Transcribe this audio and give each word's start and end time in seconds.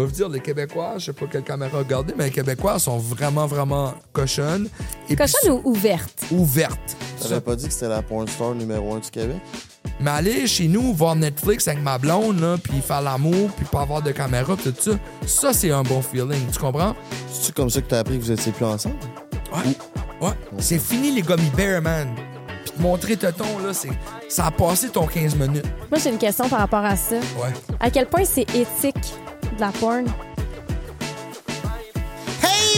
je 0.00 0.06
vais 0.06 0.10
vous 0.12 0.16
dire, 0.16 0.28
les 0.30 0.40
Québécois, 0.40 0.94
je 0.96 1.06
sais 1.06 1.12
pas 1.12 1.26
quelle 1.30 1.42
caméra 1.42 1.78
regarder, 1.78 2.14
mais 2.16 2.24
les 2.24 2.30
Québécois 2.30 2.78
sont 2.78 2.96
vraiment, 2.96 3.46
vraiment 3.46 3.92
cochonnes. 4.12 4.68
Et 5.10 5.14
puis 5.14 5.16
Cochonne 5.16 5.52
ou 5.52 5.60
ouverte? 5.70 6.24
ouvertes. 6.30 6.96
T'avais 7.20 7.40
pas 7.40 7.54
dit 7.54 7.66
que 7.66 7.72
c'était 7.72 7.88
la 7.88 8.00
porn 8.00 8.26
star 8.26 8.54
numéro 8.54 8.94
un 8.94 9.00
du 9.00 9.10
Québec? 9.10 9.36
Mais 10.00 10.10
aller 10.10 10.46
chez 10.46 10.68
nous 10.68 10.94
voir 10.94 11.16
Netflix 11.16 11.68
avec 11.68 11.82
ma 11.82 11.98
blonde, 11.98 12.40
là, 12.40 12.56
puis 12.62 12.80
faire 12.80 13.02
l'amour, 13.02 13.50
puis 13.54 13.66
pas 13.66 13.82
avoir 13.82 14.00
de 14.00 14.12
caméra, 14.12 14.56
tout 14.56 14.72
ça, 14.78 14.92
ça, 15.26 15.52
c'est 15.52 15.70
un 15.70 15.82
bon 15.82 16.00
feeling. 16.00 16.46
Tu 16.50 16.58
comprends? 16.58 16.96
C'est-tu 17.30 17.52
comme 17.52 17.68
ça 17.68 17.82
que 17.82 17.88
t'as 17.88 17.98
appris 17.98 18.18
que 18.18 18.22
vous 18.24 18.32
étiez 18.32 18.52
plus 18.52 18.64
ensemble? 18.64 18.96
Ouais. 19.52 20.26
Ouais. 20.26 20.34
C'est 20.58 20.78
fini 20.78 21.10
les 21.10 21.20
gummy 21.20 21.50
bears, 21.54 21.82
man. 21.82 22.08
Puis 22.64 22.72
te 22.72 22.80
montrer 22.80 23.16
tonton, 23.18 23.58
là, 23.66 23.74
c'est... 23.74 23.90
ça 24.30 24.46
a 24.46 24.50
passé 24.50 24.88
ton 24.88 25.06
15 25.06 25.34
minutes. 25.36 25.66
Moi, 25.90 26.00
j'ai 26.02 26.08
une 26.10 26.18
question 26.18 26.48
par 26.48 26.60
rapport 26.60 26.84
à 26.84 26.96
ça. 26.96 27.16
Ouais. 27.16 27.52
À 27.78 27.90
quel 27.90 28.06
point 28.06 28.24
c'est 28.24 28.46
éthique 28.54 29.14
Hey, 29.60 29.66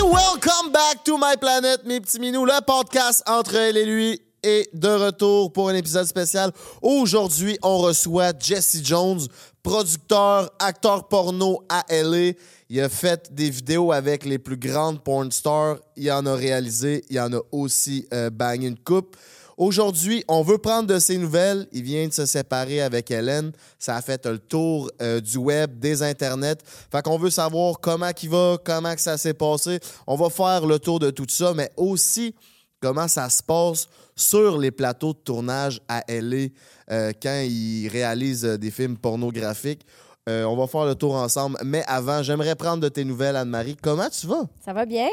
welcome 0.02 0.72
back 0.72 1.04
to 1.04 1.16
my 1.16 1.36
planet, 1.40 1.86
mes 1.86 2.00
petits 2.00 2.18
minous. 2.18 2.44
Le 2.44 2.60
podcast 2.66 3.22
entre 3.28 3.54
elle 3.54 3.76
et 3.76 3.84
lui 3.84 4.20
est 4.42 4.68
de 4.74 4.88
retour 4.88 5.52
pour 5.52 5.68
un 5.68 5.76
épisode 5.76 6.06
spécial. 6.06 6.50
Aujourd'hui, 6.80 7.56
on 7.62 7.78
reçoit 7.78 8.32
Jesse 8.36 8.80
Jones, 8.82 9.20
producteur, 9.62 10.50
acteur 10.58 11.06
porno 11.06 11.62
à 11.68 11.84
LA. 11.88 12.32
Il 12.68 12.80
a 12.80 12.88
fait 12.88 13.32
des 13.32 13.50
vidéos 13.50 13.92
avec 13.92 14.24
les 14.24 14.38
plus 14.38 14.56
grandes 14.56 15.04
porn 15.04 15.30
stars. 15.30 15.76
Il 15.96 16.10
en 16.10 16.26
a 16.26 16.34
réalisé. 16.34 17.04
Il 17.10 17.20
en 17.20 17.32
a 17.32 17.40
aussi 17.52 18.08
euh, 18.12 18.28
une 18.54 18.76
coupe. 18.76 19.16
Aujourd'hui, 19.56 20.24
on 20.28 20.42
veut 20.42 20.58
prendre 20.58 20.86
de 20.88 20.98
ses 20.98 21.18
nouvelles. 21.18 21.66
Il 21.72 21.82
vient 21.82 22.06
de 22.06 22.12
se 22.12 22.26
séparer 22.26 22.80
avec 22.80 23.10
Hélène. 23.10 23.52
Ça 23.78 23.96
a 23.96 24.02
fait 24.02 24.24
le 24.26 24.38
tour 24.38 24.90
euh, 25.00 25.20
du 25.20 25.38
web, 25.38 25.78
des 25.78 26.02
internets. 26.02 26.58
Fait 26.90 27.02
qu'on 27.02 27.18
veut 27.18 27.30
savoir 27.30 27.78
comment 27.80 28.10
il 28.22 28.28
va, 28.28 28.56
comment 28.64 28.94
ça 28.96 29.18
s'est 29.18 29.34
passé. 29.34 29.78
On 30.06 30.16
va 30.16 30.30
faire 30.30 30.66
le 30.66 30.78
tour 30.78 30.98
de 30.98 31.10
tout 31.10 31.26
ça, 31.28 31.52
mais 31.54 31.70
aussi 31.76 32.34
comment 32.80 33.08
ça 33.08 33.28
se 33.28 33.42
passe 33.42 33.88
sur 34.16 34.58
les 34.58 34.70
plateaux 34.70 35.12
de 35.12 35.18
tournage 35.18 35.80
à 35.88 36.02
LA 36.08 36.48
euh, 36.90 37.12
quand 37.22 37.42
il 37.44 37.88
réalise 37.88 38.44
euh, 38.44 38.56
des 38.56 38.70
films 38.70 38.96
pornographiques. 38.96 39.84
On 40.28 40.54
va 40.56 40.68
faire 40.68 40.84
le 40.84 40.94
tour 40.94 41.16
ensemble. 41.16 41.58
Mais 41.64 41.82
avant, 41.88 42.22
j'aimerais 42.22 42.54
prendre 42.54 42.80
de 42.80 42.88
tes 42.88 43.04
nouvelles, 43.04 43.34
Anne-Marie. 43.34 43.76
Comment 43.82 44.08
tu 44.08 44.28
vas? 44.28 44.44
Ça 44.64 44.72
va 44.72 44.86
bien? 44.86 45.10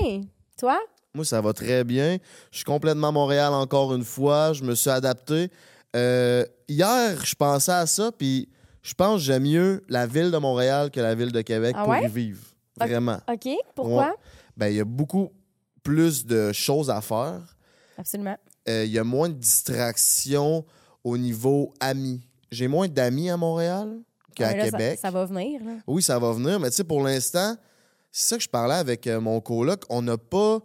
Toi? 0.56 0.78
Moi, 1.16 1.26
ça 1.26 1.42
va 1.42 1.54
très 1.54 1.84
bien. 1.84 2.18
Je 2.52 2.58
suis 2.58 2.66
complètement 2.66 3.08
à 3.08 3.12
Montréal 3.12 3.54
encore 3.54 3.94
une 3.96 4.04
fois. 4.04 4.54
Je 4.54 4.64
me 4.64 4.76
suis 4.76 4.90
adapté. 4.92 5.50
Euh, 5.96 6.46
hier, 6.68 7.26
je 7.26 7.34
pensais 7.36 7.72
à 7.72 7.88
ça, 7.88 8.12
puis 8.12 8.48
je 8.84 8.94
pense 8.94 9.16
que 9.22 9.26
j'aime 9.26 9.44
mieux 9.44 9.84
la 9.90 10.06
ville 10.06 10.30
de 10.30 10.38
Montréal 10.38 10.92
que 10.92 11.00
la 11.00 11.16
ville 11.16 11.32
de 11.32 11.42
Québec 11.42 11.76
Ah 11.78 11.84
pour 11.84 11.90
ouais? 11.94 12.06
y 12.06 12.08
vivre. 12.08 12.42
Vraiment. 12.80 13.20
OK. 13.32 13.50
Pourquoi? 13.76 14.08
Ouais. 14.10 14.14
Ben, 14.56 14.68
il 14.68 14.76
y 14.76 14.80
a 14.80 14.86
beaucoup 14.86 15.32
plus 15.82 16.26
de 16.26 16.52
choses 16.54 16.90
à 16.92 17.02
faire. 17.02 17.42
Absolument. 17.98 18.38
Euh, 18.68 18.86
Il 18.86 18.92
y 18.92 19.00
a 19.00 19.04
moins 19.04 19.30
de 19.30 19.34
distractions 19.34 20.64
au 21.04 21.18
niveau 21.18 21.73
amis. 21.80 22.22
J'ai 22.52 22.68
moins 22.68 22.88
d'amis 22.88 23.30
à 23.32 23.38
Montréal 23.38 23.98
qu'à 24.36 24.50
Ouais, 24.50 24.58
là, 24.58 24.66
ça- 24.66 24.72
Québec. 24.72 25.00
Ça, 25.02 25.10
va 25.10 25.26
venir. 25.26 25.60
là. 25.66 25.72
Oui, 25.88 26.04
ça 26.04 26.20
va 26.20 26.32
venir, 26.34 26.60
mais 26.60 26.70
tu 26.70 26.76
sais, 26.78 26.84
pour 26.84 27.02
l'instant, 27.04 27.56
c'est 28.12 28.28
ça 28.30 28.38
que 28.38 28.44
je 28.44 28.50
parlais 28.50 28.76
avec 28.76 29.08
euh, 29.08 29.20
mon 29.20 29.42
coloc. 29.42 29.84
On 29.90 30.02
n'a 30.04 30.18
pas 30.18 30.60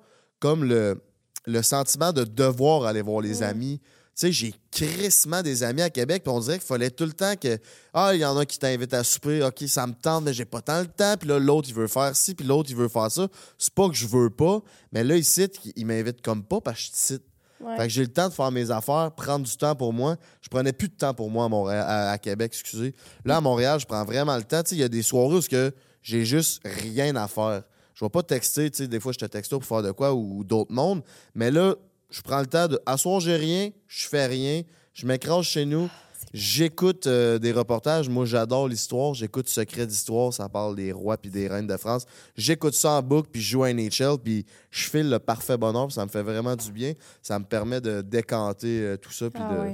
comme 0.44 0.64
le, 0.64 1.02
le 1.46 1.62
sentiment 1.62 2.12
de 2.12 2.22
devoir 2.22 2.84
aller 2.84 3.00
voir 3.00 3.22
les 3.22 3.42
amis. 3.42 3.80
Tu 3.82 3.90
sais, 4.14 4.30
j'ai 4.30 4.54
crissement 4.70 5.40
des 5.40 5.62
amis 5.62 5.80
à 5.80 5.88
Québec, 5.88 6.22
puis 6.22 6.30
on 6.30 6.38
dirait 6.38 6.58
qu'il 6.58 6.66
fallait 6.66 6.90
tout 6.90 7.06
le 7.06 7.14
temps 7.14 7.34
que. 7.34 7.56
Ah, 7.94 8.14
il 8.14 8.20
y 8.20 8.26
en 8.26 8.36
a 8.36 8.44
qui 8.44 8.58
t'invitent 8.58 8.92
à 8.92 9.04
souper, 9.04 9.42
OK, 9.42 9.64
ça 9.66 9.86
me 9.86 9.94
tente, 9.94 10.22
mais 10.24 10.34
j'ai 10.34 10.44
pas 10.44 10.60
tant 10.60 10.80
le 10.80 10.86
temps, 10.86 11.14
puis 11.18 11.30
là, 11.30 11.38
l'autre, 11.38 11.70
il 11.70 11.74
veut 11.74 11.86
faire 11.86 12.14
ci, 12.14 12.34
puis 12.34 12.46
l'autre, 12.46 12.68
il 12.68 12.76
veut 12.76 12.88
faire 12.88 13.10
ça. 13.10 13.26
C'est 13.56 13.72
pas 13.72 13.88
que 13.88 13.94
je 13.94 14.06
veux 14.06 14.28
pas, 14.28 14.60
mais 14.92 15.02
là, 15.02 15.16
ici, 15.16 15.48
il 15.76 15.86
m'invite 15.86 16.20
comme 16.20 16.44
pas 16.44 16.60
parce 16.60 16.76
que 16.76 16.88
je 16.88 16.90
cite. 16.92 17.22
Ouais. 17.58 17.78
Fait 17.78 17.84
que 17.84 17.88
j'ai 17.88 18.02
le 18.02 18.12
temps 18.12 18.28
de 18.28 18.34
faire 18.34 18.50
mes 18.52 18.70
affaires, 18.70 19.12
prendre 19.16 19.46
du 19.46 19.56
temps 19.56 19.74
pour 19.74 19.94
moi. 19.94 20.16
Je 20.42 20.50
prenais 20.50 20.74
plus 20.74 20.88
de 20.88 20.94
temps 20.94 21.14
pour 21.14 21.30
moi 21.30 21.46
à, 21.46 21.48
Montréal, 21.48 21.86
à, 21.88 22.10
à 22.10 22.18
Québec, 22.18 22.52
excusez. 22.52 22.94
Là, 23.24 23.38
à 23.38 23.40
Montréal, 23.40 23.80
je 23.80 23.86
prends 23.86 24.04
vraiment 24.04 24.36
le 24.36 24.44
temps. 24.44 24.62
Tu 24.62 24.68
sais, 24.68 24.76
Il 24.76 24.80
y 24.80 24.84
a 24.84 24.90
des 24.90 25.02
soirées 25.02 25.36
où 25.36 25.40
que 25.40 25.72
j'ai 26.02 26.26
juste 26.26 26.60
rien 26.66 27.16
à 27.16 27.28
faire. 27.28 27.62
Je 27.94 28.04
vais 28.04 28.08
pas 28.10 28.22
texter, 28.22 28.70
tu 28.70 28.78
sais, 28.78 28.88
des 28.88 29.00
fois, 29.00 29.12
je 29.12 29.18
te 29.18 29.24
texte 29.26 29.50
pour 29.52 29.64
faire 29.64 29.82
de 29.82 29.92
quoi 29.92 30.12
ou, 30.12 30.38
ou 30.38 30.44
d'autres 30.44 30.72
mondes. 30.72 31.02
Mais 31.34 31.50
là, 31.50 31.76
je 32.10 32.20
prends 32.22 32.40
le 32.40 32.46
temps 32.46 32.68
de. 32.68 32.80
À 32.86 32.96
soir, 32.96 33.20
j'ai 33.20 33.36
rien, 33.36 33.70
je 33.86 34.06
fais 34.08 34.26
rien, 34.26 34.62
je 34.92 35.06
m'écrase 35.06 35.44
chez 35.44 35.64
nous. 35.64 35.88
J'écoute 36.32 37.06
euh, 37.06 37.38
des 37.38 37.52
reportages. 37.52 38.08
Moi, 38.08 38.24
j'adore 38.24 38.66
l'histoire. 38.66 39.14
J'écoute 39.14 39.48
Secret 39.48 39.86
d'histoire. 39.86 40.32
Ça 40.32 40.48
parle 40.48 40.74
des 40.74 40.90
rois 40.90 41.16
puis 41.16 41.30
des 41.30 41.46
reines 41.46 41.68
de 41.68 41.76
France. 41.76 42.06
J'écoute 42.36 42.74
ça 42.74 42.92
en 42.92 43.02
boucle, 43.02 43.28
puis 43.30 43.40
je 43.40 43.50
joue 43.52 43.62
à 43.62 43.72
NHL, 43.72 44.18
puis 44.22 44.44
je 44.72 44.90
file 44.90 45.10
le 45.10 45.20
parfait 45.20 45.56
bonheur. 45.56 45.86
puis 45.86 45.94
Ça 45.94 46.04
me 46.04 46.10
fait 46.10 46.22
vraiment 46.22 46.56
du 46.56 46.72
bien. 46.72 46.94
Ça 47.22 47.38
me 47.38 47.44
permet 47.44 47.80
de 47.80 48.00
décanter 48.00 48.80
euh, 48.80 48.96
tout 48.96 49.12
ça, 49.12 49.30
puis 49.30 49.42
Ah 49.44 49.66
de. 49.66 49.72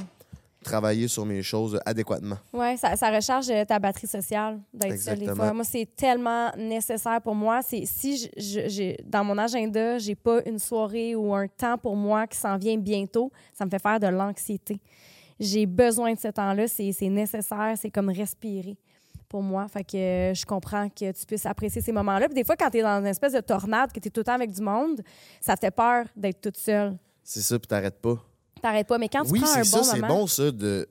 Travailler 0.63 1.09
sur 1.09 1.25
mes 1.25 1.43
choses 1.43 1.81
adéquatement. 1.87 2.37
Ouais, 2.53 2.77
ça, 2.77 2.97
ça 2.97 3.11
recharge 3.11 3.49
euh, 3.51 3.65
ta 3.65 3.79
batterie 3.79 4.07
sociale 4.07 4.61
d'être 4.73 4.99
seule 4.99 5.19
des 5.19 5.35
fois. 5.35 5.53
Moi, 5.53 5.65
c'est 5.65 5.89
tellement 5.97 6.51
nécessaire 6.57 7.21
pour 7.23 7.35
moi. 7.35 7.61
C'est 7.63 7.85
si 7.87 8.31
j'ai 8.37 8.99
dans 9.05 9.25
mon 9.25 9.39
agenda, 9.39 9.99
j'ai 9.99 10.15
pas 10.15 10.41
une 10.47 10.59
soirée 10.59 11.15
ou 11.15 11.35
un 11.35 11.49
temps 11.49 11.79
pour 11.79 11.97
moi 11.97 12.27
qui 12.27 12.39
s'en 12.39 12.57
vient 12.57 12.77
bientôt, 12.77 13.31
ça 13.55 13.65
me 13.65 13.71
fait 13.71 13.81
faire 13.81 13.99
de 13.99 14.07
l'anxiété. 14.09 14.81
J'ai 15.39 15.65
besoin 15.65 16.13
de 16.13 16.19
ce 16.19 16.29
temps-là, 16.29 16.69
c'est 16.69 16.93
c'est 16.93 17.09
nécessaire, 17.09 17.75
c'est 17.81 17.91
comme 17.91 18.11
respirer 18.11 18.77
pour 19.31 19.43
moi. 19.43 19.67
Fait 19.69 19.85
que 19.85 19.97
euh, 19.97 20.35
je 20.35 20.45
comprends 20.45 20.89
que 20.91 21.13
tu 21.13 21.27
puisses 21.27 21.47
apprécier 21.47 21.81
ces 21.81 21.93
moments-là. 21.93 22.27
Puis 22.27 22.35
des 22.35 22.45
fois, 22.45 22.57
quand 22.57 22.69
tu 22.69 22.79
es 22.79 22.83
dans 22.83 22.99
une 22.99 23.07
espèce 23.07 23.33
de 23.33 23.41
tornade, 23.41 23.91
que 23.93 24.01
tu 24.01 24.09
es 24.09 24.11
tout 24.11 24.21
le 24.21 24.25
temps 24.25 24.35
avec 24.35 24.51
du 24.51 24.61
monde, 24.61 25.01
ça 25.41 25.55
te 25.55 25.61
fait 25.61 25.71
peur 25.71 26.05
d'être 26.15 26.43
toute 26.43 26.59
seule. 26.59 26.99
C'est 27.23 27.41
ça, 27.41 27.59
puis 27.59 27.69
t'arrêtes 27.69 28.01
pas. 28.01 28.19
T'arrêtes 28.63 28.87
pas. 28.87 28.99
Mais 28.99 29.09
quand 29.09 29.25
tu 29.25 29.33
oui, 29.33 29.41
prends 29.41 29.53
un 29.53 29.65
c'est 29.65 29.71
bon 29.71 29.83
ça, 29.83 29.93
c'est 29.95 30.01
bon 30.03 30.27
ça. 30.27 30.51
De... 30.51 30.89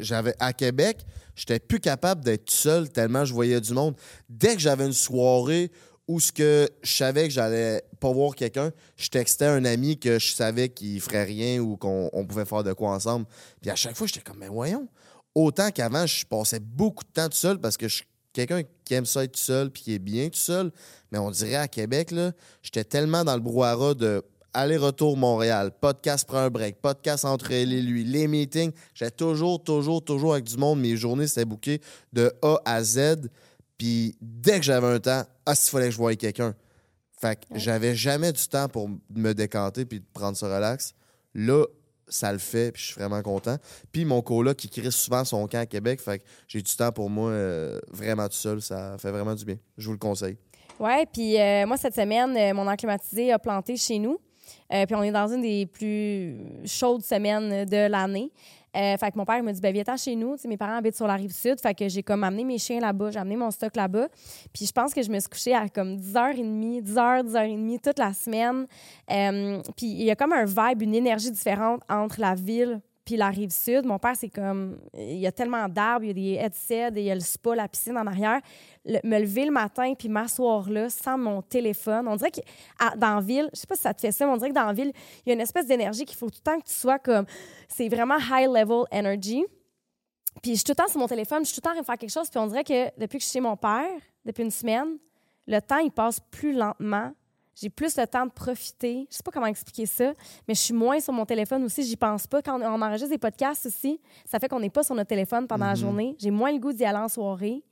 J'avais 0.00 0.34
à 0.38 0.52
Québec, 0.52 0.98
j'étais 1.34 1.58
plus 1.58 1.80
capable 1.80 2.24
d'être 2.24 2.50
seul 2.50 2.90
tellement 2.90 3.24
je 3.24 3.32
voyais 3.32 3.60
du 3.60 3.72
monde. 3.72 3.94
Dès 4.28 4.54
que 4.54 4.60
j'avais 4.60 4.86
une 4.86 4.92
soirée 4.92 5.70
où 6.06 6.18
ce 6.18 6.32
que 6.32 6.68
je 6.82 6.92
savais 6.92 7.28
que 7.28 7.32
j'allais 7.32 7.82
pas 8.00 8.12
voir 8.12 8.34
quelqu'un, 8.34 8.72
je 8.96 9.08
textais 9.08 9.46
un 9.46 9.64
ami 9.64 9.98
que 9.98 10.18
je 10.18 10.32
savais 10.32 10.68
qu'il 10.68 11.00
ferait 11.00 11.24
rien 11.24 11.60
ou 11.60 11.76
qu'on 11.76 12.10
on 12.12 12.26
pouvait 12.26 12.44
faire 12.44 12.64
de 12.64 12.72
quoi 12.72 12.90
ensemble. 12.90 13.26
Puis 13.60 13.70
à 13.70 13.76
chaque 13.76 13.96
fois, 13.96 14.06
j'étais 14.06 14.20
comme 14.20 14.38
mais 14.38 14.48
voyons. 14.48 14.88
Autant 15.34 15.70
qu'avant, 15.70 16.06
je 16.06 16.26
passais 16.26 16.58
beaucoup 16.58 17.04
de 17.04 17.10
temps 17.10 17.28
tout 17.28 17.36
seul 17.36 17.60
parce 17.60 17.76
que 17.76 17.86
je 17.86 17.96
suis 17.96 18.04
quelqu'un 18.32 18.62
qui 18.84 18.94
aime 18.94 19.06
ça 19.06 19.24
être 19.24 19.32
tout 19.32 19.40
seul 19.40 19.70
puis 19.70 19.82
qui 19.82 19.94
est 19.94 19.98
bien 20.00 20.28
tout 20.28 20.38
seul. 20.38 20.72
Mais 21.12 21.18
on 21.18 21.30
dirait 21.30 21.54
à 21.56 21.68
Québec, 21.68 22.10
là, 22.10 22.32
j'étais 22.62 22.84
tellement 22.84 23.24
dans 23.24 23.34
le 23.34 23.40
brouhaha 23.40 23.94
de 23.94 24.24
aller-retour 24.54 25.16
Montréal, 25.16 25.70
podcast 25.80 26.26
prend 26.26 26.38
un 26.38 26.50
break, 26.50 26.80
podcast 26.80 27.24
entre 27.24 27.52
elle 27.52 27.72
et 27.72 27.82
lui, 27.82 28.04
les 28.04 28.26
meetings. 28.26 28.72
J'étais 28.94 29.10
toujours, 29.10 29.62
toujours, 29.62 30.04
toujours 30.04 30.32
avec 30.32 30.44
du 30.44 30.56
monde. 30.56 30.80
Mes 30.80 30.96
journées, 30.96 31.26
c'était 31.26 31.44
bouqué 31.44 31.80
de 32.12 32.32
A 32.42 32.58
à 32.64 32.82
Z. 32.82 33.28
Puis 33.78 34.16
dès 34.20 34.58
que 34.58 34.64
j'avais 34.64 34.86
un 34.86 35.00
temps, 35.00 35.22
ah, 35.46 35.54
s'il 35.54 35.70
fallait 35.70 35.86
que 35.86 35.92
je 35.92 35.96
voyais 35.96 36.16
quelqu'un. 36.16 36.54
Fait 37.20 37.36
que 37.36 37.58
j'avais 37.58 37.94
jamais 37.94 38.32
du 38.32 38.46
temps 38.46 38.68
pour 38.68 38.88
me 39.14 39.32
décanter 39.32 39.84
puis 39.84 40.00
de 40.00 40.06
prendre 40.12 40.36
ça 40.36 40.54
relax. 40.54 40.94
Là, 41.34 41.64
ça 42.08 42.32
le 42.32 42.38
fait, 42.38 42.72
puis 42.72 42.82
je 42.82 42.86
suis 42.88 42.94
vraiment 43.00 43.22
content. 43.22 43.56
Puis 43.92 44.04
mon 44.04 44.22
coloc 44.22 44.56
qui 44.56 44.68
crie 44.68 44.90
souvent 44.90 45.24
son 45.24 45.46
camp 45.46 45.60
à 45.60 45.66
Québec, 45.66 46.00
fait 46.00 46.18
que 46.18 46.24
j'ai 46.48 46.60
du 46.60 46.74
temps 46.74 46.92
pour 46.92 47.08
moi 47.08 47.30
euh, 47.30 47.78
vraiment 47.90 48.26
tout 48.26 48.34
seul. 48.34 48.60
Ça 48.60 48.96
fait 48.98 49.10
vraiment 49.10 49.34
du 49.34 49.44
bien. 49.44 49.56
Je 49.78 49.86
vous 49.86 49.92
le 49.92 49.98
conseille. 49.98 50.36
Oui, 50.78 51.04
puis 51.12 51.38
euh, 51.38 51.66
moi, 51.66 51.76
cette 51.76 51.94
semaine, 51.94 52.34
euh, 52.36 52.54
mon 52.54 52.66
encre 52.66 52.78
climatisé 52.78 53.32
a 53.32 53.38
planté 53.38 53.76
chez 53.76 53.98
nous. 53.98 54.18
Euh, 54.72 54.86
puis 54.86 54.94
on 54.94 55.02
est 55.02 55.12
dans 55.12 55.28
une 55.28 55.42
des 55.42 55.66
plus 55.66 56.36
chaudes 56.64 57.02
semaines 57.02 57.64
de 57.64 57.88
l'année. 57.88 58.30
Euh, 58.76 58.96
fait 58.96 59.10
que 59.10 59.18
mon 59.18 59.24
père 59.24 59.42
m'a 59.42 59.52
dit, 59.52 59.60
ben, 59.60 59.72
viens 59.72 59.96
chez 59.96 60.14
nous. 60.14 60.36
Mes 60.44 60.56
parents 60.56 60.76
habitent 60.76 60.96
sur 60.96 61.06
la 61.06 61.14
rive 61.14 61.32
sud. 61.32 61.60
Fait 61.60 61.74
que 61.74 61.88
j'ai 61.88 62.02
comme 62.02 62.22
amené 62.22 62.44
mes 62.44 62.58
chiens 62.58 62.80
là-bas, 62.80 63.10
j'ai 63.10 63.18
amené 63.18 63.36
mon 63.36 63.50
stock 63.50 63.74
là-bas. 63.74 64.08
Puis 64.52 64.66
je 64.66 64.72
pense 64.72 64.94
que 64.94 65.02
je 65.02 65.10
me 65.10 65.18
suis 65.18 65.28
couchée 65.28 65.54
à 65.54 65.68
comme 65.68 65.96
10h30, 65.96 66.82
10h, 66.84 67.24
10h30 67.24 67.80
toute 67.80 67.98
la 67.98 68.12
semaine. 68.12 68.66
Euh, 69.10 69.60
puis 69.76 69.86
il 69.86 70.02
y 70.04 70.10
a 70.10 70.16
comme 70.16 70.32
un 70.32 70.44
vibe, 70.44 70.82
une 70.82 70.94
énergie 70.94 71.30
différente 71.30 71.82
entre 71.88 72.20
la 72.20 72.34
ville 72.34 72.80
puis 73.04 73.16
la 73.16 73.28
rive 73.30 73.50
sud. 73.50 73.86
Mon 73.86 73.98
père, 73.98 74.14
c'est 74.16 74.28
comme, 74.28 74.78
il 74.94 75.18
y 75.18 75.26
a 75.26 75.32
tellement 75.32 75.68
d'arbres, 75.68 76.04
il 76.04 76.08
y 76.08 76.10
a 76.10 76.38
des 76.38 76.44
headsets, 76.44 76.90
il 76.96 77.02
y 77.02 77.10
a 77.10 77.14
le 77.14 77.20
spa, 77.20 77.54
la 77.54 77.66
piscine 77.68 77.96
en 77.96 78.06
arrière. 78.06 78.40
Me 78.86 79.18
lever 79.18 79.46
le 79.46 79.50
matin 79.50 79.94
puis 79.98 80.08
m'asseoir 80.08 80.68
là 80.70 80.88
sans 80.90 81.18
mon 81.18 81.42
téléphone. 81.42 82.06
On 82.08 82.16
dirait 82.16 82.30
que 82.30 82.40
à- 82.78 82.96
dans 82.96 83.16
la 83.16 83.20
ville, 83.20 83.50
je 83.52 83.60
sais 83.60 83.66
pas 83.66 83.76
si 83.76 83.82
ça 83.82 83.94
te 83.94 84.00
fait 84.00 84.12
ça, 84.12 84.26
mais 84.26 84.32
on 84.32 84.36
dirait 84.36 84.50
que 84.50 84.54
dans 84.54 84.66
la 84.66 84.72
ville, 84.72 84.92
il 85.24 85.28
y 85.28 85.30
a 85.30 85.34
une 85.34 85.40
espèce 85.40 85.66
d'énergie 85.66 86.04
qu'il 86.04 86.16
faut 86.16 86.30
tout 86.30 86.40
le 86.44 86.52
temps 86.52 86.60
que 86.60 86.66
tu 86.66 86.74
sois 86.74 86.98
comme, 86.98 87.24
c'est 87.68 87.88
vraiment 87.88 88.18
high 88.18 88.48
level 88.48 88.84
energy. 88.92 89.44
Puis 90.42 90.52
je 90.52 90.56
suis 90.56 90.64
tout 90.64 90.72
le 90.72 90.76
temps 90.76 90.88
sur 90.88 91.00
mon 91.00 91.08
téléphone, 91.08 91.40
je 91.44 91.50
suis 91.50 91.60
tout 91.60 91.68
le 91.68 91.74
temps 91.74 91.80
de 91.80 91.84
faire 91.84 91.98
quelque 91.98 92.12
chose. 92.12 92.30
Puis 92.30 92.38
on 92.38 92.46
dirait 92.46 92.64
que 92.64 92.84
depuis 93.00 93.18
que 93.18 93.24
je 93.24 93.28
suis 93.28 93.38
chez 93.38 93.40
mon 93.40 93.56
père, 93.56 93.88
depuis 94.24 94.42
une 94.44 94.50
semaine, 94.50 94.96
le 95.46 95.58
temps, 95.60 95.78
il 95.78 95.90
passe 95.90 96.20
plus 96.30 96.52
lentement. 96.52 97.12
J'ai 97.60 97.68
plus 97.68 97.96
le 97.98 98.06
temps 98.06 98.24
de 98.24 98.32
profiter. 98.32 99.06
Je 99.10 99.16
sais 99.16 99.22
pas 99.22 99.30
comment 99.30 99.46
expliquer 99.46 99.84
ça, 99.84 100.14
mais 100.48 100.54
je 100.54 100.60
suis 100.60 100.72
moins 100.72 100.98
sur 100.98 101.12
mon 101.12 101.26
téléphone 101.26 101.62
aussi. 101.64 101.82
J'y 101.82 101.96
pense 101.96 102.26
pas. 102.26 102.40
Quand 102.40 102.58
on 102.58 102.80
enregistre 102.80 103.10
des 103.10 103.18
podcasts 103.18 103.66
aussi, 103.66 104.00
ça 104.24 104.38
fait 104.38 104.48
qu'on 104.48 104.60
n'est 104.60 104.70
pas 104.70 104.82
sur 104.82 104.94
notre 104.94 105.08
téléphone 105.08 105.46
pendant 105.46 105.66
la 105.66 105.74
journée. 105.74 106.16
J'ai 106.18 106.30
moins 106.30 106.52
le 106.52 106.58
goût 106.58 106.72
d'y 106.72 106.84
aller 106.86 106.98
en 106.98 107.08
soirée. 107.08 107.62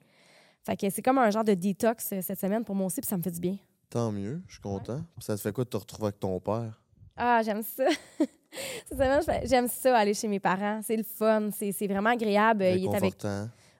Fait 0.62 0.76
que 0.76 0.90
c'est 0.90 1.00
comme 1.00 1.17
un 1.17 1.31
genre 1.31 1.44
de 1.44 1.55
détox 1.55 2.12
euh, 2.12 2.20
cette 2.20 2.38
semaine 2.38 2.64
pour 2.64 2.75
moi 2.75 2.87
aussi, 2.87 3.00
puis 3.00 3.08
ça 3.08 3.17
me 3.17 3.23
fait 3.23 3.31
du 3.31 3.40
bien. 3.40 3.56
Tant 3.88 4.12
mieux, 4.12 4.43
je 4.46 4.55
suis 4.55 4.61
content. 4.61 5.00
Ça 5.19 5.35
te 5.35 5.40
fait 5.40 5.52
quoi 5.52 5.64
de 5.64 5.70
te 5.70 5.76
retrouver 5.79 6.08
avec 6.08 6.20
ton 6.20 6.38
père? 6.40 6.79
Ah, 7.17 7.40
j'aime 7.43 7.62
ça. 7.62 7.85
j'aime 9.44 9.69
ça, 9.69 9.96
aller 9.96 10.12
chez 10.12 10.29
mes 10.29 10.40
parents. 10.40 10.81
C'est 10.82 10.96
le 10.96 11.05
fun, 11.05 11.49
c'est 11.56 11.73
c'est 11.73 11.87
vraiment 11.87 12.11
agréable. 12.11 12.64
Il 12.64 12.85
est 12.85 12.94
avec, 12.94 13.14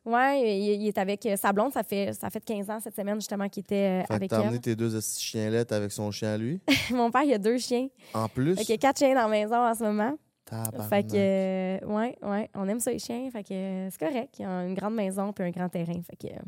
Ouais, 0.08 0.58
il, 0.58 0.82
il 0.82 0.88
est 0.88 0.99
avec 0.99 1.25
euh, 1.26 1.37
sa 1.37 1.52
blonde. 1.52 1.72
Ça 1.72 1.82
fait, 1.82 2.12
ça 2.14 2.31
fait 2.31 2.40
15 2.44 2.70
ans 2.70 2.78
cette 2.82 2.96
semaine, 2.96 3.16
justement, 3.16 3.49
qu'il 3.49 3.60
était 3.62 4.02
euh, 4.02 4.05
Fait 4.06 4.14
avec 4.14 4.31
t'as 4.31 4.40
amené 4.40 4.55
elle. 4.56 4.60
tes 4.60 4.76
deux 4.76 5.00
chienlettes 5.00 5.72
avec 5.72 5.93
son 5.93 6.10
chien 6.10 6.32
à 6.34 6.37
lui? 6.38 6.60
Mon 6.90 7.10
père, 7.10 7.22
il 7.25 7.32
a 7.34 7.38
deux 7.38 7.58
chiens. 7.58 7.88
En 8.14 8.28
plus, 8.28 8.55
Fait 8.56 8.62
qu'il 8.62 8.70
y 8.70 8.75
a 8.75 8.78
quatre 8.78 8.99
chiens 8.99 9.14
dans 9.14 9.22
la 9.22 9.28
maison 9.28 9.56
en 9.56 9.75
ce 9.75 9.84
moment. 9.84 10.16
tabarnak. 10.44 10.88
Fait 10.88 11.02
que, 11.02 11.14
euh, 11.14 11.78
ouais, 11.87 12.16
ouais, 12.22 12.50
on 12.55 12.66
aime 12.69 12.81
ça, 12.81 12.90
les 12.90 12.99
chiens. 12.99 13.28
Fait 13.31 13.43
que 13.43 13.52
euh, 13.52 13.88
c'est 13.90 13.99
correct. 14.00 14.37
Il 14.38 14.43
y 14.43 14.44
a 14.46 14.64
une 14.64 14.75
grande 14.75 14.94
maison 14.94 15.32
puis 15.32 15.44
un 15.44 15.50
grand 15.50 15.69
terrain. 15.69 16.00
Fait 16.02 16.16
que, 16.16 16.32
euh, 16.34 16.38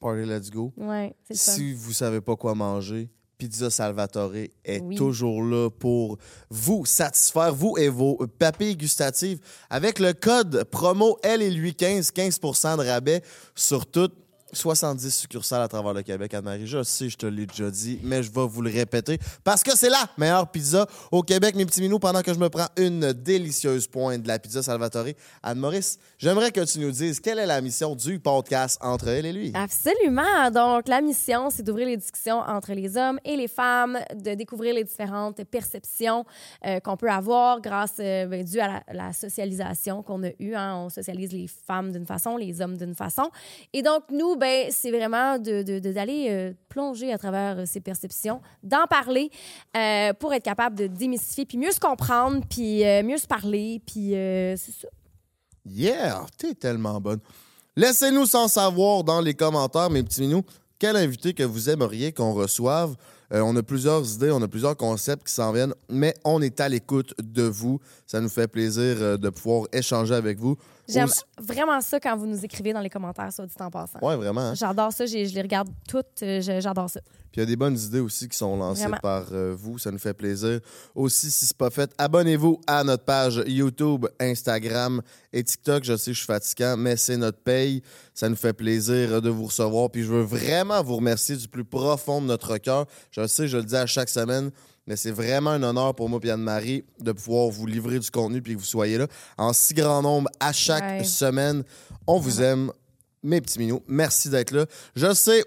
Party, 0.00 0.24
let's 0.28 0.50
go. 0.50 0.72
ouais, 0.76 1.14
c'est. 1.24 1.34
Si 1.34 1.72
vous 1.74 1.92
savez 1.92 2.20
pas 2.20 2.36
quoi 2.36 2.54
manger, 2.54 3.08
Pizza 3.42 3.70
Salvatore 3.70 4.36
est 4.64 4.80
Oui. 4.82 4.94
toujours 4.94 5.42
là 5.42 5.68
pour 5.68 6.16
vous 6.48 6.86
satisfaire, 6.86 7.52
vous 7.52 7.76
et 7.76 7.88
vos 7.88 8.24
papilles 8.38 8.76
gustatives. 8.76 9.40
Avec 9.68 9.98
le 9.98 10.12
code 10.12 10.62
promo 10.70 11.18
L 11.24 11.42
et 11.42 11.50
lui 11.50 11.74
15, 11.74 12.12
15 12.12 12.38
de 12.38 12.86
rabais 12.88 13.20
sur 13.56 13.84
toutes 13.86 14.14
70 14.52 15.10
succursales 15.10 15.62
à 15.62 15.68
travers 15.68 15.92
le 15.94 16.02
Québec. 16.02 16.34
Anne-Marie, 16.34 16.66
je 16.66 16.82
sais, 16.82 17.08
je 17.08 17.16
te 17.16 17.26
l'ai 17.26 17.46
déjà 17.46 17.70
dit, 17.70 17.98
mais 18.02 18.22
je 18.22 18.30
vais 18.30 18.46
vous 18.46 18.62
le 18.62 18.70
répéter 18.70 19.18
parce 19.44 19.62
que 19.62 19.76
c'est 19.76 19.88
la 19.90 20.06
meilleure 20.18 20.50
pizza 20.50 20.86
au 21.10 21.22
Québec, 21.22 21.54
mes 21.54 21.64
petits 21.66 21.80
minous, 21.80 21.98
pendant 21.98 22.22
que 22.22 22.32
je 22.32 22.38
me 22.38 22.48
prends 22.48 22.68
une 22.76 23.12
délicieuse 23.12 23.86
pointe 23.86 24.22
de 24.22 24.28
la 24.28 24.38
pizza 24.38 24.62
Salvatore. 24.62 25.06
Anne-Maurice, 25.42 25.98
j'aimerais 26.18 26.50
que 26.52 26.60
tu 26.64 26.78
nous 26.80 26.90
dises 26.90 27.20
quelle 27.20 27.38
est 27.38 27.46
la 27.46 27.60
mission 27.60 27.94
du 27.96 28.18
podcast 28.18 28.78
entre 28.82 29.08
elle 29.08 29.26
et 29.26 29.32
lui. 29.32 29.52
Absolument. 29.54 30.50
Donc, 30.52 30.88
la 30.88 31.00
mission, 31.00 31.50
c'est 31.50 31.62
d'ouvrir 31.62 31.86
les 31.88 31.96
discussions 31.96 32.38
entre 32.40 32.72
les 32.72 32.96
hommes 32.96 33.18
et 33.24 33.36
les 33.36 33.48
femmes, 33.48 33.98
de 34.14 34.34
découvrir 34.34 34.74
les 34.74 34.84
différentes 34.84 35.42
perceptions 35.44 36.24
euh, 36.66 36.80
qu'on 36.80 36.96
peut 36.96 37.10
avoir 37.10 37.60
grâce, 37.60 37.94
euh, 38.00 38.26
ben, 38.26 38.46
à 38.60 38.66
la, 38.68 38.82
la 38.92 39.12
socialisation 39.12 40.02
qu'on 40.02 40.22
a 40.24 40.30
eue. 40.38 40.54
hein. 40.54 40.76
On 40.76 40.88
socialise 40.88 41.32
les 41.32 41.46
femmes 41.48 41.92
d'une 41.92 42.06
façon, 42.06 42.36
les 42.36 42.60
hommes 42.60 42.76
d'une 42.76 42.94
façon. 42.94 43.30
Et 43.72 43.82
donc, 43.82 44.04
nous, 44.10 44.36
ben, 44.42 44.70
c'est 44.72 44.90
vraiment 44.90 45.38
d'aller 45.38 46.26
euh, 46.30 46.52
plonger 46.68 47.12
à 47.12 47.18
travers 47.18 47.60
euh, 47.60 47.64
ces 47.64 47.80
perceptions, 47.80 48.40
d'en 48.64 48.86
parler 48.90 49.30
euh, 49.76 50.12
pour 50.14 50.34
être 50.34 50.42
capable 50.42 50.76
de 50.76 50.88
démystifier, 50.88 51.46
puis 51.46 51.58
mieux 51.58 51.70
se 51.70 51.78
comprendre, 51.78 52.44
puis 52.50 52.84
euh, 52.84 53.04
mieux 53.04 53.18
se 53.18 53.28
parler, 53.28 53.80
puis 53.86 54.16
euh, 54.16 54.56
c'est 54.56 54.72
ça. 54.72 54.88
Yeah, 55.64 56.26
t'es 56.36 56.54
tellement 56.54 57.00
bonne. 57.00 57.20
Laissez-nous 57.76 58.26
sans 58.26 58.48
savoir 58.48 59.04
dans 59.04 59.20
les 59.20 59.34
commentaires, 59.34 59.90
mes 59.90 60.02
petits 60.02 60.22
minous, 60.22 60.42
quel 60.76 60.96
invité 60.96 61.34
que 61.34 61.44
vous 61.44 61.70
aimeriez 61.70 62.12
qu'on 62.12 62.32
reçoive. 62.32 62.96
Euh, 63.32 63.40
on 63.40 63.56
a 63.56 63.62
plusieurs 63.62 64.12
idées, 64.14 64.30
on 64.30 64.42
a 64.42 64.48
plusieurs 64.48 64.76
concepts 64.76 65.26
qui 65.26 65.32
s'en 65.32 65.52
viennent, 65.52 65.74
mais 65.88 66.14
on 66.24 66.42
est 66.42 66.60
à 66.60 66.68
l'écoute 66.68 67.14
de 67.22 67.42
vous. 67.44 67.80
Ça 68.06 68.20
nous 68.20 68.28
fait 68.28 68.46
plaisir 68.48 68.96
euh, 69.00 69.16
de 69.16 69.30
pouvoir 69.30 69.66
échanger 69.72 70.14
avec 70.14 70.38
vous. 70.38 70.56
J'aime 70.88 71.04
Aussi- 71.08 71.22
vraiment 71.40 71.80
ça 71.80 71.98
quand 71.98 72.16
vous 72.16 72.26
nous 72.26 72.44
écrivez 72.44 72.72
dans 72.72 72.80
les 72.80 72.90
commentaires, 72.90 73.32
soit 73.32 73.46
dit 73.46 73.54
en 73.60 73.70
passant. 73.70 73.98
Ouais, 74.02 74.16
vraiment. 74.16 74.40
hein? 74.42 74.54
J'adore 74.54 74.92
ça, 74.92 75.06
je 75.06 75.16
les 75.16 75.42
regarde 75.42 75.68
toutes, 75.88 76.22
euh, 76.22 76.40
j'adore 76.42 76.90
ça. 76.90 77.00
Puis 77.32 77.40
il 77.40 77.40
y 77.40 77.42
a 77.44 77.46
des 77.46 77.56
bonnes 77.56 77.78
idées 77.78 78.00
aussi 78.00 78.28
qui 78.28 78.36
sont 78.36 78.56
lancées 78.56 78.82
Vraiment. 78.82 78.98
par 79.00 79.24
euh, 79.32 79.54
vous. 79.58 79.78
Ça 79.78 79.90
nous 79.90 79.98
fait 79.98 80.12
plaisir. 80.12 80.60
Aussi, 80.94 81.30
si 81.30 81.46
c'est 81.46 81.56
pas 81.56 81.70
fait, 81.70 81.90
abonnez-vous 81.96 82.60
à 82.66 82.84
notre 82.84 83.04
page 83.04 83.42
YouTube, 83.46 84.06
Instagram 84.20 85.00
et 85.32 85.42
TikTok. 85.42 85.82
Je 85.84 85.96
sais, 85.96 86.12
je 86.12 86.18
suis 86.18 86.26
fatigant, 86.26 86.76
mais 86.76 86.96
c'est 86.98 87.16
notre 87.16 87.38
paye. 87.38 87.82
Ça 88.14 88.28
nous 88.28 88.36
fait 88.36 88.52
plaisir 88.52 89.22
de 89.22 89.30
vous 89.30 89.46
recevoir. 89.46 89.90
Puis 89.90 90.02
je 90.02 90.12
veux 90.12 90.22
vraiment 90.22 90.82
vous 90.82 90.96
remercier 90.96 91.34
du 91.36 91.48
plus 91.48 91.64
profond 91.64 92.20
de 92.20 92.26
notre 92.26 92.58
cœur. 92.58 92.86
Je 93.10 93.26
sais, 93.26 93.48
je 93.48 93.56
le 93.56 93.64
dis 93.64 93.76
à 93.76 93.86
chaque 93.86 94.10
semaine. 94.10 94.50
Mais 94.86 94.96
c'est 94.96 95.12
vraiment 95.12 95.50
un 95.50 95.62
honneur 95.62 95.94
pour 95.94 96.08
moi 96.08 96.18
et 96.24 96.30
Anne-Marie 96.30 96.84
de 97.00 97.12
pouvoir 97.12 97.48
vous 97.50 97.66
livrer 97.66 97.98
du 98.00 98.10
contenu 98.10 98.42
puis 98.42 98.54
que 98.54 98.58
vous 98.58 98.64
soyez 98.64 98.98
là 98.98 99.06
en 99.38 99.52
si 99.52 99.74
grand 99.74 100.02
nombre 100.02 100.28
à 100.40 100.52
chaque 100.52 100.82
Ouais. 100.82 101.04
semaine. 101.04 101.62
On 102.06 102.18
vous 102.18 102.42
aime, 102.42 102.72
mes 103.22 103.40
petits 103.40 103.60
minous. 103.60 103.80
Merci 103.86 104.28
d'être 104.28 104.50
là. 104.50 104.66
Je 104.96 105.14
sais, 105.14 105.44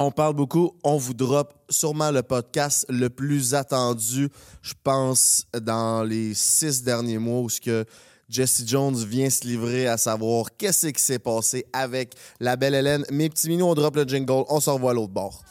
on 0.00 0.10
parle 0.10 0.34
beaucoup, 0.34 0.72
on 0.82 0.96
vous 0.96 1.12
drop 1.12 1.52
sûrement 1.68 2.10
le 2.10 2.22
podcast 2.22 2.86
le 2.88 3.10
plus 3.10 3.54
attendu, 3.54 4.30
je 4.62 4.72
pense, 4.82 5.46
dans 5.52 6.02
les 6.02 6.32
six 6.32 6.82
derniers 6.82 7.18
mois 7.18 7.40
où 7.40 7.50
ce 7.50 7.60
que 7.60 7.84
Jesse 8.30 8.62
Jones 8.66 8.96
vient 8.96 9.28
se 9.28 9.44
livrer 9.44 9.86
à 9.86 9.98
savoir 9.98 10.56
qu'est-ce 10.56 10.86
qui 10.86 11.02
s'est 11.02 11.18
passé 11.18 11.66
avec 11.74 12.14
la 12.40 12.56
belle 12.56 12.74
Hélène. 12.74 13.04
Mes 13.12 13.28
petits 13.28 13.48
minous, 13.48 13.66
on 13.66 13.74
drop 13.74 13.94
le 13.94 14.04
jingle, 14.04 14.44
on 14.48 14.58
se 14.58 14.70
revoit 14.70 14.92
à 14.92 14.94
l'autre 14.94 15.12
bord. 15.12 15.44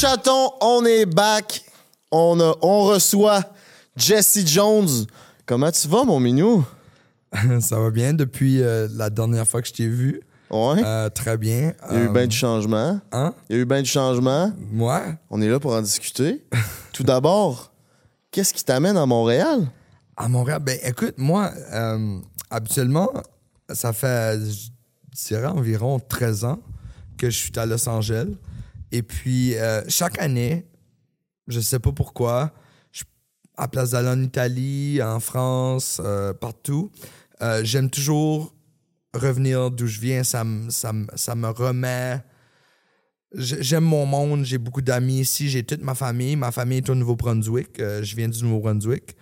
Chatons, 0.00 0.52
on 0.62 0.82
est 0.86 1.04
back. 1.04 1.62
On, 2.10 2.40
a- 2.40 2.56
on 2.62 2.84
reçoit 2.84 3.42
Jesse 3.96 4.46
Jones. 4.46 4.88
Comment 5.44 5.70
tu 5.70 5.86
vas, 5.88 6.04
mon 6.04 6.18
minou? 6.18 6.64
Ça 7.60 7.78
va 7.78 7.90
bien 7.90 8.14
depuis 8.14 8.62
euh, 8.62 8.88
la 8.94 9.10
dernière 9.10 9.46
fois 9.46 9.60
que 9.60 9.68
je 9.68 9.74
t'ai 9.74 9.86
vu. 9.88 10.22
Ouais. 10.50 10.82
Euh, 10.82 11.10
très 11.10 11.36
bien. 11.36 11.74
Il 11.90 11.96
y 11.96 11.98
a 11.98 12.02
eu 12.04 12.08
Euh, 12.08 12.12
bien 12.12 12.26
du 12.26 12.34
changement. 12.34 12.98
Hein? 13.12 13.34
Il 13.50 13.56
y 13.56 13.58
a 13.58 13.62
eu 13.62 13.66
bien 13.66 13.82
du 13.82 13.90
changement. 13.90 14.50
Moi? 14.72 15.02
On 15.28 15.42
est 15.42 15.48
là 15.48 15.60
pour 15.60 15.74
en 15.74 15.82
discuter. 15.82 16.46
Tout 16.94 17.02
d'abord, 17.04 17.70
qu'est-ce 18.30 18.54
qui 18.54 18.64
t'amène 18.64 18.96
à 18.96 19.04
Montréal? 19.04 19.68
À 20.16 20.28
Montréal, 20.28 20.60
ben 20.62 20.78
écoute, 20.82 21.16
moi, 21.18 21.50
euh, 21.74 22.18
habituellement, 22.50 23.12
ça 23.70 23.92
fait, 23.92 24.38
je 24.40 24.70
dirais, 25.28 25.46
environ 25.48 26.00
13 26.00 26.44
ans 26.46 26.58
que 27.18 27.28
je 27.28 27.36
suis 27.36 27.52
à 27.58 27.66
Los 27.66 27.86
Angeles. 27.86 28.28
Et 28.92 29.02
puis, 29.02 29.56
euh, 29.56 29.82
chaque 29.88 30.18
année, 30.18 30.66
je 31.48 31.60
sais 31.60 31.78
pas 31.78 31.92
pourquoi, 31.92 32.52
à 33.56 33.68
place 33.68 33.90
d'aller 33.90 34.08
en 34.08 34.22
Italie, 34.22 35.02
en 35.02 35.20
France, 35.20 36.00
euh, 36.04 36.32
partout, 36.32 36.90
euh, 37.42 37.60
j'aime 37.62 37.90
toujours 37.90 38.54
revenir 39.12 39.70
d'où 39.70 39.86
je 39.86 40.00
viens. 40.00 40.24
Ça, 40.24 40.44
me- 40.44 40.70
ça, 40.70 40.92
ça 41.14 41.34
me 41.34 41.48
remet. 41.48 42.20
J'ai- 43.34 43.62
J'aime 43.62 43.84
mon 43.84 44.06
monde, 44.06 44.44
j'ai 44.44 44.58
beaucoup 44.58 44.80
d'amis 44.82 45.20
ici, 45.20 45.48
j'ai 45.48 45.62
toute 45.62 45.82
ma 45.82 45.94
famille. 45.94 46.36
Ma 46.36 46.50
famille 46.52 46.78
est 46.78 46.88
au 46.90 46.94
Nouveau-Brunswick. 46.94 47.78
je 47.78 48.16
viens 48.16 48.28
du 48.28 48.42
Nouveau-Brunswick. 48.42 49.14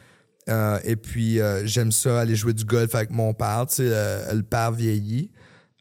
Et 0.84 0.96
puis, 0.96 1.38
j'aime 1.64 1.92
ça, 1.92 2.20
aller 2.20 2.36
jouer 2.36 2.54
du 2.54 2.64
golf 2.64 2.94
avec 2.94 3.10
mon 3.10 3.34
père. 3.34 3.66
Euh, 3.80 4.32
le 4.32 4.42
père 4.42 4.72
vieillit. 4.72 5.30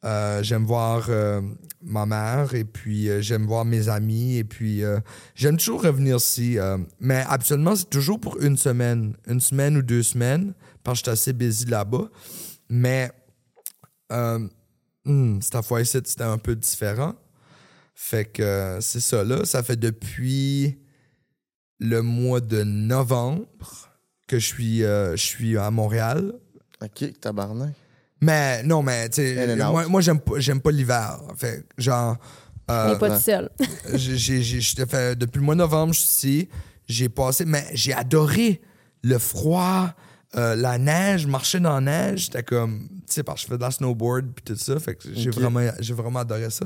Euh, 0.06 0.44
j'aime 0.44 0.64
voir 0.64 1.08
euh, 1.10 1.42
ma 1.82 2.06
mère 2.06 2.54
et 2.54 2.64
puis 2.64 3.10
euh, 3.10 3.20
j'aime 3.20 3.46
voir 3.46 3.66
mes 3.66 3.90
amis. 3.90 4.38
Et 4.38 4.44
puis, 4.44 4.84
j'aime 5.36 5.58
toujours 5.58 5.84
revenir 5.84 6.18
ici. 6.18 6.58
mais 7.00 7.24
absolument, 7.28 7.76
c'est 7.76 7.90
toujours 7.90 8.20
pour 8.20 8.40
une 8.42 8.58
semaine. 8.58 9.16
Une 9.28 9.40
semaine 9.40 9.78
ou 9.78 9.82
deux 9.82 10.04
semaines, 10.04 10.54
parce 10.84 11.02
que 11.02 11.12
je 11.12 11.12
suis 11.12 11.32
assez 11.32 11.34
busy 11.34 11.66
là-bas. 11.66 12.10
Mais 12.70 13.12
hmm, 14.10 15.40
cette 15.42 15.66
fois-ci, 15.66 16.00
c'était 16.06 16.24
un 16.24 16.38
peu 16.38 16.56
différent. 16.56 17.16
Fait 17.96 18.26
que 18.26 18.78
c'est 18.82 19.00
ça, 19.00 19.24
là. 19.24 19.44
Ça 19.46 19.64
fait 19.64 19.78
depuis 19.78 20.78
le 21.80 22.02
mois 22.02 22.42
de 22.42 22.64
novembre 22.64 23.48
que 24.28 24.38
je 24.38 24.46
suis, 24.46 24.80
je 24.82 25.16
suis 25.16 25.58
à 25.58 25.72
Montréal. 25.72 26.34
OK, 26.82 27.20
tabarnak. 27.20 27.74
Mais 28.22 28.64
non, 28.64 28.82
mais 28.82 29.10
tu 29.10 29.16
sais, 29.22 29.36
moi, 29.72 29.88
moi 29.88 30.02
j'aime 30.02 30.20
pas, 30.20 30.40
j'aime 30.40 30.60
pas 30.62 30.72
l'hiver. 30.72 31.20
Fait 31.36 31.66
que, 31.76 31.82
genre, 31.82 32.18
euh, 32.72 32.94
Mais 32.94 33.00
pas 33.00 33.10
tout 33.18 33.24
seul. 33.24 33.50
j'ai- 33.94 34.18
j'ai- 34.18 34.42
j'ai- 34.42 34.62
j'étais 34.62 34.86
fait- 34.86 35.16
depuis 35.18 35.40
le 35.40 35.46
mois 35.46 35.56
de 35.56 35.60
novembre, 35.60 35.94
je 35.94 36.00
suis 36.00 36.08
ici. 36.08 36.50
J'ai 36.88 37.10
passé, 37.10 37.46
mais 37.46 37.66
j'ai 37.74 37.94
adoré 37.94 38.62
le 39.04 39.20
froid, 39.20 39.90
euh, 40.36 40.56
la 40.56 40.78
neige, 40.78 41.28
marcher 41.28 41.60
dans 41.60 41.80
la 41.80 41.82
neige. 41.82 42.26
J'étais 42.26 42.44
comme, 42.44 42.88
tu 42.90 43.14
sais, 43.14 43.24
parce 43.24 43.42
que 43.42 43.48
je 43.48 43.52
fais 43.54 43.58
de 43.58 43.62
la 43.64 43.72
snowboard 43.72 44.28
puis 44.34 44.44
tout 44.44 44.56
ça. 44.60 44.80
Fait 44.80 44.96
que 44.96 45.04
j'ai 45.14 45.30
vraiment, 45.30 45.60
j'ai 45.80 45.94
vraiment 45.94 46.20
adoré 46.20 46.50
ça. 46.50 46.66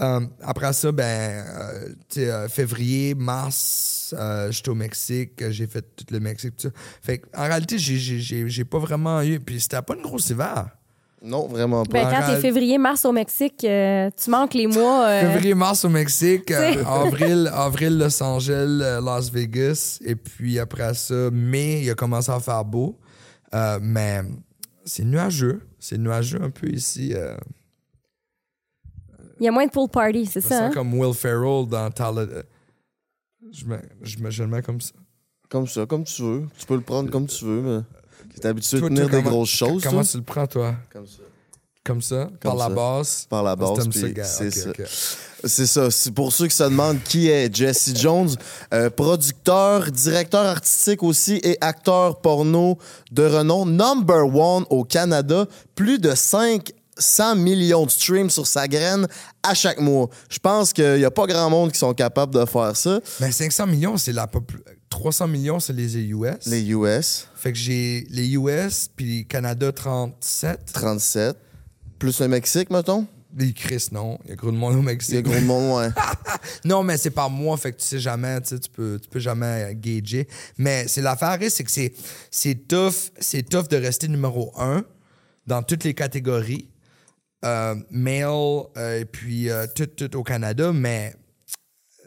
Euh, 0.00 0.20
après 0.42 0.72
ça, 0.72 0.90
ben, 0.92 1.04
euh, 1.04 1.88
tu 2.08 2.20
sais, 2.20 2.30
euh, 2.30 2.48
février, 2.48 3.14
mars, 3.14 4.14
euh, 4.18 4.50
j'étais 4.50 4.68
au 4.70 4.74
Mexique. 4.74 5.42
J'ai 5.50 5.66
fait 5.66 5.82
tout 5.96 6.04
le 6.10 6.20
Mexique, 6.20 6.56
tout 6.56 6.68
ça. 6.68 6.74
Fait 7.02 7.18
que, 7.18 7.26
en 7.36 7.42
réalité, 7.44 7.78
j'ai- 7.78 7.96
j'ai 7.98 8.18
j'ai- 8.20 8.48
j'ai 8.48 8.64
pas 8.64 8.78
vraiment 8.78 9.22
eu. 9.22 9.38
Puis 9.40 9.60
c'était 9.60 9.80
pas 9.82 9.94
une 9.94 10.02
grosse 10.02 10.30
hiver. 10.30 10.68
Non, 11.20 11.48
vraiment 11.48 11.84
pas. 11.84 12.04
Ben, 12.04 12.10
quand 12.10 12.32
t'es 12.32 12.40
février-mars 12.40 13.04
au 13.04 13.10
Mexique, 13.12 13.64
euh, 13.64 14.08
tu 14.16 14.30
manques 14.30 14.54
les 14.54 14.66
mois. 14.68 15.06
euh, 15.06 15.20
Février-mars 15.32 15.84
au 15.84 15.88
Mexique, 15.88 16.50
euh, 16.52 16.84
avril, 16.84 17.50
avril 17.52 17.98
Los 17.98 18.22
Angeles, 18.22 18.80
euh, 18.82 19.00
Las 19.00 19.28
Vegas, 19.30 19.98
et 20.04 20.14
puis 20.14 20.58
après 20.60 20.94
ça, 20.94 21.30
mai, 21.32 21.82
il 21.82 21.90
a 21.90 21.94
commencé 21.94 22.30
à 22.30 22.38
faire 22.38 22.64
beau. 22.64 22.96
Euh, 23.54 23.78
mais 23.82 24.20
c'est 24.84 25.04
nuageux. 25.04 25.60
C'est 25.80 25.98
nuageux 25.98 26.40
un 26.42 26.50
peu 26.50 26.68
ici. 26.68 27.12
euh. 27.14 27.36
Il 29.40 29.44
y 29.44 29.48
a 29.48 29.52
moins 29.52 29.66
de 29.66 29.70
pool 29.70 29.88
party, 29.88 30.26
c'est 30.26 30.40
Je 30.40 30.46
me 30.46 30.50
ça? 30.50 30.58
sens 30.58 30.66
hein? 30.68 30.70
comme 30.74 30.94
Will 30.98 31.14
Ferrell 31.14 31.66
dans 31.68 31.90
Talladega. 31.90 32.42
Je, 33.52 33.64
me, 33.64 33.78
je, 34.02 34.18
me, 34.18 34.30
je 34.30 34.42
le 34.42 34.48
mets 34.48 34.62
comme 34.62 34.80
ça. 34.80 34.92
Comme 35.48 35.66
ça, 35.66 35.86
comme 35.86 36.04
tu 36.04 36.22
veux. 36.22 36.46
Tu 36.58 36.66
peux 36.66 36.74
le 36.74 36.80
prendre 36.82 37.10
comme 37.10 37.26
tu 37.26 37.44
veux, 37.44 37.60
mais 37.62 37.82
t'es 38.40 38.46
habitué 38.48 38.78
Toi, 38.80 38.88
tenir 38.88 39.08
des 39.08 39.16
comment- 39.18 39.30
grosses 39.30 39.48
choses, 39.50 39.82
Comment 39.82 40.02
toi? 40.02 40.10
tu 40.10 40.16
le 40.18 40.22
prends, 40.22 40.46
toi? 40.46 40.74
Comme 40.92 41.06
ça. 41.06 41.22
Comme 41.84 42.02
ça? 42.02 42.28
par 42.40 42.54
la 42.56 42.64
ça. 42.64 42.70
base? 42.74 43.26
Par 43.30 43.42
la 43.42 43.52
Ah, 43.52 43.56
gars. 44.12 44.24
c'est 44.24 44.50
ça. 44.50 44.70
C'est 45.44 45.66
ça. 45.66 45.90
C'est 45.90 46.10
pour 46.10 46.32
ceux 46.32 46.46
qui 46.48 46.54
se 46.56 46.64
demandent 46.64 47.02
qui 47.02 47.28
est 47.30 47.54
Jesse 47.54 47.94
Jones, 47.96 48.28
euh, 48.74 48.90
producteur, 48.90 49.90
directeur 49.90 50.44
artistique 50.44 51.02
aussi 51.02 51.40
et 51.42 51.56
acteur 51.62 52.20
porno 52.20 52.76
de 53.10 53.22
renom, 53.24 53.64
number 53.64 54.26
one 54.26 54.64
au 54.68 54.84
Canada, 54.84 55.46
plus 55.74 55.98
de 55.98 56.14
500 56.14 57.36
millions 57.36 57.86
de 57.86 57.90
streams 57.90 58.28
sur 58.30 58.46
sa 58.46 58.66
graine 58.68 59.06
à 59.42 59.54
chaque 59.54 59.80
mois. 59.80 60.08
Je 60.28 60.38
pense 60.40 60.72
qu'il 60.72 60.96
n'y 60.96 61.04
a 61.04 61.10
pas 61.10 61.26
grand 61.26 61.48
monde 61.48 61.72
qui 61.72 61.78
sont 61.78 61.94
capables 61.94 62.34
de 62.34 62.44
faire 62.44 62.76
ça. 62.76 63.00
Mais 63.20 63.30
500 63.32 63.66
millions, 63.66 63.96
c'est 63.96 64.12
la 64.12 64.26
popul- 64.26 64.60
300 64.90 65.28
millions, 65.28 65.60
c'est 65.60 65.72
les 65.72 65.96
US. 65.98 66.46
Les 66.46 66.70
US, 66.70 67.28
Fait 67.34 67.52
que 67.52 67.58
j'ai 67.58 68.06
les 68.10 68.28
US, 68.36 68.88
puis 68.94 69.26
Canada 69.26 69.70
37. 69.72 70.72
37, 70.72 71.36
plus 71.98 72.20
le 72.20 72.28
Mexique, 72.28 72.70
mettons? 72.70 73.06
Les 73.36 73.52
Chris, 73.52 73.88
non. 73.92 74.18
Il 74.24 74.30
y 74.30 74.32
a 74.32 74.36
gros 74.36 74.50
de 74.50 74.56
monde 74.56 74.74
au 74.74 74.78
Il 74.78 74.80
y 74.80 74.88
a 74.88 74.92
Mexique. 74.92 75.22
gros 75.22 75.34
de 75.34 75.40
monde, 75.44 75.76
ouais. 75.78 75.88
Non, 76.64 76.82
mais 76.82 76.96
c'est 76.96 77.10
par 77.10 77.28
mois, 77.28 77.56
fait 77.56 77.72
que 77.72 77.76
tu 77.78 77.86
sais 77.86 77.98
jamais, 78.00 78.40
tu 78.40 78.48
sais, 78.48 78.58
tu 78.58 78.70
peux, 78.70 78.98
tu 79.00 79.08
peux 79.08 79.20
jamais 79.20 79.70
euh, 79.70 79.74
gager. 79.76 80.26
Mais 80.56 80.88
c'est 80.88 81.02
l'affaire, 81.02 81.38
c'est 81.50 81.62
que 81.64 81.70
c'est, 81.70 81.92
c'est 82.30 82.66
tough, 82.66 83.10
c'est 83.18 83.42
tough 83.48 83.68
de 83.68 83.76
rester 83.76 84.08
numéro 84.08 84.52
un 84.58 84.82
dans 85.46 85.62
toutes 85.62 85.84
les 85.84 85.94
catégories, 85.94 86.68
euh, 87.44 87.74
male, 87.90 88.64
euh, 88.76 89.00
et 89.00 89.04
puis 89.04 89.50
euh, 89.50 89.66
tout, 89.74 89.86
tout 89.86 90.16
au 90.16 90.22
Canada, 90.22 90.72
mais 90.72 91.14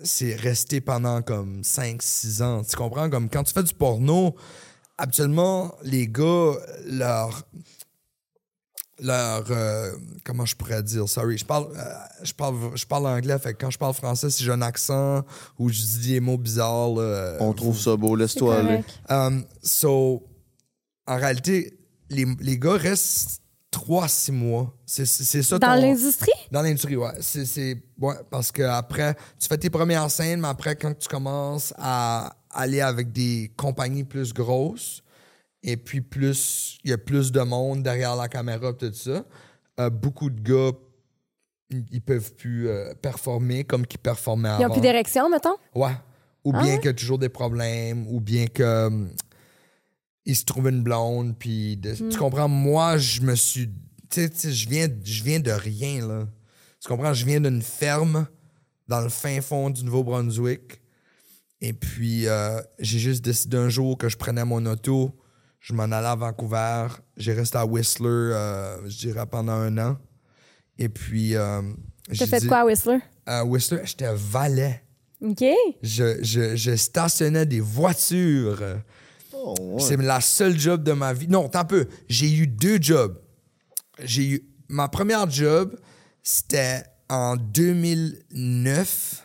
c'est 0.03 0.36
resté 0.36 0.81
pendant 0.81 1.22
comme 1.22 1.62
5-6 1.62 2.43
ans. 2.43 2.63
Tu 2.63 2.75
comprends? 2.75 3.10
Comme 3.10 3.29
quand 3.29 3.43
tu 3.43 3.53
fais 3.53 3.63
du 3.63 3.74
porno, 3.74 4.36
habituellement, 4.98 5.74
les 5.84 6.08
gars, 6.08 6.53
leur. 6.86 7.43
Leur. 9.00 9.46
euh, 9.50 9.91
comment 10.24 10.46
je 10.46 10.55
pourrais 10.55 10.84
dire? 10.84 11.10
Sorry, 11.10 11.38
je 11.38 11.46
parle, 11.46 11.67
euh, 11.75 11.93
je 12.22 12.34
parle, 12.34 12.55
je 12.75 12.86
parle 12.86 13.08
anglais, 13.08 13.39
fait 13.39 13.53
que 13.53 13.60
quand 13.62 13.72
je 13.72 13.79
parle 13.79 13.96
français, 13.96 14.29
si 14.29 14.43
j'ai 14.43 14.51
un 14.51 14.62
accent 14.62 15.24
ou 15.58 15.70
je 15.70 15.81
dis 15.81 16.08
des 16.13 16.20
mots 16.20 16.38
bizarres, 16.38 16.89
là, 16.89 17.01
euh, 17.01 17.38
On 17.39 17.53
trouve 17.53 17.79
ça 17.79 17.96
beau, 17.96 18.15
laisse-toi 18.15 18.60
aller. 18.60 18.84
Um, 19.10 19.43
so, 19.63 20.24
en 21.08 21.15
réalité, 21.17 21.79
les, 22.12 22.25
les 22.41 22.60
gars 22.60 22.75
restent 22.77 23.40
3 23.72 24.04
à 24.04 24.08
6 24.10 24.32
mois. 24.34 24.74
C'est 24.86 25.06
ça 25.06 25.58
Dans 25.58 25.68
ton- 25.75 25.82
l'industrie? 25.82 26.32
Dans 26.51 26.62
l'industrie, 26.62 26.98
ouais. 26.98 27.12
C'est, 27.22 27.78
ouais. 28.00 28.16
Parce 28.30 28.51
que 28.51 28.62
après, 28.63 29.16
tu 29.40 29.48
fais 29.48 29.58
tes 29.58 29.70
premières 29.70 30.12
scènes, 30.12 30.42
mais 30.42 30.50
après, 30.50 30.75
quand 30.75 30.94
tu 30.98 31.08
commences 31.08 31.74
à 31.78 32.36
aller 32.51 32.82
avec 32.82 33.12
des 33.13 33.51
compagnies 33.56 34.04
plus 34.04 34.34
grosses, 34.34 35.01
et 35.63 35.78
puis 35.78 36.01
plus, 36.01 36.78
il 36.84 36.90
y 36.90 36.94
a 36.94 36.98
plus 36.98 37.32
de 37.32 37.40
monde 37.42 37.82
derrière 37.84 38.16
la 38.16 38.28
caméra, 38.28 38.74
tout 38.74 38.92
ça, 38.94 39.24
euh, 39.80 39.90
beaucoup 39.90 40.30
de 40.30 40.42
gars, 40.42 40.78
ils 41.70 41.86
ils 41.92 42.01
peuvent 42.01 42.34
plus 42.34 42.68
euh, 42.68 42.94
performer 43.01 43.63
comme 43.63 43.88
qu'ils 43.88 44.00
performaient 44.00 44.50
Ils 44.50 44.54
avant. 44.54 44.68
n'ont 44.68 44.72
plus 44.74 44.82
d'érection, 44.82 45.30
mettons? 45.30 45.56
Ouais. 45.74 45.96
Ou 46.44 46.51
Ah 46.56 46.62
bien 46.63 46.74
ouais? 46.74 46.78
qu'il 46.80 46.88
y 46.88 46.90
a 46.90 46.94
toujours 46.94 47.20
des 47.20 47.30
problèmes, 47.30 48.06
ou 48.10 48.20
bien 48.20 48.48
que 48.48 48.88
hum, 48.88 49.12
il 50.25 50.36
se 50.36 50.46
trouve 50.46 50.70
une 50.70 50.84
blonde, 50.84 51.36
puis 51.38 51.78
de- 51.78 51.94
tu 51.96 52.18
comprends, 52.18 52.48
moi, 52.48 52.98
je 52.98 53.22
me 53.22 53.36
suis... 53.36 53.70
Tu 54.10 54.28
sais, 54.34 54.51
je 54.51 54.70
viens, 54.70 54.88
je 55.04 55.24
viens 55.24 55.40
de 55.40 55.51
rien, 55.51 56.06
là. 56.08 56.28
Tu 56.80 56.88
comprends, 56.88 57.13
je 57.13 57.25
viens 57.25 57.40
d'une 57.40 57.62
ferme 57.62 58.28
dans 58.88 59.01
le 59.01 59.10
fin 59.10 59.40
fond 59.42 59.70
du 59.70 59.84
Nouveau-Brunswick, 59.86 60.82
et 61.62 61.74
puis 61.74 62.28
euh, 62.28 62.60
j'ai 62.80 63.00
juste 63.00 63.24
décidé 63.24 63.56
un 63.58 63.70
jour 63.70 63.98
que 63.98 64.10
je 64.10 64.18
prenais 64.18 64.44
mon 64.44 64.66
auto, 64.66 65.12
je 65.60 65.74
m'en 65.74 65.84
allais 65.84 66.08
à 66.08 66.16
Vancouver, 66.16 66.88
j'ai 67.18 67.34
resté 67.34 67.58
à 67.58 67.66
Whistler, 67.66 68.08
euh, 68.10 68.90
je 68.90 68.98
dirais, 68.98 69.25
pendant 69.28 69.54
un 69.54 69.78
an, 69.78 69.98
et 70.78 70.90
puis... 70.90 71.36
euh, 71.36 71.62
T'as 72.18 72.25
fait 72.25 72.40
dit- 72.40 72.48
quoi 72.48 72.58
à 72.60 72.66
Whistler? 72.66 72.98
À 73.25 73.46
Whistler, 73.46 73.82
j'étais 73.86 74.12
valet 74.13 74.84
OK. 75.24 75.44
je, 75.84 76.18
je, 76.24 76.56
je 76.56 76.75
stationnais 76.75 77.46
des 77.46 77.60
voitures. 77.60 78.60
Oh, 79.43 79.55
ouais. 79.60 79.81
C'est 79.81 79.98
la 79.98 80.21
seule 80.21 80.57
job 80.57 80.83
de 80.83 80.91
ma 80.91 81.13
vie. 81.13 81.27
Non, 81.27 81.50
tant 81.50 81.65
peu. 81.65 81.88
J'ai 82.07 82.31
eu 82.31 82.45
deux 82.48 82.77
jobs. 82.79 83.19
J'ai 84.03 84.27
eu 84.27 84.43
ma 84.69 84.88
première 84.88 85.29
job, 85.29 85.77
c'était 86.24 86.83
en 87.10 87.36
2009. 87.36 89.24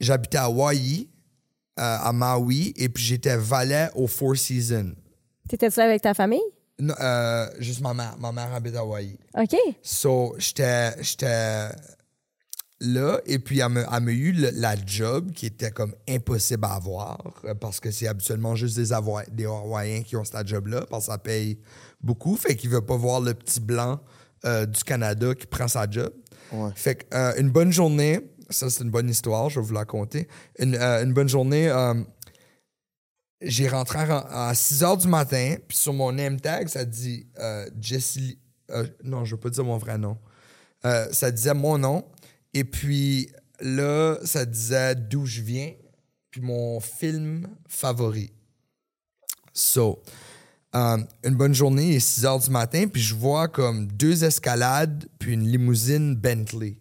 J'habitais 0.00 0.38
à 0.38 0.44
Hawaii, 0.44 1.08
euh, 1.78 1.98
à 2.00 2.12
Maui, 2.12 2.72
et 2.76 2.88
puis 2.88 3.02
j'étais 3.04 3.36
valet 3.36 3.88
au 3.94 4.06
Four 4.06 4.36
Seasons. 4.36 4.94
T'étais-tu 5.48 5.78
là 5.78 5.84
avec 5.86 6.02
ta 6.02 6.14
famille? 6.14 6.40
Non, 6.78 6.94
euh, 7.00 7.46
juste 7.58 7.80
ma 7.80 7.94
mère. 7.94 8.16
Ma 8.18 8.32
mère 8.32 8.52
habite 8.54 8.74
à 8.74 8.80
Hawaii. 8.80 9.18
OK. 9.38 9.56
So, 9.82 10.34
j'étais 10.38 11.68
là, 12.84 13.20
et 13.26 13.38
puis 13.38 13.60
elle 13.60 13.68
m'a 13.70 13.80
elle 13.96 14.02
m'a 14.02 14.10
eu 14.12 14.32
le- 14.32 14.50
la 14.54 14.74
job 14.84 15.30
qui 15.32 15.46
était 15.46 15.70
comme 15.70 15.94
impossible 16.08 16.64
à 16.64 16.74
avoir, 16.74 17.18
euh, 17.44 17.54
parce 17.54 17.78
que 17.80 17.90
c'est 17.90 18.08
habituellement 18.08 18.56
juste 18.56 18.76
des, 18.76 18.92
Hawa- 18.92 19.24
des 19.30 19.44
Hawaïens 19.46 20.02
qui 20.02 20.16
ont 20.16 20.24
cette 20.24 20.46
job-là, 20.48 20.84
parce 20.90 21.06
que 21.06 21.12
ça 21.12 21.18
paye 21.18 21.58
beaucoup, 22.00 22.36
fait 22.36 22.56
qu'il 22.56 22.70
veut 22.70 22.80
pas 22.84 22.96
voir 22.96 23.20
le 23.20 23.34
petit 23.34 23.60
blanc 23.60 24.00
euh, 24.44 24.66
du 24.66 24.82
Canada 24.82 25.34
qui 25.34 25.46
prend 25.46 25.68
sa 25.68 25.88
job. 25.88 26.12
Ouais. 26.52 26.70
Fait 26.74 26.96
que, 26.96 27.16
euh, 27.16 27.32
une 27.38 27.50
bonne 27.50 27.72
journée, 27.72 28.20
ça 28.50 28.68
c'est 28.68 28.82
une 28.82 28.90
bonne 28.90 29.08
histoire, 29.08 29.48
je 29.48 29.60
vais 29.60 29.66
vous 29.66 29.74
la 29.74 29.84
conter. 29.84 30.26
Une, 30.58 30.74
euh, 30.74 31.04
une 31.04 31.12
bonne 31.12 31.28
journée, 31.28 31.70
j'ai 33.40 33.68
rentré 33.68 33.98
à, 34.00 34.48
à 34.48 34.54
6 34.54 34.82
h 34.82 34.98
du 35.00 35.08
matin, 35.08 35.56
puis 35.68 35.76
sur 35.76 35.92
mon 35.92 36.12
name 36.12 36.40
tag, 36.40 36.68
ça 36.68 36.84
dit 36.84 37.28
euh, 37.38 37.66
non, 39.04 39.24
je 39.24 39.34
veux 39.34 39.40
pas 39.40 39.50
dire 39.50 39.64
mon 39.64 39.78
vrai 39.78 39.98
nom. 39.98 40.16
Ça 41.12 41.30
disait 41.30 41.54
mon 41.54 41.78
nom, 41.78 42.04
et 42.54 42.64
puis 42.64 43.30
là, 43.60 44.18
ça 44.24 44.44
disait 44.44 44.94
d'où 44.94 45.26
je 45.26 45.40
viens, 45.40 45.72
puis 46.30 46.40
mon 46.40 46.80
film 46.80 47.48
favori. 47.66 48.32
So, 49.52 50.02
euh, 50.74 50.98
une 51.24 51.34
bonne 51.34 51.54
journée, 51.54 51.90
il 51.90 51.94
est 51.96 52.00
6 52.00 52.24
h 52.24 52.44
du 52.44 52.50
matin, 52.50 52.86
puis 52.88 53.02
je 53.02 53.14
vois 53.14 53.48
comme 53.48 53.86
deux 53.86 54.24
escalades, 54.24 55.06
puis 55.18 55.34
une 55.34 55.46
limousine 55.46 56.16
Bentley 56.16 56.78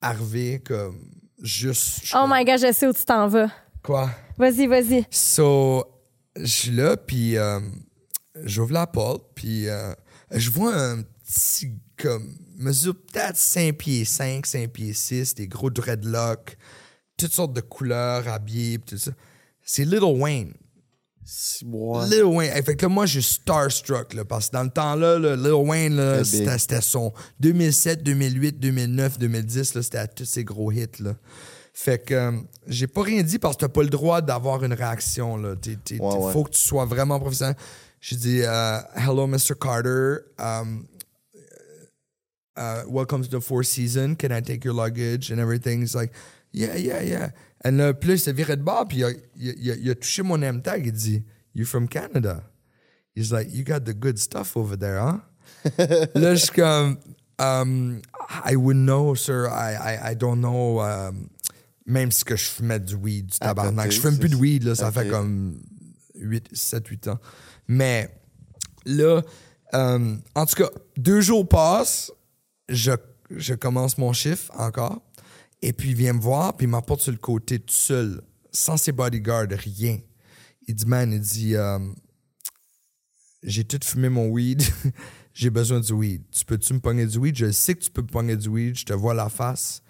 arriver 0.00 0.60
comme 0.60 0.98
juste. 1.40 2.00
Oh 2.14 2.20
comme, 2.22 2.32
my 2.34 2.44
God, 2.44 2.58
je 2.58 2.72
sais 2.72 2.86
où 2.86 2.92
tu 2.92 3.04
t'en 3.04 3.28
vas. 3.28 3.50
Quoi? 3.82 4.10
Vas-y, 4.38 4.66
vas-y. 4.66 5.06
So, 5.10 5.84
je 6.36 6.44
suis 6.46 6.70
là, 6.70 6.96
puis 6.96 7.36
euh, 7.36 7.60
j'ouvre 8.44 8.72
la 8.72 8.86
porte, 8.86 9.26
puis 9.34 9.68
euh, 9.68 9.92
je 10.30 10.50
vois 10.50 10.74
un 10.74 11.02
petit, 11.02 11.72
comme, 11.96 12.34
mesure 12.62 12.94
peut-être 12.94 13.36
5 13.36 13.76
pieds 13.76 14.04
5, 14.04 14.46
5 14.46 14.70
pieds 14.70 14.92
6, 14.92 15.34
des 15.34 15.48
gros 15.48 15.70
dreadlocks, 15.70 16.56
toutes 17.16 17.32
sortes 17.32 17.52
de 17.52 17.60
couleurs, 17.60 18.26
habillés, 18.28 18.78
tout 18.78 18.98
ça. 18.98 19.12
C'est 19.64 19.84
Little 19.84 20.16
Wayne. 20.20 20.54
Ouais. 21.64 22.08
Lil 22.08 22.24
Wayne. 22.24 22.62
Fait 22.64 22.74
que 22.74 22.82
là, 22.82 22.88
moi, 22.88 23.06
je 23.06 23.20
suis 23.20 23.34
starstruck, 23.34 24.12
là, 24.14 24.24
parce 24.24 24.48
que 24.48 24.52
dans 24.54 24.64
le 24.64 24.70
temps-là, 24.70 25.18
là, 25.18 25.36
Lil 25.36 25.52
Wayne, 25.52 25.96
là, 25.96 26.24
C'était 26.24 26.80
son 26.80 27.12
2007, 27.40 28.02
2008, 28.02 28.58
2009, 28.58 29.18
2010, 29.18 29.74
là, 29.74 29.82
c'était 29.82 29.98
à 29.98 30.06
tous 30.06 30.24
ces 30.24 30.44
gros 30.44 30.72
hits, 30.72 30.86
là. 31.00 31.14
Fait 31.74 31.98
que 31.98 32.12
euh, 32.12 32.32
j'ai 32.66 32.86
pas 32.86 33.02
rien 33.02 33.22
dit 33.22 33.38
parce 33.38 33.56
que 33.56 33.62
t'as 33.62 33.68
pas 33.68 33.82
le 33.82 33.88
droit 33.88 34.20
d'avoir 34.20 34.62
une 34.62 34.74
réaction, 34.74 35.38
là. 35.38 35.54
Ouais, 35.54 35.98
ouais. 35.98 36.32
Faut 36.32 36.44
que 36.44 36.50
tu 36.50 36.60
sois 36.60 36.84
vraiment 36.84 37.18
professionnel. 37.18 37.56
J'ai 38.00 38.16
dit, 38.16 38.40
euh, 38.42 38.78
Hello, 38.94 39.26
Mr. 39.26 39.54
Carter. 39.58 40.16
Um, 40.38 40.84
uh, 42.56 42.82
welcome 42.88 43.22
to 43.22 43.28
the 43.28 43.40
Four 43.40 43.62
Seasons. 43.64 44.16
Can 44.18 44.32
I 44.32 44.40
take 44.40 44.64
your 44.64 44.74
luggage 44.74 45.30
and 45.30 45.38
everything? 45.40 45.80
He's 45.80 45.94
like, 45.94 46.12
yeah, 46.52 46.76
yeah, 46.76 47.00
yeah. 47.02 47.30
And 47.64 47.78
là, 47.78 47.92
puis 47.94 48.08
là, 48.08 48.14
il 48.14 48.18
s'est 48.20 48.32
viré 48.32 48.56
de 48.56 48.62
bord, 48.62 48.86
puis 48.88 48.98
il 48.98 49.04
a, 49.04 49.10
il 49.36 49.48
a- 49.50 49.54
il 49.56 49.70
a- 49.70 49.76
il 49.76 49.90
a 49.90 49.94
touché 49.94 50.22
mon 50.22 50.38
name 50.38 50.62
tag. 50.62 50.84
Il 50.86 50.92
dit, 50.92 51.22
You 51.54 51.64
from 51.64 51.86
Canada? 51.88 52.42
He's 53.14 53.30
like, 53.32 53.48
You 53.52 53.62
got 53.64 53.84
the 53.84 53.94
good 53.94 54.18
stuff 54.18 54.56
over 54.56 54.76
there, 54.76 54.98
huh? 55.00 55.18
là, 56.14 56.34
je 56.34 56.44
suis 56.46 56.52
comme, 56.54 56.98
um, 57.38 58.00
I 58.44 58.56
wouldn't 58.56 58.84
know, 58.86 59.14
sir. 59.14 59.46
I, 59.48 59.74
I, 59.74 60.10
I 60.10 60.14
don't 60.14 60.40
know. 60.40 60.80
um, 60.80 61.28
même 61.86 62.10
si 62.12 62.24
que 62.24 62.36
je 62.36 62.44
fumais 62.48 62.78
du 62.80 62.94
weed, 62.94 63.26
du 63.32 63.38
tabarnak. 63.38 63.86
côté, 63.88 63.96
Je 63.96 64.00
fume 64.00 64.18
plus 64.18 64.28
de 64.28 64.36
weed, 64.36 64.62
là, 64.64 64.74
ça 64.74 64.90
fait 64.92 65.08
comme 65.08 65.60
7-8 66.54 67.08
ans. 67.10 67.18
Mais 67.68 68.08
là, 68.84 69.22
Euh, 69.74 70.16
en 70.34 70.44
tout 70.44 70.62
cas, 70.62 70.68
deux 70.98 71.22
jours 71.22 71.48
passent, 71.48 72.12
je, 72.68 73.54
commence 73.54 73.98
mon 73.98 74.12
chiffre 74.12 74.50
encore, 74.58 75.02
et 75.60 75.72
puis 75.72 75.90
il 75.90 75.96
vient 75.96 76.12
me 76.12 76.20
voir, 76.20 76.56
puis 76.56 76.66
il 76.66 76.70
m'apporte 76.70 77.00
sur 77.00 77.12
le 77.12 77.18
côté 77.18 77.58
tout 77.58 77.74
seul, 77.74 78.22
sans 78.50 78.76
ses 78.76 78.92
bodyguards, 78.92 79.48
rien. 79.50 79.98
Il 80.68 80.74
dit, 80.74 80.86
man, 80.86 81.12
il 81.12 81.20
dit, 81.20 81.56
euh, 81.56 81.78
j'ai 83.42 83.64
tout 83.64 83.80
fumé 83.82 84.08
mon 84.08 84.28
weed, 84.28 84.62
j'ai 85.34 85.50
besoin 85.50 85.80
du 85.80 85.92
weed. 85.92 86.22
Tu 86.30 86.44
peux-tu 86.44 86.74
me 86.74 86.80
pogner 86.80 87.06
du 87.06 87.18
weed? 87.18 87.36
Je 87.36 87.50
sais 87.50 87.74
que 87.74 87.80
tu 87.80 87.90
peux 87.90 88.02
me 88.02 88.06
pogner 88.06 88.36
du 88.36 88.48
weed, 88.48 88.76
je 88.76 88.84
te 88.84 88.92
vois 88.92 89.14
la 89.14 89.28
face, 89.28 89.82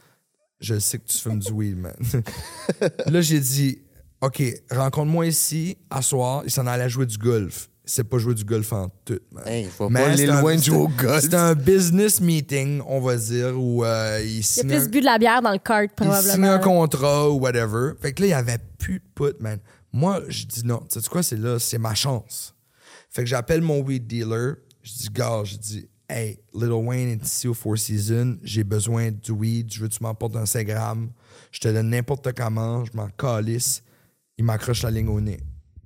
je 0.61 0.79
sais 0.79 0.99
que 0.99 1.07
tu 1.07 1.19
fumes 1.19 1.41
du 1.41 1.53
weed, 1.53 1.77
man. 1.77 1.97
là, 3.07 3.21
j'ai 3.21 3.41
dit, 3.41 3.79
OK, 4.21 4.43
rencontre-moi 4.71 5.27
ici, 5.27 5.77
à 5.91 6.01
soir, 6.01 6.43
il 6.45 6.51
s'en 6.51 6.67
allait 6.67 6.89
jouer 6.89 7.07
du 7.07 7.19
golf. 7.19 7.69
Il 7.85 7.91
sait 7.91 8.05
pas 8.05 8.19
jouer 8.19 8.35
du 8.35 8.45
golf 8.45 8.73
en 8.73 8.89
tout, 9.05 9.19
man. 9.33 9.43
Hey, 9.47 9.65
faut 9.65 9.89
Mais 9.89 10.01
pas 10.01 10.07
aller 10.11 10.27
c'est 10.27 10.31
un- 10.31 10.41
loin 10.41 10.55
de 10.55 10.63
jouer 10.63 10.77
au 10.77 10.89
golf. 10.89 11.23
C'était 11.23 11.35
un 11.37 11.55
business 11.57 12.21
meeting, 12.21 12.81
on 12.87 13.01
va 13.01 13.17
dire, 13.17 13.59
où 13.61 13.85
euh, 13.85 14.21
il 14.25 14.39
Il 14.39 14.61
a 14.61 14.65
plus 14.79 14.89
bu 14.89 15.01
de 15.01 15.05
la 15.05 15.19
bière 15.19 15.43
dans 15.43 15.51
le 15.51 15.59
cart, 15.59 15.83
il 15.83 15.89
signe 15.89 15.95
probablement. 15.97 16.53
un 16.53 16.59
contrat 16.61 17.29
ou 17.31 17.41
whatever. 17.41 17.93
Fait 18.01 18.13
que 18.13 18.23
là, 18.23 18.27
il 18.29 18.31
y 18.31 18.35
avait 18.35 18.59
plus 18.79 19.01
de 19.01 19.05
put, 19.15 19.35
man. 19.41 19.59
Moi, 19.93 20.21
je 20.29 20.47
dis 20.47 20.65
non. 20.65 20.81
Tu 20.89 21.01
sais 21.01 21.09
quoi, 21.09 21.23
c'est 21.25 21.37
là, 21.37 21.59
c'est 21.59 21.79
ma 21.79 21.95
chance. 21.95 22.55
Fait 23.11 23.23
que 23.25 23.29
j'appelle 23.29 23.61
mon 23.63 23.81
weed 23.81 24.07
dealer. 24.07 24.55
Je 24.85 24.93
dis, 24.93 25.09
gars, 25.13 25.43
je 25.45 25.57
dis, 25.57 25.89
hey, 26.09 26.39
Little 26.55 26.73
Wayne 26.87 27.09
est 27.11 27.25
ici 27.27 27.49
au 27.49 27.55
Four 27.55 27.79
Seasons. 27.79 28.39
J'ai 28.45 28.63
besoin 28.65 29.11
du 29.11 29.33
weed. 29.33 29.73
Je 29.73 29.81
veux 29.81 29.89
que 29.89 29.93
tu 29.95 30.03
m'emportes 30.03 30.37
un 30.37 30.47
5 30.47 30.67
grammes? 30.69 31.11
Je 31.51 31.59
te 31.61 31.69
donne 31.69 31.91
n'importe 31.91 32.33
comment. 32.33 32.85
Je 32.85 32.93
m'en 32.95 33.09
calisse. 33.09 33.83
Il 34.39 34.45
m'accroche 34.45 34.83
la 34.85 34.91
ligne 34.93 35.09
au 35.09 35.21
nez. 35.21 35.41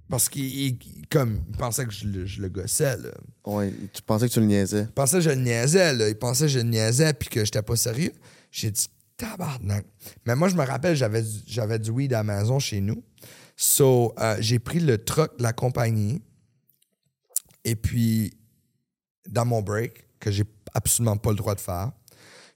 Parce 0.09 0.29
qu'il 0.29 0.45
il- 0.45 0.79
comme, 1.11 1.43
il 1.51 1.57
pensait 1.57 1.85
que 1.85 1.93
je, 1.93 2.07
le- 2.07 2.27
je 2.27 2.41
le 2.41 2.49
gossais, 2.49 2.97
là. 2.97 3.11
Ouais, 3.45 3.73
tu 3.93 4.03
pensais 4.03 4.29
que 4.29 4.33
tu 4.35 4.41
le 4.41 4.47
niaisais. 4.47 4.83
Il 4.83 4.93
pensait 4.93 5.17
que 5.17 5.23
je 5.23 5.31
le 5.31 5.37
niaisais, 5.37 5.93
là. 5.95 6.09
Il 6.09 6.17
pensait 6.17 6.45
que 6.45 6.49
je 6.53 6.59
le 6.59 6.65
niaisais 6.65 7.13
puis 7.15 7.29
que 7.29 7.45
j'étais 7.45 7.63
pas 7.63 7.77
sérieux. 7.77 8.13
J'ai 8.53 8.71
dit, 8.71 8.87
tabarnak. 9.17 9.85
Mais 10.27 10.37
moi, 10.37 10.49
je 10.49 10.55
me 10.57 10.65
rappelle, 10.65 10.95
j'avais 10.97 11.23
du, 11.23 11.39
j'avais 11.47 11.79
du 11.79 11.91
weed 11.91 12.13
à 12.13 12.19
la 12.19 12.25
maison 12.25 12.59
chez 12.59 12.81
nous. 12.81 13.03
So, 13.57 14.15
euh, 14.19 14.37
j'ai 14.41 14.59
pris 14.59 14.79
le 14.81 14.99
truck 15.03 15.39
de 15.39 15.43
la 15.43 15.53
compagnie. 15.53 16.23
Et 17.65 17.75
puis, 17.75 18.33
dans 19.29 19.45
mon 19.45 19.63
break, 19.63 20.07
que 20.21 20.31
j'ai 20.31 20.45
absolument 20.75 21.17
pas 21.17 21.31
le 21.31 21.37
droit 21.37 21.55
de 21.55 21.61
faire, 21.61 21.91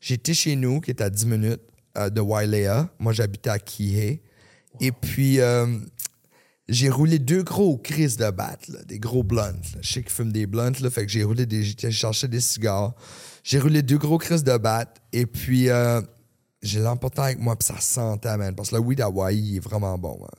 j'étais 0.00 0.34
chez 0.34 0.54
nous, 0.56 0.80
qui 0.80 0.90
est 0.90 1.00
à 1.00 1.10
10 1.10 1.26
minutes 1.26 1.60
euh, 1.98 2.10
de 2.10 2.20
Wailea. 2.20 2.88
Moi, 3.00 3.12
j'habitais 3.12 3.50
à 3.50 3.58
Kihei. 3.58 4.22
Et 4.80 4.92
puis, 4.92 5.40
euh, 5.40 5.66
j'ai 6.70 6.88
roulé 6.88 7.18
deux 7.18 7.42
gros 7.42 7.76
crises 7.76 8.16
de 8.16 8.30
batte, 8.30 8.70
des 8.86 8.98
gros 8.98 9.24
blunts. 9.24 9.60
Je 9.80 9.92
sais 9.92 10.02
qu'ils 10.02 10.12
fument 10.12 10.32
des 10.32 10.46
blunts, 10.46 10.80
là, 10.80 10.88
fait 10.88 11.04
que 11.04 11.12
j'ai 11.12 11.24
roulé 11.24 11.44
des. 11.44 11.64
J'ai 11.64 11.90
cherché 11.90 12.28
des 12.28 12.40
cigares. 12.40 12.94
J'ai 13.42 13.58
roulé 13.58 13.82
deux 13.82 13.98
gros 13.98 14.18
crises 14.18 14.44
de 14.44 14.56
batte. 14.56 15.02
Et 15.12 15.26
puis, 15.26 15.68
euh, 15.68 16.00
j'ai 16.62 16.80
l'emporté 16.80 17.20
avec 17.20 17.40
moi, 17.40 17.56
puis 17.56 17.66
ça 17.66 17.80
sentait, 17.80 18.36
man. 18.36 18.54
Parce 18.54 18.70
que 18.70 18.76
le 18.76 18.80
weed 18.82 19.00
Hawaii, 19.00 19.38
il 19.38 19.56
est 19.56 19.60
vraiment 19.60 19.98
bon, 19.98 20.18
man. 20.20 20.30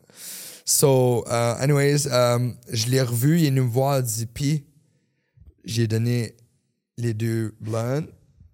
So, 0.64 1.26
uh, 1.28 1.56
anyways, 1.60 2.08
um, 2.08 2.56
je 2.72 2.88
l'ai 2.88 3.02
revu, 3.02 3.40
il 3.40 3.46
est 3.46 3.50
venu 3.50 3.62
me 3.62 3.68
voir, 3.68 4.00
il 4.00 4.06
dit, 4.06 4.26
puis 4.26 4.66
j'ai 5.66 5.88
donné 5.88 6.36
les 6.98 7.14
deux 7.14 7.56
blunts, 7.60 8.06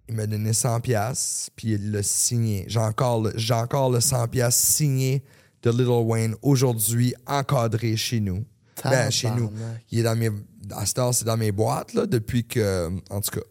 il 0.08 0.14
m'a 0.14 0.26
donné 0.26 0.52
100 0.52 0.80
pièces 0.80 1.50
puis 1.54 1.72
il 1.72 1.92
l'a 1.92 2.02
signé. 2.02 2.64
J'ai 2.66 2.80
encore, 2.80 3.28
j'ai 3.36 3.54
encore 3.54 3.90
le 3.90 4.00
100 4.00 4.28
pièces 4.28 4.56
signé 4.56 5.22
de 5.62 5.70
Little 5.70 6.04
Wayne 6.04 6.34
aujourd'hui, 6.42 7.14
encadré 7.26 7.96
chez 7.96 8.20
nous. 8.20 8.44
Ben, 8.84 9.10
chez 9.10 9.30
nous. 9.30 9.50
Il 9.90 10.00
est 10.00 10.02
dans 10.02 10.16
mes, 10.16 10.30
à 10.70 10.86
cette 10.86 10.98
heure, 10.98 11.12
c'est 11.12 11.24
dans 11.24 11.36
mes 11.36 11.52
boîtes, 11.52 11.94
là, 11.94 12.06
depuis 12.06 12.44
que, 12.46 12.90
en 13.10 13.20
tout 13.20 13.30
cas. 13.30 13.46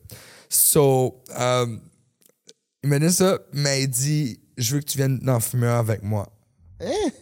So, 0.49 1.21
um, 1.37 1.81
il 2.83 2.89
m'a 2.89 2.99
dit 2.99 3.11
ça, 3.11 3.39
mais 3.51 3.83
il 3.83 3.89
dit, 3.89 4.39
je 4.57 4.75
veux 4.75 4.79
que 4.79 4.85
tu 4.85 4.97
viennes 4.97 5.19
en 5.29 5.39
fumer 5.39 5.67
un 5.67 5.79
avec 5.79 6.03
moi. 6.03 6.31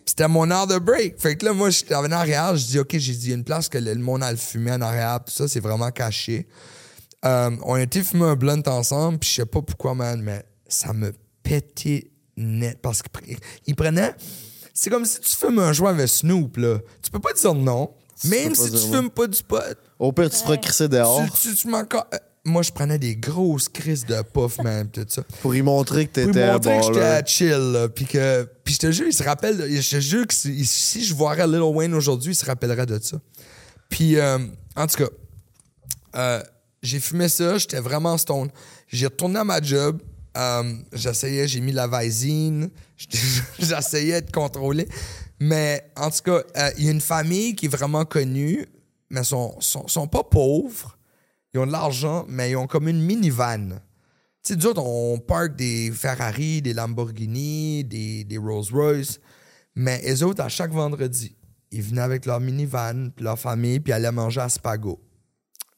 C'était 0.06 0.28
mon 0.28 0.52
heure 0.52 0.68
de 0.68 0.78
break. 0.78 1.20
Fait 1.20 1.36
que 1.38 1.46
là, 1.46 1.54
moi, 1.54 1.70
j'étais 1.70 1.96
en 1.96 2.12
arrière, 2.12 2.56
je 2.56 2.66
dis, 2.66 2.80
OK, 2.80 2.96
j'ai 2.98 3.14
dit, 3.14 3.26
il 3.28 3.30
y 3.30 3.34
a 3.34 3.36
une 3.36 3.44
place 3.44 3.70
que 3.70 3.78
le, 3.78 3.94
le 3.94 4.02
monde 4.02 4.22
a 4.22 4.32
le 4.32 4.38
fumé 4.38 4.72
en 4.72 4.82
arrière, 4.82 5.24
tout 5.24 5.34
ça, 5.34 5.48
c'est 5.48 5.62
vraiment 5.62 5.92
caché. 5.92 6.48
Euh, 7.26 7.52
on 7.64 7.74
a 7.74 7.82
été 7.82 8.04
fumer 8.04 8.26
un 8.26 8.36
blunt 8.36 8.62
ensemble, 8.68 9.18
puis 9.18 9.30
je 9.30 9.36
sais 9.36 9.46
pas 9.46 9.62
pourquoi, 9.62 9.96
man, 9.96 10.22
mais 10.22 10.46
ça 10.68 10.94
me 10.94 11.14
pétait 11.42 12.12
net. 12.38 12.80
Parce 12.82 13.02
qu'il 13.02 13.76
prenait. 13.76 14.14
C'est 14.78 14.90
comme 14.90 15.06
si 15.06 15.22
tu 15.22 15.30
fumes 15.36 15.58
un 15.60 15.72
joint 15.72 15.92
avec 15.92 16.10
Snoop, 16.10 16.58
là. 16.58 16.80
Tu 17.02 17.10
peux 17.10 17.20
pas 17.20 17.32
dire 17.32 17.56
non. 17.56 17.92
Même 18.26 18.54
si 18.54 18.70
tu 18.70 18.76
non. 18.88 18.92
fumes 18.92 19.10
pas 19.10 19.26
du 19.26 19.42
pot. 19.42 19.58
Au 19.98 20.12
pire, 20.12 20.30
tu 20.30 20.38
te 20.38 20.44
feras 20.44 20.58
crisser 20.58 20.90
dehors 20.90 21.26
Tu, 21.42 21.56
tu, 21.56 21.74
euh, 21.74 21.82
Moi, 22.44 22.62
je 22.62 22.72
prenais 22.74 23.00
des 23.00 23.16
grosses 23.16 23.70
crises 23.70 24.06
de 24.06 24.22
puff, 24.22 24.58
man, 24.62 24.90
pis 24.90 25.06
tout 25.06 25.06
ça. 25.10 25.24
pour 25.42 25.56
y 25.56 25.62
montrer 25.62 26.08
que 26.08 26.12
Pour 26.12 26.24
lui 26.26 26.34
t'étais 26.34 26.44
un 26.44 26.54
montrer 26.54 26.80
que 26.80 26.86
j'étais 26.88 27.26
chill, 27.26 27.72
là, 27.72 27.88
puis 27.88 28.06
que... 28.06 28.48
Puis 28.66 28.74
je 28.74 28.80
te 28.80 28.92
jure, 28.92 29.08
il 29.08 29.14
se 29.14 29.24
rappelle... 29.24 29.66
Je 29.70 29.90
te 29.90 30.02
jure 30.02 30.28
que 30.28 30.34
si, 30.34 30.66
si 30.66 31.06
je 31.06 31.16
voirais 31.16 31.48
Lil 31.48 31.62
Wayne 31.62 31.94
aujourd'hui, 31.94 32.34
il 32.34 32.36
se 32.36 32.46
rappellerait 32.46 32.86
de 32.86 33.00
ça. 33.02 33.18
Puis, 33.88 34.18
euh, 34.18 34.40
en 34.76 34.88
tout 34.88 34.98
cas, 34.98 35.10
euh, 36.18 36.44
j'ai 36.82 37.00
fumé 37.00 37.30
ça, 37.30 37.58
j'étais 37.58 37.80
vraiment 37.80 38.18
stone. 38.18 38.50
J'ai 38.90 39.06
retourné 39.06 39.40
à 39.40 39.46
ma 39.46 39.62
job, 39.62 40.02
euh, 40.38 40.74
j'essayais, 40.92 41.48
j'ai 41.48 41.62
mis 41.62 41.72
la 41.72 41.88
Visine, 41.88 42.70
j'essayais 43.60 44.22
de 44.22 44.32
contrôler. 44.32 44.88
Mais 45.40 45.92
en 45.96 46.10
tout 46.10 46.24
cas, 46.24 46.44
euh, 46.58 46.72
il 46.78 46.86
y 46.86 46.88
a 46.88 46.92
une 46.92 47.02
famille 47.02 47.56
qui 47.56 47.66
est 47.66 47.70
vraiment 47.70 48.06
connue, 48.06 48.66
mais 49.10 49.22
ils 49.22 49.26
sont, 49.26 49.56
sont, 49.60 49.88
sont 49.88 50.08
pas 50.08 50.24
pauvres. 50.24 50.98
Ils 51.54 51.60
ont 51.60 51.68
de 51.68 51.72
l'argent, 51.72 52.26
mais 52.28 52.52
ils 52.52 52.56
ont 52.56 52.68
comme 52.68 52.88
une 52.88 53.02
minivan. 53.02 53.80
Tu 54.44 54.54
sais, 54.54 54.56
nous 54.56 54.68
autres, 54.68 54.84
on 54.84 55.20
park 55.20 55.56
des 55.56 55.92
Ferrari, 55.92 56.62
des 56.62 56.74
Lamborghini, 56.74 57.84
des, 57.84 58.24
des 58.24 58.38
Rolls-Royce. 58.38 59.20
Mais 59.76 60.02
les 60.02 60.24
autres, 60.24 60.44
à 60.44 60.50
chaque 60.50 60.72
vendredi, 60.72 61.36
ils 61.72 61.82
venaient 61.82 62.02
avec 62.02 62.26
leur 62.26 62.40
minivan, 62.40 63.10
puis 63.16 63.26
leur 63.26 63.40
famille, 63.40 63.80
puis 63.80 63.92
allaient 63.92 64.12
manger 64.12 64.42
à 64.42 64.50
Spago. 64.50 65.02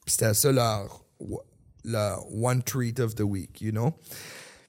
Puis 0.05 0.13
c'était 0.13 0.33
ça 0.33 0.51
leur, 0.51 1.05
leur 1.83 2.25
one 2.31 2.61
treat 2.61 2.99
of 2.99 3.15
the 3.15 3.21
week, 3.21 3.61
you 3.61 3.71
know? 3.71 3.93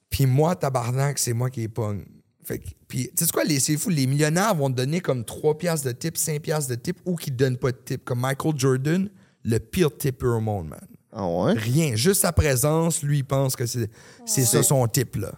Puis 0.09 0.27
moi, 0.27 0.57
tabarnak, 0.57 1.19
c'est 1.19 1.35
moi 1.35 1.51
qui 1.51 1.61
les 1.61 1.69
pogne. 1.69 2.05
Fait 2.49 2.59
que- 2.61 2.69
puis, 2.89 3.11
tu 3.15 3.27
sais 3.27 3.31
quoi, 3.31 3.43
c'est 3.61 3.77
fou, 3.77 3.91
les 3.91 4.07
millionnaires 4.07 4.55
vont 4.55 4.71
te 4.71 4.77
donner 4.77 5.01
comme 5.01 5.23
3 5.23 5.59
piastres 5.59 5.87
de 5.87 5.93
tip, 5.93 6.17
5 6.17 6.41
piastres 6.41 6.71
de 6.71 6.77
tip, 6.77 6.99
ou 7.05 7.15
qui 7.15 7.31
te 7.31 7.37
donnent 7.37 7.59
pas 7.59 7.73
de 7.73 7.77
tip. 7.77 8.07
Comme 8.07 8.21
Michael 8.21 8.55
Jordan, 8.57 9.11
le 9.45 9.59
pire 9.59 9.95
tipper 9.95 10.27
au 10.27 10.41
monde, 10.41 10.69
man. 10.69 10.81
Ah 11.13 11.27
ouais? 11.27 11.53
Rien. 11.53 11.95
Juste 11.95 12.23
sa 12.23 12.33
présence, 12.33 13.03
lui, 13.03 13.19
il 13.19 13.25
pense 13.25 13.55
que 13.55 13.67
c'est 13.67 13.91
ça 14.27 14.63
son 14.63 14.87
type, 14.89 15.17
là. 15.17 15.33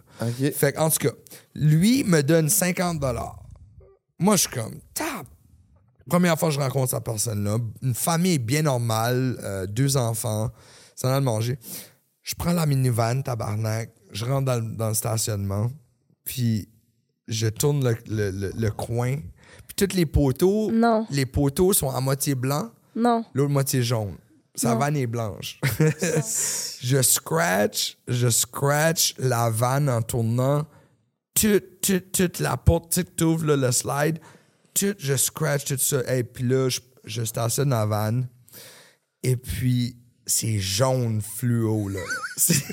Fait 0.54 0.78
en 0.78 0.88
tout 0.88 0.98
cas, 1.08 1.14
lui 1.56 2.04
me 2.04 2.22
donne 2.22 2.48
50 2.48 3.00
Moi, 4.20 4.36
je 4.36 4.42
suis 4.42 4.50
comme, 4.50 4.78
tab. 4.94 5.26
Première 6.08 6.38
fois 6.38 6.50
que 6.50 6.54
je 6.54 6.60
rencontre 6.60 6.90
cette 6.90 7.04
personne-là, 7.04 7.58
une 7.82 7.94
famille 7.94 8.38
bien 8.38 8.62
normale, 8.62 9.36
euh, 9.42 9.66
deux 9.66 9.96
enfants, 9.96 10.50
ça 10.94 11.08
en 11.08 11.18
de 11.20 11.24
manger. 11.24 11.58
Je 12.22 12.34
prends 12.36 12.52
la 12.52 12.66
minivan, 12.66 13.22
tabarnak, 13.22 13.90
je 14.12 14.24
rentre 14.24 14.44
dans, 14.44 14.60
dans 14.76 14.88
le 14.88 14.94
stationnement, 14.94 15.70
puis 16.24 16.68
je 17.30 17.46
tourne 17.48 17.82
le, 17.82 17.96
le- 18.08 18.30
le- 18.30 18.52
le 18.54 18.70
coin, 18.70 19.16
puis 19.66 19.74
tous 19.88 19.96
les 19.96 20.04
poteaux, 20.06 20.70
Non. 20.70 21.06
les 21.10 21.24
poteaux 21.26 21.72
sont 21.72 21.88
à 21.90 22.00
moitié 22.00 22.34
blancs, 22.34 22.70
Non. 22.94 23.24
l'autre 23.32 23.50
moitié 23.52 23.82
jaune. 23.82 24.16
Sa 24.54 24.74
Non. 24.74 24.78
vanne 24.80 24.96
est 24.96 25.06
blanche. 25.06 25.58
je 26.82 27.00
scratch, 27.02 27.96
je 28.08 28.28
scratch 28.28 29.14
la 29.18 29.48
vanne 29.48 29.88
en 29.88 30.02
tournant. 30.02 30.66
Toute, 31.34 31.80
toute, 31.80 32.12
toute 32.12 32.38
la 32.40 32.56
porte, 32.56 32.92
tu 32.92 33.00
sais, 33.02 33.24
ouvres 33.24 33.46
le 33.54 33.72
slide. 33.72 34.18
Tout, 34.74 34.94
je 34.98 35.16
scratch 35.16 35.64
tout 35.64 35.78
ça. 35.78 36.02
Et 36.14 36.24
puis 36.24 36.44
là, 36.44 36.68
je, 36.68 36.80
je 37.04 37.24
stationne 37.24 37.70
la 37.70 37.86
vanne. 37.86 38.26
Et 39.22 39.36
puis, 39.36 39.96
c'est 40.26 40.58
jaune 40.58 41.22
fluo, 41.22 41.88
là. 41.88 42.00
c'est 42.36 42.64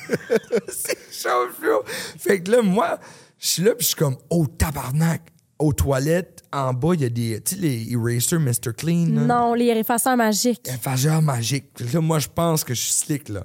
jaune 1.23 1.49
fluo. 1.57 1.83
Fait 2.17 2.41
que 2.41 2.51
là, 2.51 2.61
moi, 2.61 2.99
je 3.39 3.47
suis 3.47 3.63
là, 3.63 3.71
puis 3.75 3.81
je 3.83 3.87
suis 3.87 3.95
comme, 3.95 4.17
oh, 4.29 4.47
tabarnak. 4.47 5.21
Aux 5.59 5.73
toilettes, 5.73 6.43
en 6.53 6.71
bas, 6.71 6.93
il 6.93 7.01
y 7.01 7.05
a 7.05 7.09
des, 7.09 7.41
tu 7.41 7.55
sais, 7.55 7.61
les 7.61 7.91
erasers 7.91 8.37
Mr. 8.37 8.73
Clean. 8.77 9.07
là. 9.07 9.21
Non, 9.21 9.53
les 9.55 9.65
effaceurs 9.69 10.15
magiques. 10.15 10.67
Effaceur 10.67 11.19
magique. 11.23 11.71
Là, 11.91 11.99
moi, 11.99 12.19
je 12.19 12.27
pense 12.27 12.63
que 12.63 12.75
je 12.75 12.79
suis 12.81 12.91
slick, 12.93 13.29
là. 13.29 13.43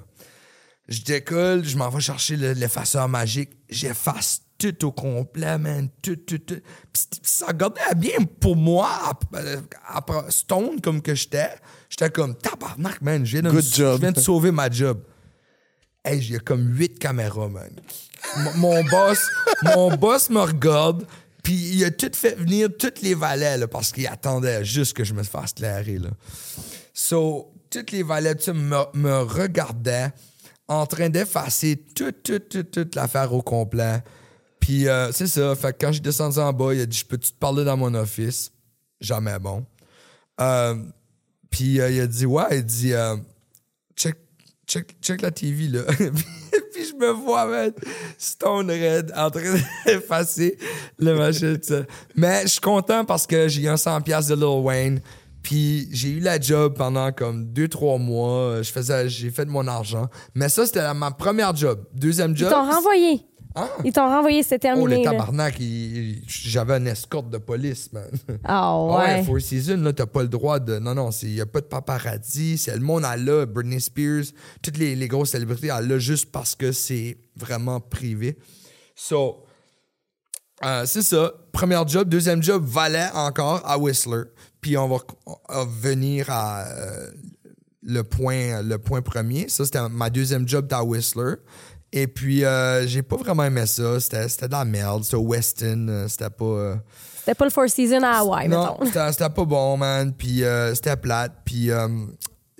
Je 0.87 1.01
décolle, 1.01 1.63
je 1.65 1.75
m'en 1.75 1.89
vais 1.89 2.01
chercher 2.01 2.35
le- 2.35 2.51
l'effaceur 2.53 3.09
magique. 3.09 3.49
J'efface 3.67 4.41
tout 4.59 4.85
au 4.85 4.91
complet, 4.91 5.57
man. 5.57 5.89
Tout, 6.03 6.17
tout, 6.17 6.37
tout. 6.37 6.59
Puis 6.93 7.01
c- 7.13 7.19
ça 7.23 7.47
regardait 7.47 7.81
bien 7.95 8.17
pour 8.39 8.55
moi, 8.55 8.89
ap- 9.09 9.35
après 9.87 10.29
stone 10.29 10.79
comme 10.81 11.01
que 11.01 11.15
j'étais. 11.15 11.49
J'étais 11.89 12.11
comme, 12.11 12.35
tabarnak, 12.35 13.01
man. 13.01 13.25
Je 13.25 13.31
viens 13.39 13.41
de, 13.41 13.47
me- 13.49 13.53
Good 13.59 13.73
job. 13.73 13.95
je 13.95 14.01
viens 14.01 14.11
de 14.11 14.19
sauver 14.19 14.51
ma 14.51 14.69
job. 14.69 15.01
Hey, 16.05 16.21
j'ai 16.21 16.37
comme 16.37 16.77
huit 16.77 16.99
caméras, 16.99 17.47
man. 17.47 17.71
Mon 18.55 18.83
boss, 18.83 19.19
mon 19.63 19.95
boss 19.95 20.29
me 20.29 20.39
regarde, 20.39 21.05
puis 21.43 21.53
il 21.53 21.83
a 21.83 21.91
tout 21.91 22.11
fait 22.13 22.35
venir 22.35 22.69
tous 22.77 23.01
les 23.01 23.13
valets, 23.13 23.67
parce 23.67 23.91
qu'il 23.91 24.07
attendait 24.07 24.63
juste 24.63 24.95
que 24.95 25.03
je 25.03 25.13
me 25.13 25.23
fasse 25.23 25.53
clairer, 25.53 25.97
là. 25.97 26.09
So, 26.93 27.51
toutes 27.69 27.91
les 27.91 28.03
valets 28.03 28.35
me, 28.47 28.77
me 28.93 29.21
regardaient 29.21 30.11
en 30.67 30.85
train 30.85 31.09
d'effacer 31.09 31.77
toute, 31.95 32.23
toute, 32.23 32.49
toute, 32.49 32.71
toute 32.71 32.95
l'affaire 32.95 33.33
au 33.33 33.41
complet. 33.41 34.03
Puis 34.59 34.87
euh, 34.87 35.11
c'est 35.11 35.27
ça. 35.27 35.55
Fait 35.55 35.75
quand 35.79 35.91
j'ai 35.91 35.99
descendu 35.99 36.39
en 36.39 36.53
bas, 36.53 36.73
il 36.73 36.81
a 36.81 36.85
dit 36.85 36.97
Je 36.97 37.05
peux-tu 37.05 37.31
te 37.31 37.37
parler 37.37 37.65
dans 37.65 37.75
mon 37.75 37.93
office? 37.95 38.51
Jamais 39.01 39.37
bon. 39.39 39.65
Euh, 40.39 40.75
puis 41.49 41.81
euh, 41.81 41.91
il 41.91 41.99
a 41.99 42.07
dit 42.07 42.25
Ouais, 42.25 42.59
il 42.59 42.65
dit 42.65 42.93
euh, 42.93 43.17
check, 44.67 44.95
check, 45.01 45.21
la 45.21 45.31
TV, 45.31 45.67
là. 45.67 45.81
puis 45.97 46.85
je 46.85 46.95
me 46.95 47.11
vois, 47.11 47.45
man, 47.45 47.71
Stone 48.17 48.69
Red 48.69 49.11
en 49.15 49.29
train 49.29 49.55
d'effacer 49.85 50.57
le 50.97 51.15
machin. 51.15 51.55
Mais 52.15 52.43
je 52.43 52.47
suis 52.47 52.59
content 52.61 53.05
parce 53.05 53.27
que 53.27 53.47
j'ai 53.47 53.63
eu 53.63 53.67
un 53.67 53.75
100$ 53.75 54.29
de 54.29 54.35
Lil 54.35 54.43
Wayne. 54.63 55.01
Puis 55.41 55.89
j'ai 55.91 56.07
eu 56.09 56.19
la 56.21 56.39
job 56.39 56.75
pendant 56.77 57.11
comme 57.11 57.45
deux, 57.51 57.67
trois 57.67 57.97
mois. 57.97 58.61
Je 58.61 58.71
faisais, 58.71 59.09
j'ai 59.09 59.29
fait 59.29 59.45
de 59.45 59.51
mon 59.51 59.67
argent. 59.67 60.07
Mais 60.33 60.47
ça, 60.47 60.65
c'était 60.65 60.93
ma 60.93 61.11
première 61.11 61.53
job. 61.53 61.83
Deuxième 61.93 62.31
Ils 62.31 62.37
job. 62.37 62.49
t'ont 62.49 62.65
renvoyé. 62.71 63.25
Hein? 63.55 63.69
Ils 63.85 63.93
t'ont 63.93 64.07
renvoyé, 64.07 64.41
c'est 64.41 64.55
Oh, 64.65 64.87
le 64.87 64.89
terminé. 64.89 65.03
tabarnak, 65.03 65.59
il- 65.59 66.23
j'avais 66.27 66.77
une 66.77 66.87
escorte 66.87 67.29
de 67.29 67.37
police, 67.37 67.91
man. 67.93 68.09
Ah 68.43 68.71
Ah 68.73 68.83
ouais. 68.85 68.95
ouais, 69.19 69.23
Four 69.23 69.41
Seasons, 69.41 69.77
là, 69.83 69.93
t'as 69.93 70.07
pas 70.07 70.23
le 70.23 70.27
droit 70.27 70.59
de. 70.59 70.79
Non, 70.79 70.95
non, 70.95 71.11
il 71.21 71.35
y 71.35 71.41
a 71.41 71.45
pas 71.45 71.61
de 71.61 71.65
paparazzi. 71.67 72.57
C'est 72.57 72.73
le 72.73 72.79
monde 72.81 73.05
à 73.05 73.15
là, 73.15 73.45
Britney 73.45 73.79
Spears, 73.79 74.23
toutes 74.61 74.77
les, 74.77 74.95
les 74.95 75.07
grosses 75.07 75.29
célébrités 75.31 75.69
à 75.69 75.81
là 75.81 75.99
juste 75.99 76.31
parce 76.31 76.55
que 76.55 76.71
c'est 76.71 77.17
vraiment 77.35 77.79
privé. 77.79 78.37
So, 78.95 79.43
euh, 80.65 80.85
c'est 80.85 81.01
ça. 81.01 81.33
Premier 81.51 81.81
job. 81.87 82.09
Deuxième 82.09 82.41
job, 82.41 82.63
valet 82.65 83.07
encore 83.13 83.61
à 83.65 83.77
Whistler. 83.77 84.23
Puis 84.61 84.77
on 84.77 84.87
va, 84.87 84.97
on 85.25 85.35
va 85.49 85.65
venir 85.65 86.27
à 86.29 86.63
euh, 86.67 87.11
le, 87.81 88.03
point, 88.03 88.61
le 88.61 88.77
point 88.77 89.01
premier. 89.01 89.49
Ça, 89.49 89.65
c'était 89.65 89.87
ma 89.89 90.09
deuxième 90.09 90.47
job 90.47 90.67
à 90.71 90.83
Whistler. 90.83 91.35
Et 91.95 92.07
puis, 92.07 92.43
euh, 92.43 92.87
j'ai 92.87 93.03
pas 93.03 93.17
vraiment 93.17 93.43
aimé 93.43 93.65
ça. 93.67 93.99
C'était 93.99 94.27
c'était 94.27 94.47
de 94.47 94.53
la 94.53 94.65
merde. 94.65 95.03
C'était 95.03 95.17
Weston. 95.17 95.85
euh, 95.89 96.07
C'était 96.07 96.29
pas. 96.31 96.43
euh, 96.45 96.75
C'était 97.19 97.35
pas 97.35 97.45
le 97.45 97.51
Four 97.51 97.69
Seasons 97.69 98.01
à 98.01 98.17
Hawaii, 98.19 98.47
non, 98.49 98.63
mettons. 98.79 98.85
c'était 98.85 99.11
c'était 99.11 99.29
pas 99.29 99.45
bon, 99.45 99.77
man. 99.77 100.11
Puis 100.11 100.43
euh, 100.43 100.73
c'était 100.73 100.97
plate. 100.97 101.33
Puis 101.45 101.69
euh, 101.69 101.87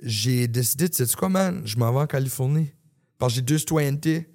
j'ai 0.00 0.46
décidé, 0.46 0.88
tu 0.88 1.04
sais 1.04 1.16
quoi, 1.16 1.28
man? 1.28 1.62
Je 1.64 1.76
m'en 1.76 1.92
vais 1.92 1.98
en 2.00 2.06
Californie. 2.06 2.70
Parce 3.18 3.32
que 3.32 3.36
j'ai 3.36 3.42
deux 3.42 3.58
citoyennetés. 3.58 4.28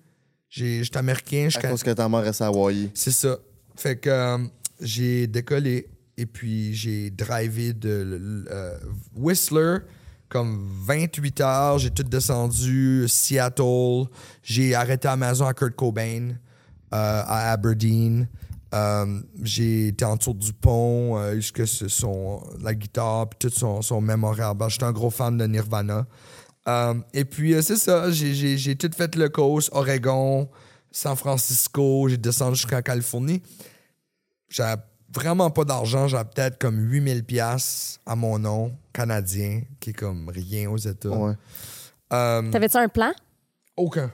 J'ai- 0.50 0.84
J'étais 0.84 0.98
américain. 0.98 1.48
je 1.50 1.58
À 1.58 1.62
ca- 1.62 1.70
cause 1.70 1.82
que 1.84 1.92
ta 1.92 2.10
mère 2.10 2.22
reste 2.24 2.42
à 2.42 2.48
Hawaii. 2.48 2.92
C'est 2.94 3.12
ça. 3.12 3.38
Fait 3.78 3.96
que 3.96 4.10
euh, 4.10 4.38
j'ai 4.82 5.28
décollé 5.28 5.88
et 6.18 6.26
puis 6.26 6.74
j'ai 6.74 7.10
drivé 7.10 7.72
de 7.72 8.46
euh, 8.52 8.78
Whistler 9.16 9.78
comme 10.30 10.66
28 10.86 11.42
heures. 11.42 11.80
J'ai 11.80 11.92
tout 11.92 12.04
descendu, 12.04 13.06
Seattle. 13.08 14.06
J'ai 14.44 14.76
arrêté 14.76 15.08
maison 15.18 15.46
à 15.46 15.54
Kurt 15.54 15.76
Cobain, 15.76 16.30
euh, 16.32 16.36
à 17.26 17.52
Aberdeen. 17.52 18.28
Euh, 18.74 19.22
j'ai 19.42 19.88
été 19.88 20.06
en 20.06 20.16
dessous 20.16 20.36
du 20.36 20.54
pont 20.54 21.18
euh, 21.18 21.34
jusque 21.36 21.68
son, 21.68 22.40
la 22.62 22.76
guitare 22.76 23.28
puis 23.28 23.50
tout 23.50 23.56
son, 23.56 23.82
son. 23.82 24.00
J'étais 24.70 24.84
un 24.86 24.92
gros 24.92 25.10
fan 25.10 25.36
de 25.38 25.46
Nirvana. 25.48 26.06
Euh, 26.68 26.94
et 27.14 27.26
puis, 27.26 27.56
euh, 27.56 27.64
c'est 27.64 27.78
ça, 27.78 28.12
j'ai- 28.12 28.76
tout 28.76 28.92
fait 28.96 29.16
le 29.16 29.28
coast, 29.30 29.70
Oregon, 29.72 30.48
San 30.92 31.16
Francisco, 31.16 32.08
j'ai 32.10 32.18
descendu 32.18 32.58
jusqu'en 32.58 32.82
Californie. 32.84 33.42
Vraiment 35.14 35.50
pas 35.50 35.64
d'argent, 35.66 36.08
j'avais 36.08 36.30
peut-être 36.30 36.58
comme 36.60 36.78
8000 36.80 37.24
pièces 37.24 38.00
à 38.06 38.16
mon 38.16 38.38
nom, 38.40 38.76
canadien, 38.94 39.62
qui 39.80 39.90
est 39.92 39.94
comme 39.94 40.30
rien 40.30 40.70
aux 40.70 40.78
États. 40.78 41.10
Ouais. 41.10 41.34
Euh, 42.14 42.50
T'avais-tu 42.52 42.78
un 42.78 42.88
plan? 42.90 43.12
aucun. 43.78 44.12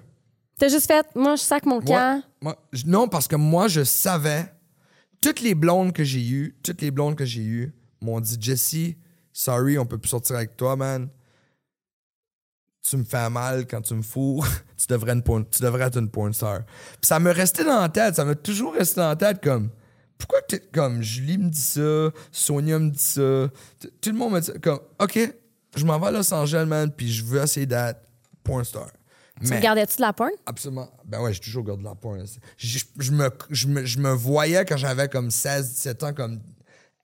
T'as 0.60 0.70
juste 0.70 0.88
fait, 0.88 1.06
moi, 1.16 1.36
je 1.36 1.42
sac 1.42 1.66
mon 1.66 1.82
camp. 1.82 1.88
Moi- 1.88 2.22
moi- 2.42 2.58
j- 2.72 2.84
non, 2.88 3.08
parce 3.10 3.28
que 3.28 3.36
moi, 3.36 3.68
je 3.68 3.84
savais, 3.84 4.46
toutes 5.22 5.42
les 5.42 5.56
blondes 5.56 5.92
que 5.92 6.04
j'ai 6.04 6.26
eues, 6.26 6.56
toutes 6.64 6.82
les 6.82 6.92
blondes 6.92 7.16
que 7.16 7.26
j'ai 7.26 7.42
eues 7.44 7.74
m'ont 8.00 8.20
dit 8.22 8.38
Jesse, 8.40 8.96
sorry, 9.34 9.78
on 9.80 9.86
peut 9.86 9.98
plus 9.98 10.10
sortir 10.10 10.36
avec 10.38 10.56
toi, 10.56 10.76
man. 10.76 11.10
Tu 12.88 12.98
me 12.98 13.04
fais 13.04 13.30
mal 13.30 13.66
quand 13.68 13.82
tu 13.82 13.96
me 13.96 14.02
fous. 14.04 14.44
tu, 14.78 14.86
devrais 14.88 15.14
une 15.14 15.24
porn- 15.24 15.46
tu 15.50 15.62
devrais 15.64 15.86
être 15.88 15.98
une 15.98 16.10
porn 16.10 16.32
star. 16.34 16.60
Puis 16.66 17.08
ça 17.08 17.20
me 17.20 17.32
restait 17.32 17.64
dans 17.66 17.82
la 17.82 17.90
tête, 17.90 18.16
ça 18.16 18.24
m'a 18.24 18.36
toujours 18.36 18.74
resté 18.76 19.02
dans 19.02 19.10
la 19.10 19.16
tête 19.16 19.42
comme. 19.44 19.70
Pourquoi 20.18 20.42
t'es 20.44 20.60
comme 20.60 21.02
Julie 21.02 21.38
me 21.38 21.50
dit 21.50 21.60
ça, 21.60 22.10
Sonia 22.32 22.80
me 22.80 22.90
dit 22.90 23.00
ça, 23.04 23.50
tout 24.02 24.10
le 24.10 24.14
monde 24.18 24.34
me 24.34 24.40
dit 24.40 24.48
ça, 24.48 24.54
comme 24.60 24.80
OK, 25.00 25.20
je 25.76 25.86
m'en 25.86 26.00
vais 26.00 26.08
à 26.08 26.12
Los 26.12 26.34
Angeles, 26.34 26.66
man, 26.66 26.92
puis 26.92 27.12
je 27.12 27.24
veux 27.24 27.42
essayer 27.42 27.66
d'être 27.66 28.00
porn 28.44 28.64
star. 28.64 28.88
Tu 29.42 29.50
Mais- 29.50 29.58
regardais-tu 29.58 29.98
de 29.98 30.02
la 30.02 30.14
porn? 30.14 30.30
Absolument. 30.46 30.90
Ben 31.04 31.22
ouais, 31.22 31.34
j'ai 31.34 31.42
toujours 31.42 31.66
gardé 31.66 31.84
la 31.84 31.94
porn. 31.96 32.24
Je, 32.58 32.80
je 32.98 33.12
me, 33.12 33.30
je, 33.50 33.68
me, 33.68 33.84
je 33.86 34.00
me 34.00 34.12
voyais 34.12 34.64
quand 34.64 34.78
j'avais 34.78 35.10
comme 35.10 35.30
16, 35.30 35.74
17 35.74 36.04
ans 36.04 36.14
comme 36.14 36.40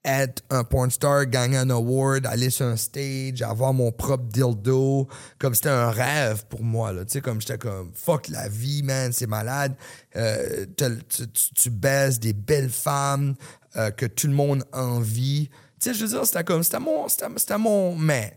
être 0.04 0.42
un 0.50 0.64
porn 0.64 0.90
star, 0.90 1.26
gagner 1.26 1.58
un 1.58 1.70
award, 1.70 2.26
aller 2.26 2.50
sur 2.50 2.66
un 2.66 2.76
stage, 2.76 3.40
avoir 3.42 3.72
mon 3.72 3.92
propre 3.92 4.24
dildo. 4.24 5.06
Comme 5.38 5.54
c'était 5.54 5.68
un 5.68 5.90
rêve 5.90 6.44
pour 6.48 6.62
moi. 6.62 6.92
Là. 6.92 7.04
Tu 7.04 7.12
sais, 7.12 7.20
comme 7.20 7.40
j'étais 7.40 7.58
comme 7.58 7.92
fuck 7.94 8.28
la 8.28 8.48
vie, 8.48 8.82
man, 8.82 9.12
c'est 9.12 9.28
malade. 9.28 9.74
Euh, 10.16 10.66
tu, 10.76 10.84
tu, 11.08 11.26
tu 11.54 11.70
baises 11.70 12.18
des 12.18 12.32
belles 12.32 12.70
femmes 12.70 13.34
euh, 13.76 13.90
que 13.90 14.06
tout 14.06 14.26
le 14.26 14.34
monde 14.34 14.64
envie. 14.72 15.48
Tu 15.80 15.88
sais, 15.90 15.94
je 15.94 16.04
veux 16.04 16.10
dire, 16.10 16.26
c'était 16.26 16.44
comme, 16.44 16.62
c'était 16.62 16.80
mon, 16.80 17.08
c'était, 17.08 17.26
c'était 17.36 17.58
mon, 17.58 17.94
mais 17.96 18.36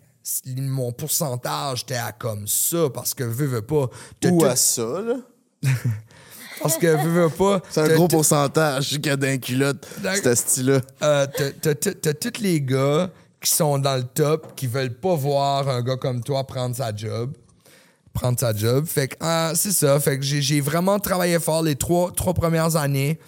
mon 0.57 0.91
pourcentage 0.91 1.83
était 1.83 1.95
à 1.95 2.11
comme 2.11 2.47
ça 2.47 2.89
parce 2.93 3.13
que 3.13 3.23
veux, 3.23 3.45
veux 3.47 3.61
pas. 3.61 3.89
tout- 4.19 4.43
à 4.45 4.55
ça, 4.55 5.01
là? 5.01 5.15
parce 6.61 6.77
que 6.77 6.87
veux, 6.87 7.23
veux 7.23 7.29
pas. 7.29 7.61
C'est 7.69 7.81
un 7.81 7.95
gros 7.95 8.07
pourcentage 8.07 8.89
qu'il 8.89 9.05
y 9.07 9.09
a 9.09 9.15
d'un 9.15 9.37
culotte, 9.37 9.85
ce 10.23 10.35
style-là. 10.35 10.81
euh, 11.03 11.27
t'as- 11.61 12.13
tous 12.13 12.41
les 12.41 12.61
gars 12.61 13.09
qui 13.41 13.51
sont 13.51 13.77
dans 13.77 13.95
le 13.95 14.03
top, 14.03 14.55
qui 14.55 14.67
veulent 14.67 14.93
pas 14.93 15.15
voir 15.15 15.67
un 15.69 15.81
gars 15.81 15.97
comme 15.97 16.23
toi 16.23 16.43
prendre 16.45 16.75
sa 16.75 16.95
job. 16.95 17.31
Prendre 18.13 18.39
sa 18.39 18.53
job. 18.55 18.85
Fait 18.87 19.09
que, 19.09 19.15
ah, 19.19 19.51
c'est 19.55 19.73
ça. 19.73 19.99
Fait 19.99 20.17
que 20.17 20.23
j'ai 20.23 20.41
j'ai 20.41 20.61
vraiment 20.61 20.97
travaillé 20.99 21.37
fort 21.37 21.61
les 21.61 21.75
trois, 21.75 22.11
trois 22.15 22.33
premières 22.33 22.75
années. 22.77 23.19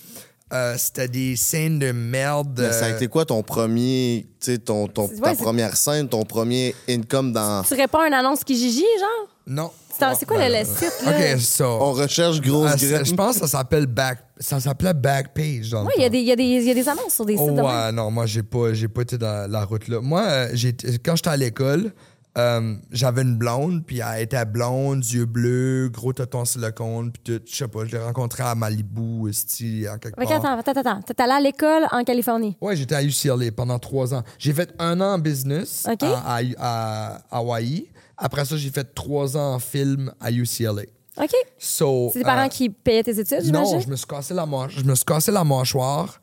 Euh, 0.54 0.76
C'était 0.78 1.08
des 1.10 1.36
scènes 1.36 1.78
de 1.80 1.92
merde. 1.92 2.60
Mais 2.62 2.72
ça 2.72 2.86
a 2.86 2.90
euh, 2.90 2.96
été 2.96 3.08
quoi 3.08 3.26
ton 3.26 3.44
premier, 3.44 4.26
tu 4.40 4.52
sais, 4.54 4.58
ton, 4.58 4.88
ton, 4.88 5.08
ta 5.10 5.36
première 5.36 5.76
scène, 5.76 6.08
ton 6.08 6.24
premier 6.24 6.74
income 6.90 7.34
dans. 7.34 7.64
Tu 7.64 7.74
réponds 7.74 8.00
à 8.00 8.08
une 8.08 8.14
annonce 8.14 8.44
qui 8.46 8.56
Gigi, 8.56 8.86
genre? 9.00 9.28
Non. 9.46 9.72
C'est 10.18 10.26
quoi 10.28 10.38
Ben, 10.38 10.52
le- 10.52 10.60
le 10.60 10.66
site, 10.66 10.94
là? 11.06 11.12
OK, 11.36 11.40
so. 11.42 11.66
On 11.66 11.92
recherche 11.94 12.40
grosse 12.40 12.72
euh, 12.84 12.90
graine. 12.92 13.06
je 13.06 13.16
pense 13.16 13.36
que 13.36 13.42
ça 13.42 13.48
s'appelle 13.58 13.88
Back. 13.88 14.20
Ça 14.40 14.60
s'appelait 14.60 14.94
Backpage. 14.94 15.74
Oui, 15.74 15.92
il 15.98 16.02
y, 16.04 16.06
a 16.06 16.08
temps. 16.08 16.12
des- 16.12 16.20
il 16.20 16.26
y, 16.28 16.32
a 16.32 16.36
des- 16.36 16.44
il 16.44 16.64
y 16.64 16.70
a 16.72 16.74
des 16.76 16.88
annonces 16.88 17.16
sur 17.16 17.26
des 17.26 17.36
sites 17.36 17.48
Oh, 17.50 17.52
de 17.56 17.62
ouais, 17.62 17.92
non, 17.92 18.12
moi, 18.12 18.28
j'ai 18.28 18.44
pas, 18.44 18.74
j'ai 18.74 18.88
pas 18.88 19.02
été 19.02 19.18
dans 19.18 19.50
la 19.52 19.66
route 19.66 19.88
là. 19.88 20.00
Moi, 20.00 20.22
euh, 20.22 20.50
j'ai, 20.54 20.76
quand 21.04 21.16
j'étais 21.16 21.30
à 21.30 21.38
l'école, 21.38 21.92
euh, 22.38 22.76
j'avais 22.92 23.24
une 23.24 23.36
blonde, 23.38 23.84
puis 23.86 24.00
elle 24.00 24.22
était 24.22 24.46
blonde, 24.46 25.04
yeux 25.06 25.26
bleus, 25.26 25.90
gros 25.90 26.14
tonton 26.14 26.46
silicone, 26.46 27.12
puis 27.12 27.22
tout. 27.24 27.44
Je 27.50 27.56
sais 27.56 27.68
pas, 27.68 27.86
je 27.86 27.92
l'ai 27.98 28.04
rencontrée 28.04 28.44
à 28.44 28.54
Malibu, 28.56 29.28
esti, 29.30 29.88
à 29.88 29.98
quelque 29.98 30.16
part. 30.16 30.32
attends, 30.32 30.58
attends, 30.60 30.80
attends. 30.80 31.02
T'es 31.02 31.22
allé 31.22 31.34
à 31.34 31.40
l'école 31.40 31.84
en 31.92 32.04
Californie? 32.04 32.56
Ouais, 32.62 32.76
j'étais 32.76 32.96
à 32.96 33.04
UCLA 33.04 33.52
pendant 33.56 33.80
trois 33.80 34.14
ans. 34.14 34.24
J'ai 34.38 34.54
fait 34.54 34.74
un 34.80 35.02
an 35.02 35.14
en 35.16 35.20
business 35.20 35.86
à, 35.88 35.96
à- 36.38 36.42
à 36.60 37.22
Hawaii. 37.40 37.90
Après 38.18 38.46
ça, 38.46 38.56
j'ai 38.58 38.70
fait 38.70 38.94
trois 38.94 39.36
ans 39.38 39.56
en 39.56 39.60
film 39.60 40.12
à 40.20 40.32
UCLA. 40.32 40.84
OK. 41.20 41.34
So, 41.58 42.10
C'est 42.14 42.20
tes 42.20 42.26
parents 42.26 42.46
euh, 42.46 42.50
qui 42.50 42.70
payaient 42.70 43.04
tes 43.04 43.20
études, 43.20 43.52
Non, 43.52 43.66
j'imagine? 43.66 43.82
je 43.82 43.88
me 43.90 43.96
suis 43.96 44.06
cassé 44.06 44.34
la 44.36 44.46
je 44.70 44.84
me 44.84 44.94
suis 44.94 45.06
cassé 45.06 45.32
la 45.32 45.44
mâchoire 45.44 46.22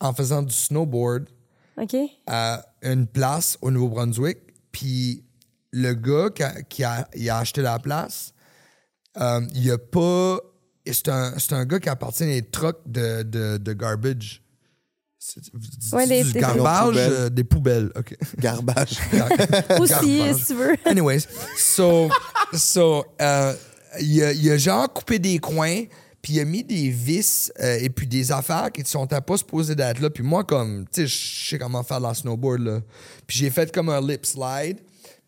en 0.00 0.12
faisant 0.12 0.42
du 0.42 0.52
snowboard 0.54 1.24
à 2.26 2.64
une 2.82 3.06
place 3.06 3.56
au 3.62 3.70
Nouveau-Brunswick. 3.70 4.38
Puis 4.70 5.24
le 5.76 5.92
gars 5.94 6.30
qui 6.30 6.42
a, 6.42 6.62
qui 6.62 6.84
a- 6.84 7.08
il 7.16 7.28
a 7.28 7.38
acheté 7.38 7.60
la 7.62 7.78
place, 7.78 8.32
euh, 9.20 9.40
il 9.54 9.70
a 9.70 9.78
pas. 9.78 10.38
C'est 10.86 11.08
un, 11.08 11.38
c'est 11.38 11.52
un 11.54 11.64
gars 11.64 11.80
qui 11.80 11.88
appartient 11.88 12.22
à 12.24 12.26
des 12.26 12.42
trucks 12.42 12.80
de, 12.86 13.22
de, 13.22 13.56
de 13.56 13.72
garbage. 13.72 14.42
Ouais, 15.92 16.06
des- 16.06 16.22
du 16.24 16.32
des- 16.34 16.40
garbage, 16.40 16.88
Poubelles. 16.88 17.12
euh, 17.12 17.28
des 17.30 17.44
poubelles. 17.44 17.90
OK. 17.96 18.14
Garbage. 18.38 18.98
Aussi, 19.80 20.18
Garbage. 20.18 20.36
si 20.36 20.46
tu 20.48 20.54
veux. 20.54 20.76
Anyways, 20.84 21.20
so, 21.56 22.10
so 22.52 23.04
euh, 23.22 23.54
il, 24.00 24.22
a, 24.22 24.32
il 24.32 24.50
a 24.50 24.58
genre 24.58 24.92
coupé 24.92 25.18
des 25.18 25.38
coins, 25.38 25.84
puis 26.20 26.34
il 26.34 26.40
a 26.40 26.44
mis 26.44 26.62
des 26.62 26.90
vis 26.90 27.50
euh, 27.60 27.78
et 27.80 27.88
puis 27.88 28.06
des 28.06 28.30
affaires 28.32 28.70
qui 28.70 28.84
sont 28.84 29.06
pas 29.06 29.36
supposées 29.38 29.74
d'être 29.74 30.00
là. 30.00 30.10
Puis 30.10 30.22
moi, 30.22 30.44
comme, 30.44 30.84
tu 30.92 31.00
sais, 31.02 31.06
je 31.06 31.48
sais 31.50 31.58
comment 31.58 31.82
faire 31.82 31.98
de 32.00 32.06
la 32.06 32.12
snowboard, 32.14 32.60
là. 32.60 32.80
Puis 33.26 33.38
j'ai 33.38 33.48
fait 33.50 33.72
comme 33.72 33.88
un 33.88 34.06
lip 34.06 34.26
slide, 34.26 34.78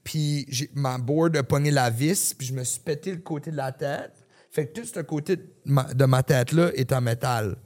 puis 0.07 0.47
j'ai- 0.49 0.71
ma 0.75 0.99
board 0.99 1.37
a 1.37 1.43
pogné 1.43 1.73
la 1.73 1.91
vis, 1.91 2.33
puis 2.33 2.47
je 2.47 2.55
me 2.55 2.63
suis 2.63 2.79
pété 2.79 3.11
le 3.11 3.19
côté 3.19 3.51
de 3.51 3.57
la 3.57 3.73
tête. 3.73 4.13
Fait 4.53 4.67
que 4.69 4.81
tout 4.81 4.87
ce 4.87 5.01
côté 5.01 5.35
de 5.37 5.43
ma, 5.65 5.83
de 5.93 6.05
ma 6.05 6.23
tête-là 6.23 6.71
est 6.77 6.93
en 6.93 7.01
métal. 7.01 7.57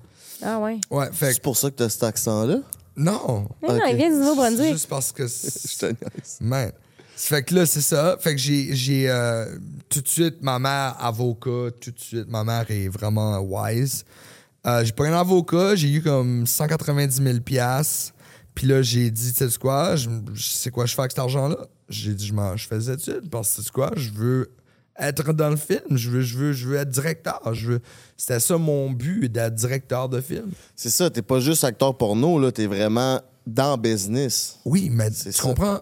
Ah 0.42 0.58
ouais. 0.58 0.78
Ouais, 0.90 1.10
fait 1.12 1.32
C'est 1.34 1.38
que, 1.38 1.42
pour 1.42 1.56
ça 1.58 1.68
que 1.70 1.76
t'as 1.76 1.90
cet 1.90 2.02
accent-là? 2.02 2.60
non. 2.96 3.46
Mais 3.62 3.68
non, 3.68 3.80
il 3.90 3.96
vient 3.96 4.08
du 4.08 4.14
C'est 4.14 4.20
Nouveau-Brunswick. 4.20 4.72
Juste 4.72 4.88
parce 4.88 5.12
que... 5.12 5.22
Niaise. 5.84 6.38
Man. 6.40 6.72
Fait 7.14 7.42
que 7.42 7.54
là, 7.54 7.66
c'est 7.66 7.82
ça. 7.82 8.16
Fait 8.18 8.32
que 8.34 8.40
j'ai, 8.40 8.74
j'ai 8.74 9.10
euh, 9.10 9.44
tout 9.90 10.00
de 10.00 10.08
suite 10.08 10.40
ma 10.40 10.58
mère 10.58 10.96
avocat, 10.98 11.70
tout 11.78 11.90
de 11.90 11.98
suite 12.00 12.26
ma 12.28 12.42
mère 12.42 12.64
est 12.70 12.88
vraiment 12.88 13.38
wise. 13.40 14.04
Euh, 14.66 14.82
j'ai 14.82 14.92
pris 14.92 15.08
un 15.08 15.12
avocat, 15.18 15.74
j'ai 15.76 15.90
eu 15.92 16.02
comme 16.02 16.46
190 16.46 17.22
000 17.22 17.40
piastres. 17.40 18.14
Puis 18.54 18.66
là, 18.66 18.80
j'ai 18.82 19.10
dit, 19.10 19.32
tu 19.34 19.48
sais 19.48 19.58
quoi, 19.58 19.96
je, 19.96 20.08
je 20.34 20.42
sais 20.48 20.70
quoi 20.70 20.86
je 20.86 20.94
fais 20.94 21.00
avec 21.02 21.12
cet 21.12 21.18
argent-là? 21.20 21.58
J'ai 21.90 22.14
dit, 22.14 22.26
je, 22.28 22.34
je 22.56 22.66
fais 22.66 22.78
des 22.78 22.90
études 22.90 23.28
parce 23.30 23.50
que 23.50 23.56
tu 23.56 23.62
sais 23.64 23.70
quoi, 23.70 23.90
je 23.96 24.10
veux 24.10 24.50
être 24.98 25.32
dans 25.32 25.50
le 25.50 25.56
film, 25.56 25.80
je 25.96 26.10
veux, 26.10 26.20
je 26.22 26.38
veux, 26.38 26.52
je 26.52 26.68
veux 26.68 26.76
être 26.76 26.88
directeur. 26.88 27.40
Je 27.52 27.72
veux... 27.72 27.80
C'était 28.16 28.40
ça 28.40 28.56
mon 28.58 28.90
but, 28.90 29.28
d'être 29.30 29.54
directeur 29.54 30.08
de 30.08 30.20
film. 30.20 30.50
C'est 30.76 30.90
ça, 30.90 31.10
t'es 31.10 31.22
pas 31.22 31.40
juste 31.40 31.64
acteur 31.64 31.96
porno, 31.96 32.38
là, 32.38 32.52
t'es 32.52 32.66
vraiment 32.66 33.20
dans 33.46 33.76
le 33.76 33.80
business. 33.80 34.58
Oui, 34.64 34.88
mais 34.90 35.10
tu 35.10 35.32
ça. 35.32 35.42
comprends? 35.42 35.80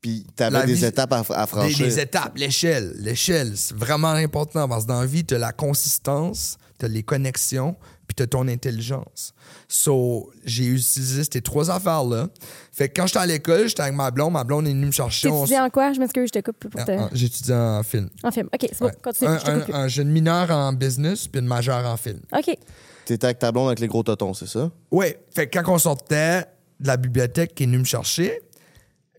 Puis 0.00 0.26
t'avais 0.34 0.64
des 0.64 0.74
vie- 0.74 0.84
étapes 0.84 1.12
à, 1.12 1.46
franchir. 1.46 1.84
les 1.86 1.98
étapes, 2.00 2.36
l'échelle. 2.38 2.94
L'échelle, 2.98 3.56
c'est 3.56 3.76
vraiment 3.76 4.10
important 4.12 4.68
parce 4.68 4.84
que 4.84 4.88
dans 4.88 5.00
la 5.00 5.06
vie, 5.06 5.24
tu 5.24 5.34
as 5.34 5.38
la 5.38 5.52
consistance, 5.52 6.56
tu 6.78 6.84
as 6.86 6.88
les 6.88 7.02
connexions, 7.02 7.76
puis 8.18 8.26
tu 8.28 8.36
as 8.36 8.38
ton 8.38 8.48
intelligence. 8.48 9.32
So, 9.68 10.30
j'ai 10.44 10.64
utilisé 10.64 11.22
ces 11.30 11.40
trois 11.42 11.70
affaires-là. 11.70 12.28
Fait 12.72 12.88
que 12.88 13.00
quand 13.00 13.06
j'étais 13.06 13.18
à 13.18 13.26
l'école, 13.26 13.68
j'étais 13.68 13.82
avec 13.82 13.94
ma 13.94 14.10
blonde. 14.10 14.32
Ma 14.32 14.44
blonde 14.44 14.66
est 14.66 14.70
venue 14.72 14.86
me 14.86 14.90
chercher. 14.92 15.28
on 15.28 15.42
T'étudies 15.44 15.60
en 15.60 15.70
quoi? 15.70 15.92
Je 15.92 16.00
m'excuse, 16.00 16.28
je 16.34 16.40
te 16.40 16.44
coupe 16.44 16.58
pour 16.68 16.80
s- 16.80 16.86
te... 16.86 16.92
Ah, 16.92 17.02
ah, 17.04 17.10
J'étudie 17.12 17.52
en 17.52 17.82
film. 17.82 18.08
En 18.22 18.30
film. 18.30 18.46
OK, 18.52 18.60
c'est 18.72 18.80
bon. 18.80 18.86
Ouais. 18.86 18.92
Continue, 19.02 19.30
Un, 19.30 19.38
je 19.38 19.44
te 19.44 19.50
coupe 19.50 19.64
plus. 19.64 19.72
un- 19.74 19.78
un 19.80 19.88
jeune 19.88 20.08
mineur 20.08 20.50
en 20.50 20.72
business, 20.72 21.26
puis 21.28 21.40
une 21.40 21.46
majeure 21.46 21.86
en 21.86 21.96
film. 21.96 22.20
OK. 22.36 22.56
T'étais 23.04 23.24
avec 23.24 23.38
ta 23.38 23.52
blonde 23.52 23.68
avec 23.68 23.80
les 23.80 23.86
gros 23.88 24.02
totons, 24.02 24.34
c'est 24.34 24.48
ça? 24.48 24.70
Oui, 24.90 25.06
fait 25.34 25.46
que 25.48 25.58
quand 25.58 25.72
on 25.72 25.78
sortait 25.78 26.40
de 26.80 26.86
la 26.86 26.96
bibliothèque 26.96 27.54
qui 27.54 27.62
est 27.62 27.66
venu 27.66 27.78
me 27.78 27.84
chercher, 27.84 28.40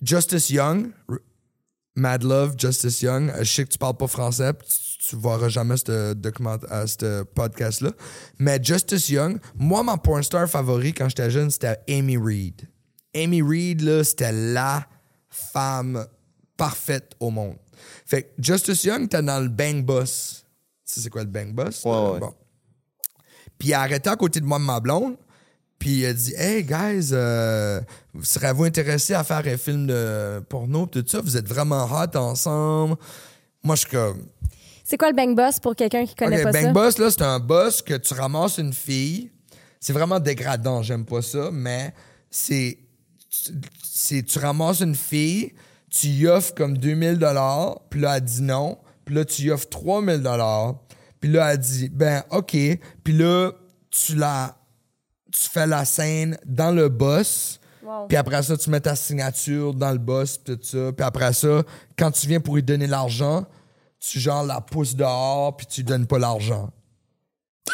Justice 0.01 0.49
Young, 0.51 0.91
Mad 1.99 2.23
Love, 2.23 2.55
Justice 2.57 3.01
Young, 3.01 3.29
euh, 3.29 3.43
je 3.43 3.51
sais 3.51 3.65
que 3.65 3.69
tu 3.69 3.77
parles 3.77 3.97
pas 3.97 4.07
français, 4.07 4.51
tu, 4.53 5.09
tu 5.09 5.15
verras 5.17 5.49
jamais 5.49 5.77
ce 5.77 5.83
euh, 5.89 6.87
ce 6.87 7.23
podcast-là, 7.23 7.91
mais 8.39 8.59
Justice 8.63 9.09
Young, 9.09 9.39
moi, 9.55 9.83
ma 9.83 9.97
porn 9.97 10.23
star 10.23 10.49
favori 10.49 10.93
quand 10.93 11.09
j'étais 11.09 11.29
jeune, 11.29 11.51
c'était 11.51 11.77
Amy 11.89 12.17
Reed. 12.17 12.67
Amy 13.15 13.41
Reed, 13.41 13.81
là, 13.81 14.03
c'était 14.03 14.31
la 14.31 14.85
femme 15.29 16.05
parfaite 16.57 17.13
au 17.19 17.29
monde. 17.29 17.57
Fait 18.05 18.23
que 18.23 18.29
Justice 18.39 18.83
Young, 18.83 19.07
t'es 19.07 19.21
dans 19.21 19.39
le 19.41 19.49
Bang 19.49 19.83
Boss. 19.83 20.45
Tu 20.85 20.93
sais 20.93 21.01
c'est 21.01 21.09
quoi 21.09 21.23
le 21.23 21.29
Bang 21.29 21.53
Boss? 21.53 21.83
Ouais, 21.85 21.91
ouais. 21.91 22.19
Bon. 22.19 22.33
Puis 23.57 23.69
il 23.69 23.73
a 23.73 23.81
arrêté 23.81 24.09
à 24.09 24.15
côté 24.15 24.39
de 24.39 24.45
moi, 24.45 24.59
de 24.59 24.63
ma 24.63 24.79
blonde. 24.79 25.15
Puis 25.79 26.01
il 26.01 26.05
a 26.05 26.13
dit 26.13 26.33
Hey, 26.35 26.63
guys, 26.63 27.09
euh, 27.13 27.79
serez-vous 28.21 28.65
intéressés 28.65 29.13
à 29.13 29.23
faire 29.23 29.43
un 29.45 29.57
film 29.57 29.87
de 29.87 30.39
porno? 30.49 30.85
pis 30.85 31.01
Tout 31.01 31.07
ça, 31.07 31.21
vous 31.21 31.37
êtes 31.37 31.47
vraiment 31.47 31.85
hot 31.85 32.17
ensemble. 32.17 32.97
Moi, 33.63 33.75
je 33.75 33.81
suis 33.81 33.89
comme. 33.89 34.27
C'est 34.83 34.97
quoi 34.97 35.09
le 35.09 35.15
Bang 35.15 35.35
Boss 35.35 35.59
pour 35.59 35.75
quelqu'un 35.75 36.05
qui 36.05 36.15
connaît 36.15 36.37
OK, 36.37 36.43
pas 36.43 36.51
Bang 36.51 36.63
ça? 36.65 36.71
Boss, 36.73 36.97
là, 36.97 37.11
c'est 37.11 37.21
un 37.21 37.39
boss 37.39 37.81
que 37.81 37.93
tu 37.93 38.13
ramasses 38.13 38.57
une 38.57 38.73
fille. 38.73 39.31
C'est 39.79 39.93
vraiment 39.93 40.19
dégradant, 40.19 40.81
j'aime 40.81 41.05
pas 41.05 41.21
ça, 41.21 41.49
mais 41.51 41.93
c'est. 42.29 42.79
c'est 43.81 44.23
tu 44.23 44.39
ramasses 44.39 44.81
une 44.81 44.95
fille, 44.95 45.53
tu 45.89 46.07
y 46.07 46.27
offres 46.27 46.53
comme 46.53 46.77
2000 46.77 47.19
puis 47.89 48.01
là, 48.01 48.17
elle 48.17 48.23
dit 48.23 48.41
non. 48.41 48.77
Puis 49.05 49.15
là, 49.15 49.25
tu 49.25 49.41
y 49.43 49.51
offres 49.51 49.69
3000 49.69 50.21
Puis 51.19 51.31
là, 51.31 51.53
elle 51.53 51.57
dit, 51.57 51.89
ben, 51.89 52.23
OK. 52.29 52.55
Puis 53.03 53.13
là, 53.13 53.51
tu 53.89 54.15
la. 54.15 54.55
Tu 55.31 55.49
fais 55.49 55.67
la 55.67 55.85
scène 55.85 56.37
dans 56.45 56.71
le 56.71 56.89
boss. 56.89 57.59
Wow. 57.83 58.07
Puis 58.07 58.17
après 58.17 58.43
ça, 58.43 58.57
tu 58.57 58.69
mets 58.69 58.81
ta 58.81 58.95
signature 58.95 59.73
dans 59.73 59.91
le 59.91 59.97
boss, 59.97 60.43
tout 60.43 60.59
ça. 60.61 60.91
Puis 60.91 61.05
après 61.05 61.33
ça, 61.33 61.63
quand 61.97 62.11
tu 62.11 62.27
viens 62.27 62.39
pour 62.39 62.55
lui 62.55 62.63
donner 62.63 62.87
l'argent, 62.87 63.45
tu 63.99 64.19
genre 64.19 64.43
la 64.43 64.61
pousses 64.61 64.95
dehors, 64.95 65.55
puis 65.55 65.67
tu 65.67 65.81
lui 65.81 65.85
donnes 65.85 66.07
pas 66.07 66.19
l'argent. 66.19 66.69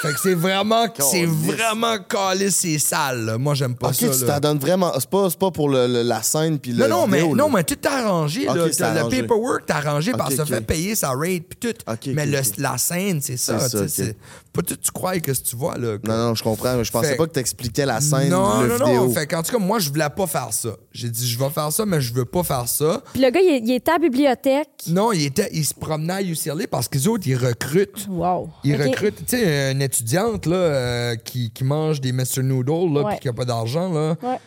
Fait 0.01 0.11
que 0.13 0.19
c'est 0.19 0.33
vraiment, 0.33 0.87
c'est 0.99 1.25
vraiment 1.25 1.97
calé, 1.99 2.51
c'est 2.51 2.77
sale. 2.79 3.25
là. 3.25 3.37
Moi, 3.37 3.53
j'aime 3.55 3.75
pas 3.75 3.87
ok, 3.89 3.93
ça. 3.95 4.09
tu 4.09 4.25
là. 4.25 4.33
t'en 4.33 4.39
donnes 4.49 4.59
vraiment. 4.59 4.91
C'est 4.99 5.09
pas, 5.09 5.29
c'est 5.29 5.39
pas 5.39 5.51
pour 5.51 5.69
le- 5.69 5.87
le- 5.87 6.01
la 6.03 6.21
scène 6.21 6.59
puis 6.59 6.73
le. 6.73 6.85
Non, 6.85 7.01
non, 7.01 7.07
mais, 7.07 7.19
vidéo, 7.19 7.33
là. 7.35 7.43
non, 7.43 7.49
mais 7.49 7.63
tout 7.63 7.75
est 7.75 7.85
arrangé. 7.87 8.47
Ok, 8.49 8.55
là. 8.57 8.65
c'est 8.71 8.77
T'as 8.77 8.93
le 8.93 8.99
arrangé. 8.99 9.21
paperwork, 9.21 9.65
t'es 9.65 9.73
arrangé 9.73 10.11
parce 10.11 10.31
que 10.31 10.35
ça 10.35 10.43
ok. 10.43 10.49
fait 10.49 10.61
payer 10.61 10.95
sa 10.95 11.09
rate, 11.11 11.43
puis 11.49 11.57
tout. 11.59 11.73
Ok, 11.91 12.07
mais 12.07 12.23
ok, 12.23 12.29
le- 12.31 12.39
ok. 12.39 12.45
la 12.57 12.77
scène, 12.77 13.21
c'est 13.21 13.37
ça. 13.37 13.57
C'est 13.59 13.69
ça, 13.69 13.83
tu 13.83 13.89
sais, 13.89 14.01
ok. 14.03 14.07
c'est- 14.09 14.17
Pas 14.51 14.61
tout 14.61 14.75
tu 14.77 14.91
crois 14.91 15.19
que 15.19 15.33
ce 15.33 15.41
que 15.41 15.47
tu 15.47 15.55
vois. 15.57 15.77
Là, 15.77 15.97
Non, 16.05 16.17
non, 16.17 16.35
je 16.35 16.41
comprends, 16.43 16.75
mais 16.77 16.83
je 16.85 16.91
pensais 16.91 17.09
Fait- 17.11 17.15
pas 17.17 17.25
que 17.27 17.31
t'expliquais 17.33 17.85
la 17.85 17.99
scène 18.01 18.29
non, 18.29 18.61
le 18.61 18.67
non, 18.77 18.85
vidéo. 18.85 19.05
non. 19.07 19.09
Fait 19.13 19.27
qu'en 19.27 19.43
tout 19.43 19.51
cas, 19.51 19.57
moi, 19.57 19.79
je 19.79 19.89
voulais 19.89 20.07
pas 20.15 20.27
faire 20.27 20.49
ça. 20.51 20.69
J'ai 20.93 21.09
dit, 21.09 21.27
je 21.27 21.37
vais 21.39 21.49
faire 21.49 21.71
ça, 21.73 21.85
mais 21.85 21.99
je 22.01 22.13
veux 22.13 22.23
pas 22.25 22.43
faire 22.43 22.67
ça. 22.67 23.01
Puis 23.13 23.21
le 23.21 23.29
gars, 23.31 23.39
il, 23.41 23.49
est- 23.55 23.59
il 23.65 23.73
était 23.75 23.91
à 23.91 23.95
la 23.95 23.99
bibliothèque. 23.99 24.69
Non, 24.87 25.11
il, 25.11 25.25
était, 25.25 25.49
il 25.53 25.65
se 25.65 25.73
promenait 25.73 26.13
à 26.13 26.21
UCLA 26.21 26.67
parce 26.71 26.87
qu'ils 26.87 27.07
autres, 27.09 27.27
ils 27.27 27.35
recrutent. 27.35 28.07
Wow. 28.09 28.49
Ils 28.63 28.75
OK. 28.75 28.81
recrutent, 28.87 29.25
tu 29.25 29.37
sais, 29.37 29.73
une 29.75 29.81
étudiante 29.81 30.45
là, 30.45 30.55
euh, 30.55 31.15
qui, 31.15 31.51
qui 31.51 31.63
mange 31.63 31.99
des 31.99 32.11
Mr. 32.11 32.41
Noodles 32.41 32.93
là, 32.93 33.09
puis 33.09 33.19
qui 33.19 33.27
a 33.27 33.33
pas 33.33 33.45
d'argent. 33.45 33.91
là. 33.91 34.15
Ouais. 34.21 34.39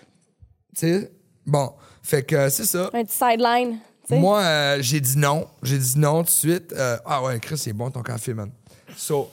Tu 0.75 0.81
sais, 0.81 1.13
bon, 1.47 1.73
fait 2.03 2.23
que 2.23 2.49
c'est 2.49 2.65
ça. 2.65 2.91
Un 2.93 3.05
petit 3.05 3.17
sideline. 3.17 3.79
Moi, 4.11 4.41
euh, 4.41 4.79
j'ai 4.81 5.01
dit 5.01 5.19
non. 5.19 5.47
J'ai 5.63 5.79
dit 5.79 5.99
non 5.99 6.21
tout 6.21 6.27
de 6.27 6.31
suite. 6.31 6.73
Euh, 6.73 6.97
ah 7.05 7.23
ouais, 7.23 7.39
Chris, 7.41 7.59
c'est 7.59 7.75
bon 7.75 7.91
ton 7.91 8.03
café, 8.03 8.33
man. 8.33 8.51
So, 8.97 9.31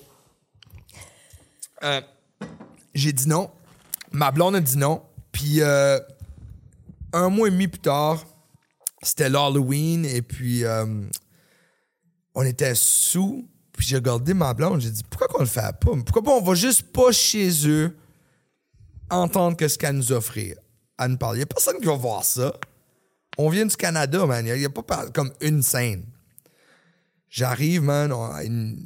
euh, 1.84 2.01
j'ai 2.93 3.13
dit 3.13 3.29
non. 3.29 3.49
Ma 4.12 4.31
blonde 4.31 4.55
a 4.58 4.60
dit 4.60 4.77
non. 4.77 5.01
Puis, 5.31 5.62
un 5.62 7.29
mois 7.29 7.47
et 7.47 7.51
demi 7.51 7.67
plus 7.67 7.79
tard, 7.79 8.25
c'était 9.01 9.29
l'Halloween 9.29 10.05
et 10.05 10.21
puis 10.21 10.63
on 12.34 12.43
était 12.43 12.75
sous. 12.75 13.47
Puis 13.75 13.88
j'ai 13.88 13.97
regardé 13.97 14.33
ma 14.33 14.53
blonde, 14.53 14.81
j'ai 14.81 14.89
dit 14.89 15.03
pourquoi 15.09 15.27
qu'on 15.27 15.41
le 15.41 15.49
fait 15.49 15.61
pas? 15.61 15.91
Pourquoi 16.05 16.23
pas 16.23 16.31
on 16.31 16.41
va 16.41 16.55
juste 16.55 16.83
pas 16.93 17.11
chez 17.11 17.49
eux 17.67 17.95
entendre 19.09 19.57
ce 19.67 19.77
qu'elle 19.77 19.95
nous 19.95 20.11
offrir 20.11 20.55
à 20.97 21.07
nous 21.07 21.17
parler? 21.17 21.39
Il 21.39 21.43
a 21.43 21.45
personne 21.45 21.79
qui 21.79 21.85
va 21.85 21.95
voir 21.95 22.23
ça. 22.23 22.53
On 23.38 23.49
vient 23.49 23.65
du 23.65 23.75
Canada, 23.75 24.25
man. 24.25 24.45
Il 24.45 24.53
n'y 24.53 24.65
a, 24.65 24.69
pas 24.69 25.07
comme 25.13 25.31
une 25.41 25.61
scène. 25.61 26.05
J'arrive, 27.29 27.81
man. 27.81 28.13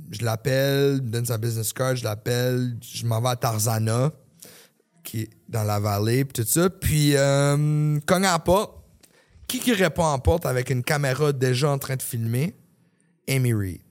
je 0.10 0.26
l'appelle, 0.26 1.02
me 1.04 1.12
donne 1.12 1.26
sa 1.26 1.38
business 1.38 1.72
card, 1.72 1.96
je 1.96 2.04
l'appelle. 2.04 2.76
Je 2.82 3.06
m'en 3.06 3.22
vais 3.22 3.30
à 3.30 3.36
Tarzana, 3.36 4.12
qui 5.04 5.22
est 5.22 5.30
dans 5.48 5.64
la 5.64 5.80
vallée, 5.80 6.26
puis 6.26 6.44
tout 6.44 6.50
ça. 6.50 6.68
Puis, 6.70 7.16
euh, 7.16 8.00
cogne 8.08 8.26
à. 8.26 8.44
Qui 9.48 9.60
qui 9.60 9.74
répond 9.74 10.12
la 10.12 10.18
porte 10.18 10.46
avec 10.46 10.70
une 10.70 10.84
caméra 10.84 11.32
déjà 11.32 11.70
en 11.70 11.78
train 11.78 11.96
de 11.96 12.02
filmer? 12.02 12.56
Amy 13.28 13.54
Reed. 13.54 13.82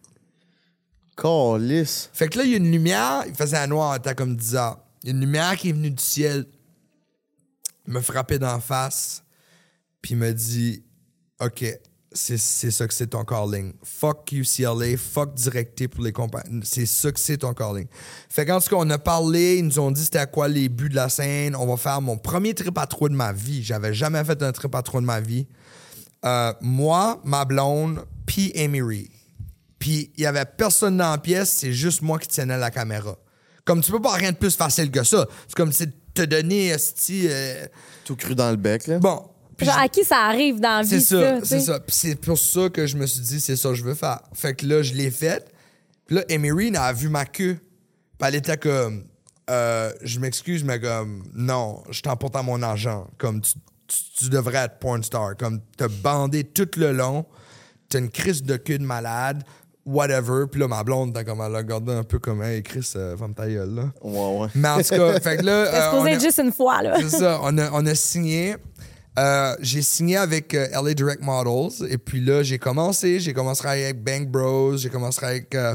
Calice. 1.21 2.11
Fait 2.13 2.29
que 2.29 2.39
là, 2.39 2.45
il 2.45 2.51
y 2.51 2.55
a 2.55 2.59
une 2.59 2.71
lumière. 2.71 3.25
Il 3.27 3.35
faisait 3.35 3.59
un 3.59 3.67
noir, 3.67 3.97
il 3.97 3.99
était 3.99 4.15
comme 4.15 4.37
10 4.37 4.55
heures. 4.55 4.79
Il 5.03 5.09
y 5.09 5.11
a 5.11 5.15
une 5.15 5.21
lumière 5.21 5.57
qui 5.57 5.71
est 5.71 5.73
venue 5.73 5.91
du 5.91 6.03
ciel, 6.03 6.47
me 7.87 8.01
frapper 8.01 8.39
d'en 8.39 8.61
face, 8.61 9.23
puis 10.03 10.15
me 10.15 10.33
dit 10.33 10.83
OK, 11.41 11.65
c'est 12.13 12.39
ça 12.39 12.89
que 12.89 12.95
c'est 12.95 13.09
ton 13.09 13.25
calling. 13.25 13.75
Fuck 13.85 14.33
UCLA, 14.33 14.97
fuck 14.97 15.35
directé 15.35 15.89
pour 15.89 16.03
les 16.03 16.13
compagnies. 16.13 16.61
C'est 16.65 16.87
ça 16.87 17.13
que 17.13 17.21
c'est 17.21 17.39
ton 17.39 17.55
calling. 17.55 17.87
Fait 18.29 18.45
qu'en 18.45 18.61
tout 18.61 18.71
cas, 18.71 18.77
on 18.79 18.91
a 18.91 18.99
parlé, 18.99 19.59
ils 19.59 19.65
nous 19.65 19.79
ont 19.79 19.91
dit 19.91 20.05
c'était 20.05 20.19
à 20.19 20.27
quoi 20.27 20.49
les 20.49 20.69
buts 20.69 20.89
de 20.89 20.97
la 20.97 21.09
scène. 21.09 21.55
On 21.55 21.67
va 21.67 21.77
faire 21.77 22.01
mon 22.01 22.17
premier 22.17 22.55
trip 22.55 22.77
à 22.79 22.87
trois 22.87 23.09
de 23.09 23.15
ma 23.15 23.33
vie. 23.33 23.63
J'avais 23.63 23.95
jamais 23.95 24.25
fait 24.25 24.43
un 24.43 24.53
trip 24.53 24.75
à 24.75 24.83
trois 24.83 25.01
de 25.01 25.07
ma 25.07 25.21
vie. 25.21 25.47
Euh, 26.25 26.53
moi, 26.61 27.21
ma 27.25 27.45
blonde, 27.45 28.05
puis 28.27 28.53
Amy. 28.57 29.09
Puis 29.79 30.11
il 30.17 30.23
y 30.23 30.27
avait 30.27 30.45
personne 30.45 30.97
dans 30.97 31.11
la 31.13 31.19
pièce, 31.19 31.51
c'est 31.51 31.73
juste 31.73 32.03
moi 32.03 32.19
qui 32.19 32.29
tenais 32.29 32.59
la 32.59 32.71
caméra. 32.71 33.17
Comme 33.65 33.81
tu 33.83 33.93
peux 33.93 34.01
pas 34.01 34.15
rien 34.15 34.33
de 34.33 34.37
plus 34.37 34.57
facile 34.57 34.91
que 34.91 35.03
ça. 35.05 35.27
C'est 35.47 35.55
comme 35.55 35.73
si 35.73 35.87
te 36.15 36.23
donner 36.23 36.69
esti, 36.69 37.27
euh, 37.29 37.67
Tout 38.05 38.17
cru 38.17 38.35
dans 38.35 38.51
le 38.51 38.57
bec, 38.57 38.87
là. 38.87 38.99
bon. 38.99 39.23
Puis 39.57 39.67
Genre, 39.67 39.75
je- 39.77 39.85
à 39.85 39.89
qui 39.89 40.05
ça 40.05 40.19
arrive 40.27 40.61
dans 40.61 40.79
la 40.79 40.83
vie, 40.83 40.89
c'est 40.89 41.01
ça, 41.01 41.41
c'est 41.45 41.61
ça. 41.61 41.81
Puis 41.81 41.95
c'est 41.97 42.15
pour 42.15 42.39
ça 42.39 42.69
que 42.71 42.87
je 42.87 42.97
me 42.97 43.07
suis 43.07 43.21
dit 43.21 43.41
c'est 43.41 43.57
ça 43.57 43.69
que 43.71 43.75
je 43.75 43.83
veux 43.85 43.95
faire. 43.95 44.21
Fait 44.33 44.55
que 44.55 44.65
là 44.67 44.83
je 44.83 44.95
l'ai 44.95 45.11
fait. 45.11 45.53
Puis 46.07 46.17
là 46.17 46.23
Emery 46.29 46.75
a 46.77 46.93
vu 46.93 47.09
ma 47.09 47.25
queue. 47.27 47.59
Puis 48.19 48.29
elle 48.29 48.37
était 48.37 48.57
comme 48.57 49.05
euh, 49.51 49.93
je 50.03 50.21
m'excuse 50.21 50.63
mais 50.65 50.81
comme 50.81 51.25
non, 51.35 51.83
je 51.91 52.01
t'emporte 52.03 52.37
à 52.37 52.43
mon 52.43 52.63
argent. 52.63 53.09
Comme 53.19 53.41
tu, 53.41 53.53
tu- 53.89 54.05
tu 54.25 54.29
devrais 54.29 54.59
être 54.65 54.79
porn 54.79 55.03
star. 55.03 55.37
Comme 55.37 55.61
t'as 55.77 55.89
bandé 55.89 56.45
tout 56.45 56.69
le 56.77 56.93
long. 56.93 57.27
T'as 57.89 57.99
une 58.01 58.11
crise 58.11 58.43
de 58.45 58.57
queue 58.59 58.79
de 58.79 58.85
malade. 58.85 59.43
Whatever. 59.89 60.45
Puis 60.51 60.61
là, 60.61 60.69
ma 60.69 60.85
blonde, 60.85 61.15
t'as 61.15 61.25
comme 61.25 61.41
elle 61.41 61.55
a 61.55 61.59
regardé 61.59 61.93
un 61.93 62.05
peu 62.05 62.19
comme 62.19 62.43
Hey 62.43 62.63
Chris, 62.63 62.91
euh, 62.97 63.17
ferme 63.17 63.33
ta 63.35 63.47
gueule, 63.49 63.75
là. 63.75 63.85
Ouais, 64.03 64.39
ouais. 64.41 64.49
Mais 64.55 64.69
en 64.69 64.79
tout 64.83 64.89
cas, 64.95 65.19
fait 65.21 65.39
que 65.39 65.43
là. 65.45 65.67
C'est 65.71 65.77
euh, 65.97 66.01
on 66.01 66.05
a- 66.05 66.19
juste 66.19 66.39
une 66.39 66.53
fois, 66.53 66.83
là. 66.83 66.97
c'est 67.01 67.19
ça. 67.19 67.39
On 67.43 67.57
a, 67.59 67.71
on 67.73 67.87
a 67.87 67.95
signé. 67.95 68.57
Euh, 69.19 69.57
j'ai 69.61 69.83
signé 69.83 70.17
avec 70.17 70.55
euh, 70.55 70.69
LA 70.81 70.95
Direct 70.95 71.23
Models. 71.23 71.91
Et 71.91 71.99
puis 71.99 72.21
là, 72.21 72.43
j'ai 72.43 72.59
commencé. 72.59 73.19
J'ai 73.19 73.33
commencé 73.33 73.67
avec 73.67 74.03
Bang 74.03 74.29
Bros. 74.29 74.77
J'ai 74.77 74.91
commencé 74.91 75.25
avec 75.25 75.55
euh, 75.55 75.75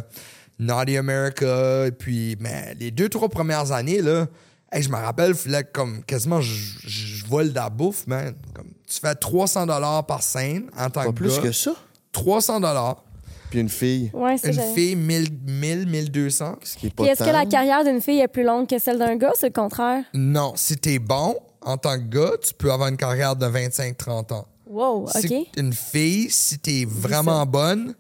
Naughty 0.60 0.96
America. 0.98 1.88
Et 1.88 1.92
puis, 1.92 2.38
mais 2.40 2.76
les 2.80 2.92
deux, 2.92 3.10
trois 3.10 3.30
premières 3.30 3.72
années, 3.72 4.02
là, 4.02 4.28
Hey, 4.72 4.82
je 4.82 4.90
me 4.90 4.96
rappelle, 4.96 5.36
fallait 5.36 5.66
comme 5.72 6.04
quasiment 6.04 6.42
je, 6.42 6.52
je 6.88 7.24
vole 7.28 7.50
de 7.50 7.54
la 7.56 7.70
bouffe, 7.70 8.08
man. 8.08 8.34
Comme, 8.56 8.70
tu 8.88 9.00
fais 9.00 9.14
300 9.14 9.68
dollars 9.68 10.04
par 10.08 10.24
scène 10.24 10.64
en 10.76 10.90
tant 10.90 11.02
Pas 11.04 11.06
que 11.10 11.12
plus 11.12 11.36
gars. 11.36 11.42
que 11.44 11.52
ça? 11.52 11.74
300 12.12 12.60
dollars. 12.60 13.04
Puis 13.54 13.60
une 13.62 13.70
fille, 13.70 14.10
Ouais, 14.16 14.36
c'est 14.40 14.48
Une 14.52 14.74
fille, 14.74 14.96
1000, 14.96 15.28
1000, 15.46 15.86
1200. 15.88 16.56
ce 16.64 16.76
qui 16.76 16.88
est 16.88 16.90
pas 16.90 17.04
Puis 17.04 17.12
est-ce 17.12 17.24
que 17.24 17.30
la 17.30 17.46
carrière 17.46 17.84
d'une 17.84 18.02
fille 18.02 18.20
est 18.20 18.28
plus 18.28 18.44
longue 18.44 18.68
que 18.68 18.80
celle 18.80 18.98
d'un 18.98 19.16
gars, 19.16 19.32
c'est 19.36 19.50
le 19.50 19.54
contraire? 19.54 20.04
Non, 20.16 20.54
si 20.56 20.76
t'es 20.76 20.98
bon 20.98 21.36
en 21.62 21.78
tant 21.78 21.96
que 22.00 22.06
gars, 22.06 22.32
tu 22.42 22.52
peux 22.56 22.72
avoir 22.72 22.90
une 22.90 22.98
carrière 22.98 23.36
de 23.36 23.46
25-30 23.46 24.34
ans. 24.34 24.48
Wow, 24.66 25.04
OK. 25.08 25.34
une 25.56 25.72
fille, 25.72 26.32
si 26.32 26.58
t'es 26.58 26.84
vraiment 26.90 27.46
bonne, 27.46 27.94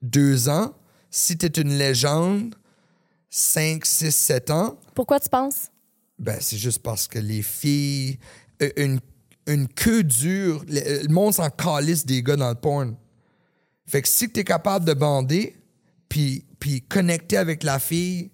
deux 0.00 0.48
ans. 0.48 0.72
Si 1.10 1.36
t'es 1.36 1.48
une 1.60 1.76
légende, 1.76 2.54
5, 3.28 3.84
6, 3.84 4.10
7 4.10 4.50
ans. 4.52 4.78
Pourquoi 4.94 5.20
tu 5.20 5.28
penses? 5.28 5.68
Ben, 6.18 6.38
c'est 6.40 6.56
juste 6.56 6.78
parce 6.82 7.06
que 7.06 7.18
les 7.18 7.42
filles. 7.42 8.18
euh, 8.62 8.70
Une, 8.78 9.00
une 9.46 9.68
queue 9.68 10.02
dure. 10.02 10.64
Le, 10.66 11.02
le 11.06 11.12
monde 11.12 11.34
s'en 11.34 11.50
calisse 11.50 12.06
des 12.06 12.22
gars 12.22 12.36
dans 12.36 12.48
le 12.48 12.54
porn. 12.54 12.94
Fait 13.86 14.02
que 14.02 14.08
si 14.08 14.28
t'es 14.30 14.44
capable 14.44 14.84
de 14.84 14.94
bander, 14.94 15.56
puis, 16.08 16.44
puis 16.58 16.82
connecter 16.82 17.36
avec 17.36 17.62
la 17.62 17.78
fille, 17.78 18.30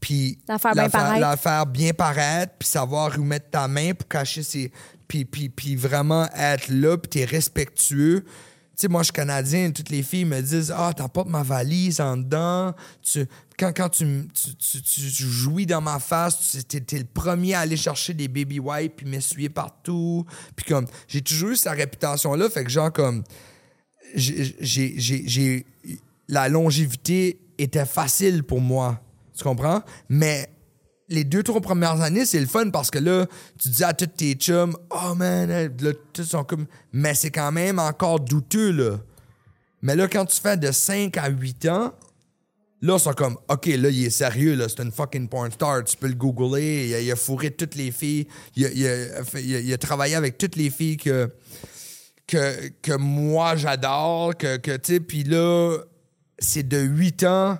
puis 0.00 0.38
La 0.48 0.58
faire 0.58 0.72
bien 0.74 0.88
paraître. 0.90 1.20
la 1.20 1.36
faire 1.36 1.66
bien 1.66 1.92
paraître, 1.94 2.52
puis 2.58 2.68
savoir 2.68 3.18
où 3.18 3.22
mettre 3.24 3.50
ta 3.50 3.66
main 3.68 3.94
pour 3.94 4.06
cacher 4.08 4.42
ses. 4.42 4.70
Puis, 5.08 5.24
puis, 5.24 5.48
puis 5.48 5.76
vraiment 5.76 6.26
être 6.36 6.68
là, 6.68 6.96
puis 6.98 7.08
t'es 7.10 7.24
respectueux. 7.24 8.24
Tu 8.24 8.30
sais, 8.82 8.88
moi, 8.88 9.02
je 9.02 9.04
suis 9.06 9.12
Canadien, 9.12 9.70
toutes 9.70 9.90
les 9.90 10.02
filles 10.02 10.24
me 10.24 10.40
disent 10.40 10.72
Ah, 10.76 10.92
t'apportes 10.94 11.28
ma 11.28 11.42
valise 11.42 12.00
en 12.00 12.16
dedans. 12.16 12.74
Tu, 13.02 13.24
quand 13.58 13.72
quand 13.74 13.88
tu, 13.88 14.04
tu, 14.34 14.54
tu- 14.56 14.82
tu- 14.82 15.00
tu 15.12 15.22
jouis 15.24 15.64
dans 15.64 15.80
ma 15.80 15.98
face, 16.00 16.50
tu 16.50 16.64
t'es, 16.64 16.80
t'es 16.80 16.98
le 16.98 17.04
premier 17.04 17.54
à 17.54 17.60
aller 17.60 17.76
chercher 17.76 18.14
des 18.14 18.26
baby 18.28 18.58
wipes 18.58 18.96
puis 18.96 19.06
m'essuyer 19.06 19.48
partout. 19.48 20.26
Puis 20.56 20.66
comme, 20.66 20.86
j'ai 21.06 21.22
toujours 21.22 21.50
eu 21.50 21.56
cette 21.56 21.72
réputation-là, 21.72 22.50
fait 22.50 22.64
que 22.64 22.70
genre, 22.70 22.92
comme, 22.92 23.22
j'ai, 24.14 25.66
la 26.28 26.48
longévité 26.48 27.38
était 27.58 27.86
facile 27.86 28.42
pour 28.42 28.60
moi. 28.60 29.00
Tu 29.36 29.44
comprends? 29.44 29.82
Mais 30.08 30.48
les 31.08 31.24
deux, 31.24 31.42
trois 31.42 31.60
premières 31.60 32.00
années, 32.00 32.24
c'est 32.24 32.40
le 32.40 32.46
fun 32.46 32.70
parce 32.70 32.90
que 32.90 32.98
là, 32.98 33.26
tu 33.60 33.68
dis 33.68 33.84
à 33.84 33.92
tous 33.92 34.06
tes 34.06 34.34
chums, 34.34 34.76
oh 34.90 35.14
man, 35.14 35.50
euh, 35.50 35.68
là, 35.80 35.92
tous 36.12 36.24
sont 36.24 36.44
comme. 36.44 36.66
Mais 36.92 37.14
c'est 37.14 37.30
quand 37.30 37.52
même 37.52 37.78
encore 37.78 38.20
douteux, 38.20 38.70
là. 38.70 38.98
Mais 39.82 39.96
là, 39.96 40.08
quand 40.08 40.24
tu 40.24 40.40
fais 40.40 40.56
de 40.56 40.70
5 40.72 41.16
à 41.18 41.28
8 41.28 41.68
ans, 41.68 41.92
là, 42.80 42.94
ils 42.96 43.00
sont 43.00 43.12
comme, 43.12 43.36
OK, 43.48 43.66
là, 43.66 43.90
il 43.90 44.06
est 44.06 44.10
sérieux, 44.10 44.54
là, 44.54 44.66
c'est 44.68 44.82
une 44.82 44.92
fucking 44.92 45.28
porn 45.28 45.52
star. 45.52 45.84
Tu 45.84 45.96
peux 45.96 46.08
le 46.08 46.14
googler. 46.14 47.02
Il 47.02 47.12
a, 47.12 47.16
fourré 47.16 47.50
toutes 47.50 47.74
les 47.74 47.90
filles. 47.90 48.26
Il 48.56 48.66
il 48.74 49.72
a 49.72 49.78
travaillé 49.78 50.14
avec 50.14 50.38
toutes 50.38 50.56
les 50.56 50.70
filles 50.70 50.96
que, 50.96 51.30
que, 52.26 52.68
que 52.82 52.92
moi, 52.96 53.56
j'adore. 53.56 54.36
Que, 54.36 54.56
que 54.56 54.76
tu 54.76 54.94
sais, 54.94 55.00
puis 55.00 55.24
là, 55.24 55.78
c'est 56.38 56.66
de 56.66 56.78
8 56.78 57.24
ans 57.24 57.58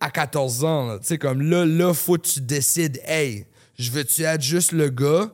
à 0.00 0.10
14 0.10 0.64
ans. 0.64 0.98
Tu 0.98 1.06
sais, 1.06 1.18
comme 1.18 1.42
là, 1.42 1.64
là, 1.64 1.94
faut 1.94 2.16
que 2.18 2.26
tu 2.26 2.40
décides, 2.40 3.00
hey, 3.04 3.46
je 3.78 3.90
veux-tu 3.90 4.22
être 4.22 4.42
juste 4.42 4.72
le 4.72 4.88
gars 4.90 5.30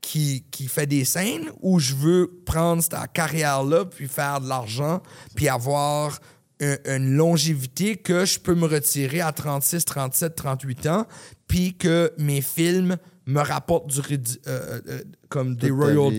qui, 0.00 0.44
qui 0.50 0.66
fait 0.66 0.86
des 0.86 1.04
scènes 1.04 1.50
ou 1.60 1.78
je 1.78 1.94
veux 1.94 2.30
prendre 2.44 2.82
cette 2.82 2.96
carrière-là 3.12 3.84
puis 3.84 4.08
faire 4.08 4.40
de 4.40 4.48
l'argent 4.48 5.00
puis 5.36 5.48
avoir 5.48 6.18
un- 6.60 6.76
une 6.86 7.14
longévité 7.14 7.96
que 7.96 8.24
je 8.24 8.38
peux 8.40 8.54
me 8.54 8.66
retirer 8.66 9.20
à 9.20 9.30
36, 9.32 9.84
37, 9.84 10.34
38 10.34 10.86
ans 10.86 11.06
puis 11.46 11.74
que 11.76 12.12
mes 12.18 12.40
films 12.40 12.96
me 13.26 13.40
rapportent 13.40 13.86
du, 13.88 14.00
rédi- 14.00 14.38
euh, 14.48 14.80
euh, 14.88 15.02
comme 15.28 15.54
des 15.54 15.70
vie. 16.10 16.16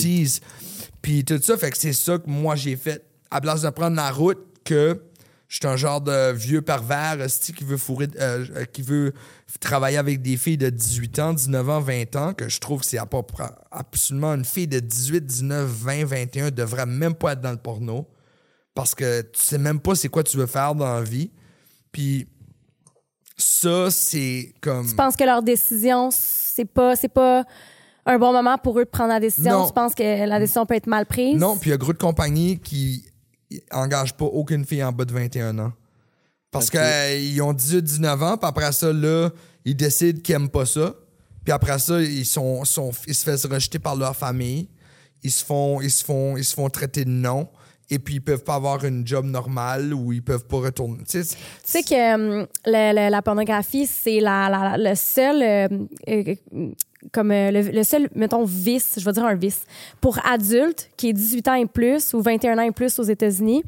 Puis 1.04 1.24
tout 1.24 1.40
ça, 1.40 1.56
fait 1.58 1.70
que 1.70 1.78
c'est 1.78 1.94
ça 1.94 2.18
que 2.18 2.28
moi 2.28 2.56
j'ai 2.56 2.76
fait. 2.76 3.06
À 3.30 3.42
place 3.42 3.62
de 3.62 3.70
prendre 3.70 3.96
la 3.96 4.12
route 4.12 4.40
que 4.64 5.00
je 5.48 5.58
suis 5.58 5.68
un 5.68 5.76
genre 5.76 6.02
de 6.02 6.32
vieux 6.32 6.62
pervers 6.62 7.18
qui 7.56 7.64
veut 7.64 7.78
fourrer, 7.78 8.08
euh, 8.20 8.46
euh, 8.56 8.66
qui 8.66 8.82
veut 8.82 9.14
travailler 9.60 9.98
avec 9.98 10.22
des 10.22 10.38
filles 10.38 10.58
de 10.58 10.70
18 10.70 11.20
ans, 11.20 11.34
19 11.34 11.70
ans, 11.70 11.80
20 11.80 12.16
ans, 12.16 12.34
que 12.34 12.50
je 12.50 12.60
trouve 12.60 12.80
que 12.80 12.86
c'est 12.86 12.98
absolument 13.72 14.34
une 14.34 14.46
fille 14.46 14.68
de 14.68 14.80
18, 14.80 15.26
19, 15.26 15.68
20, 15.68 16.06
21 16.06 16.52
devrait 16.52 16.86
même 16.86 17.14
pas 17.14 17.34
être 17.34 17.42
dans 17.42 17.52
le 17.52 17.58
porno 17.58 18.08
parce 18.74 18.96
que 18.96 19.22
tu 19.22 19.40
sais 19.40 19.58
même 19.58 19.80
pas 19.80 19.96
c'est 19.96 20.10
quoi 20.10 20.24
tu 20.24 20.38
veux 20.38 20.48
faire 20.48 20.74
dans 20.74 20.92
la 20.92 21.04
vie. 21.04 21.30
Puis 21.92 22.28
ça, 23.38 23.92
c'est 23.92 24.54
comme. 24.62 24.88
Tu 24.88 24.96
penses 24.96 25.16
que 25.16 25.24
leur 25.24 25.44
décision, 25.44 26.10
c'est 26.12 26.66
pas, 26.66 26.96
c'est 26.96 27.10
pas 27.10 27.44
un 28.06 28.18
bon 28.20 28.34
moment 28.34 28.58
pour 28.58 28.80
eux 28.80 28.86
de 28.86 28.90
prendre 28.90 29.10
la 29.10 29.20
décision? 29.20 29.52
Non. 29.60 29.68
Tu 29.68 29.74
penses 29.74 29.96
que 29.96 30.26
la 30.26 30.40
décision 30.40 30.66
peut 30.66 30.76
être 30.76 30.88
mal 30.88 31.06
prise? 31.06 31.40
Non, 31.40 31.58
puis 31.58 31.70
il 31.70 31.72
y 31.72 31.74
a 31.74 31.78
gros 31.78 31.94
de 31.94 31.98
compagnies 31.98 32.60
qui 32.60 33.06
engagent 33.72 34.14
pas 34.16 34.26
aucune 34.26 34.66
fille 34.66 34.84
en 34.84 34.92
bas 34.92 35.06
de 35.06 35.14
21 35.14 35.58
ans. 35.60 35.74
Parce 36.52 36.70
qu'ils 36.70 37.42
ont 37.42 37.54
18-19 37.54 38.24
ans, 38.24 38.38
puis 38.38 38.48
après 38.48 38.72
ça, 38.74 38.94
là, 38.94 39.30
ils 39.66 39.76
décident 39.76 40.20
qu'ils 40.22 40.36
aiment 40.36 40.50
pas 40.50 40.66
ça. 40.66 40.94
Puis 41.44 41.52
après 41.52 41.80
ça, 41.80 42.00
ils, 42.02 42.26
sont, 42.26 42.64
sont- 42.64 42.92
ils 43.08 43.16
se 43.16 43.26
font 43.38 43.54
rejeter 43.54 43.80
par 43.80 43.96
leur 43.96 44.16
famille. 44.16 44.70
Ils 45.24 45.32
se 45.32 45.44
font, 45.44 45.82
ils 45.82 45.90
se 45.92 46.04
font, 46.04 46.38
ils 46.38 46.46
se 46.46 46.54
font 46.54 46.70
traiter 46.70 47.06
de 47.06 47.10
non. 47.10 47.48
Et 47.90 48.00
puis, 48.00 48.16
ils 48.16 48.22
peuvent 48.22 48.44
pas 48.44 48.56
avoir 48.56 48.84
une 48.86 49.06
job 49.06 49.26
normale 49.26 49.94
ou 49.94 50.14
ils 50.14 50.24
peuvent 50.24 50.46
pas 50.46 50.58
retourner. 50.58 51.00
Tu 51.10 51.24
sais, 51.24 51.36
Tu 51.36 51.38
sais 51.64 51.84
que 51.84 52.14
hum, 52.16 52.48
le- 52.66 52.94
le- 52.96 53.10
la 53.10 53.22
pornographie, 53.22 53.86
c'est 53.88 54.20
la, 54.20 54.50
la- 54.50 54.78
le 54.78 54.96
seul, 54.96 55.42
euh, 55.42 55.68
euh, 56.10 56.36
comme 57.12 57.32
euh, 57.32 57.52
le, 57.52 57.62
le 57.62 57.84
seul, 57.84 58.10
mettons, 58.16 58.44
vice, 58.44 58.96
je 58.98 59.06
vais 59.06 59.12
dire 59.12 59.26
un 59.26 59.36
vice, 59.36 59.64
pour 60.02 60.18
adultes 60.26 60.90
qui 60.98 61.10
est 61.10 61.14
18 61.14 61.48
ans 61.48 61.56
et 61.56 61.66
plus 61.66 62.14
ou 62.14 62.22
21 62.22 62.58
ans 62.58 62.62
et 62.62 62.72
plus 62.72 62.98
aux 63.00 63.04
États-Unis, 63.04 63.64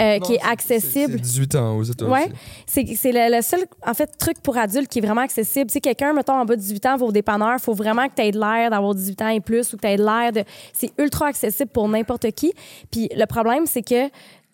euh, 0.00 0.18
qui 0.18 0.34
est 0.34 0.42
accessible. 0.42 1.12
C'est 1.12 1.20
18 1.20 1.54
ans 1.56 1.76
aux 1.76 1.82
États-Unis. 1.84 2.12
Ouais, 2.12 2.32
c'est 2.66 2.84
c'est 2.96 3.12
le, 3.12 3.36
le 3.36 3.42
seul 3.42 3.60
en 3.86 3.94
fait 3.94 4.06
truc 4.18 4.40
pour 4.42 4.56
adultes 4.56 4.88
qui 4.88 4.98
est 4.98 5.02
vraiment 5.02 5.20
accessible. 5.20 5.66
Tu 5.66 5.74
sais 5.74 5.80
quelqu'un 5.80 6.12
mettons 6.12 6.32
en 6.32 6.44
bas 6.44 6.56
de 6.56 6.60
18 6.60 6.86
ans 6.86 6.96
va 6.96 7.06
au 7.06 7.12
dépanneur, 7.12 7.60
faut 7.60 7.74
vraiment 7.74 8.08
que 8.08 8.14
tu 8.16 8.22
aies 8.22 8.32
de 8.32 8.40
l'air 8.40 8.70
d'avoir 8.70 8.94
18 8.94 9.22
ans 9.22 9.28
et 9.28 9.40
plus 9.40 9.72
ou 9.72 9.76
que 9.76 9.82
tu 9.82 9.88
aies 9.88 9.96
de 9.96 10.02
l'air 10.04 10.32
de 10.32 10.44
c'est 10.72 10.92
ultra 10.98 11.26
accessible 11.26 11.70
pour 11.70 11.88
n'importe 11.88 12.30
qui. 12.32 12.52
Puis 12.90 13.10
le 13.14 13.26
problème 13.26 13.66
c'est 13.66 13.82
que 13.82 14.06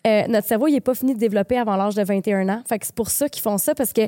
euh, 0.07 0.27
notre 0.27 0.47
cerveau 0.47 0.67
il 0.67 0.75
est 0.75 0.81
pas 0.81 0.93
fini 0.93 1.13
de 1.13 1.19
développer 1.19 1.57
avant 1.57 1.75
l'âge 1.77 1.95
de 1.95 2.03
21 2.03 2.47
ans. 2.49 2.61
Fait 2.67 2.77
que 2.77 2.85
c'est 2.85 2.95
pour 2.95 3.09
ça 3.09 3.27
qu'ils 3.27 3.41
font 3.41 3.57
ça 3.57 3.73
parce 3.73 3.93
que 3.93 4.01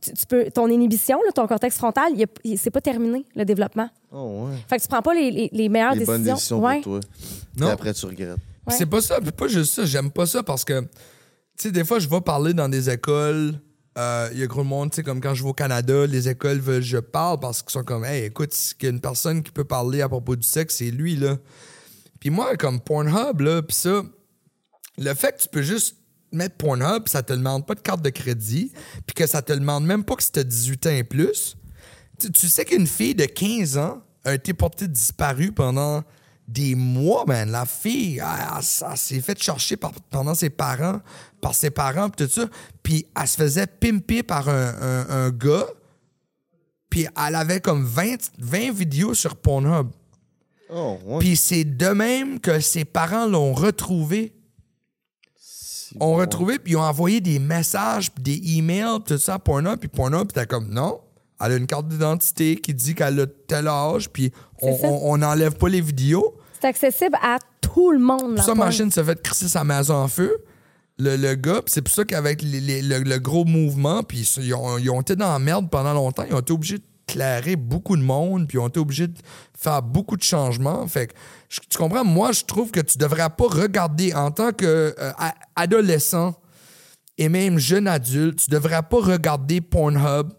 tu, 0.00 0.12
tu 0.12 0.26
peux 0.26 0.50
ton 0.50 0.68
inhibition, 0.68 1.18
là, 1.24 1.32
ton 1.32 1.46
cortex 1.46 1.76
frontal, 1.76 2.12
c'est 2.56 2.70
pas 2.70 2.80
terminé 2.80 3.24
le 3.36 3.44
développement. 3.44 3.88
Oh, 4.12 4.46
ouais. 4.48 4.56
Fait 4.68 4.76
que 4.78 4.82
tu 4.82 4.88
prends 4.88 5.02
pas 5.02 5.14
les, 5.14 5.30
les- 5.30 5.50
les 5.52 5.68
meilleures 5.68 5.94
Les 5.94 6.04
bonnes 6.04 6.22
décisions. 6.22 6.34
décisions 6.34 6.64
Ouais. 6.64 6.80
pour 6.80 7.00
toi. 7.00 7.10
Non. 7.56 7.66
Puis 7.66 7.72
après, 7.72 7.94
tu 7.94 8.06
regrettes. 8.06 8.38
C'est 8.70 8.86
pas 8.86 9.00
ça, 9.00 9.20
pas 9.20 9.48
juste 9.48 9.74
ça. 9.74 9.84
J'aime 9.86 10.10
pas 10.10 10.26
ça 10.26 10.42
parce 10.42 10.64
que, 10.64 10.80
tu 10.82 10.88
sais, 11.58 11.70
des 11.72 11.84
fois, 11.84 11.98
je 11.98 12.08
vais 12.08 12.20
parler 12.20 12.52
dans 12.54 12.68
des 12.68 12.90
écoles. 12.90 13.54
euh, 13.96 14.28
Il 14.32 14.38
y 14.38 14.42
a 14.42 14.46
gros 14.46 14.62
monde, 14.62 14.90
tu 14.90 14.96
sais, 14.96 15.02
comme 15.02 15.20
quand 15.20 15.34
je 15.34 15.42
vais 15.42 15.48
au 15.48 15.54
Canada, 15.54 16.06
les 16.06 16.28
écoles 16.28 16.58
veulent 16.60 16.80
que 16.82 16.86
je 16.86 16.98
parle 16.98 17.40
parce 17.40 17.62
qu'ils 17.62 17.72
sont 17.72 17.82
comme, 17.82 18.04
hey, 18.04 18.24
écoute, 18.26 18.52
s'il 18.54 18.76
y 18.82 18.86
a 18.86 18.90
une 18.90 19.00
personne 19.00 19.42
qui 19.42 19.50
peut 19.50 19.64
parler 19.64 20.02
à 20.02 20.08
propos 20.08 20.36
du 20.36 20.46
sexe, 20.46 20.76
c'est 20.76 20.90
lui, 20.90 21.16
là. 21.16 21.36
Puis 22.20 22.30
moi, 22.30 22.56
comme 22.56 22.80
Pornhub, 22.80 23.40
là, 23.40 23.62
puis 23.62 23.74
ça, 23.76 24.02
le 24.98 25.14
fait 25.14 25.36
que 25.36 25.42
tu 25.42 25.48
peux 25.48 25.62
juste 25.62 25.96
mettre 26.32 26.56
Pornhub, 26.56 27.08
ça 27.08 27.22
te 27.22 27.32
demande 27.32 27.66
pas 27.66 27.74
de 27.74 27.80
carte 27.80 28.02
de 28.02 28.10
crédit, 28.10 28.72
puis 29.06 29.14
que 29.14 29.26
ça 29.26 29.42
te 29.42 29.52
demande 29.52 29.84
même 29.86 30.04
pas 30.04 30.16
que 30.16 30.22
si 30.22 30.32
t'as 30.32 30.44
18 30.44 30.86
ans 30.86 30.90
et 30.90 31.04
plus, 31.04 31.56
tu, 32.20 32.30
tu 32.32 32.48
sais 32.48 32.64
qu'une 32.64 32.86
fille 32.86 33.14
de 33.14 33.24
15 33.24 33.78
ans 33.78 34.02
a 34.24 34.34
été 34.34 34.52
portée 34.52 34.88
disparue 34.88 35.52
pendant 35.52 36.02
des 36.46 36.74
mois, 36.74 37.24
man. 37.26 37.50
La 37.50 37.66
fille, 37.66 38.18
elle, 38.18 38.24
elle- 38.58 38.86
elle 38.90 38.96
s'est 38.96 39.20
faite 39.20 39.42
chercher 39.42 39.76
par, 39.76 39.92
pendant 40.10 40.34
ses 40.34 40.50
parents, 40.50 41.00
par 41.40 41.54
ses 41.54 41.70
parents, 41.70 42.08
puis 42.10 42.26
tout 42.26 42.32
ça. 42.32 42.48
Puis 42.82 43.06
elle 43.20 43.28
se 43.28 43.36
faisait 43.36 43.66
pimper 43.66 44.22
par 44.22 44.48
un, 44.48 44.74
un- 44.80 45.10
un 45.26 45.30
gars, 45.30 45.66
puis 46.90 47.06
elle 47.26 47.34
avait 47.34 47.60
comme 47.60 47.84
20, 47.84 48.30
20 48.38 48.72
vidéos 48.72 49.14
sur 49.14 49.36
Pornhub. 49.36 49.88
Oh, 50.70 50.98
ouais. 51.04 51.18
Puis 51.20 51.36
c'est 51.36 51.64
de 51.64 51.88
même 51.88 52.40
que 52.40 52.60
ses 52.60 52.84
parents 52.84 53.26
l'ont 53.26 53.52
retrouvée. 53.54 54.34
Ont 56.00 56.14
retrouvé, 56.14 56.58
puis 56.58 56.72
ils 56.72 56.76
ont 56.76 56.82
envoyé 56.82 57.20
des 57.20 57.38
messages, 57.38 58.10
puis 58.12 58.22
des 58.22 58.58
emails, 58.58 59.00
tout 59.06 59.18
ça 59.18 59.34
à 59.34 59.38
Pornhub, 59.38 59.78
puis 59.78 59.88
Pornhub, 59.88 60.24
puis 60.28 60.32
t'es 60.34 60.46
comme, 60.46 60.68
non, 60.68 61.00
elle 61.40 61.52
a 61.52 61.56
une 61.56 61.66
carte 61.66 61.88
d'identité 61.88 62.56
qui 62.56 62.74
dit 62.74 62.94
qu'elle 62.94 63.20
a 63.20 63.26
tel 63.46 63.68
âge, 63.68 64.10
puis 64.10 64.32
on 64.60 65.16
n'enlève 65.18 65.56
pas 65.56 65.68
les 65.68 65.80
vidéos. 65.80 66.34
C'est 66.60 66.66
accessible 66.66 67.16
à 67.22 67.38
tout 67.60 67.90
le 67.92 67.98
monde. 68.00 68.34
Pour 68.36 68.44
ça, 68.44 68.54
machine 68.54 68.90
se 68.90 69.02
fait 69.04 69.22
crisser 69.22 69.48
sa 69.48 69.62
maison 69.64 69.94
en 69.94 70.08
feu. 70.08 70.38
Le, 71.00 71.14
le 71.16 71.36
gars, 71.36 71.62
puis 71.62 71.72
c'est 71.72 71.82
pour 71.82 71.94
ça 71.94 72.04
qu'avec 72.04 72.42
les- 72.42 72.60
les- 72.60 72.82
le, 72.82 72.98
le 72.98 73.18
gros 73.20 73.44
mouvement, 73.44 74.02
puis 74.02 74.28
ils, 74.36 74.46
ils 74.46 74.54
ont, 74.54 74.78
ils 74.78 74.90
ont 74.90 75.00
été 75.00 75.14
dans 75.14 75.30
la 75.32 75.38
merde 75.38 75.70
pendant 75.70 75.94
longtemps, 75.94 76.24
ils 76.28 76.34
ont 76.34 76.40
été 76.40 76.52
obligés 76.52 76.78
de 76.78 76.82
clairer 77.08 77.56
beaucoup 77.56 77.96
de 77.96 78.02
monde, 78.02 78.46
puis 78.46 78.58
ont 78.58 78.68
été 78.68 78.78
obligés 78.78 79.08
de 79.08 79.18
faire 79.58 79.82
beaucoup 79.82 80.16
de 80.16 80.22
changements. 80.22 80.86
Fait 80.86 81.08
que, 81.08 81.14
tu 81.68 81.78
comprends, 81.78 82.04
moi, 82.04 82.32
je 82.32 82.44
trouve 82.44 82.70
que 82.70 82.80
tu 82.80 82.98
devrais 82.98 83.30
pas 83.30 83.48
regarder 83.48 84.14
en 84.14 84.30
tant 84.30 84.52
qu'adolescent 84.52 86.34
et 87.16 87.28
même 87.28 87.58
jeune 87.58 87.88
adulte, 87.88 88.44
tu 88.44 88.50
devrais 88.50 88.82
pas 88.82 89.00
regarder 89.00 89.60
Pornhub 89.60 90.32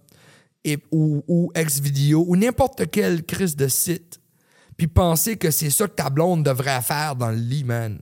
ou, 0.92 1.24
ou 1.28 1.52
Xvideo 1.56 2.24
ou 2.28 2.36
n'importe 2.36 2.90
quel 2.92 3.26
crise 3.26 3.56
de 3.56 3.68
site, 3.68 4.22
puis 4.78 4.88
penser 4.88 5.36
que 5.36 5.52
c'est 5.52 5.70
ça 5.70 5.88
que 5.88 5.96
ta 5.96 6.10
blonde 6.10 6.44
devrait 6.44 6.82
faire 6.82 7.16
dans 7.16 7.32
le 7.32 7.38
lit, 7.38 7.64
man. 7.66 8.00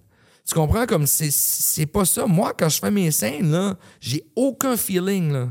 Tu 0.48 0.54
comprends? 0.54 0.86
Comme 0.86 1.08
c'est, 1.08 1.86
pas 1.88 2.06
ça. 2.06 2.26
Moi, 2.26 2.54
quand 2.58 2.70
je 2.70 2.80
fais 2.80 2.92
mes 2.92 3.12
scènes, 3.12 3.76
j'ai 4.00 4.24
aucun 4.36 4.78
feeling, 4.78 5.32
là. 5.32 5.50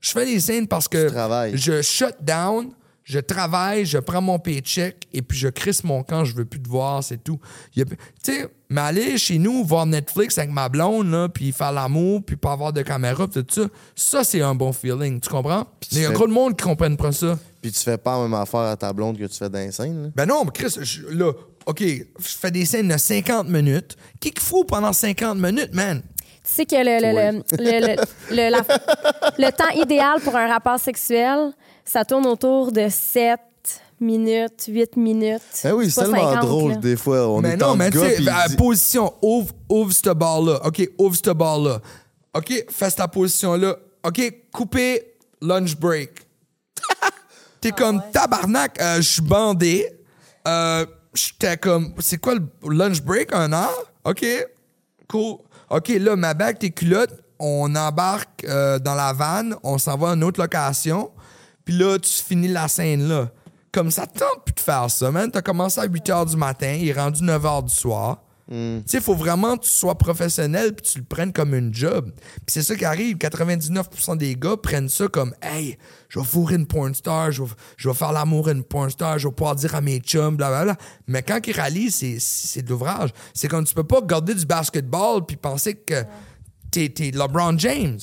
Je 0.00 0.10
fais 0.10 0.24
des 0.26 0.40
scènes 0.40 0.66
parce 0.68 0.86
que 0.88 1.08
je 1.56 1.82
shut 1.82 2.14
down, 2.20 2.70
je 3.04 3.18
travaille, 3.18 3.84
je 3.86 3.98
prends 3.98 4.20
mon 4.20 4.38
paycheck 4.38 5.08
et 5.12 5.22
puis 5.22 5.36
je 5.38 5.48
crisse 5.48 5.82
mon 5.82 6.02
camp, 6.02 6.24
je 6.24 6.34
veux 6.34 6.44
plus 6.44 6.60
te 6.62 6.68
voir, 6.68 7.02
c'est 7.02 7.22
tout. 7.24 7.40
Tu 7.74 7.84
sais, 8.22 8.48
mais 8.68 8.82
aller 8.82 9.16
chez 9.18 9.38
nous 9.38 9.64
voir 9.64 9.86
Netflix 9.86 10.36
avec 10.38 10.50
ma 10.50 10.68
blonde, 10.68 11.10
là, 11.10 11.28
puis 11.28 11.50
faire 11.52 11.72
l'amour, 11.72 12.22
puis 12.24 12.36
pas 12.36 12.52
avoir 12.52 12.72
de 12.72 12.82
caméra, 12.82 13.26
puis 13.26 13.42
tout 13.44 13.62
ça, 13.62 13.68
ça, 13.96 14.24
c'est 14.24 14.42
un 14.42 14.54
bon 14.54 14.72
feeling, 14.72 15.20
tu 15.20 15.28
comprends? 15.30 15.66
Mais 15.92 15.98
il 15.98 16.02
y 16.02 16.04
a 16.04 16.08
fais- 16.08 16.14
gros 16.14 16.26
de 16.28 16.32
monde 16.32 16.56
qui 16.56 16.64
comprennent 16.64 16.98
pas 16.98 17.12
ça. 17.12 17.38
Puis 17.62 17.72
tu 17.72 17.80
fais 17.80 17.96
pas 17.98 18.16
la 18.18 18.22
même 18.24 18.34
affaire 18.34 18.60
à 18.60 18.76
ta 18.76 18.92
blonde 18.92 19.18
que 19.18 19.24
tu 19.24 19.36
fais 19.38 19.48
dans 19.48 19.58
les 19.58 19.72
scènes, 19.72 20.02
là? 20.04 20.08
Ben 20.14 20.26
non, 20.26 20.44
mais 20.44 20.50
Chris, 20.52 20.76
je- 20.82 21.06
là, 21.08 21.32
OK, 21.66 21.80
je 21.82 22.04
fais 22.20 22.50
des 22.50 22.64
scènes 22.66 22.88
de 22.88 22.96
50 22.96 23.48
minutes. 23.48 23.96
Qui 24.20 24.30
qu'il 24.30 24.40
faut 24.42 24.64
pendant 24.64 24.92
50 24.92 25.38
minutes, 25.38 25.74
man? 25.74 26.02
Tu 26.48 26.54
sais 26.54 26.64
que 26.64 26.76
le, 26.76 26.98
le, 27.02 27.12
le, 27.12 27.42
le, 27.58 27.86
le- 27.86 27.96
le- 28.34 28.50
la- 28.50 29.46
le 29.46 29.52
temps 29.52 29.68
idéal 29.80 30.18
pour 30.22 30.34
un 30.34 30.48
rapport 30.48 30.78
sexuel, 30.80 31.52
ça 31.84 32.06
tourne 32.06 32.26
autour 32.26 32.72
de 32.72 32.88
7 32.88 33.38
minutes, 34.00 34.64
8 34.66 34.96
minutes. 34.96 35.42
Ben 35.62 35.72
oui, 35.74 35.90
c'est 35.90 36.00
tellement 36.00 36.30
50, 36.32 36.46
drôle, 36.46 36.70
là. 36.72 36.76
des 36.78 36.96
fois. 36.96 37.28
On 37.28 37.40
mais 37.42 37.50
est 37.50 37.56
non, 37.56 37.76
mais 37.76 37.90
tu 37.90 37.98
sais, 37.98 38.56
position, 38.56 39.12
ouvre, 39.20 39.52
ouvre 39.68 39.92
cette 39.92 40.08
barre-là. 40.08 40.60
OK, 40.64 40.88
ouvre 40.98 41.14
cette 41.16 41.28
barre-là. 41.36 41.80
OK, 42.34 42.64
fais 42.70 42.90
ta 42.92 43.06
position-là. 43.08 43.76
OK, 44.06 44.20
coupez 44.52 45.14
lunch 45.42 45.76
break. 45.76 46.10
T'es 47.60 47.72
comme 47.72 48.00
tabarnak, 48.12 48.80
euh, 48.80 48.96
je 48.96 49.02
suis 49.02 49.22
bandé. 49.22 49.86
Euh, 50.46 50.86
J'étais 51.14 51.56
comme, 51.56 51.94
c'est 51.98 52.18
quoi 52.18 52.34
le 52.36 52.42
lunch 52.74 53.02
break? 53.02 53.34
Un 53.34 53.52
heure? 53.52 53.92
OK, 54.04 54.24
cool. 55.08 55.38
OK, 55.70 55.88
là, 55.88 56.16
ma 56.16 56.34
bague, 56.34 56.58
tes 56.58 56.70
culottes, 56.70 57.22
on 57.38 57.74
embarque 57.76 58.44
euh, 58.44 58.78
dans 58.78 58.94
la 58.94 59.12
vanne, 59.12 59.54
on 59.62 59.78
s'en 59.78 59.96
va 59.96 60.10
à 60.10 60.14
une 60.14 60.24
autre 60.24 60.40
location, 60.40 61.10
puis 61.64 61.76
là, 61.76 61.98
tu 61.98 62.10
finis 62.10 62.48
la 62.48 62.68
scène 62.68 63.08
là. 63.08 63.28
Comme 63.70 63.90
ça 63.90 64.06
te 64.06 64.18
tente 64.18 64.44
plus 64.46 64.54
de 64.54 64.60
faire 64.60 64.90
ça, 64.90 65.10
man. 65.10 65.30
T'as 65.30 65.42
commencé 65.42 65.78
à 65.78 65.84
8 65.84 66.08
h 66.08 66.30
du 66.30 66.36
matin, 66.36 66.72
il 66.72 66.88
est 66.88 66.92
rendu 66.92 67.22
9 67.22 67.42
h 67.42 67.64
du 67.64 67.74
soir. 67.74 68.22
Tu 68.50 68.82
sais, 68.86 68.96
il 68.96 69.02
faut 69.02 69.14
vraiment 69.14 69.58
que 69.58 69.64
tu 69.64 69.70
sois 69.70 69.96
professionnel 69.96 70.74
puis 70.74 70.90
tu 70.90 70.98
le 70.98 71.04
prennes 71.04 71.34
comme 71.34 71.54
une 71.54 71.74
job. 71.74 72.12
Puis 72.16 72.46
c'est 72.48 72.62
ça 72.62 72.74
qui 72.76 72.84
arrive. 72.86 73.16
99% 73.16 74.16
des 74.16 74.36
gars 74.36 74.56
prennent 74.56 74.88
ça 74.88 75.06
comme 75.08 75.34
Hey, 75.42 75.76
je 76.08 76.18
vais 76.18 76.24
fourrer 76.24 76.54
une 76.54 76.66
porn 76.66 76.94
star, 76.94 77.30
je 77.30 77.42
vais, 77.42 77.50
je 77.76 77.88
vais 77.88 77.94
faire 77.94 78.12
l'amour 78.12 78.48
à 78.48 78.52
une 78.52 78.64
porn 78.64 78.88
star, 78.88 79.18
je 79.18 79.28
vais 79.28 79.34
pouvoir 79.34 79.54
dire 79.54 79.74
à 79.74 79.82
mes 79.82 79.98
chums, 79.98 80.36
blablabla. 80.36 80.76
Mais 81.06 81.22
quand 81.22 81.40
ils 81.46 81.52
réalisent, 81.52 81.96
c'est, 82.18 82.62
de 82.62 82.70
l'ouvrage. 82.70 83.10
C'est 83.34 83.48
comme 83.48 83.64
tu 83.64 83.74
peux 83.74 83.84
pas 83.84 83.96
regarder 83.96 84.34
du 84.34 84.46
basketball 84.46 85.26
puis 85.26 85.36
penser 85.36 85.74
que 85.74 86.04
t'es, 86.70 86.88
t'es 86.88 87.10
LeBron 87.10 87.58
James. 87.58 88.00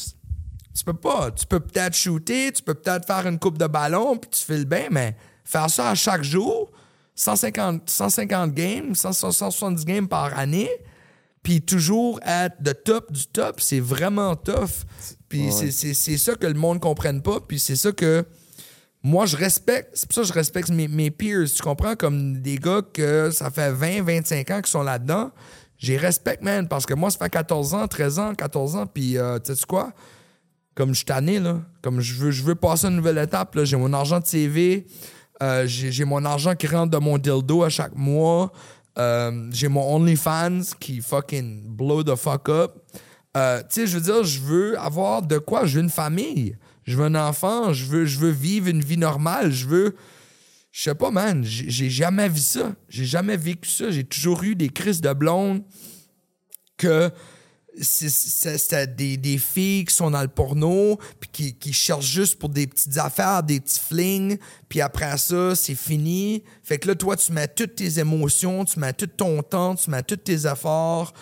Tu 0.77 0.83
peux 0.83 0.93
pas. 0.93 1.31
Tu 1.31 1.47
peux 1.47 1.59
peut-être 1.59 1.95
shooter, 1.95 2.51
tu 2.51 2.61
peux 2.61 2.75
peut-être 2.75 3.07
faire 3.07 3.25
une 3.25 3.39
coupe 3.39 3.57
de 3.57 3.65
ballon, 3.65 4.17
puis 4.17 4.29
tu 4.29 4.43
files 4.43 4.65
bien, 4.65 4.89
mais 4.91 5.15
faire 5.43 5.69
ça 5.69 5.89
à 5.89 5.95
chaque 5.95 6.23
jour, 6.23 6.69
150, 7.15 7.89
150 7.89 8.53
games, 8.53 8.93
100, 8.95 9.13
170 9.13 9.85
games 9.85 10.07
par 10.07 10.37
année, 10.37 10.69
puis 11.43 11.61
toujours 11.61 12.19
être 12.25 12.61
de 12.61 12.71
top 12.71 13.11
du 13.11 13.25
top, 13.27 13.61
c'est 13.61 13.79
vraiment 13.79 14.35
tough. 14.35 14.83
Puis 15.29 15.49
c'est- 15.71 15.71
ça 16.17 16.35
que 16.35 16.47
le 16.47 16.53
monde 16.53 16.75
ne 16.77 16.81
comprenne 16.81 17.21
pas, 17.21 17.39
puis 17.39 17.59
c'est 17.59 17.75
ça 17.75 17.91
que 17.91 18.25
moi, 19.03 19.25
je 19.27 19.37
respecte. 19.37 19.91
C'est 19.93 20.07
pour 20.07 20.15
ça 20.15 20.21
que 20.21 20.27
je 20.27 20.33
respecte 20.33 20.69
mes, 20.69 20.87
mes 20.87 21.11
peers. 21.11 21.45
Tu 21.55 21.61
comprends? 21.61 21.95
Comme 21.95 22.41
des 22.41 22.57
gars 22.57 22.81
que 22.93 23.29
ça 23.31 23.51
fait 23.51 23.71
20, 23.71 24.01
25 24.03 24.49
ans 24.51 24.61
qui 24.61 24.71
sont 24.71 24.81
là-dedans. 24.81 25.29
J'ai 25.77 25.97
respect, 25.97 26.39
man, 26.41 26.67
parce 26.67 26.85
que 26.87 26.93
moi, 26.95 27.11
ça 27.11 27.19
fait 27.19 27.29
14 27.29 27.73
ans, 27.75 27.87
13 27.87 28.17
ans, 28.17 28.33
14 28.33 28.75
ans, 28.75 28.87
puis 28.87 29.17
euh, 29.19 29.37
tu 29.39 29.53
sais 29.55 29.65
quoi? 29.67 29.93
Comme 30.73 30.89
je 30.89 30.95
suis 30.95 31.05
tanné, 31.05 31.39
là. 31.39 31.61
Comme 31.83 32.01
je 32.01 32.15
veux, 32.15 32.31
je 32.31 32.43
veux 32.43 32.55
passer 32.55 32.87
une 32.87 32.95
nouvelle 32.95 33.19
étape, 33.19 33.53
là. 33.55 33.63
J'ai 33.65 33.77
mon 33.77 33.93
argent 33.93 34.19
de 34.19 34.25
CV. 34.25 34.87
Euh, 35.43 35.65
j'ai 35.67 36.05
mon 36.05 36.23
argent 36.25 36.55
qui 36.55 36.67
rentre 36.67 36.91
de 36.91 36.97
mon 36.97 37.17
dildo 37.17 37.63
à 37.63 37.69
chaque 37.69 37.95
mois. 37.95 38.51
euh, 38.97 39.49
j'ai 39.51 39.67
mon 39.67 39.95
OnlyFans 39.95 40.61
qui 40.79 41.01
fucking 41.01 41.75
blow 41.75 42.03
the 42.03 42.15
fuck 42.15 42.49
up. 42.49 42.73
Euh, 43.35 43.59
tu 43.61 43.81
sais, 43.81 43.87
je 43.87 43.97
veux 43.97 44.03
dire, 44.03 44.23
je 44.23 44.39
veux 44.39 44.79
avoir 44.79 45.21
de 45.21 45.37
quoi? 45.37 45.65
Je 45.65 45.75
veux 45.75 45.83
une 45.83 45.89
famille. 45.89 46.55
Je 46.85 46.95
veux 46.95 47.03
un 47.03 47.15
enfant. 47.15 47.73
Je 47.73 47.85
veux, 47.85 48.05
je 48.05 48.17
veux 48.17 48.29
vivre 48.29 48.69
une 48.69 48.81
vie 48.81 48.97
normale. 48.97 49.51
Je 49.51 49.67
veux. 49.67 49.95
Je 50.71 50.83
sais 50.83 50.95
pas, 50.95 51.11
man. 51.11 51.43
J'ai 51.43 51.89
jamais 51.89 52.29
vu 52.29 52.39
ça. 52.39 52.73
J'ai 52.87 53.05
jamais 53.05 53.35
vécu 53.35 53.69
ça. 53.69 53.91
J'ai 53.91 54.05
toujours 54.05 54.43
eu 54.43 54.55
des 54.55 54.69
crises 54.69 55.01
de 55.01 55.11
blonde 55.11 55.63
que 56.77 57.11
c'était 57.81 58.87
des, 58.87 59.17
des 59.17 59.37
filles 59.37 59.85
qui 59.85 59.93
sont 59.95 60.11
dans 60.11 60.21
le 60.21 60.27
porno, 60.27 60.97
puis 61.19 61.29
qui, 61.31 61.53
qui 61.55 61.73
cherchent 61.73 62.05
juste 62.09 62.39
pour 62.39 62.49
des 62.49 62.67
petites 62.67 62.97
affaires, 62.97 63.43
des 63.43 63.59
petits 63.59 63.79
flings, 63.79 64.37
puis 64.69 64.81
après 64.81 65.17
ça, 65.17 65.55
c'est 65.55 65.75
fini. 65.75 66.43
Fait 66.63 66.77
que 66.77 66.87
là, 66.87 66.95
toi, 66.95 67.15
tu 67.17 67.31
mets 67.31 67.47
toutes 67.47 67.75
tes 67.75 67.99
émotions, 67.99 68.63
tu 68.65 68.79
mets 68.79 68.93
tout 68.93 69.07
ton 69.07 69.41
temps, 69.43 69.75
tu 69.75 69.89
mets 69.89 70.03
tous 70.03 70.15
tes 70.17 70.45
efforts 70.47 71.13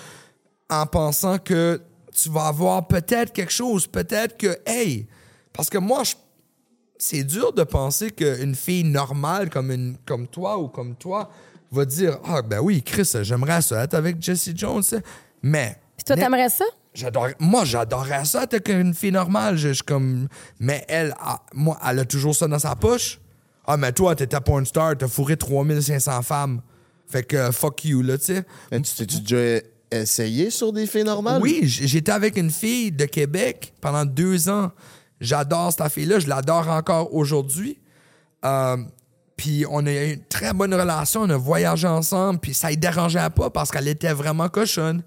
en 0.70 0.86
pensant 0.86 1.40
que 1.40 1.82
tu 2.14 2.30
vas 2.30 2.48
avoir 2.48 2.88
peut-être 2.88 3.34
quelque 3.34 3.52
chose, 3.52 3.88
peut-être 3.88 4.38
que, 4.38 4.58
hey, 4.66 5.08
parce 5.52 5.70
que 5.70 5.78
moi, 5.80 6.04
je- 6.04 6.14
c'est 7.00 7.24
dur 7.24 7.52
de 7.52 7.64
penser 7.64 8.12
qu'une 8.12 8.56
fille 8.56 8.84
normale 8.84 9.50
comme, 9.50 9.72
une, 9.72 9.98
comme 10.06 10.28
toi 10.28 10.58
ou 10.58 10.68
comme 10.68 10.96
toi 10.96 11.30
va 11.72 11.86
dire 11.86 12.20
Ah, 12.24 12.42
ben 12.44 12.60
oui, 12.60 12.82
Chris, 12.84 13.12
j'aimerais 13.24 13.62
ça 13.64 13.84
être 13.84 13.96
avec 13.96 14.22
Jesse 14.22 14.52
Jones. 14.56 14.84
Mais. 15.42 15.78
Puis 15.98 16.04
toi, 16.06 16.16
t'aimerais 16.16 16.50
ça? 16.50 16.66
J'adore, 16.94 17.30
moi, 17.40 17.66
j'adorerais 17.66 18.26
ça 18.26 18.44
être 18.44 18.54
avec 18.54 18.70
une 18.70 18.94
fille 18.94 19.12
normale. 19.12 19.58
Je, 19.58 19.82
comme. 19.84 20.28
Mais 20.60 20.86
elle, 20.88 21.16
moi, 21.54 21.78
elle 21.88 22.00
a 22.00 22.06
toujours 22.06 22.36
ça 22.36 22.48
dans 22.48 22.60
sa 22.60 22.76
poche. 22.76 23.20
Ah, 23.66 23.78
mais 23.78 23.92
toi, 23.94 24.16
t'es 24.16 24.28
ta 24.28 24.42
porn 24.42 24.66
star, 24.66 24.98
t'as 24.98 25.08
fourré 25.08 25.38
3500 25.38 26.22
femmes. 26.22 26.62
Fait 27.08 27.24
que 27.24 27.52
fuck 27.52 27.86
you, 27.86 28.02
là, 28.02 28.18
tu 28.18 28.26
sais. 28.26 28.44
Mais 28.72 28.82
tu 28.82 28.94
t'es-tu 28.94 29.22
déjà 29.22 29.62
essayé 29.92 30.50
sur 30.50 30.74
des 30.74 30.86
filles 30.86 31.04
normales? 31.04 31.42
Oui, 31.42 31.62
j'étais 31.64 32.12
avec 32.12 32.38
une 32.38 32.52
fille 32.52 32.92
de 32.92 33.06
Québec 33.06 33.74
pendant 33.80 34.06
deux 34.06 34.50
ans. 34.50 34.72
J'adore 35.22 35.72
cette 35.72 35.90
fille-là, 35.90 36.20
je 36.20 36.28
l'adore 36.28 36.68
encore 36.68 37.14
aujourd'hui. 37.14 37.80
Euh, 38.44 38.78
puis 39.38 39.66
on 39.70 39.86
a 39.86 39.92
eu 39.92 40.14
une 40.14 40.26
très 40.26 40.54
bonne 40.54 40.74
relation, 40.74 41.22
on 41.22 41.30
a 41.30 41.38
voyagé 41.38 41.88
ensemble, 41.88 42.40
puis 42.40 42.54
ça 42.54 42.70
ne 42.70 42.76
dérangeait 42.76 43.30
pas 43.30 43.50
parce 43.50 43.72
qu'elle 43.72 43.88
était 43.88 44.14
vraiment 44.14 44.50
cochonne. 44.50 45.02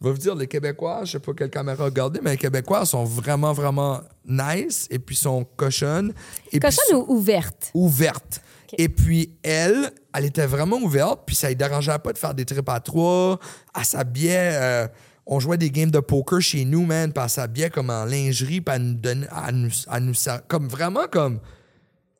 Je 0.00 0.06
vais 0.06 0.12
vous 0.12 0.18
dire, 0.18 0.34
les 0.36 0.46
Québécois, 0.46 1.00
je 1.04 1.12
sais 1.12 1.18
pas 1.18 1.32
quelle 1.34 1.50
caméra 1.50 1.84
regarder, 1.84 2.20
mais 2.22 2.30
les 2.32 2.36
Québécois 2.36 2.86
sont 2.86 3.04
vraiment, 3.04 3.52
vraiment 3.52 4.00
nice 4.24 4.86
et 4.90 4.98
puis 5.00 5.16
sont 5.16 5.44
cochonnes. 5.56 6.12
Et 6.52 6.60
puis 6.60 6.70
Cochonne 6.70 7.02
ou 7.08 7.14
ouverte? 7.14 7.70
ouverte. 7.74 8.40
Et 8.76 8.88
puis, 8.88 9.36
elle, 9.42 9.90
elle 10.14 10.26
était 10.26 10.46
vraiment 10.46 10.76
ouverte, 10.76 11.22
puis 11.26 11.34
ça 11.34 11.48
ne 11.48 11.54
dérangeait 11.54 11.98
pas 11.98 12.12
de 12.12 12.18
faire 12.18 12.34
des 12.34 12.44
trips 12.44 12.68
à 12.68 12.80
trois. 12.80 13.40
Elle 13.76 13.84
s'habillait. 13.84 14.50
euh, 14.52 14.88
on 15.26 15.40
jouait 15.40 15.58
des 15.58 15.70
games 15.70 15.90
de 15.90 16.00
poker 16.00 16.40
chez 16.40 16.64
nous, 16.64 16.84
man, 16.86 17.12
puis 17.12 17.22
elle 17.22 17.30
s'habillait 17.30 17.70
comme 17.70 17.90
en 17.90 18.04
lingerie, 18.04 18.60
puis 18.60 18.74
elle 18.74 18.82
nous 18.82 18.94
donnait. 18.94 19.26
Elle 19.48 19.54
nous, 19.56 19.70
elle 19.92 20.04
nous 20.04 20.14
comme 20.46 20.68
vraiment 20.68 21.06
comme. 21.10 21.40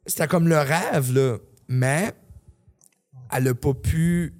C'était 0.04 0.26
comme 0.26 0.48
le 0.48 0.58
rêve, 0.58 1.12
là. 1.14 1.36
Mais 1.68 2.12
elle 3.30 3.44
n'a 3.44 3.54
pas 3.54 3.74
pu. 3.74 4.34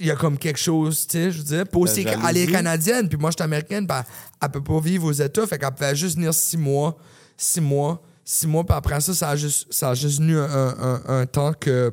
Il 0.00 0.06
y 0.06 0.10
a 0.10 0.16
comme 0.16 0.38
quelque 0.38 0.58
chose, 0.58 1.06
tu 1.06 1.18
sais, 1.18 1.30
je 1.30 1.38
veux 1.38 1.44
dire. 1.44 1.64
Puis 1.70 1.80
aussi, 1.80 2.04
La 2.04 2.30
elle 2.30 2.36
est 2.38 2.46
canadienne, 2.46 3.08
puis 3.08 3.18
moi, 3.18 3.30
je 3.30 3.36
suis 3.36 3.44
américaine, 3.44 3.86
puis 3.86 3.96
elle, 3.98 4.04
elle 4.42 4.48
peut 4.50 4.62
pas 4.64 4.80
vivre 4.80 5.04
aux 5.06 5.12
États, 5.12 5.46
fait 5.46 5.58
qu'elle 5.58 5.70
pouvait 5.72 5.94
juste 5.94 6.16
venir 6.16 6.32
six 6.34 6.56
mois, 6.56 6.96
six 7.36 7.60
mois, 7.60 8.02
six 8.24 8.46
mois, 8.46 8.64
puis 8.64 8.74
après 8.76 9.00
ça, 9.00 9.12
ça 9.14 9.28
a 9.30 9.36
juste, 9.36 9.66
ça 9.72 9.90
a 9.90 9.94
juste 9.94 10.18
venu 10.18 10.38
un, 10.38 10.44
un- 10.48 11.02
un 11.20 11.26
temps 11.26 11.52
que 11.52 11.92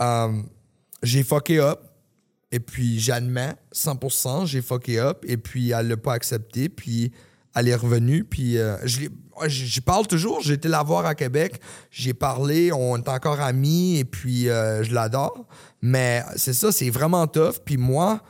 euh, 0.00 0.32
j'ai 1.02 1.22
fucké 1.24 1.58
up, 1.58 1.80
et 2.50 2.60
puis 2.60 2.98
j'admets 2.98 3.54
100%, 3.74 4.46
j'ai 4.46 4.62
fucké 4.62 4.98
up, 5.00 5.24
et 5.26 5.36
puis 5.36 5.70
elle 5.70 5.88
l'a 5.88 5.96
pas 5.96 6.12
accepté, 6.14 6.68
puis 6.68 7.12
elle 7.54 7.68
est 7.68 7.74
revenue, 7.74 8.24
puis 8.24 8.58
euh, 8.58 8.76
je 8.86 9.08
j'y 9.46 9.80
parle 9.80 10.06
toujours, 10.08 10.40
j'ai 10.40 10.54
été 10.54 10.66
la 10.68 10.82
voir 10.82 11.06
à 11.06 11.14
Québec, 11.14 11.60
j'ai 11.92 12.12
parlé, 12.14 12.72
on 12.72 12.96
est 12.96 13.08
encore 13.08 13.38
amis, 13.40 13.98
et 13.98 14.04
puis 14.04 14.48
euh, 14.48 14.82
je 14.82 14.92
l'adore, 14.92 15.46
mais 15.80 16.24
c'est 16.36 16.54
ça, 16.54 16.72
c'est 16.72 16.90
vraiment 16.90 17.26
tough, 17.26 17.58
puis 17.64 17.76
moi, 17.76 18.20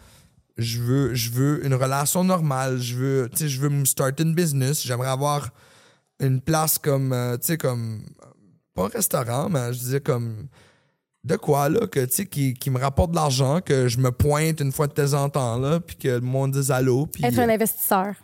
je 0.57 0.81
veux, 0.81 1.15
je 1.15 1.31
veux 1.31 1.65
une 1.65 1.75
relation 1.75 2.25
normale, 2.25 2.79
je 2.79 2.97
veux, 2.97 3.31
je 3.35 3.61
veux 3.61 3.69
me 3.69 3.85
start 3.85 4.21
une 4.21 4.35
business, 4.35 4.83
j'aimerais 4.85 5.09
avoir 5.09 5.51
une 6.21 6.41
place 6.41 6.79
comme, 6.79 7.13
euh, 7.13 7.37
tu 7.37 7.47
sais, 7.47 7.57
comme, 7.57 8.03
pas 8.75 8.85
un 8.85 8.89
restaurant, 8.89 9.49
mais 9.49 9.73
je 9.73 9.79
disais 9.79 10.01
comme, 10.01 10.49
de 11.25 11.37
quoi, 11.37 11.69
là, 11.69 11.87
que, 11.87 12.05
tu 12.05 12.15
sais, 12.15 12.27
qui, 12.27 12.55
qui 12.55 12.71
me 12.71 12.79
rapporte 12.79 13.13
de 13.13 13.17
l'argent, 13.17 13.61
que 13.61 13.89
je 13.89 13.99
me 13.99 14.11
pointe 14.11 14.61
une 14.61 14.73
fois 14.73 14.89
de 14.89 14.93
temps 14.93 15.15
en 15.15 15.29
temps, 15.29 15.59
là, 15.59 15.81
puis 15.81 15.97
que 15.97 16.09
le 16.09 16.21
monde 16.21 16.53
dise 16.53 16.71
allô, 16.71 17.07
puis... 17.07 17.25
Être 17.25 17.39
un 17.39 17.49
investisseur. 17.49 18.15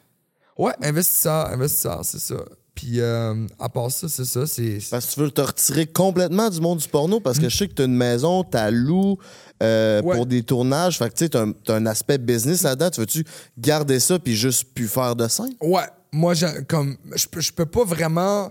Ouais, 0.58 0.72
investisseur, 0.82 1.46
investisseur, 1.50 2.04
c'est 2.04 2.20
ça. 2.20 2.36
Puis 2.74 3.00
euh, 3.00 3.46
à 3.60 3.68
part 3.68 3.90
ça, 3.90 4.08
c'est 4.08 4.24
ça. 4.24 4.46
C'est, 4.46 4.80
c'est- 4.80 4.90
Parce 4.90 5.06
que 5.06 5.12
tu 5.14 5.20
veux 5.20 5.30
te 5.30 5.40
retirer 5.40 5.86
complètement 5.86 6.50
du 6.50 6.60
monde 6.60 6.78
du 6.78 6.88
porno 6.88 7.20
parce 7.20 7.38
que 7.38 7.48
je 7.48 7.56
sais 7.56 7.68
que 7.68 7.74
tu 7.74 7.82
as 7.82 7.84
une 7.84 7.94
maison, 7.96 8.42
tu 8.42 8.58
loues 8.72 9.16
euh, 9.62 10.02
Ouais. 10.02 10.16
pour 10.16 10.26
des 10.26 10.42
tournages. 10.42 10.98
Fait 10.98 11.08
que 11.08 11.14
tu 11.14 11.24
sais, 11.24 11.28
tu 11.28 11.38
as, 11.38 11.74
un 11.74 11.86
aspect 11.86 12.18
business 12.18 12.62
là-dedans. 12.62 12.90
Tu 12.90 13.00
veux-tu 13.00 13.24
garder 13.56 14.00
ça 14.00 14.18
puis 14.18 14.34
juste 14.34 14.74
plus 14.74 14.88
faire 14.88 15.14
de 15.14 15.28
scène? 15.28 15.54
Ouais, 15.60 15.84
moi, 16.10 16.34
j'ai- 16.34 16.64
comme, 16.68 16.96
je, 17.14 17.26
peux- 17.28 17.40
je 17.40 17.52
peux 17.52 17.66
pas 17.66 17.84
vraiment 17.84 18.50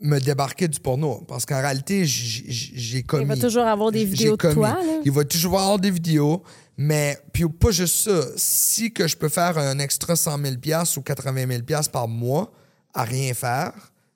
me 0.00 0.18
débarquer 0.18 0.66
du 0.68 0.80
porno 0.80 1.22
parce 1.28 1.44
qu'en 1.46 1.60
réalité, 1.60 2.04
j'ai 2.06 3.02
commis. 3.02 3.24
Il 3.24 3.28
va 3.28 3.36
toujours 3.36 3.64
avoir 3.64 3.92
des 3.92 4.04
vidéos 4.04 4.36
de 4.36 4.52
toi, 4.52 4.68
là. 4.70 4.80
Il 5.04 5.12
va 5.12 5.24
toujours 5.24 5.60
avoir 5.60 5.78
des 5.78 5.90
vidéos, 5.90 6.42
mais 6.76 7.18
puis 7.32 7.44
pas 7.48 7.70
juste 7.70 7.96
ça. 8.10 8.20
Si 8.36 8.92
que 8.92 9.06
je 9.06 9.16
peux 9.16 9.28
faire 9.28 9.56
un 9.58 9.78
extra 9.78 10.16
100 10.16 10.38
000 10.42 10.54
ou 10.96 11.00
80 11.02 11.46
000 11.68 11.82
par 11.92 12.08
mois 12.08 12.50
à 12.94 13.02
rien 13.04 13.34
faire, 13.34 13.72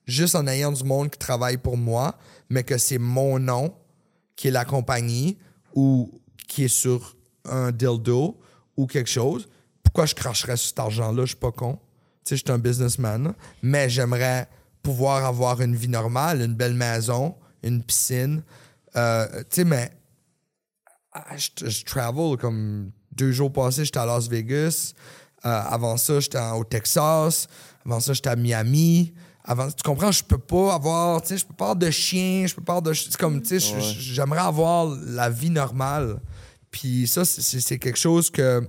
juste 0.06 0.34
en 0.34 0.46
ayant 0.46 0.72
du 0.72 0.84
monde 0.84 1.10
qui 1.10 1.18
travaille 1.18 1.58
pour 1.58 1.76
moi, 1.76 2.16
mais 2.48 2.62
que 2.62 2.78
c'est 2.78 2.98
mon 2.98 3.38
nom 3.38 3.74
qui 4.36 4.48
est 4.48 4.52
la 4.52 4.64
compagnie 4.64 5.36
ou 5.74 6.10
qui 6.46 6.64
est 6.64 6.68
sur 6.68 7.16
un 7.44 7.72
dildo 7.72 8.38
ou 8.76 8.86
quelque 8.86 9.10
chose, 9.10 9.48
pourquoi 9.82 10.06
je 10.06 10.14
cracherais 10.14 10.56
cet 10.56 10.78
argent-là? 10.78 11.22
Je 11.22 11.28
suis 11.28 11.36
pas 11.36 11.50
con. 11.50 11.78
Tu 12.24 12.30
sais, 12.30 12.36
je 12.36 12.42
suis 12.44 12.52
un 12.52 12.58
businessman, 12.58 13.34
mais 13.62 13.88
j'aimerais 13.88 14.48
pouvoir 14.82 15.24
avoir 15.24 15.60
une 15.60 15.74
vie 15.74 15.88
normale, 15.88 16.40
une 16.40 16.54
belle 16.54 16.74
maison, 16.74 17.34
une 17.62 17.82
piscine. 17.82 18.42
Euh, 18.96 19.26
tu 19.50 19.56
sais, 19.56 19.64
mais 19.64 19.90
ah, 21.12 21.36
je, 21.36 21.68
je 21.68 21.84
travel 21.84 22.36
comme 22.36 22.92
deux 23.12 23.32
jours 23.32 23.52
passés, 23.52 23.84
j'étais 23.84 23.98
à 23.98 24.06
Las 24.06 24.28
Vegas. 24.28 24.92
Euh, 25.44 25.48
avant 25.48 25.96
ça, 25.96 26.20
j'étais 26.20 26.38
au 26.38 26.64
Texas. 26.64 27.48
Avant 27.88 28.00
ça, 28.00 28.12
j'étais 28.12 28.28
à 28.28 28.36
Miami. 28.36 29.14
Avant, 29.44 29.70
tu 29.70 29.82
comprends, 29.82 30.12
je 30.12 30.22
peux 30.22 30.36
pas 30.38 30.74
avoir, 30.74 31.22
tu 31.22 31.28
sais, 31.28 31.38
je 31.38 31.46
peux 31.46 31.54
pas 31.54 31.64
avoir 31.70 31.76
de 31.76 31.90
chien, 31.90 32.46
je 32.46 32.54
peux 32.54 32.62
pas 32.62 32.72
avoir 32.74 32.82
de, 32.82 32.92
c'est 32.92 33.16
comme, 33.16 33.40
tu 33.40 33.58
sais, 33.58 33.80
j'aimerais 33.98 34.40
avoir 34.40 34.94
la 35.06 35.30
vie 35.30 35.48
normale. 35.48 36.20
Puis 36.70 37.06
ça, 37.06 37.24
c'est- 37.24 37.78
quelque 37.78 37.98
chose 37.98 38.30
que 38.30 38.60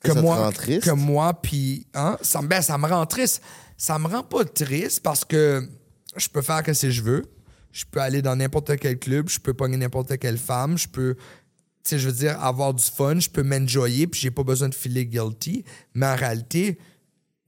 que, 0.00 0.08
ça 0.14 0.20
te 0.20 0.20
rend 0.44 0.52
triste? 0.52 0.84
que 0.84 0.90
moi, 0.92 1.34
puis 1.34 1.84
hein, 1.94 2.16
ça, 2.22 2.40
me- 2.40 2.46
ben, 2.46 2.62
ça 2.62 2.78
me 2.78 2.86
rend 2.86 3.04
triste. 3.06 3.42
Ça 3.76 3.98
me 3.98 4.06
rend 4.06 4.22
pas 4.22 4.44
triste 4.44 5.00
parce 5.02 5.24
que 5.24 5.68
je 6.16 6.28
peux 6.28 6.42
faire 6.42 6.62
que 6.62 6.72
je 6.72 7.02
veux. 7.02 7.24
Je 7.72 7.84
peux 7.90 8.00
aller 8.00 8.22
dans 8.22 8.36
n'importe 8.36 8.76
quel 8.78 8.98
club, 9.00 9.28
je 9.28 9.40
peux 9.40 9.54
pogner 9.54 9.76
n'importe 9.76 10.16
quelle 10.18 10.38
femme, 10.38 10.78
je 10.78 10.86
peux, 10.86 11.16
tu 11.16 11.90
sais, 11.90 11.98
je 11.98 12.08
veux 12.08 12.14
dire, 12.14 12.40
avoir 12.40 12.72
du 12.74 12.84
fun, 12.84 13.18
je 13.18 13.28
peux 13.28 13.42
m'enjoyer, 13.42 14.06
puis 14.06 14.20
j'ai 14.20 14.30
pas 14.30 14.44
besoin 14.44 14.68
de 14.68 14.74
filer 14.74 15.04
guilty. 15.06 15.64
Mais 15.94 16.06
en 16.06 16.14
réalité, 16.16 16.78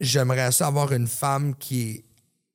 j'aimerais 0.01 0.53
ça 0.53 0.67
avoir 0.67 0.93
une 0.93 1.07
femme 1.07 1.55
qui 1.55 1.91
est 1.91 2.05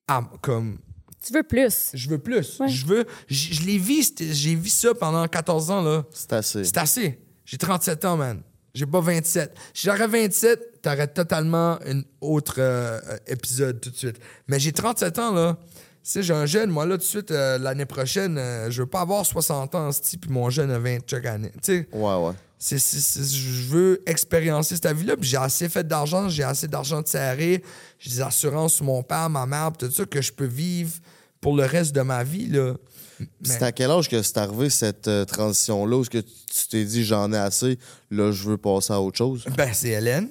ah, 0.07 0.21
comme 0.41 0.77
Tu 1.25 1.33
veux 1.33 1.43
plus. 1.43 1.91
je 1.93 2.09
veux 2.09 2.19
plus. 2.19 2.59
Ouais. 2.59 2.67
Je 2.67 2.85
veux. 2.85 3.05
Je 3.27 3.61
l'ai 3.63 3.77
vu, 3.77 4.03
j'ai 4.19 4.55
vu 4.55 4.69
ça 4.69 4.93
pendant 4.93 5.27
14 5.27 5.71
ans, 5.71 5.81
là. 5.81 6.03
C'est 6.11 6.33
assez. 6.33 6.63
C'est 6.63 6.77
assez. 6.77 7.19
J'ai 7.45 7.57
37 7.57 8.05
ans, 8.05 8.17
man. 8.17 8.41
J'ai 8.73 8.85
pas 8.85 8.99
27. 8.99 9.55
Si 9.73 9.87
j'aurais 9.87 10.07
27, 10.07 10.81
t'aurais 10.81 11.07
totalement 11.07 11.79
un 11.85 12.01
autre 12.19 12.55
euh, 12.57 12.99
euh, 13.09 13.17
épisode 13.27 13.79
tout 13.79 13.89
de 13.89 13.95
suite. 13.95 14.19
Mais 14.47 14.59
j'ai 14.59 14.73
37 14.73 15.17
ans, 15.19 15.31
là. 15.33 15.57
Tu 16.05 16.11
sais, 16.11 16.23
j'ai 16.23 16.33
un 16.33 16.45
jeune, 16.45 16.69
moi, 16.69 16.85
là, 16.85 16.95
tout 16.95 16.99
de 16.99 17.03
suite, 17.03 17.31
euh, 17.31 17.57
l'année 17.57 17.85
prochaine, 17.87 18.37
euh, 18.37 18.69
je 18.69 18.83
veux 18.83 18.87
pas 18.87 19.01
avoir 19.01 19.25
60 19.25 19.73
ans, 19.73 19.91
ce 19.91 20.17
puis 20.17 20.29
mon 20.29 20.51
jeune 20.51 20.69
a 20.69 20.77
20 20.77 20.99
chaque 21.09 21.25
année. 21.25 21.51
Tu 21.63 21.79
sais, 21.79 21.87
Ouais, 21.91 22.15
ouais. 22.15 22.33
Je 22.59 23.67
veux 23.67 24.01
expériencer 24.05 24.75
cette 24.75 24.95
vie-là, 24.95 25.15
puis 25.17 25.27
j'ai 25.29 25.37
assez 25.37 25.69
fait 25.69 25.85
d'argent, 25.87 26.29
j'ai 26.29 26.43
assez 26.43 26.67
d'argent 26.67 27.01
de 27.01 27.07
serré, 27.07 27.63
j'ai 27.99 28.09
des 28.11 28.21
assurances 28.21 28.75
sur 28.75 28.85
mon 28.85 29.03
père, 29.03 29.29
ma 29.29 29.45
mère, 29.45 29.71
tout 29.77 29.91
ça, 29.91 30.05
que 30.05 30.21
je 30.21 30.31
peux 30.31 30.45
vivre 30.45 30.93
pour 31.41 31.55
le 31.55 31.65
reste 31.65 31.93
de 31.93 32.01
ma 32.01 32.23
vie, 32.23 32.47
là. 32.47 32.73
Mais- 33.19 33.25
C'est 33.43 33.63
à 33.63 33.71
quel 33.71 33.91
âge 33.91 34.09
que 34.09 34.21
c'est 34.21 34.37
arrivé 34.37 34.69
cette 34.69 35.07
euh, 35.07 35.23
transition-là 35.23 36.01
est-ce 36.01 36.09
que 36.09 36.17
tu 36.17 36.67
t'es 36.69 36.83
dit 36.83 37.05
j'en 37.05 37.31
ai 37.31 37.37
assez, 37.37 37.79
là 38.11 38.31
je 38.33 38.43
veux 38.49 38.57
passer 38.57 38.91
à 38.91 38.99
autre 38.99 39.17
chose? 39.17 39.45
Ben, 39.55 39.69
c'est 39.73 39.89
Hélène. 39.89 40.29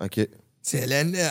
OK. 0.00 0.20
C'est 0.62 0.78
Hélène, 0.82 1.14
elle, 1.16 1.30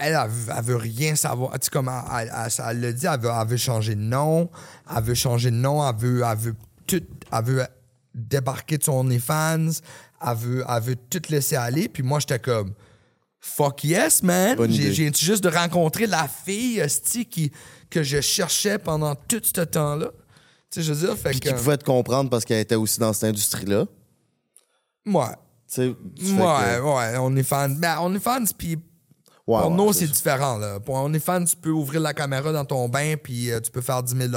elle, 0.00 0.18
elle, 0.24 0.30
veut- 0.30 0.52
elle 0.56 0.64
veut 0.64 0.76
rien 0.76 1.14
savoir. 1.14 1.52
Tu 1.52 1.66
sais, 1.66 1.70
comme 1.70 1.88
elle, 1.88 2.80
l'a 2.80 2.92
dit, 2.92 3.06
elle 3.06 3.20
veut, 3.20 3.30
elle 3.30 3.46
veut 3.46 3.56
changer 3.58 3.94
de 3.94 4.00
nom. 4.00 4.50
Elle 4.96 5.04
veut 5.04 5.14
changer 5.14 5.50
de 5.52 5.56
nom. 5.56 5.86
Elle 5.88 5.94
veut, 5.96 6.22
elle 6.28 6.38
veut 6.38 6.54
tout. 6.86 7.02
Elle 7.30 7.44
veut 7.44 7.62
débarquer 8.14 8.78
de 8.78 8.84
son 8.84 8.92
OnlyFans. 8.92 9.70
Elle 10.26 10.36
veut, 10.36 10.64
elle 10.68 10.82
veut 10.82 10.96
tout 10.96 11.22
laisser 11.30 11.56
aller. 11.56 11.88
Puis 11.88 12.02
moi, 12.02 12.18
j'étais 12.20 12.38
comme, 12.38 12.74
fuck 13.40 13.84
yes, 13.84 14.22
man. 14.22 14.56
J'ai 14.70 15.12
juste 15.12 15.42
de 15.44 15.48
rencontrer 15.48 16.06
la 16.06 16.28
fille, 16.28 16.78
esti, 16.78 17.24
qui, 17.26 17.50
que 17.88 18.02
je 18.02 18.20
cherchais 18.20 18.78
pendant 18.78 19.14
tout 19.14 19.40
ce 19.42 19.60
temps-là. 19.62 20.10
Tu 20.70 20.80
sais, 20.80 20.82
je 20.86 20.92
veux 20.92 21.06
dire, 21.08 21.16
fait 21.16 21.30
Puis 21.30 21.40
que. 21.40 21.48
qui 21.48 21.54
pouvait 21.54 21.78
te 21.78 21.84
comprendre 21.84 22.30
parce 22.30 22.44
qu'elle 22.44 22.60
était 22.60 22.76
aussi 22.76 23.00
dans 23.00 23.12
cette 23.12 23.24
industrie-là. 23.30 23.86
Ouais. 25.06 25.24
Tu 25.68 25.74
sais, 25.74 25.94
tu 26.16 26.24
fais 26.26 26.32
Ouais, 26.32 26.76
que- 26.78 26.82
ouais, 26.82 27.18
on 27.18 27.34
est 27.36 27.42
fans. 27.42 27.68
Ben, 27.70 27.98
on 28.00 28.14
est 28.14 28.20
fans, 28.20 28.44
puis 28.56 28.76
Ouais, 29.46 29.60
Porno, 29.62 29.88
ouais, 29.88 29.92
c'est 29.92 30.06
différent. 30.06 30.58
Là. 30.58 30.78
Pour 30.78 30.94
OnlyFans, 30.96 31.44
tu 31.44 31.56
peux 31.56 31.70
ouvrir 31.70 32.00
la 32.02 32.14
caméra 32.14 32.52
dans 32.52 32.64
ton 32.64 32.88
bain 32.88 33.14
puis 33.20 33.50
euh, 33.50 33.58
tu 33.58 33.70
peux 33.72 33.80
faire 33.80 34.00
10 34.02 34.14
000 34.16 34.28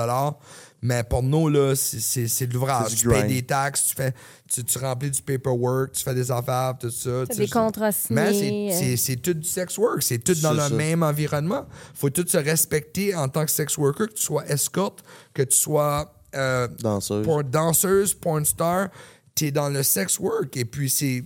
Mais 0.86 1.02
porno, 1.04 1.48
là, 1.50 1.74
c'est- 1.76 2.00
c'est 2.02 2.28
c'est 2.28 2.46
de 2.46 2.54
l'ouvrage. 2.54 2.94
Tu 2.96 3.08
payes 3.08 3.24
des 3.28 3.42
taxes, 3.42 3.86
tu, 3.88 3.96
fais, 3.96 4.14
tu, 4.52 4.64
tu 4.64 4.78
remplis 4.78 5.10
du 5.10 5.22
paperwork, 5.22 5.94
tu 5.94 6.04
fais 6.04 6.14
des 6.14 6.30
affaires, 6.30 6.74
tout 6.80 6.92
ça. 6.92 7.26
des 7.26 7.48
contrats 7.48 7.92
Mais 8.10 8.34
c'est- 8.34 8.52
euh. 8.52 8.78
c'est 8.78 8.98
c'est 8.98 9.16
tout 9.16 9.34
du 9.34 9.48
sex 9.48 9.78
work. 9.78 10.04
C'est 10.04 10.20
tout 10.20 10.36
dans 10.42 10.52
le 10.54 10.60
ça. 10.60 10.70
même 10.70 11.02
environnement. 11.02 11.66
faut 11.96 12.10
tout 12.10 12.28
se 12.28 12.38
respecter 12.38 13.16
en 13.16 13.30
tant 13.30 13.46
que 13.46 13.52
sex 13.52 13.78
worker, 13.78 14.08
que 14.10 14.14
tu 14.14 14.22
sois 14.24 14.46
escorte, 14.48 15.04
que 15.34 15.42
tu 15.44 15.56
sois 15.58 16.14
euh, 16.36 16.68
Danseuse. 16.80 17.24
pour 17.24 17.44
danseuse, 17.44 18.14
porn 18.14 18.44
star. 18.46 18.90
Tu 19.36 19.46
es 19.48 19.52
dans 19.52 19.70
le 19.70 19.84
sex 19.84 20.20
work. 20.20 20.56
Et 20.58 20.66
puis, 20.66 20.90
c'est. 20.90 21.24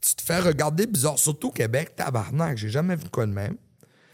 Tu 0.00 0.14
te 0.14 0.22
fais 0.22 0.38
regarder 0.38 0.86
bizarre, 0.86 1.18
surtout 1.18 1.48
au 1.48 1.52
Québec, 1.52 1.96
tabarnak. 1.96 2.56
J'ai 2.58 2.68
jamais 2.68 2.94
vu 2.94 3.08
quoi 3.10 3.26
de 3.26 3.32
même. 3.32 3.56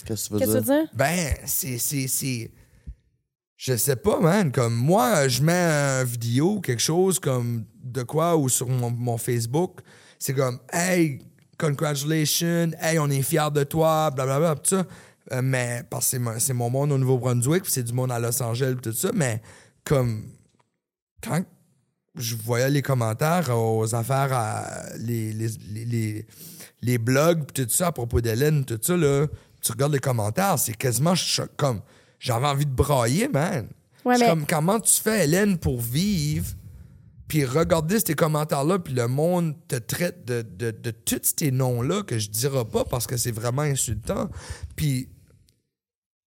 Qu'est-ce 0.06 0.24
que 0.24 0.28
tu 0.28 0.32
veux 0.34 0.38
Qu'est-ce 0.40 0.52
que 0.52 0.58
tu 0.58 0.64
dire? 0.64 0.74
veux 0.74 0.80
dire? 0.82 0.90
Ben, 0.94 1.34
c'est. 1.46 2.50
Je 3.64 3.76
sais 3.76 3.94
pas, 3.94 4.18
man. 4.18 4.50
Comme 4.50 4.74
moi, 4.74 5.28
je 5.28 5.40
mets 5.40 5.52
une 5.52 6.04
vidéo, 6.04 6.60
quelque 6.60 6.82
chose 6.82 7.20
comme 7.20 7.64
de 7.80 8.02
quoi, 8.02 8.36
ou 8.36 8.48
sur 8.48 8.68
mon, 8.68 9.16
Facebook. 9.18 9.78
C'est 10.18 10.34
comme, 10.34 10.58
hey, 10.72 11.20
congratulations, 11.58 12.72
hey, 12.80 12.98
on 12.98 13.08
est 13.08 13.22
fiers 13.22 13.52
de 13.54 13.62
toi, 13.62 14.10
blablabla, 14.10 14.56
tout 14.56 14.70
ça. 14.70 14.84
Euh, 15.30 15.42
mais, 15.44 15.84
parce 15.88 16.10
que 16.10 16.18
c'est 16.40 16.52
mon- 16.52 16.70
monde 16.70 16.90
au 16.90 16.98
Nouveau-Brunswick, 16.98 17.62
c'est 17.68 17.84
du 17.84 17.92
monde 17.92 18.10
à 18.10 18.18
Los 18.18 18.42
Angeles, 18.42 18.74
tout 18.82 18.92
ça. 18.92 19.10
Mais, 19.14 19.40
comme, 19.84 20.24
quand 21.22 21.44
je 22.16 22.34
voyais 22.34 22.68
les 22.68 22.82
commentaires 22.82 23.48
aux 23.56 23.94
affaires, 23.94 24.32
à- 24.32 24.96
les, 24.98 25.32
les, 25.32 25.48
les, 25.70 26.26
les, 26.82 26.98
blogs, 26.98 27.44
tout 27.54 27.68
ça, 27.68 27.86
à 27.86 27.92
propos 27.92 28.20
d'Hélène, 28.20 28.64
tout 28.64 28.80
ça, 28.82 28.96
là, 28.96 29.28
tu 29.60 29.70
regardes 29.70 29.92
les 29.92 30.00
commentaires, 30.00 30.58
c'est 30.58 30.76
quasiment 30.76 31.14
comme. 31.56 31.80
J'avais 32.22 32.46
envie 32.46 32.66
de 32.66 32.70
brailler, 32.72 33.26
man. 33.26 33.66
Ouais, 34.04 34.14
Je 34.14 34.18
suis 34.18 34.26
mais- 34.26 34.30
comme, 34.30 34.46
comment 34.46 34.78
tu 34.80 34.92
fais, 35.00 35.24
Hélène, 35.24 35.58
pour 35.58 35.80
vivre, 35.80 36.46
puis 37.26 37.44
regarder 37.44 37.98
ces 37.98 38.14
commentaires-là, 38.14 38.78
puis 38.78 38.94
le 38.94 39.08
monde 39.08 39.56
te 39.66 39.74
traite 39.74 40.24
de, 40.24 40.42
de, 40.42 40.70
de 40.70 40.90
tous 40.92 41.34
ces 41.36 41.50
noms-là 41.50 42.02
que 42.04 42.18
je 42.20 42.30
dirai 42.30 42.64
pas 42.64 42.84
parce 42.84 43.08
que 43.08 43.16
c'est 43.16 43.32
vraiment 43.32 43.62
insultant. 43.62 44.28
Puis 44.76 45.08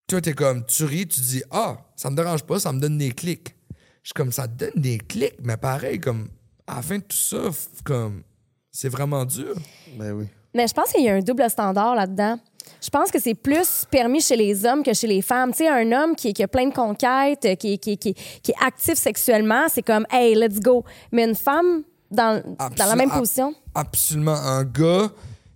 toi, 0.07 0.19
t'es 0.19 0.33
comme, 0.33 0.65
tu 0.65 0.83
ris, 0.83 1.07
tu 1.07 1.21
dis, 1.21 1.43
ah, 1.49 1.77
ça 1.95 2.09
me 2.09 2.15
dérange 2.17 2.43
pas, 2.43 2.59
ça 2.59 2.73
me 2.73 2.79
donne 2.81 2.97
des 2.97 3.11
clics. 3.11 3.55
Je 4.03 4.09
suis 4.09 4.13
comme, 4.13 4.33
ça 4.33 4.47
te 4.49 4.65
donne 4.65 4.81
des 4.81 4.97
clics, 4.97 5.37
mais 5.41 5.55
pareil, 5.57 5.99
comme, 6.01 6.27
à 6.67 6.75
la 6.75 6.81
fin 6.81 6.97
de 6.97 7.03
tout 7.03 7.15
ça, 7.15 7.37
comme, 7.85 8.21
c'est 8.69 8.89
vraiment 8.89 9.23
dur. 9.23 9.55
Ben 9.97 10.11
oui. 10.11 10.25
Mais 10.53 10.67
je 10.67 10.73
pense 10.73 10.91
qu'il 10.91 11.03
y 11.05 11.09
a 11.09 11.15
un 11.15 11.19
double 11.21 11.49
standard 11.49 11.95
là-dedans. 11.95 12.37
Je 12.85 12.89
pense 12.91 13.09
que 13.09 13.19
c'est 13.19 13.33
plus 13.33 13.85
permis 13.89 14.21
chez 14.21 14.35
les 14.35 14.63
hommes 14.63 14.83
que 14.83 14.93
chez 14.93 15.07
les 15.07 15.23
femmes. 15.23 15.51
Tu 15.51 15.59
sais, 15.63 15.67
un 15.69 15.91
homme 15.91 16.15
qui, 16.15 16.33
qui 16.33 16.43
a 16.43 16.47
plein 16.47 16.67
de 16.67 16.73
conquêtes, 16.73 17.57
qui, 17.57 17.79
qui, 17.79 17.97
qui, 17.97 18.13
qui 18.13 18.51
est 18.51 18.63
actif 18.63 18.93
sexuellement, 18.95 19.65
c'est 19.73 19.81
comme, 19.81 20.05
hey, 20.11 20.35
let's 20.35 20.59
go. 20.59 20.83
Mais 21.11 21.23
une 21.25 21.33
femme, 21.35 21.83
dans, 22.11 22.43
dans 22.77 22.85
la 22.85 22.95
même 22.95 23.09
position, 23.09 23.55
Absolument. 23.73 24.35
Un 24.35 24.63
gars 24.65 25.11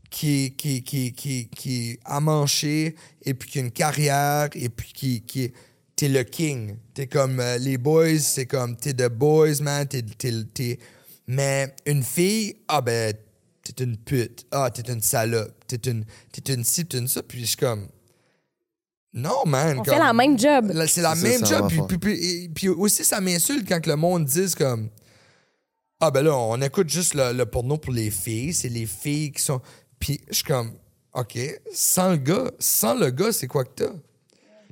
qui 0.09 0.45
est, 0.45 0.49
qui, 0.55 0.81
qui, 0.83 1.13
qui, 1.13 1.47
qui 1.49 1.91
est 1.91 1.99
amanché 2.03 2.95
et 3.23 3.33
puis 3.35 3.49
qui 3.49 3.59
a 3.59 3.61
une 3.61 3.71
carrière 3.71 4.49
et 4.55 4.69
puis 4.69 4.91
qui, 4.93 5.21
qui 5.21 5.43
est. 5.43 5.53
T'es 5.95 6.07
le 6.07 6.23
king. 6.23 6.77
T'es 6.93 7.07
comme 7.07 7.41
euh, 7.41 7.57
les 7.57 7.77
boys, 7.77 8.19
c'est 8.19 8.45
comme 8.45 8.75
t'es 8.77 8.93
the 8.93 9.09
boys, 9.09 9.61
man. 9.61 9.85
T'es, 9.85 10.01
t'es- 10.01 10.45
t'es- 10.53 10.79
Mais 11.27 11.75
une 11.85 12.03
fille, 12.03 12.55
ah 12.69 12.79
ben, 12.81 13.13
t'es 13.73 13.83
une 13.83 13.97
pute. 13.97 14.45
Ah, 14.51 14.69
t'es 14.71 14.91
une 14.91 15.01
salope. 15.01 15.53
T'es 15.67 15.77
une, 15.89 16.05
t'es 16.31 16.53
une 16.53 16.63
ci, 16.63 16.85
t'es 16.85 16.97
une 16.97 17.07
ça. 17.07 17.23
Puis 17.23 17.41
je 17.41 17.45
suis 17.45 17.57
comme. 17.57 17.87
Non, 19.13 19.43
man. 19.45 19.79
on 19.79 19.83
comme- 19.83 19.93
fait 19.93 19.99
la 19.99 20.13
même 20.13 20.37
job. 20.37 20.71
C'est 20.87 21.01
la 21.01 21.15
même 21.15 21.43
ça 21.45 21.57
job. 21.59 21.67
Puis, 21.67 21.81
puis- 21.87 21.97
puis- 21.97 22.43
et- 22.43 22.49
puis 22.49 22.69
aussi, 22.69 23.03
ça 23.03 23.19
m'insulte 23.19 23.67
quand 23.67 23.81
que 23.81 23.89
le 23.89 23.95
monde 23.95 24.25
dise 24.25 24.53
comme 24.55 24.89
Ah 25.99 26.11
ben 26.11 26.21
là, 26.21 26.35
on 26.37 26.61
écoute 26.61 26.89
juste 26.89 27.13
le, 27.15 27.33
le 27.33 27.45
porno 27.45 27.77
pour 27.77 27.91
les 27.91 28.11
filles. 28.11 28.53
C'est 28.53 28.69
les 28.69 28.85
filles 28.85 29.31
qui 29.31 29.41
sont. 29.41 29.61
Puis 29.99 30.21
je 30.29 30.35
suis 30.35 30.43
comme 30.43 30.73
OK, 31.13 31.37
sans 31.73 32.11
le 32.11 32.17
gars, 32.17 32.51
sans 32.59 32.93
le 32.93 33.09
gars, 33.09 33.31
c'est 33.33 33.47
quoi 33.47 33.65
que 33.65 33.71
t'as? 33.83 33.91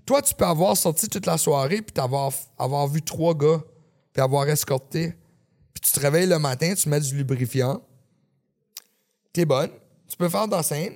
Toi, 0.05 0.21
tu 0.21 0.33
peux 0.35 0.45
avoir 0.45 0.77
sorti 0.77 1.07
toute 1.09 1.25
la 1.25 1.37
soirée 1.37 1.81
puis 1.81 1.91
t'avoir 1.91 2.31
avoir 2.57 2.87
vu 2.87 3.01
trois 3.01 3.33
gars 3.35 3.61
puis 4.13 4.21
avoir 4.21 4.47
escorté. 4.47 5.15
Puis 5.73 5.81
tu 5.81 5.91
te 5.91 5.99
réveilles 5.99 6.27
le 6.27 6.39
matin, 6.39 6.73
tu 6.75 6.87
mets 6.89 7.01
du 7.01 7.15
lubrifiant. 7.15 7.81
T'es 9.37 9.45
bonne. 9.45 9.69
Tu 10.09 10.17
peux 10.17 10.29
faire 10.29 10.47
de 10.47 10.55
la 10.55 10.63
scène. 10.63 10.93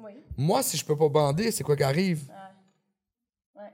Oui. 0.00 0.10
Moi, 0.36 0.64
si 0.64 0.76
je 0.76 0.84
peux 0.84 0.96
pas 0.96 1.08
bander, 1.08 1.52
c'est 1.52 1.62
quoi 1.62 1.76
qui 1.76 1.84
arrive? 1.84 2.22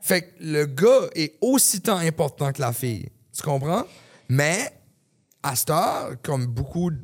Fait 0.02 0.20
que 0.20 0.28
le 0.40 0.66
gars 0.66 1.08
est 1.14 1.38
aussi 1.40 1.80
tant 1.80 1.96
important 1.96 2.52
que 2.52 2.60
la 2.60 2.74
fille. 2.74 3.08
Tu 3.34 3.42
comprends? 3.42 3.84
Mais, 4.28 4.70
à 5.42 5.56
cette 5.56 5.70
heure, 5.70 6.10
comme 6.22 6.44
beaucoup. 6.48 6.90
de- 6.90 6.98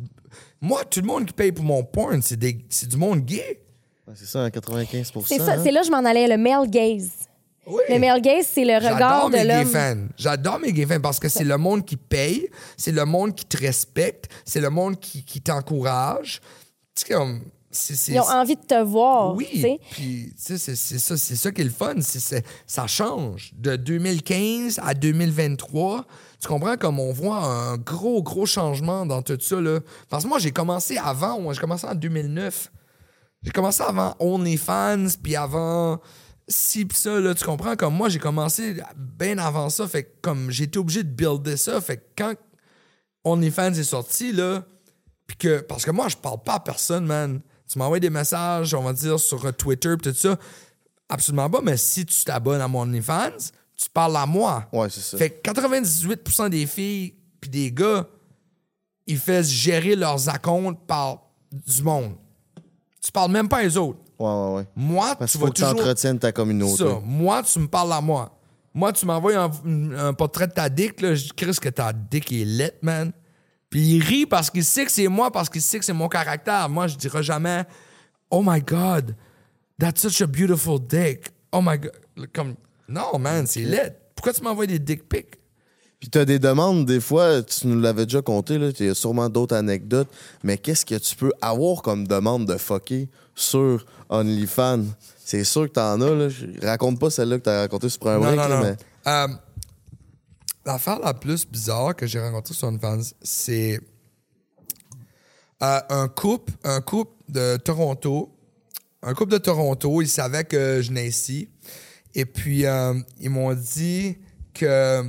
Moi, 0.60 0.84
tout 0.84 1.00
le 1.00 1.06
monde 1.06 1.24
qui 1.24 1.32
paye 1.32 1.52
pour 1.52 1.64
mon 1.64 1.82
porn, 1.84 2.20
c'est 2.20 2.36
des- 2.36 2.66
c'est 2.68 2.86
du 2.90 2.98
monde 2.98 3.20
gay. 3.24 3.62
Ouais, 4.06 4.12
C'est 4.14 4.26
ça, 4.26 4.44
à 4.44 4.50
95 4.50 5.10
C'est 5.24 5.38
ça, 5.38 5.54
hein? 5.54 5.60
c'est 5.64 5.70
là 5.70 5.80
que 5.80 5.86
je 5.86 5.90
m'en 5.92 6.04
allais, 6.04 6.28
le 6.28 6.36
male 6.36 6.68
gaze. 6.68 7.08
Oui. 7.66 7.82
Le 7.88 7.98
male 7.98 8.20
gaze, 8.20 8.46
c'est 8.46 8.64
le 8.66 8.74
regard 8.76 8.98
J'adore 8.98 9.30
de 9.30 9.36
mes 9.38 9.42
gay 9.42 9.58
l'homme. 9.64 9.72
fans. 9.72 10.06
J'adore 10.18 10.58
mes 10.58 10.72
gay 10.74 10.84
fans 10.84 11.00
parce 11.00 11.18
que 11.18 11.30
c'est 11.30 11.44
le 11.44 11.56
monde 11.56 11.82
qui 11.86 11.96
paye, 11.96 12.50
c'est 12.76 12.92
le 12.92 13.06
monde 13.06 13.34
qui 13.34 13.46
te 13.46 13.56
respecte, 13.56 14.30
c'est 14.44 14.60
le 14.60 14.68
monde 14.68 15.00
qui, 15.00 15.24
qui 15.24 15.40
t'encourage. 15.40 16.42
Sais, 16.96 17.12
comme. 17.14 17.42
Ils 18.14 18.20
ont 18.20 18.30
envie 18.30 18.56
de 18.56 18.62
te 18.62 18.82
voir. 18.82 19.34
Oui, 19.34 19.46
puis 19.90 20.32
tu 20.34 20.56
sais, 20.56 20.74
c'est 20.74 20.98
ça, 20.98 21.16
c'est 21.18 21.36
ça 21.36 21.52
qui 21.52 21.60
est 21.60 21.64
le 21.64 21.70
fun. 21.70 21.96
c'est- 22.00 22.42
ça 22.66 22.86
change 22.86 23.52
de 23.54 23.76
2015 23.76 24.80
à 24.82 24.94
2023. 24.94 26.06
Tu 26.40 26.48
comprends 26.48 26.76
comme 26.78 26.98
on 26.98 27.12
voit 27.12 27.36
un 27.44 27.76
gros, 27.76 28.22
gros 28.22 28.46
changement 28.46 29.04
dans 29.04 29.20
tout 29.20 29.36
ça. 29.40 29.60
Là. 29.60 29.80
Parce 30.08 30.24
que 30.24 30.28
moi, 30.28 30.38
j'ai 30.38 30.52
commencé 30.52 30.96
avant, 30.96 31.38
moi, 31.40 31.52
j'ai 31.52 31.60
commencé 31.60 31.86
en 31.86 31.94
2009. 31.94 32.72
J'ai 33.42 33.50
commencé 33.50 33.82
avant 33.82 34.14
OnlyFans, 34.20 35.08
puis 35.22 35.36
avant 35.36 36.00
ci, 36.48 36.86
pis 36.86 36.96
ça, 36.96 37.20
là, 37.20 37.34
tu 37.34 37.44
comprends? 37.44 37.76
Comme 37.76 37.94
moi, 37.94 38.08
j'ai 38.08 38.18
commencé 38.20 38.76
bien 38.96 39.36
avant 39.36 39.68
ça, 39.68 39.86
fait 39.86 40.04
que 40.04 40.10
comme 40.22 40.50
j'ai 40.50 40.64
été 40.64 40.78
obligé 40.78 41.02
de 41.02 41.10
builder 41.10 41.56
ça, 41.58 41.78
fait 41.82 41.98
que 41.98 42.04
quand 42.16 42.34
OnlyFans 43.24 43.74
est 43.74 43.82
sorti, 43.82 44.32
là, 44.32 44.64
puis 45.26 45.36
que, 45.36 45.60
parce 45.60 45.84
que 45.84 45.90
moi, 45.90 46.08
je 46.08 46.16
parle 46.16 46.42
pas 46.42 46.54
à 46.54 46.60
personne, 46.60 47.06
man. 47.06 47.40
Tu 47.70 47.78
m'envoies 47.78 47.98
des 48.00 48.10
messages, 48.10 48.74
on 48.74 48.82
va 48.82 48.92
dire, 48.92 49.18
sur 49.18 49.44
euh, 49.44 49.52
Twitter, 49.52 49.94
pis 49.96 50.10
tout 50.10 50.14
ça. 50.14 50.38
Absolument 51.08 51.50
pas, 51.50 51.60
mais 51.62 51.76
si 51.76 52.04
tu 52.06 52.24
t'abonnes 52.24 52.60
à 52.60 52.68
mon 52.68 52.80
OnlyFans, 52.82 53.36
tu 53.76 53.90
parles 53.92 54.16
à 54.16 54.26
moi. 54.26 54.68
Ouais, 54.72 54.88
c'est 54.90 55.00
ça. 55.00 55.18
Fait 55.18 55.30
que 55.30 55.50
98% 55.50 56.48
des 56.48 56.66
filles 56.66 57.14
puis 57.40 57.50
des 57.50 57.72
gars, 57.72 58.06
ils 59.06 59.18
font 59.18 59.42
gérer 59.42 59.94
leurs 59.96 60.28
accounts 60.28 60.74
par 60.74 61.22
du 61.52 61.82
monde. 61.82 62.14
Tu 63.02 63.12
parles 63.12 63.30
même 63.30 63.48
pas 63.48 63.64
aux 63.64 63.76
autres. 63.76 64.00
Ouais, 64.18 64.26
ouais, 64.26 64.54
ouais. 64.56 64.66
Moi, 64.74 65.14
Parce 65.16 65.32
tu 65.32 65.38
faut 65.38 65.44
vas 65.44 65.50
que 65.50 65.60
toujours... 65.60 65.80
entretiennes 65.80 66.18
ta 66.18 66.32
communauté. 66.32 66.84
Ça, 66.84 67.00
moi, 67.04 67.42
tu 67.42 67.58
me 67.58 67.68
parles 67.68 67.92
à 67.92 68.00
moi. 68.00 68.32
Moi, 68.74 68.92
tu 68.92 69.06
m'envoies 69.06 69.36
un, 69.36 69.50
un 69.96 70.12
portrait 70.12 70.48
de 70.48 70.52
ta 70.52 70.68
dick, 70.68 71.00
là, 71.00 71.14
je 71.14 71.24
dis, 71.24 71.30
Chris, 71.36 71.56
que 71.60 71.68
ta 71.68 71.92
dick 71.92 72.32
est 72.32 72.44
lit, 72.44 72.70
man. 72.82 73.12
Puis 73.70 73.96
il 73.96 74.02
rit 74.02 74.26
parce 74.26 74.50
qu'il 74.50 74.64
sait 74.64 74.84
que 74.84 74.92
c'est 74.92 75.08
moi, 75.08 75.30
parce 75.30 75.48
qu'il 75.48 75.62
sait 75.62 75.78
que 75.78 75.84
c'est 75.84 75.92
mon 75.92 76.08
caractère. 76.08 76.68
Moi, 76.68 76.86
je 76.86 76.96
dirais 76.96 77.22
jamais, 77.22 77.64
oh 78.30 78.42
my 78.44 78.60
God, 78.60 79.14
that's 79.78 80.00
such 80.00 80.20
a 80.22 80.26
beautiful 80.26 80.78
dick. 80.80 81.32
Oh 81.52 81.60
my 81.62 81.78
God. 81.78 81.92
Comme, 82.32 82.54
non, 82.88 83.18
man, 83.18 83.46
c'est 83.46 83.60
lit. 83.60 83.78
Pourquoi 84.14 84.32
tu 84.32 84.42
m'envoies 84.42 84.66
des 84.66 84.78
dick 84.78 85.08
pics? 85.08 85.36
Puis 85.98 86.10
t'as 86.10 86.24
des 86.24 86.38
demandes, 86.38 86.84
des 86.86 87.00
fois, 87.00 87.42
tu 87.42 87.66
nous 87.66 87.80
l'avais 87.80 88.04
déjà 88.04 88.20
compté, 88.22 88.58
là, 88.58 88.68
il 88.78 88.86
y 88.86 88.88
a 88.90 88.94
sûrement 88.94 89.28
d'autres 89.30 89.56
anecdotes, 89.56 90.08
mais 90.44 90.58
qu'est-ce 90.58 90.84
que 90.84 90.94
tu 90.94 91.16
peux 91.16 91.32
avoir 91.40 91.80
comme 91.82 92.06
demande 92.06 92.46
de 92.46 92.56
fucker 92.58 93.08
sur 93.34 93.84
OnlyFans? 94.10 94.84
C'est 95.24 95.42
sûr 95.44 95.62
que 95.64 95.72
t'en 95.72 96.00
as, 96.02 96.10
là. 96.10 96.28
Je- 96.28 96.46
Raconte 96.64 97.00
pas 97.00 97.10
celle-là 97.10 97.38
que 97.38 97.44
t'as 97.44 97.60
racontée 97.62 97.88
sur 97.88 98.06
un 98.08 98.14
Non, 98.18 98.20
break, 98.20 98.36
non, 98.36 98.48
là, 98.48 98.56
non. 98.56 98.62
mais... 98.62 98.76
Euh, 99.10 99.28
L'affaire 100.66 100.98
la 100.98 101.14
plus 101.14 101.46
bizarre 101.46 101.94
que 101.94 102.06
j'ai 102.06 102.20
rencontrée 102.20 102.52
sur 102.52 102.66
OnlyFans, 102.66 103.14
c'est 103.22 103.80
euh, 105.62 105.80
un 105.88 106.08
couple, 106.08 106.52
un 106.64 106.80
couple 106.80 107.12
de 107.28 107.56
Toronto. 107.56 108.36
Un 109.02 109.14
couple 109.14 109.30
de 109.32 109.38
Toronto, 109.38 110.02
ils 110.02 110.08
savaient 110.08 110.44
que 110.44 110.82
je 110.82 110.88
venais 110.88 111.06
ici. 111.06 111.48
Et 112.14 112.24
puis, 112.26 112.66
euh, 112.66 112.94
ils 113.20 113.30
m'ont 113.30 113.54
dit 113.54 114.18
que 114.54 115.04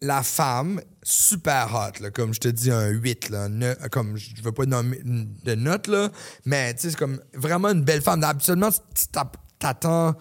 la 0.00 0.22
femme, 0.22 0.80
super 1.02 1.74
hot, 1.74 2.10
comme 2.14 2.32
je 2.32 2.40
te 2.40 2.48
dis, 2.48 2.70
un 2.70 2.88
8, 2.88 3.28
là, 3.28 3.48
neuf- 3.50 3.76
comme 3.90 4.16
je 4.16 4.40
veux 4.42 4.52
pas 4.52 4.64
nommer 4.64 5.00
de 5.04 5.54
note, 5.56 5.88
là, 5.88 6.10
mais 6.46 6.74
c'est 6.78 6.96
comme 6.96 7.20
vraiment 7.34 7.68
une 7.68 7.82
belle 7.82 8.00
femme. 8.00 8.24
Habituellement, 8.24 8.70
tu 8.70 9.06
t'attends 9.58 10.14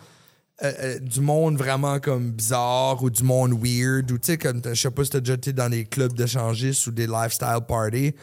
euh, 0.63 0.73
euh, 0.79 0.99
du 0.99 1.21
monde 1.21 1.57
vraiment 1.57 1.99
comme 1.99 2.31
bizarre 2.31 3.01
ou 3.03 3.09
du 3.09 3.23
monde 3.23 3.53
weird, 3.53 4.09
ou 4.11 4.17
tu 4.17 4.25
sais, 4.27 4.37
comme, 4.37 4.61
je 4.65 4.73
sais 4.73 4.89
pas 4.91 5.03
si 5.03 5.11
t'as 5.11 5.19
déjà 5.19 5.33
été 5.35 5.53
dans 5.53 5.69
des 5.69 5.85
clubs 5.85 6.13
d'échangistes 6.13 6.87
ou 6.87 6.91
des 6.91 7.05
lifestyle 7.07 7.59
parties. 7.67 8.13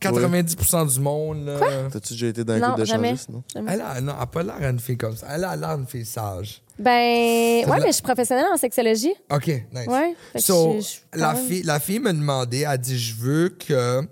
90% 0.00 0.94
du 0.94 1.00
monde, 1.00 1.44
là. 1.46 1.88
T'as-tu 1.90 2.12
déjà 2.12 2.26
été 2.28 2.44
dans 2.44 2.54
un 2.54 2.60
club 2.60 2.86
d'échangistes, 2.86 3.28
non? 3.30 3.42
Jamais. 3.52 3.72
Elle 3.72 3.80
a, 3.80 4.00
non, 4.00 4.12
elle 4.16 4.22
a 4.22 4.26
pas 4.26 4.42
l'air 4.44 4.60
d'une 4.60 4.78
fille 4.78 4.96
comme 4.96 5.16
ça. 5.16 5.26
Elle 5.34 5.42
a 5.44 5.56
l'air 5.56 5.76
d'une 5.76 5.86
fille 5.88 6.04
sage. 6.06 6.62
Ben, 6.78 6.92
ouais, 6.92 7.64
la- 7.66 7.78
mais 7.80 7.86
je 7.88 7.92
suis 7.94 8.02
professionnelle 8.02 8.46
en 8.52 8.56
sexologie. 8.56 9.12
OK, 9.32 9.46
nice. 9.48 9.86
Ouais, 9.88 10.14
fait 10.32 10.38
que 10.38 10.44
So, 10.44 10.76
je- 10.78 10.86
je- 11.16 11.18
la, 11.18 11.34
fille, 11.34 11.62
la 11.64 11.80
fille 11.80 11.98
m'a 11.98 12.12
demandé, 12.12 12.58
elle 12.70 12.78
dit 12.78 12.96
Je 12.96 13.14
veux 13.16 13.48
que 13.48 14.02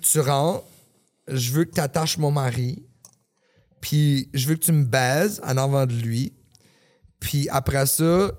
tu 0.00 0.20
rentres, 0.20 0.64
je 1.28 1.52
veux 1.52 1.64
que 1.64 1.74
tu 1.74 1.80
attaches 1.82 2.16
mon 2.16 2.30
mari, 2.30 2.82
puis 3.82 4.30
je 4.32 4.48
veux 4.48 4.54
que 4.54 4.60
tu 4.64 4.72
me 4.72 4.84
baises 4.84 5.42
en 5.44 5.58
avant 5.58 5.84
de 5.84 5.92
lui, 5.92 6.32
puis 7.22 7.48
après 7.50 7.86
ça, 7.86 8.32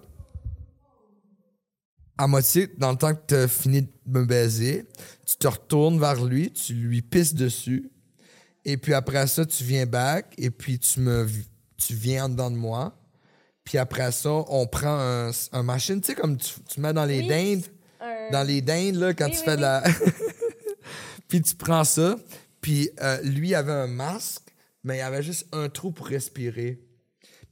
à 2.18 2.28
moitié, 2.28 2.68
dans 2.78 2.92
le 2.92 2.98
temps 2.98 3.16
que 3.16 3.22
tu 3.28 3.36
as 3.36 3.48
fini 3.48 3.82
de 3.82 4.20
me 4.20 4.26
baiser, 4.26 4.86
tu 5.26 5.38
te 5.38 5.48
retournes 5.48 6.00
vers 6.00 6.24
lui, 6.24 6.52
tu 6.52 6.74
lui 6.74 7.02
pisses 7.02 7.34
dessus, 7.34 7.90
et 8.66 8.76
puis 8.78 8.94
après 8.94 9.26
ça, 9.28 9.46
tu 9.46 9.64
viens 9.64 9.86
back, 9.86 10.34
et 10.38 10.50
puis 10.52 10.78
tu 10.80 11.00
me 11.00 11.28
tu 11.78 11.94
viens 11.96 12.26
en 12.26 12.30
dedans 12.30 12.52
de 12.52 12.56
moi. 12.56 12.98
Puis 13.66 13.78
après 13.78 14.12
ça, 14.12 14.30
on 14.30 14.68
prend 14.68 14.98
un, 15.00 15.32
un 15.54 15.64
machine, 15.64 16.00
tu 16.02 16.08
sais, 16.08 16.16
comme 16.16 16.38
tu, 16.38 16.54
tu 16.70 16.80
mets 16.82 16.94
dans 16.94 17.06
les 17.06 17.20
Oui. 17.22 17.28
dindes. 17.28 17.66
Dans 18.32 18.44
les 18.46 18.62
dindes, 18.62 18.96
là, 18.96 19.14
quand 19.14 19.26
Oui, 19.26 19.32
tu 19.32 19.38
oui, 19.40 19.44
fais 19.46 19.56
de 19.56 19.62
la. 19.62 19.84
puis 21.28 21.42
tu 21.42 21.56
prends 21.56 21.84
ça. 21.86 22.18
Puis 22.62 22.90
euh, 23.02 23.22
lui 23.22 23.56
avait 23.56 23.72
un 23.72 23.88
masque, 23.88 24.44
mais 24.84 24.98
il 24.98 25.02
avait 25.02 25.24
juste 25.24 25.48
un 25.54 25.68
trou 25.70 25.92
pour 25.92 26.08
respirer. 26.08 26.83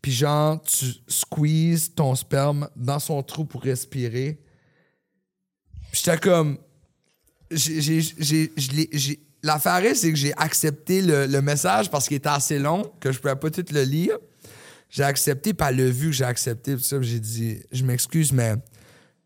Puis 0.02 0.12
genre, 0.12 0.62
tu 0.64 0.86
squeezes 1.08 1.94
ton 1.94 2.16
sperme 2.16 2.68
dans 2.76 3.00
son 3.00 3.22
trou 3.24 3.46
pour 3.46 3.62
respirer. 3.62 4.40
Puis 5.92 6.02
j'étais 6.04 6.18
comme. 6.18 6.58
j'ai- 7.52 7.82
j'ai- 7.82 8.02
j'ai- 8.18 8.52
je 8.56 8.72
l'ai- 8.72 8.90
j'ai- 8.94 9.20
L'affaire, 9.44 9.84
est, 9.84 9.96
c'est 9.96 10.10
que 10.12 10.16
j'ai 10.16 10.34
accepté 10.38 11.02
le, 11.02 11.26
le 11.26 11.42
message 11.42 11.90
parce 11.90 12.08
qu'il 12.08 12.16
était 12.18 12.30
assez 12.30 12.60
long, 12.60 12.84
que 13.00 13.12
je 13.12 13.20
pouvais 13.20 13.36
pas 13.36 13.50
tout 13.50 13.66
le 13.72 13.82
lire. 13.82 14.16
J'ai 14.88 15.02
accepté, 15.04 15.54
puis 15.56 15.68
elle 15.68 15.78
l'a 15.78 15.90
vu 15.90 16.08
que 16.08 16.12
j'ai 16.16 16.26
accepté, 16.26 16.76
puis 16.76 16.84
ça, 16.84 17.02
j'ai 17.02 17.20
dit, 17.20 17.58
je 17.72 17.84
m'excuse, 17.84 18.32
mais 18.32 18.54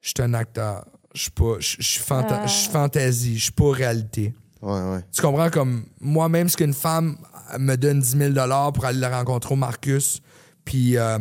je 0.01 0.09
suis 0.09 0.21
un 0.21 0.33
acteur. 0.33 0.85
Je 1.13 1.23
suis 1.23 1.31
pas, 1.31 1.55
je 1.59 1.81
suis 1.81 1.99
fanta- 2.01 2.39
Ah. 2.43 2.47
suis 2.47 2.69
fantaisie, 2.71 3.37
je 3.37 3.43
suis 3.43 3.51
pas 3.51 3.71
réalité. 3.71 4.33
Ouais, 4.61 4.71
ouais. 4.81 4.99
Tu 5.11 5.21
comprends 5.21 5.49
comme 5.49 5.85
moi-même, 5.99 6.47
ce 6.47 6.55
qu'une 6.55 6.73
femme 6.73 7.17
me 7.59 7.75
donne 7.75 7.99
10 7.99 8.17
000 8.17 8.71
pour 8.73 8.85
aller 8.85 8.99
le 8.99 9.07
rencontrer 9.07 9.53
au 9.53 9.57
Marcus, 9.57 10.21
puis 10.65 10.97
euh, 10.97 11.19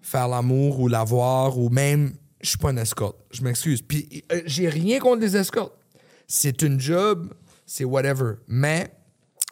faire 0.00 0.28
l'amour 0.28 0.80
ou 0.80 0.88
la 0.88 1.04
voir, 1.04 1.58
ou 1.58 1.68
même, 1.68 2.14
je 2.40 2.50
suis 2.50 2.58
pas 2.58 2.70
une 2.70 2.78
escorte. 2.78 3.16
Je 3.30 3.42
m'excuse. 3.42 3.82
Puis 3.82 4.24
euh, 4.32 4.40
j'ai 4.46 4.68
rien 4.68 4.98
contre 4.98 5.20
les 5.20 5.36
escortes. 5.36 5.74
C'est 6.26 6.62
une 6.62 6.80
job, 6.80 7.34
c'est 7.66 7.84
whatever. 7.84 8.34
Mais 8.46 8.90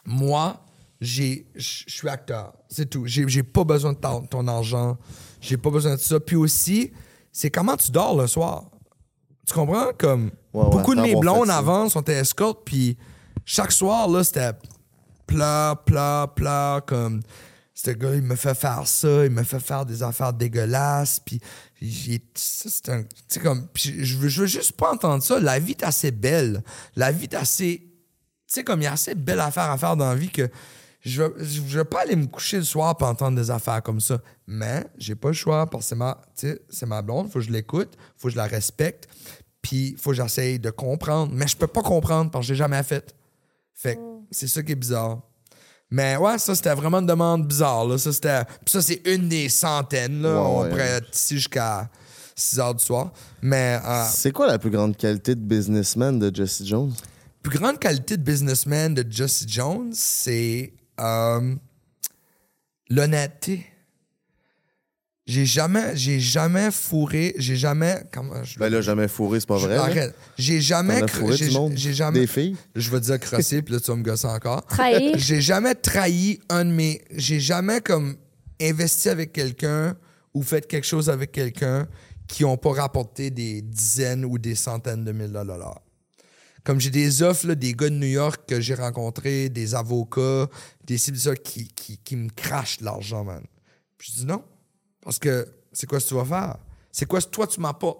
moi, 0.05 0.63
je 0.99 1.41
suis 1.59 2.09
acteur. 2.09 2.53
C'est 2.69 2.89
tout. 2.89 3.05
J'ai, 3.05 3.43
pas 3.43 3.63
besoin 3.63 3.93
de 3.93 3.97
ton, 3.97 4.21
ton 4.21 4.47
argent. 4.47 4.97
J'ai 5.41 5.57
pas 5.57 5.69
besoin 5.69 5.95
de 5.95 5.99
ça. 5.99 6.19
Puis 6.19 6.35
aussi, 6.35 6.91
c'est 7.31 7.51
comment 7.51 7.77
tu 7.77 7.91
dors 7.91 8.19
le 8.19 8.25
soir. 8.25 8.71
Tu 9.45 9.53
comprends? 9.53 9.91
Comme 9.97 10.31
Ouais, 10.57 10.63
ouais, 10.63 10.69
beaucoup 10.71 10.95
de 10.95 11.01
mes 11.01 11.15
blondes 11.15 11.51
avant 11.51 11.87
sont 11.87 12.03
escortes, 12.05 12.61
puis 12.65 12.97
chaque 13.45 13.71
soir, 13.71 14.07
là, 14.07 14.23
c'était 14.23 14.53
plat, 15.27 15.79
plat, 15.85 16.31
plat, 16.35 16.81
comme 16.85 17.21
ce 17.77 17.91
gars, 17.91 18.15
il 18.15 18.23
me 18.23 18.35
fait 18.35 18.55
faire 18.55 18.87
ça, 18.87 19.23
il 19.23 19.29
me 19.29 19.43
fait 19.43 19.59
faire 19.59 19.85
des 19.85 20.01
affaires 20.01 20.33
dégueulasses, 20.33 21.19
puis 21.19 21.39
C'est 22.33 22.89
un. 22.89 23.03
Tu 23.03 23.09
sais, 23.27 23.39
comme. 23.39 23.67
puis 23.67 24.03
je 24.03 24.17
veux, 24.17 24.29
je 24.29 24.41
veux 24.41 24.47
juste 24.47 24.71
pas 24.71 24.91
entendre 24.91 25.21
ça. 25.21 25.39
La 25.39 25.59
vie 25.59 25.73
est 25.73 25.83
assez 25.83 26.09
belle. 26.09 26.63
La 26.95 27.11
vie 27.11 27.25
est 27.25 27.35
assez. 27.35 27.81
Tu 27.81 27.91
sais, 28.47 28.63
comme 28.63 28.81
il 28.81 28.85
y 28.85 28.87
a 28.87 28.93
assez 28.93 29.13
de 29.13 29.19
belles 29.19 29.39
affaires 29.39 29.69
à 29.69 29.77
faire 29.77 29.95
dans 29.95 30.09
la 30.09 30.15
vie 30.15 30.31
que 30.31 30.49
je 31.01 31.21
veux, 31.21 31.35
je 31.39 31.61
veux 31.61 31.85
pas 31.85 32.01
aller 32.01 32.15
me 32.15 32.25
coucher 32.25 32.57
le 32.57 32.63
soir 32.63 32.97
pour 32.97 33.07
entendre 33.07 33.37
des 33.37 33.51
affaires 33.51 33.83
comme 33.83 34.01
ça. 34.01 34.19
Mais 34.47 34.83
j'ai 34.97 35.13
pas 35.13 35.27
le 35.27 35.35
choix 35.35 35.69
parce 35.69 35.83
que 35.83 35.89
c'est 35.89 35.95
ma, 35.95 36.19
tu 36.35 36.47
sais, 36.47 36.61
c'est 36.71 36.87
ma 36.87 37.03
blonde, 37.03 37.27
faut 37.27 37.37
que 37.37 37.45
je 37.45 37.51
l'écoute, 37.51 37.95
faut 38.15 38.29
que 38.29 38.31
je 38.31 38.37
la 38.37 38.47
respecte, 38.47 39.07
puis 39.61 39.95
faut 39.99 40.09
que 40.09 40.15
j'essaye 40.15 40.57
de 40.57 40.71
comprendre. 40.71 41.31
Mais 41.31 41.47
je 41.47 41.55
peux 41.55 41.67
pas 41.67 41.83
comprendre 41.83 42.31
parce 42.31 42.43
que 42.43 42.47
j'ai 42.47 42.55
jamais 42.55 42.81
fait. 42.81 43.15
Fait 43.75 43.97
que 43.97 44.01
c'est 44.31 44.47
ça 44.47 44.63
qui 44.63 44.71
est 44.71 44.75
bizarre. 44.75 45.21
Mais 45.89 46.17
ouais, 46.17 46.37
ça, 46.37 46.53
c'était 46.53 46.73
vraiment 46.73 46.99
une 46.99 47.05
demande 47.05 47.47
bizarre. 47.47 47.85
Là. 47.85 47.97
Ça, 47.97 48.11
c'était... 48.11 48.43
Puis 48.43 48.71
ça, 48.73 48.81
c'est 48.81 49.01
une 49.05 49.29
des 49.29 49.47
centaines. 49.49 50.21
Là. 50.21 50.41
On 50.41 50.67
pourrait 50.69 50.97
être 50.97 51.15
ici 51.15 51.35
jusqu'à 51.35 51.89
6 52.35 52.59
heures 52.59 52.75
du 52.75 52.83
soir. 52.83 53.11
Mais 53.41 53.79
euh, 53.85 54.03
C'est 54.09 54.31
quoi 54.31 54.47
la 54.47 54.59
plus 54.59 54.69
grande 54.69 54.97
qualité 54.97 55.33
de 55.33 55.39
businessman 55.41 56.19
de 56.19 56.33
Jesse 56.35 56.63
Jones? 56.65 56.93
plus 57.47 57.59
grande 57.59 57.79
qualité 57.79 58.17
de 58.17 58.23
businessman 58.23 58.93
de 58.93 59.05
Jesse 59.09 59.45
Jones, 59.47 59.91
c'est 59.93 60.73
euh, 60.99 61.55
l'honnêteté. 62.89 63.65
J'ai 65.27 65.45
jamais, 65.45 65.93
j'ai 65.97 66.21
jamais 66.21 66.71
fourré, 66.71 67.35
j'ai 67.37 67.57
jamais, 67.57 68.01
comment 68.13 68.41
je 68.45 68.57
Ben 68.57 68.69
là, 68.69 68.79
jamais 68.79 69.09
fourré, 69.09 69.41
c'est 69.41 69.47
pas 69.47 69.57
vrai. 69.57 69.75
Arrête. 69.75 70.15
J'ai 70.37 70.61
jamais, 70.61 71.05
fourré 71.05 71.35
j'ai 71.35 71.49
du 71.49 71.53
monde? 71.53 71.73
j'ai 71.75 71.93
jamais, 71.93 72.21
Des 72.21 72.27
filles? 72.27 72.55
je 72.73 72.89
vais 72.89 73.01
dire 73.01 73.19
crosser, 73.19 73.61
puis 73.61 73.73
là 73.73 73.81
tu 73.81 73.91
vas 73.91 73.97
me 73.97 74.03
gosser 74.03 74.27
encore. 74.27 74.65
Trahir. 74.67 75.17
J'ai 75.17 75.41
jamais 75.41 75.75
trahi 75.75 76.39
un 76.47 76.63
de 76.63 76.71
mes, 76.71 77.01
j'ai 77.11 77.41
jamais 77.41 77.81
comme 77.81 78.15
investi 78.61 79.09
avec 79.09 79.33
quelqu'un 79.33 79.97
ou 80.33 80.43
fait 80.43 80.65
quelque 80.65 80.87
chose 80.87 81.09
avec 81.09 81.33
quelqu'un 81.33 81.87
qui 82.27 82.45
ont 82.45 82.55
pas 82.57 82.71
rapporté 82.71 83.29
des 83.29 83.61
dizaines 83.61 84.23
ou 84.23 84.37
des 84.37 84.55
centaines 84.55 85.03
de 85.03 85.11
milliers 85.11 85.27
de 85.27 85.33
dollars. 85.33 85.81
Comme 86.63 86.79
j'ai 86.79 86.89
des 86.89 87.21
offres, 87.21 87.47
là, 87.47 87.55
des 87.55 87.73
gars 87.73 87.89
de 87.89 87.95
New 87.95 88.07
York 88.07 88.41
que 88.47 88.61
j'ai 88.61 88.75
rencontrés, 88.75 89.49
des 89.49 89.75
avocats, 89.75 90.47
des 90.85 90.97
civilisateurs 90.97 91.41
qui, 91.41 91.67
qui, 91.67 91.97
qui 91.97 92.15
me 92.15 92.29
crachent 92.29 92.79
de 92.79 92.85
l'argent, 92.85 93.23
man. 93.23 93.43
Puis 93.97 94.11
je 94.13 94.19
dis 94.21 94.25
non. 94.25 94.43
Parce 95.07 95.19
que 95.19 95.47
c'est 95.71 95.87
quoi 95.87 96.01
ce 96.01 96.03
que 96.03 96.09
tu 96.09 96.15
vas 96.15 96.25
faire? 96.25 96.57
C'est 96.91 97.05
quoi 97.05 97.21
ce 97.21 97.27
que 97.27 97.31
toi 97.31 97.47
tu 97.47 97.61
m'as 97.61 97.71
pas? 97.71 97.95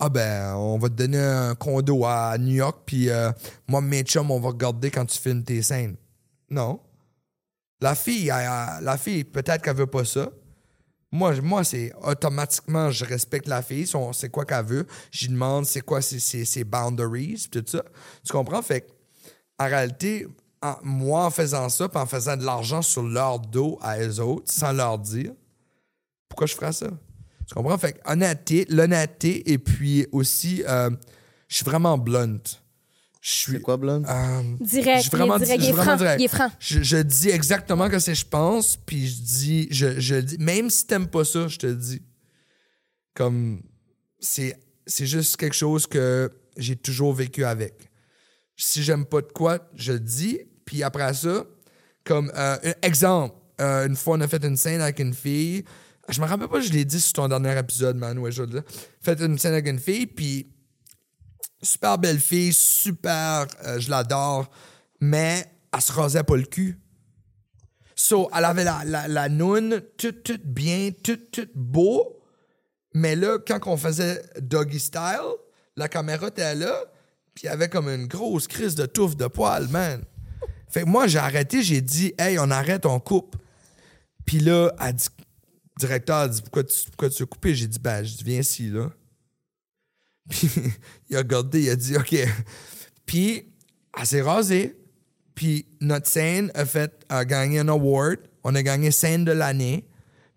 Ah 0.00 0.08
ben, 0.08 0.56
on 0.56 0.76
va 0.76 0.88
te 0.88 0.94
donner 0.94 1.20
un 1.20 1.54
condo 1.54 2.04
à 2.04 2.36
New 2.36 2.56
York, 2.56 2.80
puis 2.84 3.08
euh, 3.10 3.30
moi, 3.68 3.80
mes 3.80 4.02
chums, 4.02 4.28
on 4.32 4.40
va 4.40 4.48
regarder 4.48 4.90
quand 4.90 5.06
tu 5.06 5.16
filmes 5.16 5.44
tes 5.44 5.62
scènes. 5.62 5.94
Non. 6.50 6.80
La 7.80 7.94
fille, 7.94 8.24
la 8.26 8.96
fille, 8.98 9.22
peut-être 9.22 9.62
qu'elle 9.62 9.76
veut 9.76 9.86
pas 9.86 10.04
ça. 10.04 10.30
Moi, 11.12 11.40
moi 11.40 11.62
c'est 11.62 11.92
automatiquement, 12.02 12.90
je 12.90 13.04
respecte 13.04 13.46
la 13.46 13.62
fille, 13.62 13.88
c'est 14.14 14.30
quoi 14.30 14.44
qu'elle 14.44 14.64
veut. 14.64 14.88
Je 15.12 15.28
demande 15.28 15.64
c'est 15.64 15.82
quoi 15.82 16.02
ses, 16.02 16.64
boundaries, 16.64 17.46
tout 17.52 17.64
ça. 17.64 17.84
Tu 18.24 18.32
comprends? 18.32 18.62
Fait 18.62 18.80
que, 18.80 18.90
en 19.60 19.66
réalité, 19.66 20.26
moi, 20.82 21.26
en 21.26 21.30
faisant 21.30 21.68
ça, 21.68 21.88
puis 21.88 22.00
en 22.00 22.06
faisant 22.06 22.36
de 22.36 22.42
l'argent 22.42 22.82
sur 22.82 23.04
leur 23.04 23.38
dos 23.38 23.78
à 23.80 24.00
eux 24.00 24.18
autres, 24.18 24.50
sans 24.50 24.72
leur 24.72 24.98
dire, 24.98 25.30
pourquoi 26.34 26.46
je 26.46 26.54
ferais 26.54 26.72
ça? 26.72 26.88
Tu 27.46 27.54
comprends? 27.54 27.76
Fait 27.78 27.92
que 27.92 28.10
honnêteté, 28.10 28.66
l'honnêteté, 28.68 29.52
et 29.52 29.58
puis 29.58 30.06
aussi, 30.12 30.62
euh, 30.66 30.90
je 31.48 31.56
suis 31.56 31.64
vraiment 31.64 31.96
blunt. 31.98 32.40
Je 33.20 33.30
suis. 33.30 33.52
C'est 33.52 33.60
quoi, 33.60 33.76
Blonde? 33.78 34.04
euh, 34.08 34.42
Direct. 34.60 34.96
je 35.04 35.08
suis 35.08 35.10
Il 35.12 35.16
vraiment 35.16 35.36
est 35.38 35.44
direct. 35.44 35.60
je 35.62 35.66
Il 35.66 35.70
est 35.70 35.72
vraiment 35.72 35.84
franc. 35.92 35.96
direct. 35.96 36.20
Il 36.20 36.24
est 36.24 36.28
franc. 36.28 36.50
Je, 36.58 36.82
je 36.82 36.96
dis 36.98 37.30
exactement 37.30 37.86
ce 37.98 38.06
que 38.10 38.14
je 38.14 38.24
pense, 38.26 38.76
puis 38.76 39.06
je 39.08 39.20
dis, 39.22 39.68
je, 39.70 39.98
je 40.00 40.16
dis, 40.16 40.36
même 40.38 40.68
si 40.68 40.86
t'aimes 40.86 41.06
pas 41.08 41.24
ça, 41.24 41.48
je 41.48 41.56
te 41.58 41.66
le 41.66 41.76
dis. 41.76 42.02
Comme, 43.14 43.62
c'est, 44.20 44.58
c'est 44.86 45.06
juste 45.06 45.36
quelque 45.36 45.54
chose 45.54 45.86
que 45.86 46.30
j'ai 46.56 46.76
toujours 46.76 47.14
vécu 47.14 47.44
avec. 47.44 47.90
Si 48.56 48.82
j'aime 48.82 49.04
pas 49.06 49.20
de 49.20 49.32
quoi, 49.32 49.58
je 49.74 49.92
le 49.92 50.00
dis, 50.00 50.40
puis 50.64 50.82
après 50.82 51.12
ça, 51.14 51.44
comme, 52.04 52.30
euh, 52.36 52.56
un 52.64 52.72
exemple, 52.82 53.36
euh, 53.60 53.86
une 53.86 53.96
fois 53.96 54.16
on 54.16 54.20
a 54.20 54.28
fait 54.28 54.44
une 54.44 54.56
scène 54.56 54.80
avec 54.80 54.98
une 54.98 55.14
fille, 55.14 55.64
je 56.08 56.20
me 56.20 56.26
rappelle 56.26 56.48
pas, 56.48 56.60
je 56.60 56.70
l'ai 56.72 56.84
dit 56.84 57.00
sur 57.00 57.14
ton 57.14 57.28
dernier 57.28 57.58
épisode, 57.58 57.96
man, 57.96 58.18
ouais, 58.18 58.30
je 58.30 58.42
vais 58.42 58.52
le 58.52 58.60
dire. 58.60 58.70
Fait 59.00 59.20
une 59.20 59.38
scène 59.38 59.52
avec 59.52 59.66
une 59.68 59.78
fille, 59.78 60.06
puis 60.06 60.52
super 61.62 61.98
belle 61.98 62.20
fille, 62.20 62.52
super, 62.52 63.46
euh, 63.64 63.78
je 63.78 63.90
l'adore, 63.90 64.50
mais 65.00 65.46
elle 65.72 65.80
se 65.80 65.92
rasait 65.92 66.22
pas 66.22 66.36
le 66.36 66.44
cul. 66.44 66.78
So, 67.94 68.28
elle 68.36 68.44
avait 68.44 68.64
la, 68.64 68.82
la, 68.84 69.08
la 69.08 69.28
noune, 69.28 69.80
tout, 69.96 70.12
tout 70.12 70.40
bien, 70.44 70.90
tout, 71.02 71.18
tout 71.32 71.48
beau, 71.54 72.20
mais 72.92 73.16
là, 73.16 73.38
quand 73.38 73.60
on 73.66 73.76
faisait 73.76 74.22
doggy 74.40 74.80
style, 74.80 75.34
la 75.76 75.88
caméra 75.88 76.28
était 76.28 76.54
là, 76.54 76.76
puis 77.34 77.44
il 77.44 77.46
y 77.46 77.50
avait 77.50 77.68
comme 77.68 77.88
une 77.88 78.06
grosse 78.06 78.46
crise 78.46 78.74
de 78.74 78.86
touffe 78.86 79.16
de 79.16 79.26
poils, 79.26 79.68
man. 79.68 80.04
Fait 80.68 80.82
que 80.82 80.88
moi, 80.88 81.06
j'ai 81.06 81.18
arrêté, 81.18 81.62
j'ai 81.62 81.80
dit, 81.80 82.14
hey, 82.18 82.38
on 82.38 82.50
arrête, 82.50 82.86
on 82.86 83.00
coupe. 83.00 83.36
Puis 84.24 84.40
là, 84.40 84.72
elle 84.80 84.94
dit, 84.94 85.08
directeur 85.78 86.16
a 86.16 86.28
dit, 86.28 86.40
pourquoi 86.42 86.64
tu, 86.64 86.84
pourquoi 86.86 87.10
tu 87.10 87.22
as 87.22 87.26
coupé? 87.26 87.54
J'ai 87.54 87.66
dit, 87.66 87.78
ben, 87.78 88.04
je 88.04 88.24
viens 88.24 88.40
ici, 88.40 88.70
là. 88.70 88.90
Puis 90.28 90.48
il 91.10 91.16
a 91.16 91.18
regardé, 91.18 91.62
il 91.62 91.70
a 91.70 91.76
dit 91.76 91.96
OK. 91.96 92.16
Puis 93.06 93.52
elle 93.98 94.06
s'est 94.06 94.22
rasée. 94.22 94.76
Puis 95.34 95.66
notre 95.80 96.06
scène 96.06 96.50
a 96.54 96.64
fait 96.64 97.04
a 97.08 97.24
gagné 97.24 97.58
un 97.58 97.68
award. 97.68 98.18
On 98.44 98.54
a 98.54 98.62
gagné 98.62 98.90
scène 98.90 99.24
de 99.24 99.32
l'année. 99.32 99.86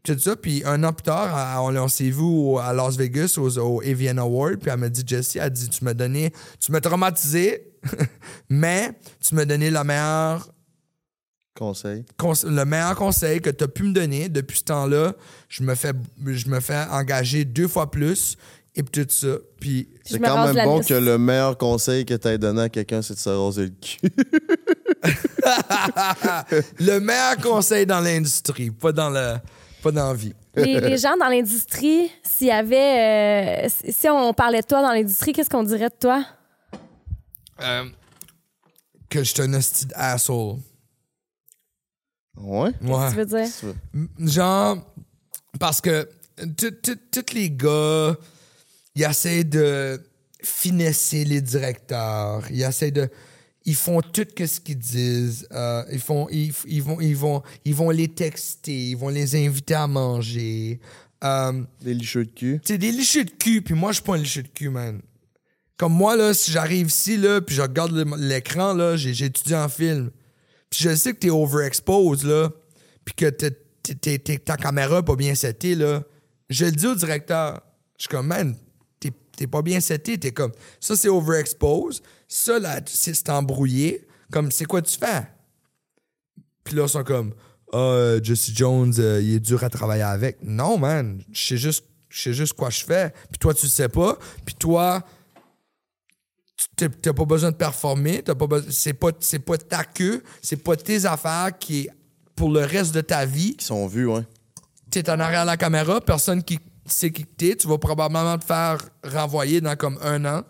Tout 0.03 0.17
ça. 0.17 0.35
Puis 0.35 0.63
un 0.65 0.83
an 0.83 0.93
plus 0.93 1.03
tard, 1.03 1.63
on, 1.63 1.75
on 1.75 1.87
s'est 1.87 2.09
vu 2.09 2.57
à 2.59 2.73
Las 2.73 2.97
Vegas 2.97 3.37
au, 3.37 3.81
Avian 3.81 4.17
Award. 4.17 4.57
Puis 4.57 4.71
elle 4.71 4.79
m'a 4.79 4.89
dit 4.89 5.03
Jessie, 5.05 5.37
elle 5.39 5.51
dit 5.51 5.69
Tu 5.69 5.83
m'as 5.83 5.93
donné, 5.93 6.31
tu 6.59 6.71
m'as 6.71 6.81
traumatisé, 6.81 7.73
mais 8.49 8.91
tu 9.19 9.35
m'as 9.35 9.45
donné 9.45 9.69
la 9.69 9.83
meilleure 9.83 10.49
Conseil? 11.57 12.05
conse- 12.19 12.45
le 12.47 12.65
meilleur 12.65 12.95
conseil 12.95 13.41
que 13.41 13.49
tu 13.49 13.63
as 13.63 13.67
pu 13.67 13.83
me 13.83 13.93
donner 13.93 14.29
depuis 14.29 14.59
ce 14.59 14.63
temps-là, 14.65 15.13
je 15.49 15.63
me 15.63 15.73
fais 15.75 15.91
je 16.25 16.47
me 16.49 16.59
fais 16.59 16.83
engager 16.91 17.45
deux 17.45 17.67
fois 17.67 17.89
plus 17.89 18.37
et 18.75 18.83
puis 18.83 19.05
tout 19.05 19.09
ça. 19.13 19.37
Puis 19.59 19.89
C'est 20.05 20.19
me 20.19 20.25
quand 20.25 20.53
même 20.53 20.65
bon 20.65 20.77
liste. 20.77 20.89
que 20.89 20.93
le 20.93 21.17
meilleur 21.17 21.57
conseil 21.57 22.05
que 22.05 22.13
tu 22.13 22.27
aies 22.27 22.37
donné 22.37 22.61
à 22.63 22.69
quelqu'un, 22.69 23.01
c'est 23.01 23.15
de 23.15 23.19
se 23.19 23.29
raser 23.29 23.63
le 23.65 23.71
cul. 23.71 23.97
le 26.79 26.99
meilleur 26.99 27.37
conseil 27.37 27.85
dans 27.85 27.99
l'industrie, 27.99 28.71
pas 28.71 28.91
dans 28.91 29.09
le 29.09 29.35
pas 29.81 29.91
dans 29.91 30.07
la 30.09 30.13
vie. 30.13 30.33
Les, 30.55 30.79
les 30.79 30.97
gens 30.97 31.15
dans 31.17 31.27
l'industrie, 31.27 32.11
s'il 32.23 32.47
y 32.47 32.51
avait. 32.51 33.65
euh, 33.65 33.69
si 33.89 34.09
on 34.09 34.33
parlait 34.33 34.61
de 34.61 34.65
toi 34.65 34.81
dans 34.81 34.91
l'industrie, 34.91 35.33
qu'est-ce 35.33 35.49
qu'on 35.49 35.63
dirait 35.63 35.89
de 35.89 35.95
toi? 35.99 36.25
Euh, 37.61 37.85
que 39.09 39.23
je 39.23 39.33
suis 39.33 39.41
un 39.41 39.53
asshole. 39.95 40.57
Ouais? 42.39 42.71
Ouais. 42.81 43.09
Tu 43.09 43.15
veux 43.15 43.25
dire? 43.25 43.47
Tu 43.59 43.65
veux- 43.65 43.75
M- 43.93 44.09
Genre, 44.27 44.77
parce 45.59 45.81
que 45.81 46.07
tous 46.57 47.33
les 47.33 47.49
gars, 47.51 48.15
ils 48.95 49.03
essaient 49.03 49.43
de 49.43 50.01
finesser 50.43 51.25
les 51.25 51.41
directeurs. 51.41 52.43
Ils 52.51 52.61
essaient 52.63 52.91
de. 52.91 53.09
Ils 53.65 53.75
font 53.75 54.01
tout 54.01 54.25
ce 54.37 54.59
qu'ils 54.61 54.77
disent. 54.77 55.47
Euh, 55.51 55.83
ils, 55.91 55.99
font, 55.99 56.27
ils, 56.31 56.53
ils 56.67 56.81
vont, 56.81 57.01
ils, 57.01 57.15
vont, 57.15 57.41
ils 57.65 57.75
vont 57.75 57.89
les 57.89 58.07
texter. 58.07 58.89
Ils 58.91 58.95
vont 58.97 59.09
les 59.09 59.35
inviter 59.35 59.73
à 59.73 59.87
manger. 59.87 60.79
Euh, 61.23 61.63
Des 61.81 61.93
licheux 61.95 62.25
de 62.25 62.31
cul. 62.31 62.61
c'est 62.63 62.77
des 62.77 62.91
licheux 62.91 63.25
de 63.25 63.31
cul, 63.31 63.61
puis 63.63 63.73
moi, 63.73 63.91
je 63.91 63.95
suis 63.95 64.03
pas 64.03 64.13
un 64.13 64.17
licheux 64.19 64.43
de 64.43 64.47
cul, 64.49 64.69
man. 64.69 65.01
Comme 65.75 65.93
moi, 65.93 66.15
là, 66.15 66.33
si 66.33 66.51
j'arrive 66.51 66.87
ici, 66.87 67.17
là, 67.17 67.41
puis 67.41 67.55
je 67.55 67.61
regarde 67.63 67.91
l'écran, 68.17 68.73
là, 68.73 68.95
j'ai 68.97 69.13
j'ai 69.15 69.25
étudié 69.25 69.55
en 69.55 69.67
film. 69.67 70.11
Puis 70.69 70.83
je 70.83 70.95
sais 70.95 71.13
que 71.13 71.19
t'es 71.19 71.29
overexposed, 71.29 72.25
là, 72.27 72.49
puis 73.05 73.13
que 73.15 73.29
ta 74.35 74.57
caméra 74.57 75.03
pas 75.03 75.15
bien 75.15 75.35
setée, 75.35 75.75
là. 75.75 76.03
Je 76.49 76.65
le 76.65 76.71
dis 76.71 76.87
au 76.87 76.95
directeur. 76.95 77.61
Je 77.97 78.03
suis 78.03 78.09
comme, 78.09 78.27
man, 78.27 78.55
t'es 78.99 79.47
pas 79.47 79.61
bien 79.61 79.79
seté. 79.79 80.17
T'es 80.17 80.31
comme, 80.31 80.51
ça, 80.79 80.95
c'est 80.95 81.09
overexposed. 81.09 82.03
Ça, 82.27 82.59
là, 82.59 82.81
c'est 82.85 83.29
embrouillé. 83.29 84.07
Comme, 84.31 84.51
c'est 84.51 84.65
quoi 84.65 84.81
tu 84.81 84.97
fais? 84.97 85.27
Puis 86.63 86.75
là, 86.75 86.83
ils 86.83 86.89
sont 86.89 87.03
comme, 87.03 87.33
ah, 87.71 87.77
euh, 87.77 88.19
Jesse 88.23 88.51
Jones, 88.53 88.93
euh, 88.99 89.21
il 89.21 89.35
est 89.35 89.39
dur 89.39 89.63
à 89.63 89.69
travailler 89.69 90.03
avec. 90.03 90.37
Non, 90.41 90.77
man. 90.77 91.21
Je 91.31 91.47
sais 91.47 91.57
juste, 91.57 91.85
juste 92.09 92.53
quoi 92.53 92.69
je 92.69 92.83
fais. 92.83 93.13
Puis 93.29 93.39
toi, 93.39 93.53
tu 93.53 93.65
le 93.65 93.71
sais 93.71 93.89
pas. 93.89 94.17
Puis 94.45 94.55
toi, 94.55 95.03
t'as 96.75 97.13
pas 97.13 97.25
besoin 97.25 97.51
de 97.51 97.55
performer. 97.55 98.21
T'as 98.23 98.35
pas 98.35 98.47
c'est 98.69 98.93
pas, 98.93 99.11
c'est 99.19 99.39
pas 99.39 99.57
ta 99.57 99.83
queue. 99.83 100.23
C'est 100.41 100.63
pas 100.63 100.75
tes 100.75 101.05
affaires 101.05 101.51
qui 101.59 101.81
est 101.81 101.89
pour 102.35 102.51
le 102.51 102.61
reste 102.61 102.93
de 102.93 103.01
ta 103.01 103.25
vie. 103.25 103.55
Qui 103.55 103.65
sont 103.65 103.87
vus, 103.87 104.07
ouais. 104.07 104.25
T'es 104.89 105.09
en 105.09 105.19
arrière 105.19 105.41
de 105.41 105.47
la 105.47 105.57
caméra, 105.57 105.99
personne 105.99 106.43
qui 106.43 106.59
sait 106.85 107.11
qui 107.11 107.25
t'es. 107.25 107.55
Tu 107.55 107.67
vas 107.67 107.77
probablement 107.77 108.37
te 108.37 108.45
faire 108.45 108.77
renvoyer 109.03 109.61
dans 109.61 109.75
comme 109.75 109.99
un 110.01 110.23
an. 110.25 110.43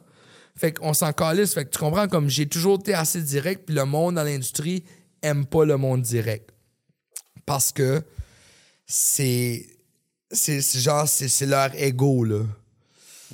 Fait 0.56 0.74
qu'on 0.74 0.94
s'en 0.94 1.14
calisse. 1.14 1.54
Fait 1.54 1.66
que 1.66 1.70
tu 1.70 1.80
comprends, 1.80 2.08
comme 2.08 2.30
j'ai 2.30 2.48
toujours 2.48 2.80
été 2.80 2.94
assez 2.94 3.22
direct, 3.22 3.64
puis 3.66 3.76
le 3.76 3.86
monde 3.86 4.16
dans 4.16 4.24
l'industrie 4.24 4.84
aime 5.22 5.46
pas 5.46 5.66
le 5.66 5.78
monde 5.78 6.02
direct. 6.02 6.52
Parce 7.46 7.72
que 7.72 8.04
c'est. 8.86 9.66
C'est 10.30 10.62
c'est 10.62 10.80
genre, 10.82 11.08
c'est 11.08 11.30
c'est 11.30 11.46
leur 11.46 11.74
ego, 11.76 12.26
là. 12.26 12.44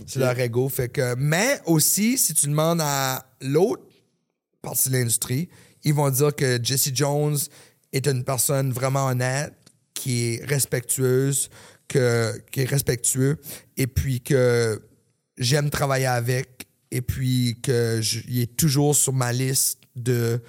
C'est 0.08 0.20
leur 0.20 0.38
ego. 0.40 0.70
Fait 0.70 0.90
que. 0.90 1.16
Mais 1.16 1.60
aussi, 1.66 2.18
si 2.18 2.34
tu 2.34 2.48
demandes 2.48 2.82
à 2.82 3.26
l'autre 3.42 3.84
partie 4.62 4.90
de 4.90 4.98
l'industrie, 4.98 5.50
ils 5.84 5.94
vont 5.94 6.10
dire 6.10 6.36
que 6.36 6.60
Jesse 6.62 6.92
Jones 6.94 7.38
est 7.92 8.08
une 8.08 8.24
personne 8.24 8.72
vraiment 8.72 9.08
honnête, 9.08 9.54
qui 9.94 10.34
est 10.34 10.46
respectueuse, 10.46 11.50
que, 11.88 12.42
qui 12.52 12.62
est 12.62 12.70
respectueux, 12.70 13.38
et 13.78 13.88
puis 13.88 14.22
que 14.22 14.82
j'aime 15.38 15.70
travailler 15.70 16.08
avec, 16.08 16.68
et 16.92 17.02
puis 17.02 17.60
qu'il 17.62 18.40
est 18.42 18.56
toujours 18.58 18.96
sur 18.96 19.14
ma 19.14 19.32
liste 19.32 19.80
de 19.96 20.42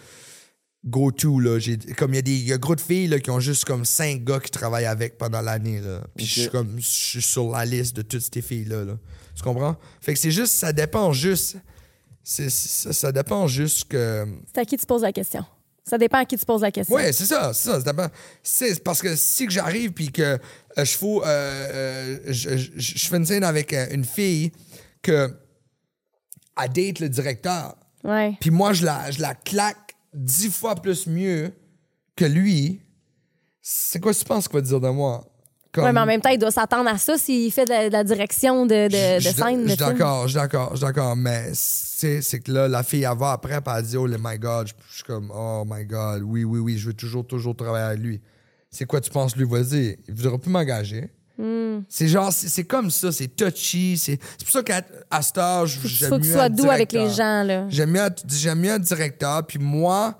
go-to, 0.84 1.40
là. 1.40 1.58
J'ai- 1.58 1.76
Comme 1.78 2.12
il 2.12 2.16
y 2.16 2.18
a 2.18 2.22
des 2.22 2.36
y 2.36 2.52
a 2.52 2.58
gros 2.58 2.74
de 2.76 2.80
filles, 2.80 3.06
là, 3.08 3.18
qui 3.18 3.30
ont 3.30 3.40
juste 3.40 3.64
comme 3.64 3.84
cinq 3.84 4.24
gars 4.24 4.40
qui 4.40 4.50
travaillent 4.50 4.84
avec 4.86 5.16
pendant 5.18 5.40
l'année, 5.40 5.80
là. 5.80 6.00
Puis 6.16 6.26
je 6.26 6.40
suis 6.42 6.50
comme, 6.50 6.76
je 6.78 6.82
suis 6.86 7.22
sur 7.22 7.50
la 7.50 7.64
liste 7.64 7.96
de 7.96 8.02
toutes 8.02 8.22
ces 8.32 8.42
filles-là, 8.42 8.84
là. 8.84 8.98
Tu 9.36 9.42
comprends? 9.42 9.76
Fait 10.00 10.14
que 10.14 10.20
c'est 10.20 10.30
juste, 10.30 10.54
ça 10.54 10.72
dépend 10.72 11.12
juste. 11.12 11.56
c'est- 12.22 12.48
ça, 12.50 12.92
ça 12.92 13.12
dépend 13.12 13.46
juste 13.46 13.84
que. 13.88 14.26
C'est 14.54 14.60
à 14.60 14.64
qui 14.64 14.76
tu 14.78 14.86
poses 14.86 15.02
la 15.02 15.12
question. 15.12 15.44
Ça 15.86 15.98
dépend 15.98 16.16
à 16.18 16.24
qui 16.24 16.38
tu 16.38 16.44
poses 16.46 16.62
la 16.62 16.70
question. 16.70 16.94
Ouais, 16.96 17.12
c'est 17.12 17.26
ça, 17.26 17.52
c'est 17.52 17.68
ça. 17.68 17.80
ça 17.80 17.92
dépend. 17.92 18.08
C'est 18.42 18.82
parce 18.82 19.02
que 19.02 19.14
si 19.16 19.44
que 19.46 19.52
j'arrive 19.52 19.90
puis 19.92 20.10
que 20.10 20.22
euh, 20.22 20.38
je 20.84 20.96
fous, 20.96 21.20
euh, 21.20 21.26
euh, 21.26 22.18
je, 22.28 22.56
je- 22.56 22.70
je 22.76 23.06
fais 23.06 23.16
une 23.18 23.26
scène 23.26 23.44
avec 23.44 23.74
euh, 23.74 23.86
une 23.90 24.04
fille 24.06 24.50
que 25.02 25.30
elle 26.62 26.72
date 26.72 27.00
le 27.00 27.08
directeur, 27.10 27.74
Ouais. 28.02 28.34
puis 28.40 28.50
moi 28.50 28.72
je 28.72 28.84
la, 28.86 29.10
je 29.10 29.20
la 29.20 29.34
claque 29.34 29.83
dix 30.14 30.50
fois 30.50 30.74
plus 30.76 31.06
mieux 31.06 31.52
que 32.16 32.24
lui. 32.24 32.80
C'est 33.60 34.00
quoi 34.00 34.12
tu 34.14 34.24
penses 34.24 34.46
qu'il 34.48 34.56
va 34.56 34.60
dire 34.62 34.80
de 34.80 34.88
moi? 34.88 35.24
Comme- 35.72 35.84
Ouais, 35.84 35.92
mais 35.92 36.00
en 36.00 36.06
même 36.06 36.20
temps, 36.20 36.28
il 36.30 36.38
doit 36.38 36.50
s'attendre 36.52 36.88
à 36.88 36.98
ça 36.98 37.18
s'il 37.18 37.50
fait 37.50 37.64
de 37.64 37.70
la, 37.70 37.88
de 37.88 37.92
la 37.92 38.04
direction 38.04 38.64
de, 38.64 38.88
de, 38.88 39.20
Je- 39.20 39.30
scène. 39.30 39.62
Je 39.64 39.68
suis 39.70 39.76
d'accord, 39.78 40.22
je 40.24 40.28
suis 40.28 40.36
d'accord, 40.40 40.68
je 40.72 40.76
suis 40.76 40.84
d'accord. 40.86 41.16
Mais 41.16 41.50
c'est 41.54 42.40
que 42.44 42.52
là, 42.52 42.68
la 42.68 42.82
fille, 42.84 43.02
elle 43.10 43.18
va 43.18 43.32
après, 43.32 43.60
puis 43.60 43.74
elle 43.76 43.82
dit, 43.84 43.96
oh 43.96 44.06
my 44.06 44.38
God. 44.38 44.68
Je 44.68 44.72
je 44.88 44.94
suis 44.96 45.04
comme, 45.04 45.32
oh 45.34 45.64
my 45.66 45.84
God, 45.84 46.22
oui, 46.24 46.44
oui, 46.44 46.60
oui, 46.60 46.78
je 46.78 46.86
veux 46.88 46.94
toujours, 46.94 47.26
toujours 47.26 47.56
travailler 47.56 47.86
avec 47.86 47.98
lui. 48.00 48.20
C'est 48.70 48.84
quoi 48.86 49.00
tu 49.00 49.10
penses, 49.10 49.34
lui, 49.36 49.46
vas-y? 49.48 49.96
Il 50.06 50.14
voudra 50.14 50.38
plus 50.38 50.50
m'engager. 50.50 51.10
Hmm. 51.36 51.80
C'est 51.88 52.06
genre, 52.06 52.32
c'est 52.32 52.48
c'est 52.48 52.64
comme 52.64 52.90
ça, 52.90 53.10
c'est 53.10 53.28
touchy. 53.28 53.98
C'est 53.98 54.18
c'est 54.38 54.44
pour 54.44 54.52
ça 54.52 54.62
qu'à 54.62 54.82
à 55.10 55.20
cet 55.22 55.38
âge, 55.38 55.80
Il 55.82 55.88
j'aime 55.90 56.08
faut 56.10 56.14
mieux 56.16 56.20
que 56.22 56.26
tu 56.26 56.32
sois 56.32 56.46
être 56.46 56.54
doux 56.54 56.70
avec 56.70 56.92
les 56.92 56.98
directeur. 57.00 57.16
gens, 57.16 57.42
là. 57.42 57.66
J'aime 57.70 57.90
mieux, 57.90 58.00
être- 58.00 58.24
j'aime 58.28 58.60
mieux 58.60 58.70
être 58.70 58.82
directeur, 58.82 59.44
puis 59.46 59.58
moi, 59.58 60.18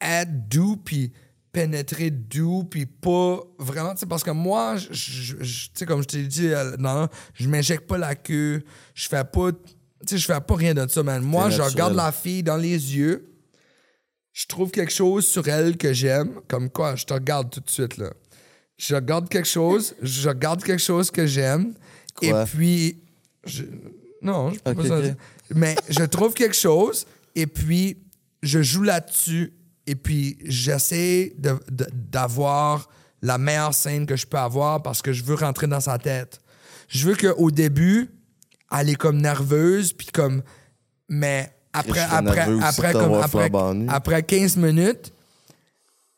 être 0.00 0.48
doux, 0.48 0.76
puis 0.76 1.12
pénétrer 1.52 2.10
doux, 2.10 2.64
puis 2.64 2.86
pas 2.86 3.40
vraiment, 3.58 3.94
sais, 3.96 4.06
parce 4.06 4.24
que 4.24 4.30
moi, 4.30 4.76
je- 4.76 4.88
je- 4.92 5.36
je- 5.42 5.66
tu 5.66 5.70
sais, 5.74 5.86
comme 5.86 6.02
je 6.02 6.08
t'ai 6.08 6.22
dit, 6.24 6.48
euh, 6.48 6.76
non, 6.78 7.08
je 7.34 7.48
m'injecte 7.48 7.86
pas 7.86 7.98
la 7.98 8.14
queue, 8.14 8.62
je 8.94 9.06
fais 9.08 9.24
pas, 9.24 9.52
tu 9.52 9.58
sais, 10.06 10.18
je 10.18 10.24
fais 10.26 10.40
pas 10.40 10.54
rien 10.56 10.72
de 10.74 10.86
ça, 10.88 11.02
man. 11.02 11.22
Moi, 11.22 11.50
je 11.50 11.60
regarde 11.62 11.94
la 11.94 12.10
fille 12.12 12.42
dans 12.42 12.56
les 12.56 12.96
yeux, 12.96 13.34
je 14.32 14.46
trouve 14.46 14.70
quelque 14.70 14.92
chose 14.92 15.26
sur 15.26 15.46
elle 15.46 15.76
que 15.76 15.92
j'aime, 15.92 16.40
comme 16.48 16.70
quoi, 16.70 16.96
je 16.96 17.04
te 17.04 17.12
regarde 17.12 17.50
tout 17.50 17.60
de 17.60 17.68
suite, 17.70 17.98
là. 17.98 18.10
Je 18.84 18.96
regarde 18.96 19.28
quelque 19.28 19.48
chose, 19.48 19.94
je 20.02 20.28
regarde 20.28 20.62
quelque 20.64 20.82
chose 20.82 21.08
que 21.10 21.24
j'aime, 21.24 21.74
et 22.20 22.32
puis, 22.52 22.98
je- 23.44 23.62
non, 24.20 24.50
je 24.52 24.58
peux 24.58 24.72
Ok, 24.72 24.76
pas 24.78 24.88
ça 24.88 24.96
ok. 24.98 25.04
dire. 25.04 25.14
Mais 25.54 25.76
je 25.88 26.02
trouve 26.04 26.34
quelque 26.34 26.56
chose 26.56 27.06
et 27.36 27.46
puis 27.46 27.96
je 28.42 28.60
joue 28.62 28.82
là-dessus 28.82 29.52
et 29.86 29.94
puis 29.94 30.36
j'essaie 30.44 31.32
de- 31.38 31.60
de- 31.70 31.86
d'avoir 31.92 32.88
la 33.20 33.38
meilleure 33.38 33.74
scène 33.74 34.04
que 34.06 34.16
je 34.16 34.26
peux 34.26 34.38
avoir 34.38 34.82
parce 34.82 35.00
que 35.00 35.12
je 35.12 35.22
veux 35.22 35.34
rentrer 35.36 35.66
dans 35.68 35.80
sa 35.80 35.98
tête. 35.98 36.40
Je 36.88 37.06
veux 37.08 37.14
qu'au 37.14 37.50
début, 37.52 38.10
elle 38.76 38.88
est 38.90 38.96
comme 38.96 39.20
nerveuse 39.20 39.92
puis 39.92 40.08
comme 40.12 40.42
mais 41.08 41.52
après 41.72 42.00
après 42.00 42.40
après 42.62 42.92
comme 42.92 43.14
après, 43.14 43.50
après 43.88 44.22
15 44.22 44.56
minutes 44.56 45.12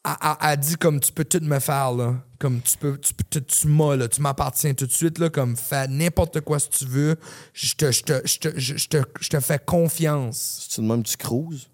elle, 0.05 0.13
elle- 0.23 0.37
elle 0.53 0.61
dit 0.61 0.77
comme 0.77 1.01
tu 1.01 1.13
peux 1.13 1.25
tout 1.25 1.41
me 1.43 1.59
faire 1.59 1.93
là 1.93 2.15
comme 2.45 2.61
tu 2.61 2.77
peux 2.77 2.99
tu, 2.99 3.13
tu, 3.31 3.43
tu 3.43 3.69
m'as 3.69 3.97
là 3.97 4.07
tu 4.07 4.21
m'appartiens 4.21 4.75
tout 4.75 4.85
de 4.87 4.93
suite 4.93 5.19
là 5.19 5.31
comme 5.31 5.57
fais 5.57 5.89
n'importe 5.89 6.43
quoi 6.43 6.59
si 6.59 6.69
tu 6.69 6.85
veux 6.85 7.17
je 7.55 7.75
te 7.75 7.91
je 7.91 8.03
te 8.03 8.13
je 8.27 8.39
te, 8.39 8.49
je- 8.61 8.77
je 8.77 8.89
te, 8.89 8.99
je 9.19 9.29
te 9.31 9.41
fais 9.41 9.59
confiance 9.59 10.67
C'est-tu 10.69 10.83
de 10.83 10.87
même 10.87 11.03
que 11.03 11.09
tu 11.09 11.17
cruises? 11.17 11.69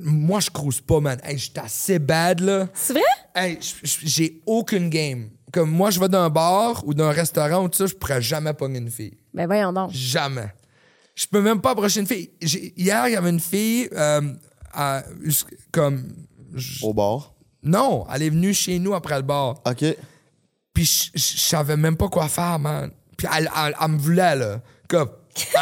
moi 0.00 0.38
je 0.40 0.50
crouse 0.50 0.80
pas 0.80 1.00
man 1.00 1.18
hey, 1.24 1.36
j'étais 1.38 1.60
assez 1.60 1.98
bad 1.98 2.40
là 2.40 2.68
C'est 2.72 2.92
vrai? 2.92 3.02
hey, 3.34 3.58
j'ai 3.82 4.40
aucune 4.46 4.90
game 4.90 5.30
comme 5.52 5.70
moi 5.70 5.90
je 5.90 5.98
vais 5.98 6.08
dans 6.08 6.20
un 6.20 6.30
bar 6.30 6.86
ou 6.86 6.94
dans 6.94 7.04
un 7.06 7.10
restaurant 7.12 7.64
ou 7.64 7.68
tout 7.68 7.78
ça 7.78 7.86
je 7.86 7.94
pourrais 7.94 8.22
jamais 8.22 8.52
pogner 8.54 8.78
une 8.78 8.90
fille 8.90 9.16
Ben 9.34 9.46
voyons 9.46 9.72
donc. 9.72 9.90
Jamais. 9.90 10.52
Je 11.16 11.26
peux 11.26 11.40
même 11.40 11.60
pas 11.62 11.70
approcher 11.70 12.00
une 12.00 12.06
fille. 12.06 12.30
Hier, 12.76 13.08
il 13.08 13.12
y 13.12 13.16
avait 13.16 13.30
une 13.30 13.40
fille 13.40 13.88
euh, 13.92 14.20
à- 14.72 15.02
comme. 15.72 16.12
Au 16.82 16.92
bar? 16.92 17.32
Non, 17.66 18.06
elle 18.14 18.22
est 18.22 18.30
venue 18.30 18.54
chez 18.54 18.78
nous 18.78 18.94
après 18.94 19.16
le 19.16 19.22
bar. 19.22 19.56
OK. 19.66 19.84
Puis 20.72 20.84
je- 20.84 21.10
je 21.18 21.32
je 21.36 21.40
savais 21.40 21.76
même 21.76 21.96
pas 21.96 22.08
quoi 22.08 22.28
faire, 22.28 22.58
man. 22.58 22.90
Puis 23.16 23.26
elle, 23.36 23.50
elle- 23.56 23.74
elle 23.80 23.88
me 23.90 23.98
voulait, 23.98 24.36
là. 24.36 24.60
Comme. 24.88 25.08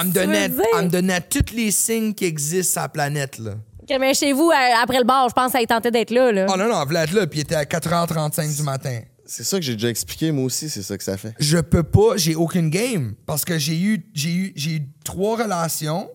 Elle 0.00 0.06
me, 0.08 0.12
donnait, 0.12 0.48
dire? 0.48 0.62
elle 0.78 0.84
me 0.84 0.90
donnait 0.90 1.20
tous 1.22 1.52
les 1.52 1.70
signes 1.72 2.14
qui 2.14 2.24
existent 2.26 2.72
sur 2.74 2.82
la 2.82 2.88
planète, 2.88 3.38
là. 3.38 3.52
Ok, 3.82 3.96
Mais 3.98 4.14
chez 4.14 4.32
vous, 4.32 4.50
euh, 4.50 4.54
après 4.82 4.98
le 4.98 5.04
bar, 5.04 5.28
je 5.28 5.34
pense 5.34 5.52
qu'elle 5.52 5.66
tentait 5.66 5.90
d'être 5.90 6.10
là. 6.10 6.30
là. 6.30 6.46
Oh 6.48 6.56
non, 6.56 6.68
non, 6.68 6.80
elle 6.80 6.86
voulait 6.86 7.00
être 7.04 7.12
là, 7.12 7.26
puis 7.26 7.40
il 7.40 7.42
était 7.42 7.54
à 7.56 7.64
4h35 7.64 8.54
du 8.56 8.62
matin. 8.62 9.00
C'est 9.26 9.42
ça 9.44 9.56
que 9.58 9.64
j'ai 9.64 9.72
déjà 9.74 9.88
expliqué, 9.88 10.30
moi 10.32 10.44
aussi, 10.44 10.68
c'est 10.70 10.82
ça 10.82 10.96
que 10.98 11.02
ça 11.04 11.16
fait. 11.16 11.34
je 11.40 11.58
peux 11.58 11.82
pas, 11.82 12.16
j'ai 12.16 12.34
aucune 12.34 12.68
game. 12.70 13.14
Parce 13.26 13.44
que 13.44 13.58
j'ai 13.58 13.78
eu, 13.80 14.04
j'ai 14.14 14.30
eu, 14.30 14.52
j'ai 14.54 14.70
eu 14.72 14.82
trois 15.04 15.36
relations 15.42 16.08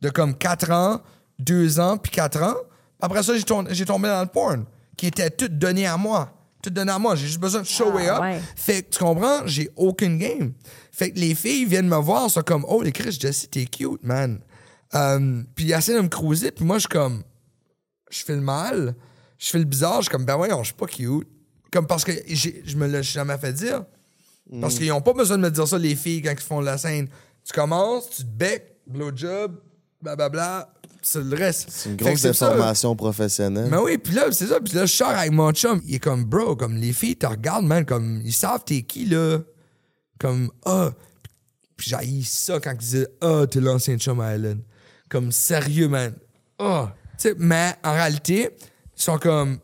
de 0.00 0.08
comme 0.10 0.34
4 0.36 0.70
ans, 0.70 1.00
2 1.38 1.80
ans, 1.80 1.96
puis 1.98 2.12
4 2.12 2.40
ans. 2.42 2.54
Après 3.00 3.22
ça, 3.22 3.36
j'ai 3.36 3.42
tombé, 3.42 3.74
j'ai 3.74 3.84
tombé 3.84 4.08
dans 4.08 4.20
le 4.20 4.28
porn, 4.28 4.64
qui 4.96 5.06
était 5.06 5.30
tout 5.30 5.48
donné 5.48 5.86
à 5.86 5.96
moi. 5.96 6.32
Tout 6.62 6.70
donné 6.70 6.92
à 6.92 6.98
moi. 6.98 7.16
J'ai 7.16 7.26
juste 7.26 7.40
besoin 7.40 7.62
de 7.62 7.66
show 7.66 7.92
Ah, 7.96 8.16
up. 8.16 8.20
ouais. 8.22 8.40
Fait 8.56 8.82
que, 8.82 8.90
tu 8.90 8.98
comprends? 9.00 9.46
J'ai 9.46 9.68
aucune 9.76 10.18
game. 10.18 10.52
Fait 10.92 11.10
que 11.10 11.18
les 11.18 11.34
filles 11.34 11.64
viennent 11.64 11.88
me 11.88 11.96
voir, 11.96 12.30
sont 12.30 12.42
comme, 12.42 12.64
oh, 12.68 12.82
les 12.82 12.92
Chris, 12.92 13.16
Jesse, 13.18 13.48
t'es 13.50 13.64
cute, 13.64 14.02
man. 14.04 14.40
Euh, 14.94 15.42
puis 15.54 15.64
ils 15.66 15.72
essaient 15.72 15.94
de 15.96 16.00
me 16.02 16.08
cruiser, 16.08 16.50
puis 16.50 16.64
moi, 16.64 16.76
je 16.76 16.80
suis 16.80 16.88
comme, 16.88 17.22
je 18.10 18.22
fais 18.22 18.34
le 18.34 18.42
mal, 18.42 18.94
je 19.38 19.48
fais 19.50 19.58
le 19.58 19.64
bizarre, 19.64 19.96
je 19.96 20.02
suis 20.02 20.10
comme, 20.10 20.24
ben 20.26 20.36
voyons, 20.36 20.58
je 20.62 20.66
suis 20.66 20.74
pas 20.74 20.86
cute. 20.86 21.26
Comme 21.72 21.86
parce 21.86 22.04
que 22.04 22.12
je 22.28 22.76
me 22.76 22.86
l'ai 22.86 23.02
jamais 23.02 23.38
fait 23.38 23.54
dire. 23.54 23.84
Parce 24.60 24.74
qu'ils 24.76 24.88
n'ont 24.88 25.00
pas 25.00 25.14
besoin 25.14 25.38
de 25.38 25.42
me 25.42 25.50
dire 25.50 25.66
ça, 25.66 25.78
les 25.78 25.96
filles, 25.96 26.20
quand 26.20 26.32
ils 26.32 26.38
font 26.40 26.60
la 26.60 26.76
scène. 26.76 27.08
Tu 27.44 27.52
commences, 27.54 28.10
tu 28.10 28.22
te 28.22 28.28
bec, 28.28 28.76
blowjob, 28.86 29.58
blablabla, 30.02 30.68
c'est 31.00 31.22
le 31.22 31.36
reste. 31.36 31.68
C'est 31.70 31.90
une 31.90 31.96
grosse 31.96 32.22
déformation 32.22 32.94
professionnelle. 32.96 33.68
Mais 33.70 33.78
oui, 33.78 33.98
puis 33.98 34.14
là, 34.14 34.30
c'est 34.30 34.46
ça. 34.46 34.60
Puis 34.60 34.74
là, 34.74 34.86
je 34.86 34.92
sors 34.92 35.08
avec 35.08 35.32
mon 35.32 35.52
chum. 35.52 35.80
Il 35.86 35.94
est 35.94 35.98
comme, 35.98 36.24
bro, 36.24 36.56
comme 36.56 36.76
les 36.76 36.92
filles 36.92 37.16
te 37.16 37.26
regardent, 37.26 37.66
man, 37.66 37.84
comme, 37.84 38.20
ils 38.24 38.32
savent 38.32 38.64
t'es 38.64 38.82
qui, 38.82 39.06
là. 39.06 39.38
Comme, 40.18 40.50
ah. 40.64 40.90
Puis 41.76 41.90
j'ai 41.90 42.22
ça 42.22 42.60
quand 42.60 42.72
ils 42.72 42.78
disaient, 42.78 43.08
ah, 43.20 43.44
t'es 43.50 43.60
l'ancien 43.60 43.96
chum 43.96 44.20
à 44.20 44.34
Ellen. 44.34 44.62
Comme, 45.08 45.32
sérieux, 45.32 45.88
man. 45.88 46.14
Ah. 46.58 46.94
Tu 47.18 47.28
sais, 47.28 47.34
mais 47.38 47.74
en 47.84 47.92
réalité, 47.92 48.50
ils 48.96 49.02
sont 49.02 49.18
comme, 49.18 49.58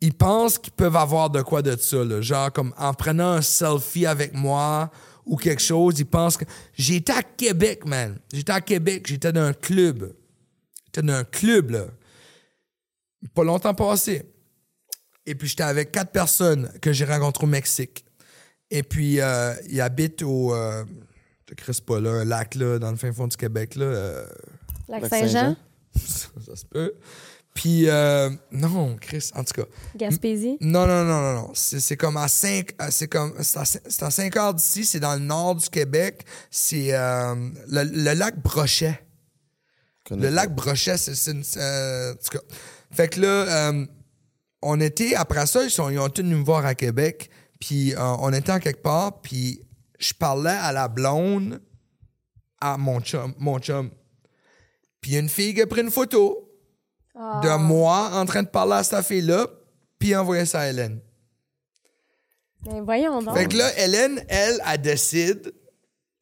ils 0.00 0.14
pensent 0.14 0.58
qu'ils 0.58 0.72
peuvent 0.72 0.96
avoir 0.96 1.30
de 1.30 1.42
quoi 1.42 1.62
de 1.62 1.76
ça, 1.76 2.04
là. 2.04 2.20
Genre, 2.20 2.52
comme, 2.52 2.72
en 2.78 2.94
prenant 2.94 3.32
un 3.32 3.42
selfie 3.42 4.06
avec 4.06 4.34
moi 4.34 4.90
ou 5.28 5.36
quelque 5.36 5.62
chose, 5.62 6.00
ils 6.00 6.06
pensent 6.06 6.36
que. 6.36 6.44
J'étais 6.74 7.12
à 7.12 7.22
Québec, 7.22 7.86
man. 7.86 8.18
J'étais 8.32 8.52
à 8.52 8.60
Québec, 8.60 9.06
j'étais 9.06 9.32
dans 9.32 9.42
un 9.42 9.52
club. 9.52 10.12
J'étais 10.86 11.06
dans 11.06 11.14
un 11.14 11.24
club, 11.24 11.70
là 11.70 11.86
pas 13.34 13.44
longtemps 13.44 13.74
passé. 13.74 14.22
Et 15.26 15.34
puis, 15.34 15.48
j'étais 15.48 15.64
avec 15.64 15.92
quatre 15.92 16.12
personnes 16.12 16.70
que 16.80 16.92
j'ai 16.92 17.04
rencontrées 17.04 17.44
au 17.44 17.48
Mexique. 17.48 18.04
Et 18.70 18.82
puis, 18.82 19.20
euh, 19.20 19.54
ils 19.68 19.80
habitent 19.80 20.22
au. 20.22 20.54
Euh, 20.54 20.84
je 21.50 21.54
te 21.54 21.82
pas 21.82 22.00
là, 22.00 22.10
un 22.10 22.24
lac 22.24 22.54
là, 22.54 22.78
dans 22.78 22.90
le 22.90 22.96
fin 22.96 23.12
fond 23.12 23.26
du 23.26 23.36
Québec. 23.36 23.74
Là, 23.74 23.84
euh, 23.84 24.26
Lac 24.88 25.06
Saint-Jean, 25.06 25.26
Saint-Jean? 25.26 25.56
ça, 25.96 26.28
ça 26.46 26.56
se 26.56 26.66
peut. 26.66 26.94
Puis, 27.60 27.88
euh, 27.90 28.30
non, 28.52 28.96
Chris, 29.00 29.32
en 29.34 29.42
tout 29.42 29.52
cas. 29.62 29.68
Gaspésie? 29.96 30.58
Non, 30.60 30.86
non, 30.86 31.02
non, 31.02 31.20
non, 31.20 31.34
non. 31.40 31.50
C'est, 31.54 31.80
c'est 31.80 31.96
comme 31.96 32.16
à 32.16 32.28
5 32.28 32.70
c'est 32.90 33.08
comme 33.08 33.34
c'est 33.42 33.58
à, 33.58 33.64
cin- 33.64 33.80
c'est 33.88 34.02
à 34.04 34.10
5 34.12 34.36
heures 34.36 34.54
d'ici, 34.54 34.84
c'est 34.84 35.00
dans 35.00 35.14
le 35.14 35.18
nord 35.20 35.56
du 35.56 35.68
Québec. 35.68 36.24
C'est 36.52 36.94
euh, 36.94 37.34
le, 37.66 37.82
le 37.82 38.12
lac 38.14 38.40
Brochet. 38.40 39.00
Le 40.10 40.28
lac 40.28 40.54
Brochet, 40.54 40.96
c'est, 40.98 41.32
une. 41.32 41.42
euh, 41.56 42.12
en 42.12 42.14
tout 42.14 42.38
cas. 42.38 42.44
Fait 42.92 43.08
que 43.08 43.20
là, 43.22 43.26
euh, 43.72 43.86
on 44.62 44.80
était, 44.80 45.16
après 45.16 45.44
ça, 45.46 45.64
ils, 45.64 45.70
sont, 45.70 45.90
ils 45.90 45.98
ont 45.98 46.08
tous 46.10 46.22
venu 46.22 46.36
me 46.36 46.44
voir 46.44 46.64
à 46.64 46.76
Québec. 46.76 47.28
Puis 47.58 47.92
euh, 47.94 47.98
on 48.20 48.32
était 48.32 48.52
en 48.52 48.60
quelque 48.60 48.82
part, 48.82 49.20
puis 49.20 49.60
je 49.98 50.12
parlais 50.14 50.50
à 50.50 50.70
la 50.70 50.86
blonde 50.86 51.60
à 52.60 52.76
mon 52.78 53.00
chum. 53.00 53.34
Mon 53.36 53.58
chum. 53.58 53.90
Puis 55.00 55.10
il 55.10 55.14
y 55.14 55.16
a 55.16 55.20
une 55.20 55.28
fille 55.28 55.54
qui 55.54 55.60
a 55.62 55.66
pris 55.66 55.80
une 55.80 55.90
photo 55.90 56.44
Ah. 57.20 57.40
de 57.42 57.56
moi 57.56 58.10
en 58.14 58.24
train 58.26 58.44
de 58.44 58.48
parler 58.48 58.74
à 58.74 58.84
cette 58.84 59.04
fille-là, 59.04 59.46
puis 59.98 60.14
envoyé 60.14 60.46
ça 60.46 60.60
à 60.60 60.66
Hélène. 60.68 61.00
Mais 62.66 62.80
voyons 62.80 63.20
donc. 63.20 63.36
Fait 63.36 63.46
que 63.46 63.56
là, 63.56 63.76
Hélène, 63.78 64.22
elle, 64.28 64.60
elle 64.64 64.80
décide 64.80 65.52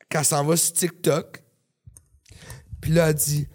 qu'elle 0.08 0.24
s'en 0.24 0.44
va 0.44 0.56
sur 0.56 0.72
TikTok. 0.72 1.42
Puis 2.80 2.92
là, 2.92 3.08
elle 3.10 3.14
dit 3.14 3.46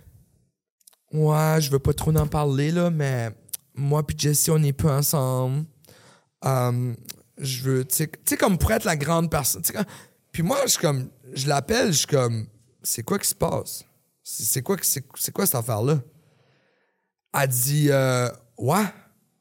Ouais, 1.12 1.58
je 1.60 1.72
veux 1.72 1.80
pas 1.80 1.94
trop 1.94 2.16
en 2.16 2.28
parler, 2.28 2.72
là, 2.72 2.89
mais 2.89 3.32
moi 3.74 4.06
puis 4.06 4.16
Jessie, 4.18 4.52
on 4.52 4.60
n'est 4.60 4.74
plus 4.74 4.89
ensemble. 4.89 5.66
Um, 6.44 6.96
je 7.38 7.64
veux, 7.64 7.86
tu 7.86 8.08
sais- 8.26 8.38
comme 8.38 8.58
pour 8.58 8.72
être 8.72 8.86
la 8.86 8.96
grande 8.96 9.30
personne. 9.30 9.64
Puis 10.32 10.44
moi, 10.44 10.60
je 10.64 10.72
suis 10.72 10.80
comme, 10.80 11.10
je 11.34 11.48
l'appelle, 11.48 11.92
je 11.92 12.00
suis 12.00 12.08
comme, 12.08 12.48
c'est 12.84 13.04
quoi 13.04 13.20
qui 13.20 13.28
se 13.28 13.36
passe? 13.36 13.84
C'est 14.24 14.62
quoi, 14.62 14.78
c'est 14.82 15.32
quoi 15.32 15.46
cette 15.46 15.56
affaire-là? 15.56 16.00
Elle 17.34 17.48
dit, 17.48 17.88
euh, 17.90 18.30
ouais. 18.58 18.84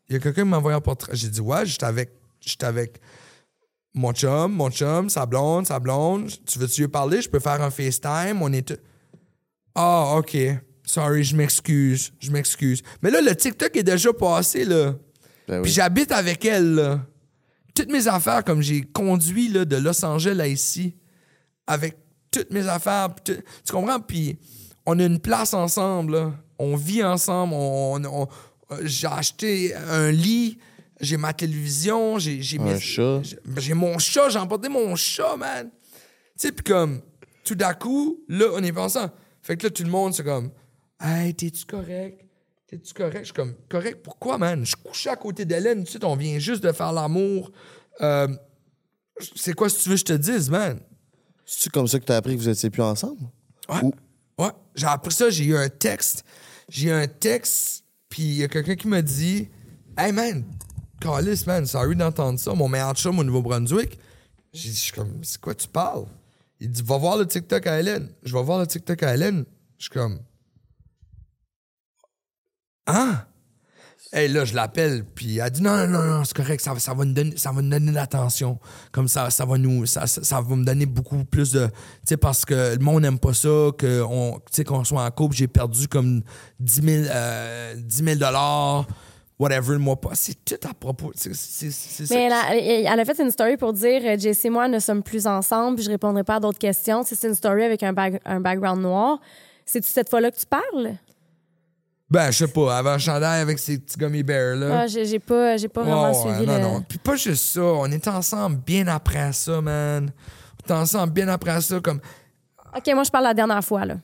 Il 0.09 0.15
y 0.15 0.17
a 0.17 0.19
quelqu'un 0.21 0.43
qui 0.43 0.49
m'a 0.49 0.59
envoyé 0.59 0.77
un 0.77 0.81
portrait. 0.81 1.13
J'ai 1.15 1.29
dit, 1.29 1.41
ouais, 1.41 1.65
j'étais 1.67 1.87
avec, 1.87 2.11
j'étais 2.41 2.67
avec 2.67 3.01
mon 3.95 4.13
chum, 4.13 4.53
mon 4.53 4.71
chum, 4.71 5.09
sa 5.11 5.27
blonde, 5.27 5.67
sa 5.67 5.79
blonde. 5.79 6.31
Tu 6.47 6.59
veux-tu 6.59 6.83
lui 6.83 6.89
parler? 6.89 7.21
Je 7.23 7.29
peux 7.29 7.41
faire 7.41 7.61
un 7.63 7.71
FaceTime. 7.71 8.41
On 8.43 8.53
est. 8.53 8.79
Ah, 9.75 10.15
OK. 10.17 10.37
Sorry, 10.85 11.23
je 11.25 11.37
m'excuse. 11.37 12.13
Je 12.19 12.31
m'excuse. 12.33 12.83
Mais 13.03 13.11
là, 13.11 13.21
le 13.21 13.35
TikTok 13.35 13.77
est 13.77 13.83
déjà 13.85 14.13
passé, 14.13 14.65
là. 14.65 14.95
Ben 15.47 15.63
Puis 15.63 15.73
j'habite 15.73 16.11
avec 16.13 16.45
elle, 16.45 16.75
là. 16.75 17.01
Toutes 17.75 17.91
mes 17.91 18.09
affaires, 18.09 18.45
comme 18.45 18.63
j'ai 18.63 18.83
conduit 18.83 19.49
là, 19.49 19.65
de 19.65 19.77
Los 19.77 20.05
Angeles 20.05 20.41
à 20.41 20.47
ici, 20.49 20.97
avec 21.67 21.97
toutes 22.33 22.51
mes 22.51 22.67
affaires. 22.69 23.09
tout- 23.25 23.33
tu 23.65 23.73
comprends? 23.73 24.01
Puis 24.01 24.39
on 24.87 24.99
a 24.99 25.05
une 25.05 25.21
place 25.21 25.55
ensemble, 25.55 26.13
là. 26.13 26.33
On 26.63 26.77
vit 26.77 27.03
ensemble. 27.03 27.55
On, 27.55 28.05
on- 28.05 28.29
j'ai 28.83 29.07
acheté 29.07 29.75
un 29.75 30.11
lit, 30.11 30.59
j'ai 31.01 31.17
ma 31.17 31.33
télévision, 31.33 32.19
j'ai, 32.19 32.41
j'ai 32.43 32.59
Un 32.59 32.65
mes- 32.65 32.79
chat. 32.81 33.21
j'ai- 33.23 33.39
J'ai 33.57 33.75
mon 33.75 33.99
chat, 33.99 34.29
j'ai 34.29 34.39
emporté 34.39 34.69
mon 34.69 34.95
chat, 34.95 35.37
man. 35.37 35.71
Tu 36.39 36.47
sais, 36.49 36.53
puis 36.53 36.63
comme, 36.65 37.01
tout 37.45 37.55
d'un 37.55 37.75
coup, 37.75 38.21
là, 38.29 38.47
on 38.55 38.63
est 38.63 38.73
pensant. 38.73 39.11
Fait 39.43 39.57
que 39.57 39.65
là, 39.67 39.71
tout 39.71 39.83
le 39.83 39.91
monde, 39.91 40.15
c'est 40.15 40.23
comme, 40.25 40.51
hey, 41.01 41.35
t'es-tu 41.35 41.65
correct? 41.65 42.25
T'es-tu 42.69 42.95
correct? 42.95 43.21
Je 43.21 43.25
suis 43.25 43.33
comme, 43.33 43.55
correct, 43.69 44.01
pourquoi, 44.05 44.39
man? 44.39 44.65
Je 44.65 44.77
couchais 44.77 45.11
à 45.11 45.17
côté 45.17 45.45
d'Hélène, 45.45 45.83
tu 45.85 45.93
sais, 45.93 46.05
on 46.05 46.15
vient 46.15 46.39
juste 46.39 46.63
de 46.63 46.71
faire 46.73 46.93
l'amour. 46.93 47.51
Euh, 48.03 48.29
c'est 49.35 49.55
quoi, 49.55 49.69
si 49.69 49.83
tu 49.83 49.89
veux, 49.89 49.95
que 49.97 50.01
je 50.01 50.05
te 50.05 50.13
dise, 50.13 50.49
man? 50.51 50.79
C'est-tu 51.45 51.71
comme 51.71 51.89
ça 51.89 51.99
que 51.99 52.05
t'as 52.05 52.17
appris 52.19 52.35
que 52.37 52.41
vous 52.41 52.49
étiez 52.49 52.71
plus 52.71 52.83
ensemble? 52.83 53.23
Ouais. 53.69 53.81
Ou- 53.83 53.93
Ouais. 54.39 54.51
J'ai 54.75 54.87
appris 54.87 55.13
ça, 55.13 55.29
j'ai 55.29 55.45
eu 55.45 55.57
un 55.57 55.69
texte. 55.69 56.25
J'ai 56.71 56.93
un 56.93 57.09
texte, 57.09 57.85
puis 58.09 58.23
il 58.23 58.37
y 58.37 58.45
a 58.45 58.49
quelqu'un 58.49 58.77
qui 58.77 58.87
m'a 58.87 59.03
dit 59.03 59.49
Hey 59.99 60.13
man, 60.13 60.45
Carlis, 61.01 61.43
man, 61.47 61.67
sorry 61.67 61.97
d'entendre 61.97 62.39
ça. 62.39 62.55
Mon 62.55 62.69
meilleur 62.69 62.95
chum 62.95 63.19
au 63.19 63.25
Nouveau-Brunswick. 63.25 63.99
J'ai 64.53 64.69
dit, 64.71 64.77
je 64.77 64.81
suis 64.81 64.93
comme, 64.93 65.23
c'est 65.25 65.41
quoi 65.41 65.55
tu 65.55 65.67
parles? 65.67 66.07
Il 66.61 66.71
dit, 66.71 66.83
va 66.83 66.97
voir 66.97 67.17
le 67.17 67.27
TikTok 67.27 67.67
à 67.67 67.81
Hélène. 67.81 68.09
Je 68.23 68.37
vais 68.37 68.43
voir 68.43 68.61
le 68.61 68.67
TikTok 68.67 69.03
à 69.03 69.15
Hélène. 69.15 69.45
Je 69.79 69.85
suis 69.85 69.91
comme, 69.91 70.21
hein? 72.87 73.25
Et 74.13 74.27
là, 74.27 74.45
je 74.45 74.55
l'appelle, 74.57 75.05
puis 75.05 75.39
elle 75.39 75.51
dit 75.51 75.63
non, 75.63 75.87
non, 75.87 76.03
non, 76.03 76.25
c'est 76.25 76.35
correct, 76.37 76.61
ça, 76.61 76.73
va- 76.73 76.81
ça 76.81 76.93
va 76.95 77.05
nous 77.05 77.13
donner, 77.13 77.37
ça 77.37 77.53
va 77.53 77.63
donner 77.63 77.79
de 77.91 77.95
l'attention. 77.95 78.59
Comme 78.91 79.07
ça, 79.07 79.31
ça 79.31 79.45
va 79.45 79.57
nous, 79.57 79.87
ça, 79.87 80.09
ça, 80.09 80.41
va 80.41 80.57
me 80.57 80.65
donner 80.65 80.85
beaucoup 80.87 81.25
plus 81.25 81.53
de, 81.53 81.67
tu 81.67 81.73
sais, 82.09 82.17
parce 82.17 82.45
que 82.45 82.75
le 82.77 82.85
monde 82.85 83.03
n'aime 83.03 83.21
pas 83.21 83.35
ça, 83.35 83.69
qu'on 83.79 84.85
soit 84.85 85.05
en 85.05 85.11
couple, 85.13 85.37
j'ai 85.37 85.47
perdu 85.47 85.87
comme 85.87 86.23
10 86.59 86.83
000, 86.83 87.05
euh, 87.09 87.75
10 87.77 87.97
000 88.05 88.17
dollars, 88.17 88.85
whatever, 89.39 89.75
le 89.75 89.79
mois 89.79 90.01
pas. 90.01 90.11
C'est 90.15 90.45
tout 90.45 90.69
à 90.69 90.75
propos. 90.75 91.13
Mais 92.11 92.25
elle 92.25 92.33
a, 92.33 92.57
elle- 92.99 93.07
fait 93.07 93.21
une 93.23 93.31
story 93.31 93.57
pour 93.57 93.73
dire 93.73 94.03
euh, 94.05 94.19
Jess 94.19 94.45
et 94.45 94.51
moi 94.51 94.67
ne 94.67 94.81
sommes 94.81 95.05
plus 95.05 95.29
ensemble, 95.29 95.77
puis 95.77 95.85
je 95.85 95.91
répondrai 95.91 96.25
pas 96.25 96.35
à 96.37 96.41
d'autres 96.41 96.59
questions. 96.59 97.05
C'est 97.05 97.23
une 97.29 97.37
story 97.37 97.63
avec 97.63 97.85
un, 97.85 97.95
un 98.25 98.41
background 98.41 98.83
noir. 98.83 99.21
C'est-tu 99.65 99.89
cette 99.89 100.11
fois-là 100.11 100.33
que 100.33 100.37
tu 100.37 100.47
parles? 100.47 100.97
Ben, 102.11 102.31
je 102.33 102.39
sais 102.39 102.49
pas, 102.49 102.77
avant 102.79 102.91
un 102.91 102.99
chandail 102.99 103.41
avec 103.41 103.59
ses 103.61 103.79
petits 103.79 103.97
gummy 103.97 104.23
bears, 104.25 104.57
là. 104.57 104.81
Ah, 104.81 104.87
j'ai 104.89 105.05
j'ai 105.05 105.21
pas, 105.21 105.57
j'ai 105.57 105.69
pas 105.69 105.83
vraiment 105.83 106.11
Ouais, 106.11 106.17
ouais, 106.17 106.35
suivi 106.35 106.47
non, 106.47 106.55
le. 106.57 106.61
non. 106.63 106.83
Puis 106.89 106.99
pas 106.99 107.15
juste 107.15 107.45
ça, 107.55 107.63
on 107.63 107.87
était 107.93 108.11
ensemble 108.11 108.57
bien 108.57 108.87
après 108.89 109.33
ça, 109.33 109.61
man. 109.61 110.11
On 110.59 110.65
était 110.65 110.73
ensemble 110.73 111.13
bien 111.13 111.29
après 111.29 111.61
ça, 111.61 111.79
comme 111.81 112.01
OK, 112.77 112.95
moi, 112.95 113.05
je 113.05 113.11
parle 113.11 113.25
la 113.25 113.35
dernière 113.35 113.63
fois, 113.65 113.85
là. 113.85 113.97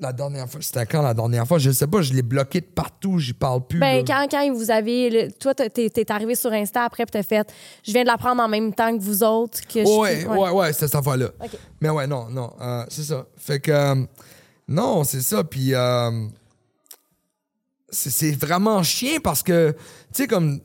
la 0.00 0.12
dernière 0.12 0.48
fois. 0.48 0.60
C'était 0.62 0.86
quand 0.86 1.02
la 1.02 1.12
dernière 1.12 1.44
fois? 1.46 1.58
Je 1.58 1.72
sais 1.72 1.88
pas, 1.88 2.02
je 2.02 2.12
l'ai 2.12 2.22
bloqué 2.22 2.60
de 2.60 2.66
partout, 2.66 3.18
j'y 3.18 3.32
parle 3.32 3.66
plus. 3.66 3.80
Ben, 3.80 3.96
là. 3.96 4.02
quand, 4.06 4.26
quand 4.30 4.52
vous 4.54 4.70
avez. 4.70 5.10
le- 5.10 5.32
toi, 5.32 5.54
t'es- 5.54 5.90
t'es 5.90 6.12
arrivé 6.12 6.36
sur 6.36 6.52
Insta 6.52 6.84
après, 6.84 7.04
puis 7.04 7.10
t'as 7.10 7.24
fait. 7.24 7.52
Je 7.84 7.90
viens 7.90 8.02
de 8.02 8.06
l'apprendre 8.06 8.40
en 8.40 8.48
même 8.48 8.72
temps 8.72 8.96
que 8.96 9.02
vous 9.02 9.24
autres. 9.24 9.58
Que 9.66 9.84
je 9.84 9.98
Ouais, 9.98 10.18
suis- 10.20 10.26
ouais, 10.28 10.50
ouais, 10.50 10.72
c'était 10.72 10.86
cette 10.86 11.02
fois-là. 11.02 11.30
Mais 11.80 11.90
ouais, 11.90 12.06
non, 12.06 12.28
non, 12.30 12.52
euh, 12.60 12.84
c'est 12.88 13.02
ça. 13.02 13.26
Fait 13.36 13.58
que, 13.58 13.72
euh, 13.72 14.04
non, 14.68 15.02
c'est 15.02 15.20
ça. 15.20 15.42
Puis, 15.42 15.74
euh, 15.74 16.10
c'est 17.90 18.32
vraiment 18.32 18.82
chien 18.82 19.18
parce 19.22 19.42
que, 19.42 19.72
tu 19.72 19.78
sais, 20.22 20.26
comme, 20.26 20.60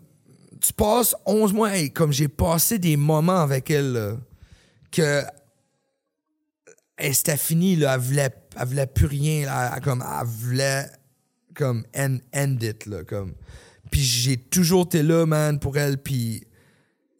tu 0.59 0.73
passes 0.73 1.15
11 1.25 1.53
mois, 1.53 1.75
hey, 1.75 1.91
comme 1.91 2.11
j'ai 2.11 2.27
passé 2.27 2.79
des 2.79 2.97
moments 2.97 3.41
avec 3.41 3.69
elle, 3.69 3.93
là, 3.93 4.17
que, 4.91 5.23
hey, 6.97 7.13
c'était 7.13 7.37
fini, 7.37 7.75
là, 7.75 7.95
elle 7.95 7.99
voulait, 7.99 8.33
elle 8.57 8.67
voulait 8.67 8.87
plus 8.87 9.05
rien, 9.05 9.45
là, 9.45 9.73
elle, 9.75 9.81
comme, 9.81 10.03
elle 10.03 10.27
voulait, 10.27 10.85
comme, 11.55 11.85
end, 11.95 12.17
end 12.35 12.57
it, 12.61 12.85
là, 12.85 13.03
comme. 13.03 13.33
Puis 13.91 14.01
j'ai 14.01 14.37
toujours 14.37 14.85
été 14.85 15.03
là, 15.03 15.25
man, 15.25 15.59
pour 15.59 15.77
elle, 15.77 15.97
puis 15.97 16.45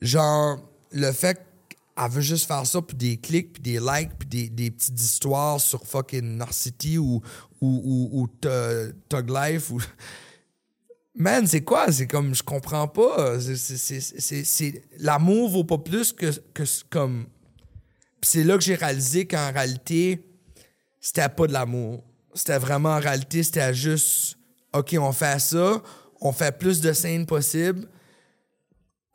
genre, 0.01 0.59
le 0.91 1.11
fait 1.11 1.39
qu'elle 1.95 2.11
veut 2.11 2.21
juste 2.21 2.45
faire 2.47 2.65
ça 2.65 2.81
pour 2.81 2.97
des 2.97 3.17
clics, 3.17 3.53
puis 3.53 3.61
des 3.61 3.79
likes, 3.79 4.11
puis 4.19 4.27
des, 4.27 4.49
des 4.49 4.71
petites 4.71 4.99
histoires 4.99 5.59
sur 5.59 5.85
fucking 5.85 6.37
Narcity 6.37 6.97
ou, 6.97 7.21
ou, 7.61 7.81
ou, 7.83 8.21
ou 8.21 8.27
Tu- 8.27 8.95
Tug 9.09 9.29
Life 9.29 9.71
ou... 9.71 9.79
Man, 11.15 11.45
c'est 11.45 11.61
quoi? 11.61 11.91
C'est 11.91 12.07
comme, 12.07 12.33
je 12.33 12.41
comprends 12.41 12.87
pas. 12.87 13.39
C'est- 13.39 14.83
L'amour 14.97 15.51
vaut 15.51 15.63
pas 15.63 15.77
plus 15.77 16.11
que, 16.11 16.31
que 16.53 16.63
comme... 16.89 17.27
C'est 18.23 18.43
là 18.43 18.57
que 18.57 18.63
j'ai 18.63 18.75
réalisé 18.75 19.27
qu'en 19.27 19.51
réalité, 19.51 20.25
c'était 20.99 21.29
pas 21.29 21.45
de 21.45 21.53
l'amour. 21.53 22.03
C'était 22.33 22.57
vraiment, 22.57 22.95
en 22.95 22.99
réalité, 22.99 23.43
c'était 23.43 23.73
juste, 23.75 24.37
OK, 24.73 24.95
on 24.99 25.11
fait 25.11 25.39
ça, 25.39 25.83
on 26.21 26.31
fait 26.31 26.57
plus 26.57 26.81
de 26.81 26.93
scènes 26.93 27.25
possible, 27.27 27.87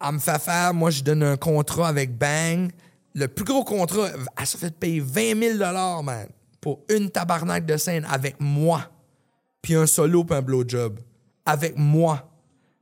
elle 0.05 0.15
me 0.15 0.19
fait 0.19 0.41
faire, 0.41 0.75
moi, 0.75 0.91
je 0.91 1.03
donne 1.03 1.23
un 1.23 1.37
contrat 1.37 1.89
avec 1.89 2.17
Bang. 2.17 2.71
Le 3.15 3.27
plus 3.27 3.45
gros 3.45 3.65
contrat, 3.65 4.11
elle 4.39 4.47
se 4.47 4.57
fait 4.57 4.75
payer 4.75 5.01
20 5.01 5.59
000 5.59 6.03
man, 6.03 6.29
pour 6.61 6.85
une 6.89 7.11
tabarnak 7.11 7.67
de 7.67 7.77
scène 7.77 8.07
avec 8.09 8.37
moi. 8.39 8.91
Puis 9.63 9.75
un 9.75 9.87
solo 9.87 10.25
puis 10.25 10.37
un 10.37 10.43
blowjob. 10.43 11.01
Avec 11.45 11.77
moi. 11.77 12.31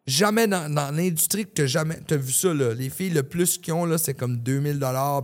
Jamais 0.07 0.47
dans, 0.47 0.73
dans 0.73 0.95
l'industrie 0.95 1.47
que 1.47 1.67
jamais 1.67 1.99
t'as 2.07 2.17
vu 2.17 2.33
ça, 2.33 2.53
là. 2.53 2.75
Les 2.75 2.91
filles, 2.91 3.11
le 3.11 3.23
plus 3.23 3.59
qu'ils 3.59 3.73
ont, 3.73 3.87
là, 3.87 3.99
c'est 3.99 4.15
comme 4.15 4.37
2000 4.37 4.79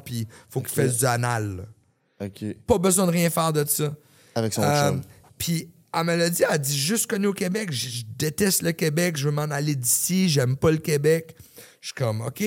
puis 0.05 0.27
faut 0.49 0.61
qu'ils 0.61 0.71
fassent 0.71 0.99
du 0.99 1.05
anal. 1.05 1.57
là. 1.57 2.27
OK. 2.27 2.57
Pas 2.67 2.79
besoin 2.79 3.07
de 3.07 3.13
rien 3.13 3.31
faire 3.31 3.53
de 3.53 3.65
ça. 3.65 3.95
Avec 4.35 4.53
son 4.53 4.63
Euh. 4.63 4.93
Puis 5.37 5.69
elle 5.95 6.05
me 6.05 6.17
l'a 6.17 6.31
dit, 6.31 6.43
elle 6.43 6.55
a 6.55 6.59
dit 6.59 6.77
juste 6.79 7.07
connu 7.07 7.27
au 7.27 7.33
Québec, 7.33 7.71
je, 7.71 7.89
je 7.89 8.03
déteste 8.17 8.63
le 8.63 8.73
Québec, 8.73 9.17
je 9.17 9.27
veux 9.27 9.35
m'en 9.35 9.43
aller 9.43 9.75
d'ici, 9.75 10.29
j'aime 10.29 10.57
pas 10.57 10.71
le 10.71 10.79
Québec. 10.79 11.37
Je 11.83 11.89
suis 11.89 11.95
comme 11.95 12.21
OK, 12.21 12.45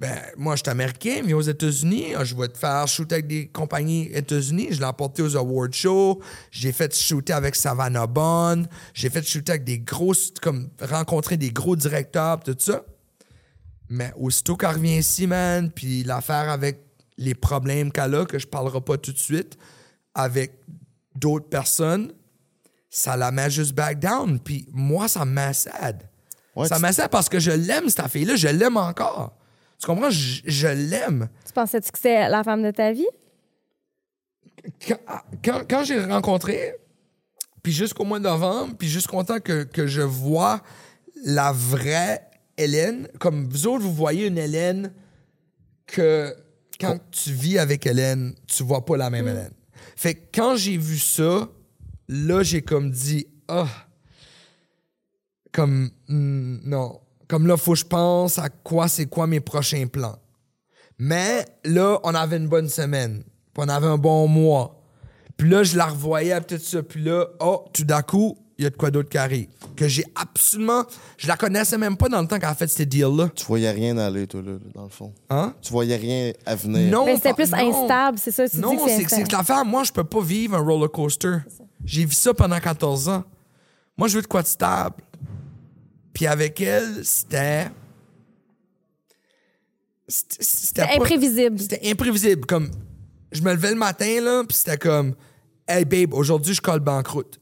ben 0.00 0.18
moi 0.38 0.56
je 0.56 0.62
suis 0.62 0.70
américain, 0.70 1.20
mais 1.22 1.34
aux 1.34 1.42
États-Unis, 1.42 2.14
je 2.22 2.34
vais 2.34 2.48
te 2.48 2.56
faire 2.56 2.88
shooter 2.88 3.16
avec 3.16 3.26
des 3.26 3.46
compagnies 3.48 4.08
États-Unis. 4.10 4.68
Je 4.70 4.78
l'ai 4.78 4.86
emporté 4.86 5.20
aux 5.20 5.36
Award 5.36 5.74
Show, 5.74 6.22
j'ai 6.50 6.72
fait 6.72 6.96
shooter 6.96 7.34
avec 7.34 7.56
Savannah 7.56 8.06
Bond, 8.06 8.64
j'ai 8.94 9.10
fait 9.10 9.22
shooter 9.22 9.52
avec 9.52 9.64
des 9.64 9.80
grosses, 9.80 10.32
comme 10.40 10.70
rencontrer 10.80 11.36
des 11.36 11.52
gros 11.52 11.76
directeurs, 11.76 12.40
tout 12.40 12.56
ça. 12.58 12.86
Mais 13.90 14.14
aussitôt 14.16 14.56
qu'elle 14.56 14.70
revient 14.70 14.96
ici, 14.96 15.26
man, 15.26 15.70
puis 15.70 16.02
l'affaire 16.02 16.48
avec 16.48 16.80
les 17.18 17.34
problèmes 17.34 17.92
qu'elle 17.92 18.14
a, 18.14 18.24
que 18.24 18.38
je 18.38 18.46
parlerai 18.46 18.80
pas 18.80 18.96
tout 18.96 19.12
de 19.12 19.18
suite, 19.18 19.58
avec 20.14 20.58
d'autres 21.14 21.50
personnes, 21.50 22.14
ça 22.88 23.14
la 23.14 23.30
met 23.30 23.50
juste 23.50 23.74
back 23.74 23.98
down. 23.98 24.40
Puis 24.40 24.66
moi, 24.72 25.06
ça 25.06 25.26
me. 25.26 25.52
Ouais, 26.56 26.68
ça 26.68 26.78
sad 26.92 27.10
parce 27.10 27.28
que 27.28 27.38
je 27.40 27.50
l'aime, 27.50 27.88
cette 27.88 28.08
fille-là. 28.08 28.36
Je 28.36 28.48
l'aime 28.48 28.76
encore. 28.76 29.36
Tu 29.78 29.86
comprends? 29.86 30.10
Je, 30.10 30.40
je 30.44 30.68
l'aime. 30.68 31.28
Tu 31.46 31.52
pensais-tu 31.52 31.90
que 31.90 31.98
c'était 31.98 32.28
la 32.28 32.44
femme 32.44 32.62
de 32.62 32.70
ta 32.70 32.92
vie? 32.92 33.08
Quand, 34.86 34.96
quand, 35.44 35.62
quand 35.68 35.84
j'ai 35.84 36.02
rencontré, 36.02 36.74
puis 37.62 37.72
jusqu'au 37.72 38.04
mois 38.04 38.18
de 38.18 38.24
novembre, 38.24 38.74
puis 38.78 38.88
juste 38.88 39.08
content 39.08 39.40
que, 39.40 39.64
que 39.64 39.86
je 39.86 40.02
vois 40.02 40.62
la 41.24 41.52
vraie 41.52 42.28
Hélène, 42.56 43.08
comme 43.18 43.48
vous 43.48 43.66
autres, 43.66 43.82
vous 43.82 43.92
voyez 43.92 44.26
une 44.26 44.38
Hélène 44.38 44.92
que 45.86 46.34
quand 46.80 46.98
tu 47.10 47.32
vis 47.32 47.58
avec 47.58 47.86
Hélène, 47.86 48.34
tu 48.46 48.62
vois 48.62 48.84
pas 48.84 48.96
la 48.96 49.10
même 49.10 49.28
Hélène. 49.28 49.52
Fait 49.96 50.14
que 50.14 50.20
quand 50.34 50.56
j'ai 50.56 50.76
vu 50.76 50.98
ça, 50.98 51.48
là, 52.08 52.42
j'ai 52.42 52.62
comme 52.62 52.90
dit, 52.90 53.26
ah, 53.48 53.68
comme, 55.54 55.90
hmm, 56.08 56.58
non. 56.64 57.00
Comme 57.28 57.46
là, 57.46 57.56
faut 57.56 57.72
que 57.72 57.78
je 57.78 57.84
pense 57.84 58.38
à 58.38 58.48
quoi, 58.48 58.88
c'est 58.88 59.06
quoi 59.06 59.26
mes 59.26 59.40
prochains 59.40 59.86
plans. 59.86 60.18
Mais 60.98 61.44
là, 61.64 61.98
on 62.02 62.14
avait 62.14 62.36
une 62.36 62.48
bonne 62.48 62.68
semaine. 62.68 63.22
Puis 63.22 63.64
on 63.64 63.68
avait 63.68 63.86
un 63.86 63.96
bon 63.96 64.26
mois. 64.28 64.80
Puis 65.36 65.48
là, 65.48 65.62
je 65.62 65.76
la 65.76 65.86
revoyais, 65.86 66.38
puis 66.40 66.56
tout 66.56 66.62
ça. 66.62 66.82
Puis 66.82 67.02
là, 67.02 67.26
oh, 67.40 67.64
tout 67.72 67.84
d'un 67.84 68.02
coup, 68.02 68.36
il 68.58 68.64
y 68.64 68.66
a 68.66 68.70
de 68.70 68.76
quoi 68.76 68.90
d'autre 68.90 69.08
qui 69.08 69.18
arrive. 69.18 69.48
Que 69.76 69.88
j'ai 69.88 70.04
absolument... 70.14 70.84
Je 71.16 71.26
la 71.28 71.36
connaissais 71.36 71.78
même 71.78 71.96
pas 71.96 72.08
dans 72.08 72.20
le 72.20 72.26
temps 72.26 72.38
qu'elle 72.38 72.48
a 72.48 72.54
fait 72.54 72.68
ces 72.68 72.86
deals-là. 72.86 73.30
Tu 73.34 73.44
voyais 73.44 73.70
rien 73.70 73.96
aller, 73.98 74.26
toi, 74.26 74.42
là, 74.42 74.52
dans 74.74 74.84
le 74.84 74.88
fond. 74.88 75.12
Hein? 75.30 75.54
Tu 75.62 75.72
voyais 75.72 75.96
rien 75.96 76.32
à 76.46 76.54
venir. 76.56 76.90
Non, 76.92 77.06
Mais 77.06 77.16
c'était 77.16 77.34
plus 77.34 77.50
non. 77.50 77.58
instable, 77.58 78.18
c'est 78.18 78.30
ça? 78.32 78.48
Tu 78.48 78.58
Non, 78.58 78.76
c'est 78.86 79.04
que 79.04 79.26
que 79.28 79.32
l'affaire, 79.32 79.64
moi, 79.64 79.84
je 79.84 79.92
peux 79.92 80.04
pas 80.04 80.20
vivre 80.20 80.56
un 80.56 80.60
roller 80.60 80.90
coaster. 80.90 81.38
J'ai 81.84 82.04
vu 82.04 82.14
ça 82.14 82.34
pendant 82.34 82.58
14 82.58 83.08
ans. 83.08 83.24
Moi, 83.96 84.08
je 84.08 84.16
veux 84.16 84.22
de 84.22 84.26
quoi 84.26 84.42
de 84.42 84.46
stable. 84.48 84.96
Puis 86.14 86.26
avec 86.26 86.60
elle, 86.60 87.04
c'était. 87.04 87.68
C'était 90.08 90.82
imprévisible. 90.82 91.58
C'était 91.58 91.90
imprévisible. 91.90 92.46
Comme, 92.46 92.70
je 93.32 93.42
me 93.42 93.52
levais 93.52 93.70
le 93.70 93.76
matin, 93.76 94.20
là, 94.20 94.44
puis 94.46 94.56
c'était 94.56 94.78
comme, 94.78 95.14
hey 95.66 95.84
babe, 95.84 96.14
aujourd'hui, 96.14 96.54
je 96.54 96.60
colle 96.60 96.80
banqueroute. 96.80 97.40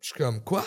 Je 0.00 0.08
suis 0.08 0.16
comme, 0.16 0.40
quoi? 0.40 0.64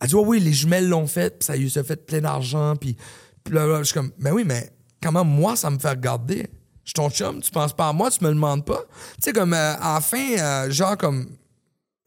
Elle 0.00 0.08
dit, 0.08 0.14
ouais, 0.14 0.24
oui, 0.24 0.40
les 0.40 0.52
jumelles 0.52 0.88
l'ont 0.88 1.06
fait, 1.06 1.38
puis 1.38 1.46
ça 1.46 1.56
lui 1.56 1.70
a 1.78 1.84
fait 1.84 2.04
plein 2.04 2.20
d'argent, 2.20 2.74
puis 2.76 2.96
puis 3.44 3.54
là, 3.54 3.66
là, 3.66 3.78
je 3.78 3.84
suis 3.84 3.94
comme, 3.94 4.10
mais 4.18 4.30
oui, 4.30 4.42
mais 4.44 4.70
comment 5.02 5.24
moi, 5.24 5.54
ça 5.54 5.70
me 5.70 5.78
fait 5.78 5.90
regarder? 5.90 6.48
Je 6.82 6.90
suis 6.90 6.94
ton 6.94 7.10
chum, 7.10 7.40
tu 7.40 7.50
penses 7.50 7.74
pas 7.74 7.90
à 7.90 7.92
moi, 7.92 8.10
tu 8.10 8.24
me 8.24 8.30
le 8.30 8.34
demandes 8.34 8.64
pas? 8.64 8.82
Tu 9.16 9.24
sais, 9.24 9.32
comme, 9.32 9.52
euh, 9.52 9.74
à 9.76 9.94
la 9.94 10.00
fin, 10.00 10.38
euh, 10.38 10.70
genre, 10.70 10.96
comme, 10.96 11.28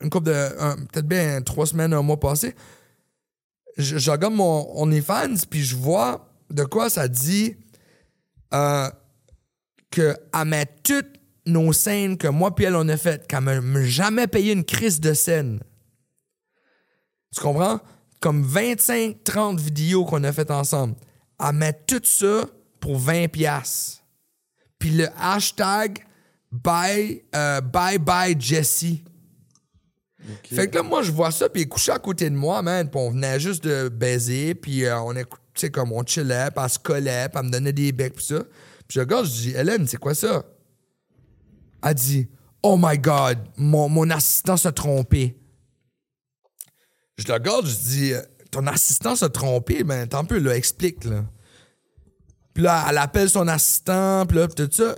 une 0.02 0.10
couple 0.10 0.28
de, 0.28 0.86
peut-être 0.92 1.08
bien 1.08 1.42
trois 1.42 1.66
semaines, 1.66 1.94
un 1.94 2.02
mois 2.02 2.20
passé, 2.20 2.56
je, 3.78 3.98
je 3.98 4.12
regarde 4.12 4.34
mon 4.34 4.68
OnlyFans, 4.82 5.46
puis 5.50 5.64
je 5.64 5.76
vois 5.76 6.30
de 6.50 6.64
quoi 6.64 6.90
ça 6.90 7.08
dit 7.08 7.56
euh, 8.54 8.90
met 10.46 10.66
toutes 10.84 11.18
nos 11.46 11.74
scènes 11.74 12.18
que 12.18 12.28
moi 12.28 12.54
puis 12.54 12.66
elle 12.66 12.76
on 12.76 12.88
a 12.90 12.98
faites, 12.98 13.28
qu'elle 13.28 13.42
m'a 13.42 13.62
m'a 13.62 13.84
jamais 13.84 14.28
payé 14.28 14.54
une 14.54 14.66
crise 14.66 15.00
de 15.00 15.14
scène. 15.14 15.60
Tu 17.34 17.42
comprends? 17.42 17.80
Comme 18.20 18.46
25-30 18.46 19.60
vidéos 19.60 20.06
qu'on 20.06 20.24
a 20.24 20.32
faites 20.32 20.52
ensemble. 20.52 20.96
Elle 21.40 21.56
met 21.56 21.74
tout 21.74 22.02
ça 22.04 22.46
pour 22.80 22.98
20 22.98 23.28
piastres. 23.28 24.04
Puis 24.80 24.92
le 24.92 25.08
hashtag 25.20 26.06
bye, 26.52 27.24
euh, 27.36 27.62
bye 27.62 28.00
bye 28.00 28.36
Jessie. 28.40 29.04
Fait 30.44 30.68
que 30.68 30.76
là, 30.76 30.84
moi, 30.84 31.04
je 31.04 31.12
vois 31.12 31.32
ça, 31.32 31.48
puis 31.48 31.62
il 31.62 31.70
couché 31.70 31.92
à 31.92 32.00
côté 32.00 32.30
de 32.30 32.36
moi, 32.36 32.62
man. 32.62 32.90
Puis 32.90 33.00
on 33.00 33.12
venait 33.12 33.40
juste 33.40 33.64
de 33.64 33.88
baiser, 33.88 34.56
puis 34.56 34.86
euh, 34.86 35.00
on 35.00 35.14
sais, 35.60 35.70
comme 35.70 35.92
on 35.92 36.06
chillait, 36.06 36.50
puis 36.52 36.64
elle 36.64 36.70
se 36.70 36.80
collait, 36.80 37.30
puis 37.30 37.40
elle 37.40 37.46
me 37.46 37.52
donnait 37.52 37.74
des 37.74 37.92
becs, 37.92 38.16
puis 38.16 38.26
ça. 38.26 38.44
Puis 38.88 38.96
je 38.96 39.00
regarde, 39.00 39.26
je 39.26 39.32
dis, 39.32 39.50
Hélène, 39.52 39.88
c'est 39.88 39.98
quoi 39.98 40.16
ça? 40.16 40.46
Elle 41.84 41.94
dit, 41.94 42.28
Oh 42.64 42.78
my 42.80 42.98
God, 42.98 43.40
mon, 43.58 44.10
assistant 44.10 44.58
s'est 44.58 44.72
trompé. 44.72 45.38
Je 47.18 47.28
la 47.28 47.36
regarde, 47.36 47.66
je 47.66 47.76
dis, 47.76 48.14
euh, 48.14 48.22
ton 48.52 48.66
assistant 48.68 49.16
s'est 49.16 49.30
trompé, 49.30 49.84
ben, 49.84 50.08
tant 50.08 50.26
peu, 50.26 50.38
là, 50.40 50.56
explique, 50.56 51.04
là. 51.06 51.26
Puis 52.54 52.64
là, 52.64 52.86
elle 52.90 52.98
appelle 52.98 53.30
son 53.30 53.48
assistant, 53.48 54.26
puis 54.26 54.38
là, 54.38 54.48
puis 54.48 54.68
tout 54.68 54.74
ça. 54.74 54.96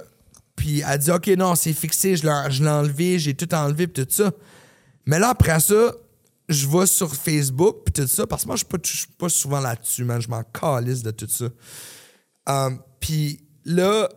Puis 0.55 0.81
elle 0.87 0.97
dit, 0.97 1.11
OK, 1.11 1.27
non, 1.27 1.55
c'est 1.55 1.73
fixé, 1.73 2.15
je 2.15 2.23
l'ai 2.23 2.67
enlevé, 2.69 3.19
j'ai 3.19 3.33
tout 3.33 3.53
enlevé, 3.53 3.87
puis 3.87 4.05
tout 4.05 4.11
ça. 4.11 4.31
Mais 5.09 5.17
là, 5.17 5.29
après 5.29 5.59
ça, 5.59 5.91
je 6.47 6.67
vais 6.67 6.85
sur 6.85 7.15
Facebook, 7.15 7.77
puis 7.83 7.93
tout 7.93 8.07
ça, 8.07 8.27
parce 8.27 8.43
que 8.43 8.47
moi, 8.47 8.55
je 8.57 8.63
je 8.83 8.95
suis 8.95 9.07
pas 9.07 9.27
souvent 9.27 9.59
là-dessus, 9.59 10.03
man. 10.03 10.21
Je 10.21 10.27
m'en 10.27 10.43
calisse 10.43 11.01
de 11.01 11.09
tout 11.09 11.27
ça. 11.27 11.45
Euh, 12.47 12.69
puis 12.99 13.41
là, 13.65 14.07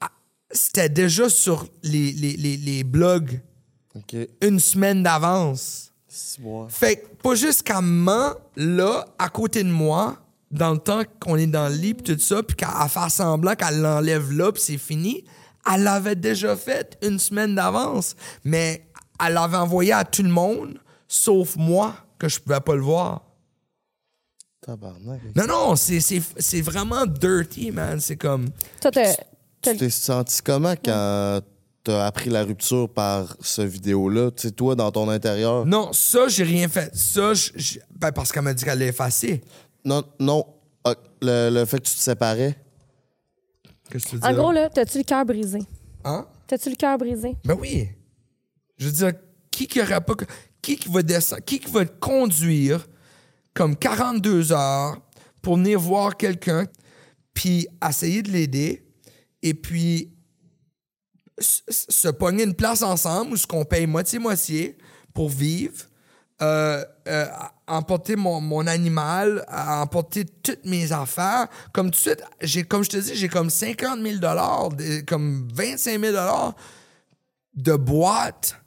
ah, 0.00 0.10
c'était 0.52 0.88
déjà 0.88 1.28
sur 1.28 1.66
les, 1.82 2.12
les, 2.12 2.36
les, 2.36 2.56
les 2.56 2.84
blogs 2.84 3.40
une 4.40 4.60
semaine 4.60 5.02
d'avance. 5.02 5.92
Fait 6.68 6.98
que 6.98 7.06
pas 7.20 7.34
juste 7.34 7.64
qu'elle 7.64 7.82
ment 7.82 8.34
là, 8.54 9.06
à 9.18 9.28
côté 9.28 9.64
de 9.64 9.70
moi, 9.70 10.18
dans 10.52 10.70
le 10.70 10.78
temps 10.78 11.02
qu'on 11.18 11.34
est 11.34 11.48
dans 11.48 11.68
le 11.68 11.74
lit, 11.74 11.94
pis 11.94 12.04
tout 12.04 12.20
ça, 12.20 12.44
puis 12.44 12.54
qu'elle 12.54 12.68
fait 12.88 13.10
semblant 13.10 13.56
qu'elle 13.56 13.80
l'enlève 13.80 14.30
là, 14.30 14.52
puis 14.52 14.62
c'est 14.62 14.78
fini. 14.78 15.24
Elle 15.70 15.82
l'avait 15.82 16.14
déjà 16.14 16.54
fait 16.54 16.96
une 17.02 17.18
semaine 17.18 17.56
d'avance, 17.56 18.14
mais 18.44 18.87
elle 19.24 19.34
l'avait 19.34 19.56
envoyé 19.56 19.92
à 19.92 20.04
tout 20.04 20.22
le 20.22 20.28
monde, 20.30 20.78
sauf 21.06 21.56
moi, 21.56 21.94
que 22.18 22.28
je 22.28 22.38
pouvais 22.40 22.60
pas 22.60 22.74
le 22.74 22.82
voir. 22.82 23.22
Tabarnak. 24.60 25.20
Non, 25.36 25.46
non, 25.46 25.76
c'est, 25.76 26.00
c'est, 26.00 26.20
c'est 26.38 26.60
vraiment 26.60 27.06
dirty, 27.06 27.70
man. 27.70 28.00
C'est 28.00 28.16
comme. 28.16 28.48
Toi, 28.80 28.90
t'as- 28.90 29.14
t'as- 29.62 29.72
Tu 29.72 29.78
t'es 29.78 29.90
senti 29.90 30.42
comment 30.42 30.74
quand 30.84 31.40
t'as 31.84 32.06
appris 32.06 32.28
la 32.28 32.42
rupture 32.42 32.88
par 32.92 33.36
ce 33.40 33.62
vidéo-là? 33.62 34.30
Tu 34.32 34.42
sais, 34.48 34.50
toi, 34.50 34.74
dans 34.74 34.90
ton 34.90 35.08
intérieur? 35.08 35.64
Non, 35.64 35.92
ça, 35.92 36.28
j'ai 36.28 36.42
rien 36.42 36.68
fait. 36.68 36.94
Ça, 36.94 37.34
je- 37.34 37.52
je- 37.54 37.78
ben, 37.96 38.10
parce 38.12 38.32
qu'elle 38.32 38.42
m'a 38.42 38.52
dit 38.52 38.64
qu'elle 38.64 38.78
l'a 38.80 38.86
effacé. 38.86 39.42
Non, 39.84 40.02
non. 40.18 40.44
Ah, 40.84 40.94
le, 41.22 41.50
le 41.50 41.64
fait 41.64 41.78
que 41.78 41.86
tu 41.88 41.94
te 41.94 42.00
séparais? 42.00 42.56
Qu'est-ce 43.90 44.04
que 44.04 44.10
tu 44.10 44.16
veux 44.16 44.24
En 44.24 44.28
dire? 44.28 44.36
gros, 44.38 44.52
là, 44.52 44.68
t'as-tu 44.68 44.98
le 44.98 45.04
cœur 45.04 45.24
brisé? 45.24 45.60
Hein? 46.04 46.26
T'as-tu 46.46 46.68
le 46.70 46.76
cœur 46.76 46.98
brisé? 46.98 47.36
Ben 47.44 47.56
oui. 47.58 47.88
Je 48.78 48.86
veux 48.86 48.92
dire, 48.92 49.12
qui 49.50 49.66
qui 49.66 49.80
pas. 49.80 50.02
Qui 50.62 50.76
qui 50.76 50.88
va 50.88 51.02
descendre. 51.02 51.42
Qui 51.44 51.60
qui 51.60 51.70
va 51.70 51.84
conduire 51.84 52.86
comme 53.54 53.76
42 53.76 54.52
heures 54.52 55.00
pour 55.42 55.56
venir 55.56 55.80
voir 55.80 56.16
quelqu'un, 56.16 56.66
puis 57.34 57.66
essayer 57.86 58.22
de 58.22 58.30
l'aider, 58.30 58.84
et 59.42 59.54
puis 59.54 60.12
se 61.40 62.08
pogner 62.08 62.44
une 62.44 62.54
place 62.54 62.82
ensemble 62.82 63.32
où 63.32 63.36
ce 63.36 63.46
qu'on 63.46 63.64
paye 63.64 63.86
moitié-moitié 63.86 64.76
pour 65.14 65.28
vivre, 65.28 65.84
euh, 66.42 66.84
euh, 67.08 67.26
emporter 67.66 68.16
mon, 68.16 68.40
mon 68.40 68.66
animal, 68.66 69.44
emporter 69.48 70.24
toutes 70.24 70.64
mes 70.64 70.92
affaires. 70.92 71.48
Comme 71.72 71.86
tout 71.86 71.96
de 71.96 71.96
suite, 71.96 72.22
j'ai, 72.40 72.64
comme 72.64 72.84
je 72.84 72.90
te 72.90 72.96
dis, 72.96 73.14
j'ai 73.14 73.28
comme 73.28 73.50
50 73.50 74.00
000 74.00 74.16
de- 74.18 75.00
comme 75.02 75.48
25 75.52 76.00
000 76.00 76.16
de 77.54 77.74
boîtes 77.76 78.57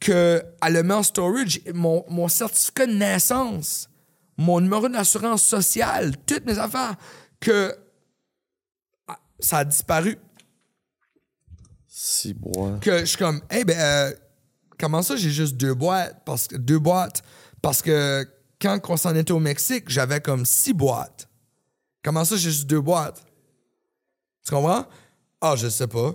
que 0.00 0.42
elle 0.62 0.76
a 0.76 0.82
mis 0.82 0.92
en 0.92 1.02
storage. 1.02 1.60
Mon, 1.74 2.04
mon 2.08 2.28
certificat 2.28 2.86
de 2.86 2.92
naissance, 2.92 3.88
mon 4.36 4.60
numéro 4.60 4.88
d'assurance 4.88 5.42
sociale, 5.42 6.16
toutes 6.26 6.46
mes 6.46 6.58
affaires, 6.58 6.96
que 7.40 7.76
ah, 9.06 9.18
ça 9.40 9.58
a 9.58 9.64
disparu 9.64 10.18
Six 11.86 12.34
mois. 12.34 12.78
que 12.80 13.00
je 13.00 13.04
suis 13.06 13.18
comme, 13.18 13.42
hey, 13.50 13.64
ben, 13.64 13.76
euh, 13.78 14.12
comment 14.78 15.02
ça, 15.02 15.16
j'ai 15.16 15.30
juste 15.30 15.56
deux 15.56 15.74
boîtes? 15.74 16.22
Parce 16.24 16.46
que, 16.46 16.56
deux 16.56 16.78
boîtes. 16.78 17.22
Parce 17.60 17.82
que 17.82 18.24
quand 18.60 18.78
on 18.88 18.96
s'en 18.96 19.14
était 19.16 19.32
au 19.32 19.40
Mexique, 19.40 19.88
j'avais 19.88 20.20
comme 20.20 20.46
six 20.46 20.72
boîtes. 20.72 21.28
Comment 22.04 22.24
ça, 22.24 22.36
j'ai 22.36 22.50
juste 22.50 22.66
deux 22.66 22.80
boîtes? 22.80 23.24
Tu 24.44 24.52
comprends? 24.52 24.86
Ah, 25.40 25.56
je 25.56 25.68
sais 25.68 25.86
pas. 25.86 26.12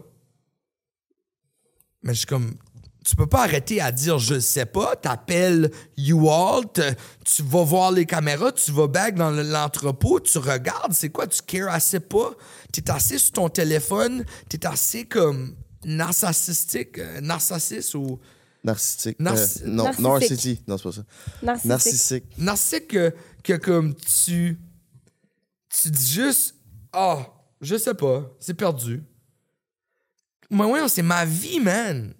Mais 2.02 2.14
je 2.14 2.20
suis 2.20 2.28
comme, 2.28 2.56
tu 3.06 3.16
peux 3.16 3.28
pas 3.28 3.44
arrêter 3.44 3.82
à 3.82 3.92
dire 3.92 4.18
je 4.20 4.40
sais 4.40 4.66
pas, 4.66 4.96
t'appelles 4.96 5.70
te- 6.74 6.94
tu 7.26 7.44
vas 7.44 7.64
voir 7.64 7.92
les 7.92 8.06
caméras, 8.06 8.52
tu 8.52 8.72
vas 8.72 8.88
back 8.88 9.16
dans 9.16 9.30
le- 9.32 9.44
l'entrepôt, 9.44 10.20
tu 10.20 10.38
regardes, 10.38 10.94
c'est 10.94 11.10
quoi, 11.10 11.28
tu 11.28 11.42
cares 11.42 11.74
assez 11.74 12.00
pas, 12.00 12.32
t'es 12.72 12.90
assez 12.90 13.18
sur 13.18 13.32
ton 13.34 13.50
téléphone, 13.50 14.24
t'es 14.50 14.66
assez 14.66 15.06
comme 15.06 15.56
narcissistique, 15.84 16.98
euh, 17.00 17.20
narcissiste 17.22 17.96
ou 17.96 18.20
Narcissique. 18.64 19.20
Narci- 19.20 19.64
Euh, 19.64 19.68
non, 19.68 19.84
Narcissique. 19.84 20.06
narcissique. 20.08 20.68
Non, 20.70 20.78
c'est 20.78 20.84
pas 20.84 20.92
ça. 20.94 21.04
Narcissique. 21.44 21.66
Narcissique. 21.70 22.24
narcissique 22.38 22.88
que, 22.88 23.14
que 23.44 23.54
comme 23.58 23.94
tu 23.96 24.58
tu 25.70 25.90
dis 25.90 26.12
juste 26.14 26.56
ah 26.94 27.28
je 27.60 27.76
sais 27.76 27.94
pas 27.96 28.30
c'est 28.40 28.54
perdu 28.54 29.04
mais 30.50 30.64
ouais 30.66 30.88
c'est 30.88 31.02
ma 31.02 31.26
vie 31.26 31.60
man 31.60 32.14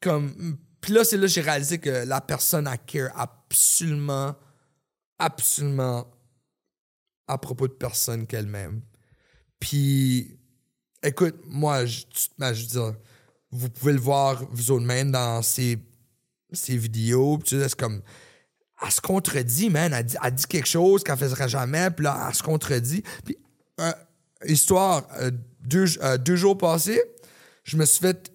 comme 0.00 0.58
puis 0.80 0.92
là 0.92 1.04
c'est 1.04 1.16
là 1.16 1.22
que 1.22 1.32
j'ai 1.32 1.40
réalisé 1.40 1.78
que 1.78 2.04
la 2.06 2.20
personne 2.20 2.66
a 2.66 2.76
care 2.76 3.10
absolument 3.18 4.34
absolument 5.18 6.06
à 7.26 7.38
propos 7.38 7.68
de 7.68 7.72
personne 7.72 8.26
qu'elle-même 8.26 8.82
puis 9.58 10.38
écoute 11.02 11.36
moi 11.46 11.86
je, 11.86 12.04
ben, 12.38 12.52
veux 12.52 12.66
dire 12.66 12.94
vous 13.50 13.70
pouvez 13.70 13.92
le 13.92 14.00
voir 14.00 14.44
vous 14.50 14.70
autres 14.70 14.84
même 14.84 15.10
dans 15.10 15.42
ces 15.42 15.78
vidéos 16.52 17.38
tu 17.44 17.58
sais, 17.58 17.68
c'est 17.68 17.78
comme 17.78 18.02
elle 18.82 18.90
se 18.90 19.00
contredit, 19.00 19.70
man. 19.70 19.92
Elle 19.92 20.04
dit, 20.04 20.16
elle 20.22 20.34
dit 20.34 20.46
quelque 20.46 20.68
chose 20.68 21.02
qu'elle 21.02 21.18
ne 21.18 21.28
ferait 21.28 21.48
jamais, 21.48 21.90
puis 21.90 22.04
là, 22.04 22.26
elle 22.28 22.34
se 22.34 22.42
contredit. 22.42 23.02
Puis, 23.24 23.38
euh, 23.80 23.92
histoire, 24.44 25.06
euh, 25.18 25.30
deux, 25.60 25.86
euh, 26.02 26.18
deux 26.18 26.36
jours 26.36 26.58
passés, 26.58 27.02
je 27.64 27.76
me 27.76 27.84
suis 27.84 28.00
fait 28.00 28.30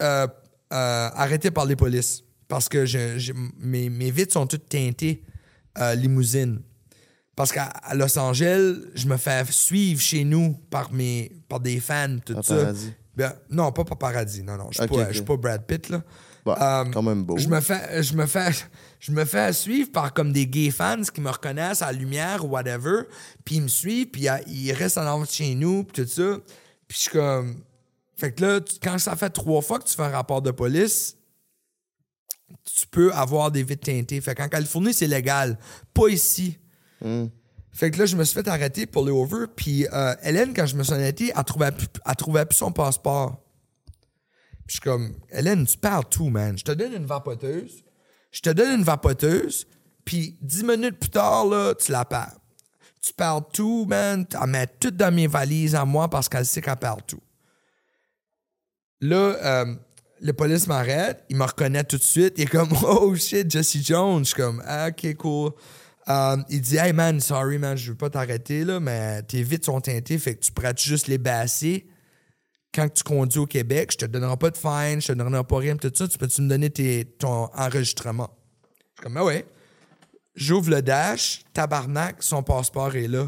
euh, 0.72 1.10
arrêter 1.16 1.52
par 1.52 1.66
les 1.66 1.76
polices 1.76 2.24
parce 2.48 2.68
que 2.70 2.86
je- 2.86 3.32
mes, 3.60 3.90
mes 3.90 4.12
vitres 4.12 4.34
sont 4.34 4.48
toutes 4.48 4.68
teintées 4.70 5.24
euh, 5.78 5.96
limousine. 5.96 6.62
Parce 7.36 7.52
qu'à 7.52 7.72
Los 7.94 8.18
Angeles, 8.20 8.76
je 8.94 9.08
me 9.08 9.18
fais 9.18 9.44
suivre 9.50 10.02
chez 10.02 10.24
nous 10.24 10.54
par, 10.70 10.92
mes, 10.92 11.32
par 11.48 11.60
des 11.62 11.80
fans, 11.80 12.18
tout 12.26 12.34
ça. 12.44 12.56
Ben, 13.16 13.34
non, 13.50 13.72
pas 13.72 13.84
paparazzi, 13.86 14.44
non, 14.44 14.58
non. 14.58 14.68
Je 14.72 14.78
suis 14.80 14.84
pas, 14.88 15.08
je 15.10 15.14
suis 15.16 15.26
pas 15.26 15.38
Brad 15.38 15.66
Pitt, 15.66 15.90
là. 15.90 16.04
Bah, 16.46 16.84
Euh, 16.86 16.92
quand 16.92 17.02
même 17.04 17.24
beau. 17.24 17.38
Je 17.38 17.48
me 17.48 17.60
fais, 17.62 18.02
je 18.04 18.14
me 18.16 18.26
fais, 18.26 18.50
je 19.00 19.12
me 19.12 19.26
fais 19.26 19.54
suivre 19.54 19.92
par 19.92 20.14
comme 20.14 20.34
des 20.34 20.48
gay 20.48 20.72
fans 20.72 21.02
qui 21.14 21.22
me 21.22 21.30
reconnaissent 21.30 21.82
à 21.82 21.88
la 21.88 21.98
lumière 21.98 22.44
ou 22.46 22.50
whatever, 22.50 23.04
puis 23.46 23.56
ils 23.56 23.62
me 23.62 23.68
suivent, 23.68 24.08
puis 24.08 24.28
ils 24.48 24.72
restent 24.74 24.98
en 24.98 25.02
avant 25.02 25.22
de 25.22 25.28
chez 25.28 25.54
nous, 25.56 25.84
puis 25.84 26.04
tout 26.04 26.10
ça. 26.10 26.38
Puis 26.88 26.98
je 26.98 27.02
suis 27.04 27.12
comme, 27.12 27.62
fait 28.22 28.32
que 28.34 28.42
là, 28.46 28.62
tu- 28.62 28.76
quand 28.82 28.98
ça 29.00 29.16
fait 29.16 29.30
trois 29.32 29.62
fois 29.62 29.80
que 29.80 29.86
tu 29.86 29.96
fais 29.96 30.04
un 30.04 30.10
rapport 30.10 30.42
de 30.42 30.52
police, 30.52 31.18
tu 32.66 32.88
peux 32.88 33.12
avoir 33.14 33.50
des 33.52 33.64
vitres 33.64 33.86
teintées. 33.86 34.22
Fait 34.22 34.36
qu'en 34.36 34.48
Californie, 34.50 34.94
c'est 34.94 35.08
légal. 35.08 35.58
Pas 35.94 36.08
ici. 36.10 36.58
Fait 37.72 37.90
que 37.90 37.98
là, 38.00 38.06
je 38.06 38.16
me 38.18 38.24
suis 38.24 38.34
fait 38.34 38.48
arrêter 38.48 38.86
pour 38.86 39.06
le 39.06 39.12
over. 39.12 39.46
Puis 39.56 39.88
euh, 39.92 40.14
Hélène, 40.24 40.54
quand 40.54 40.66
je 40.66 40.76
me 40.76 40.84
suis 40.84 40.94
arrêté, 40.94 41.32
elle 41.36 41.44
trouvait 41.44 41.72
plus, 41.72 41.88
elle 42.06 42.16
trouvait 42.16 42.46
plus 42.46 42.58
son 42.58 42.72
passeport. 42.72 43.42
Puis 44.68 44.68
je 44.68 44.72
suis 44.74 44.82
comme, 44.82 45.16
Hélène, 45.32 45.66
tu 45.66 45.78
perds 45.78 46.08
tout, 46.10 46.30
man. 46.30 46.58
Je 46.58 46.64
te 46.64 46.72
donne 46.74 46.94
une 46.94 47.06
vapoteuse. 47.06 47.84
Je 48.32 48.42
te 48.42 48.50
donne 48.50 48.80
une 48.80 48.84
vapoteuse. 48.84 49.66
Puis 50.06 50.38
dix 50.42 50.64
minutes 50.64 51.00
plus 51.00 51.10
tard, 51.10 51.46
là, 51.46 51.74
tu 51.76 51.92
la 51.92 52.06
perds. 52.06 52.36
Tu 53.02 53.14
perds 53.14 53.48
tout, 53.54 53.86
man. 53.88 54.28
Elle 54.40 54.50
met 54.50 54.68
tout 54.68 54.92
dans 54.92 55.14
mes 55.14 55.28
valises 55.28 55.74
à 55.76 55.86
moi 55.86 56.10
parce 56.10 56.28
qu'elle 56.30 56.46
sait 56.46 56.62
qu'elle 56.62 56.76
perd 56.76 57.06
tout. 57.08 57.22
Là, 59.02 59.16
euh, 59.16 59.76
le 60.22 60.34
police 60.34 60.68
m'arrête, 60.68 61.24
il 61.30 61.36
me 61.36 61.44
reconnaît 61.44 61.84
tout 61.84 61.98
de 61.98 62.04
suite. 62.04 62.34
Il 62.38 62.44
est 62.44 62.48
comme, 62.48 62.70
oh 62.84 63.16
shit, 63.16 63.50
Jesse 63.50 63.78
Jones. 63.84 64.20
Je 64.20 64.26
suis 64.30 64.36
comme, 64.36 64.62
ah, 64.66 64.90
ok, 64.90 65.16
cool. 65.16 65.52
Euh, 66.10 66.38
il 66.50 66.62
dit, 66.62 66.78
hey 66.78 66.94
man, 66.94 67.20
sorry 67.20 67.58
man, 67.58 67.78
je 67.78 67.92
veux 67.92 67.98
pas 67.98 68.10
t'arrêter 68.10 68.64
là, 68.66 68.80
mais 68.80 69.22
tes 69.24 69.44
vitres 69.44 69.66
sont 69.66 69.80
teintées, 69.80 70.18
fait 70.18 70.36
que 70.36 70.44
tu 70.44 70.52
pourrais 70.52 70.74
juste 70.78 71.08
les 71.08 71.20
basser. 71.20 71.88
Quand 72.74 72.88
tu 72.92 73.04
conduis 73.04 73.40
au 73.40 73.46
Québec, 73.46 73.90
je 73.92 73.98
te 73.98 74.06
donnerai 74.06 74.38
pas 74.38 74.50
de 74.50 74.58
fine, 74.58 75.02
je 75.02 75.08
te 75.08 75.14
donnerai 75.14 75.44
pas 75.44 75.58
rien, 75.58 75.76
tout 75.76 75.92
ça. 75.94 76.08
Tu 76.08 76.18
peux-tu 76.18 76.42
me 76.42 76.50
donner 76.50 76.70
tes- 76.70 77.06
ton 77.20 77.50
enregistrement? 77.54 78.30
Je 78.64 79.02
suis 79.02 79.04
comme, 79.04 79.18
ah 79.18 79.26
ouais. 79.26 79.46
J'ouvre 80.36 80.70
le 80.72 80.82
dash, 80.82 81.42
tabarnak, 81.54 82.24
son 82.24 82.42
passeport 82.44 82.96
est 82.96 83.08
là. 83.08 83.28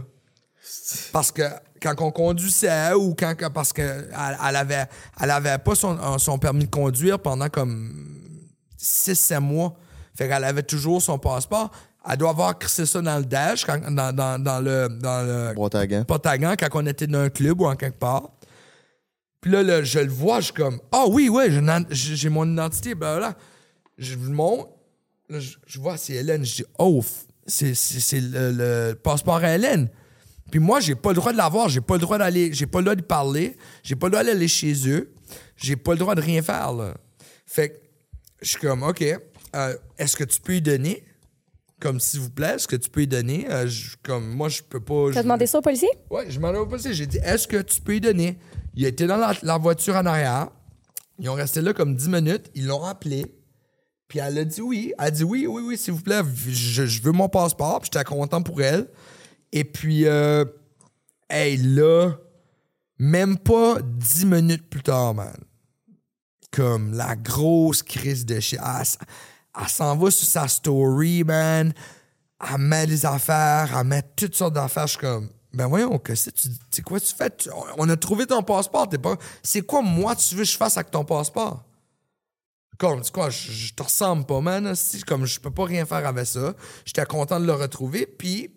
Parce 1.11 1.31
que 1.31 1.43
quand 1.83 2.01
on 2.01 2.11
conduisait 2.11 2.93
ou 2.93 3.13
quand 3.13 3.35
parce 3.53 3.73
que 3.73 3.81
elle, 3.81 4.37
elle 4.49 4.55
avait 4.55 4.85
elle 5.21 5.31
avait 5.31 5.57
pas 5.57 5.75
son, 5.75 6.17
son 6.17 6.39
permis 6.39 6.65
de 6.65 6.69
conduire 6.71 7.19
pendant 7.19 7.49
comme 7.49 8.19
6-7 8.79 9.39
mois. 9.39 9.75
Fait 10.15 10.27
qu'elle 10.27 10.43
avait 10.43 10.63
toujours 10.63 11.01
son 11.01 11.17
passeport. 11.19 11.71
Elle 12.09 12.17
doit 12.17 12.31
avoir 12.31 12.57
crissé 12.59 12.85
ça 12.85 13.01
dans 13.01 13.17
le 13.17 13.25
dash, 13.25 13.65
quand- 13.65 13.79
dans, 13.91 14.13
dans, 14.13 14.41
dans 14.41 14.59
le 14.59 14.87
dans 14.89 15.25
le 15.25 15.53
quand 16.57 16.69
on 16.73 16.85
était 16.85 17.07
dans 17.07 17.19
un 17.19 17.29
club 17.29 17.61
ou 17.61 17.65
en 17.65 17.75
quelque 17.75 17.97
part. 17.99 18.29
Puis 19.41 19.51
là, 19.51 19.61
là, 19.63 19.83
je 19.83 19.99
le 19.99 20.09
vois, 20.11 20.39
je 20.39 20.45
suis 20.45 20.53
comme 20.53 20.79
Ah 20.91 21.05
oui, 21.09 21.27
ouais, 21.29 21.49
j'ai 21.91 22.29
mon 22.29 22.49
identité, 22.51 22.95
blablabla. 22.95 23.35
Je 23.97 24.15
le 24.15 24.29
montre. 24.29 24.69
Là, 25.29 25.39
je, 25.39 25.55
je 25.65 25.79
vois, 25.79 25.97
c'est 25.97 26.13
Hélène. 26.13 26.45
Je 26.45 26.55
dis 26.57 26.65
Oh, 26.77 27.01
c'est 27.45 27.73
le, 28.13 28.51
le 28.51 28.93
passeport 28.95 29.35
à 29.37 29.55
Hélène. 29.55 29.89
Puis 30.53 30.59
moi, 30.59 30.79
j'ai 30.79 30.93
pas 30.93 31.09
le 31.09 31.15
droit 31.15 31.31
de 31.31 31.37
l'avoir, 31.37 31.67
j'ai 31.67 31.81
pas 31.81 31.95
le 31.95 32.01
droit 32.01 32.19
d'aller, 32.19 32.53
j'ai 32.53 32.67
pas 32.67 32.77
le 32.77 32.83
droit 32.85 32.93
de 32.95 33.01
parler, 33.01 33.57
j'ai 33.81 33.95
pas 33.95 34.05
le 34.05 34.11
droit 34.11 34.23
d'aller 34.23 34.47
chez 34.47 34.87
eux, 34.87 35.11
j'ai 35.57 35.75
pas 35.75 35.93
le 35.93 35.97
droit 35.97 36.13
de 36.13 36.21
rien 36.21 36.43
faire, 36.43 36.71
là. 36.73 36.93
Fait 37.47 37.69
que 37.69 37.77
je 38.43 38.49
suis 38.49 38.59
comme, 38.59 38.83
OK, 38.83 39.01
euh, 39.01 39.75
est-ce 39.97 40.15
que 40.15 40.23
tu 40.23 40.39
peux 40.39 40.53
y 40.57 40.61
donner? 40.61 41.03
Comme, 41.81 41.99
s'il 41.99 42.19
vous 42.19 42.29
plaît, 42.29 42.53
est-ce 42.53 42.67
que 42.67 42.75
tu 42.75 42.87
peux 42.87 43.01
y 43.01 43.07
donner? 43.07 43.47
Euh, 43.49 43.65
je- 43.65 43.95
comme, 44.03 44.29
moi, 44.29 44.47
je 44.47 44.61
peux 44.61 44.79
pas. 44.79 45.07
T'as 45.11 45.23
demandé 45.23 45.47
ça 45.47 45.57
au 45.57 45.61
policier? 45.63 45.89
Ouais, 46.11 46.29
je 46.29 46.39
m'en 46.39 46.53
ai 46.53 46.69
passé. 46.69 46.93
J'ai 46.93 47.07
dit, 47.07 47.17
est-ce 47.23 47.47
que 47.47 47.57
tu 47.63 47.81
peux 47.81 47.95
y 47.95 47.99
donner? 47.99 48.37
Il 48.75 48.85
était 48.85 49.07
dans 49.07 49.17
la, 49.17 49.33
la 49.41 49.57
voiture 49.57 49.95
en 49.95 50.05
arrière. 50.05 50.49
Ils 51.17 51.29
ont 51.29 51.33
resté 51.33 51.61
là 51.61 51.73
comme 51.73 51.95
10 51.95 52.09
minutes. 52.09 52.51
Ils 52.53 52.67
l'ont 52.67 52.83
appelé. 52.83 53.25
Puis 54.07 54.19
elle 54.19 54.37
a 54.37 54.45
dit 54.45 54.61
oui. 54.61 54.93
Elle 54.99 55.05
a 55.05 55.09
dit 55.09 55.23
oui, 55.23 55.47
oui, 55.47 55.63
oui, 55.65 55.77
s'il 55.79 55.95
vous 55.95 56.01
plaît. 56.03 56.21
Je, 56.47 56.85
je 56.85 57.01
veux 57.01 57.11
mon 57.11 57.27
passeport. 57.27 57.79
Puis 57.81 57.89
j'étais 57.91 58.05
content 58.05 58.43
pour 58.43 58.61
elle. 58.61 58.87
Et 59.55 59.63
puis, 59.63 60.07
euh, 60.07 60.43
hey, 61.29 61.57
là, 61.57 62.13
même 62.97 63.37
pas 63.37 63.77
10 63.83 64.25
minutes 64.25 64.67
plus 64.67 64.81
tard, 64.81 65.13
man. 65.13 65.37
Comme 66.51 66.93
la 66.93 67.15
grosse 67.15 67.83
crise 67.83 68.25
de 68.25 68.39
shit. 68.39 68.59
Elle, 68.59 69.67
s'en 69.69 69.95
va 69.95 70.09
sur 70.09 70.27
sa 70.27 70.47
story, 70.47 71.23
man. 71.23 71.71
Elle 72.41 72.57
met 72.57 72.87
des 72.87 73.05
affaires, 73.05 73.77
elle 73.77 73.85
met 73.85 74.01
toutes 74.15 74.35
sortes 74.35 74.55
d'affaires. 74.55 74.87
Je 74.87 74.93
suis 74.93 74.99
comme, 74.99 75.29
ben 75.53 75.67
voyons, 75.67 75.99
que 75.99 76.15
c'est, 76.15 76.31
tu 76.31 76.47
c'est 76.71 76.81
quoi 76.81 76.99
tu 76.99 77.13
fais? 77.13 77.29
Tu- 77.29 77.49
on 77.77 77.87
a 77.89 77.95
trouvé 77.95 78.25
ton 78.25 78.41
passeport, 78.41 78.89
t'es 78.89 78.97
pas. 78.97 79.17
C'est 79.43 79.61
quoi, 79.61 79.83
moi, 79.83 80.15
tu 80.15 80.33
veux 80.33 80.41
que 80.41 80.49
je 80.49 80.57
fasse 80.57 80.77
avec 80.77 80.89
ton 80.89 81.05
passeport? 81.05 81.63
Comme, 82.79 83.03
c'est 83.03 83.13
quoi, 83.13 83.29
je, 83.29 83.51
je 83.51 83.73
te 83.75 83.83
ressemble 83.83 84.25
pas, 84.25 84.41
man. 84.41 84.73
Comme, 85.05 85.25
je 85.25 85.39
peux 85.39 85.51
pas 85.51 85.65
rien 85.65 85.85
faire 85.85 86.07
avec 86.07 86.25
ça. 86.25 86.55
J'étais 86.85 87.05
content 87.05 87.39
de 87.39 87.45
le 87.45 87.53
retrouver, 87.53 88.07
puis 88.07 88.49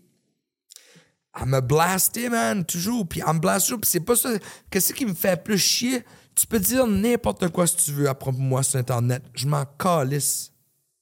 elle 1.38 1.46
me 1.46 1.60
blastait, 1.60 2.28
man, 2.28 2.64
toujours. 2.64 3.06
Puis 3.06 3.22
elle 3.26 3.34
me 3.34 3.38
blaste 3.40 3.66
toujours. 3.66 3.80
Puis 3.80 3.90
c'est 3.90 4.00
pas 4.00 4.16
ça. 4.16 4.30
Qu'est-ce 4.70 4.92
qui 4.92 5.06
me 5.06 5.14
fait 5.14 5.42
plus 5.42 5.58
chier? 5.58 6.04
Tu 6.34 6.46
peux 6.46 6.58
dire 6.58 6.86
n'importe 6.86 7.48
quoi 7.48 7.66
si 7.66 7.76
tu 7.76 7.92
veux 7.92 8.08
à 8.08 8.14
propos 8.14 8.36
de 8.36 8.42
moi 8.42 8.62
sur 8.62 8.78
Internet. 8.78 9.22
Je 9.34 9.46
m'en 9.46 9.64
calisse. 9.64 10.52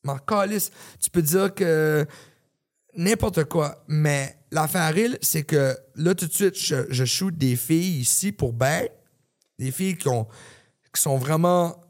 Je 0.03 0.11
m'en 0.11 0.19
calisse. 0.19 0.71
Tu 1.01 1.11
peux 1.11 1.23
dire 1.23 1.55
que 1.55 2.07
n'importe 2.97 3.45
quoi. 3.45 3.85
Mais 3.89 4.37
l'affaire, 4.51 4.95
c'est 5.23 5.43
que 5.43 5.77
là, 5.97 6.15
tout 6.15 6.27
de 6.27 6.33
suite, 6.33 6.59
je, 6.59 6.87
je 6.89 7.05
shoot 7.05 7.37
des 7.37 7.57
filles 7.57 8.01
ici 8.01 8.33
pour 8.33 8.53
ben. 8.53 8.89
Des 9.59 9.71
filles 9.71 9.97
qui, 9.97 10.09
ont, 10.09 10.27
qui 10.93 11.01
sont 11.01 11.17
vraiment 11.17 11.81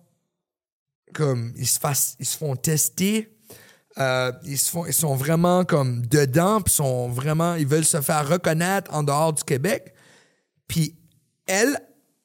comme. 1.15 1.53
Ils 1.57 1.67
se, 1.67 1.79
fassent, 1.79 2.17
ils 2.19 2.27
se 2.27 2.37
font 2.37 2.57
tester. 2.57 3.34
Euh, 3.99 4.33
ils, 4.45 4.59
se 4.59 4.71
font, 4.71 4.87
ils 4.87 4.93
sont 4.93 5.15
vraiment 5.15 5.65
comme 5.65 6.05
dedans, 6.07 6.61
puis 6.61 6.75
sont 6.75 7.09
vraiment. 7.09 7.55
Ils 7.55 7.67
veulent 7.67 7.85
se 7.85 8.01
faire 8.01 8.29
reconnaître 8.29 8.93
en 8.93 9.03
dehors 9.03 9.33
du 9.33 9.45
Québec. 9.45 9.95
Puis 10.67 10.97
elle, 11.47 11.79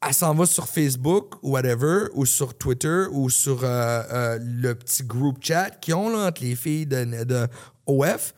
elle 0.06 0.14
s'en 0.14 0.34
va 0.34 0.46
sur 0.46 0.68
Facebook 0.68 1.36
ou 1.44 1.52
whatever, 1.52 2.06
ou 2.14 2.26
sur 2.26 2.58
Twitter, 2.58 3.06
ou 3.12 3.30
sur 3.30 3.64
euh, 3.64 4.02
euh, 4.12 4.40
le 4.42 4.74
petit 4.74 5.04
groupe 5.04 5.44
chat 5.44 5.70
qui 5.72 5.94
ont 5.94 6.10
là, 6.10 6.28
entre 6.28 6.44
les 6.44 6.56
filles 6.56 6.88
de, 6.88 7.24
de 7.24 7.48
OF. 7.86 8.34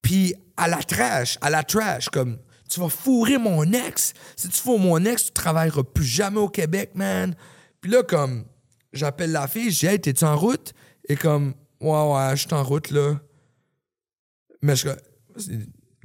Puis 0.00 0.34
à 0.56 0.68
la 0.68 0.82
trash, 0.82 1.38
à 1.40 1.50
la 1.50 1.64
trash, 1.64 2.08
comme 2.08 2.38
tu 2.68 2.80
vas 2.80 2.88
fourrer 2.88 3.38
mon 3.38 3.70
ex. 3.72 4.14
Si 4.36 4.48
tu 4.48 4.58
fourres 4.60 4.78
mon 4.78 5.04
ex, 5.04 5.26
tu 5.26 5.32
travailleras 5.32 5.82
plus 5.82 6.04
jamais 6.04 6.38
au 6.38 6.48
Québec, 6.48 6.92
man. 6.94 7.34
Puis 7.80 7.90
là, 7.90 8.02
comme, 8.02 8.44
j'appelle 8.92 9.32
la 9.32 9.46
fille, 9.46 9.70
je 9.70 9.80
dis, 9.80 9.86
hey, 9.86 10.00
t'es-tu 10.00 10.24
en 10.24 10.36
route? 10.36 10.72
Et 11.08 11.16
comme, 11.16 11.54
ouais, 11.82 12.14
ouais, 12.14 12.36
je 12.36 12.46
suis 12.46 12.54
en 12.54 12.62
route, 12.62 12.90
là. 12.90 13.14
Mais 14.62 14.76
je 14.76 14.88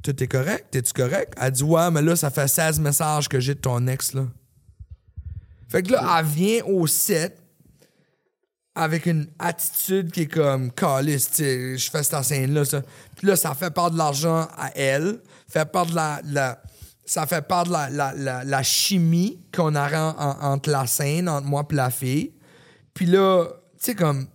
tout 0.02 0.22
est 0.22 0.28
correct? 0.28 0.66
T'es-tu 0.70 0.92
correct? 0.92 1.34
Elle 1.40 1.52
dit, 1.52 1.62
ouais, 1.64 1.90
mais 1.90 2.02
là, 2.02 2.16
ça 2.16 2.30
fait 2.30 2.48
16 2.48 2.80
messages 2.80 3.28
que 3.28 3.40
j'ai 3.40 3.54
de 3.54 3.60
ton 3.60 3.86
ex, 3.86 4.14
là. 4.14 4.26
Fait 5.68 5.82
que 5.82 5.92
là, 5.92 6.18
elle 6.18 6.26
vient 6.26 6.64
au 6.64 6.86
set 6.86 7.38
avec 8.74 9.06
une 9.06 9.26
attitude 9.38 10.10
qui 10.12 10.22
est 10.22 10.26
comme 10.26 10.70
sais, 11.18 11.76
je 11.76 11.90
fais 11.90 12.02
cette 12.02 12.22
scène-là, 12.24 12.64
ça. 12.64 12.82
Puis 13.16 13.26
là, 13.26 13.36
ça 13.36 13.54
fait 13.54 13.70
part 13.72 13.90
de 13.90 13.98
l'argent 13.98 14.48
à 14.56 14.70
elle, 14.76 15.20
fait 15.48 15.70
part 15.70 15.86
de 15.86 15.94
la. 15.94 16.20
la- 16.24 16.62
ça 17.04 17.26
fait 17.26 17.40
part 17.40 17.64
de 17.64 17.72
la, 17.72 17.88
la, 17.90 18.12
la, 18.14 18.44
chimie 18.62 19.40
qu'on 19.54 19.74
a 19.74 19.88
en- 19.98 20.14
en- 20.18 20.52
entre 20.52 20.68
la 20.70 20.86
scène, 20.86 21.26
entre 21.28 21.46
moi 21.46 21.64
et 21.70 21.74
la 21.74 21.90
fille. 21.90 22.34
Puis 22.92 23.06
là, 23.06 23.46
tu 23.78 23.84
sais, 23.86 23.94
comme, 23.94 24.26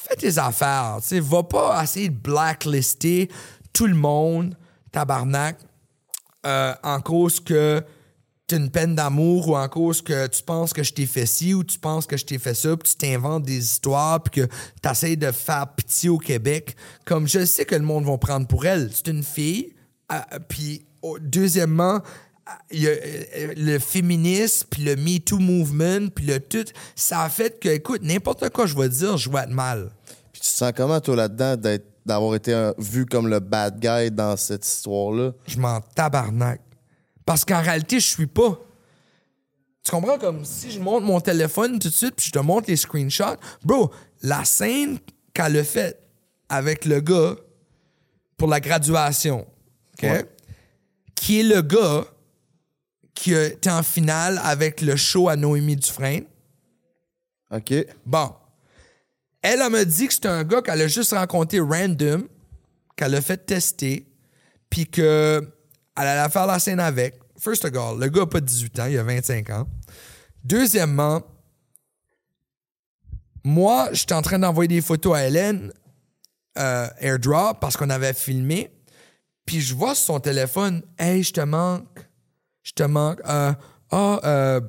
fais 0.00 0.16
tes 0.16 0.38
affaires, 0.38 0.98
tu 1.06 1.18
va 1.20 1.42
pas 1.42 1.82
essayer 1.82 2.08
de 2.08 2.16
blacklister 2.16 3.30
tout 3.72 3.86
le 3.86 3.94
monde, 3.94 4.56
tabarnak, 4.92 5.58
euh, 6.46 6.74
en 6.82 7.00
cause 7.00 7.40
que 7.40 7.82
t'as 8.46 8.56
une 8.58 8.70
peine 8.70 8.94
d'amour 8.94 9.48
ou 9.48 9.56
en 9.56 9.68
cause 9.68 10.02
que 10.02 10.26
tu 10.26 10.42
penses 10.42 10.72
que 10.72 10.82
je 10.82 10.92
t'ai 10.92 11.06
fait 11.06 11.26
ci 11.26 11.54
ou 11.54 11.64
tu 11.64 11.78
penses 11.78 12.06
que 12.06 12.16
je 12.16 12.24
t'ai 12.24 12.38
fait 12.38 12.54
ça, 12.54 12.76
puis 12.76 12.90
tu 12.90 12.96
t'inventes 12.96 13.44
des 13.44 13.58
histoires, 13.58 14.22
puis 14.22 14.42
que 14.42 14.48
t'essayes 14.82 15.16
de 15.16 15.32
faire 15.32 15.66
pitié 15.74 16.10
au 16.10 16.18
Québec. 16.18 16.76
Comme 17.04 17.26
je 17.26 17.44
sais 17.44 17.64
que 17.64 17.74
le 17.74 17.84
monde 17.84 18.04
va 18.04 18.18
prendre 18.18 18.46
pour 18.46 18.66
elle. 18.66 18.90
C'est 18.92 19.08
une 19.08 19.22
fille, 19.22 19.74
euh, 20.12 20.20
puis 20.48 20.84
oh, 21.02 21.18
deuxièmement, 21.20 22.00
le 22.70 23.78
féminisme, 23.78 24.66
puis 24.70 24.82
le 24.82 24.96
Me 24.96 25.18
Too 25.18 25.38
movement, 25.38 26.08
puis 26.14 26.26
le 26.26 26.40
tout, 26.40 26.64
ça 26.94 27.22
a 27.22 27.28
fait 27.28 27.58
que, 27.58 27.68
écoute, 27.68 28.02
n'importe 28.02 28.48
quoi 28.50 28.66
je 28.66 28.76
vais 28.76 28.88
dire, 28.88 29.16
je 29.16 29.30
vais 29.30 29.40
être 29.40 29.50
mal. 29.50 29.90
Puis 30.32 30.42
tu 30.42 30.48
te 30.48 30.54
sens 30.54 30.72
comment, 30.76 31.00
toi, 31.00 31.16
là-dedans, 31.16 31.56
d'être- 31.56 31.86
d'avoir 32.04 32.34
été 32.34 32.52
un- 32.52 32.74
vu 32.78 33.06
comme 33.06 33.28
le 33.28 33.40
bad 33.40 33.78
guy 33.80 34.10
dans 34.10 34.36
cette 34.36 34.66
histoire-là? 34.66 35.32
je 35.46 35.58
m'en 35.58 35.80
tabarnak. 35.80 36.60
Parce 37.24 37.44
qu'en 37.46 37.62
réalité, 37.62 37.98
je 37.98 38.06
suis 38.06 38.26
pas. 38.26 38.58
Tu 39.82 39.90
comprends? 39.90 40.18
Comme 40.18 40.44
si 40.44 40.70
je 40.70 40.80
monte 40.80 41.04
mon 41.04 41.20
téléphone 41.20 41.78
tout 41.78 41.88
de 41.88 41.94
suite 41.94 42.14
puis 42.16 42.26
je 42.26 42.32
te 42.32 42.38
montre 42.38 42.68
les 42.68 42.76
screenshots. 42.76 43.36
Bro, 43.64 43.90
la 44.22 44.44
scène 44.44 44.98
qu'elle 45.32 45.56
a 45.58 45.64
faite 45.64 45.98
avec 46.50 46.84
le 46.84 47.00
gars 47.00 47.36
pour 48.36 48.48
la 48.48 48.60
graduation, 48.60 49.40
OK? 49.94 50.02
Ouais. 50.02 50.26
Qui 51.14 51.40
est 51.40 51.42
le 51.44 51.62
gars 51.62 52.04
qui 53.14 53.34
a 53.34 53.46
été 53.46 53.70
en 53.70 53.82
finale 53.82 54.40
avec 54.42 54.80
le 54.80 54.96
show 54.96 55.28
à 55.28 55.36
Noémie 55.36 55.76
Dufresne. 55.76 56.24
OK. 57.50 57.72
Bon. 58.04 58.32
Elle, 59.42 59.60
elle 59.60 59.70
m'a 59.70 59.84
dit 59.84 60.08
que 60.08 60.14
c'était 60.14 60.28
un 60.28 60.42
gars 60.42 60.62
qu'elle 60.62 60.80
a 60.80 60.88
juste 60.88 61.12
rencontré 61.12 61.60
random, 61.60 62.26
qu'elle 62.96 63.14
a 63.14 63.20
fait 63.20 63.46
tester, 63.46 64.06
puis 64.70 64.86
que 64.86 65.46
elle 65.96 66.06
allait 66.06 66.30
faire 66.30 66.46
la 66.46 66.58
scène 66.58 66.80
avec. 66.80 67.20
First 67.38 67.64
of 67.64 67.76
all, 67.76 67.98
le 67.98 68.08
gars 68.08 68.20
n'a 68.20 68.26
pas 68.26 68.40
18 68.40 68.80
ans, 68.80 68.86
il 68.86 68.98
a 68.98 69.02
25 69.02 69.50
ans. 69.50 69.68
Deuxièmement, 70.42 71.22
moi, 73.44 73.90
j'étais 73.92 74.14
en 74.14 74.22
train 74.22 74.38
d'envoyer 74.38 74.68
des 74.68 74.80
photos 74.80 75.16
à 75.16 75.26
Hélène, 75.26 75.72
euh, 76.58 76.88
airdrop, 76.98 77.60
parce 77.60 77.76
qu'on 77.76 77.90
avait 77.90 78.14
filmé. 78.14 78.70
Puis 79.44 79.60
je 79.60 79.74
vois 79.74 79.94
sur 79.94 80.06
son 80.06 80.20
téléphone, 80.20 80.82
hey, 80.98 81.22
je 81.22 81.32
te 81.32 81.40
manque. 81.42 82.08
Je 82.64 82.72
te 82.72 82.82
manque. 82.82 83.20
Euh, 83.28 83.52
ah, 83.90 84.20
euh, 84.24 84.60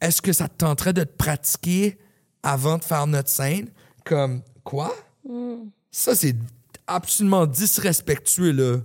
est-ce 0.00 0.22
que 0.22 0.32
ça 0.32 0.46
te 0.46 0.58
tenterait 0.58 0.92
de 0.92 1.02
te 1.02 1.16
pratiquer 1.16 1.98
avant 2.42 2.78
de 2.78 2.84
faire 2.84 3.06
notre 3.08 3.30
scène? 3.30 3.70
Comme, 4.04 4.42
quoi? 4.62 4.94
Ça, 5.90 6.14
c'est 6.14 6.36
absolument 6.86 7.46
disrespectueux, 7.46 8.52
là. 8.52 8.78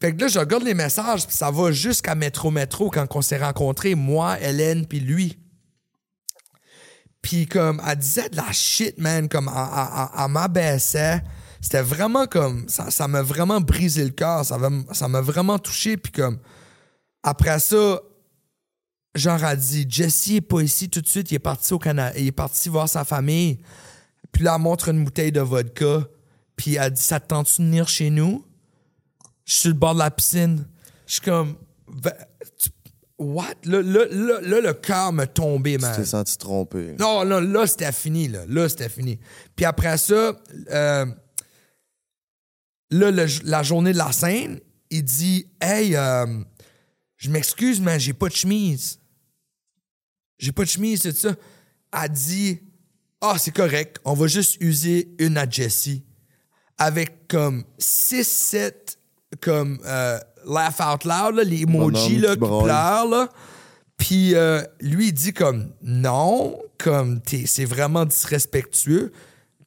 Fait 0.00 0.14
que 0.14 0.20
là, 0.20 0.28
je 0.28 0.38
regarde 0.38 0.64
les 0.64 0.74
messages, 0.74 1.26
puis 1.26 1.36
ça 1.36 1.50
va 1.50 1.72
jusqu'à 1.72 2.14
Métro 2.14 2.50
Métro 2.50 2.90
quand 2.90 3.06
on 3.14 3.22
s'est 3.22 3.38
rencontrés, 3.38 3.94
moi, 3.94 4.38
Hélène, 4.40 4.86
puis 4.86 5.00
lui. 5.00 5.38
Puis 7.22 7.46
comme, 7.46 7.80
elle 7.86 7.96
disait 7.96 8.28
de 8.28 8.36
la 8.36 8.52
shit, 8.52 8.98
man, 8.98 9.28
comme, 9.30 9.48
elle, 9.48 10.28
m'abaissait. 10.28 11.22
C'était 11.60 11.80
vraiment 11.80 12.26
comme, 12.26 12.68
ça 12.68 12.90
ça 12.90 13.08
m'a 13.08 13.22
vraiment 13.22 13.62
brisé 13.62 14.04
le 14.04 14.10
cœur, 14.10 14.44
ça 14.44 14.58
m'a 14.58 14.92
ça 14.92 15.08
m'a 15.08 15.22
vraiment 15.22 15.58
touché, 15.58 15.96
puis 15.96 16.12
comme, 16.12 16.38
après 17.24 17.58
ça, 17.58 18.00
genre, 19.14 19.42
elle 19.44 19.58
dit, 19.58 19.86
Jesse 19.88 20.28
est 20.30 20.40
pas 20.40 20.60
ici 20.60 20.88
tout 20.88 21.00
de 21.00 21.08
suite, 21.08 21.30
il 21.32 21.36
est 21.36 21.38
parti 21.40 21.72
au 21.72 21.78
Canada, 21.78 22.16
il 22.18 22.26
est 22.28 22.32
parti 22.32 22.68
voir 22.68 22.88
sa 22.88 23.04
famille. 23.04 23.58
Puis 24.30 24.44
là, 24.44 24.54
elle 24.56 24.62
montre 24.62 24.88
une 24.90 25.02
bouteille 25.04 25.32
de 25.32 25.40
vodka, 25.40 26.06
puis 26.56 26.74
elle 26.76 26.92
dit, 26.92 27.02
ça 27.02 27.18
te 27.20 27.28
tente 27.28 27.46
de 27.58 27.62
venir 27.64 27.88
chez 27.88 28.10
nous? 28.10 28.44
Je 29.44 29.52
suis 29.52 29.60
sur 29.62 29.68
le 29.70 29.74
bord 29.76 29.94
de 29.94 29.98
la 30.00 30.10
piscine. 30.10 30.66
Je 31.06 31.12
suis 31.14 31.20
comme, 31.22 31.56
tu- 32.58 32.70
what? 33.18 33.44
Là, 33.64 33.82
là, 33.82 34.04
là, 34.10 34.40
là, 34.40 34.60
le 34.60 34.72
cœur 34.74 35.12
me 35.12 35.24
tombé, 35.26 35.76
Tu 35.76 35.82
man. 35.82 35.94
t'es 35.96 36.04
senti 36.04 36.36
trompé. 36.38 36.96
Non, 36.98 37.24
non, 37.24 37.40
là, 37.40 37.66
c'était 37.66 37.92
fini, 37.92 38.28
là. 38.28 38.40
Là, 38.48 38.68
c'était 38.68 38.88
fini. 38.88 39.18
Puis 39.54 39.64
après 39.64 39.96
ça, 39.98 40.32
euh, 40.70 41.06
là, 42.90 43.10
le- 43.10 43.26
la 43.44 43.62
journée 43.62 43.92
de 43.92 43.98
la 43.98 44.12
scène, 44.12 44.60
il 44.90 45.04
dit 45.04 45.46
Hey, 45.60 45.94
euh, 45.96 46.26
je 47.16 47.30
m'excuse, 47.30 47.80
mais 47.80 47.98
j'ai 48.00 48.12
pas 48.12 48.28
de 48.28 48.34
chemise. 48.34 48.98
J'ai 50.38 50.52
pas 50.52 50.64
de 50.64 50.68
chemise, 50.68 51.02
c'est 51.02 51.16
ça. 51.16 51.34
Elle 51.92 52.10
dit 52.10 52.60
Ah, 53.20 53.36
c'est 53.38 53.52
correct, 53.54 53.98
on 54.04 54.14
va 54.14 54.26
juste 54.26 54.56
user 54.60 55.14
une 55.18 55.36
à 55.38 55.48
Jessie. 55.48 56.04
Avec 56.76 57.28
comme 57.28 57.64
6-7 57.78 58.96
comme 59.40 59.78
euh, 59.84 60.18
laugh 60.46 60.80
out 60.80 61.04
loud, 61.04 61.36
là, 61.36 61.44
les 61.44 61.62
emojis 61.62 62.18
là, 62.18 62.34
qui 62.34 62.40
braille. 62.40 62.64
pleurent. 62.64 63.08
Là. 63.08 63.28
Puis 63.96 64.34
euh, 64.34 64.62
lui, 64.80 65.08
il 65.08 65.12
dit 65.12 65.32
comme 65.32 65.72
non, 65.82 66.58
comme 66.78 67.20
t'es- 67.20 67.46
c'est 67.46 67.64
vraiment 67.64 68.04
disrespectueux. 68.04 69.12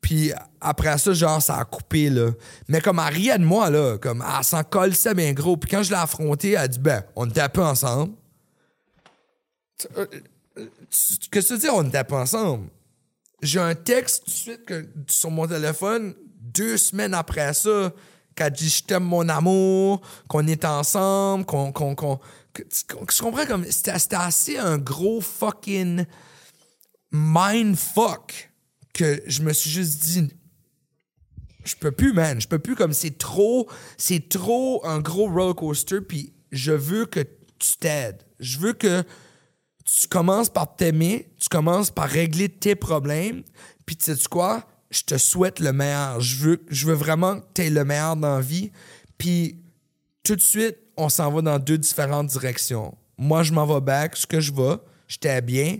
Puis 0.02 0.32
après 0.62 0.98
ça, 0.98 1.14
genre, 1.14 1.42
ça 1.42 1.58
a 1.58 1.66
coupé, 1.66 2.10
là. 2.10 2.32
Mais 2.68 2.82
comme 2.82 3.00
elle 3.06 3.14
riait 3.14 3.38
de 3.40 3.44
moi, 3.44 3.70
là, 3.70 3.98
comme 3.98 4.24
elle 4.38 4.44
s'en 4.44 4.64
ça 4.96 5.14
bien 5.14 5.34
gros. 5.34 5.58
Puis 5.58 5.70
quand 5.72 5.84
je 5.84 5.90
l'ai 5.90 5.98
affronté, 5.98 6.52
elle 6.52 6.58
a 6.58 6.68
dit, 6.68 6.80
ben, 6.80 7.04
on 7.16 7.28
était 7.30 7.42
un 7.42 7.50
ensemble. 7.70 8.14
Tu- 9.80 9.88
euh, 9.98 10.06
Qu'est-ce 11.30 11.30
que 11.30 11.40
tu 11.40 11.54
veux 11.54 11.60
dire, 11.60 11.76
on 11.76 11.84
était 11.88 12.04
pas 12.04 12.22
ensemble? 12.22 12.70
J'ai 13.44 13.60
un 13.60 13.76
texte 13.76 14.24
tout 14.26 14.32
de 14.32 14.36
suite 14.36 14.74
sur 15.08 15.30
mon 15.30 15.46
téléphone, 15.48 16.16
deux 16.42 16.78
semaines 16.78 17.14
après 17.14 17.54
ça, 17.54 17.92
qu'elle 18.36 18.52
dit 18.54 18.70
je 18.70 18.84
t'aime 18.84 19.04
mon 19.04 19.28
amour, 19.30 20.02
qu'on 20.28 20.48
est 20.48 20.66
ensemble, 20.66 21.46
qu'on. 21.46 21.72
qu'on, 21.72 22.20
tu 22.56 23.22
comprends 23.22 23.46
comme. 23.46 23.66
C'était 23.70 24.16
assez 24.16 24.58
un 24.58 24.80
gros 24.80 25.22
fucking 25.22 26.06
mindfuck 27.12 28.52
que 28.98 29.22
je 29.26 29.42
me 29.42 29.54
suis 29.54 29.70
juste 29.70 30.04
dit. 30.04 30.30
Je 31.64 31.76
peux 31.76 31.92
plus, 31.92 32.14
man. 32.14 32.42
Je 32.42 32.48
peux 32.48 32.60
plus 32.60 32.76
comme 32.76 32.94
c'est 32.94 33.18
trop. 33.18 33.70
C'est 33.98 34.30
trop 34.30 34.86
un 34.86 35.00
gros 35.00 35.28
roller 35.30 35.56
coaster, 35.56 36.02
puis 36.02 36.34
je 36.52 36.72
veux 36.72 37.06
que 37.06 37.22
tu 37.60 37.78
t'aides. 37.80 38.24
Je 38.40 38.60
veux 38.60 38.74
que 38.74 39.04
tu 39.86 40.08
commences 40.08 40.50
par 40.50 40.76
t'aimer, 40.76 41.30
tu 41.40 41.48
commences 41.50 41.92
par 41.92 42.10
régler 42.10 42.50
tes 42.50 42.76
problèmes, 42.76 43.44
puis 43.86 43.96
tu 43.96 44.14
sais 44.14 44.28
quoi? 44.30 44.68
Je 44.90 45.02
te 45.02 45.18
souhaite 45.18 45.60
le 45.60 45.74
meilleur. 45.74 46.20
Je 46.22 46.58
veux, 46.86 46.94
vraiment 46.94 47.40
que 47.40 47.46
tu 47.54 47.62
aies 47.64 47.70
le 47.70 47.84
meilleur 47.84 48.16
dans 48.16 48.36
la 48.36 48.42
vie. 48.42 48.72
Puis 49.18 49.60
tout 50.24 50.36
de 50.36 50.42
suite, 50.42 50.78
on 50.96 51.10
s'en 51.10 51.32
va 51.32 51.42
dans 51.42 51.60
deux 51.60 51.78
différentes 51.78 52.28
directions. 52.28 52.98
Moi, 53.18 53.44
je 53.44 53.52
m'en 53.52 53.66
vais 53.66 53.82
back, 53.82 54.16
ce 54.16 54.26
que 54.26 54.40
je 54.40 54.54
vais. 54.54 54.78
J'étais 55.08 55.42
bien, 55.42 55.78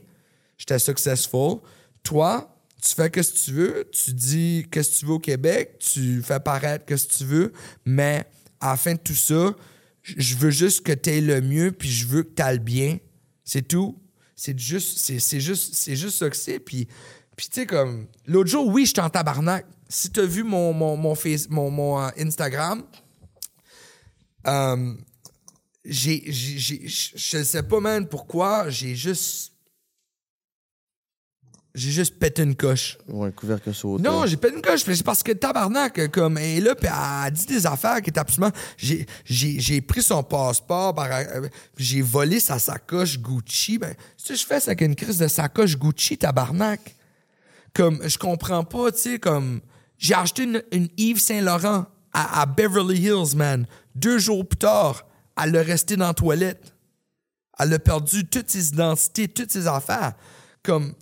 j'étais 0.58 0.80
successful. 0.80 1.60
Toi, 2.04 2.57
tu 2.82 2.94
fais 2.94 3.06
ce 3.06 3.32
que 3.32 3.46
tu 3.46 3.52
veux, 3.52 3.90
tu 3.92 4.14
dis 4.14 4.66
qu'est-ce 4.72 4.92
que 4.92 4.96
tu 5.00 5.06
veux 5.06 5.14
au 5.14 5.20
Québec, 5.20 5.80
tu 5.80 6.22
fais 6.22 6.40
paraître 6.40 6.86
ce 6.96 7.08
que 7.08 7.14
tu 7.14 7.26
veux, 7.26 7.54
mais 7.86 8.26
à 8.60 8.72
la 8.72 8.78
fin 8.78 8.94
de 8.94 9.00
tout 9.00 9.16
ça, 9.16 9.56
je 10.04 10.36
veux 10.36 10.52
juste 10.52 10.82
que 10.82 10.94
tu 10.94 11.10
aies 11.10 11.22
le 11.22 11.42
mieux, 11.42 11.72
puis 11.72 11.90
je 11.90 12.08
veux 12.08 12.24
que 12.24 12.34
tu 12.34 12.52
le 12.52 12.58
bien. 12.60 12.98
C'est 13.44 13.68
tout. 13.68 14.00
C'est 14.36 14.58
juste, 14.58 15.00
c'est, 15.00 15.40
juste, 15.40 15.74
juste 15.96 16.18
ça 16.18 16.30
que 16.30 16.36
c'est. 16.36 16.60
Puis, 16.60 16.88
puis 17.36 17.48
tu 17.50 17.62
sais, 17.62 17.66
comme, 17.66 18.08
l'autre 18.26 18.50
jour, 18.50 18.68
oui, 18.68 18.86
j'étais 18.86 19.02
en 19.02 19.10
tabarnak. 19.10 19.66
Si 19.90 20.12
tu 20.12 20.20
as 20.20 20.26
vu 20.26 20.44
mon, 20.44 20.74
mon, 20.74 20.96
mon, 20.98 22.02
euh, 22.02 22.10
Instagram, 22.20 22.84
euh, 24.46 24.94
j'ai, 25.84 26.24
je 26.28 27.44
sais 27.44 27.64
pas, 27.64 27.80
man, 27.80 28.08
pourquoi, 28.08 28.70
j'ai 28.70 28.96
juste. 28.96 29.54
J'ai 31.78 31.92
juste 31.92 32.16
pété 32.18 32.42
une 32.42 32.56
coche. 32.56 32.98
Ouais, 33.08 33.32
couvercle 33.32 33.72
sauté. 33.72 34.02
Non, 34.02 34.26
j'ai 34.26 34.36
pété 34.36 34.56
une 34.56 34.64
coche, 34.64 34.82
mais 34.88 34.96
c'est 34.96 35.04
parce 35.04 35.22
que 35.22 35.32
tabarnak, 35.32 36.10
comme, 36.10 36.40
elle 36.40 36.58
est 36.58 36.62
là, 36.62 36.74
puis 36.74 36.88
elle 36.88 36.94
a 36.96 37.30
dit 37.30 37.46
des 37.46 37.68
affaires 37.68 38.02
qui 38.02 38.10
étaient 38.10 38.20
absolument. 38.20 38.52
J'ai, 38.78 39.06
j'ai, 39.26 39.60
j'ai 39.60 39.80
pris 39.82 40.02
son 40.02 40.24
passeport, 40.24 40.96
euh, 41.00 41.48
j'ai 41.78 42.02
volé 42.02 42.40
sa 42.40 42.58
sacoche 42.58 43.20
Gucci. 43.20 43.78
Ben, 43.78 43.94
si 44.18 44.36
je 44.36 44.44
fais 44.44 44.60
ça 44.60 44.72
avec 44.72 44.82
une 44.82 44.96
crise 44.96 45.20
de 45.20 45.28
sacoche 45.28 45.78
Gucci, 45.78 46.18
tabarnak. 46.18 46.96
Comme, 47.76 48.02
je 48.02 48.18
comprends 48.18 48.64
pas, 48.64 48.92
tu 48.92 48.98
sais, 48.98 49.20
comme. 49.20 49.62
J'ai 50.00 50.16
acheté 50.16 50.44
une, 50.46 50.64
une 50.72 50.90
Yves 50.98 51.22
Saint-Laurent 51.22 51.86
à, 52.12 52.42
à 52.42 52.46
Beverly 52.48 53.02
Hills, 53.02 53.36
man. 53.36 53.68
Deux 53.94 54.18
jours 54.18 54.48
plus 54.48 54.58
tard, 54.58 55.06
elle 55.40 55.56
a 55.56 55.62
resté 55.62 55.96
dans 55.96 56.08
la 56.08 56.14
toilette. 56.16 56.74
Elle 57.60 57.72
a 57.74 57.78
perdu 57.78 58.26
toutes 58.26 58.50
ses 58.50 58.70
identités, 58.70 59.28
toutes 59.28 59.52
ses 59.52 59.68
affaires. 59.68 60.14
Comme, 60.64 60.96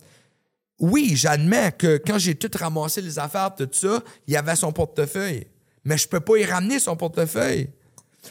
oui, 0.78 1.12
j'admets 1.14 1.72
que 1.72 2.00
quand 2.04 2.18
j'ai 2.18 2.34
tout 2.34 2.50
ramassé 2.58 3.00
les 3.00 3.18
affaires, 3.18 3.54
tout 3.54 3.68
ça, 3.72 4.02
il 4.26 4.34
y 4.34 4.36
avait 4.36 4.56
son 4.56 4.72
portefeuille. 4.72 5.46
Mais 5.84 5.96
je 5.96 6.06
peux 6.06 6.20
pas 6.20 6.36
y 6.36 6.44
ramener 6.44 6.78
son 6.78 6.96
portefeuille. 6.96 7.70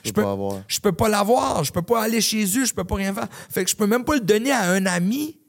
Je 0.03 0.11
peux. 0.11 0.23
Je 0.67 0.80
peux 0.80 0.91
pas 0.91 1.07
l'avoir. 1.07 1.63
Je 1.63 1.72
peux 1.72 1.81
pas 1.81 2.03
aller 2.03 2.22
chez 2.22 2.43
eux. 2.57 2.65
Je 2.65 2.73
peux 2.73 2.84
pas 2.84 2.95
rien 2.95 3.13
faire. 3.13 3.27
Fait 3.49 3.63
que 3.63 3.72
je 3.72 3.76
peux 3.76 3.88
même 3.88 4.03
pas 4.03 4.15
le 4.15 4.22
donner 4.22 4.51
à 4.51 4.69
un 4.72 4.85
ami 4.85 5.39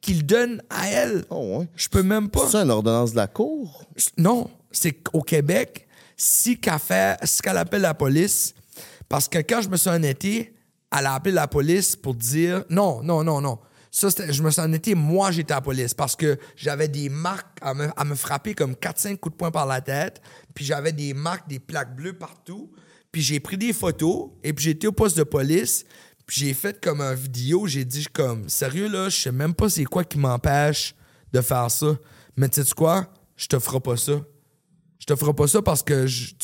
qui 0.00 0.14
le 0.14 0.22
donne 0.22 0.62
à 0.70 0.88
elle. 0.88 1.24
Oh, 1.30 1.58
ouais. 1.58 1.68
Je 1.74 1.88
peux 1.88 2.02
même 2.02 2.28
pas. 2.28 2.46
C'est 2.46 2.52
ça 2.52 2.62
une 2.62 2.70
ordonnance 2.70 3.12
de 3.12 3.16
la 3.16 3.26
cour? 3.26 3.84
Non, 4.16 4.48
c'est 4.70 4.92
qu'au 4.92 5.22
Québec, 5.22 5.88
si 6.16 6.58
qu'elle 6.58 6.78
fait, 6.78 7.18
si 7.24 7.42
qu'elle 7.42 7.56
appelle 7.56 7.82
la 7.82 7.94
police, 7.94 8.54
parce 9.08 9.28
que 9.28 9.38
quand 9.38 9.60
je 9.62 9.68
me 9.68 9.76
suis 9.76 9.90
en 9.90 10.02
été, 10.02 10.54
elle 10.96 11.06
a 11.06 11.14
appelé 11.14 11.34
la 11.34 11.48
police 11.48 11.96
pour 11.96 12.14
dire 12.14 12.64
non, 12.70 13.02
non, 13.02 13.24
non, 13.24 13.40
non. 13.40 13.58
Ça, 13.98 14.08
je 14.28 14.42
me 14.42 14.50
suis 14.50 14.60
en 14.60 14.70
été, 14.74 14.94
moi, 14.94 15.30
j'étais 15.30 15.52
à 15.52 15.56
la 15.56 15.60
police 15.62 15.94
parce 15.94 16.16
que 16.16 16.38
j'avais 16.54 16.86
des 16.86 17.08
marques 17.08 17.56
à 17.62 17.72
me, 17.72 17.88
à 17.96 18.04
me 18.04 18.14
frapper 18.14 18.54
comme 18.54 18.72
4-5 18.74 19.16
coups 19.16 19.32
de 19.32 19.38
poing 19.38 19.50
par 19.50 19.64
la 19.64 19.80
tête, 19.80 20.20
puis 20.54 20.66
j'avais 20.66 20.92
des 20.92 21.14
marques, 21.14 21.48
des 21.48 21.58
plaques 21.58 21.96
bleues 21.96 22.12
partout, 22.12 22.70
puis 23.10 23.22
j'ai 23.22 23.40
pris 23.40 23.56
des 23.56 23.72
photos, 23.72 24.32
et 24.44 24.52
puis 24.52 24.66
j'étais 24.66 24.86
au 24.86 24.92
poste 24.92 25.16
de 25.16 25.22
police, 25.22 25.86
puis 26.26 26.40
j'ai 26.40 26.52
fait 26.52 26.78
comme 26.78 27.00
un 27.00 27.14
vidéo, 27.14 27.66
j'ai 27.66 27.86
dit 27.86 28.04
comme, 28.12 28.50
sérieux 28.50 28.86
là, 28.90 29.08
je 29.08 29.18
sais 29.18 29.32
même 29.32 29.54
pas 29.54 29.70
c'est 29.70 29.84
quoi 29.86 30.04
qui 30.04 30.18
m'empêche 30.18 30.94
de 31.32 31.40
faire 31.40 31.70
ça, 31.70 31.96
mais 32.36 32.50
tu 32.50 32.62
sais 32.62 32.74
quoi, 32.76 33.10
je 33.34 33.46
te 33.46 33.58
ferai 33.58 33.80
pas 33.80 33.96
ça. 33.96 34.20
Je 34.98 35.06
te 35.06 35.16
ferai 35.16 35.32
pas 35.32 35.46
ça 35.46 35.62
parce 35.62 35.82
que 35.82 36.04
tu, 36.06 36.34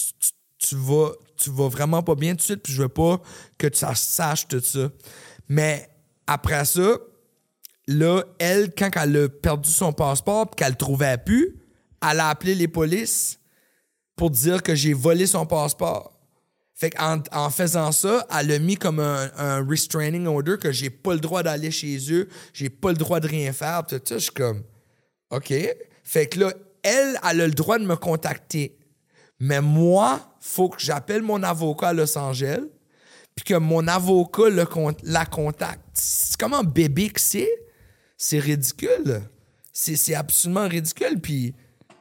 tu- 0.57 0.77
vas, 0.77 1.11
tu 1.37 1.51
vas 1.51 1.69
vraiment 1.69 2.03
pas 2.03 2.15
bien 2.15 2.31
tout 2.33 2.39
de 2.39 2.43
suite, 2.45 2.63
puis 2.63 2.73
je 2.73 2.81
veux 2.81 2.89
pas 2.89 3.21
que 3.59 3.67
tu 3.67 3.79
sa- 3.79 3.95
saches 3.95 4.49
tout 4.49 4.61
ça. 4.61 4.91
Mais 5.51 5.91
après 6.27 6.65
ça, 6.65 6.97
là, 7.87 8.23
elle, 8.39 8.75
quand 8.75 8.91
elle 9.01 9.17
a 9.17 9.29
perdu 9.29 9.71
son 9.71 9.93
passeport 9.93 10.51
puis 10.51 10.57
qu'elle 10.57 10.73
le 10.73 10.77
trouvait 10.77 11.19
plus, 11.19 11.57
elle 12.09 12.21
a 12.21 12.29
appelé 12.29 12.55
les 12.55 12.69
polices 12.69 13.39
pour 14.17 14.31
dire 14.31 14.63
que 14.63 14.75
j'ai 14.75 14.93
volé 14.93 15.27
son 15.27 15.47
passeport. 15.47 16.13
Fait 16.75 16.91
qu'en 16.91 17.23
en 17.31 17.51
faisant 17.51 17.93
ça, 17.93 18.27
elle 18.37 18.51
a 18.51 18.59
mis 18.59 18.77
comme 18.77 18.99
un, 18.99 19.65
restraining 19.69 20.27
order 20.27 20.57
que 20.61 20.73
j'ai 20.73 20.91
pas 20.91 21.15
le 21.15 21.21
droit 21.21 21.43
d'aller 21.43 21.71
chez 21.71 21.99
eux, 22.13 22.29
j'ai 22.53 22.71
pas 22.71 22.91
le 22.91 22.97
droit 22.97 23.21
de 23.21 23.29
rien 23.29 23.53
faire. 23.53 23.87
Tout 23.87 24.01
ça, 24.05 24.17
je 24.17 24.25
suis 24.25 24.33
comme, 24.33 24.65
OK. 25.31 25.53
Fait 26.03 26.27
que 26.27 26.41
là, 26.41 26.53
elle, 26.83 27.19
elle 27.23 27.41
a 27.41 27.47
le 27.47 27.53
droit 27.53 27.79
de 27.79 27.87
me 27.87 27.95
contacter. 27.95 28.77
Mais 29.39 29.61
moi, 29.61 30.35
faut 30.41 30.69
que 30.69 30.81
j'appelle 30.81 31.23
mon 31.23 31.43
avocat 31.43 31.89
à 31.89 31.93
Los 31.93 32.19
Angeles, 32.19 32.65
puis 33.35 33.45
que 33.45 33.55
mon 33.55 33.87
avocat 33.87 34.49
la 35.05 35.27
contacte. 35.27 35.81
C'est 35.95 36.37
comme 36.37 36.55
un 36.55 36.65
bébé 36.65 37.11
que 37.11 37.21
c'est. 37.21 37.51
C'est 38.25 38.39
ridicule. 38.39 39.21
C'est 39.73 40.15
absolument 40.15 40.69
ridicule. 40.69 41.21
Puis, 41.21 41.57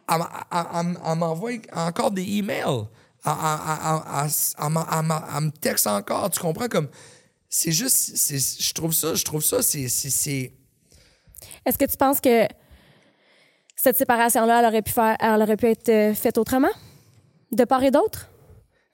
elle, 0.08 0.20
m'a- 0.20 0.46
elle- 0.52 0.66
elle- 0.76 0.98
elle 1.04 1.18
m'envoie 1.18 1.54
encore 1.74 2.12
des 2.12 2.22
emails. 2.22 2.86
Elle, 3.26 3.32
me 3.32 5.50
texte 5.50 5.88
encore. 5.88 6.30
Tu 6.30 6.40
comprends? 6.40 6.68
Comme, 6.68 6.90
c'est 7.50 7.72
juste, 7.72 8.12
je 8.16 8.74
trouve 8.74 8.94
ça, 8.94 9.16
je 9.16 9.24
trouve 9.24 9.44
ça, 9.44 9.64
c'est- 9.64 10.54
Est-ce 11.66 11.78
que 11.80 11.86
tu 11.86 11.98
penses 11.98 12.22
que 12.22 12.46
cette 13.76 13.98
séparation-là, 13.98 14.60
elle 14.60 14.66
aurait 14.68 14.84
pu 14.84 14.92
faire, 14.92 15.18
elle 15.20 15.42
aurait 15.42 15.58
pu 15.58 15.70
être 15.70 15.90
euh, 15.90 16.14
faite 16.14 16.38
autrement? 16.38 16.70
De 17.52 17.64
part 17.64 17.84
et 17.84 17.90
d'autre? 17.90 18.30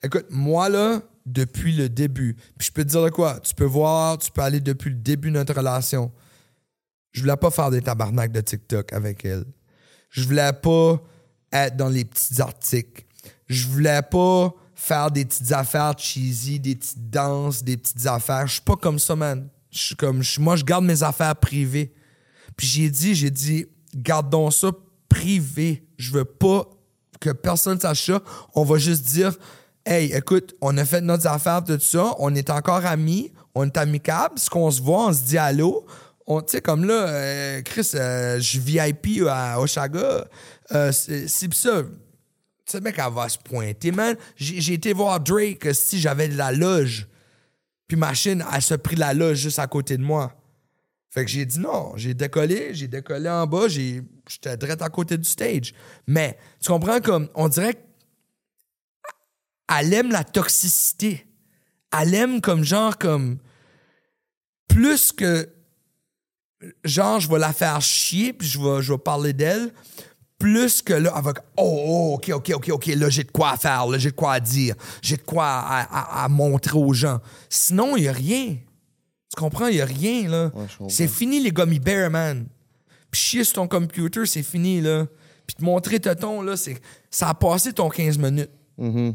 Écoute, 0.02 0.28
moi, 0.30 0.70
là, 0.70 1.02
depuis 1.26 1.74
le 1.74 1.90
début, 1.90 2.36
puis 2.58 2.68
je 2.68 2.72
peux 2.72 2.86
te 2.86 2.90
dire 2.90 3.04
de 3.04 3.10
quoi, 3.10 3.41
tu 3.41 3.54
peux 3.54 3.66
voir, 3.66 4.18
tu 4.18 4.32
peux 4.32 4.41
aller 4.41 4.62
depuis 4.62 4.91
le 4.91 4.95
début 4.95 5.28
de 5.30 5.36
notre 5.36 5.54
relation. 5.54 6.10
Je 7.18 7.23
voulais 7.23 7.35
pas 7.35 7.49
faire 7.49 7.72
des 7.72 7.81
tabarnaks 7.81 8.31
de 8.31 8.41
TikTok 8.41 8.94
avec 8.94 9.26
elle. 9.26 9.44
Je 10.11 10.22
voulais 10.22 10.53
pas 10.53 11.02
être 11.52 11.76
dans 11.76 11.89
les 11.89 12.06
petits 12.06 12.39
articles. 12.39 13.06
Je 13.48 13.65
voulais 13.65 14.03
pas 14.03 14.53
faire 14.76 15.10
des 15.10 15.26
petites 15.26 15.52
affaires 15.52 15.98
cheesy, 15.98 16.60
des 16.60 16.76
petites 16.76 17.10
danses, 17.10 17.64
des 17.64 17.76
petites 17.76 18.06
affaires. 18.06 18.45
Je 18.45 18.53
suis 18.53 18.61
pas 18.61 18.76
comme 18.76 18.99
ça, 18.99 19.15
man. 19.15 19.49
Je 19.72 19.80
suis 19.80 19.95
comme, 19.95 20.22
moi, 20.38 20.57
je 20.57 20.64
garde 20.64 20.85
mes 20.85 21.02
affaires 21.02 21.35
privées. 21.35 21.91
Puis 22.56 22.68
j'ai 22.68 22.89
dit, 22.91 23.15
j'ai 23.15 23.31
dit, 23.31 23.65
gardons 23.95 24.52
ça 24.52 24.69
privé. 25.10 25.88
Je 25.98 26.11
veux 26.11 26.26
pas 26.26 26.69
que 27.19 27.31
personne 27.31 27.80
sache 27.80 28.11
ça. 28.11 28.22
On 28.53 28.64
va 28.64 28.77
juste 28.77 29.06
dire, 29.06 29.35
hey, 29.88 30.14
écoute, 30.14 30.53
on 30.61 30.77
a 30.77 30.85
fait 30.85 31.02
notre 31.02 31.26
affaire, 31.26 31.64
tout 31.64 31.80
ça. 31.80 32.14
On 32.19 32.35
est 32.35 32.52
encore 32.52 32.85
amis. 32.85 33.34
On 33.56 33.65
est 33.65 33.77
amicables. 33.77 34.38
Ce 34.38 34.52
qu'on 34.52 34.69
se 34.69 34.84
voit, 34.84 35.07
on 35.07 35.14
se 35.14 35.23
dit 35.23 35.39
allô. 35.39 35.88
On, 36.30 36.41
tu 36.41 36.52
sais, 36.52 36.62
comme 36.62 36.84
là, 36.86 37.08
euh, 37.08 37.62
Chris, 37.62 37.91
euh, 37.95 38.40
je 38.40 38.60
VIP 38.60 39.22
à 39.30 39.60
Oshaga. 39.62 40.28
Euh, 40.74 40.91
c'est 40.91 41.54
ça. 41.54 41.84
Tu 42.66 42.82
mec, 42.82 42.95
elle 42.98 43.14
va 43.14 43.30
se 43.30 43.38
pointer, 43.38 43.91
man. 43.94 44.16
J'ai 44.36 44.74
été 44.74 44.91
voir 44.91 45.22
Drake 45.22 45.66
euh, 45.68 45.74
si 45.74 46.02
j'avais 46.02 46.28
de 46.28 46.36
la 46.38 46.52
loge. 46.52 47.08
Puis 47.88 47.95
ma 47.95 48.14
chaîne, 48.14 48.44
elle 48.54 48.62
se 48.62 48.74
pris 48.74 48.98
la 48.98 49.14
loge 49.14 49.38
juste 49.38 49.60
à 49.60 49.68
côté 49.68 49.95
de 49.95 50.04
moi. 50.04 50.34
Fait 51.10 51.24
que 51.24 51.32
j'ai 51.32 51.45
dit 51.45 51.60
non. 51.60 51.94
J'ai 51.95 52.14
décollé, 52.14 52.74
j'ai 52.74 52.90
décollé 52.90 53.30
en 53.30 53.48
bas, 53.48 53.70
j'ai- 53.70 54.02
j'étais 54.30 54.58
direct 54.58 54.82
à 54.82 54.90
côté 54.90 55.18
du 55.18 55.24
stage. 55.30 55.74
Mais, 56.06 56.38
tu 56.62 56.68
comprends 56.68 56.99
comme, 56.99 57.30
on 57.36 57.48
dirait 57.48 57.76
qu'elle 59.70 59.94
aime 59.94 60.12
la 60.12 60.26
toxicité. 60.26 61.26
Elle 61.98 62.14
aime 62.14 62.41
comme 62.41 62.66
genre, 62.66 62.98
comme, 62.98 63.38
plus 64.68 65.14
que, 65.14 65.48
genre, 66.84 67.19
je 67.19 67.29
vais 67.29 67.39
la 67.39 67.53
faire 67.53 67.81
chier, 67.81 68.34
puis 68.34 68.47
je 68.47 68.59
vais, 68.59 68.81
je 68.81 68.93
vais 68.93 68.97
parler 68.97 69.34
d'elle, 69.34 69.71
plus 70.39 70.81
que 70.81 70.93
là, 70.93 71.13
elle 71.17 71.23
va, 71.23 71.34
oh, 71.57 71.84
oh, 71.88 72.13
ok, 72.15 72.29
ok, 72.35 72.51
ok, 72.55 72.69
ok, 72.73 72.85
là, 72.88 73.09
j'ai 73.09 73.23
de 73.23 73.31
quoi 73.31 73.51
à 73.51 73.57
faire, 73.57 73.88
là, 73.88 73.97
j'ai 73.97 74.11
de 74.11 74.15
quoi 74.15 74.34
à 74.34 74.39
dire, 74.39 74.75
j'ai 75.01 75.17
de 75.17 75.21
quoi 75.23 75.45
à, 75.45 75.81
à- 75.81 76.23
à 76.25 76.27
montrer 76.27 76.77
aux 76.77 76.93
gens. 76.93 77.19
Sinon, 77.49 77.97
il 77.97 78.03
n'y 78.03 78.07
a 78.07 78.11
rien. 78.13 78.55
Tu 79.35 79.41
comprends? 79.41 79.67
Il 79.67 79.75
n'y 79.75 79.81
a 79.81 79.85
rien, 79.85 80.29
là. 80.29 80.51
Ouais, 80.55 80.65
c'est 80.89 81.07
fini, 81.07 81.39
les 81.41 81.51
gummy 81.51 81.79
bears, 81.79 82.09
man. 82.11 82.45
Puis 83.11 83.19
chier 83.21 83.43
sur 83.43 83.55
ton 83.55 83.67
computer, 83.67 84.25
c'est 84.25 84.43
fini, 84.43 84.79
là. 84.81 85.05
Puis 85.45 85.55
te 85.55 85.63
montrer 85.63 85.99
tonton, 85.99 86.41
là, 86.41 86.55
c'est, 86.57 86.79
ça 87.09 87.29
a 87.29 87.34
passé 87.34 87.73
ton 87.73 87.89
15 87.89 88.17
minutes. 88.17 88.49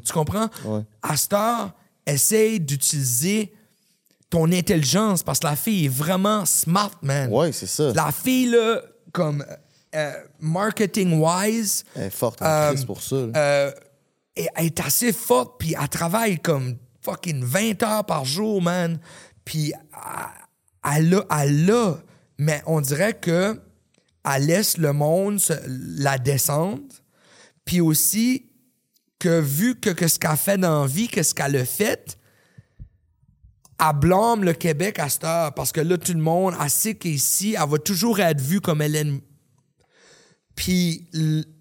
Tu 0.05 0.12
comprends? 0.12 0.48
Ouais. 0.64 0.81
À 1.02 1.16
cette 1.16 1.32
heure, 1.35 1.73
essaye 2.06 2.59
d'utiliser 2.59 3.52
ton 4.33 4.51
intelligence 4.51 5.23
parce 5.23 5.39
que 5.41 5.47
la 5.47 5.57
fille 5.57 5.85
est 5.85 5.89
vraiment 5.95 6.47
smart, 6.47 6.91
man. 7.03 7.31
Ouais, 7.31 7.53
c'est 7.53 7.67
ça. 7.67 7.93
La 7.93 8.11
fille, 8.11 8.47
là, 8.47 8.81
comme 9.13 9.45
euh, 9.95 10.13
marketing-wise, 10.41 11.85
Elle 11.95 12.05
est 12.05 12.11
forte 12.11 12.41
en 12.43 12.47
Euh, 12.47 12.69
crise 12.73 12.85
pour 12.85 13.03
ça. 13.03 13.17
là. 13.17 13.33
euh, 13.37 13.73
elle 14.35 14.49
elle 14.57 14.67
est 14.67 14.81
assez 14.81 15.13
forte, 15.13 15.57
puis 15.59 15.75
elle 15.81 15.89
travaille 15.89 16.39
comme 16.39 16.77
fucking 17.03 17.45
20 17.45 17.83
heures 17.83 18.05
par 18.07 18.25
jour, 18.25 18.63
man. 18.63 18.99
Puis 19.45 19.73
elle- 20.85 20.97
elle 20.97 21.15
a, 21.15 21.43
elle 21.43 21.71
a, 21.71 21.95
mais 22.39 22.63
on 22.67 22.81
dirait 22.81 23.15
que 23.15 23.61
elle 24.25 24.47
laisse 24.47 24.79
le 24.79 24.93
monde 24.93 25.39
se- 25.41 25.53
la 26.03 26.17
descendre. 26.19 26.81
Puis 27.65 27.81
aussi 27.83 28.47
que 29.19 29.41
vu 29.41 29.79
que, 29.79 29.91
que 29.91 30.09
ce 30.09 30.19
qu'elle 30.19 30.37
fait 30.37 30.57
dans 30.59 30.83
la 30.83 30.87
vie, 30.87 31.09
que 31.09 31.23
ce 31.23 31.35
qu'elle 31.35 31.57
a 31.57 31.65
fait, 31.67 32.17
elle 33.85 33.99
blâme 33.99 34.45
le 34.45 34.53
Québec 34.53 34.99
à 34.99 35.09
cette 35.09 35.25
heure. 35.25 35.53
Parce 35.55 35.73
que 35.73 35.81
là, 35.81 35.99
tout 35.99 36.13
le 36.13 36.21
monde, 36.21 36.55
elle 36.63 36.71
sait 36.71 36.95
qu'ici, 36.95 37.57
elle 37.61 37.69
va 37.69 37.79
toujours 37.79 38.21
être 38.21 38.41
vue 38.41 38.61
comme 38.61 38.83
Hélène 38.83 39.21
puis 40.55 41.09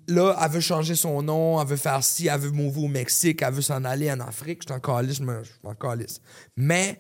là, 0.08 0.36
elle 0.44 0.52
veut 0.52 0.60
changer 0.60 0.96
son 0.96 1.22
nom, 1.22 1.62
elle 1.62 1.68
veut 1.68 1.78
faire 1.78 2.04
ci, 2.04 2.28
elle 2.28 2.40
veut 2.40 2.52
mouver 2.52 2.82
au 2.82 2.88
Mexique, 2.88 3.42
elle 3.42 3.54
veut 3.54 3.62
s'en 3.62 3.84
aller 3.86 4.12
en 4.12 4.20
Afrique. 4.20 4.62
Je 4.64 4.68
suis 4.68 4.76
en 4.76 4.80
calice, 4.80 5.20
je 5.20 5.44
suis 5.50 5.60
en 5.64 5.76
calice. 5.76 6.20
Mais, 6.58 7.00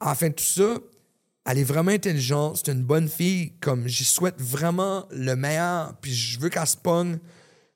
à 0.00 0.08
la 0.10 0.14
fin 0.14 0.28
de 0.28 0.34
tout 0.34 0.44
ça, 0.44 0.74
elle 1.46 1.58
est 1.58 1.64
vraiment 1.64 1.92
intelligente, 1.92 2.60
c'est 2.62 2.72
une 2.72 2.82
bonne 2.82 3.08
fille. 3.08 3.52
Comme, 3.60 3.86
j'y 3.86 4.04
souhaite 4.04 4.40
vraiment 4.40 5.06
le 5.10 5.34
meilleur. 5.36 5.94
Puis 6.00 6.12
je 6.12 6.38
veux 6.40 6.48
qu'elle 6.48 6.66
se 6.66 6.76
pogne, 6.76 7.18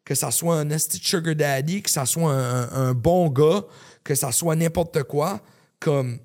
que 0.05 0.14
ça 0.14 0.31
soit 0.31 0.56
un 0.56 0.69
esti 0.70 0.98
sugar 1.02 1.35
daddy, 1.35 1.82
que 1.82 1.90
ça 1.90 2.05
soit 2.05 2.32
un- 2.32 2.89
un 2.89 2.94
bon 2.94 3.28
gars, 3.31 3.64
que 4.05 4.14
ça 4.14 4.32
soit 4.32 4.56
n'importe 4.56 5.05
quoi. 5.05 5.40
Comme, 5.78 6.19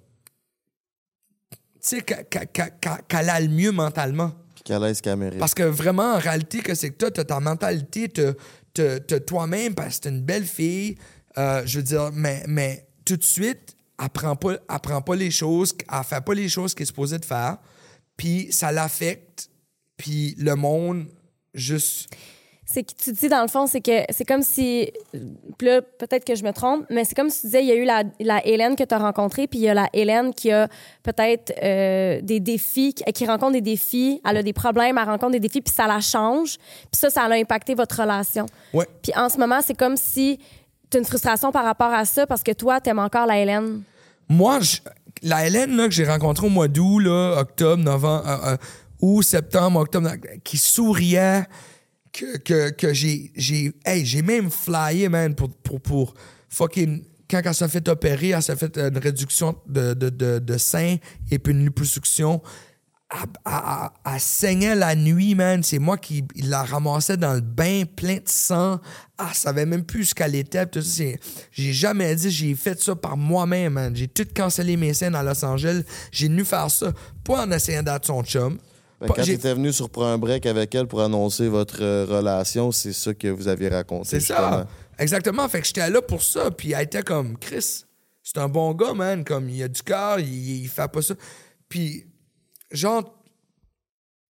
tu 1.87 1.95
sais, 1.97 2.01
qu'elle 2.01 2.25
qu'elle- 2.27 2.47
qu'elle- 2.51 2.73
qu'elle 3.07 3.29
a 3.29 3.39
le 3.39 3.47
mieux 3.47 3.71
mentalement. 3.71 4.31
Puis 4.55 4.63
qu'elle 4.63 4.83
aise 4.83 5.01
qu'elle 5.01 5.17
mérite. 5.17 5.39
Parce 5.39 5.53
que 5.53 5.63
vraiment, 5.63 6.13
en 6.15 6.19
réalité, 6.19 6.59
que 6.61 6.75
c'est 6.75 6.91
que 6.91 6.97
toi, 6.97 7.11
t'as 7.11 7.23
ta 7.23 7.39
mentalité, 7.39 8.09
t'as- 8.09 9.19
toi-même, 9.21 9.73
parce 9.73 9.97
que 9.97 10.03
t'es 10.03 10.09
une 10.09 10.21
belle 10.23 10.45
fille. 10.45 10.97
euh, 11.37 11.61
je 11.67 11.77
veux 11.77 11.83
dire, 11.83 12.09
mais, 12.13 12.43
mais 12.47 12.87
tout 13.05 13.15
de 13.15 13.23
suite, 13.23 13.75
elle 14.01 14.09
prend 14.09 14.35
pas, 14.35 14.53
elle 14.53 14.79
prend 14.81 15.03
pas 15.03 15.15
les 15.15 15.29
choses, 15.29 15.75
elle 15.91 16.03
fait 16.03 16.19
pas 16.25 16.33
les 16.33 16.49
choses 16.49 16.73
qu'elle 16.73 16.83
est 16.83 16.87
supposée 16.87 17.19
de 17.19 17.25
faire. 17.25 17.57
Puis 18.15 18.47
ça 18.51 18.71
l'affecte. 18.71 19.49
Puis 19.97 20.33
le 20.39 20.55
monde, 20.55 21.05
juste. 21.53 22.09
C'est 22.69 22.83
que 22.83 22.91
tu 23.01 23.13
dis, 23.13 23.29
dans 23.29 23.41
le 23.41 23.47
fond, 23.47 23.65
c'est 23.65 23.79
que 23.79 24.01
c'est 24.09 24.25
comme 24.25 24.41
si. 24.41 24.91
Là, 25.61 25.81
peut-être 25.81 26.25
que 26.25 26.35
je 26.35 26.43
me 26.43 26.51
trompe, 26.51 26.85
mais 26.89 27.05
c'est 27.05 27.15
comme 27.15 27.29
si 27.29 27.39
tu 27.41 27.47
disais, 27.47 27.63
il 27.63 27.67
y 27.67 27.71
a 27.71 27.75
eu 27.75 27.85
la, 27.85 28.03
la 28.19 28.45
Hélène 28.45 28.75
que 28.75 28.83
tu 28.83 28.93
as 28.93 28.97
rencontrée, 28.97 29.47
puis 29.47 29.59
il 29.59 29.61
y 29.63 29.69
a 29.69 29.73
la 29.73 29.87
Hélène 29.93 30.33
qui 30.33 30.51
a 30.51 30.67
peut-être 31.01 31.53
euh, 31.63 32.19
des 32.21 32.41
défis, 32.41 32.93
qui, 32.93 33.03
qui 33.13 33.25
rencontre 33.25 33.53
des 33.53 33.61
défis, 33.61 34.21
elle 34.29 34.35
a 34.37 34.43
des 34.43 34.51
problèmes, 34.51 34.97
elle 34.97 35.05
rencontre 35.05 35.31
des 35.31 35.39
défis, 35.39 35.61
puis 35.61 35.73
ça 35.73 35.87
la 35.87 36.01
change. 36.01 36.57
Puis 36.57 36.99
ça, 36.99 37.09
ça 37.09 37.21
a 37.23 37.33
impacté 37.35 37.73
votre 37.73 38.01
relation. 38.01 38.45
Ouais. 38.73 38.85
Puis 39.01 39.13
en 39.15 39.29
ce 39.29 39.37
moment, 39.37 39.59
c'est 39.65 39.73
comme 39.77 39.95
si 39.95 40.37
tu 40.89 40.97
as 40.97 40.99
une 40.99 41.05
frustration 41.05 41.53
par 41.53 41.63
rapport 41.63 41.93
à 41.93 42.03
ça 42.03 42.27
parce 42.27 42.43
que 42.43 42.51
toi, 42.51 42.81
tu 42.81 42.89
aimes 42.89 42.99
encore 42.99 43.27
la 43.27 43.39
Hélène. 43.39 43.81
Moi, 44.27 44.59
je- 44.59 44.79
la 45.23 45.47
Hélène 45.47 45.75
là, 45.77 45.85
que 45.85 45.93
j'ai 45.93 46.05
rencontrée 46.05 46.45
au 46.47 46.49
mois 46.49 46.67
d'août, 46.67 46.99
là, 46.99 47.37
octobre, 47.39 47.81
novembre, 47.81 48.27
euh, 48.27 48.51
euh, 48.53 48.57
août, 49.01 49.21
septembre, 49.23 49.79
octobre, 49.79 50.09
qui 50.43 50.57
souriait, 50.57 51.43
que, 52.11 52.37
que, 52.37 52.69
que 52.71 52.93
j'ai, 52.93 53.31
j'ai, 53.35 53.73
hey, 53.85 54.21
même 54.21 54.49
flyé, 54.49 55.09
man, 55.09 55.35
pour, 55.35 55.49
pour, 55.49 55.81
pour 55.81 56.13
fucking. 56.49 57.03
Quand 57.29 57.41
elle 57.43 57.53
s'est 57.53 57.67
fait 57.67 57.87
opérer, 57.89 58.29
elle 58.29 58.41
s'est 58.41 58.55
fait 58.55 58.77
une 58.77 58.97
réduction 58.97 59.57
de, 59.67 59.93
de, 59.93 60.39
de, 60.39 60.57
sein 60.57 60.95
et 61.29 61.39
puis 61.39 61.51
une 61.51 61.65
liposuction. 61.65 62.41
Elle, 63.11 63.51
elle- 64.05 64.19
saignait 64.19 64.75
la 64.75 64.95
nuit, 64.95 65.35
man. 65.35 65.61
C'est 65.61 65.79
moi 65.79 65.97
qui 65.97 66.23
la 66.35 66.63
ramassais 66.63 67.17
dans 67.17 67.33
le 67.33 67.41
bain 67.41 67.83
plein 67.83 68.15
de 68.15 68.27
sang. 68.27 68.79
Elle 69.19 69.33
savait 69.33 69.65
même 69.65 69.83
plus 69.83 70.05
ce 70.05 70.15
qu'elle 70.15 70.35
était. 70.35 70.65
J'ai 71.51 71.73
jamais 71.73 72.15
dit, 72.15 72.31
j'ai 72.31 72.55
fait 72.55 72.81
ça 72.81 72.95
par 72.95 73.17
moi-même, 73.17 73.73
man. 73.73 73.95
J'ai 73.95 74.07
tout 74.07 74.27
cancellé 74.33 74.77
mes 74.77 74.93
scènes 74.93 75.15
à 75.15 75.23
Los 75.23 75.43
Angeles. 75.43 75.83
J'ai 76.11 76.27
venu 76.29 76.45
faire 76.45 76.71
ça, 76.71 76.93
pas 77.25 77.45
en 77.45 77.51
essayant 77.51 77.83
d'être 77.83 78.05
son 78.05 78.23
chum. 78.23 78.57
Que 78.99 79.05
quand 79.07 79.23
j'ai- 79.23 79.33
tu 79.33 79.39
étais 79.39 79.53
venu 79.53 79.71
sur 79.71 79.89
un 80.03 80.17
break 80.17 80.45
avec 80.47 80.73
elle 80.73 80.87
pour 80.87 81.01
annoncer 81.01 81.47
votre 81.47 81.81
euh, 81.83 82.05
relation, 82.05 82.71
c'est 82.71 82.93
ça 82.93 83.13
que 83.13 83.27
vous 83.27 83.47
aviez 83.47 83.69
raconté. 83.69 84.09
C'est 84.09 84.19
ça. 84.19 84.67
Exactement. 84.97 85.47
Fait 85.49 85.61
que 85.61 85.67
j'étais 85.67 85.89
là 85.89 86.01
pour 86.01 86.23
ça. 86.23 86.49
Puis 86.49 86.71
elle 86.71 86.83
était 86.83 87.03
comme, 87.03 87.37
Chris, 87.37 87.83
c'est 88.23 88.37
un 88.39 88.47
bon 88.49 88.73
gars, 88.73 88.93
man. 88.93 89.23
Comme, 89.23 89.49
il 89.49 89.61
a 89.61 89.67
du 89.67 89.83
cœur, 89.83 90.19
il, 90.19 90.63
il 90.63 90.67
fait 90.67 90.87
pas 90.91 91.01
ça. 91.03 91.13
Puis, 91.69 92.05
genre, 92.71 93.03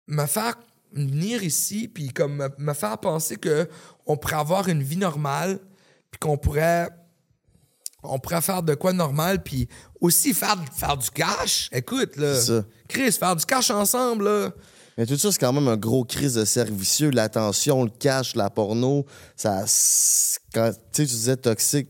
me 0.08 0.26
faire 0.26 0.56
venir 0.92 1.44
ici, 1.44 1.88
puis 1.88 2.10
comme 2.10 2.36
me, 2.36 2.50
me 2.58 2.74
faire 2.74 2.98
penser 2.98 3.36
que 3.38 3.70
on 4.06 4.18
pourrait 4.18 4.36
avoir 4.38 4.68
une 4.68 4.82
vie 4.84 4.98
normale, 4.98 5.60
puis 6.12 6.20
qu'on 6.20 6.38
pourrait 6.38 6.90
on 8.04 8.20
pourrait 8.20 8.42
faire 8.42 8.64
de 8.64 8.74
quoi 8.74 8.94
normal, 8.94 9.44
puis 9.44 9.68
aussi 10.02 10.34
faire, 10.34 10.56
faire 10.76 10.98
du 10.98 11.10
cash. 11.10 11.70
Écoute, 11.72 12.16
là. 12.18 12.36
C'est 12.36 12.48
ça. 12.48 12.66
Chris, 12.88 13.12
faire 13.12 13.36
du 13.36 13.46
cash 13.46 13.70
ensemble, 13.72 14.26
là. 14.26 14.52
Mais 14.98 15.06
tout 15.06 15.18
ça, 15.18 15.32
c'est 15.32 15.38
quand 15.38 15.54
même 15.54 15.68
un 15.68 15.78
gros 15.78 16.04
crise 16.04 16.34
de 16.34 16.46
servicieux. 16.46 17.12
L'attention, 17.12 17.84
le 17.84 17.92
cash, 17.92 18.36
la 18.36 18.50
porno, 18.50 19.06
ça. 19.36 19.64
Quand 20.54 20.72
tu 20.72 21.04
sais, 21.04 21.06
tu 21.06 21.14
disais 21.14 21.38
toxique, 21.38 21.90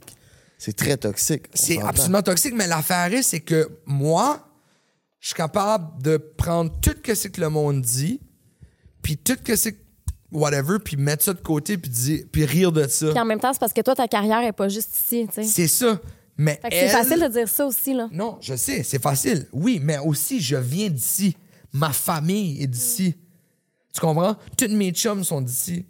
c'est 0.57 0.75
très 0.75 0.97
toxique. 0.97 1.45
C'est 1.53 1.81
absolument 1.81 2.21
toxique, 2.21 2.53
mais 2.55 2.67
l'affaire 2.67 3.13
est, 3.13 3.23
c'est 3.23 3.39
que 3.39 3.69
moi, 3.85 4.45
je 5.19 5.27
suis 5.27 5.35
capable 5.35 6.01
de 6.01 6.17
prendre 6.17 6.71
tout 6.81 6.91
ce 6.91 7.01
que 7.01 7.15
c'est 7.15 7.29
que 7.29 7.39
le 7.39 7.49
monde 7.49 7.81
dit, 7.81 8.19
puis 9.01 9.17
tout 9.17 9.35
ce 9.38 9.43
que 9.43 9.55
c'est 9.55 9.73
que 9.73 9.81
whatever, 10.31 10.79
puis 10.84 10.97
mettre 10.97 11.23
ça 11.23 11.34
de 11.34 11.39
côté, 11.39 11.77
puis, 11.77 11.89
dire, 11.89 12.25
puis 12.29 12.43
rire 12.43 12.73
de 12.73 12.88
ça. 12.88 13.11
Puis 13.11 13.19
en 13.19 13.25
même 13.25 13.39
temps, 13.39 13.53
c'est 13.53 13.59
parce 13.59 13.73
que 13.73 13.81
toi, 13.81 13.95
ta 13.95 14.09
carrière 14.09 14.41
est 14.41 14.51
pas 14.51 14.67
juste 14.67 14.97
ici, 14.97 15.27
tu 15.27 15.35
sais. 15.35 15.43
C'est 15.43 15.67
ça. 15.67 15.99
Mais 16.38 16.59
Fait 16.61 16.69
que 16.69 16.76
c'est 16.76 16.89
facile 16.89 17.19
de 17.22 17.27
dire 17.27 17.49
ça 17.49 17.65
aussi, 17.65 17.93
là. 17.93 18.09
Non, 18.11 18.38
je 18.41 18.55
sais, 18.55 18.84
c'est 18.84 19.01
facile. 19.01 19.47
Oui, 19.51 19.80
mais 19.81 19.97
aussi, 19.97 20.39
je 20.39 20.55
viens 20.55 20.89
d'ici. 20.89 21.35
Ma 21.73 21.91
famille 21.91 22.61
est 22.61 22.68
d'ici. 22.68 23.15
Tu 23.93 23.99
comprends? 24.01 24.35
Toutes 24.55 24.72
mes 24.72 24.91
chums 24.91 25.23
sont 25.23 25.41
d'ici. 25.41 25.85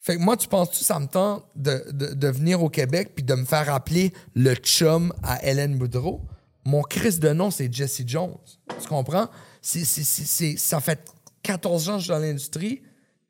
Fait 0.00 0.16
que 0.16 0.20
moi, 0.20 0.36
tu 0.36 0.48
penses-tu 0.48 0.80
que 0.80 0.84
ça 0.84 0.98
me 1.00 1.06
tente 1.06 1.46
de, 1.56 1.82
de, 1.90 2.12
de 2.12 2.28
venir 2.28 2.62
au 2.62 2.68
Québec 2.68 3.12
puis 3.14 3.24
de 3.24 3.34
me 3.34 3.46
faire 3.46 3.72
appeler 3.72 4.12
le 4.34 4.54
chum 4.54 5.12
à 5.22 5.42
Hélène 5.42 5.78
Boudreau? 5.78 6.20
Mon 6.66 6.82
Chris 6.82 7.18
de 7.18 7.30
nom, 7.32 7.50
c'est 7.50 7.72
Jesse 7.72 8.02
Jones. 8.06 8.36
Tu 8.82 8.86
comprends? 8.88 9.28
C'est, 9.62 9.84
c'est, 9.84 10.04
c'est, 10.04 10.24
c'est- 10.26 10.56
ça 10.58 10.80
fait 10.80 11.00
14 11.42 11.88
ans 11.88 11.92
que 11.94 11.98
je 12.00 12.04
suis 12.04 12.10
dans 12.12 12.18
l'industrie, 12.18 12.82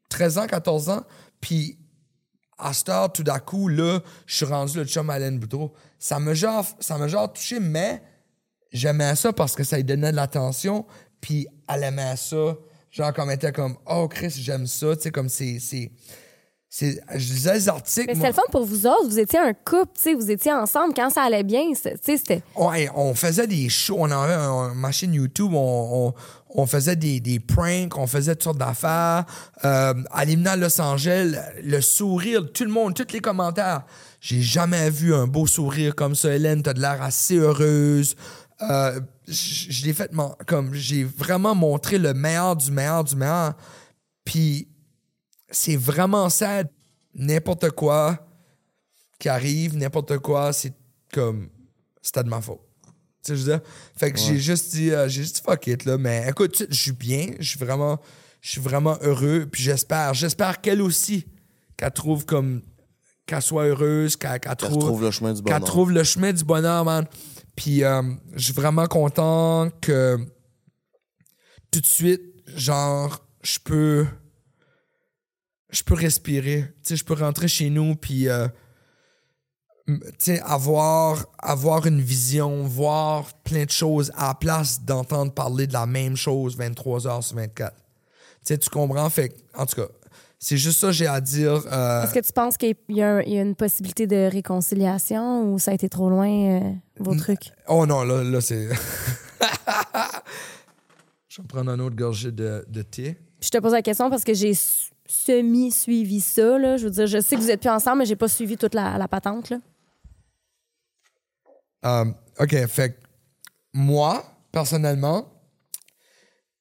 13 0.09 0.39
ans, 0.39 0.47
14 0.48 0.89
ans, 0.89 1.05
puis 1.40 1.78
à 2.59 2.72
cette 2.72 2.89
heure, 2.89 3.12
tout 3.12 3.22
d'un 3.24 3.39
coup, 3.39 3.68
là, 3.68 4.01
je 4.26 4.36
suis 4.36 4.44
rendu 4.44 4.76
le 4.78 4.85
chum 4.85 5.10
à 5.10 5.16
Hélène 5.16 5.39
Boudreau. 5.39 5.72
Ça 5.98 6.18
me 6.20 6.35
genre, 6.35 6.64
ça 6.81 6.98
me 6.98 7.09
genre 7.09 7.32
touché, 7.32 7.59
mais 7.60 8.02
j'aimais 8.72 9.14
ça 9.16 9.32
parce 9.32 9.55
que 9.55 9.64
ça 9.64 9.76
lui 9.76 9.85
donnait 9.85 10.10
de 10.10 10.16
l'attention, 10.16 10.85
puis 11.20 11.47
elle 11.68 11.82
aimait 11.85 12.16
ça. 12.16 12.56
Genre, 12.90 13.12
comme 13.12 13.31
elle 13.31 13.36
était 13.36 13.51
comme, 13.52 13.76
oh 13.86 14.06
Chris, 14.09 14.31
j'aime 14.31 14.66
ça, 14.68 14.94
tu 14.94 15.02
sais, 15.02 15.10
comme 15.10 15.28
c'est. 15.28 15.59
je 16.70 17.16
lisais 17.16 17.55
les 17.55 17.68
articles. 17.68 18.06
Mais 18.06 18.14
c'était 18.14 18.28
le 18.28 18.32
fun 18.35 18.43
pour 18.52 18.64
vous 18.64 18.86
autres. 18.86 19.06
Vous 19.09 19.18
étiez 19.18 19.39
un 19.39 19.52
couple, 19.52 19.93
tu 19.97 20.02
sais, 20.02 20.14
vous 20.14 20.31
étiez 20.31 20.52
ensemble. 20.52 20.94
Quand 20.94 21.10
ça 21.10 21.22
allait 21.22 21.43
bien, 21.43 21.62
tu 21.72 21.76
sais, 21.76 21.97
c'était. 22.16 22.43
Ouais, 22.56 22.89
on 22.94 23.14
faisait 23.14 23.47
des 23.48 23.68
shows, 23.68 23.97
on 23.98 24.10
avait 24.10 24.32
un- 24.35 24.74
ma 24.74 24.93
chaîne 24.93 25.14
YouTube, 25.14 25.52
on, 25.55 25.59
on, 26.09 26.14
on 26.55 26.66
faisait 26.66 26.97
des, 26.97 27.40
pranks, 27.40 27.98
on 27.98 28.06
faisait 28.06 28.35
toutes 28.35 28.44
sortes 28.44 28.59
d'affaires. 28.59 29.24
Euh, 29.64 29.94
à 30.12 30.56
Los 30.56 30.81
Angeles, 30.81 31.36
le 31.62 31.81
sourire, 31.81 32.52
tout 32.52 32.64
le 32.64 32.70
monde, 32.70 32.94
tous 32.94 33.12
les 33.12 33.20
commentaires. 33.20 33.82
J'ai 34.20 34.40
jamais 34.40 34.89
vu 34.89 35.12
un 35.12 35.26
beau 35.26 35.47
sourire 35.47 35.94
comme 35.97 36.14
ça, 36.14 36.32
Hélène, 36.35 36.62
t'as 36.62 36.72
de 36.72 36.81
l'air 36.81 37.02
assez 37.02 37.36
heureuse. 37.36 38.14
Euh, 38.62 39.01
je 39.26 39.85
l'ai 39.85 39.93
fait 39.93 40.10
comme 40.47 40.72
j'ai 40.74 41.02
vraiment 41.02 41.55
montré 41.56 41.98
le 41.98 42.14
meilleur 42.14 42.55
du 42.55 42.70
meilleur 42.70 43.02
du 43.02 43.16
meilleur. 43.16 43.55
Puis 44.24 44.68
c'est 45.51 45.76
vraiment 45.76 46.28
sad. 46.28 46.68
N'importe 47.16 47.70
quoi 47.70 48.18
qui 49.18 49.28
arrive, 49.28 49.76
n'importe 49.76 50.18
quoi, 50.18 50.52
c'est 50.52 50.74
comme 51.12 51.48
c'était 52.02 52.24
de 52.24 52.28
ma 52.28 52.40
faute. 52.40 52.60
Tu 53.25 53.33
sais, 53.33 53.37
je 53.39 53.45
veux 53.45 53.53
dire? 53.53 53.61
Fait 53.97 54.13
que 54.13 54.19
j'ai 54.19 54.39
juste 54.39 54.73
dit, 54.75 54.91
euh, 54.91 55.09
j'ai 55.09 55.23
juste 55.23 55.43
fuck 55.45 55.67
it, 55.67 55.85
là. 55.85 55.97
Mais 55.99 56.27
écoute, 56.29 56.67
je 56.69 56.75
suis 56.75 56.93
bien, 56.93 57.29
je 57.41 57.49
suis 57.49 57.59
vraiment, 57.59 57.99
je 58.41 58.51
suis 58.51 58.61
vraiment 58.61 58.99
heureux. 59.01 59.47
Puis 59.51 59.63
j'espère, 59.63 60.15
j'espère 60.15 60.61
qu'elle 60.61 60.83
aussi, 60.83 61.27
qu'elle 61.77 61.91
trouve 61.93 62.25
comme, 62.27 62.63
qu'elle 63.27 63.43
soit 63.43 63.65
heureuse, 63.65 64.17
qu'elle 64.17 64.39
qu'elle 64.41 64.41
Qu'elle 64.41 64.57
trouve, 64.57 64.75
retrouve 64.85 65.03
le 65.03 65.11
chemin 65.11 65.33
du 65.33 65.43
qu'elle 65.43 65.55
bonheur. 65.55 65.65
trouve 65.69 65.93
le 65.93 66.05
chemin 66.05 66.33
du 66.33 66.45
bonheur, 66.45 66.85
man. 66.85 67.07
Puis 67.57 67.83
euh, 67.85 68.03
je 68.35 68.45
suis 68.45 68.53
vraiment 68.53 68.87
content 68.87 69.71
que 69.81 70.19
tout 71.71 71.81
de 71.81 71.87
suite, 71.87 72.23
genre, 72.55 73.27
je 73.43 73.59
peux, 73.65 74.07
je 75.71 75.83
peux 75.83 75.95
respirer. 75.95 76.65
Tu 76.83 76.89
sais, 76.91 76.97
je 76.97 77.05
peux 77.05 77.15
rentrer 77.15 77.49
chez 77.49 77.71
nous, 77.71 77.95
puis 77.97 78.29
euh, 78.29 78.47
avoir, 80.44 81.27
avoir 81.39 81.86
une 81.86 82.01
vision, 82.01 82.62
voir 82.65 83.32
plein 83.44 83.65
de 83.65 83.70
choses 83.70 84.11
à 84.16 84.28
la 84.28 84.35
place 84.35 84.82
d'entendre 84.82 85.32
parler 85.32 85.66
de 85.66 85.73
la 85.73 85.86
même 85.86 86.16
chose 86.16 86.56
23 86.56 87.06
heures 87.06 87.23
sur 87.23 87.36
24. 87.36 87.74
Tu 87.77 87.82
sais, 88.44 88.59
tu 88.59 88.70
comprends? 88.70 89.09
Fait 89.11 89.35
en 89.56 89.66
tout 89.66 89.77
cas, 89.77 89.89
c'est 90.39 90.56
juste 90.59 90.81
ça 90.81 90.89
que 90.89 90.93
j'ai 90.93 91.06
à 91.06 91.20
dire. 91.20 91.62
euh, 91.73 92.02
Est-ce 92.02 92.15
que 92.15 92.20
tu 92.20 92.32
penses 92.32 92.56
qu'il 92.56 92.74
y, 92.90 93.02
a 93.02 93.23
y 93.27 93.36
une 93.36 93.55
possibilité 93.55 94.06
de 94.06 94.28
réconciliation 94.31 95.51
ou 95.52 95.59
ça 95.59 95.70
a 95.70 95.74
été 95.74 95.89
trop 95.89 96.11
loin, 96.11 96.28
euh, 96.28 96.61
vos 96.98 97.15
trucs? 97.15 97.52
Oh 97.69 97.86
non, 97.86 98.05
là, 98.05 98.23
là 98.23 98.40
c'est. 98.40 98.69
je 101.28 101.40
vais 101.43 101.48
prendre 101.48 101.70
un 101.70 101.78
autre 101.81 101.97
gorgée 101.97 102.32
de, 102.32 102.65
de 102.69 102.82
thé. 102.82 103.16
Je 103.40 103.48
te 103.51 103.59
pose 103.59 103.73
la 103.73 103.82
question 103.82 104.09
parce 104.11 104.24
que 104.24 104.35
j'ai 104.35 104.52
semi-suivi 105.06 106.20
ça, 106.20 106.59
là. 106.59 106.77
Je 106.77 106.85
veux 106.85 106.90
dire, 106.90 107.06
je 107.06 107.20
sais 107.20 107.36
que 107.36 107.40
vous 107.40 107.51
êtes 107.51 107.61
plus 107.61 107.70
ensemble, 107.70 107.98
mais 108.01 108.06
j'ai 108.06 108.16
pas 108.16 108.28
suivi 108.28 108.56
toute 108.56 108.74
la, 108.74 108.97
la 108.98 109.09
patente, 109.09 109.51
là. 109.51 109.59
Euh, 111.85 112.05
OK, 112.40 112.66
fait 112.66 112.98
moi, 113.73 114.24
personnellement, 114.52 115.31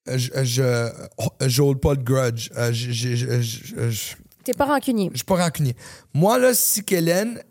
euh, 0.09 0.17
je 0.17 0.43
je 0.43 1.47
je 1.47 1.73
pas 1.75 1.95
grudge. 1.95 2.49
Euh, 2.57 2.71
je- 2.73 2.91
je- 2.91 3.15
je- 3.15 3.41
je- 3.41 3.89
je- 3.89 4.15
T'es 4.43 4.53
pas 4.53 4.65
rancunier. 4.65 5.09
je 5.11 5.17
suis 5.17 5.25
pas 5.25 5.37
rancunier. 5.37 5.75
Moi, 6.13 6.37
là, 6.37 6.53
si 6.53 6.83
qu'Hélène, 6.83 7.41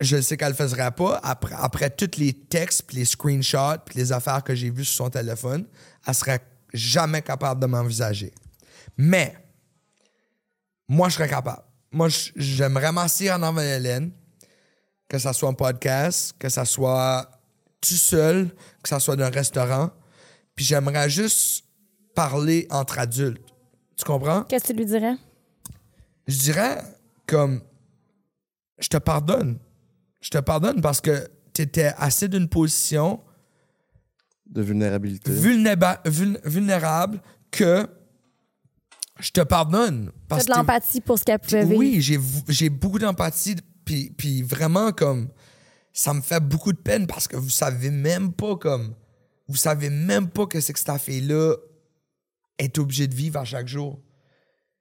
je 0.00 0.20
sais 0.20 0.36
qu'elle 0.36 0.50
le 0.50 0.54
faisait 0.54 0.90
pas, 0.92 1.20
après, 1.22 1.54
après 1.58 1.90
tous 1.90 2.18
les 2.18 2.32
textes, 2.32 2.84
puis 2.86 2.98
les 2.98 3.04
screenshots, 3.04 3.78
puis 3.84 3.98
les 3.98 4.12
affaires 4.12 4.42
que 4.44 4.54
j'ai 4.54 4.70
vues 4.70 4.84
sur 4.84 5.04
son 5.04 5.10
téléphone, 5.10 5.66
elle 6.06 6.14
serait 6.14 6.40
jamais 6.72 7.22
capable 7.22 7.60
de 7.60 7.66
m'envisager. 7.66 8.32
Mais, 8.96 9.34
moi, 10.88 11.08
je 11.08 11.14
serais 11.16 11.28
capable. 11.28 11.62
Moi, 11.90 12.08
j'aimerais 12.36 12.92
m'asseoir 12.92 13.38
en 13.38 13.42
avant 13.42 13.60
d'Hélène, 13.60 14.12
que 15.08 15.18
ça 15.18 15.32
soit 15.32 15.48
un 15.48 15.54
podcast, 15.54 16.34
que 16.38 16.48
ça 16.48 16.64
soit 16.64 17.30
tout 17.80 17.94
seul, 17.94 18.50
que 18.82 18.88
ça 18.88 18.98
soit 19.00 19.16
dans 19.16 19.24
un 19.26 19.30
restaurant, 19.30 19.90
puis 20.54 20.64
j'aimerais 20.64 21.08
juste 21.10 21.64
parler 22.14 22.66
entre 22.70 22.98
adultes. 22.98 23.42
Tu 23.96 24.04
comprends? 24.04 24.42
Qu'est-ce 24.44 24.64
que 24.64 24.72
tu 24.72 24.78
lui 24.78 24.86
dirais? 24.86 25.14
je 26.26 26.36
dirais 26.38 26.82
comme 27.26 27.60
je 28.78 28.88
te 28.88 28.96
pardonne. 28.96 29.58
Je 30.20 30.30
te 30.30 30.38
pardonne 30.38 30.80
parce 30.80 31.00
que 31.00 31.28
tu 31.54 31.62
étais 31.62 31.92
assez 31.96 32.26
d'une 32.28 32.48
position 32.48 33.22
De 34.46 34.60
vulnérabilité. 34.60 35.30
vulnéba- 35.30 36.00
vul- 36.04 36.40
vulnérable 36.44 37.20
que 37.52 37.86
je 39.20 39.30
te 39.30 39.40
pardonne. 39.40 40.06
T'as 40.28 40.36
Parce 40.36 40.46
de 40.46 40.50
l'empathie 40.50 41.00
pour 41.00 41.16
ce 41.18 41.24
qu'elle 41.24 41.38
pouvait 41.38 41.64
vivre. 41.64 41.78
oui, 41.78 42.00
j'ai 42.00 42.18
j'ai 42.48 42.68
beaucoup 42.70 42.98
d'empathie 42.98 43.54
puis 43.86 44.10
puis 44.10 44.42
vraiment 44.42 44.92
comme 44.92 45.30
ça 45.94 46.12
me 46.12 46.20
fait 46.20 46.40
beaucoup 46.40 46.74
de 46.74 46.78
peine 46.78 47.06
parce 47.06 47.26
que 47.26 47.36
vous 47.36 47.48
savez 47.48 47.88
même 47.88 48.34
pas 48.34 48.56
comme 48.56 48.94
vous 49.48 49.56
savez 49.56 49.88
même 49.88 50.28
pas 50.28 50.46
que 50.46 50.60
c'est 50.60 50.74
que 50.74 50.78
cette 50.78 51.00
fille 51.00 51.22
là 51.22 51.54
est 52.58 52.76
obligée 52.78 53.06
de 53.06 53.14
vivre 53.14 53.38
à 53.38 53.44
chaque 53.44 53.68
jour. 53.68 54.02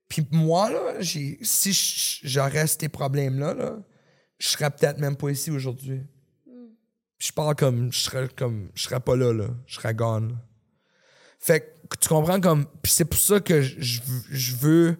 Puis 0.10 0.27
moi 0.32 0.69
là, 0.69 0.99
j'ai 0.99 1.38
si 1.41 2.19
j'aurais 2.23 2.68
ces 2.68 2.90
problèmes 2.90 3.40
là 3.40 3.53
là, 3.53 3.77
je 4.40 4.49
serais 4.49 4.69
peut-être 4.72 4.98
même 4.99 5.15
pas 5.15 5.30
ici 5.30 5.52
aujourd'hui. 5.52 6.02
Puis 7.18 7.27
je 7.30 7.34
parle 7.34 7.56
comme 7.56 7.94
je 7.94 7.99
serais 7.99 8.27
comme 8.36 8.72
je 8.73 8.84
serais 8.84 8.99
pas 8.99 9.15
là 9.15 9.32
là, 9.32 9.48
je 9.68 9.76
serais 9.76 9.94
gone. 9.94 10.30
là. 10.30 10.36
Fait 11.40 11.61
que 11.90 11.98
tu 11.98 12.10
comprends 12.10 12.41
comme 12.41 12.65
puis 12.82 12.91
c'est 12.91 13.06
pour 13.06 13.19
ça 13.19 13.40
que 13.40 13.61
je 13.61 14.56
veux 14.56 14.98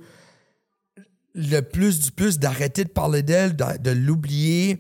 le 1.35 1.59
plus 1.61 1.99
du 1.99 2.11
plus 2.11 2.39
d'arrêter 2.39 2.83
de 2.85 2.89
parler 2.89 3.21
d'elle, 3.21 3.55
de, 3.55 3.77
de 3.79 3.91
l'oublier, 3.91 4.79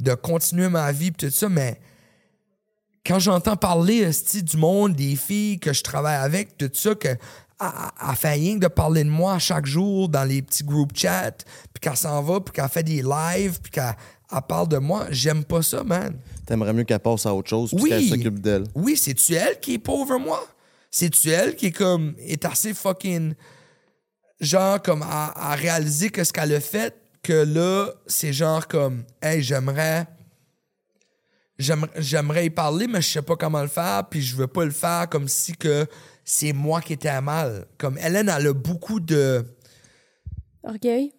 de 0.00 0.14
continuer 0.14 0.68
ma 0.68 0.92
vie, 0.92 1.10
pis 1.10 1.26
tout 1.26 1.32
ça, 1.32 1.48
mais 1.48 1.80
quand 3.06 3.18
j'entends 3.18 3.56
parler 3.56 4.08
du 4.34 4.56
monde, 4.56 4.94
des 4.94 5.16
filles 5.16 5.58
que 5.58 5.72
je 5.72 5.82
travaille 5.82 6.16
avec, 6.16 6.56
tout 6.56 6.70
ça, 6.72 6.94
que 6.94 7.08
elle 7.60 8.16
fait 8.16 8.32
rien 8.32 8.54
que 8.56 8.60
de 8.60 8.68
parler 8.68 9.04
de 9.04 9.08
moi 9.10 9.38
chaque 9.38 9.64
jour 9.66 10.08
dans 10.08 10.24
les 10.24 10.42
petits 10.42 10.64
group 10.64 10.90
chats, 10.94 11.30
puis 11.72 11.80
qu'elle 11.80 11.96
s'en 11.96 12.22
va, 12.22 12.40
puis 12.40 12.52
qu'elle 12.52 12.68
fait 12.68 12.82
des 12.82 13.02
lives, 13.02 13.60
puis 13.62 13.70
qu'elle 13.70 13.94
elle 14.34 14.42
parle 14.48 14.68
de 14.68 14.78
moi, 14.78 15.06
j'aime 15.10 15.44
pas 15.44 15.62
ça, 15.62 15.84
man. 15.84 16.16
T'aimerais 16.46 16.72
mieux 16.72 16.84
qu'elle 16.84 16.98
passe 16.98 17.24
à 17.26 17.32
autre 17.34 17.48
chose 17.48 17.70
puis 17.70 17.82
Oui. 17.84 17.88
qu'elle 17.90 18.08
s'occupe 18.08 18.40
d'elle. 18.40 18.64
Oui, 18.74 18.96
c'est-tu 18.96 19.34
elle 19.34 19.60
qui 19.60 19.74
est 19.74 19.78
pauvre, 19.78 20.18
moi? 20.18 20.44
C'est-tu 20.90 21.30
elle 21.30 21.54
qui 21.54 21.66
est 21.66 21.72
comme, 21.72 22.14
est 22.18 22.44
assez 22.44 22.74
fucking, 22.74 23.34
genre, 24.40 24.80
comme, 24.82 25.02
à, 25.02 25.52
à 25.52 25.54
réaliser 25.54 26.10
que 26.10 26.24
ce 26.24 26.32
qu'elle 26.32 26.54
a 26.54 26.60
fait, 26.60 26.94
que 27.22 27.32
là, 27.32 27.90
c'est 28.06 28.32
genre 28.32 28.68
comme, 28.68 29.04
hey, 29.22 29.42
j'aimerais, 29.42 30.06
j'aimerais, 31.58 32.46
y 32.46 32.50
parler, 32.50 32.86
mais 32.86 33.00
je 33.00 33.08
sais 33.08 33.22
pas 33.22 33.36
comment 33.36 33.62
le 33.62 33.68
faire, 33.68 34.08
puis 34.08 34.22
je 34.22 34.36
veux 34.36 34.46
pas 34.46 34.64
le 34.64 34.70
faire 34.70 35.08
comme 35.08 35.26
si 35.26 35.56
que 35.56 35.86
c'est 36.24 36.52
moi 36.52 36.80
qui 36.80 36.92
étais 36.92 37.08
à 37.08 37.20
mal. 37.20 37.66
Comme, 37.78 37.98
Hélène, 37.98 38.28
elle 38.28 38.46
a 38.46 38.52
beaucoup 38.52 39.00
de, 39.00 39.44
Orgueil, 40.62 41.12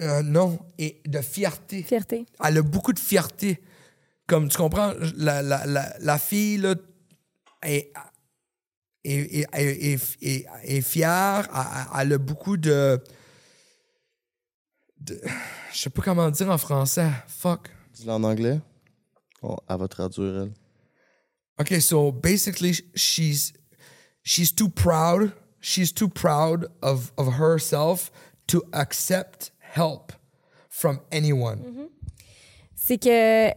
euh, 0.00 0.22
non, 0.22 0.58
et 0.78 1.00
de 1.06 1.20
fierté. 1.20 1.82
fierté. 1.82 2.26
elle 2.42 2.58
a 2.58 2.62
beaucoup 2.62 2.92
de 2.92 2.98
fierté. 2.98 3.62
Comme 4.26 4.48
tu 4.48 4.56
comprends, 4.56 4.92
la, 5.16 5.42
la, 5.42 5.66
la, 5.66 5.94
la 5.98 6.18
fille 6.18 6.56
là, 6.56 6.74
est, 7.62 7.92
est, 9.04 9.46
est, 9.52 10.16
est- 10.22 10.46
est- 10.64 10.80
fière, 10.80 11.48
elle, 11.98 12.12
a 12.12 12.18
beaucoup 12.18 12.56
de, 12.56 12.98
de- 15.00 15.20
Je 15.72 15.78
sais 15.78 15.90
pas 15.90 16.02
comment 16.02 16.30
dire 16.30 16.50
en 16.50 16.58
français. 16.58 17.10
Fuck. 17.28 17.68
Dis-le 17.92 18.12
en 18.12 18.22
anglais. 18.24 18.60
Oh, 19.42 19.56
elle 19.68 19.76
va 19.78 19.88
traduire, 19.88 20.42
elle. 20.42 20.52
Okay, 21.60 21.80
so 21.80 22.10
basically 22.10 22.72
she's 22.96 23.52
she's 24.24 24.52
too 24.54 24.68
proud. 24.68 25.30
she's 25.60 25.92
too 25.92 26.08
proud 26.08 26.68
of, 26.82 27.12
of 27.16 27.34
herself 27.38 28.10
to 28.48 28.62
accept 28.72 29.52
help 29.60 30.12
from 30.68 30.98
anyone. 31.12 31.88
C'est 32.74 32.98
que. 32.98 33.50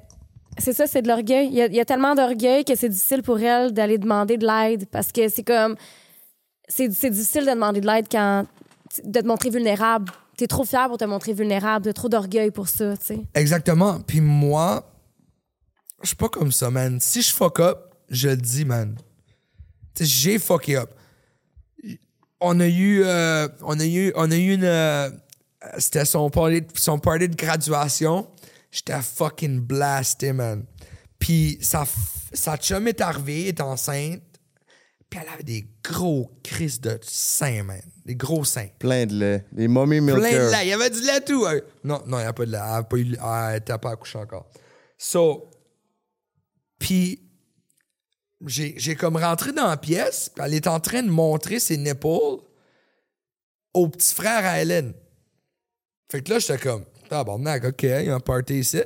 C'est 0.59 0.73
ça, 0.73 0.87
c'est 0.87 1.01
de 1.01 1.07
l'orgueil. 1.07 1.49
Il 1.51 1.75
y, 1.75 1.79
a, 1.79 1.85
tellement 1.85 2.15
d'orgueil 2.15 2.65
que 2.65 2.75
c'est 2.75 2.89
difficile 2.89 3.21
pour 3.21 3.39
elle 3.39 3.73
d'aller 3.73 3.97
demander 3.97 4.37
de 4.37 4.45
l'aide 4.45 4.85
parce 4.89 5.11
que 5.11 5.29
c'est 5.29 5.43
comme. 5.43 5.75
C'est 6.67 6.89
difficile 6.89 7.45
de 7.45 7.51
demander 7.51 7.81
de 7.81 7.87
l'aide 7.87 8.07
quand. 8.11 8.45
de 9.03 9.21
te 9.21 9.25
montrer 9.25 9.49
vulnérable. 9.49 10.11
T'es 10.37 10.47
trop 10.47 10.65
fier 10.65 10.87
pour 10.87 10.97
te 10.97 11.05
montrer 11.05 11.33
vulnérable. 11.33 11.85
T'as 11.85 11.93
trop 11.93 12.09
d'orgueil 12.09 12.51
pour 12.51 12.67
ça, 12.67 12.95
tu 12.97 13.05
sais. 13.05 13.19
Exactement. 13.33 13.99
Puis 14.01 14.21
moi, 14.21 14.91
je 16.01 16.07
suis 16.07 16.15
pas 16.15 16.29
comme 16.29 16.51
ça, 16.51 16.69
man. 16.69 16.99
Si 16.99 17.21
je 17.21 17.33
fuck 17.33 17.59
up, 17.59 17.77
je 18.09 18.29
le 18.29 18.37
dis, 18.37 18.65
man. 18.65 18.95
J'ai 19.99 20.37
fucké 20.37 20.77
up. 20.77 20.91
On 22.39 22.59
a 22.59 22.67
eu, 22.67 23.01
euh, 23.03 23.47
on 23.63 23.79
a 23.79 23.85
eu, 23.85 24.13
on 24.15 24.29
a 24.29 24.35
eu 24.35 24.53
une, 24.53 24.63
euh, 24.63 25.09
c'était 25.79 26.05
son 26.05 26.29
party, 26.29 26.61
son 26.75 26.99
party 26.99 27.29
de 27.29 27.35
graduation. 27.35 28.27
J'étais 28.77 29.01
fucking 29.01 29.59
blasté, 29.61 30.33
man. 30.33 30.63
Puis 31.17 31.57
sa, 31.61 31.83
sa 32.31 32.57
chum 32.57 32.87
est 32.87 33.01
arrivée, 33.01 33.47
est 33.47 33.59
enceinte. 33.59 34.21
Puis 35.09 35.19
elle 35.19 35.29
avait 35.33 35.43
des 35.43 35.67
gros 35.83 36.29
crises 36.43 36.79
de 36.79 36.99
seins, 37.01 37.63
man. 37.63 37.81
Des 38.05 38.15
gros 38.15 38.43
seins. 38.43 38.67
Plein 38.77 39.05
de 39.07 39.15
lait. 39.15 39.45
Des 39.51 39.67
mommy 39.67 39.99
milkers. 39.99 40.19
Plein 40.19 40.45
de 40.45 40.51
lait. 40.51 40.65
Il 40.65 40.69
y 40.69 40.73
avait 40.73 40.89
du 40.91 41.01
lait 41.01 41.21
tout. 41.21 41.45
hein. 41.47 41.59
Non, 41.83 42.03
non, 42.05 42.19
il 42.19 42.21
n'y 42.23 42.27
a 42.27 42.33
pas 42.33 42.45
de 42.45 42.51
lait. 42.51 42.57
Elle 42.61 42.71
n'a 42.71 42.83
pas 42.83 42.97
eu, 42.97 43.15
elle 43.51 43.57
était 43.57 43.77
pas 43.79 43.91
accouchée 43.91 44.19
encore. 44.19 44.47
So, 44.97 45.49
puis 46.77 47.23
j'ai 48.45 48.75
j'ai 48.77 48.95
comme 48.95 49.17
rentré 49.17 49.53
dans 49.53 49.67
la 49.67 49.77
pièce, 49.77 50.29
puis 50.29 50.43
elle 50.45 50.53
est 50.53 50.67
en 50.67 50.79
train 50.79 51.01
de 51.01 51.09
montrer 51.09 51.59
ses 51.59 51.77
nipples 51.77 52.41
au 53.73 53.87
petit 53.89 54.13
frère 54.13 54.45
à 54.45 54.61
Hélène. 54.61 54.93
Fait 56.11 56.21
que 56.21 56.31
là, 56.31 56.39
j'étais 56.39 56.57
comme, 56.59 56.85
tabarnak, 57.07 57.65
OK, 57.65 57.83
il 57.83 57.89
y 57.89 58.09
a 58.09 58.15
un 58.15 58.19
party 58.19 58.59
ici. 58.59 58.81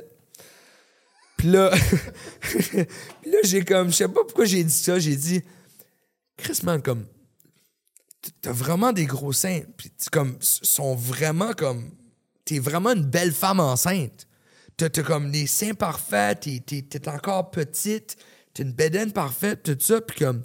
Puis 1.36 1.48
là, 1.48 1.70
puis 2.40 3.30
là 3.30 3.38
j'ai 3.44 3.64
comme, 3.64 3.90
je 3.90 3.96
sais 3.96 4.08
pas 4.08 4.24
pourquoi 4.24 4.44
j'ai 4.44 4.62
dit 4.62 4.72
ça, 4.72 4.98
j'ai 4.98 5.16
dit, 5.16 5.42
Chris, 6.36 6.60
man, 6.62 6.80
comme, 6.82 7.06
t'as 8.40 8.52
vraiment 8.52 8.92
des 8.92 9.06
gros 9.06 9.32
seins. 9.32 9.62
Puis 9.76 9.90
comme, 10.10 10.36
sont 10.40 10.94
vraiment 10.94 11.52
comme, 11.52 11.90
t'es 12.44 12.58
vraiment 12.58 12.92
une 12.92 13.04
belle 13.04 13.32
femme 13.32 13.60
enceinte. 13.60 14.26
T'as 14.76 14.88
comme 15.02 15.30
des 15.30 15.46
seins 15.46 15.74
parfaits, 15.74 16.40
t'es, 16.40 16.60
t'es- 16.64 16.82
t'es 16.82 17.08
encore 17.08 17.50
petite, 17.50 18.16
t'as 18.54 18.64
une 18.64 18.72
bédaine 18.72 19.12
parfaite, 19.12 19.62
tout 19.62 19.76
ça. 19.78 20.00
Puis 20.00 20.18
comme, 20.18 20.42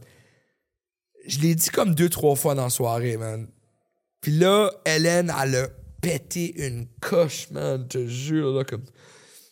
je 1.26 1.40
l'ai 1.40 1.56
dit 1.56 1.70
comme 1.70 1.95
deux, 1.95 2.10
trois 2.10 2.36
fois 2.36 2.54
dans 2.54 2.66
la 2.66 2.70
soirée, 2.70 3.18
man. 3.18 3.48
Puis 4.22 4.32
là, 4.34 4.72
Hélène, 4.86 5.34
elle 5.41 5.56
a 5.56 5.68
pété 6.08 6.66
une 6.66 6.88
coche, 7.02 7.52
man, 7.52 7.82
je 7.82 7.98
te 7.98 8.08
jure, 8.08 8.54
là, 8.54 8.64
comme... 8.64 8.84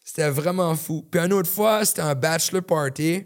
C'était 0.06 0.30
vraiment 0.30 0.74
fou. 0.76 1.06
Puis 1.12 1.20
une 1.20 1.34
autre 1.34 1.50
fois, 1.50 1.84
c'était 1.84 2.02
un 2.02 2.16
bachelor 2.16 2.64
party, 2.64 3.26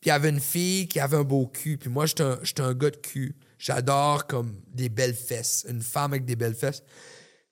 puis 0.00 0.06
il 0.06 0.08
y 0.08 0.10
avait 0.12 0.30
une 0.30 0.40
fille 0.40 0.88
qui 0.88 0.98
avait 0.98 1.18
un 1.18 1.24
beau 1.24 1.46
cul, 1.46 1.76
puis 1.76 1.90
moi, 1.90 2.06
j'étais 2.06 2.22
un, 2.22 2.38
un 2.60 2.74
gars 2.74 2.90
de 2.90 2.96
cul. 2.96 3.36
J'adore, 3.58 4.26
comme, 4.26 4.56
des 4.68 4.88
belles 4.88 5.14
fesses. 5.14 5.66
Une 5.68 5.82
femme 5.82 6.12
avec 6.12 6.24
des 6.24 6.34
belles 6.34 6.54
fesses. 6.54 6.82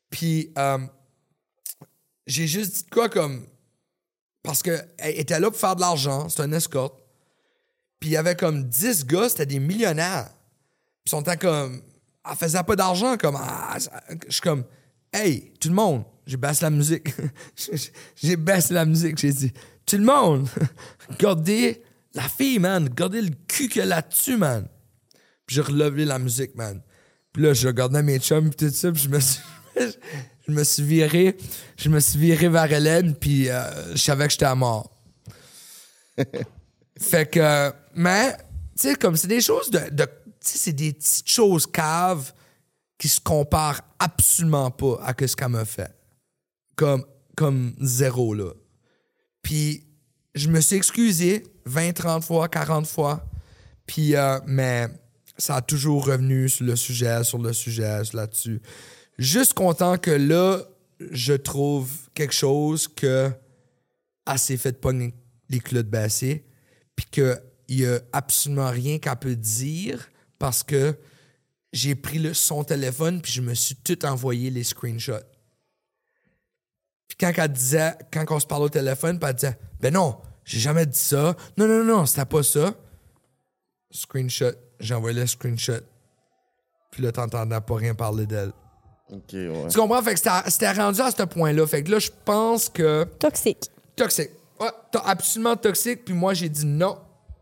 Puis, 0.09 0.53
euh, 0.57 0.79
j'ai 2.27 2.47
juste 2.47 2.77
dit 2.77 2.85
quoi, 2.91 3.11
comme... 3.11 3.47
Parce 4.43 4.63
qu'elle 4.63 4.89
était 5.03 5.39
là 5.39 5.51
pour 5.51 5.61
faire 5.61 5.77
de 5.77 5.83
l'argent, 5.83 6.31
c'était 6.31 6.45
un 6.45 6.53
escorte. 6.53 6.99
Puis 7.99 8.09
il 8.09 8.13
y 8.13 8.17
avait 8.17 8.37
comme 8.37 8.65
10 8.65 9.05
gars, 9.05 9.29
c'était 9.29 9.45
des 9.45 9.61
millionnaires. 9.61 10.31
Puis 11.05 11.09
ils 11.09 11.11
sont 11.11 11.23
comme. 11.39 11.83
Elle 12.25 12.37
faisait 12.37 12.63
pas 12.63 12.75
d'argent, 12.75 13.19
comme. 13.19 13.37
ah, 13.39 13.77
je 14.27 14.33
suis 14.33 14.41
comme. 14.41 14.65
Hey, 15.13 15.53
tout 15.59 15.69
le 15.69 15.75
monde, 15.75 16.05
j'ai 16.25 16.37
baissé 16.37 16.65
la 16.65 16.71
musique. 16.71 17.09
j'ai 18.17 18.37
baissé 18.37 18.75
la 18.75 18.85
musique, 18.85 19.19
j'ai 19.19 19.33
dit. 19.33 19.53
Tout 19.85 19.97
le 19.97 20.05
monde, 20.05 20.49
regardez 21.09 21.83
la 22.15 22.23
fille, 22.23 22.61
man. 22.61 22.85
Regardez 22.85 23.23
le 23.23 23.31
cul 23.49 23.69
qu'elle 23.69 23.93
a 23.93 24.03
dessus, 24.03 24.37
man. 24.37 24.69
Puis 25.47 25.57
j'ai 25.57 25.63
relevé 25.63 26.05
la 26.05 26.21
musique, 26.21 26.55
man. 26.55 26.81
Puis 27.33 27.43
là, 27.43 27.55
je 27.55 27.67
regardais 27.67 28.03
mes 28.03 28.21
chums, 28.21 28.51
puis 28.51 28.69
tout 28.69 28.75
ça, 28.75 28.93
puis 28.93 29.03
je 29.03 29.09
me 29.09 29.19
suis. 29.19 29.41
je 30.47 30.53
me 30.53 30.63
suis 30.63 30.85
viré. 30.85 31.37
Je 31.77 31.89
me 31.89 31.99
suis 31.99 32.19
viré 32.19 32.49
vers 32.49 32.73
Hélène, 32.73 33.17
puis 33.17 33.49
euh, 33.49 33.95
je 33.95 34.01
savais 34.01 34.27
que 34.27 34.33
j'étais 34.33 34.45
à 34.45 34.55
mort. 34.55 34.97
Fait 37.01 37.29
que, 37.29 37.73
mais, 37.95 38.37
tu 38.79 38.89
sais, 38.89 38.95
comme 38.95 39.17
c'est 39.17 39.29
des 39.29 39.41
choses 39.41 39.71
de. 39.71 39.81
de 39.91 40.05
tu 40.05 40.53
sais, 40.53 40.59
c'est 40.59 40.73
des 40.73 40.93
petites 40.93 41.29
choses 41.29 41.67
caves 41.67 42.33
qui 43.01 43.09
se 43.09 43.19
comparent 43.19 43.81
absolument 43.99 44.71
pas 44.71 45.01
à 45.03 45.15
ce 45.27 45.35
qu'elle 45.35 45.49
m'a 45.49 45.65
fait. 45.65 45.91
Comme, 46.77 47.05
comme 47.35 47.75
zéro, 47.81 48.35
là. 48.35 48.53
Puis, 49.41 49.87
je 50.35 50.49
me 50.49 50.61
suis 50.61 50.77
excusé 50.77 51.45
20, 51.65 51.95
30 51.95 52.23
fois, 52.23 52.49
40 52.49 52.87
fois. 52.87 53.27
Puis, 53.87 54.15
euh, 54.15 54.39
mais 54.47 54.89
ça 55.39 55.57
a 55.57 55.63
toujours 55.63 56.05
revenu 56.05 56.51
sur 56.51 56.67
le 56.67 56.77
sujet, 56.77 57.25
sur 57.25 57.39
le 57.39 57.55
sujet, 57.55 58.03
là-dessus. 58.13 58.61
Juste 59.17 59.55
content 59.55 59.97
que 59.97 60.11
là, 60.11 60.61
je 61.11 61.33
trouve 61.33 61.91
quelque 62.13 62.35
chose 62.35 62.87
que 62.87 63.31
s'est 64.37 64.59
fait 64.59 64.79
pogner 64.79 65.15
les 65.49 65.59
culottes 65.59 65.89
baissées, 65.89 66.45
puis 66.95 67.07
qu'il 67.11 67.41
y 67.71 67.87
a 67.87 67.99
absolument 68.13 68.71
rien 68.71 68.99
qu'elle 68.99 69.17
peut 69.17 69.37
dire 69.37 70.11
parce 70.39 70.63
que 70.63 70.95
j'ai 71.73 71.95
pris 71.95 72.19
le, 72.19 72.35
son 72.35 72.65
téléphone 72.65 73.21
puis 73.23 73.33
je 73.33 73.41
me 73.43 73.55
suis 73.55 73.77
tout 73.77 74.05
envoyé 74.05 74.51
les 74.51 74.65
screenshots. 74.65 75.23
Puis 77.09 77.17
quand 77.19 77.33
elle 77.37 77.53
disait, 77.53 77.95
quand 78.13 78.25
on 78.31 78.41
se 78.41 78.47
parlait 78.47 78.67
au 78.67 78.71
téléphone, 78.71 79.19
puis 79.19 79.29
elle 79.29 79.35
disait, 79.37 79.59
ben 79.81 79.93
non, 79.93 80.19
j'ai 80.45 80.59
jamais 80.59 80.87
dit 80.87 80.99
ça. 80.99 81.37
Non, 81.57 81.67
non, 81.67 81.85
non, 81.85 82.07
c'était 82.07 82.25
pas 82.25 82.43
ça. 82.43 82.75
Screenshot. 83.91 84.53
J'ai 84.79 84.95
envoyé 84.95 85.19
le 85.21 85.27
screenshot. 85.27 85.81
Puis 86.91 87.03
là, 87.03 87.13
t'entendais 87.13 87.61
pas 87.61 87.77
rien 87.77 87.95
parler 87.95 88.27
d'elle. 88.27 88.53
Ok, 89.13 89.33
ouais. 89.33 89.67
Tu 89.69 89.79
comprends? 89.79 90.03
Fait 90.03 90.15
que 90.15 90.21
c'était- 90.51 90.73
rendu 90.73 91.01
à 91.01 91.11
ce 91.11 91.23
point-là. 91.25 91.67
Fait 91.67 91.83
que 91.83 91.91
là, 91.91 91.99
je 91.99 92.11
pense 92.25 92.69
que 92.69 93.05
Toxique. 93.19 93.65
toxique. 93.97 94.31
Ouais, 94.61 94.71
absolument 95.05 95.57
toxique. 95.57 96.05
Puis 96.05 96.15
moi, 96.15 96.33
j'ai 96.35 96.49
dit 96.49 96.65
non. 96.67 96.99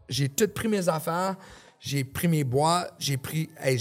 J'ai 0.08 0.28
tout 0.28 0.48
pris 0.48 0.68
mes 0.68 0.88
affaires. 0.88 1.36
J'ai 1.78 2.04
pris 2.04 2.28
mes 2.28 2.44
boîtes. 2.44 2.94
J'ai 2.98 3.16
pris. 3.18 3.50
Hey, 3.60 3.78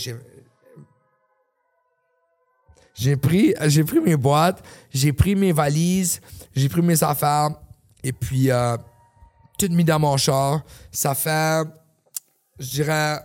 j'ai. 2.98 3.16
Pris, 3.16 3.54
j'ai 3.68 3.84
pris 3.84 4.00
mes 4.00 4.16
boîtes, 4.16 4.64
j'ai 4.94 5.14
pris 5.14 5.36
mes 5.36 5.52
valises, 5.52 6.20
j'ai 6.56 6.70
pris 6.70 6.82
mes 6.82 7.02
affaires, 7.04 7.50
et 8.04 8.12
puis 8.12 8.52
euh, 8.52 8.78
tout 9.58 9.70
mis 9.70 9.84
dans 9.84 10.00
mon 10.00 10.18
char. 10.18 10.64
Ça 10.92 11.14
fait, 11.16 11.68
je 12.60 12.70
dirais, 12.70 13.20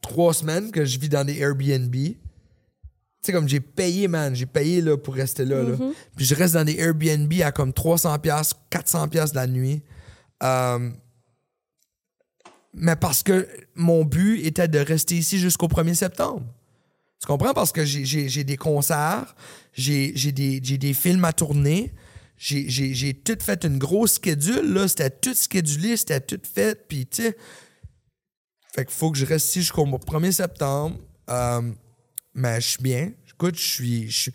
trois 0.00 0.34
semaines 0.34 0.70
que 0.70 0.84
je 0.84 0.98
vis 0.98 1.08
dans 1.08 1.24
des 1.24 1.38
Airbnb. 1.38 1.92
Tu 1.92 2.16
sais, 3.22 3.32
comme 3.32 3.48
j'ai 3.48 3.60
payé, 3.60 4.08
man, 4.08 4.34
j'ai 4.34 4.46
payé 4.46 4.80
là, 4.80 4.96
pour 4.96 5.14
rester 5.14 5.44
là, 5.44 5.62
là. 5.62 5.76
Puis 6.16 6.24
je 6.24 6.34
reste 6.34 6.54
dans 6.54 6.64
des 6.64 6.78
Airbnb 6.78 7.32
à 7.42 7.52
comme 7.52 7.70
300$, 7.70 8.52
400$ 8.70 9.34
la 9.34 9.46
nuit. 9.46 9.82
Euh, 10.42 10.90
mais 12.72 12.96
parce 12.96 13.22
que 13.22 13.46
mon 13.74 14.04
but 14.04 14.44
était 14.44 14.68
de 14.68 14.78
rester 14.78 15.16
ici 15.16 15.38
jusqu'au 15.38 15.66
1er 15.66 15.94
septembre. 15.94 16.46
Tu 17.20 17.26
comprends? 17.26 17.52
Parce 17.52 17.72
que 17.72 17.84
j'ai- 17.84 18.44
des 18.44 18.56
concerts, 18.56 19.34
j'ai 19.74 20.12
des, 20.32 20.60
des 20.60 20.94
films 20.94 21.24
à 21.24 21.32
tourner, 21.32 21.92
j'ai- 22.38 23.14
tout 23.14 23.36
fait 23.40 23.64
une 23.64 23.78
grosse 23.78 24.14
schedule, 24.14 24.72
là. 24.72 24.88
C'était 24.88 25.10
tout 25.10 25.34
schedulé, 25.34 25.96
c'était 25.96 26.20
tout 26.20 26.40
fait, 26.54 26.86
puis 26.88 27.06
tu 27.06 27.22
sais... 27.22 27.36
Fait 28.74 28.84
qu'il 28.84 28.94
faut 28.94 29.10
que 29.10 29.18
je 29.18 29.26
reste 29.26 29.48
ici 29.48 29.60
jusqu'au 29.62 29.84
1er 29.84 30.30
septembre. 30.32 30.96
Euh, 31.28 31.60
mais 32.34 32.60
je 32.60 32.68
suis 32.68 32.82
bien. 32.82 33.10
Écoute, 33.34 33.56
je 33.56 33.66
suis... 33.66 34.08
Je 34.10 34.18
suis, 34.20 34.32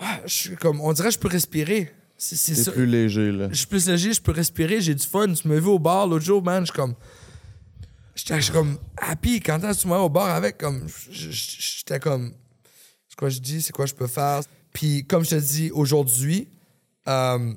ah, 0.00 0.20
je 0.26 0.32
suis 0.34 0.56
comme... 0.56 0.80
On 0.80 0.92
dirait 0.92 1.08
que 1.08 1.14
je 1.14 1.18
peux 1.20 1.28
respirer. 1.28 1.90
C'est 2.18 2.72
plus 2.72 2.86
léger, 2.86 3.30
là. 3.30 3.48
Je 3.50 3.56
suis 3.56 3.66
plus 3.66 3.86
léger, 3.86 4.12
je 4.12 4.20
peux 4.20 4.32
respirer, 4.32 4.80
j'ai 4.80 4.94
du 4.94 5.06
fun. 5.06 5.32
Tu 5.32 5.46
me 5.46 5.60
vu 5.60 5.66
au 5.68 5.78
bar 5.78 6.06
l'autre 6.08 6.24
jour, 6.24 6.42
man, 6.42 6.62
je 6.66 6.72
suis 6.72 6.76
comme. 6.76 6.94
J'étais 8.16 8.40
comme 8.52 8.78
happy. 8.96 9.40
Quand 9.40 9.60
tu 9.72 9.86
m'as 9.86 9.98
au 9.98 10.08
bar 10.08 10.30
avec, 10.30 10.58
comme. 10.58 10.86
J'étais 11.10 12.00
comme. 12.00 12.32
C'est 13.08 13.16
quoi 13.16 13.28
je 13.28 13.38
dis, 13.38 13.62
c'est 13.62 13.72
quoi 13.72 13.86
je 13.86 13.94
peux 13.94 14.06
faire? 14.08 14.40
Puis, 14.72 15.06
comme 15.06 15.24
je 15.24 15.30
te 15.30 15.34
dis, 15.36 15.70
aujourd'hui, 15.70 16.48
euh, 17.08 17.52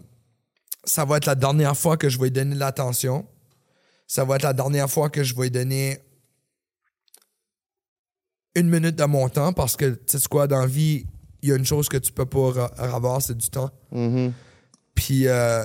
ça 0.84 1.06
va 1.06 1.18
être 1.18 1.26
la 1.26 1.36
dernière 1.36 1.76
fois 1.78 1.98
que 1.98 2.10
je 2.10 2.18
vais 2.18 2.26
lui 2.26 2.32
donner 2.32 2.56
de 2.56 2.60
l'attention. 2.60 3.26
Ça 4.06 4.24
va 4.26 4.36
être 4.36 4.44
la 4.44 4.54
dernière 4.54 4.90
fois 4.90 5.10
que 5.10 5.24
je 5.24 5.34
vais 5.36 5.44
lui 5.44 5.52
donner 5.52 6.00
une 8.56 8.70
minute 8.70 8.96
de 8.96 9.06
mon 9.06 9.30
temps 9.30 9.54
parce 9.54 9.76
que, 9.76 9.92
tu 9.92 10.18
sais 10.20 10.28
quoi, 10.30 10.48
dans 10.48 10.60
la 10.60 10.66
vie, 10.68 11.06
il 11.42 11.50
y 11.50 11.52
a 11.52 11.56
une 11.56 11.66
chose 11.66 11.88
que 11.88 11.98
tu 11.98 12.12
peux 12.12 12.26
pas 12.26 12.66
avoir, 12.78 13.22
c'est 13.22 13.38
du 13.38 13.50
temps. 13.50 13.70
Mhm. 13.92 14.34
Puis 14.96 15.28
euh, 15.28 15.64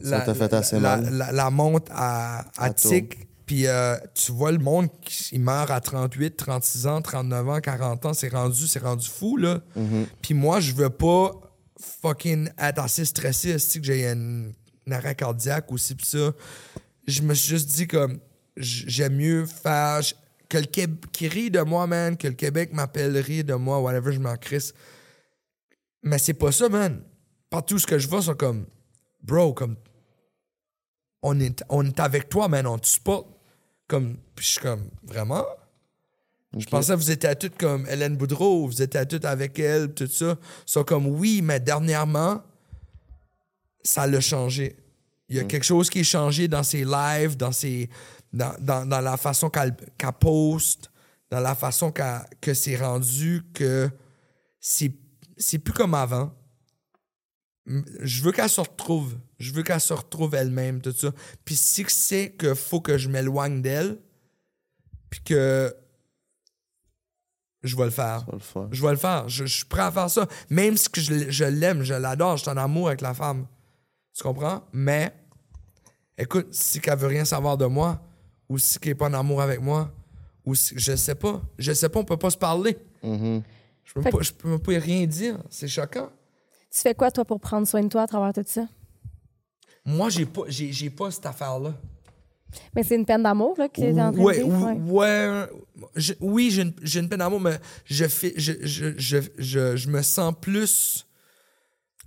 la, 0.00 0.34
fait 0.34 0.52
assez 0.52 0.78
la, 0.80 0.96
mal. 0.98 1.14
la- 1.14 1.32
la 1.32 1.50
montre 1.50 1.90
à, 1.94 2.40
à 2.58 2.64
À 2.64 2.70
tic 2.74 3.26
Puis 3.46 3.66
euh, 3.66 3.96
tu 4.14 4.32
vois 4.32 4.52
le 4.52 4.58
monde, 4.58 4.88
qui- 5.02 5.30
il 5.34 5.40
meurt 5.40 5.70
à 5.70 5.80
38, 5.80 6.36
36 6.36 6.86
ans, 6.86 7.02
39 7.02 7.48
ans, 7.48 7.60
40 7.60 8.06
ans, 8.06 8.14
c'est 8.14 8.28
rendu, 8.32 8.66
c'est 8.66 8.78
rendu 8.82 9.06
fou, 9.08 9.36
là. 9.36 9.60
Puis 10.22 10.32
moi, 10.34 10.60
je 10.60 10.72
veux 10.72 10.90
pas 10.90 11.32
fucking 12.02 12.48
être 12.58 12.78
assez 12.78 13.04
stressé, 13.04 13.50
est 13.50 13.78
que 13.78 13.84
j'ai 13.84 14.08
un, 14.08 14.46
un 14.86 14.92
arrêt 14.92 15.14
cardiaque 15.14 15.70
aussi, 15.72 15.94
pis 15.94 16.06
ça. 16.06 16.32
Je 17.06 17.20
me 17.22 17.34
suis 17.34 17.50
juste 17.50 17.68
dit 17.68 17.86
comme, 17.86 18.18
j'aime 18.56 19.16
mieux 19.16 19.44
faire... 19.46 20.00
Que 20.48 20.58
le 20.58 20.66
Québec 20.66 21.10
qui 21.10 21.26
rit 21.26 21.50
de 21.50 21.60
moi, 21.62 21.86
man, 21.86 22.16
que 22.16 22.28
le 22.28 22.34
Québec 22.34 22.70
m'appelle 22.72 23.16
rire 23.16 23.44
de 23.44 23.54
moi, 23.54 23.80
whatever, 23.80 24.12
je 24.12 24.20
m'en 24.20 24.36
crisse. 24.36 24.72
Mais 26.02 26.18
c'est 26.18 26.34
pas 26.34 26.52
ça, 26.52 26.68
man. 26.68 27.02
Partout 27.50 27.78
ce 27.78 27.86
que 27.86 27.98
je 27.98 28.06
vois, 28.06 28.22
sont 28.22 28.34
comme, 28.34 28.66
bro, 29.22 29.52
comme, 29.54 29.76
on 31.22 31.40
est, 31.40 31.64
on 31.70 31.84
est 31.84 31.98
avec 31.98 32.28
toi, 32.28 32.46
man, 32.48 32.66
on 32.66 32.78
te 32.78 32.86
supporte. 32.86 33.26
Comme, 33.86 34.16
puis 34.34 34.44
je 34.44 34.50
suis 34.52 34.60
comme, 34.60 34.88
vraiment? 35.02 35.44
Je 36.56 36.66
pensais 36.66 36.92
que 36.92 36.98
vous 36.98 37.10
étiez 37.10 37.34
toutes 37.34 37.56
comme 37.58 37.86
Hélène 37.88 38.16
Boudreau, 38.16 38.66
vous 38.66 38.80
étiez 38.80 39.06
toutes 39.06 39.24
avec 39.24 39.58
elle, 39.58 39.92
tout 39.92 40.06
ça. 40.06 40.36
Sont 40.64 40.84
comme, 40.84 41.06
oui, 41.06 41.42
mais 41.42 41.58
dernièrement, 41.58 42.42
ça 43.82 44.06
l'a 44.06 44.20
changé. 44.20 44.76
Il 45.28 45.36
y 45.36 45.40
a 45.40 45.44
quelque 45.44 45.64
chose 45.64 45.90
qui 45.90 46.00
est 46.00 46.04
changé 46.04 46.48
dans 46.48 46.62
ses 46.62 46.84
lives, 46.84 47.36
dans, 47.36 47.50
ses, 47.50 47.90
dans, 48.32 48.54
dans, 48.60 48.86
dans 48.86 49.00
la 49.00 49.16
façon 49.16 49.50
qu'elle 49.50 49.74
poste, 50.20 50.90
dans 51.30 51.40
la 51.40 51.54
façon 51.54 51.92
que 52.40 52.54
c'est 52.54 52.76
rendu, 52.76 53.42
que 53.52 53.90
c'est 54.60 54.92
c'est 55.36 55.58
plus 55.58 55.72
comme 55.72 55.94
avant. 55.94 56.32
Je 57.66 58.22
veux 58.22 58.32
qu'elle 58.32 58.48
se 58.48 58.60
retrouve. 58.60 59.16
Je 59.38 59.52
veux 59.52 59.62
qu'elle 59.62 59.80
se 59.80 59.92
retrouve 59.92 60.34
elle-même, 60.34 60.80
tout 60.80 60.92
ça. 60.92 61.12
Puis 61.44 61.56
si 61.56 61.84
c'est 61.88 62.30
que 62.30 62.54
faut 62.54 62.80
que 62.80 62.98
je 62.98 63.08
m'éloigne 63.08 63.62
d'elle, 63.62 63.98
puis 65.10 65.20
que 65.22 65.74
je 67.62 67.76
vais 67.76 67.84
le 67.84 67.90
faire. 67.90 68.26
Le. 68.30 68.38
Je 68.70 68.82
vais 68.82 68.90
le 68.90 68.96
faire. 68.96 69.28
Je, 69.28 69.46
je 69.46 69.56
suis 69.56 69.64
prêt 69.64 69.82
à 69.82 69.90
faire 69.90 70.10
ça. 70.10 70.28
Même 70.50 70.76
si 70.76 70.90
que 70.90 71.00
je, 71.00 71.30
je 71.30 71.44
l'aime, 71.44 71.82
je 71.82 71.94
l'adore, 71.94 72.36
je 72.36 72.42
suis 72.42 72.50
en 72.50 72.56
amour 72.58 72.88
avec 72.88 73.00
la 73.00 73.14
femme. 73.14 73.46
Tu 74.12 74.22
comprends? 74.22 74.64
Mais, 74.72 75.12
écoute, 76.18 76.48
si 76.52 76.80
qu'elle 76.80 76.98
veut 76.98 77.08
rien 77.08 77.24
savoir 77.24 77.56
de 77.56 77.64
moi, 77.64 78.02
ou 78.48 78.58
si 78.58 78.78
qu'elle 78.78 78.90
n'est 78.90 78.96
pas 78.96 79.08
en 79.08 79.14
amour 79.14 79.40
avec 79.40 79.60
moi, 79.60 79.90
ou 80.44 80.54
si, 80.54 80.74
je 80.76 80.94
sais 80.94 81.14
pas. 81.14 81.40
Je 81.58 81.72
sais 81.72 81.88
pas, 81.88 82.00
on 82.00 82.04
peut 82.04 82.18
pas 82.18 82.30
se 82.30 82.36
parler. 82.36 82.76
Mhm. 83.02 83.42
Je 83.82 83.92
peux, 83.94 84.02
pas, 84.02 84.18
je 84.20 84.32
peux 84.32 84.58
pas 84.58 84.78
rien 84.78 85.06
dire. 85.06 85.38
C'est 85.48 85.68
choquant. 85.68 86.10
Tu 86.74 86.80
fais 86.80 86.94
quoi, 86.94 87.10
toi, 87.10 87.24
pour 87.24 87.38
prendre 87.40 87.66
soin 87.68 87.82
de 87.82 87.88
toi 87.88 88.02
à 88.02 88.06
travers 88.08 88.32
tout 88.32 88.42
ça? 88.46 88.66
Moi, 89.84 90.08
j'ai 90.08 90.26
pas, 90.26 90.42
j'ai, 90.48 90.72
j'ai 90.72 90.90
pas 90.90 91.10
cette 91.10 91.26
affaire-là. 91.26 91.72
Mais 92.74 92.82
c'est 92.82 92.96
une 92.96 93.04
peine 93.06 93.22
d'amour, 93.22 93.54
là, 93.58 93.68
que 93.68 93.74
tu 93.76 93.82
es 93.82 94.00
en 94.00 94.12
train 94.12 94.22
Ouais, 94.22 94.38
de 94.38 94.44
ou- 94.44 94.64
ouais. 94.64 94.78
ouais. 94.78 95.48
Je- 95.96 96.14
oui, 96.20 96.50
j'ai 96.50 96.62
une, 96.62 96.72
j'ai 96.82 97.00
une 97.00 97.08
peine 97.08 97.18
d'amour, 97.20 97.40
mais 97.40 97.58
je, 97.84 98.06
fais, 98.06 98.32
je, 98.36 98.52
je, 98.62 98.94
je, 98.98 99.18
je, 99.38 99.76
je 99.76 99.88
me 99.88 100.02
sens 100.02 100.34
plus. 100.40 101.06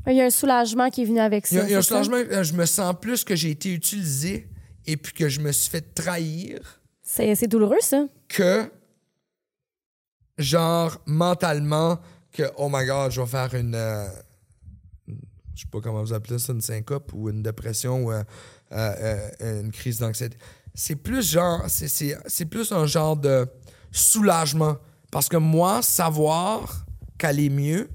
Il 0.05 0.13
y 0.13 0.21
a 0.21 0.25
un 0.25 0.29
soulagement 0.29 0.89
qui 0.89 1.01
est 1.03 1.05
venu 1.05 1.19
avec 1.19 1.47
ça. 1.47 1.55
Il 1.55 1.59
y 1.59 1.61
a, 1.61 1.65
il 1.67 1.71
y 1.71 1.75
a 1.75 1.79
un 1.79 1.81
ça? 1.81 1.95
changement. 1.95 2.17
euh, 2.17 2.43
Je 2.43 2.53
me 2.53 2.65
sens 2.65 2.93
plus 2.99 3.23
que 3.23 3.35
j'ai 3.35 3.51
été 3.51 3.73
utilisé 3.73 4.47
et 4.85 4.97
puis 4.97 5.13
que 5.13 5.27
je 5.29 5.39
me 5.41 5.51
suis 5.51 5.69
fait 5.69 5.81
trahir 5.93 6.81
C'est 7.03 7.35
c'est 7.35 7.47
douloureux, 7.47 7.79
ça. 7.81 8.05
que, 8.29 8.69
genre, 10.37 10.97
mentalement, 11.05 11.99
que, 12.31 12.43
oh 12.57 12.69
my 12.71 12.85
god, 12.85 13.11
je 13.11 13.21
vais 13.21 13.27
faire 13.27 13.53
une. 13.55 13.75
euh, 13.75 14.07
je 15.57 15.63
sais 15.63 15.67
pas 15.71 15.81
comment 15.81 16.03
vous 16.03 16.13
appelez 16.13 16.37
ça, 16.37 16.53
une 16.53 16.61
syncope 16.61 17.11
ou 17.13 17.29
une 17.29 17.41
dépression 17.41 18.05
ou 18.05 18.11
euh, 18.11 18.23
euh, 18.71 19.29
euh, 19.41 19.61
une 19.61 19.71
crise 19.71 19.97
d'anxiété. 19.97 20.37
C'est 20.75 20.95
plus 20.95 21.31
genre. 21.31 21.63
c'est- 21.67 22.45
plus 22.45 22.71
un 22.71 22.85
genre 22.85 23.17
de 23.17 23.47
soulagement. 23.91 24.77
Parce 25.11 25.27
que 25.27 25.37
moi, 25.37 25.81
savoir 25.81 26.85
qu'elle 27.17 27.39
est 27.39 27.49
mieux, 27.49 27.89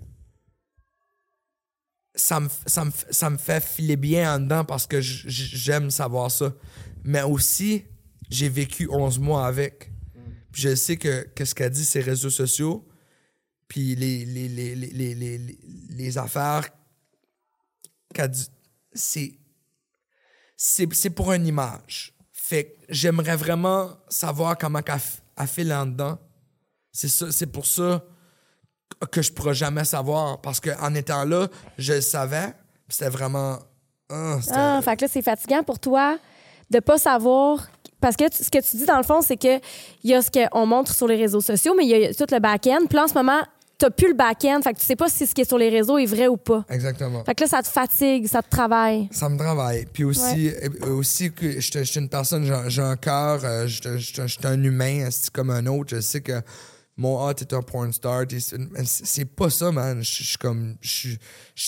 ça 2.16 2.40
me, 2.40 2.48
ça, 2.66 2.84
me, 2.84 2.90
ça 3.10 3.30
me 3.30 3.38
fait 3.38 3.62
filer 3.62 3.96
bien 3.96 4.34
en 4.34 4.40
dedans 4.40 4.64
parce 4.64 4.88
que 4.88 5.00
j'aime 5.00 5.90
savoir 5.90 6.32
ça. 6.32 6.52
Mais 7.04 7.22
aussi, 7.22 7.84
j'ai 8.28 8.48
vécu 8.48 8.88
11 8.90 9.20
mois 9.20 9.46
avec. 9.46 9.92
Puis 10.50 10.62
je 10.62 10.74
sais 10.74 10.96
que, 10.96 11.28
ce 11.44 11.54
qu'a 11.54 11.70
dit 11.70 11.84
ces 11.84 12.00
réseaux 12.00 12.30
sociaux, 12.30 12.88
puis 13.68 13.94
les, 13.94 14.24
les, 14.24 14.48
les, 14.48 14.74
les, 14.74 15.38
les, 15.90 16.18
affaires 16.18 16.68
c'est, 18.94 19.38
pour 21.10 21.32
une 21.32 21.46
image. 21.46 22.14
Fait 22.32 22.64
que 22.64 22.70
j'aimerais 22.88 23.36
vraiment 23.36 23.90
savoir 24.08 24.58
comment 24.58 24.80
elle 24.86 25.46
fait 25.46 25.64
là-dedans. 25.64 26.18
C'est, 26.92 27.08
ça, 27.08 27.32
c'est 27.32 27.46
pour 27.46 27.66
ça 27.66 28.04
que 29.10 29.22
je 29.22 29.32
pourrais 29.32 29.54
jamais 29.54 29.84
savoir. 29.84 30.40
Parce 30.40 30.60
qu'en 30.60 30.94
étant 30.94 31.24
là, 31.24 31.48
je 31.78 31.94
le 31.94 32.00
savais. 32.00 32.54
C'était 32.88 33.08
vraiment. 33.08 33.58
ah, 34.10 34.38
Ah, 34.50 34.80
fait 34.82 34.96
que 34.96 35.04
là, 35.04 35.10
c'est 35.10 35.22
fatigant 35.22 35.62
pour 35.62 35.78
toi 35.78 36.18
de 36.70 36.80
pas 36.80 36.98
savoir. 36.98 37.68
Parce 38.00 38.16
que 38.16 38.24
ce 38.32 38.50
que 38.50 38.58
tu 38.58 38.76
dis, 38.76 38.84
dans 38.84 38.96
le 38.96 39.04
fond, 39.04 39.22
c'est 39.22 39.36
que 39.36 39.58
il 40.02 40.10
y 40.10 40.14
a 40.14 40.22
ce 40.22 40.30
qu'on 40.30 40.66
montre 40.66 40.92
sur 40.92 41.06
les 41.06 41.16
réseaux 41.16 41.40
sociaux, 41.40 41.74
mais 41.76 41.84
il 41.84 41.90
y 41.90 42.04
a 42.04 42.12
tout 42.12 42.26
le 42.30 42.40
back-end. 42.40 42.86
Puis 42.88 42.98
en 42.98 43.06
ce 43.06 43.14
moment, 43.14 43.40
t'as 43.82 43.90
plus 43.90 44.08
le 44.08 44.14
back-end. 44.14 44.60
Fait 44.62 44.74
que 44.74 44.78
tu 44.78 44.86
sais 44.86 44.94
pas 44.94 45.08
si 45.08 45.26
ce 45.26 45.34
qui 45.34 45.40
est 45.40 45.44
sur 45.44 45.58
les 45.58 45.68
réseaux 45.68 45.98
est 45.98 46.06
vrai 46.06 46.28
ou 46.28 46.36
pas. 46.36 46.64
Exactement. 46.68 47.24
Fait 47.24 47.34
que 47.34 47.42
là, 47.42 47.48
ça 47.48 47.62
te 47.62 47.68
fatigue, 47.68 48.28
ça 48.28 48.40
te 48.40 48.48
travaille. 48.48 49.08
Ça 49.10 49.28
me 49.28 49.36
travaille. 49.36 49.86
Puis 49.92 50.04
aussi, 50.04 50.50
euh, 50.50 50.94
aussi 50.94 51.32
que 51.32 51.60
je 51.60 51.82
suis 51.82 51.98
une 52.00 52.08
personne, 52.08 52.44
j'ai 52.68 52.82
un 52.82 52.96
cœur, 52.96 53.40
euh, 53.44 53.66
je 53.66 53.98
suis 53.98 54.38
un 54.44 54.62
humain, 54.62 55.08
c'est 55.10 55.30
comme 55.30 55.50
un 55.50 55.66
autre. 55.66 55.96
Je 55.96 56.00
sais 56.00 56.20
que 56.20 56.40
mon 56.96 57.26
ah, 57.26 57.34
t'es 57.34 57.52
un 57.54 57.62
porn 57.62 57.92
star. 57.92 58.24
C'est 58.84 59.24
pas 59.24 59.50
ça, 59.50 59.72
man. 59.72 60.00
Je 60.02 60.22
suis 60.22 60.38
comme. 60.38 60.76
Je 60.80 60.88
suis- 60.88 61.18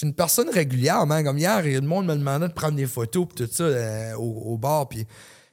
une 0.03 0.15
personne 0.15 0.51
régulière, 0.51 1.05
man. 1.07 1.25
Comme 1.25 1.39
hier, 1.39 1.63
le 1.65 1.81
monde 1.81 2.07
me 2.07 2.15
demandait 2.15 2.47
de 2.47 2.53
prendre 2.53 2.77
des 2.77 2.87
photos, 2.87 3.27
puis 3.27 3.45
tout 3.45 3.53
ça, 3.53 3.65
euh, 3.65 4.15
au, 4.15 4.53
au 4.53 4.59
bar. 4.59 4.89
Puis 4.89 5.05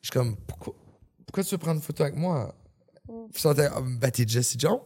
je 0.02 0.08
suis 0.08 0.12
comme, 0.12 0.36
pourquoi, 0.46 0.76
pourquoi 1.26 1.44
tu 1.44 1.50
veux 1.50 1.58
prendre 1.58 1.78
une 1.78 1.84
photo 1.84 2.04
avec 2.04 2.16
moi? 2.16 2.54
Puis 3.34 3.42
sont 3.42 3.54
là, 3.54 3.72
Ah, 3.76 3.82
ben, 3.82 4.12
t'es 4.12 4.26
Jesse 4.28 4.56
Jones? 4.60 4.80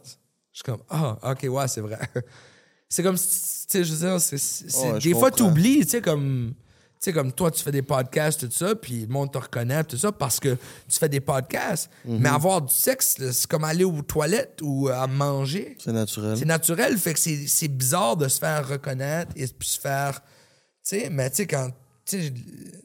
Je 0.56 0.60
suis 0.60 0.64
comme, 0.64 0.84
ah, 0.90 1.18
ok, 1.32 1.48
ouais, 1.50 1.68
c'est 1.68 1.82
vrai. 1.82 2.00
c'est 2.90 3.04
comme, 3.04 3.18
tu 3.18 3.22
sais, 3.28 3.84
je 3.84 3.94
veux 3.94 4.08
dire, 4.08 4.22
c'est- 4.22 4.78
Ouais, 4.94 5.00
des 5.00 5.12
fois, 5.12 5.30
comprends. 5.30 5.48
t'oublies, 5.50 5.82
tu 5.84 5.90
sais, 5.90 6.02
comme. 6.02 6.54
Tu 7.02 7.12
sais, 7.12 7.14
comme 7.14 7.34
toi, 7.34 7.52
tu 7.52 7.62
fais 7.62 7.74
des 7.74 7.82
podcasts, 7.82 8.48
tout 8.48 8.56
ça, 8.56 8.74
puis 8.74 9.02
le 9.02 9.08
monde 9.08 9.30
te 9.34 9.38
reconnaît, 9.38 9.84
tout 9.84 9.98
ça, 9.98 10.14
parce 10.14 10.40
que 10.40 10.56
tu 10.88 10.98
fais 10.98 11.10
des 11.10 11.20
podcasts. 11.20 11.90
Mhm. 12.06 12.20
Mais 12.20 12.30
avoir 12.30 12.62
du 12.62 12.74
sexe, 12.74 13.18
c'est 13.34 13.48
comme 13.48 13.66
aller 13.66 13.84
aux 13.84 14.02
toilettes 14.02 14.62
ou 14.64 14.88
à 14.88 15.06
manger. 15.08 15.76
C'est 15.78 15.92
naturel. 15.92 16.38
C'est 16.38 16.46
naturel, 16.46 16.98
fait 16.98 17.14
que 17.14 17.20
c'est 17.20 17.48
c'est 17.48 17.68
bizarre 17.68 18.16
de 18.16 18.30
se 18.30 18.40
faire 18.40 18.66
reconnaître 18.66 19.34
et 19.36 19.46
puis 19.46 19.68
se 19.68 19.80
faire. 19.80 20.22
Tu 20.22 21.00
sais, 21.02 21.10
mais 21.10 21.30
tu 21.32 21.36
sais, 21.36 21.48
quand 21.48 21.70
tu 22.06 22.32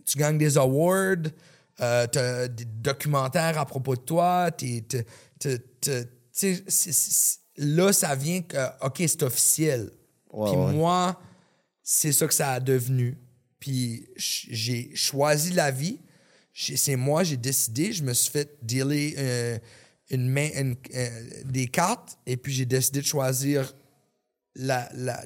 tu 0.05 0.19
gagnes 0.19 0.39
des 0.39 0.59
awards, 0.59 1.15
euh, 1.81 2.07
t'as 2.11 2.49
des 2.49 2.65
documentaires 2.65 3.59
à 3.61 3.65
propos 3.65 3.95
de 3.95 4.01
toi, 4.01 4.51
t'es- 4.51 4.85
t'es- 4.89 5.07
t'es- 5.39 5.59
t'es- 5.81 6.05
tu 6.05 6.11
sais, 6.33 6.65
c'est- 6.67 6.93
c'est- 6.93 7.39
là, 7.61 7.93
ça 7.93 8.15
vient 8.15 8.41
que, 8.43 8.57
OK, 8.85 8.97
c'est 8.99 9.23
officiel. 9.23 9.91
Ouais, 10.33 10.51
Puis 10.51 10.59
ouais. 10.61 10.73
moi, 10.73 11.21
c'est 11.83 12.13
ça 12.13 12.27
que 12.27 12.35
ça 12.35 12.53
a 12.53 12.61
devenu. 12.61 13.17
Puis 13.59 14.09
j'ai 14.17 14.91
choisi 14.95 15.53
la 15.53 15.71
vie. 15.71 15.99
C'est 16.55 16.97
moi, 16.97 17.23
j'ai 17.25 17.37
décidé. 17.37 17.93
Je 17.93 18.03
me 18.03 18.13
suis 18.15 18.31
fait 18.31 18.57
dealer 18.63 19.15
euh, 19.19 19.59
une 20.11 20.29
main, 20.29 20.49
une- 20.57 20.77
euh, 20.95 21.31
des 21.45 21.69
cartes 21.69 22.19
et 22.27 22.37
puis 22.37 22.53
j'ai 22.53 22.65
décidé 22.65 23.01
de 23.01 23.07
choisir 23.07 23.75
la, 24.55 24.89
la, 24.95 25.23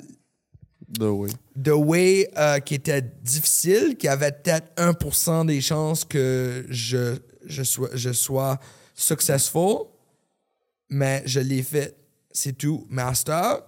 The 0.98 1.02
way. 1.04 1.30
The 1.62 1.68
Way 1.68 2.30
euh, 2.36 2.58
qui 2.60 2.74
était 2.74 3.02
difficile, 3.22 3.96
qui 3.96 4.06
avait 4.08 4.32
peut-être 4.32 4.74
1% 4.76 5.46
des 5.46 5.60
chances 5.60 6.04
que 6.04 6.66
je, 6.68 7.16
je, 7.46 7.62
sois, 7.62 7.88
je 7.94 8.12
sois 8.12 8.60
successful, 8.94 9.86
mais 10.90 11.22
je 11.26 11.40
l'ai 11.40 11.62
fait, 11.62 11.96
c'est 12.34 12.58
tout. 12.58 12.86
Master, 12.90 13.62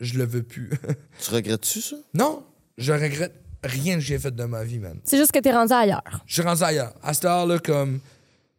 je 0.00 0.16
le 0.16 0.24
veux 0.24 0.42
plus. 0.42 0.70
Tu 1.22 1.30
regrettes-tu 1.30 1.82
ça? 1.82 1.96
non, 2.14 2.46
je 2.78 2.92
regrette 2.92 3.34
rien 3.62 3.94
que 3.96 4.00
j'ai 4.00 4.18
fait 4.18 4.34
de 4.34 4.44
ma 4.44 4.64
vie, 4.64 4.78
man. 4.78 4.98
C'est 5.04 5.18
juste 5.18 5.32
que 5.32 5.38
t'es 5.38 5.52
rendu 5.52 5.72
ailleurs. 5.72 6.22
Je 6.26 6.34
suis 6.34 6.42
rendu 6.42 6.62
ailleurs. 6.62 6.94
À 7.02 7.12
cette 7.12 7.24
heure-là, 7.26 7.58
comme, 7.58 8.00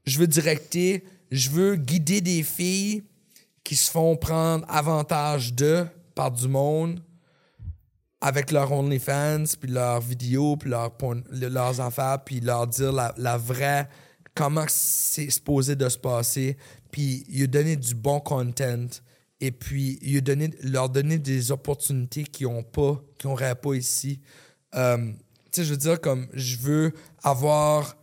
je 0.05 0.19
veux 0.19 0.27
directer, 0.27 1.03
je 1.31 1.49
veux 1.49 1.75
guider 1.75 2.21
des 2.21 2.43
filles 2.43 3.03
qui 3.63 3.75
se 3.75 3.89
font 3.89 4.15
prendre 4.15 4.65
avantage 4.69 5.53
d'eux 5.53 5.87
par 6.13 6.31
du 6.31 6.47
monde 6.47 7.01
avec 8.21 8.51
leur 8.51 8.71
OnlyFans, 8.71 9.43
puis 9.59 9.69
leurs 9.69 10.01
vidéos, 10.01 10.57
puis 10.57 10.69
leur 10.69 10.91
leurs 11.31 11.81
affaires, 11.81 12.23
puis 12.23 12.39
leur 12.39 12.65
dire 12.65 12.91
la, 12.91 13.13
la 13.17 13.37
vraie, 13.37 13.87
comment 14.33 14.65
c'est 14.67 15.29
supposé 15.29 15.75
de 15.75 15.87
se 15.89 15.97
passer, 15.97 16.57
puis 16.91 17.25
lui 17.29 17.47
donner 17.47 17.75
du 17.75 17.93
bon 17.93 18.19
content, 18.19 18.87
et 19.41 19.51
puis 19.51 19.99
leur 20.63 20.89
donner 20.89 21.17
des 21.17 21.51
opportunités 21.51 22.23
qu'ils 22.23 22.47
n'ont 22.47 22.63
pas, 22.63 23.01
qu'ils 23.17 23.29
n'auraient 23.29 23.55
pas 23.55 23.73
ici. 23.73 24.21
Euh, 24.75 24.97
tu 25.51 25.61
sais, 25.61 25.65
je 25.65 25.71
veux 25.71 25.77
dire, 25.77 25.99
comme, 26.01 26.27
je 26.33 26.57
veux 26.57 26.93
avoir 27.23 27.97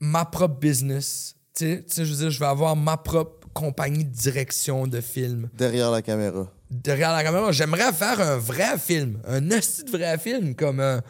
ma 0.00 0.24
propre 0.24 0.58
business. 0.58 1.36
Tu 1.54 1.84
sais, 1.86 2.04
je 2.04 2.10
veux 2.12 2.18
dire, 2.18 2.30
je 2.30 2.38
vais 2.38 2.46
avoir 2.46 2.76
ma 2.76 2.96
propre 2.96 3.48
compagnie 3.52 4.04
de 4.04 4.14
direction 4.14 4.86
de 4.86 5.00
film. 5.00 5.50
Derrière 5.54 5.90
la 5.90 6.02
caméra. 6.02 6.50
Derrière 6.70 7.12
la 7.12 7.22
caméra, 7.22 7.52
j'aimerais 7.52 7.92
faire 7.92 8.20
un 8.20 8.38
vrai 8.38 8.78
film. 8.78 9.20
Un 9.26 9.50
esti 9.50 9.84
de 9.84 9.90
vrai 9.90 10.16
film. 10.18 10.54
Comme, 10.54 10.80
euh, 10.80 11.00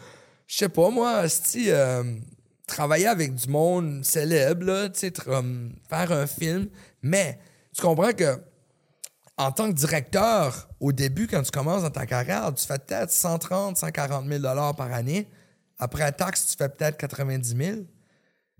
je 0.47 0.57
sais 0.57 0.69
pas, 0.69 0.89
moi, 0.89 1.25
esti, 1.25 1.71
euh, 1.71 2.03
travailler 2.67 3.07
avec 3.07 3.33
du 3.33 3.47
monde 3.47 4.03
célèbre, 4.03 4.65
là, 4.65 4.89
tu 4.89 4.99
sais, 4.99 5.11
comme, 5.11 5.73
faire 5.89 6.11
un 6.11 6.27
film. 6.27 6.67
Mais, 7.01 7.39
tu 7.73 7.81
comprends 7.81 8.11
que 8.11 8.37
en 9.37 9.51
tant 9.51 9.67
que 9.69 9.75
directeur, 9.75 10.69
au 10.79 10.91
début, 10.91 11.27
quand 11.27 11.41
tu 11.41 11.51
commences 11.51 11.81
dans 11.81 11.89
ta 11.89 12.05
carrière, 12.05 12.53
tu 12.53 12.65
fais 12.65 12.77
peut-être 12.77 13.11
130, 13.11 13.77
140 13.77 14.27
000 14.27 14.41
par 14.73 14.93
année. 14.93 15.27
Après 15.79 16.11
taxe, 16.11 16.47
tu 16.47 16.57
fais 16.57 16.69
peut-être 16.69 16.97
90 16.97 17.55
000. 17.57 17.77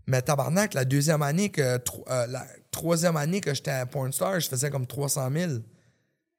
Mais 0.07 0.21
tabarnak, 0.21 0.73
la 0.73 0.83
deuxième 0.83 1.21
année 1.21 1.49
que... 1.49 1.61
euh, 1.61 2.27
la 2.27 2.45
troisième 2.71 3.17
année 3.17 3.39
que 3.39 3.53
j'étais 3.53 3.71
à 3.71 3.85
Porn 3.85 4.11
Star, 4.11 4.39
je 4.39 4.49
faisais 4.49 4.69
comme 4.69 4.87
300 4.87 5.29
000. 5.31 5.51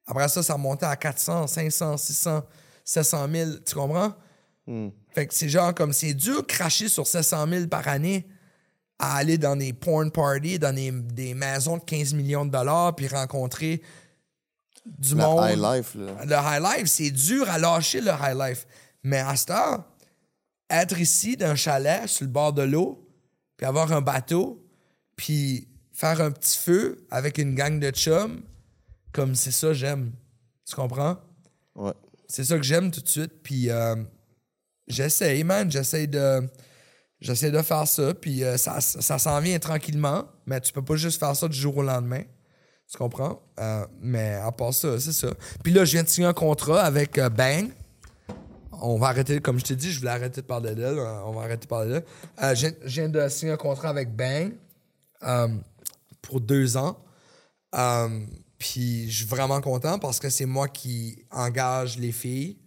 Après 0.06 0.28
ça, 0.28 0.42
ça 0.42 0.56
montait 0.56 0.86
à 0.86 0.96
400, 0.96 1.46
500, 1.46 1.96
600, 1.96 2.42
700 2.84 3.28
000. 3.32 3.50
Tu 3.64 3.74
comprends? 3.74 4.12
Fait 5.14 5.26
que 5.26 5.34
c'est 5.34 5.48
genre 5.48 5.72
comme... 5.74 5.92
C'est 5.92 6.12
dur 6.12 6.42
de 6.42 6.46
cracher 6.46 6.88
sur 6.88 7.06
700 7.06 7.46
000 7.48 7.66
par 7.68 7.86
année 7.86 8.26
à 8.98 9.16
aller 9.16 9.38
dans 9.38 9.56
des 9.56 9.72
porn 9.72 10.10
parties, 10.10 10.58
dans 10.58 10.74
des, 10.74 10.90
des 10.90 11.34
maisons 11.34 11.78
de 11.78 11.84
15 11.84 12.14
millions 12.14 12.44
de 12.44 12.50
dollars, 12.50 12.94
puis 12.94 13.08
rencontrer 13.08 13.80
du 14.86 15.14
La 15.14 15.26
monde. 15.26 15.50
high 15.50 15.58
life, 15.58 15.94
là. 15.94 16.24
Le 16.24 16.34
high 16.34 16.78
life, 16.78 16.86
c'est 16.88 17.10
dur 17.10 17.48
à 17.48 17.58
lâcher 17.58 18.00
le 18.00 18.10
high 18.10 18.36
life. 18.38 18.66
Mais 19.02 19.18
à 19.18 19.34
cette 19.36 19.50
heure, 19.50 19.84
être 20.70 20.98
ici 20.98 21.36
d'un 21.36 21.54
chalet 21.54 22.06
sur 22.08 22.24
le 22.24 22.30
bord 22.30 22.52
de 22.52 22.62
l'eau, 22.62 23.08
puis 23.56 23.66
avoir 23.66 23.92
un 23.92 24.00
bateau, 24.00 24.64
puis 25.16 25.68
faire 25.92 26.20
un 26.20 26.30
petit 26.30 26.58
feu 26.58 27.06
avec 27.10 27.38
une 27.38 27.54
gang 27.54 27.78
de 27.78 27.90
chums, 27.90 28.42
comme 29.12 29.34
c'est 29.34 29.52
ça 29.52 29.72
j'aime. 29.72 30.12
Tu 30.66 30.74
comprends? 30.74 31.18
Ouais. 31.76 31.92
C'est 32.26 32.44
ça 32.44 32.56
que 32.56 32.62
j'aime 32.62 32.90
tout 32.90 33.00
de 33.00 33.08
suite. 33.08 33.42
Puis 33.42 33.70
euh, 33.70 33.94
j'essaye, 34.88 35.44
man. 35.44 35.70
J'essaye 35.70 36.08
de, 36.08 36.48
j'essaie 37.20 37.50
de 37.50 37.62
faire 37.62 37.86
ça. 37.86 38.14
Puis 38.14 38.42
euh, 38.42 38.56
ça, 38.56 38.80
ça 38.80 39.18
s'en 39.18 39.40
vient 39.40 39.58
tranquillement. 39.58 40.24
Mais 40.46 40.60
tu 40.60 40.72
peux 40.72 40.82
pas 40.82 40.96
juste 40.96 41.20
faire 41.20 41.36
ça 41.36 41.46
du 41.46 41.56
jour 41.56 41.76
au 41.76 41.82
lendemain. 41.82 42.22
Tu 42.90 42.98
comprends? 42.98 43.40
Euh, 43.58 43.86
mais 44.00 44.34
à 44.34 44.52
part 44.52 44.72
ça, 44.72 44.98
c'est 45.00 45.12
ça. 45.12 45.28
Puis 45.62 45.72
là, 45.72 45.84
je 45.84 45.92
viens 45.92 46.02
de 46.04 46.08
signer 46.08 46.26
un 46.28 46.32
contrat 46.32 46.82
avec 46.82 47.18
euh, 47.18 47.28
Bang. 47.28 47.70
On 48.80 48.98
va 48.98 49.08
arrêter, 49.08 49.40
comme 49.40 49.58
je 49.58 49.64
t'ai 49.64 49.76
dit, 49.76 49.90
je 49.92 49.98
voulais 50.00 50.10
arrêter 50.10 50.40
de 50.42 50.46
parler 50.46 50.74
d'elle. 50.74 50.98
euh, 50.98 51.22
On 51.24 51.32
va 51.32 51.42
arrêter 51.42 51.62
de 51.62 51.66
parler 51.68 51.90
d'elle. 51.90 52.04
Euh, 52.42 52.54
je 52.54 52.68
viens- 52.84 53.08
de 53.08 53.28
signer 53.28 53.52
un 53.52 53.56
contrat 53.56 53.88
avec 53.88 54.14
Bang 54.14 54.52
euh, 55.22 55.48
pour 56.22 56.40
deux 56.40 56.76
ans. 56.76 56.96
Puis 58.58 59.10
je 59.10 59.16
suis 59.18 59.26
vraiment 59.26 59.60
content 59.60 59.98
parce 59.98 60.20
que 60.20 60.30
c'est 60.30 60.46
moi 60.46 60.68
qui 60.68 61.24
engage 61.30 61.98
les 61.98 62.12
filles. 62.12 62.58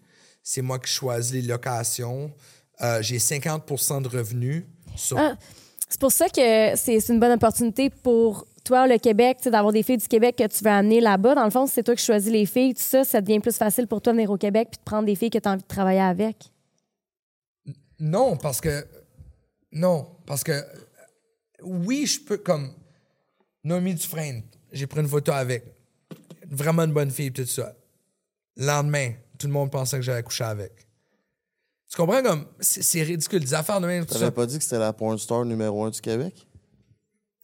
C'est 0.44 0.62
moi 0.62 0.80
qui 0.80 0.92
choisis 0.92 1.34
les 1.34 1.42
locations. 1.42 2.32
J'ai 3.02 3.18
50% 3.20 4.02
de 4.02 4.08
revenus 4.08 4.66
sur 4.96 5.18
Ah, 5.18 5.36
c'est 5.90 6.00
pour 6.00 6.12
ça 6.12 6.28
que 6.30 6.76
c'est 6.76 6.98
une 7.10 7.20
bonne 7.20 7.32
opportunité 7.32 7.90
pour 7.90 8.46
toi, 8.68 8.86
le 8.86 8.98
Québec, 8.98 9.38
tu 9.38 9.46
sais, 9.46 9.52
d'avoir 9.52 9.72
des 9.72 9.82
filles 9.82 9.98
du 9.98 10.08
Québec 10.08 10.36
que 10.36 10.48
tu 10.48 10.64
veux 10.64 10.70
amener 10.70 11.00
là-bas. 11.00 11.36
Dans 11.36 11.46
le 11.46 11.50
fond, 11.50 11.66
si 11.66 11.74
c'est 11.74 11.84
toi 11.84 11.96
qui 11.96 12.04
choisis 12.04 12.32
les 12.32 12.46
filles, 12.46 12.74
tout 12.74 12.82
ça, 12.82 13.04
ça 13.06 13.22
devient 13.22 13.40
plus 13.40 13.56
facile 13.56 13.88
pour 13.88 14.02
toi 14.02 14.12
de 14.14 14.18
venir 14.18 14.30
au 14.30 14.38
Québec 14.38 14.68
puis 14.72 14.78
de 14.78 14.84
prendre 14.84 15.06
des 15.06 15.16
filles 15.16 15.30
que 15.30 15.38
tu 15.38 15.48
as 15.48 15.52
envie 15.52 15.62
de 15.62 15.68
travailler 15.68 16.02
avec? 16.02 16.52
Non, 18.00 18.36
parce 18.38 18.62
que. 18.62 18.86
Non, 19.72 20.08
parce 20.26 20.44
que. 20.44 20.64
Oui, 21.64 22.06
je 22.06 22.20
peux, 22.20 22.38
comme. 22.38 22.74
Nomi 23.64 23.96
Dufresne, 23.96 24.44
j'ai 24.72 24.88
pris 24.88 25.02
une 25.02 25.08
photo 25.08 25.32
avec. 25.32 25.64
Vraiment 26.50 26.84
une 26.84 26.94
bonne 26.94 27.12
fille, 27.12 27.32
tout 27.32 27.46
ça. 27.46 27.74
Lendemain, 28.56 29.12
tout 29.38 29.48
le 29.48 29.54
monde 29.54 29.72
pensait 29.72 29.98
que 29.98 30.04
j'allais 30.04 30.24
coucher 30.24 30.46
avec. 30.46 30.72
Tu 31.90 31.98
comprends 31.98 32.22
comme. 32.22 32.46
C'est 32.60 33.04
ridicule. 33.04 33.40
Des 33.40 33.54
affaires 33.54 33.80
de 33.80 33.88
même, 33.88 34.06
T'avais 34.06 34.32
pas 34.32 34.46
dit 34.46 34.58
que 34.58 34.64
c'était 34.64 34.80
la 34.80 34.94
porn 34.94 35.18
star 35.18 35.46
numéro 35.46 35.84
un 35.84 35.90
du 35.90 36.02
Québec? 36.02 36.47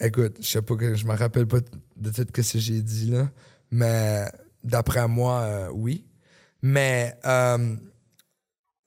Écoute, 0.03 0.37
je 0.41 0.47
sais 0.47 0.61
pas 0.61 0.75
que. 0.75 0.95
Je 0.95 1.05
me 1.05 1.13
rappelle 1.15 1.47
pas 1.47 1.59
de 1.95 2.09
tout 2.11 2.25
ce 2.43 2.53
que 2.53 2.59
j'ai 2.59 2.81
dit, 2.81 3.09
là. 3.11 3.31
Mais 3.71 4.25
d'après 4.63 5.07
moi, 5.07 5.41
euh, 5.41 5.69
oui. 5.73 6.05
Mais. 6.61 7.15
euh, 7.25 7.75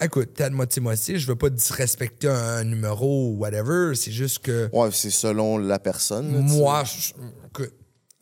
Écoute, 0.04 0.34
peut-être 0.34 0.52
moitié-moitié. 0.52 1.18
Je 1.18 1.26
veux 1.26 1.36
pas 1.36 1.48
disrespecter 1.48 2.28
un, 2.28 2.64
numéro 2.64 3.30
ou 3.30 3.38
whatever. 3.38 3.94
C'est 3.94 4.12
juste 4.12 4.40
que. 4.40 4.68
Ouais, 4.72 4.90
c'est 4.92 5.10
selon 5.10 5.56
la 5.56 5.78
personne. 5.78 6.34
là. 6.34 6.38
Moi, 6.40 6.84
je- 6.84 7.14
écoute, 7.46 7.72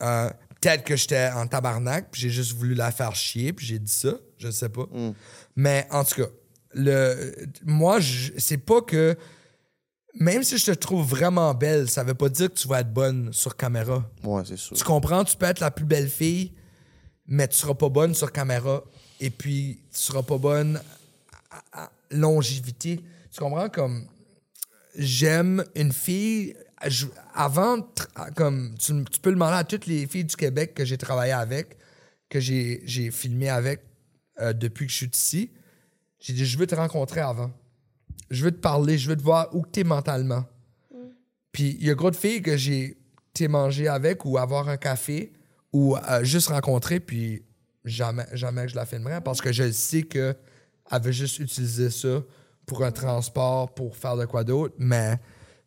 euh, 0.01 0.29
peut-être 0.61 0.85
que 0.85 0.95
j'étais 0.95 1.29
en 1.35 1.47
tabarnak, 1.47 2.07
puis 2.11 2.21
j'ai 2.21 2.29
juste 2.29 2.53
voulu 2.53 2.75
la 2.75 2.91
faire 2.91 3.13
chier, 3.13 3.51
puis 3.51 3.65
j'ai 3.65 3.79
dit 3.79 3.91
ça, 3.91 4.13
je 4.37 4.49
sais 4.51 4.69
pas. 4.69 4.85
Mais 5.57 5.85
en 5.91 6.05
tout 6.05 6.15
cas, 6.23 6.29
le, 6.73 7.33
moi, 7.65 7.99
c'est 8.37 8.57
pas 8.57 8.81
que. 8.81 9.17
Même 10.17 10.43
si 10.43 10.57
je 10.57 10.65
te 10.65 10.71
trouve 10.71 11.05
vraiment 11.07 11.53
belle, 11.53 11.89
ça 11.89 12.03
veut 12.03 12.13
pas 12.13 12.29
dire 12.29 12.49
que 12.49 12.57
tu 12.57 12.67
vas 12.67 12.79
être 12.81 12.93
bonne 12.93 13.33
sur 13.33 13.55
caméra. 13.57 14.09
Ouais, 14.23 14.43
c'est 14.45 14.57
sûr. 14.57 14.75
Tu 14.77 14.83
comprends? 14.83 15.23
Tu 15.25 15.35
peux 15.35 15.45
être 15.45 15.59
la 15.59 15.71
plus 15.71 15.85
belle 15.85 16.09
fille, 16.09 16.53
mais 17.27 17.47
tu 17.47 17.57
seras 17.57 17.73
pas 17.73 17.89
bonne 17.89 18.13
sur 18.13 18.31
caméra. 18.31 18.83
Et 19.19 19.29
puis, 19.29 19.79
tu 19.91 19.99
seras 19.99 20.23
pas 20.23 20.37
bonne 20.37 20.79
à, 21.73 21.83
à 21.85 21.91
longévité. 22.11 23.01
Tu 23.31 23.39
comprends? 23.41 23.67
Comme, 23.69 24.05
j'aime 24.97 25.63
une 25.75 25.91
fille. 25.91 26.55
je- 26.87 27.07
avant, 27.33 27.85
comme, 28.35 28.75
tu, 28.77 28.93
tu 29.11 29.19
peux 29.19 29.29
le 29.29 29.35
demander 29.35 29.57
à 29.57 29.63
toutes 29.63 29.85
les 29.87 30.07
filles 30.07 30.23
du 30.25 30.35
Québec 30.35 30.73
que 30.73 30.85
j'ai 30.85 30.97
travaillé 30.97 31.33
avec, 31.33 31.77
que 32.29 32.39
j'ai 32.39 32.81
j'ai 32.85 33.11
filmé 33.11 33.49
avec 33.49 33.81
euh, 34.39 34.53
depuis 34.53 34.85
que 34.85 34.91
je 34.91 34.97
suis 34.97 35.09
ici. 35.13 35.51
J'ai 36.19 36.33
dit, 36.33 36.45
je 36.45 36.57
veux 36.57 36.67
te 36.67 36.75
rencontrer 36.75 37.19
avant. 37.21 37.51
Je 38.29 38.43
veux 38.43 38.51
te 38.51 38.59
parler, 38.59 38.97
je 38.97 39.09
veux 39.09 39.15
te 39.15 39.21
voir 39.23 39.53
où 39.55 39.63
tu 39.71 39.81
es 39.81 39.83
mentalement. 39.83 40.45
Puis 41.51 41.77
il 41.79 41.87
y 41.87 41.89
a 41.91 41.93
gros 41.95 42.11
de 42.11 42.15
filles 42.15 42.41
que 42.41 42.57
j'ai 42.57 42.97
été 43.33 43.47
manger 43.47 43.87
avec 43.87 44.25
ou 44.25 44.37
avoir 44.37 44.67
un 44.69 44.77
café 44.77 45.31
ou 45.71 45.95
euh, 45.95 46.23
juste 46.23 46.47
rencontrer, 46.49 46.99
puis 46.99 47.43
jamais, 47.83 48.25
jamais 48.33 48.63
que 48.63 48.69
je 48.69 48.75
la 48.75 48.85
filmerais 48.85 49.21
parce 49.21 49.41
que 49.41 49.51
je 49.51 49.71
sais 49.71 50.03
que 50.03 50.35
elle 50.91 51.01
veut 51.01 51.11
juste 51.11 51.39
utiliser 51.39 51.89
ça 51.89 52.21
pour 52.65 52.83
un 52.83 52.91
transport, 52.91 53.73
pour 53.73 53.95
faire 53.95 54.15
de 54.17 54.25
quoi 54.25 54.43
d'autre, 54.43 54.75
mais 54.77 55.19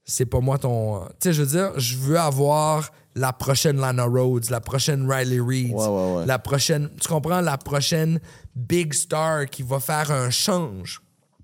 c'est 0.04 0.26
pas 0.26 0.40
moi 0.40 0.58
ton. 0.58 1.00
Tu 1.06 1.14
sais, 1.20 1.32
je 1.32 1.42
veux 1.42 1.48
dire, 1.48 1.78
je 1.78 1.96
veux 1.96 2.18
avoir 2.18 2.90
la 3.14 3.32
prochaine 3.32 3.78
Lana 3.78 4.04
Rhodes, 4.04 4.48
la 4.50 4.60
prochaine 4.60 5.10
Riley 5.10 5.40
Reid, 5.40 5.72
Ouais, 5.72 5.86
ouais, 5.86 6.14
ouais. 6.18 6.26
la 6.26 6.38
prochaine. 6.38 6.88
Tu 7.00 7.08
comprends? 7.08 7.40
La 7.40 7.58
prochaine 7.58 8.20
big 8.54 8.94
star 8.94 9.46
qui 9.46 9.62
va 9.62 9.80
faire 9.80 10.10
un 10.10 10.30
change 10.30 11.02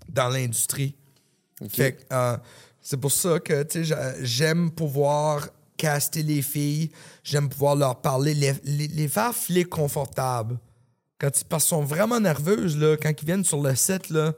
dans 0.09 0.29
l'industrie. 0.29 0.95
Fait 1.69 1.93
que, 1.93 2.01
euh, 2.13 2.37
c'est 2.81 2.97
pour 2.97 3.11
ça 3.11 3.39
que 3.39 3.65
j'aime 4.21 4.71
pouvoir 4.71 5.47
caster 5.77 6.23
les 6.23 6.41
filles, 6.41 6.91
j'aime 7.23 7.49
pouvoir 7.49 7.75
leur 7.75 8.01
parler, 8.01 8.33
les, 8.33 8.53
les, 8.63 8.87
les 8.87 9.07
faire 9.07 9.33
filer 9.35 9.65
confortables. 9.65 10.57
Quand 11.19 11.27
ils, 11.39 11.45
parce 11.45 11.63
qu'elles 11.65 11.69
sont 11.69 11.83
vraiment 11.83 12.19
nerveuses, 12.19 12.77
là, 12.77 12.95
quand 12.97 13.11
ils 13.21 13.25
viennent 13.25 13.43
sur 13.45 13.61
le 13.61 13.75
set, 13.75 14.09
là. 14.09 14.33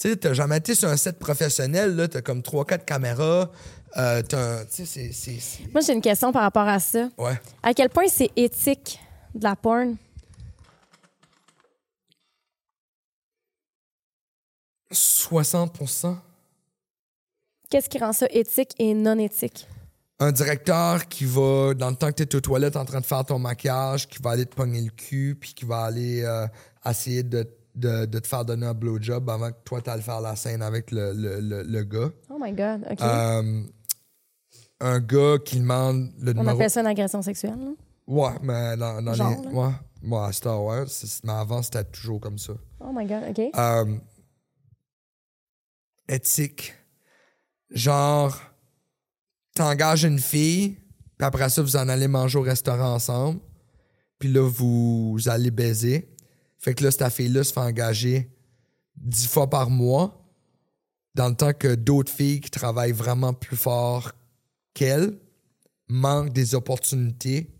Tu 0.00 0.08
sais, 0.10 0.16
t'as 0.16 0.32
jamais 0.32 0.56
été 0.58 0.74
sur 0.74 0.88
un 0.88 0.96
set 0.96 1.18
professionnel, 1.18 1.94
là, 1.94 2.08
t'as 2.08 2.20
comme 2.20 2.40
3-4 2.42 2.84
caméras, 2.84 3.50
euh, 3.96 4.22
t'as 4.22 4.60
un- 4.60 4.64
Tu 4.64 4.84
sais, 4.84 4.86
c'est- 4.86 5.12
c'est. 5.12 5.38
c'est- 5.38 5.72
Moi, 5.72 5.80
j'ai 5.86 5.92
une 5.92 6.00
question 6.02 6.32
par 6.32 6.42
rapport 6.42 6.66
à 6.66 6.80
ça. 6.80 7.08
Ouais. 7.16 7.40
À 7.62 7.72
quel 7.74 7.88
point 7.90 8.08
c'est 8.08 8.30
éthique 8.34 8.98
de 9.34 9.44
la 9.44 9.54
porn? 9.54 9.96
60 14.92 16.22
Qu'est-ce 17.74 17.88
qui 17.88 17.98
rend 17.98 18.12
ça 18.12 18.28
éthique 18.30 18.72
et 18.78 18.94
non 18.94 19.18
éthique? 19.18 19.66
un 20.20 20.30
directeur 20.30 21.08
qui 21.08 21.24
va, 21.24 21.74
dans 21.74 21.90
le 21.90 21.96
temps 21.96 22.12
que 22.12 22.22
tu 22.22 22.22
es 22.22 22.36
aux 22.36 22.40
toilettes 22.40 22.76
en 22.76 22.84
train 22.84 23.00
de 23.00 23.04
faire 23.04 23.24
ton 23.24 23.40
maquillage, 23.40 24.06
qui 24.06 24.22
va 24.22 24.30
aller 24.30 24.46
te 24.46 24.54
pogner 24.54 24.80
le 24.80 24.90
cul, 24.90 25.36
puis 25.40 25.54
qui 25.54 25.64
va 25.64 25.78
aller 25.82 26.22
euh, 26.22 26.46
essayer 26.88 27.24
de, 27.24 27.44
de, 27.74 28.06
de 28.06 28.18
te 28.20 28.26
faire 28.28 28.44
donner 28.44 28.66
un 28.66 28.74
blowjob 28.74 29.28
avant 29.28 29.50
que 29.50 29.56
toi, 29.64 29.82
tu 29.82 29.90
le 29.90 30.00
faire 30.02 30.20
la 30.20 30.36
scène 30.36 30.62
avec 30.62 30.92
le, 30.92 31.12
le, 31.14 31.40
le, 31.40 31.62
le 31.64 31.82
gars. 31.82 32.10
Oh 32.30 32.36
my 32.40 32.52
God, 32.52 32.86
OK. 32.92 33.00
Euh, 33.02 33.62
un 34.80 35.00
gars 35.00 35.38
qui 35.44 35.58
demande 35.58 36.12
le 36.20 36.30
On 36.30 36.34
numéro. 36.34 36.50
appelle 36.56 36.70
ça 36.70 36.80
une 36.80 36.86
agression 36.86 37.22
sexuelle. 37.22 37.58
là? 37.58 37.72
Ouais, 38.06 38.34
mais 38.40 38.76
dans, 38.76 39.02
dans 39.02 39.14
Genre, 39.14 39.42
les. 39.42 40.08
Ouais, 40.08 40.32
Star 40.32 40.62
Wars, 40.62 40.86
mais 41.24 41.32
avant, 41.32 41.60
c'était 41.60 41.82
toujours 41.82 42.20
comme 42.20 42.38
ça. 42.38 42.52
Oh 42.78 42.92
my 42.94 43.04
God, 43.04 43.24
OK. 43.30 43.40
Euh, 43.58 43.96
éthique. 46.08 46.72
Genre, 47.70 48.38
t'engages 49.54 50.04
une 50.04 50.18
fille, 50.18 50.76
puis 51.16 51.26
après 51.26 51.48
ça, 51.48 51.62
vous 51.62 51.76
en 51.76 51.88
allez 51.88 52.08
manger 52.08 52.38
au 52.38 52.42
restaurant 52.42 52.94
ensemble, 52.94 53.40
puis 54.18 54.32
là, 54.32 54.48
vous 54.48 55.18
allez 55.26 55.50
baiser. 55.50 56.14
Fait 56.58 56.74
que 56.74 56.84
là, 56.84 56.90
cette 56.90 57.10
fille-là 57.10 57.44
se 57.44 57.52
fait 57.52 57.60
engager 57.60 58.30
dix 58.96 59.26
fois 59.26 59.50
par 59.50 59.70
mois, 59.70 60.24
dans 61.14 61.28
le 61.28 61.36
temps 61.36 61.52
que 61.52 61.74
d'autres 61.74 62.12
filles 62.12 62.40
qui 62.40 62.50
travaillent 62.50 62.92
vraiment 62.92 63.32
plus 63.32 63.56
fort 63.56 64.12
qu'elles 64.72 65.16
manquent 65.88 66.32
des 66.32 66.54
opportunités 66.54 67.50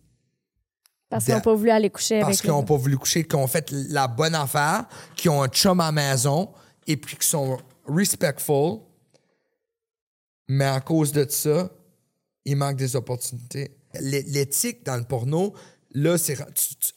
Parce 1.09 1.25
qu'ils 1.25 1.35
n'ont 1.35 1.41
pas 1.41 1.55
voulu 1.55 1.71
aller 1.71 1.91
coucher 1.91 2.21
parce 2.21 2.31
avec 2.31 2.41
qu'ils 2.41 2.51
n'ont 2.51 2.65
pas 2.65 2.77
voulu 2.77 2.99
coucher, 2.99 3.25
qu'ils 3.25 3.39
ont 3.39 3.47
fait 3.47 3.71
la 3.71 4.09
bonne 4.09 4.35
affaire, 4.35 4.87
qu'ils 5.17 5.31
ont 5.31 5.43
un 5.43 5.49
chum 5.49 5.79
à 5.81 5.87
la 5.87 5.93
maison 5.93 6.51
et 6.87 6.97
puis 6.97 7.15
qu'ils 7.17 7.25
sont 7.25 7.59
respectful. 7.87 8.81
Mais 10.49 10.65
à 10.67 10.81
cause 10.81 11.13
de 11.13 11.27
ça, 11.29 11.71
il 12.45 12.57
manque 12.57 12.77
des 12.77 12.97
opportunités. 12.97 13.77
L'é- 14.01 14.23
L'éthique 14.25 14.85
dans 14.85 14.97
le 14.97 15.05
porno, 15.05 15.55
là, 15.93 16.19
c'est. 16.19 16.37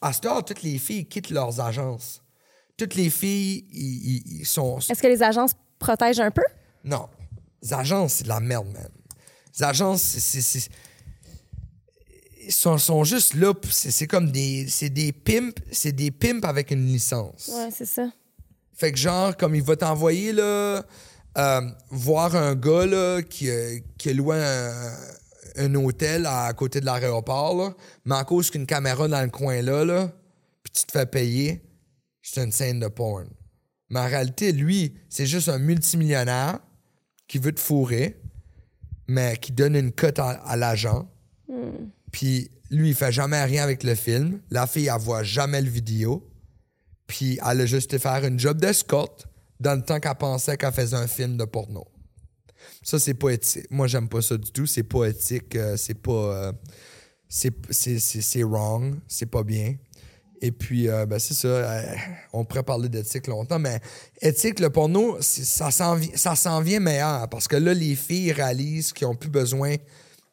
À 0.00 0.12
ce 0.12 0.20
temps, 0.20 0.42
toutes 0.42 0.62
les 0.62 0.78
filles 0.78 1.06
quittent 1.06 1.30
leurs 1.30 1.60
agences. 1.60 2.22
Toutes 2.76 2.94
les 2.94 3.10
filles, 3.10 3.66
ils, 3.72 4.44
sont. 4.46 4.78
Est-ce 4.78 5.00
que 5.02 5.06
les 5.08 5.22
agences 5.22 5.52
protègent 5.78 6.20
un 6.20 6.30
peu? 6.30 6.42
Non. 6.84 7.08
Les 7.62 7.72
agences, 7.72 8.14
c'est 8.14 8.24
de 8.24 8.28
la 8.28 8.40
merde, 8.40 8.68
man. 8.72 8.88
Les 9.58 9.64
agences, 9.64 10.02
c'est- 10.02 10.68
Ils 12.46 12.52
sont, 12.52 12.78
sont 12.78 13.04
juste 13.04 13.34
là, 13.34 13.52
c'est 13.70 14.06
comme 14.06 14.30
des. 14.30 14.66
C'est 14.68 14.88
des 14.90 15.12
pimps, 15.12 15.60
c'est 15.72 15.92
des 15.92 16.10
pimps 16.10 16.44
avec 16.46 16.70
une 16.70 16.86
licence. 16.86 17.50
Ouais, 17.52 17.68
c'est 17.70 17.84
ça. 17.86 18.10
Fait 18.74 18.92
que 18.92 18.98
genre, 18.98 19.36
comme 19.36 19.54
il 19.54 19.62
va 19.62 19.76
t'envoyer, 19.76 20.32
là, 20.32 20.84
euh, 21.38 21.60
voir 21.90 22.34
un 22.34 22.54
gars, 22.54 22.86
là, 22.86 23.22
qui, 23.22 23.48
euh, 23.48 23.78
qui 23.96 24.10
a 24.10 24.12
loué 24.12 24.36
un, 24.36 24.92
un 25.56 25.74
hôtel 25.74 26.26
à 26.26 26.52
côté 26.52 26.80
de 26.80 26.86
l'aéroport, 26.86 27.74
mais 28.04 28.16
à 28.16 28.24
cause 28.24 28.50
qu'une 28.50 28.66
caméra 28.66 29.08
dans 29.08 29.22
le 29.22 29.30
coin 29.30 29.62
là, 29.62 29.84
là, 29.84 30.12
puis 30.62 30.72
tu 30.72 30.84
te 30.84 30.92
fais 30.92 31.06
payer, 31.06 31.62
c'est 32.22 32.44
une 32.44 32.52
scène 32.52 32.80
de 32.80 32.88
porn. 32.88 33.28
Mais 33.90 34.00
en 34.00 34.06
réalité, 34.06 34.52
lui, 34.52 34.94
c'est 35.08 35.26
juste 35.26 35.48
un 35.48 35.58
multimillionnaire 35.58 36.58
qui 37.26 37.38
veut 37.38 37.52
te 37.52 37.60
fourrer, 37.60 38.20
mais 39.06 39.36
qui 39.36 39.52
donne 39.52 39.76
une 39.76 39.92
cote 39.92 40.18
à, 40.18 40.30
à 40.30 40.56
l'agent. 40.56 41.08
Puis 42.12 42.50
lui, 42.70 42.90
il 42.90 42.94
fait 42.94 43.12
jamais 43.12 43.42
rien 43.44 43.62
avec 43.62 43.82
le 43.82 43.94
film. 43.94 44.40
La 44.50 44.66
fille, 44.66 44.90
elle 44.92 45.00
voit 45.00 45.22
jamais 45.22 45.62
le 45.62 45.70
vidéo. 45.70 46.28
Puis 47.06 47.38
elle 47.48 47.62
a 47.62 47.66
juste 47.66 47.92
été 47.92 47.98
faire 47.98 48.24
une 48.24 48.38
job 48.38 48.60
d'escorte 48.60 49.27
dans 49.60 49.74
le 49.74 49.82
temps 49.82 49.98
qu'elle 50.00 50.14
pensait 50.14 50.56
qu'elle 50.56 50.72
faisait 50.72 50.96
un 50.96 51.06
film 51.06 51.36
de 51.36 51.44
porno. 51.44 51.86
Ça, 52.82 52.98
c'est 52.98 53.14
pas 53.14 53.30
éthique. 53.30 53.66
Moi, 53.70 53.86
j'aime 53.86 54.08
pas 54.08 54.20
ça 54.22 54.36
du 54.36 54.50
tout. 54.52 54.66
C'est 54.66 54.82
pas 54.82 55.06
éthique. 55.06 55.54
euh, 55.56 55.76
c'est 55.76 55.94
pas. 56.00 56.12
euh, 56.12 56.52
c'est, 57.28 57.52
c'est, 57.70 57.98
c'est, 57.98 58.20
c'est 58.22 58.42
wrong. 58.42 58.98
C'est 59.06 59.26
pas 59.26 59.42
bien. 59.42 59.74
Et 60.40 60.52
puis, 60.52 60.88
euh, 60.88 61.04
ben, 61.04 61.18
c'est 61.18 61.34
ça. 61.34 61.48
euh, 61.48 61.82
on 62.32 62.44
pourrait 62.44 62.62
parler 62.62 62.88
d'éthique 62.88 63.26
longtemps, 63.26 63.58
mais 63.58 63.80
éthique, 64.22 64.60
le 64.60 64.70
porno, 64.70 65.16
c'est- 65.20 65.44
ça 65.44 65.70
s'en, 65.72 65.96
vi- 65.96 66.16
ça 66.16 66.36
s'en 66.36 66.60
vient 66.60 66.78
meilleur 66.80 67.28
parce 67.28 67.48
que 67.48 67.56
là, 67.56 67.74
les 67.74 67.96
filles 67.96 68.30
réalisent 68.32 68.92
qu'ils 68.92 69.08
ont 69.08 69.16
plus 69.16 69.30
besoin 69.30 69.74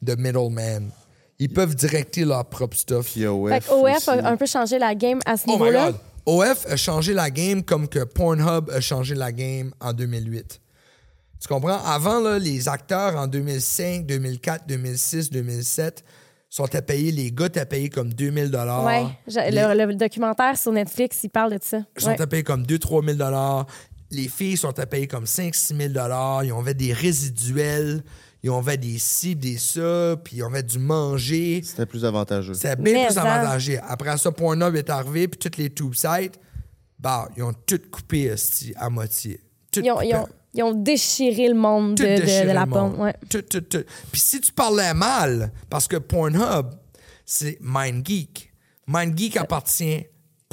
de 0.03 0.15
middleman. 0.15 0.91
Ils 1.39 1.51
peuvent 1.51 1.73
directer 1.75 2.23
leur 2.23 2.45
propre 2.45 2.77
stuff. 2.77 3.11
Puis 3.11 3.25
OF. 3.25 3.49
Fait 3.51 3.59
que 3.61 3.71
OF 3.71 3.97
aussi. 3.97 4.09
a 4.11 4.27
un 4.27 4.37
peu 4.37 4.45
changé 4.45 4.77
la 4.79 4.93
game 4.95 5.19
à 5.25 5.35
ce 5.37 5.43
Oh 5.47 5.51
my 5.53 5.57
niveau-là. 5.57 5.91
OF 6.25 6.65
a 6.69 6.75
changé 6.75 7.13
la 7.13 7.29
game 7.29 7.63
comme 7.63 7.87
que 7.87 8.03
Pornhub 8.03 8.69
a 8.71 8.81
changé 8.81 9.15
la 9.15 9.31
game 9.31 9.71
en 9.79 9.93
2008. 9.93 10.59
Tu 11.41 11.47
comprends? 11.47 11.83
Avant, 11.85 12.19
là, 12.19 12.39
les 12.39 12.67
acteurs 12.67 13.15
en 13.17 13.27
2005, 13.27 14.05
2004, 14.05 14.65
2006, 14.67 15.29
2007 15.29 16.03
sont 16.49 16.73
à 16.73 16.81
payer, 16.81 17.11
les 17.11 17.31
gars 17.31 17.49
t'as 17.49 17.65
payé 17.65 17.89
comme 17.89 18.13
2000 18.13 18.49
dollars. 18.49 18.83
Ouais, 18.85 19.05
le, 19.27 19.85
le 19.85 19.95
documentaire 19.95 20.57
sur 20.57 20.71
Netflix, 20.71 21.19
il 21.23 21.29
parle 21.29 21.53
de 21.53 21.59
ça. 21.61 21.79
sont 21.97 22.07
Ouais. 22.09 22.21
à 22.21 22.27
payer 22.27 22.43
comme 22.43 22.63
2-3 22.63 23.03
000 23.05 23.17
dollars. 23.17 23.65
Les 24.09 24.29
filles 24.29 24.55
sont 24.55 24.77
à 24.79 24.85
payer 24.85 25.07
comme 25.07 25.25
5-6 25.25 25.75
000 25.75 25.89
dollars. 25.89 26.43
Ils 26.45 26.53
ont 26.53 26.63
fait 26.63 26.73
des 26.73 26.93
résiduels. 26.93 28.03
Ils 28.45 28.51
ont 28.51 28.61
fait 28.61 28.77
des 28.77 28.99
ci, 28.99 29.35
des 29.35 29.57
ça, 29.57 30.15
puis 30.23 30.37
ils 30.37 30.43
ont 30.43 30.51
fait 30.51 30.61
du 30.61 30.77
manger. 30.77 31.61
C'était 31.63 31.87
plus 31.87 32.05
avantageux. 32.05 32.53
C'est 32.53 32.79
bien 32.79 32.93
Mais 32.93 33.05
plus 33.07 33.15
ça. 33.15 33.23
avantageux. 33.23 33.79
Après 33.87 34.15
ça, 34.19 34.31
Pornhub 34.31 34.75
est 34.75 34.87
arrivé, 34.91 35.27
puis 35.27 35.39
toutes 35.39 35.57
les 35.57 35.71
tube 35.71 35.95
sites, 35.95 36.39
bah, 36.99 37.27
ils 37.35 37.41
ont 37.41 37.53
tout 37.65 37.79
coupé 37.91 38.31
à 38.75 38.89
moitié. 38.91 39.39
Tout 39.71 39.79
Ils 39.83 39.89
ont, 39.91 39.99
ils 39.99 40.13
ont- 40.15 40.27
ils 40.53 40.61
ont 40.61 40.73
déchiré 40.75 41.47
le 41.47 41.55
monde 41.55 41.97
Tout 41.97 42.03
de, 42.03 42.07
de- 42.09 42.15
de 42.17 42.21
déchiré 42.21 42.53
la 42.53 42.67
porn. 42.67 42.93
Ouais. 43.01 43.15
Tout, 43.27 43.41
tout, 43.41 43.61
tout. 43.61 43.83
Puis 44.11 44.21
si 44.21 44.39
tu 44.39 44.51
parlais 44.51 44.93
mal, 44.93 45.51
parce 45.67 45.87
que 45.87 45.97
Pornhub, 45.97 46.67
c'est 47.25 47.57
MindGeek. 47.61 48.53
MindGeek 48.85 49.37
appartient 49.37 50.05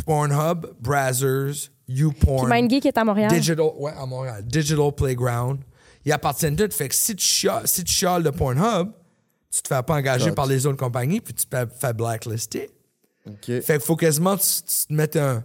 Pornhub, 0.06 0.64
Brazzers, 0.81 1.69
YouPorn. 1.89 2.48
Puis 2.48 2.62
MindGeek 2.62 2.86
est 2.86 2.97
à 2.97 3.05
Montréal. 3.05 3.31
Digital, 3.31 3.66
ouais, 3.77 3.93
à 3.94 4.06
Montréal. 4.06 4.43
Digital 4.47 4.93
Playground. 4.97 5.60
Ils 6.05 6.12
appartiennent 6.12 6.57
tous. 6.57 6.74
Fait 6.74 6.89
que 6.89 6.95
si 6.95 7.15
tu 7.15 7.24
chiales, 7.24 7.66
si 7.66 7.85
tu 7.85 7.93
chiales 7.93 8.23
de 8.23 8.31
Pornhub, 8.31 8.91
tu 9.51 9.62
te 9.62 9.69
fais 9.69 9.83
pas 9.83 9.95
engager 9.95 10.31
Cut. 10.31 10.35
par 10.35 10.47
les 10.47 10.66
autres 10.66 10.79
compagnies, 10.79 11.20
puis 11.20 11.35
tu 11.35 11.47
te 11.47 11.57
fais, 11.57 11.66
fais 11.66 11.93
blacklister. 11.93 12.70
Fait 13.47 13.62
qu'il 13.62 13.81
faut 13.81 13.97
quasiment 13.97 14.37
que 14.37 14.43
tu, 14.43 14.62
tu 14.62 14.87
te 14.89 14.93
mettes 14.93 15.16
un, 15.16 15.45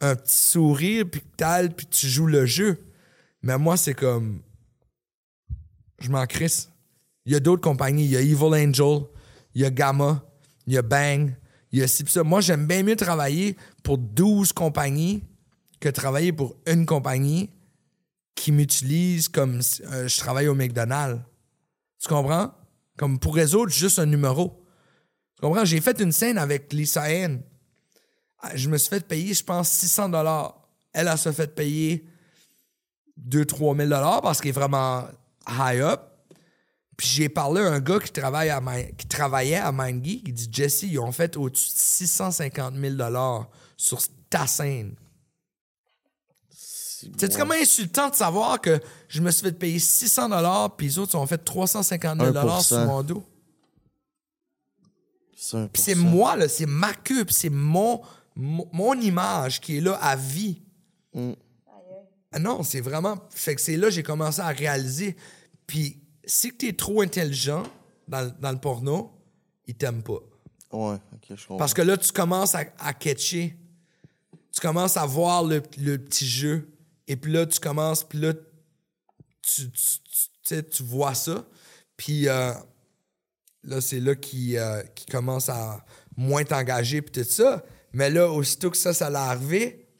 un 0.00 0.16
petit 0.16 0.36
sourire, 0.36 1.04
puis 1.10 1.20
que 1.20 1.68
puis 1.68 1.86
tu 1.86 2.08
joues 2.08 2.26
le 2.26 2.46
jeu. 2.46 2.84
Mais 3.42 3.56
moi, 3.58 3.76
c'est 3.76 3.94
comme. 3.94 4.40
Je 6.00 6.10
m'en 6.10 6.26
crisse. 6.26 6.70
Il 7.24 7.32
y 7.32 7.36
a 7.36 7.40
d'autres 7.40 7.62
compagnies. 7.62 8.04
Il 8.04 8.10
y 8.10 8.16
a 8.16 8.20
Evil 8.20 8.54
Angel, 8.54 9.02
il 9.54 9.62
y 9.62 9.64
a 9.64 9.70
Gamma, 9.70 10.24
il 10.66 10.72
y 10.72 10.78
a 10.78 10.82
Bang, 10.82 11.32
il 11.70 11.78
y 11.78 11.82
a 11.82 11.88
ci 11.88 12.04
ça. 12.08 12.24
Moi, 12.24 12.40
j'aime 12.40 12.66
bien 12.66 12.82
mieux 12.82 12.96
travailler 12.96 13.56
pour 13.82 13.98
12 13.98 14.52
compagnies 14.52 15.22
que 15.78 15.88
travailler 15.88 16.32
pour 16.32 16.56
une 16.66 16.86
compagnie 16.86 17.50
qui 18.34 18.52
m'utilise 18.52 19.28
comme 19.28 19.60
euh, 19.84 20.08
je 20.08 20.18
travaille 20.18 20.48
au 20.48 20.54
McDonald's. 20.54 21.20
Tu 22.00 22.08
comprends? 22.08 22.52
Comme 22.96 23.18
pour 23.18 23.38
autres, 23.54 23.72
juste 23.72 23.98
un 23.98 24.06
numéro. 24.06 24.64
Tu 25.36 25.42
comprends? 25.42 25.64
J'ai 25.64 25.80
fait 25.80 26.00
une 26.00 26.12
scène 26.12 26.38
avec 26.38 26.72
Lisa 26.72 27.02
Ann. 27.02 27.42
Ah, 28.38 28.56
Je 28.56 28.68
me 28.68 28.76
suis 28.78 28.88
fait 28.90 29.06
payer, 29.06 29.34
je 29.34 29.44
pense, 29.44 29.70
600 29.70 30.08
dollars. 30.08 30.58
Elle, 30.92 31.08
elle 31.08 31.18
se 31.18 31.30
fait 31.32 31.54
payer 31.54 32.04
2-3 33.28 33.76
000 33.76 33.88
dollars 33.88 34.20
parce 34.22 34.40
qu'elle 34.40 34.50
est 34.50 34.52
vraiment 34.52 35.06
high 35.48 35.80
up. 35.80 36.00
Puis 36.96 37.08
j'ai 37.08 37.28
parlé 37.28 37.60
à 37.62 37.68
un 37.72 37.80
gars 37.80 37.98
qui, 37.98 38.12
travaille 38.12 38.50
à 38.50 38.60
Mind- 38.60 38.94
qui 38.96 39.06
travaillait 39.06 39.56
à 39.56 39.72
dit 40.32 40.48
Jesse, 40.50 40.82
ils 40.82 40.98
ont 40.98 41.12
fait 41.12 41.36
au-dessus 41.36 41.70
de 41.72 41.78
650 41.78 42.74
000 42.76 42.94
dollars 42.94 43.48
sur 43.76 43.98
ta 44.28 44.46
scène. 44.46 44.94
C'est 47.18 47.36
comment 47.36 47.54
insultant 47.54 48.08
de 48.10 48.14
savoir 48.14 48.60
que 48.60 48.80
je 49.08 49.20
me 49.20 49.30
suis 49.30 49.42
fait 49.42 49.52
payer 49.52 49.78
600 49.78 50.28
dollars 50.28 50.76
puis 50.76 50.86
les 50.86 50.98
autres 50.98 51.16
ont 51.16 51.26
fait 51.26 51.38
350 51.38 52.18
000 52.20 52.32
dollars 52.32 52.62
sur 52.62 52.76
1%. 52.78 52.86
mon 52.86 53.02
dos. 53.02 53.24
C'est 55.36 55.56
un 55.56 55.66
Puis 55.68 55.82
c'est 55.82 55.94
moi, 55.94 56.36
là, 56.36 56.48
c'est 56.48 56.66
ma 56.66 56.94
queue, 56.94 57.24
puis 57.24 57.34
c'est 57.34 57.50
mon, 57.50 58.00
mon, 58.36 58.68
mon 58.72 58.94
image 59.00 59.60
qui 59.60 59.78
est 59.78 59.80
là 59.80 59.94
à 59.94 60.14
vie. 60.16 60.62
Ah 62.34 62.38
non, 62.38 62.62
c'est 62.62 62.80
vraiment. 62.80 63.18
Fait 63.30 63.54
que 63.54 63.60
c'est 63.60 63.76
là 63.76 63.88
que 63.88 63.94
j'ai 63.94 64.02
commencé 64.02 64.40
à 64.40 64.48
réaliser. 64.48 65.16
Puis 65.66 65.98
si 66.24 66.50
que 66.50 66.56
t'es 66.56 66.72
trop 66.72 67.02
intelligent 67.02 67.64
dans, 68.08 68.22
le- 68.22 68.32
dans 68.40 68.52
le 68.52 68.58
porno, 68.58 69.10
ils 69.66 69.74
t'aiment 69.74 70.02
pas. 70.02 70.20
Ouais, 70.72 70.94
OK, 71.12 71.26
je 71.28 71.34
comprends. 71.34 71.56
Parce 71.58 71.74
que 71.74 71.82
là, 71.82 71.96
tu 71.98 72.10
commences 72.12 72.54
à, 72.54 72.64
à 72.78 72.94
catcher. 72.94 73.56
Tu 74.54 74.60
commences 74.60 74.96
à 74.96 75.04
voir 75.04 75.44
le, 75.44 75.62
le 75.78 75.98
petit 75.98 76.26
jeu. 76.26 76.68
Et 77.12 77.16
puis 77.16 77.30
là, 77.30 77.44
tu 77.44 77.60
commences, 77.60 78.04
puis 78.04 78.18
là, 78.20 78.32
tu, 79.42 79.70
tu, 79.70 80.62
tu- 80.64 80.82
vois 80.82 81.14
ça. 81.14 81.46
Puis 81.94 82.26
euh, 82.26 82.54
là, 83.64 83.82
c'est 83.82 84.00
là 84.00 84.14
qu'il 84.14 84.56
euh, 84.56 84.82
commence 85.10 85.50
à 85.50 85.84
moins 86.16 86.42
t'engager, 86.42 87.02
puis 87.02 87.22
tout 87.22 87.28
ça. 87.30 87.62
Mais 87.92 88.08
là, 88.08 88.30
aussitôt 88.30 88.70
que 88.70 88.78
ça, 88.78 88.94
ça 88.94 89.10
l'a 89.10 89.24
arrivé, 89.24 89.90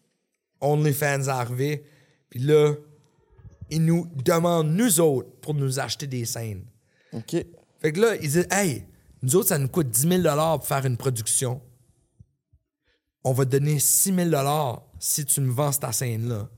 OnlyFans 0.62 1.24
est 1.24 1.28
arrivé. 1.28 1.84
Puis 2.30 2.40
là, 2.40 2.76
ils 3.68 3.84
nous 3.84 4.06
demandent, 4.24 4.70
nous 4.74 4.98
autres, 4.98 5.28
pour 5.42 5.52
nous 5.52 5.80
acheter 5.80 6.06
des 6.06 6.24
scènes. 6.24 6.64
OK. 7.12 7.36
Fait 7.82 7.92
que 7.92 8.00
là, 8.00 8.16
ils 8.16 8.22
disent 8.30 8.48
Hey, 8.50 8.86
nous 9.20 9.36
autres, 9.36 9.48
ça 9.48 9.58
nous 9.58 9.68
coûte 9.68 9.90
10 9.90 10.22
000 10.22 10.22
pour 10.56 10.66
faire 10.66 10.86
une 10.86 10.96
production. 10.96 11.60
On 13.22 13.34
va 13.34 13.44
te 13.44 13.50
donner 13.50 13.78
6 13.78 14.14
000 14.30 14.84
si 14.98 15.26
tu 15.26 15.42
me 15.42 15.52
vends 15.52 15.72
cette 15.72 15.92
scène-là. 15.92 16.48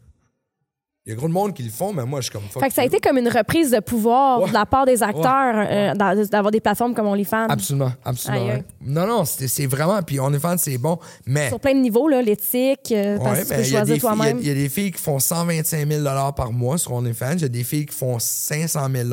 Il 1.07 1.11
y 1.11 1.13
a 1.13 1.17
gros 1.17 1.29
de 1.29 1.35
monde 1.35 1.53
qui 1.53 1.63
le 1.63 1.71
font, 1.71 1.93
mais 1.93 2.07
moi, 2.07 2.21
je 2.23 2.31
suis 2.31 2.33
comme 2.33 2.49
fuck 2.49 2.63
Fait 2.63 2.69
que 2.71 2.75
ça 2.75 2.81
a 2.81 2.85
you. 2.85 2.89
été 2.89 2.99
comme 2.99 3.19
une 3.19 3.29
reprise 3.29 3.71
de 3.71 3.81
pouvoir 3.81 4.41
Ouais. 4.41 4.49
de 4.49 4.55
la 4.55 4.65
part 4.65 4.87
des 4.87 5.03
acteurs 5.03 5.55
euh, 5.71 5.93
d'avoir 6.25 6.51
des 6.51 6.61
plateformes 6.63 6.95
comme 6.95 7.07
OnlyFans. 7.09 7.47
Absolument, 7.51 7.93
absolument. 8.03 8.63
Non, 8.81 9.07
non, 9.07 9.25
c'est 9.27 9.47
c'est 9.49 9.67
vraiment. 9.67 10.01
Puis 10.03 10.19
OnlyFans, 10.19 10.57
c'est 10.57 10.79
bon. 10.79 10.99
Mais. 11.27 11.49
Sur 11.51 11.61
plein 11.61 11.75
de 11.75 11.81
niveaux, 11.81 12.09
là, 12.09 12.23
l'éthique, 12.23 12.91
euh, 12.93 13.19
parce 13.19 13.41
Ouais, 13.41 13.45
ben, 13.45 13.57
peux 13.59 13.63
il 13.67 13.73
y, 13.73 13.77
a 13.77 13.81
choisir 13.81 13.85
des 13.85 13.85
filles- 13.85 13.93
il 13.93 13.93
y 13.93 13.97
a- 13.97 14.01
toi-même. 14.01 14.39
il 14.41 14.47
y 14.47 14.51
a 14.51 14.55
des 14.55 14.69
filles 14.71 14.93
qui 14.93 15.03
font 15.03 15.19
125 15.19 15.87
000 15.87 16.05
par 16.35 16.53
mois 16.53 16.79
sur 16.79 16.93
OnlyFans. 16.95 17.33
Il 17.35 17.43
y 17.43 17.45
a 17.45 17.49
des 17.49 17.65
filles 17.65 17.85
qui 17.85 17.95
font 17.95 18.19
500 18.19 18.89
000 18.91 19.09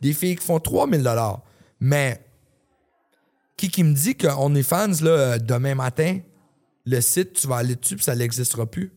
Des 0.00 0.12
filles 0.14 0.34
qui 0.34 0.44
font 0.44 0.58
3 0.58 0.88
000 0.90 1.04
Mais 1.78 2.20
qui 3.56 3.68
qui 3.68 3.84
me 3.84 3.94
dit 3.94 4.16
que 4.16 4.26
OnlyFans, 4.26 5.04
là, 5.04 5.10
euh, 5.10 5.38
demain 5.38 5.76
matin, 5.76 6.18
le 6.84 7.00
site, 7.00 7.34
tu 7.34 7.46
vas 7.46 7.58
aller 7.58 7.76
dessus 7.76 7.94
puis 7.94 8.04
ça 8.04 8.16
n'existera 8.16 8.66
plus? 8.66 8.90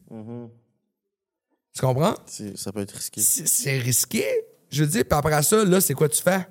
Tu 1.75 1.81
comprends? 1.81 2.15
Ça 2.55 2.71
peut 2.71 2.81
être 2.81 2.93
risqué. 2.95 3.21
C'est 3.21 3.77
risqué. 3.77 4.23
Je 4.69 4.83
veux 4.83 4.89
dire, 4.89 5.03
puis 5.07 5.17
après 5.17 5.43
ça, 5.43 5.63
là, 5.65 5.81
c'est 5.81 5.93
quoi 5.93 6.09
tu 6.09 6.21
fais? 6.21 6.47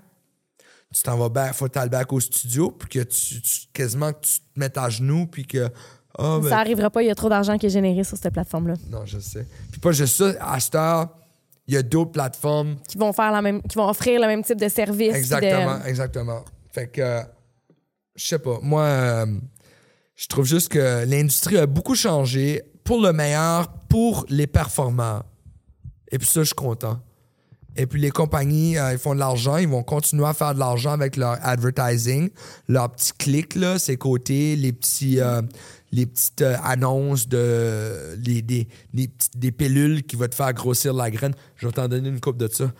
tu 0.94 1.02
t'en 1.02 1.16
vas 1.16 1.28
back, 1.28 1.54
faut 1.54 1.66
t'aller 1.66 1.90
back 1.90 2.12
au 2.12 2.20
studio, 2.20 2.70
puis 2.70 2.88
que 2.88 3.00
tu, 3.00 3.42
tu- 3.42 3.62
quasiment 3.72 4.12
que 4.12 4.20
tu 4.20 4.38
te 4.38 4.44
mettes 4.60 4.78
à 4.78 4.88
genoux, 4.88 5.26
puis 5.26 5.44
que. 5.44 5.68
Ah, 6.16 6.38
ben, 6.40 6.48
Ça 6.48 6.58
arrivera 6.60 6.88
pas, 6.88 7.02
il 7.02 7.06
y 7.06 7.10
a 7.10 7.16
trop 7.16 7.28
d'argent 7.28 7.58
qui 7.58 7.66
est 7.66 7.70
généré 7.70 8.04
sur 8.04 8.16
cette 8.16 8.32
plateforme-là. 8.32 8.74
Non, 8.90 9.04
je 9.04 9.18
sais. 9.18 9.44
Puis 9.72 9.80
pas 9.80 9.90
juste 9.90 10.14
ça, 10.16 10.32
à 10.40 10.60
cette 10.60 10.76
heure, 10.76 11.08
il 11.66 11.74
y 11.74 11.76
a 11.76 11.82
d'autres 11.82 12.12
plateformes. 12.12 12.76
Qui 12.88 12.96
vont 12.96 13.12
faire 13.12 13.32
la 13.32 13.42
même, 13.42 13.60
qui 13.62 13.74
vont 13.76 13.88
offrir 13.88 14.20
le 14.20 14.28
même 14.28 14.44
type 14.44 14.60
de 14.60 14.68
service. 14.68 15.16
Exactement, 15.16 15.78
de- 15.80 15.86
exactement. 15.88 16.44
Fait 16.70 16.86
que, 16.86 17.00
euh, 17.00 17.22
je 18.14 18.24
sais 18.26 18.38
pas, 18.38 18.60
moi, 18.62 18.82
euh, 18.84 19.26
je 20.14 20.26
trouve 20.28 20.44
juste 20.44 20.68
que 20.68 21.04
l'industrie 21.06 21.58
a 21.58 21.66
beaucoup 21.66 21.96
changé 21.96 22.62
pour 22.84 23.00
le 23.00 23.12
meilleur, 23.12 23.68
pour 23.88 24.26
les 24.28 24.46
performants. 24.46 25.22
Et 26.12 26.18
puis 26.18 26.28
ça, 26.28 26.40
je 26.40 26.46
suis 26.46 26.54
content. 26.54 27.00
Et 27.76 27.86
puis 27.86 28.00
les 28.00 28.10
compagnies, 28.10 28.78
euh, 28.78 28.92
ils 28.92 28.98
font 28.98 29.14
de 29.14 29.18
l'argent, 29.18 29.56
ils 29.56 29.68
vont 29.68 29.82
continuer 29.82 30.26
à 30.26 30.34
faire 30.34 30.54
de 30.54 30.60
l'argent 30.60 30.92
avec 30.92 31.16
leur 31.16 31.38
advertising, 31.44 32.30
leurs 32.68 32.90
petits 32.90 33.12
clics, 33.18 33.54
là, 33.56 33.78
ces 33.78 33.96
côtés, 33.96 34.54
les 34.54 34.72
petits, 34.72 35.20
euh, 35.20 35.42
les 35.90 36.06
petites 36.06 36.42
euh, 36.42 36.56
annonces 36.62 37.26
les, 37.32 38.42
des, 38.42 38.68
des, 38.92 39.10
des 39.34 39.52
pilules 39.52 40.04
qui 40.04 40.14
vont 40.14 40.28
te 40.28 40.34
faire 40.36 40.52
grossir 40.52 40.94
la 40.94 41.10
graine. 41.10 41.34
Je 41.56 41.66
vais 41.66 41.72
t'en 41.72 41.88
donner 41.88 42.10
une 42.10 42.20
coupe 42.20 42.36
de 42.36 42.48
ça. 42.48 42.70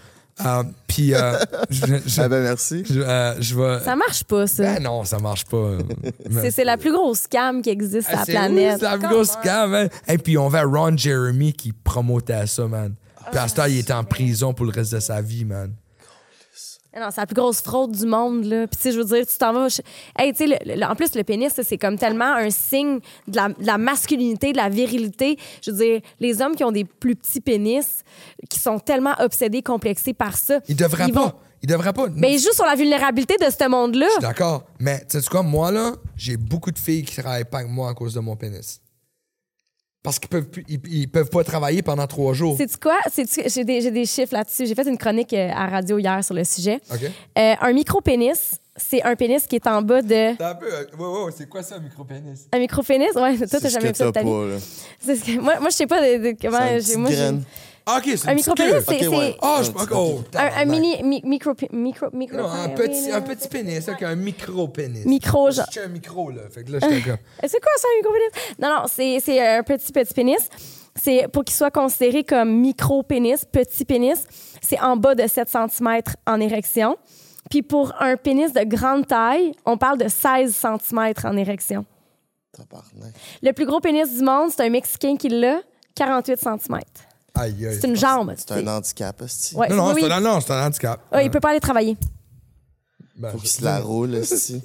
Euh, 0.44 0.64
puis 0.88 1.14
euh, 1.14 1.38
je, 1.70 1.86
je- 2.06 2.20
Ah 2.22 2.28
ben 2.28 2.42
merci. 2.42 2.82
je, 2.88 3.00
euh, 3.00 3.34
je 3.40 3.54
vais. 3.54 3.84
Ça 3.84 3.94
marche 3.94 4.24
pas, 4.24 4.46
ça. 4.48 4.62
Ben 4.64 4.82
non, 4.82 5.04
ça 5.04 5.18
marche 5.18 5.44
pas. 5.44 5.78
C'est- 6.42 6.50
C'est 6.50 6.64
la 6.64 6.76
plus 6.76 6.92
grosse 6.92 7.20
scam 7.22 7.62
qui 7.62 7.70
existe 7.70 8.08
sur 8.08 8.16
Ah, 8.16 8.20
la 8.20 8.24
c'est 8.24 8.32
planète. 8.32 8.76
c'est 8.80 8.84
la 8.84 8.98
plus 8.98 9.08
grosse 9.08 9.30
scam. 9.32 9.88
Et 10.08 10.18
puis 10.18 10.36
on 10.36 10.48
va 10.48 10.62
Ron 10.64 10.96
Jeremy 10.96 11.52
qui 11.52 11.72
promotait 11.72 12.46
ça, 12.46 12.66
man. 12.66 12.94
Puis 13.30 13.38
à 13.38 13.46
ce 13.48 13.54
temps, 13.54 13.64
il 13.66 13.78
était 13.78 13.92
en 13.92 14.04
prison 14.04 14.52
pour 14.52 14.66
le 14.66 14.72
reste 14.72 14.92
de 14.92 15.00
sa 15.00 15.20
vie, 15.22 15.44
man. 15.44 15.72
Non, 16.96 17.08
c'est 17.10 17.20
la 17.20 17.26
plus 17.26 17.34
grosse 17.34 17.60
fraude 17.60 17.92
du 17.92 18.06
monde, 18.06 18.44
là. 18.44 18.66
Puis, 18.68 18.76
tu 18.76 18.82
sais, 18.82 18.92
je 18.92 18.98
veux 18.98 19.04
dire, 19.04 19.26
tu 19.26 19.36
t'en 19.36 19.52
vas. 19.52 19.68
je- 19.68 19.82
Hey, 20.16 20.32
tu 20.32 20.46
sais, 20.46 20.84
en 20.84 20.94
plus, 20.94 21.14
le 21.16 21.24
pénis, 21.24 21.52
c'est 21.62 21.78
comme 21.78 21.98
tellement 21.98 22.34
un 22.34 22.50
signe 22.50 23.00
de 23.26 23.36
la, 23.36 23.48
de 23.48 23.66
la 23.66 23.78
masculinité, 23.78 24.52
de 24.52 24.56
la 24.58 24.68
virilité. 24.68 25.36
Je 25.62 25.70
veux 25.72 25.76
dire, 25.76 26.00
les 26.20 26.40
hommes 26.40 26.54
qui 26.54 26.62
ont 26.64 26.70
des 26.72 26.84
plus 26.84 27.16
petits 27.16 27.40
pénis, 27.40 28.02
qui 28.48 28.58
sont 28.60 28.78
tellement 28.78 29.14
obsédés, 29.18 29.62
complexés 29.62 30.14
par 30.14 30.36
ça. 30.36 30.60
Il 30.68 30.76
ils 31.08 31.14
pas. 31.14 31.20
vont- 31.26 31.32
Il 31.62 31.68
devrait 31.68 31.94
pas. 31.94 32.06
Mais 32.14 32.34
ils 32.34 32.38
jouent 32.38 32.52
sur 32.52 32.66
la 32.66 32.74
vulnérabilité 32.74 33.36
de 33.38 33.50
ce 33.50 33.68
monde-là. 33.68 34.06
Je 34.06 34.12
suis 34.12 34.20
d'accord. 34.20 34.64
Mais 34.78 35.00
tu 35.08 35.18
sais 35.20 35.26
quoi, 35.30 35.42
moi, 35.42 35.70
là, 35.72 35.92
j'ai 36.14 36.36
beaucoup 36.36 36.70
de 36.70 36.78
filles 36.78 37.02
qui 37.04 37.16
travaillent 37.16 37.44
pas 37.46 37.60
avec 37.60 37.70
moi 37.70 37.88
à 37.88 37.94
cause 37.94 38.12
de 38.12 38.20
mon 38.20 38.36
pénis. 38.36 38.80
Parce 40.04 40.18
qu'ils 40.20 40.28
peuvent, 40.28 40.46
plus- 40.48 40.64
ils, 40.68 40.78
ils 40.88 41.08
peuvent 41.08 41.30
pas 41.30 41.42
travailler 41.42 41.80
pendant 41.82 42.06
trois 42.06 42.34
jours. 42.34 42.56
Sais-tu 42.58 42.76
quoi? 42.76 42.96
Sais-tu- 43.10 43.48
J'ai 43.48 43.64
des, 43.64 43.80
j'ai 43.80 43.90
des 43.90 44.04
chiffres 44.04 44.34
là-dessus. 44.34 44.66
J'ai 44.66 44.74
fait 44.76 44.86
une 44.86 44.98
chronique 44.98 45.32
euh, 45.32 45.48
à 45.50 45.66
radio 45.66 45.98
hier 45.98 46.22
sur 46.22 46.34
le 46.34 46.44
sujet. 46.44 46.78
OK? 46.92 47.00
Euh, 47.38 47.54
un 47.58 47.72
micro-pénis, 47.72 48.60
c'est 48.76 49.02
un 49.02 49.16
pénis 49.16 49.46
qui 49.46 49.56
est 49.56 49.66
en 49.66 49.80
bas 49.80 50.02
de. 50.02 50.36
T'as 50.36 50.50
un 50.50 50.54
peu. 50.56 50.66
euh, 50.72 50.84
ouais, 50.98 51.24
ouais, 51.24 51.32
c'est 51.34 51.48
quoi 51.48 51.62
ça, 51.62 51.76
un 51.76 51.80
micro-pénis? 51.80 52.46
Un 52.52 52.58
micro-pénis? 52.58 53.14
Ouais, 53.14 53.36
toi, 53.38 53.46
C'est 53.48 53.60
t'as 53.62 53.68
jamais 53.70 53.88
vu 53.88 53.94
ça 53.94 54.04
de 54.06 54.10
ta 54.10 54.22
vie. 54.22 54.30
C'est 55.00 55.16
ce 55.16 55.24
que- 55.24 55.40
moi, 55.40 55.58
moi 55.58 55.70
je 55.70 55.74
sais 55.74 55.86
pas 55.86 56.00
de, 56.02 56.22
de 56.32 56.36
comment. 56.38 56.58
C'est 56.58 56.74
une 56.74 56.80
j'ai- 56.80 56.84
petite 56.84 56.98
moi, 56.98 57.10
j'ai- 57.10 57.16
graine. 57.16 57.44
Ah, 57.86 57.98
OK, 57.98 58.10
c'est 58.16 58.28
Un 58.28 58.34
micro-pénis, 58.34 58.72
c'est. 58.86 59.06
Ok, 59.06 59.36
Ah, 59.42 59.60
je 59.62 59.70
oh, 59.94 60.20
un, 60.34 60.64
mini. 60.64 61.02
mi- 61.02 61.20
micro. 61.24 61.52
Micro. 61.70 62.06
Micro. 62.14 62.38
Non, 62.38 62.50
un 62.50 62.70
petit, 62.70 63.10
un 63.10 63.20
petit 63.20 63.46
pénis, 63.48 63.84
c'est 63.84 64.02
un 64.04 64.14
micro-pénis. 64.14 65.04
Micro, 65.04 65.50
genre. 65.50 65.66
J'ai 65.70 65.82
un 65.82 65.88
micro, 65.88 66.30
là. 66.30 66.42
Fait 66.50 66.64
que 66.64 66.72
là, 66.72 66.78
j'étais 66.80 67.02
comme. 67.02 67.18
C'est 67.46 67.60
quoi 67.60 67.72
ça, 67.76 67.88
un 67.92 67.96
micro-pénis? 67.98 68.56
Non, 68.58 68.68
non, 68.68 68.82
c'est 68.86 69.20
c'est 69.20 69.46
un 69.56 69.62
petit, 69.62 69.92
petit 69.92 70.14
pénis. 70.14 70.48
C'est 70.96 71.26
pour 71.30 71.44
qu'il 71.44 71.54
soit 71.54 71.70
considéré 71.70 72.24
comme 72.24 72.58
micro-pénis, 72.60 73.44
petit 73.44 73.84
pénis. 73.84 74.26
C'est 74.62 74.80
en 74.80 74.96
bas 74.96 75.14
de 75.14 75.26
7 75.26 75.48
cm 75.48 76.00
en 76.26 76.40
érection. 76.40 76.96
Puis 77.50 77.60
pour 77.62 77.92
un 78.00 78.16
pénis 78.16 78.52
de 78.54 78.62
grande 78.64 79.06
taille, 79.06 79.52
on 79.66 79.76
parle 79.76 79.98
de 79.98 80.08
16 80.08 80.54
cm 80.54 81.12
en 81.24 81.36
érection. 81.36 81.84
Tabarnak. 82.52 83.12
Le 83.42 83.52
plus 83.52 83.66
gros 83.66 83.80
pénis 83.80 84.10
du 84.16 84.22
monde, 84.24 84.50
c'est 84.50 84.62
un 84.62 84.70
Mexicain 84.70 85.16
qui 85.16 85.28
l'a, 85.28 85.60
48 85.96 86.38
cm. 86.40 86.78
Aïe, 87.34 87.66
aïe. 87.66 87.78
C'est 87.80 87.88
une 87.88 87.96
jambe. 87.96 88.32
C'est 88.36 88.52
un 88.52 88.66
handicap, 88.66 89.20
hostie. 89.20 89.56
Ouais, 89.56 89.68
Non, 89.68 89.76
non, 89.76 89.86
oui, 89.88 90.00
c'est 90.02 90.06
oui. 90.06 90.12
un, 90.12 90.20
non, 90.20 90.40
c'est 90.40 90.52
un 90.52 90.66
handicap. 90.66 91.00
Ouais, 91.12 91.24
il 91.26 91.30
peut 91.30 91.40
pas 91.40 91.50
aller 91.50 91.60
travailler. 91.60 91.96
Ben, 93.16 93.30
Faut 93.30 93.38
qu'il 93.38 93.48
se 93.48 93.62
la 93.64 93.78
roule, 93.78 94.16
hostie. 94.16 94.60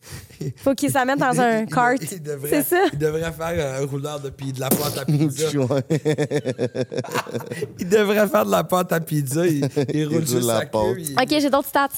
Faut 0.58 0.72
qu'il 0.74 0.88
s'amène 0.88 1.18
dans 1.18 1.40
un 1.40 1.62
Il- 1.62 1.66
cart. 1.66 1.94
il 2.00 2.22
devrait- 2.22 2.48
C'est 2.48 2.62
ça. 2.62 2.84
Il 2.92 2.98
devrait 2.98 3.32
faire 3.32 3.80
un 3.82 3.86
rouleur 3.86 4.20
de, 4.20 4.28
de 4.28 4.60
la 4.60 4.68
pâte 4.68 4.98
à 4.98 5.04
pizza. 5.04 5.48
Il 7.80 7.88
devrait 7.88 8.26
faire 8.28 8.46
de 8.46 8.50
la 8.50 8.64
pâte 8.64 8.92
à 8.92 9.00
pizza. 9.00 9.46
Il, 9.46 9.68
il 9.92 10.06
roule 10.06 10.26
sur 10.26 10.40
la 10.40 10.60
sa 10.60 10.66
pâte. 10.66 10.82
queue. 10.94 11.00
il- 11.00 11.12
OK, 11.20 11.40
j'ai 11.40 11.50
d'autres 11.50 11.68
stats. 11.68 11.88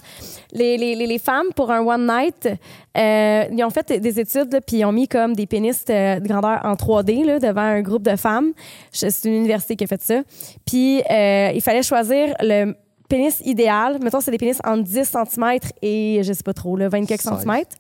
Les, 0.53 0.77
les, 0.77 0.95
les, 0.95 1.07
les 1.07 1.19
femmes, 1.19 1.47
pour 1.55 1.71
un 1.71 1.81
one 1.81 2.07
night, 2.07 2.49
euh, 2.97 3.45
ils 3.53 3.65
ont 3.65 3.71
fait 3.71 3.93
des 4.01 4.21
études, 4.21 4.53
là, 4.53 4.61
puis 4.61 4.79
ils 4.79 4.85
ont 4.85 4.93
mis 4.93 5.07
comme 5.07 5.35
des 5.35 5.47
pénis 5.47 5.85
euh, 5.91 6.19
de 6.19 6.27
grandeur 6.27 6.61
en 6.65 6.75
3D 6.75 7.25
là, 7.25 7.39
devant 7.39 7.61
un 7.61 7.83
groupe 7.83 8.03
de 8.03 8.17
femmes. 8.17 8.53
C'est 8.91 9.25
une 9.25 9.35
université 9.35 9.77
qui 9.77 9.85
a 9.85 9.87
fait 9.87 10.03
ça. 10.03 10.23
Puis 10.67 11.03
euh, 11.11 11.53
il 11.55 11.61
fallait 11.63 11.83
choisir 11.83 12.35
le 12.41 12.75
pénis 13.11 13.43
idéal. 13.45 13.99
Mettons, 14.03 14.21
c'est 14.21 14.31
des 14.31 14.39
pénis 14.39 14.59
entre 14.65 14.85
10 14.85 15.05
cm 15.05 15.59
et, 15.83 16.23
je 16.23 16.33
sais 16.33 16.43
pas 16.43 16.55
trop, 16.55 16.77
là, 16.77 16.89
20 16.89 17.05
quelques 17.05 17.21
16. 17.21 17.33
centimètres. 17.33 17.77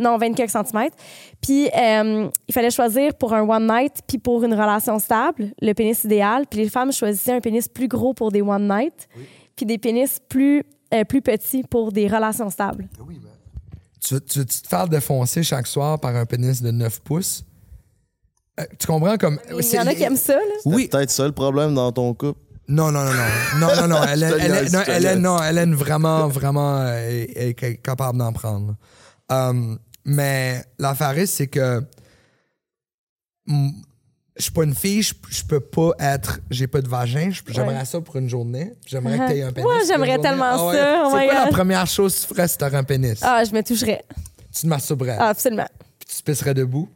Non, 0.00 0.18
20 0.18 0.32
quelques 0.34 0.50
centimètres. 0.50 0.96
Puis 1.40 1.68
euh, 1.68 2.28
il 2.48 2.52
fallait 2.52 2.70
choisir 2.70 3.14
pour 3.14 3.32
un 3.32 3.42
one 3.42 3.68
night 3.68 4.00
puis 4.08 4.18
pour 4.18 4.42
une 4.42 4.54
relation 4.54 4.98
stable, 4.98 5.52
le 5.60 5.72
pénis 5.74 6.02
idéal. 6.02 6.46
Puis 6.50 6.60
les 6.60 6.68
femmes 6.68 6.92
choisissaient 6.92 7.34
un 7.34 7.40
pénis 7.40 7.68
plus 7.68 7.86
gros 7.86 8.14
pour 8.14 8.32
des 8.32 8.42
one 8.42 8.66
night, 8.66 9.08
puis 9.54 9.66
des 9.66 9.78
pénis 9.78 10.18
plus, 10.28 10.64
euh, 10.92 11.04
plus 11.04 11.22
petits 11.22 11.62
pour 11.62 11.92
des 11.92 12.08
relations 12.08 12.50
stables. 12.50 12.88
Tu, 14.00 14.18
tu, 14.22 14.46
tu 14.46 14.62
te 14.62 14.66
faire 14.66 14.88
défoncer 14.88 15.42
chaque 15.42 15.66
soir 15.66 16.00
par 16.00 16.16
un 16.16 16.24
pénis 16.24 16.62
de 16.62 16.70
9 16.70 17.00
pouces? 17.02 17.44
Euh, 18.58 18.64
tu 18.78 18.86
comprends 18.86 19.16
comme. 19.18 19.38
Il 19.50 19.74
y 19.74 19.78
en 19.78 19.86
a 19.86 19.94
qui 19.94 20.02
aiment 20.02 20.16
ça, 20.16 20.34
là. 20.34 20.40
Oui. 20.64 20.82
C'est 20.82 20.88
peut-être 20.88 21.10
ça 21.10 21.26
le 21.26 21.32
problème 21.32 21.74
dans 21.74 21.92
ton 21.92 22.14
couple. 22.14 22.40
Non, 22.70 22.92
non, 22.92 23.02
non, 23.04 23.12
non. 23.12 23.58
Non, 23.58 23.76
non, 23.82 23.88
non. 23.88 24.02
Elle, 24.04 24.20
niaise, 24.20 24.72
non, 24.72 24.82
niaise. 24.86 25.18
non, 25.18 25.42
elle 25.42 25.58
est 25.58 25.66
vraiment, 25.66 26.28
vraiment 26.28 26.76
euh, 26.78 27.24
est- 27.34 27.82
capable 27.82 28.18
d'en 28.18 28.32
prendre. 28.32 28.76
Um, 29.28 29.78
mais 30.04 30.64
l'affaire, 30.78 31.18
est, 31.18 31.26
c'est 31.26 31.48
que 31.48 31.82
je 33.48 34.42
suis 34.44 34.52
pas 34.52 34.62
une 34.64 34.74
fille, 34.74 35.02
je, 35.02 35.14
je 35.28 35.42
peux 35.44 35.60
pas 35.60 35.90
être. 35.98 36.40
J'ai 36.50 36.66
pas 36.66 36.80
de 36.80 36.88
vagin. 36.88 37.30
J'aimerais 37.48 37.84
ça 37.84 38.00
pour 38.00 38.16
une 38.16 38.28
journée. 38.28 38.72
J'aimerais 38.86 39.18
que 39.18 39.26
tu 39.32 39.38
aies 39.38 39.42
un 39.42 39.52
pénis. 39.52 39.64
Moi, 39.70 39.80
une 39.82 39.86
j'aimerais 39.86 40.18
tellement 40.18 40.44
Ah 40.44 40.66
ouais. 40.66 40.76
ça. 40.76 41.02
Oh 41.04 41.10
C'est 41.12 41.24
quoi 41.26 41.34
la 41.34 41.46
première 41.48 41.86
chose 41.86 42.14
que 42.14 42.20
tu 42.28 42.34
ferais 42.34 42.48
si 42.48 42.56
t'aurais 42.56 42.76
un 42.76 42.84
pénis? 42.84 43.18
Ah, 43.22 43.42
je 43.44 43.52
me 43.52 43.62
toucherais. 43.62 44.04
Tu 44.54 44.62
te 44.62 44.66
masturberais. 44.66 45.16
Ah, 45.18 45.28
absolument. 45.28 45.68
Puis 45.98 46.08
tu 46.16 46.22
te 46.22 46.30
pisserais 46.30 46.54
debout? 46.54 46.88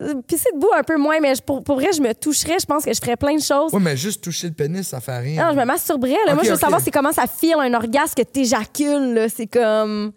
Euh, 0.00 0.14
Pisser 0.26 0.50
debout 0.54 0.70
un 0.76 0.82
peu 0.82 0.96
moins, 0.96 1.18
mais 1.20 1.34
je- 1.34 1.42
pour, 1.42 1.62
pour 1.64 1.76
vrai, 1.76 1.92
je 1.92 2.00
me 2.00 2.12
toucherais. 2.14 2.58
Je 2.60 2.66
pense 2.66 2.84
que 2.84 2.92
je 2.92 3.00
ferais 3.00 3.16
plein 3.16 3.34
de 3.34 3.42
choses. 3.42 3.72
Oui, 3.72 3.80
mais 3.82 3.96
juste 3.96 4.22
toucher 4.22 4.46
le 4.48 4.54
pénis, 4.54 4.86
ça 4.86 5.00
fait 5.00 5.18
rien. 5.18 5.44
Non, 5.46 5.52
je 5.54 5.58
me 5.58 5.64
masturberais. 5.64 6.16
Là. 6.26 6.34
Moi, 6.34 6.44
je 6.44 6.50
veux 6.50 6.56
savoir 6.56 6.80
c'est 6.80 6.90
comment 6.90 7.12
ça 7.12 7.26
file 7.26 7.56
un 7.58 7.74
orgasme 7.74 8.14
que 8.16 8.22
t'éjacules. 8.22 9.14
là. 9.14 9.28
C'est 9.28 9.46
comme... 9.48 10.12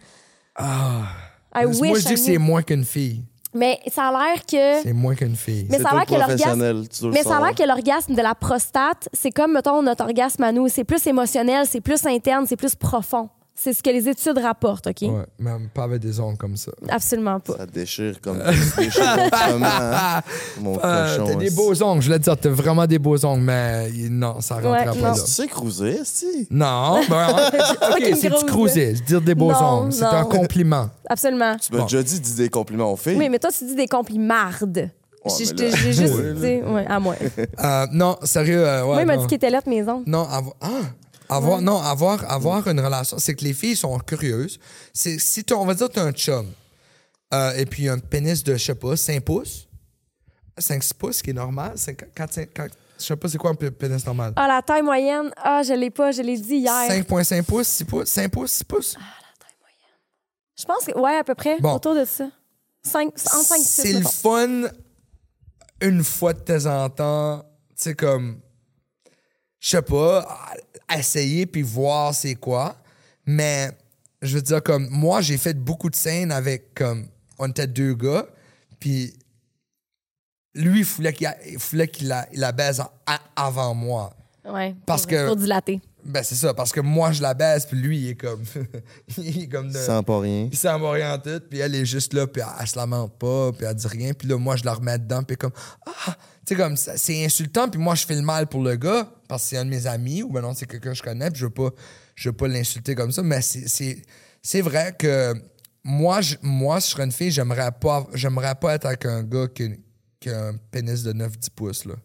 Ah. 0.55 1.03
I 1.55 1.65
Moi, 1.65 1.97
je 1.99 2.07
dis 2.07 2.13
que 2.13 2.19
c'est 2.19 2.37
moins 2.37 2.61
qu'une 2.63 2.85
fille. 2.85 3.23
Mais 3.53 3.79
ça 3.93 4.07
a 4.07 4.11
l'air 4.11 4.45
que... 4.45 4.81
C'est 4.83 4.93
moins 4.93 5.13
qu'une 5.15 5.35
fille. 5.35 5.67
Mais 5.69 5.77
C'est 5.77 5.83
ça 5.83 5.89
a 5.89 5.95
l'air 5.95 6.05
que 6.05 6.13
l'orgasme... 6.13 7.09
Mais 7.11 7.23
ça 7.23 7.37
a 7.37 7.41
l'air 7.41 7.53
que 7.55 7.63
l'orgasme 7.67 8.15
de 8.15 8.21
la 8.21 8.33
prostate, 8.35 9.09
c'est 9.11 9.31
comme, 9.31 9.53
mettons, 9.53 9.81
notre 9.81 10.05
orgasme 10.05 10.43
à 10.43 10.51
nous. 10.53 10.69
C'est 10.69 10.85
plus 10.85 11.05
émotionnel, 11.07 11.65
c'est 11.67 11.81
plus 11.81 12.05
interne, 12.05 12.45
c'est 12.47 12.55
plus 12.55 12.75
profond. 12.75 13.29
C'est 13.53 13.73
ce 13.73 13.83
que 13.83 13.89
les 13.91 14.07
études 14.09 14.37
rapportent, 14.39 14.87
OK? 14.87 15.01
Ouais, 15.01 15.25
même 15.37 15.67
pas 15.73 15.83
avec 15.83 15.99
des 16.01 16.19
ongles 16.19 16.37
comme 16.37 16.55
ça. 16.57 16.71
Absolument 16.89 17.39
pas. 17.39 17.57
Ça 17.57 17.65
déchire 17.67 18.19
comme 18.19 18.37
autrement, 18.41 19.65
hein, 19.67 20.21
mon 20.61 20.79
Euh, 20.83 21.17
cochon. 21.17 21.25
t'as 21.27 21.35
des 21.35 21.49
beaux 21.51 21.83
ongles, 21.83 22.01
je 22.01 22.07
voulais 22.07 22.17
te 22.19 22.23
dire, 22.23 22.37
t'as 22.37 22.49
vraiment 22.49 22.87
des 22.87 22.97
beaux 22.97 23.23
ongles, 23.23 23.41
mais 23.43 23.89
non, 24.09 24.41
ça 24.41 24.55
rentrera 24.55 24.71
Ouais, 24.71 24.85
pas 24.85 24.95
non. 24.95 25.01
là. 25.01 25.13
Tu 25.13 25.31
sais 25.31 25.47
cruiser, 25.47 25.99
si. 26.05 26.47
Non, 26.49 27.01
ben, 27.07 27.27
ok, 27.47 27.91
Fucking 27.91 28.15
c'est 28.15 28.29
du 28.29 28.45
cruiser, 28.45 28.93
dire 28.93 29.21
des 29.21 29.35
beaux 29.35 29.51
Non, 29.51 29.57
ongles, 29.63 29.93
c'est 29.93 30.05
un 30.05 30.23
compliment. 30.25 30.89
Absolument. 31.07 31.55
Tu 31.57 31.71
m'as 31.73 31.79
Bon. 31.79 31.85
déjà 31.85 32.01
dit 32.03 32.19
de 32.19 32.23
dire 32.25 32.35
des 32.37 32.49
compliments 32.49 32.91
aux 32.93 32.97
filles. 32.97 33.17
Oui, 33.17 33.29
mais 33.29 33.37
toi, 33.37 33.51
tu 33.51 33.65
dis 33.65 33.75
des 33.75 33.87
complimardes. 33.87 34.89
Ouais, 35.23 35.31
J'ai 35.37 35.53
là- 35.53 35.69
juste 35.75 36.15
Ouais, 36.15 36.23
là. 36.23 36.33
dit, 36.33 36.61
ouais, 36.67 36.85
à 36.87 36.99
moi. 36.99 37.13
Euh, 37.63 37.85
non, 37.91 38.17
sérieux, 38.23 38.65
euh, 38.65 38.81
ouais, 38.81 38.87
Moi, 38.93 39.01
il 39.01 39.05
m'a 39.05 39.17
dit 39.17 39.27
qu'il 39.27 39.35
était 39.35 39.51
lettre, 39.51 39.69
mes 39.69 39.87
ongles. 39.87 40.03
Non, 40.07 40.23
avoir, 40.27 40.55
ah, 40.61 40.67
avoir, 41.31 41.61
non, 41.61 41.81
avoir, 41.81 42.29
avoir 42.31 42.67
une 42.67 42.79
relation, 42.79 43.17
c'est 43.19 43.35
que 43.35 43.43
les 43.43 43.53
filles 43.53 43.75
sont 43.75 43.97
curieuses. 43.99 44.59
C'est 44.93 45.17
si 45.19 45.43
tu, 45.43 45.53
on 45.53 45.65
va 45.65 45.73
dire, 45.73 45.89
t'as 45.89 46.03
un 46.03 46.11
chum, 46.11 46.47
euh, 47.33 47.53
et 47.55 47.65
puis 47.65 47.87
un 47.89 47.97
pénis 47.99 48.43
de, 48.43 48.53
je 48.55 48.63
sais 48.63 48.75
pas, 48.75 48.95
5 48.95 49.21
pouces, 49.21 49.67
5-6 50.59 50.93
pouces, 50.93 51.21
qui 51.21 51.29
est 51.29 51.33
normal, 51.33 51.73
4, 52.15 52.33
5, 52.33 52.53
4, 52.53 52.75
je 52.99 53.03
sais 53.05 53.15
pas 53.15 53.29
c'est 53.29 53.37
quoi 53.37 53.51
un 53.51 53.55
pénis 53.55 54.05
normal. 54.05 54.33
Ah, 54.35 54.47
la 54.47 54.61
taille 54.61 54.81
moyenne, 54.83 55.31
ah, 55.37 55.63
je 55.63 55.73
l'ai 55.73 55.89
pas, 55.89 56.11
je 56.11 56.21
l'ai 56.21 56.37
dit 56.37 56.57
hier. 56.57 56.87
5,5 56.89 57.43
pouces, 57.43 57.67
6 57.67 57.85
pouces, 57.85 58.09
5 58.09 58.29
pouces, 58.31 58.51
6 58.51 58.63
pouces. 58.65 58.97
Je 60.59 60.65
pense 60.65 60.85
que, 60.85 60.97
ouais, 60.99 61.15
à 61.17 61.23
peu 61.23 61.33
près, 61.33 61.59
Bon. 61.59 61.73
autour 61.75 61.95
de 61.95 62.05
ça. 62.05 62.29
5, 62.83 63.07
en 63.33 63.41
5, 63.43 63.57
6, 63.57 63.63
C'est 63.81 63.93
le 63.93 64.01
fun 64.05 64.69
une 65.81 66.03
fois 66.03 66.33
de 66.33 66.39
temps 66.39 66.65
en 66.83 66.89
temps, 66.89 67.39
tu 67.69 67.73
sais, 67.75 67.95
comme, 67.95 68.39
je 69.59 69.69
sais 69.69 69.81
pas, 69.81 70.27
essayer 70.97 71.45
puis 71.45 71.61
voir 71.61 72.13
c'est 72.13 72.35
quoi. 72.35 72.75
Mais 73.25 73.71
je 74.21 74.35
veux 74.35 74.41
dire, 74.41 74.61
comme, 74.63 74.87
moi, 74.89 75.21
j'ai 75.21 75.37
fait 75.37 75.53
beaucoup 75.53 75.89
de 75.89 75.95
scènes 75.95 76.31
avec, 76.31 76.73
comme, 76.75 77.07
on 77.39 77.47
était 77.47 77.67
deux 77.67 77.93
gars, 77.95 78.25
puis 78.79 79.13
lui, 80.55 80.79
il 80.79 80.85
voulait 80.85 81.13
qu'il, 81.13 81.27
a- 81.27 81.37
il 81.47 81.57
voulait 81.57 81.87
qu'il 81.87 82.07
la, 82.07 82.27
il 82.33 82.39
la 82.39 82.51
baise 82.51 82.79
a- 82.79 83.19
avant 83.35 83.73
moi. 83.73 84.15
Ouais. 84.45 84.75
Parce 84.85 85.05
que- 85.05 85.33
dilaté. 85.35 85.79
Ben, 86.03 86.23
c'est 86.23 86.33
ça, 86.35 86.51
parce 86.55 86.71
que 86.71 86.79
moi, 86.79 87.11
je 87.11 87.21
la 87.21 87.35
baise, 87.35 87.67
puis 87.67 87.77
lui, 87.77 87.99
il 87.99 88.09
est 88.09 88.15
comme. 88.15 88.43
il 89.19 89.43
est 89.43 89.47
comme 89.47 89.71
de. 89.71 89.77
Sans 89.77 90.01
pas 90.01 90.19
rien. 90.19 90.49
Il 90.51 90.57
s'en 90.57 90.79
va 90.79 90.91
rien 90.93 91.13
en 91.13 91.19
tout, 91.19 91.39
puis 91.47 91.59
elle 91.59 91.75
est 91.75 91.85
juste 91.85 92.13
là, 92.13 92.25
puis 92.25 92.41
elle, 92.41 92.47
elle 92.59 92.67
se 92.67 92.75
lamente 92.75 93.13
pas, 93.19 93.51
puis 93.51 93.67
elle 93.67 93.75
dit 93.75 93.85
rien, 93.87 94.11
puis 94.13 94.27
là, 94.27 94.37
moi, 94.39 94.55
je 94.55 94.65
la 94.65 94.73
remets 94.73 94.97
dedans, 94.97 95.21
puis 95.21 95.37
comme, 95.37 95.51
ah, 95.85 96.17
sais, 96.55 96.61
comme, 96.61 96.77
ça- 96.77 96.97
c'est 96.97 97.23
insultant, 97.25 97.69
puis 97.69 97.79
moi, 97.79 97.95
je 97.95 98.05
fais 98.05 98.15
le 98.15 98.21
mal 98.21 98.47
pour 98.47 98.61
le 98.63 98.75
gars, 98.75 99.09
parce 99.27 99.43
que 99.43 99.49
c'est 99.49 99.57
un 99.57 99.65
de 99.65 99.69
mes 99.69 99.87
amis, 99.87 100.23
ou 100.23 100.29
ben 100.31 100.41
non, 100.41 100.53
c'est 100.53 100.65
quelqu'un 100.65 100.91
que 100.91 100.97
je 100.97 101.03
connais, 101.03 101.29
puis 101.31 101.39
je 101.39 101.45
veux 101.45 101.51
pas, 101.53 101.69
je 102.15 102.29
veux 102.29 102.35
pas 102.35 102.47
l'insulter 102.47 102.95
comme 102.95 103.11
ça, 103.11 103.23
mais 103.23 103.41
c'est- 103.41 103.67
vrai 104.61 104.95
que 104.97 105.33
moi, 105.83 106.21
je, 106.21 106.35
moi, 106.41 106.79
si 106.81 106.89
je 106.89 106.93
serais 106.93 107.03
une 107.05 107.11
fille, 107.11 107.31
j'aimerais 107.31 107.71
pas, 107.71 108.05
j'aimerais 108.13 108.55
pas 108.55 108.75
être 108.75 108.85
avec 108.85 109.05
un 109.05 109.23
gars 109.23 109.47
qui, 109.47 109.71
qui 110.19 110.29
a 110.29 110.47
un 110.49 110.55
pénis 110.71 111.01
de 111.03 111.13
9-10 111.13 111.49
pouces, 111.49 111.85
là. 111.85 111.95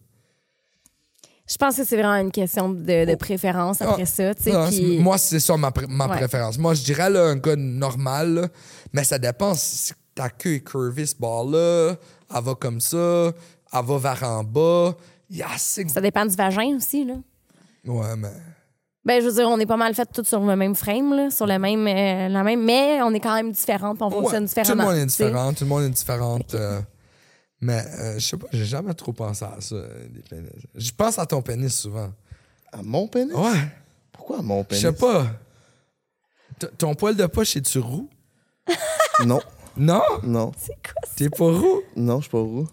Je 1.49 1.57
pense 1.59 1.77
que 1.77 1.85
c'est 1.85 1.97
vraiment 1.97 2.17
une 2.17 2.33
question 2.33 2.71
de, 2.71 3.05
de 3.05 3.15
préférence 3.15 3.81
après 3.81 4.03
Ah, 4.03 4.07
ça. 4.07 4.29
non, 4.47 4.67
puis- 4.69 4.77
c'est- 4.77 4.99
Moi, 4.99 5.17
c'est 5.17 5.39
ça 5.39 5.57
ma, 5.57 5.69
pr- 5.71 5.87
ma 5.89 6.09
Ouais. 6.09 6.17
préférence. 6.17 6.59
Moi, 6.59 6.75
je 6.75 6.83
dirais 6.83 7.09
là, 7.09 7.23
un 7.27 7.37
gars 7.37 7.55
normal, 7.55 8.35
là, 8.35 8.49
mais 8.93 9.05
ça 9.05 9.17
dépend. 9.19 9.55
Si 9.55 9.93
ta 10.15 10.29
queue 10.29 10.55
est 10.55 10.61
curvée, 10.69 11.07
ce 11.07 11.15
bord-là, 11.15 11.95
elle 12.35 12.43
va 12.43 12.55
comme 12.57 12.81
ça, 12.81 13.33
elle 13.79 13.85
va 13.87 13.99
vers 13.99 14.23
en 14.23 14.45
bas. 14.45 14.95
Il 15.31 15.37
y 15.39 15.43
a 15.43 15.51
assez... 15.53 15.87
Ça 15.89 16.01
dépend 16.01 16.25
du 16.27 16.35
vagin 16.37 16.77
aussi, 16.77 17.05
là. 17.05 17.15
Ouais, 17.85 18.17
mais... 18.17 18.31
Ben, 19.05 19.21
je 19.23 19.27
veux 19.29 19.35
dire, 19.35 19.49
on 19.49 19.59
est 19.61 19.67
pas 19.67 19.77
mal 19.77 19.95
fait 19.95 20.09
tous 20.13 20.25
sur 20.25 20.41
le 20.41 20.57
même 20.57 20.75
frame, 20.75 21.15
là, 21.15 21.31
sur 21.31 21.47
le 21.47 21.59
même, 21.61 21.87
euh, 21.87 22.29
la 22.29 22.43
même, 22.43 22.65
mais 22.65 23.01
on 23.03 23.15
est 23.15 23.21
quand 23.21 23.35
même 23.37 23.53
différentes, 23.53 23.99
puis 23.99 24.05
on 24.05 24.09
Ouais, 24.09 24.23
fonctionne 24.23 24.49
tout 24.49 24.55
le 24.57 24.63
différemment. 24.63 24.85
monde 24.91 24.97
est 24.97 25.07
tu 25.07 25.11
sais. 25.13 25.25
différent, 25.27 25.53
tout 25.53 25.63
le 25.65 25.69
monde 25.71 25.83
est 25.85 25.91
différent. 25.91 26.39
euh, 26.55 26.81
mais 27.61 27.85
euh, 28.01 28.15
je 28.19 28.25
sais 28.27 28.37
pas, 28.37 28.49
j'ai 28.53 28.65
jamais 28.65 28.93
trop 28.95 29.13
pensé 29.13 29.45
à 29.45 29.57
ça, 29.61 29.77
euh, 29.77 30.09
des 30.09 30.23
pénis. 30.23 30.51
Je 30.75 30.91
pense 30.91 31.19
à 31.21 31.27
ton 31.27 31.41
pénis 31.41 31.73
souvent. 31.73 32.11
À 32.73 32.83
mon 32.83 33.07
pénis? 33.07 33.33
Ouais, 33.33 33.69
Pourquoi 34.13 34.41
à 34.41 34.43
mon 34.43 34.63
je 34.63 34.67
pénis? 34.67 34.83
sais 34.83 34.93
pas. 34.93 35.27
T- 36.59 36.67
Ton 36.77 36.95
poil 36.97 37.15
de 37.15 37.27
poche, 37.27 37.57
est-tu 37.57 37.79
roux? 37.79 38.09
Non, 39.25 39.41
Non? 39.77 40.03
non, 40.25 40.53
C'est 40.59 40.73
quoi 40.75 40.95
ça? 41.05 41.13
T'es 41.17 41.31
pas 41.31 41.45
roux? 41.45 41.83
non, 41.95 42.17
je 42.17 42.23
suis 42.23 42.31
pas 42.31 42.39
roux. 42.41 42.67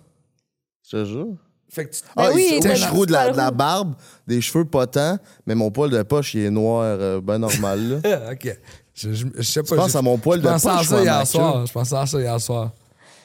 Je 0.85 0.97
te 0.97 1.05
jure. 1.05 1.27
Fait 1.69 1.85
que 1.85 1.95
tu... 1.95 2.01
Ben 2.15 2.23
ah, 2.27 2.31
oui, 2.33 2.59
il- 2.61 2.75
je 2.75 2.87
roux 2.89 3.05
de 3.05 3.11
la, 3.11 3.31
de 3.31 3.37
la 3.37 3.49
barbe, 3.49 3.95
des 4.27 4.41
cheveux 4.41 4.65
pas 4.65 4.85
tant, 4.85 5.17
mais 5.47 5.55
mon 5.55 5.71
poil 5.71 5.89
de 5.89 6.03
poche, 6.03 6.35
il 6.35 6.41
est 6.41 6.49
noir, 6.51 6.83
euh, 6.83 7.19
ben 7.19 7.39
normal, 7.39 8.01
là. 8.03 8.19
Ah, 8.27 8.31
OK. 8.33 8.57
Je, 8.93 9.11
je, 9.13 9.25
je 9.35 9.41
sais 9.41 9.63
pas. 9.63 9.69
Je 9.69 9.81
pense 9.81 9.95
à 9.95 10.01
mon 10.03 10.19
poil 10.19 10.39
je 10.39 10.45
de 10.45 10.49
pensais 10.51 10.69
à 10.69 10.77
poche, 10.77 10.85
ça 10.87 11.01
hier 11.01 11.25
soir. 11.27 11.65
Je 11.65 11.73
pensais 11.73 11.95
à 11.95 12.05
ça 12.05 12.19
hier 12.19 12.39
soir. 12.39 12.71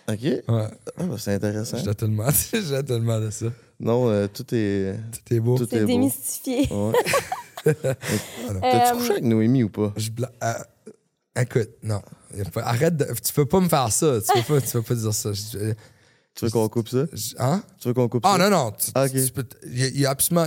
OK? 0.08 0.18
Ouais. 0.22 0.42
Ah, 0.48 1.02
ben, 1.04 1.18
c'est 1.18 1.34
intéressant. 1.34 1.76
J'ai 1.84 1.94
tellement, 1.94 2.28
j'ai 2.52 2.82
tellement 2.84 3.20
de 3.20 3.28
ça. 3.30 3.46
Non, 3.78 4.08
euh, 4.08 4.26
tout 4.32 4.46
est... 4.54 4.94
Tout 5.12 5.34
est 5.34 5.40
beau. 5.40 5.58
Tout 5.58 5.74
est 5.74 5.80
beau. 5.80 5.86
démystifié. 5.86 6.68
Ouais. 6.72 6.92
Euh, 7.66 7.94
T'as-tu 8.62 8.96
couché 8.98 9.10
avec 9.12 9.24
Noémie 9.24 9.64
ou 9.64 9.68
pas? 9.68 9.92
Je 9.96 10.10
bla- 10.10 10.30
euh, 10.42 10.54
écoute, 11.42 11.68
non. 11.82 12.00
Arrête 12.56 12.96
de. 12.96 13.04
Tu 13.22 13.32
peux 13.34 13.44
pas 13.44 13.60
me 13.60 13.68
faire 13.68 13.92
ça. 13.92 14.20
Tu 14.20 14.42
peux 14.42 14.54
pas, 14.54 14.60
tu 14.60 14.72
peux 14.72 14.82
pas 14.82 14.94
dire 14.94 15.12
ça. 15.12 15.32
Je- 15.32 15.74
Tu 16.38 16.44
veux 16.44 16.50
qu'on 16.52 16.68
coupe 16.68 16.88
ça? 16.88 17.04
hein? 17.38 17.62
Tu 17.80 17.88
veux 17.88 17.94
qu'on 17.94 18.08
coupe 18.08 18.24
Ah 18.24 18.36
ça? 18.38 18.48
non, 18.48 18.56
non. 18.64 18.70
Tu, 18.70 18.90
Ah, 18.94 19.08
tu 19.08 19.16
Il 19.66 20.00
y, 20.00 20.06
a- 20.06 20.10
absolument. 20.10 20.46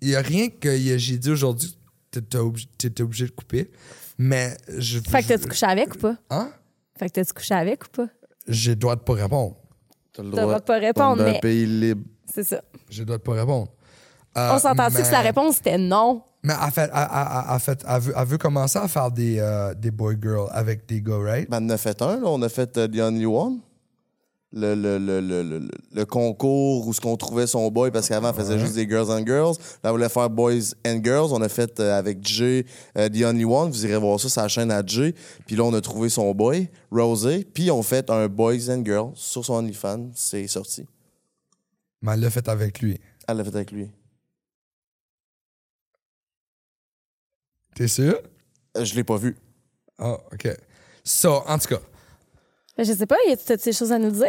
Il 0.00 0.08
y 0.08 0.14
a 0.14 0.20
rien 0.20 0.48
que 0.48 0.76
j'ai 0.76 1.18
dit 1.18 1.30
aujourd'hui 1.30 1.76
que 2.12 2.20
t'es 2.20 2.38
obligé, 2.38 2.68
t'es 2.78 3.02
obligé 3.02 3.26
de 3.26 3.30
couper. 3.32 3.70
Mais 4.18 4.56
je. 4.68 5.00
Fait 5.00 5.22
que 5.22 5.28
t'as-tu 5.28 5.48
couché 5.48 5.66
avec 5.66 5.94
ou 5.94 5.98
pas? 5.98 6.16
Hein? 6.30 6.50
Fait 6.96 7.06
que 7.08 7.14
t'as-tu 7.14 7.32
couché 7.32 7.54
avec 7.54 7.84
ou 7.84 7.88
pas? 7.88 8.06
J'ai 8.46 8.70
le 8.70 8.76
droit 8.76 8.94
de 8.94 9.00
pas 9.00 9.14
répondre. 9.14 9.56
T'as 10.12 10.22
le 10.22 10.30
droit 10.30 10.60
de 10.60 10.64
pas 10.64 10.78
répondre, 10.78 11.16
dans 11.16 11.24
un 11.24 11.32
mais 11.32 11.40
pays 11.40 11.66
libre. 11.66 12.02
c'est 12.32 12.44
ça. 12.44 12.62
J'ai 12.88 13.00
le 13.02 13.06
droit 13.06 13.18
de 13.18 13.22
pas 13.22 13.32
répondre. 13.32 13.68
Euh, 14.36 14.50
On 14.52 14.58
s'entend-tu 14.58 14.96
mais- 14.98 15.02
que 15.02 15.10
la 15.12 15.20
réponse 15.20 15.58
était 15.58 15.78
non? 15.78 16.22
Mais 16.44 16.54
en 16.54 16.70
fait, 16.70 16.90
elle, 16.94 17.08
elle- 17.52 17.60
fait, 17.60 17.84
elle, 17.88 18.00
veut, 18.00 18.14
elle 18.16 18.26
veut 18.26 18.38
commencer 18.38 18.78
à 18.78 18.86
faire 18.86 19.10
des, 19.10 19.38
euh, 19.38 19.74
des 19.74 19.90
boy-girl 19.90 20.48
avec 20.52 20.86
des 20.86 21.00
gars, 21.00 21.18
right? 21.18 21.48
Ben, 21.50 21.64
on 21.64 21.70
a 21.70 21.78
fait 21.78 22.00
un, 22.02 22.20
là. 22.20 22.26
On 22.26 22.42
a 22.42 22.48
fait 22.48 22.76
euh, 22.76 22.86
The 22.86 22.98
Only 23.00 23.26
One. 23.26 23.60
Le, 24.56 24.76
le, 24.76 24.98
le, 24.98 25.20
le, 25.20 25.68
le, 25.92 26.04
concours 26.04 26.86
où 26.86 26.92
ce 26.92 27.00
qu'on 27.00 27.16
trouvait 27.16 27.48
son 27.48 27.68
boy, 27.72 27.90
parce 27.90 28.08
qu'avant, 28.08 28.30
on 28.30 28.32
faisait 28.32 28.56
juste 28.56 28.74
des 28.74 28.88
Girls 28.88 29.10
and 29.10 29.26
Girls. 29.26 29.56
Là, 29.82 29.90
on 29.90 29.94
voulait 29.94 30.08
faire 30.08 30.30
Boys 30.30 30.74
and 30.86 31.00
Girls. 31.02 31.32
On 31.32 31.42
a 31.42 31.48
fait 31.48 31.80
euh, 31.80 31.98
avec 31.98 32.24
Jay 32.24 32.64
euh, 32.96 33.08
The 33.08 33.24
Only 33.24 33.44
One. 33.44 33.70
Vous 33.70 33.84
irez 33.84 33.98
voir 33.98 34.20
ça, 34.20 34.28
sur 34.28 34.42
la 34.42 34.46
chaîne 34.46 34.70
à 34.70 34.86
Jay. 34.86 35.12
Puis 35.44 35.56
là, 35.56 35.64
on 35.64 35.74
a 35.74 35.80
trouvé 35.80 36.08
son 36.08 36.32
boy, 36.32 36.68
Rosé. 36.92 37.44
Puis 37.52 37.68
on 37.72 37.82
fait 37.82 38.08
un 38.10 38.28
Boys 38.28 38.70
and 38.70 38.84
Girls 38.84 39.10
sur 39.16 39.44
son 39.44 39.54
OnlyFans. 39.54 40.10
C'est 40.14 40.46
sorti. 40.46 40.86
Mais 42.00 42.12
elle 42.12 42.20
l'a 42.20 42.30
fait 42.30 42.48
avec 42.48 42.80
lui. 42.80 43.00
Elle 43.26 43.38
l'a 43.38 43.44
fait 43.44 43.56
avec 43.56 43.72
lui. 43.72 43.90
T'es 47.74 47.88
sûr? 47.88 48.20
Euh, 48.76 48.84
je 48.84 48.94
l'ai 48.94 49.02
pas 49.02 49.16
vu. 49.16 49.36
Ah, 49.98 50.16
OK. 50.32 50.48
So, 51.02 51.42
en 51.46 51.58
tout 51.58 51.68
cas, 51.68 51.80
Ben, 52.76 52.84
je 52.84 52.92
sais 52.92 53.06
pas, 53.06 53.16
y 53.28 53.32
a-tu 53.32 53.54
des 53.56 53.72
choses 53.72 53.92
à 53.92 53.98
nous 53.98 54.10
dire? 54.10 54.26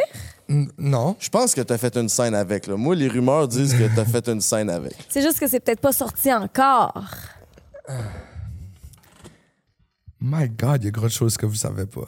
n- 0.48 0.70
non. 0.78 1.16
Je 1.18 1.28
pense 1.28 1.52
que 1.54 1.60
t'as 1.62 1.78
fait 1.78 1.96
une 1.96 2.08
scène 2.08 2.34
avec. 2.34 2.66
Là. 2.68 2.76
Moi, 2.76 2.94
les 2.94 3.08
rumeurs 3.08 3.48
disent 3.48 3.74
que 3.74 3.92
t'as 3.94 4.04
fait 4.04 4.28
une 4.28 4.40
scène 4.40 4.70
avec. 4.70 4.94
C'est 5.08 5.22
juste 5.22 5.40
que 5.40 5.48
c'est 5.48 5.58
peut-être 5.60 5.80
pas 5.80 5.92
sorti 5.92 6.32
encore. 6.32 7.04
My 10.20 10.48
God, 10.48 10.82
il 10.82 10.86
y 10.86 10.88
a 10.88 10.90
gros 10.90 11.06
de 11.06 11.12
choses 11.12 11.36
que 11.36 11.46
vous 11.46 11.54
savez 11.54 11.86
pas. 11.86 12.06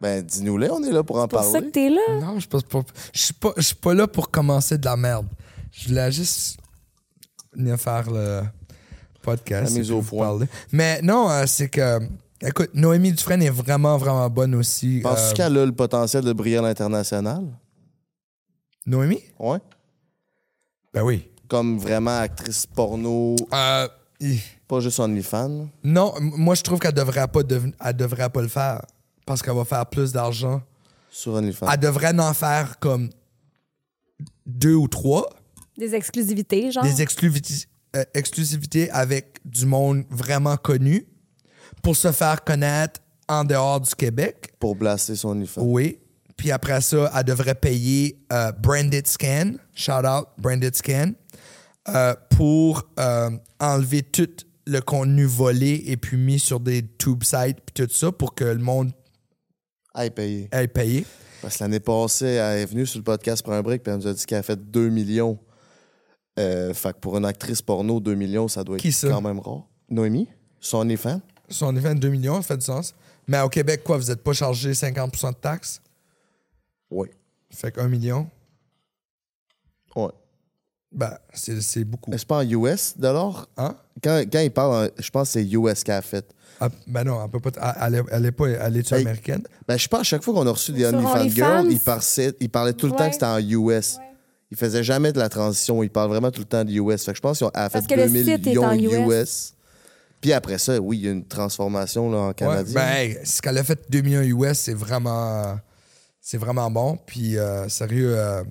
Ben, 0.00 0.22
dis-nous-les, 0.24 0.70
on 0.70 0.82
est 0.82 0.92
là 0.92 1.02
pour 1.02 1.16
en 1.18 1.22
C'est 1.24 1.28
pour 1.28 1.42
ça 1.44 1.52
parler. 1.52 1.66
que 1.66 1.72
t'es 1.72 1.90
là. 1.90 2.00
Non, 2.20 2.40
je 2.40 2.46
pense 2.48 2.62
pas. 2.62 2.80
Je 3.12 3.20
suis 3.20 3.34
pas, 3.34 3.52
je 3.56 3.62
suis 3.62 3.74
pas 3.74 3.92
là 3.92 4.06
pour 4.06 4.30
commencer 4.30 4.78
de 4.78 4.84
la 4.86 4.96
merde. 4.96 5.26
Je 5.72 5.88
voulais 5.88 6.10
juste 6.10 6.56
venir 7.52 7.76
faire 7.78 8.10
le 8.10 8.42
podcast. 9.22 9.72
La 9.74 9.78
mise 9.78 9.90
et 9.90 9.92
au 9.92 9.98
puis 10.00 10.08
vous 10.10 10.16
point. 10.16 10.26
parler. 10.28 10.46
Mais 10.72 11.00
non, 11.02 11.28
euh, 11.30 11.44
c'est 11.46 11.68
que. 11.68 11.98
Écoute, 12.42 12.70
Noémie 12.74 13.12
Dufresne 13.12 13.42
est 13.42 13.50
vraiment, 13.50 13.96
vraiment 13.98 14.28
bonne 14.30 14.54
aussi. 14.54 15.00
Penses-tu 15.02 15.32
Euh, 15.32 15.32
qu'elle 15.34 15.58
a 15.58 15.66
le 15.66 15.72
potentiel 15.72 16.24
de 16.24 16.32
briller 16.32 16.56
à 16.58 16.62
l'international? 16.62 17.44
Noémie? 18.86 19.20
Ouais. 19.38 19.58
Ben 20.94 21.02
oui. 21.02 21.28
Comme 21.48 21.78
vraiment 21.78 22.18
actrice 22.18 22.64
porno, 22.66 23.36
Euh, 23.52 23.88
pas 24.68 24.80
juste 24.80 24.98
OnlyFans? 25.00 25.68
non, 25.84 26.14
moi, 26.20 26.54
je 26.54 26.62
trouve 26.62 26.78
qu'elle 26.78 26.94
devrait 26.94 27.28
pas, 27.28 27.40
elle 27.84 27.96
devrait 27.96 28.30
pas 28.30 28.42
le 28.42 28.48
faire. 28.48 28.82
Parce 29.26 29.42
qu'elle 29.42 29.54
va 29.54 29.64
faire 29.64 29.84
plus 29.86 30.12
d'argent. 30.12 30.62
Sur 31.10 31.34
OnlyFans. 31.34 31.66
Elle 31.70 31.80
devrait 31.80 32.18
en 32.18 32.32
faire 32.34 32.78
comme 32.78 33.10
deux 34.46 34.74
ou 34.74 34.88
trois. 34.88 35.28
Des 35.76 35.94
exclusivités, 35.94 36.70
genre? 36.72 36.84
des 36.84 37.02
exclusivités, 37.02 37.66
euh, 37.96 38.04
exclusivités 38.14 38.90
avec 38.90 39.40
du 39.44 39.66
monde 39.66 40.04
vraiment 40.10 40.56
connu 40.56 41.06
pour 41.82 41.96
se 41.96 42.12
faire 42.12 42.42
connaître 42.44 43.00
en 43.28 43.44
dehors 43.44 43.80
du 43.80 43.94
Québec. 43.94 44.52
Pour 44.58 44.76
blaster 44.76 45.14
son 45.16 45.30
OnlyFans. 45.30 45.62
Oui. 45.62 45.98
Puis 46.36 46.50
après 46.50 46.80
ça, 46.80 47.10
elle 47.14 47.24
devrait 47.24 47.54
payer 47.54 48.18
euh, 48.32 48.50
Branded 48.52 49.06
Scan, 49.06 49.52
shout 49.74 50.06
out 50.06 50.28
Branded 50.38 50.74
Scan, 50.74 51.12
euh, 51.88 52.14
pour 52.30 52.88
euh, 52.98 53.30
enlever 53.60 54.02
tout 54.02 54.28
le 54.66 54.80
contenu 54.80 55.24
volé 55.26 55.82
et 55.86 55.96
puis 55.96 56.16
mis 56.16 56.38
sur 56.38 56.60
des 56.60 56.82
tube 56.98 57.24
sites 57.24 57.58
puis 57.66 57.74
tout 57.86 57.92
ça 57.92 58.10
pour 58.12 58.34
que 58.34 58.44
le 58.44 58.58
monde 58.58 58.92
payé. 60.14 60.48
ait 60.52 60.68
payé. 60.68 61.04
Parce 61.42 61.56
que 61.58 61.64
l'année 61.64 61.80
passée, 61.80 62.26
elle 62.26 62.58
est 62.60 62.66
venue 62.66 62.86
sur 62.86 62.98
le 62.98 63.04
podcast 63.04 63.42
pour 63.42 63.52
un 63.52 63.62
break, 63.62 63.82
puis 63.82 63.92
elle 63.92 63.98
nous 63.98 64.06
a 64.06 64.12
dit 64.14 64.24
qu'elle 64.24 64.38
a 64.38 64.42
fait 64.42 64.58
2 64.70 64.88
millions. 64.88 65.38
Fait 66.36 66.72
que 66.94 66.98
pour 67.00 67.18
une 67.18 67.24
actrice 67.26 67.60
porno, 67.60 68.00
2 68.00 68.14
millions, 68.14 68.48
ça 68.48 68.64
doit 68.64 68.76
être 68.76 68.82
Qui 68.82 68.92
ça? 68.92 69.08
quand 69.08 69.20
même 69.20 69.40
rare. 69.40 69.66
Noémie? 69.90 70.28
Son 70.60 70.78
OnlyFans? 70.78 71.20
Son 71.50 71.74
event 71.76 71.94
2 71.94 72.08
millions, 72.08 72.36
ça 72.36 72.48
fait 72.48 72.56
du 72.58 72.64
sens. 72.64 72.94
Mais 73.26 73.40
au 73.40 73.48
Québec, 73.48 73.82
quoi, 73.84 73.96
vous 73.98 74.06
n'êtes 74.06 74.22
pas 74.22 74.32
chargé 74.32 74.72
50% 74.72 75.30
de 75.30 75.34
taxes? 75.36 75.80
Oui. 76.90 77.08
Fait 77.50 77.72
qu'un 77.72 77.88
million, 77.88 78.28
Ouais. 79.96 80.08
ben, 80.92 81.16
c'est 81.34 81.60
c'est 81.60 81.84
beaucoup. 81.84 82.12
Est-ce 82.12 82.24
pas 82.26 82.38
en 82.38 82.48
US 82.48 82.94
dollars? 82.96 83.48
Hein? 83.56 83.76
Quand, 84.02 84.22
quand 84.30 84.40
il 84.40 84.50
parle, 84.50 84.86
en- 84.86 84.90
je 85.02 85.10
pense 85.10 85.28
que 85.28 85.32
c'est 85.40 85.44
US 85.44 85.82
qu'elle 85.84 85.96
a 85.96 86.02
fait. 86.02 86.24
Ah, 86.60 86.68
ben 86.86 87.04
non, 87.04 87.22
elle 87.24 87.30
peut 87.30 87.40
pas. 87.50 87.74
Elle, 87.86 88.04
elle 88.10 88.26
est, 88.26 88.32
pas. 88.32 88.48
Elle 88.48 88.76
est 88.76 88.92
américaine? 88.92 89.42
Ben, 89.66 89.76
je 89.76 89.82
sais 89.84 89.88
pas, 89.88 90.00
à 90.00 90.04
chaque 90.04 90.22
fois 90.22 90.34
qu'on 90.34 90.46
a 90.46 90.50
reçu 90.52 90.72
des 90.72 90.84
OnlyFans? 90.86 91.28
Girls, 91.28 91.66
il 91.70 91.80
parlait, 91.80 92.34
il 92.40 92.50
parlait 92.50 92.72
tout 92.74 92.86
le 92.86 92.92
temps 92.92 92.98
Ouais. 93.04 93.08
que 93.08 93.14
c'était 93.14 93.26
en 93.26 93.38
US. 93.38 93.98
Il 94.50 94.56
faisait 94.56 94.82
jamais 94.84 95.12
de 95.12 95.18
la 95.18 95.28
transition. 95.28 95.82
Il 95.82 95.90
parle 95.90 96.08
vraiment 96.08 96.30
tout 96.30 96.40
le 96.40 96.46
temps 96.46 96.64
de 96.64 96.72
US. 96.72 97.04
Fait 97.04 97.12
que 97.12 97.16
je 97.16 97.22
pense 97.22 97.38
qu'elle 97.38 97.48
a 97.54 97.68
fait 97.70 97.78
Parce 97.78 97.86
que 97.86 97.94
le 97.94 98.08
2 98.08 98.24
site 98.24 98.28
est 98.46 98.50
millions 98.50 98.64
en 98.64 98.74
US. 98.74 99.54
Puis 100.20 100.32
après 100.32 100.58
ça, 100.58 100.78
oui, 100.80 100.98
il 100.98 101.04
y 101.04 101.08
a 101.08 101.12
une 101.12 101.26
transformation 101.26 102.10
là, 102.10 102.18
en 102.18 102.28
Ouais. 102.28 102.34
canadien. 102.34 102.74
Ben, 102.74 103.16
ce 103.24 103.40
qu'elle 103.40 103.58
a 103.58 103.64
fait 103.64 103.80
2 103.90 104.00
millions 104.02 104.22
US, 104.22 104.58
c'est 104.58 104.74
vraiment. 104.74 105.58
C'est 106.20 106.36
vraiment 106.38 106.70
bon. 106.70 106.98
Puis, 107.06 107.38
euh, 107.38 107.68
sérieux, 107.68 108.14
euh, 108.18 108.44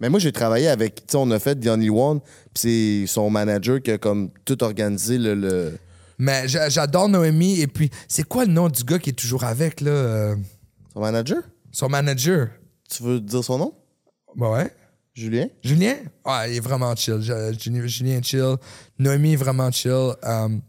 Mais 0.00 0.08
moi, 0.08 0.18
j'ai 0.18 0.32
travaillé 0.32 0.66
avec, 0.68 0.96
tu 0.96 1.12
sais, 1.12 1.16
on 1.16 1.30
a 1.30 1.38
fait 1.38 1.54
The 1.54 1.68
Only 1.68 1.88
One, 1.88 2.20
puis 2.52 3.04
c'est 3.06 3.06
son 3.06 3.30
manager 3.30 3.80
qui 3.80 3.92
a 3.92 3.98
comme 3.98 4.30
tout 4.44 4.62
organisé 4.64 5.18
le, 5.18 5.34
le, 5.36 5.78
Mais 6.18 6.48
j'a- 6.48 6.68
j'adore 6.68 7.08
Noémie. 7.08 7.60
Et 7.60 7.68
puis, 7.68 7.90
c'est 8.08 8.24
quoi 8.26 8.44
le 8.44 8.52
nom 8.52 8.68
du 8.68 8.82
gars 8.82 8.98
qui 8.98 9.10
est 9.10 9.14
toujours 9.14 9.44
avec, 9.44 9.80
là? 9.80 9.90
euh, 9.92 10.36
Son 10.92 11.00
manager? 11.00 11.38
son 11.70 11.88
manager? 11.88 12.48
Tu 12.90 13.02
veux 13.04 13.20
dire 13.20 13.42
son 13.44 13.58
nom? 13.58 13.74
Bah 14.36 14.50
ouais. 14.50 14.70
Julien? 15.14 15.46
Julien? 15.62 15.96
Ouais, 16.24 16.50
il 16.52 16.56
est 16.56 16.60
vraiment 16.60 16.94
chill. 16.96 17.20
Julien, 17.20 17.86
Julien 17.86 18.18
est 18.18 18.24
chill. 18.24 18.56
Noémie 18.98 19.34
est 19.34 19.36
vraiment 19.36 19.70
chill. 19.70 20.12
Um, 20.22 20.60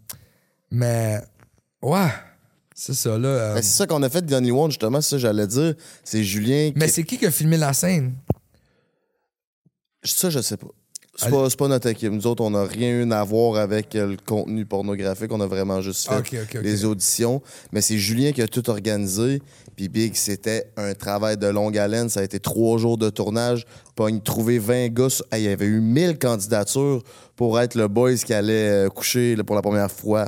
mais, 0.69 1.19
ouais, 1.81 2.09
c'est 2.75 2.93
ça, 2.93 3.17
là. 3.17 3.27
euh, 3.27 3.53
Ben, 3.55 3.61
c'est 3.63 3.75
ça 3.77 3.87
qu'on 3.87 4.03
a 4.03 4.09
fait 4.09 4.21
de 4.23 4.35
Only 4.35 4.51
One, 4.51 4.69
justement, 4.69 5.01
c'est 5.01 5.09
ça 5.11 5.15
que 5.15 5.21
j'allais 5.21 5.47
dire. 5.47 5.73
C'est 6.03 6.23
Julien 6.23 6.71
qui... 6.71 6.77
mais 6.77 6.87
c'est 6.87 7.03
qui 7.03 7.17
qui 7.17 7.25
a 7.25 7.31
filmé 7.31 7.57
la 7.57 7.73
scène? 7.73 8.15
Ça, 10.03 10.29
je 10.29 10.39
sais 10.39 10.57
pas. 10.57 10.67
C'est 11.15 11.29
pas, 11.29 11.47
pas 11.57 11.67
notre 11.69 11.87
équipe. 11.87 12.11
Nous 12.11 12.27
autres, 12.27 12.43
on 12.43 12.49
n'a 12.51 12.65
rien 12.65 12.89
eu 12.89 13.11
à 13.11 13.23
voir 13.23 13.55
avec 13.59 13.95
euh, 13.95 14.07
le 14.07 14.17
contenu 14.17 14.65
pornographique. 14.65 15.31
On 15.31 15.39
a 15.39 15.47
vraiment 15.47 15.81
juste 15.81 16.07
fait 16.07 16.13
Ah, 16.13 16.19
ok, 16.19 16.29
ok, 16.33 16.55
ok. 16.55 16.61
les 16.61 16.83
auditions. 16.83 17.41
Mais 17.71 17.81
c'est 17.81 17.97
Julien 17.97 18.33
qui 18.33 18.41
a 18.41 18.47
tout 18.47 18.69
organisé. 18.69 19.41
Puis 19.77 19.87
Big, 19.87 20.15
c'était 20.15 20.71
un 20.75 20.93
travail 20.93 21.37
de 21.37 21.47
longue 21.47 21.77
haleine. 21.77 22.09
Ça 22.09 22.19
a 22.19 22.23
été 22.23 22.39
trois 22.39 22.77
jours 22.77 22.97
de 22.97 23.09
tournage. 23.09 23.65
Pogne, 23.95 24.19
trouver 24.19 24.59
20 24.59 24.89
gars. 24.89 25.07
il 25.33 25.41
y 25.41 25.47
avait 25.47 25.65
eu 25.65 25.79
1000 25.79 26.19
candidatures 26.19 27.01
pour 27.35 27.59
être 27.61 27.75
le 27.75 27.87
boys 27.87 28.15
qui 28.15 28.33
allait 28.33 28.85
euh, 28.85 28.89
coucher 28.89 29.35
pour 29.45 29.55
la 29.55 29.61
première 29.61 29.91
fois. 29.91 30.27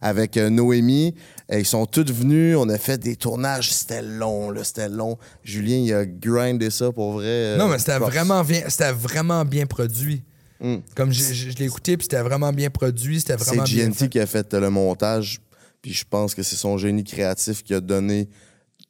Avec 0.00 0.36
euh, 0.36 0.50
Noémie, 0.50 1.14
ils 1.52 1.66
sont 1.66 1.86
tous 1.86 2.10
venus. 2.12 2.56
On 2.56 2.68
a 2.68 2.78
fait 2.78 2.98
des 2.98 3.16
tournages. 3.16 3.72
C'était 3.72 4.02
long, 4.02 4.50
là. 4.50 4.64
C'était 4.64 4.88
long. 4.88 5.18
Julien, 5.42 5.76
il 5.76 5.92
a 5.92 6.06
grindé 6.06 6.70
ça 6.70 6.90
pour 6.92 7.12
vrai. 7.12 7.26
euh, 7.26 7.56
Non, 7.58 7.68
mais 7.68 7.78
c'était 7.78 7.98
vraiment 7.98 8.42
bien, 8.42 8.62
c'était 8.68 8.92
vraiment 8.92 9.44
bien 9.44 9.66
produit. 9.66 10.22
Mm. 10.60 10.76
Comme 10.94 11.12
je 11.12 11.34
je 11.34 11.56
l'ai 11.58 11.64
écouté, 11.66 11.96
puis 11.96 12.04
c'était 12.04 12.22
vraiment 12.22 12.52
bien 12.52 12.70
produit, 12.70 13.20
c'était 13.20 13.36
C'est 13.38 13.44
vraiment 13.44 13.64
bien 13.64 13.88
GNT 13.88 14.08
qui 14.08 14.20
a 14.20 14.26
fait 14.26 14.52
le 14.54 14.70
montage. 14.70 15.40
Puis 15.82 15.92
je 15.92 16.04
pense 16.08 16.34
que 16.34 16.42
c'est 16.42 16.56
son 16.56 16.78
génie 16.78 17.04
créatif 17.04 17.62
qui 17.62 17.74
a 17.74 17.80
donné 17.80 18.28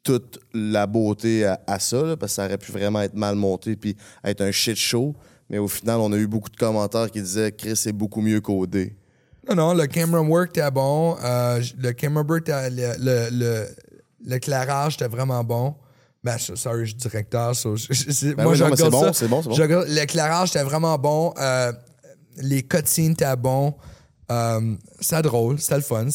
toute 0.04 0.38
la 0.52 0.86
beauté 0.86 1.46
à, 1.46 1.60
à 1.66 1.78
ça, 1.80 2.02
là, 2.02 2.16
parce 2.16 2.32
que 2.32 2.36
ça 2.36 2.44
aurait 2.44 2.58
pu 2.58 2.70
vraiment 2.70 3.00
être 3.00 3.14
mal 3.14 3.34
monté 3.34 3.74
puis 3.74 3.96
être 4.22 4.42
un 4.42 4.52
shit 4.52 4.76
show. 4.76 5.14
Mais 5.50 5.58
au 5.58 5.66
final, 5.66 5.98
on 6.00 6.12
a 6.12 6.16
eu 6.16 6.26
beaucoup 6.26 6.50
de 6.50 6.56
commentaires 6.56 7.10
qui 7.10 7.20
disaient 7.20 7.50
Chris 7.52 7.82
est 7.86 7.92
beaucoup 7.92 8.20
mieux 8.20 8.40
codé. 8.40 8.94
Non, 9.48 9.54
non, 9.54 9.74
le 9.74 9.86
camera 9.86 10.20
work 10.22 10.50
était 10.56 10.70
bon. 10.70 11.16
euh, 11.22 11.62
le 11.78 11.92
camera 11.92 12.22
work, 12.26 12.48
était- 12.48 12.70
le, 12.70 12.92
le, 12.98 13.28
le- 13.30 13.68
l'éclairage 14.24 14.94
était 14.94 15.08
vraiment 15.08 15.42
bon. 15.44 15.74
Ben, 16.22 16.38
sorry, 16.38 16.80
je 16.86 16.90
suis 16.90 16.94
directeur. 16.94 17.54
so 17.54 17.76
je- 17.76 17.88
je- 17.92 18.10
c'est- 18.10 18.34
Ben 18.34 18.44
moi, 18.44 18.52
oui, 18.52 18.58
je 18.58 18.64
non, 18.64 18.70
mais 18.70 18.76
c'est 18.76 18.84
regarde 18.84 19.04
bon, 19.04 19.12
ça. 19.12 19.18
c'est 19.18 19.28
bon, 19.28 19.42
c'est 19.42 19.68
bon. 19.68 19.84
L'éclairage 19.88 20.48
était 20.50 20.62
vraiment 20.62 20.96
bon. 20.98 21.34
euh, 21.38 21.72
les 22.38 22.62
cutscenes 22.62 23.12
étaient 23.12 23.36
bons. 23.36 23.74
Euh, 24.32 24.74
c'était 25.00 25.22
drôle, 25.22 25.60
c'était 25.60 25.76
le 25.76 25.82
fun. 25.82 26.06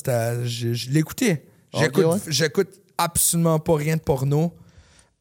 Je, 0.43 0.73
je 0.73 0.89
l'écoutais. 0.89 1.45
Ok, 1.73 1.81
J'écoute, 1.83 2.05
ouais. 2.05 2.17
j'écoute 2.27 2.69
absolument 2.97 3.59
pas 3.59 3.75
rien 3.75 3.95
de 3.97 4.01
porno. 4.01 4.51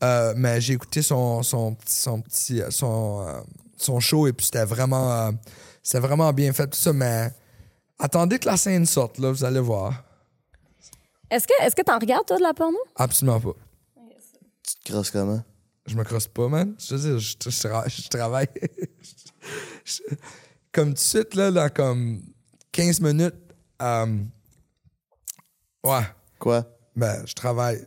euh, 0.02 0.32
mais 0.36 0.60
j'ai 0.60 0.72
écouté 0.74 1.02
son, 1.02 1.42
son, 1.42 1.74
petit- 1.74 1.92
son 2.00 2.20
petit 2.22 2.62
son, 2.70 3.24
euh, 3.26 3.40
son 3.76 3.98
show 4.00 4.26
et 4.28 4.32
puis 4.32 4.46
c'était 4.46 4.64
vraiment 4.64 5.30
c'était 5.82 5.98
vraiment 5.98 6.32
bien 6.32 6.52
fait 6.52 6.66
tout 6.68 6.78
ça 6.78 6.92
mais 6.92 7.30
attendez 7.98 8.38
que 8.38 8.46
la 8.46 8.56
scène 8.56 8.86
sorte 8.86 9.18
là 9.18 9.30
vous 9.30 9.44
allez 9.44 9.60
voir. 9.60 10.04
Est-ce 11.30 11.46
que 11.46 11.52
est-ce 11.62 11.76
que 11.76 11.82
t'en 11.82 11.98
regardes, 11.98 12.26
toi, 12.26 12.38
de 12.38 12.42
la 12.42 12.54
porno? 12.54 12.78
absolument 12.96 13.40
pas. 13.40 13.54
Tu 14.62 14.74
te 14.84 14.92
crosses 14.92 15.10
comment? 15.10 15.42
Je 15.86 15.96
me 15.96 16.04
crosse 16.04 16.26
pas 16.28 16.48
man. 16.48 16.74
Je 16.78 16.94
veux 16.94 17.00
dire 17.00 17.18
je, 17.18 17.36
je 17.42 17.48
tra- 17.68 17.88
je 17.88 18.08
travaille. 18.08 18.48
Je- 19.84 20.02
comme 20.72 20.88
tout 20.88 20.94
de 20.94 20.98
suite 20.98 21.34
là 21.34 21.50
dans 21.50 21.68
comme 21.70 22.20
15 22.72 23.00
minutes 23.00 23.34
euh, 23.80 24.18
ouais. 25.84 26.02
Quoi? 26.38 26.64
Ben 26.94 27.24
je 27.26 27.32
travaille 27.32 27.84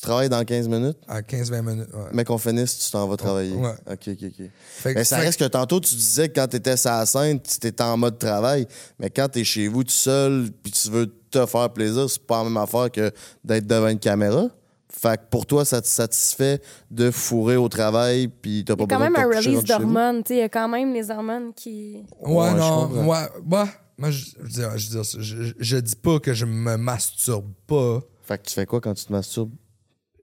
Tu 0.00 0.06
travailles 0.06 0.30
dans 0.30 0.42
15 0.42 0.66
minutes? 0.66 0.96
À 1.06 1.20
15-20 1.20 1.60
minutes 1.62 1.88
ouais. 1.92 2.08
Mais 2.14 2.24
qu'on 2.24 2.38
finisse, 2.38 2.78
tu 2.78 2.90
t'en 2.90 3.06
vas 3.06 3.18
travailler. 3.18 3.54
Ouais. 3.54 3.74
OK, 3.86 4.08
OK, 4.08 4.18
OK. 4.24 4.50
Fait 4.78 4.94
que- 4.94 4.98
Mais 4.98 5.04
ça 5.04 5.16
fait 5.16 5.22
que- 5.22 5.26
reste 5.26 5.40
que 5.40 5.44
tantôt, 5.44 5.78
tu 5.78 5.94
disais 5.94 6.30
que 6.30 6.40
quand 6.40 6.48
tu 6.48 6.56
étais 6.56 6.78
sur 6.78 6.90
la 6.90 7.04
scène, 7.04 7.38
tu 7.42 7.66
étais 7.66 7.82
en 7.82 7.98
mode 7.98 8.18
travail. 8.18 8.66
Mais 8.98 9.10
quand 9.10 9.28
tu 9.28 9.40
es 9.40 9.44
chez 9.44 9.68
vous 9.68 9.84
tout 9.84 9.90
seul 9.90 10.48
puis 10.62 10.72
tu 10.72 10.88
veux 10.88 11.06
te 11.30 11.44
faire 11.44 11.68
plaisir, 11.70 12.08
c'est 12.08 12.22
pas 12.26 12.38
la 12.38 12.44
même 12.44 12.56
affaire 12.56 12.90
que 12.90 13.12
d'être 13.44 13.66
devant 13.66 13.88
une 13.88 13.98
caméra. 13.98 14.46
Fait 14.88 15.18
que 15.18 15.24
pour 15.30 15.44
toi, 15.44 15.66
ça 15.66 15.82
te 15.82 15.86
satisfait 15.86 16.62
de 16.90 17.10
fourrer 17.10 17.56
au 17.56 17.68
travail 17.68 18.28
puis 18.28 18.64
t'as 18.64 18.72
Il 18.72 18.82
y 18.82 18.86
pas 18.86 18.94
a 18.94 18.98
quand 18.98 19.04
besoin 19.04 19.10
même 19.10 19.12
de 19.30 19.34
un 19.36 19.38
release 19.38 19.64
d'hormones. 19.64 20.22
Il 20.30 20.36
y 20.36 20.40
a 20.40 20.48
quand 20.48 20.68
même 20.68 20.94
les 20.94 21.10
hormones 21.10 21.52
qui. 21.54 22.02
Ouais, 22.22 22.34
Ouais, 22.36 22.50
je 22.52 22.56
non, 22.56 22.90
ouais, 22.90 23.06
ouais. 23.06 23.64
Moi, 23.98 24.10
je, 24.10 24.24
je, 24.24 24.42
veux 24.42 24.48
dire, 24.48 24.78
je, 24.78 24.90
veux 24.90 25.02
dire, 25.02 25.20
je, 25.20 25.52
je 25.58 25.76
dis 25.76 25.96
pas 25.96 26.18
que 26.20 26.32
je 26.32 26.46
me 26.46 26.76
masturbe 26.78 27.52
pas. 27.66 28.00
Fait 28.22 28.38
que 28.38 28.48
tu 28.48 28.54
fais 28.54 28.64
quoi 28.64 28.80
quand 28.80 28.94
tu 28.94 29.04
te 29.04 29.12
masturbes? 29.12 29.50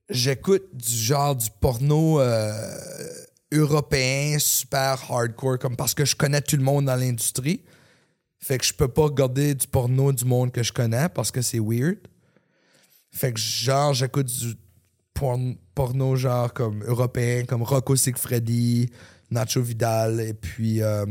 J'écoute 0.09 0.63
du 0.73 0.93
genre 0.93 1.35
du 1.35 1.49
porno 1.59 2.19
euh, 2.21 2.51
européen 3.51 4.37
super 4.39 5.03
hardcore, 5.09 5.59
comme 5.59 5.75
parce 5.75 5.93
que 5.93 6.05
je 6.05 6.15
connais 6.15 6.41
tout 6.41 6.55
le 6.55 6.63
monde 6.63 6.85
dans 6.85 6.95
l'industrie. 6.95 7.63
Fait 8.39 8.57
que 8.57 8.65
je 8.65 8.73
peux 8.73 8.87
pas 8.87 9.03
regarder 9.03 9.53
du 9.55 9.67
porno 9.67 10.11
du 10.13 10.23
monde 10.25 10.51
que 10.51 10.63
je 10.63 10.71
connais 10.71 11.09
parce 11.09 11.31
que 11.31 11.41
c'est 11.41 11.59
weird. 11.59 11.97
Fait 13.11 13.33
que 13.33 13.39
genre, 13.39 13.93
j'écoute 13.93 14.27
du 14.27 14.55
porn- 15.13 15.57
porno 15.75 16.15
genre 16.15 16.53
comme 16.53 16.83
européen, 16.83 17.43
comme 17.45 17.63
Rocco 17.63 17.95
Sigfredi, 17.95 18.89
Nacho 19.31 19.61
Vidal, 19.61 20.21
et 20.21 20.33
puis 20.33 20.81
euh, 20.81 21.05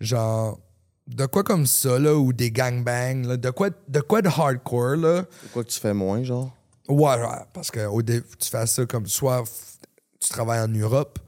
genre 0.00 0.60
de 1.08 1.26
quoi 1.26 1.42
comme 1.42 1.66
ça, 1.66 1.98
là, 1.98 2.14
ou 2.14 2.32
des 2.32 2.52
gangbangs, 2.52 3.26
là, 3.26 3.36
de 3.36 3.50
quoi, 3.50 3.70
de 3.88 4.00
quoi 4.00 4.22
de 4.22 4.28
hardcore, 4.28 4.96
là? 4.96 5.24
C'est 5.42 5.50
quoi 5.50 5.64
que 5.64 5.70
tu 5.70 5.80
fais 5.80 5.94
moins, 5.94 6.22
genre? 6.22 6.54
Ouais, 6.90 7.14
ouais, 7.16 7.44
parce 7.52 7.70
que 7.70 7.86
au 7.86 8.02
dé- 8.02 8.22
tu 8.38 8.48
fais 8.48 8.66
ça 8.66 8.84
comme 8.86 9.06
soit 9.06 9.44
tu 10.20 10.28
travailles 10.28 10.60
en 10.60 10.68
Europe 10.68 11.18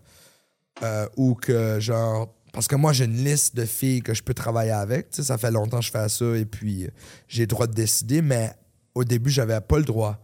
euh, 0.82 1.08
ou 1.16 1.34
que 1.34 1.78
genre. 1.80 2.34
Parce 2.52 2.68
que 2.68 2.76
moi, 2.76 2.92
j'ai 2.92 3.06
une 3.06 3.24
liste 3.24 3.56
de 3.56 3.64
filles 3.64 4.02
que 4.02 4.12
je 4.12 4.22
peux 4.22 4.34
travailler 4.34 4.72
avec. 4.72 5.10
Tu 5.10 5.16
sais, 5.16 5.22
ça 5.28 5.38
fait 5.38 5.50
longtemps 5.50 5.78
que 5.78 5.84
je 5.86 5.90
fais 5.90 6.08
ça 6.08 6.24
et 6.36 6.44
puis 6.44 6.84
euh, 6.84 6.88
j'ai 7.28 7.44
le 7.44 7.46
droit 7.46 7.66
de 7.66 7.72
décider, 7.72 8.20
mais 8.20 8.52
au 8.94 9.04
début, 9.04 9.30
j'avais 9.30 9.60
pas 9.62 9.78
le 9.78 9.84
droit. 9.84 10.18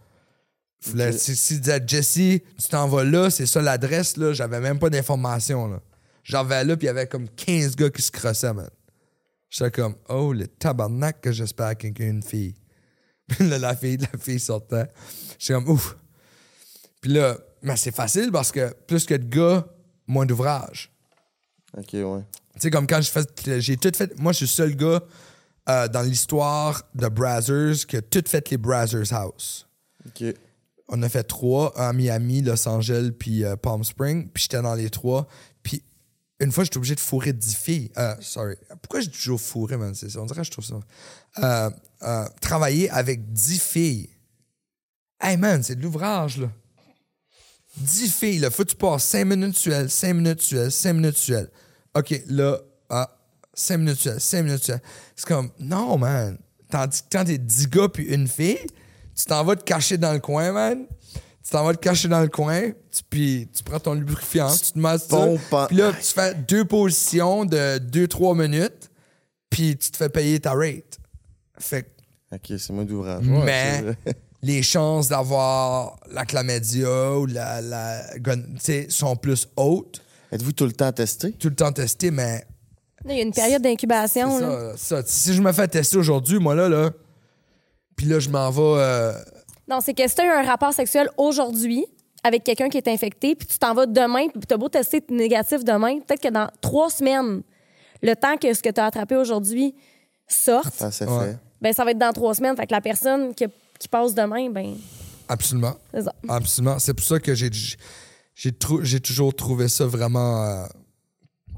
Si, 0.80 1.34
si 1.36 1.54
tu 1.54 1.60
disais, 1.60 1.82
Jesse, 1.86 2.14
tu 2.14 2.68
t'en 2.70 2.86
vas 2.86 3.02
là, 3.04 3.30
c'est 3.30 3.46
ça 3.46 3.62
l'adresse, 3.62 4.16
là, 4.16 4.32
j'avais 4.32 4.60
même 4.60 4.78
pas 4.78 4.90
d'informations. 4.90 5.66
là. 5.68 5.80
J'en 6.22 6.44
vais 6.44 6.62
là, 6.64 6.76
puis 6.76 6.84
il 6.84 6.88
y 6.88 6.90
avait 6.90 7.06
comme 7.06 7.28
15 7.30 7.74
gars 7.76 7.90
qui 7.90 8.02
se 8.02 8.10
crossaient, 8.12 8.52
man. 8.52 8.68
J'étais 9.48 9.70
comme, 9.70 9.94
oh, 10.10 10.32
le 10.34 10.46
tabarnak 10.46 11.22
que 11.22 11.32
j'espère 11.32 11.76
qu'il 11.78 11.98
y 11.98 12.02
a 12.02 12.06
une 12.06 12.22
fille. 12.22 12.54
Là, 13.40 13.58
la 13.58 13.76
fille, 13.76 13.98
la 13.98 14.18
fille 14.18 14.40
sortait. 14.40 14.88
J'étais 15.38 15.54
comme, 15.54 15.68
ouf. 15.68 15.96
Puis 17.00 17.12
là, 17.12 17.36
mais 17.62 17.76
c'est 17.76 17.94
facile 17.94 18.30
parce 18.32 18.52
que 18.52 18.72
plus 18.86 19.04
que 19.04 19.14
de 19.14 19.24
gars, 19.24 19.66
moins 20.06 20.26
d'ouvrage. 20.26 20.90
OK, 21.76 21.92
ouais. 21.92 22.24
Tu 22.54 22.60
sais, 22.60 22.70
comme 22.70 22.86
quand. 22.86 23.00
J'ai 23.58 23.76
tout 23.76 23.92
fait. 23.94 24.18
Moi, 24.18 24.32
je 24.32 24.38
suis 24.38 24.44
le 24.44 24.48
seul 24.48 24.76
gars 24.76 25.02
euh, 25.68 25.88
dans 25.88 26.02
l'histoire 26.02 26.82
de 26.94 27.08
Brazzers 27.08 27.86
qui 27.86 27.96
a 27.96 28.02
tout 28.02 28.24
fait 28.26 28.50
les 28.50 28.56
Brazzers 28.56 29.12
House. 29.12 29.68
OK. 30.06 30.34
On 30.88 31.02
a 31.02 31.08
fait 31.08 31.24
trois 31.24 31.78
à 31.78 31.92
Miami, 31.92 32.40
Los 32.40 32.66
Angeles, 32.66 33.10
puis 33.18 33.44
euh, 33.44 33.56
Palm 33.56 33.84
Springs. 33.84 34.28
Puis 34.30 34.44
j'étais 34.44 34.62
dans 34.62 34.74
les 34.74 34.88
trois. 34.88 35.28
Une 36.40 36.52
fois, 36.52 36.64
j'étais 36.64 36.76
obligé 36.76 36.94
de 36.94 37.00
fourrer 37.00 37.32
10 37.32 37.54
filles. 37.56 37.90
Euh, 37.98 38.14
sorry. 38.20 38.54
Pourquoi 38.80 39.00
j'ai 39.00 39.10
toujours 39.10 39.40
fourré, 39.40 39.76
man? 39.76 39.92
On 40.16 40.24
dirait 40.24 40.40
que 40.40 40.46
je 40.46 40.50
trouve 40.50 40.64
ça. 40.64 40.78
Euh, 41.38 41.70
euh, 42.02 42.28
travailler 42.40 42.88
avec 42.90 43.32
10 43.32 43.60
filles. 43.60 44.10
Hey, 45.20 45.36
man, 45.36 45.62
c'est 45.64 45.74
de 45.74 45.82
l'ouvrage, 45.82 46.38
là. 46.38 46.48
10 47.78 48.12
filles, 48.12 48.38
là. 48.38 48.50
Faut 48.50 48.64
que 48.64 48.70
tu 48.70 48.76
passes 48.76 49.04
5 49.04 49.24
minutes 49.24 49.56
sur 49.56 49.72
elle, 49.72 49.90
5 49.90 50.14
minutes 50.14 50.40
sur 50.40 50.60
elle, 50.60 50.70
5 50.70 50.92
minutes 50.92 51.16
sur 51.16 51.38
elle. 51.38 51.50
OK, 51.94 52.22
là, 52.28 52.58
ah, 52.88 53.10
5 53.54 53.78
minutes 53.78 53.98
sur 53.98 54.12
elle, 54.12 54.20
5 54.20 54.42
minutes 54.44 54.64
sur 54.64 54.74
elle. 54.74 54.82
C'est 55.16 55.26
comme, 55.26 55.50
non, 55.58 55.98
man. 55.98 56.38
Tandis 56.70 57.02
que 57.02 57.06
quand 57.10 57.24
t'es 57.24 57.38
10 57.38 57.68
gars 57.68 57.88
puis 57.88 58.04
une 58.04 58.28
fille, 58.28 58.66
tu 59.16 59.24
t'en 59.24 59.42
vas 59.42 59.56
te 59.56 59.64
cacher 59.64 59.98
dans 59.98 60.12
le 60.12 60.20
coin, 60.20 60.52
man. 60.52 60.86
Tu 61.48 61.52
t'en 61.52 61.64
vas 61.64 61.72
te 61.72 61.78
cacher 61.78 62.08
dans 62.08 62.20
le 62.20 62.28
coin, 62.28 62.72
tu- 62.92 63.02
puis 63.08 63.48
tu 63.56 63.62
prends 63.64 63.80
ton 63.80 63.94
lubrifiant, 63.94 64.54
tu 64.54 64.72
te 64.72 65.08
pompes 65.08 65.40
en- 65.52 65.66
Puis 65.66 65.76
là, 65.76 65.92
tu 65.94 66.12
fais 66.12 66.34
deux 66.34 66.66
positions 66.66 67.46
de 67.46 67.78
2-3 67.78 68.36
minutes, 68.36 68.90
puis 69.48 69.74
tu 69.78 69.90
te 69.90 69.96
fais 69.96 70.10
payer 70.10 70.38
ta 70.40 70.52
rate. 70.52 70.98
Fait 71.58 71.84
que 71.84 71.88
OK, 72.36 72.58
c'est 72.60 72.70
moins 72.74 72.84
d'ouvrage. 72.84 73.24
Mais 73.24 73.82
les 74.42 74.62
chances 74.62 75.08
d'avoir 75.08 75.98
la 76.12 76.26
chlamydia 76.26 77.14
ou 77.14 77.24
la, 77.24 77.62
la 77.62 78.02
gon- 78.18 78.42
tu 78.56 78.60
sais, 78.60 78.86
sont 78.90 79.16
plus 79.16 79.48
hautes. 79.56 80.02
Êtes-vous 80.30 80.52
tout 80.52 80.66
le 80.66 80.72
temps 80.72 80.92
testé? 80.92 81.32
Tout 81.32 81.48
le 81.48 81.54
temps 81.54 81.72
testé, 81.72 82.10
mais 82.10 82.44
Là, 83.06 83.12
Il 83.14 83.16
y 83.16 83.20
a 83.20 83.22
une 83.22 83.32
période 83.32 83.62
d'incubation. 83.62 84.38
là. 84.38 84.72
ça, 84.76 85.00
ça. 85.00 85.02
Si 85.06 85.32
je 85.32 85.40
me 85.40 85.52
fais 85.52 85.66
tester 85.68 85.96
aujourd'hui, 85.96 86.38
moi 86.38 86.54
là, 86.54 86.68
là, 86.68 86.90
puis 87.96 88.04
là, 88.04 88.18
je 88.18 88.28
m'en 88.28 88.50
vais. 88.50 88.60
euh, 88.82 89.12
Non, 89.68 89.80
c'est 89.80 89.94
que 89.94 90.06
si 90.08 90.14
tu 90.14 90.20
as 90.22 90.26
eu 90.26 90.28
un 90.30 90.42
rapport 90.46 90.72
sexuel 90.72 91.08
aujourd'hui 91.16 91.84
avec 92.24 92.42
quelqu'un 92.44 92.68
qui 92.68 92.78
est 92.78 92.88
infecté, 92.88 93.34
puis 93.34 93.46
tu 93.46 93.58
t'en 93.58 93.74
vas 93.74 93.86
demain, 93.86 94.28
puis 94.28 94.40
tu 94.46 94.54
as 94.54 94.56
beau 94.56 94.68
tester 94.68 95.02
négatif 95.10 95.62
demain, 95.64 95.98
peut-être 96.00 96.22
que 96.22 96.28
dans 96.32 96.48
trois 96.60 96.90
semaines, 96.90 97.42
le 98.02 98.14
temps 98.14 98.36
que 98.36 98.52
ce 98.54 98.62
que 98.62 98.70
tu 98.70 98.80
as 98.80 98.86
attrapé 98.86 99.16
aujourd'hui 99.16 99.74
sorte, 100.26 100.74
Ça 100.74 100.90
s'est 100.90 101.06
Ouais. 101.06 101.32
fait. 101.32 101.38
ben 101.60 101.72
ça 101.72 101.84
va 101.84 101.90
être 101.92 101.98
dans 101.98 102.12
trois 102.12 102.34
semaines. 102.34 102.56
Fait 102.56 102.66
que 102.66 102.72
la 102.74 102.80
personne 102.80 103.34
qui, 103.34 103.44
qui 103.78 103.88
passe 103.88 104.14
demain, 104.14 104.50
ben 104.50 104.74
Absolument. 105.28 105.74
c'est 105.92 106.02
ça. 106.02 106.14
Absolument. 106.28 106.78
C'est 106.78 106.94
pour 106.94 107.04
ça 107.06 107.18
que 107.20 107.34
j'ai 107.34 107.50
j'ai 108.34 108.52
trou- 108.52 108.82
j'ai 108.84 109.00
toujours 109.00 109.34
trouvé 109.34 109.68
ça 109.68 109.84
vraiment. 109.86 110.44
euh, 110.44 110.64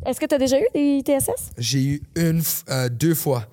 Est-ce 0.07 0.19
que 0.19 0.27
tu 0.27 0.35
as 0.35 0.39
déjà 0.39 0.59
eu 0.59 0.66
des 0.74 1.03
TSS? 1.05 1.51
j'ai 1.59 1.82
eu 1.85 2.03
une, 2.16 2.43
euh, 2.70 2.89
deux 2.89 3.15
fois. 3.15 3.45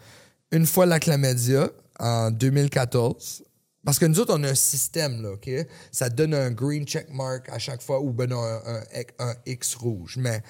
Une 0.52 0.66
fois 0.66 0.86
la 0.86 1.00
chlamydia 1.00 1.70
en 2.00 2.32
2014. 2.32 3.44
Parce 3.88 4.00
que 4.00 4.06
nous 4.06 4.20
autres, 4.20 4.36
on 4.38 4.44
a 4.44 4.50
un 4.50 4.54
système, 4.54 5.22
là, 5.22 5.32
OK? 5.32 5.50
Ça 5.94 6.10
donne 6.10 6.34
un 6.34 6.52
green 6.52 6.86
check 6.86 7.10
mark 7.10 7.48
à 7.48 7.58
chaque 7.58 7.82
fois 7.82 8.02
ou 8.02 8.12
ben 8.12 8.34
un- 8.34 8.84
un 9.20 9.34
X 9.46 9.76
rouge. 9.76 10.18
Mais, 10.18 10.44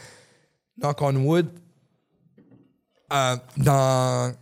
knock 0.81 0.99
on 1.03 1.15
wood, 1.17 1.47
euh, 3.13 3.37
dans 3.57 4.33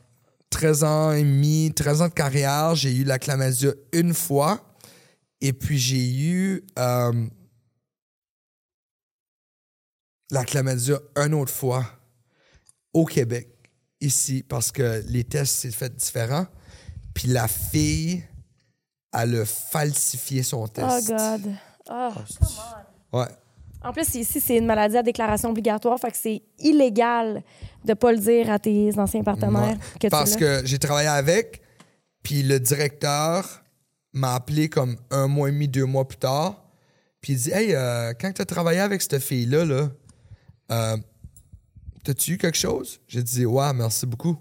13 0.49 0.85
ans 0.85 1.11
et 1.11 1.23
demi, 1.23 1.73
13 1.75 2.01
ans 2.03 2.07
de 2.07 2.13
carrière, 2.13 2.73
j'ai 2.75 2.95
eu 2.95 3.03
la 3.03 3.19
chlamydia 3.19 3.73
une 3.91 4.13
fois. 4.13 4.63
Et 5.41 5.51
puis, 5.51 5.77
j'ai 5.77 6.17
eu 6.17 6.63
euh, 6.79 7.27
la 10.31 10.45
chlamydia 10.45 10.99
une 11.17 11.33
autre 11.33 11.51
fois 11.51 11.85
au 12.93 13.03
Québec, 13.03 13.49
ici, 13.99 14.41
parce 14.41 14.71
que 14.71 15.03
les 15.09 15.25
tests, 15.25 15.53
c'est 15.55 15.71
fait 15.71 15.93
différent. 15.93 16.47
Puis 17.13 17.27
la 17.27 17.49
fille, 17.49 18.23
elle 19.17 19.41
a 19.41 19.45
falsifié 19.45 20.43
son 20.43 20.63
Oh 20.63 20.67
test. 20.67 21.07
God. 21.07 21.53
Ah. 21.89 22.11
Ouais. 23.13 23.25
En 23.83 23.93
plus, 23.93 24.15
ici, 24.15 24.39
c'est 24.41 24.57
une 24.57 24.65
maladie 24.65 24.97
à 24.97 25.03
déclaration 25.03 25.49
obligatoire, 25.49 25.99
fait 25.99 26.09
que 26.11 26.17
c'est 26.17 26.41
illégal 26.59 27.43
de 27.83 27.93
pas 27.93 28.11
le 28.11 28.17
dire 28.17 28.49
à 28.49 28.57
tes 28.57 28.97
anciens 28.97 29.23
partenaires 29.23 29.61
Ouais. 29.77 29.77
que 29.99 30.07
tu 30.07 30.09
Parce 30.09 30.35
que 30.35 30.61
j'ai 30.65 30.79
travaillé 30.79 31.07
avec, 31.07 31.61
puis 32.23 32.41
le 32.41 32.59
directeur 32.59 33.61
m'a 34.13 34.33
appelé 34.35 34.69
comme 34.69 34.97
un 35.11 35.27
mois 35.27 35.49
et 35.49 35.51
demi, 35.51 35.67
deux 35.67 35.85
mois 35.85 36.07
plus 36.07 36.17
tard. 36.17 36.63
Puis 37.21 37.33
il 37.33 37.39
dit 37.39 37.51
Hey, 37.51 37.75
euh, 37.75 38.13
quand 38.19 38.31
tu 38.33 38.41
as 38.41 38.45
travaillé 38.45 38.79
avec 38.79 39.01
cette 39.03 39.19
fille-là, 39.19 39.65
là, 39.65 39.89
euh, 40.71 40.97
t'as-tu 42.03 42.33
eu 42.33 42.37
quelque 42.39 42.57
chose? 42.57 42.99
J'ai 43.07 43.21
dit 43.21 43.45
Ouais, 43.45 43.71
merci 43.73 44.05
beaucoup. 44.07 44.37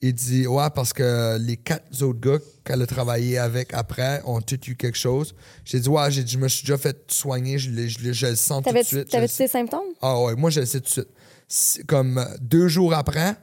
Il 0.00 0.14
dit 0.14 0.46
Ouais, 0.46 0.70
parce 0.74 0.92
que 0.92 1.36
les 1.38 1.56
quatre 1.56 2.02
autres 2.02 2.20
gars 2.20 2.38
qu'elle 2.64 2.82
a 2.82 2.86
travaillé 2.86 3.36
avec 3.38 3.74
après 3.74 4.22
ont 4.24 4.40
tous 4.40 4.60
eu 4.68 4.76
quelque 4.76 4.96
chose. 4.98 5.34
J'ai 5.64 5.80
dit 5.80 5.88
Ouais, 5.88 6.10
j'ai 6.10 6.22
dit, 6.22 6.32
je 6.32 6.38
me 6.38 6.46
suis 6.48 6.62
déjà 6.62 6.78
fait 6.78 6.96
soigner, 7.10 7.58
je, 7.58 7.70
l'ai- 7.70 7.88
je, 7.88 8.26
le 8.26 8.36
sens 8.36 8.58
tout 8.62 8.70
de 8.70 8.74
T'avais-tu 8.74 8.86
suite. 8.88 8.98
je 8.98 9.04
le 9.04 9.10
t'avais-tu 9.10 9.34
sais. 9.34 9.48
symptômes? 9.48 9.80
Ah 10.00 10.20
ouais, 10.22 10.36
moi 10.36 10.50
je 10.50 10.60
le 10.60 10.66
sais 10.66 10.78
tout 10.80 10.86
de 10.86 10.90
suite. 10.90 11.08
C'est 11.48 11.84
Comme 11.86 12.24
deux 12.40 12.68
jours 12.68 12.94
après 12.94 13.34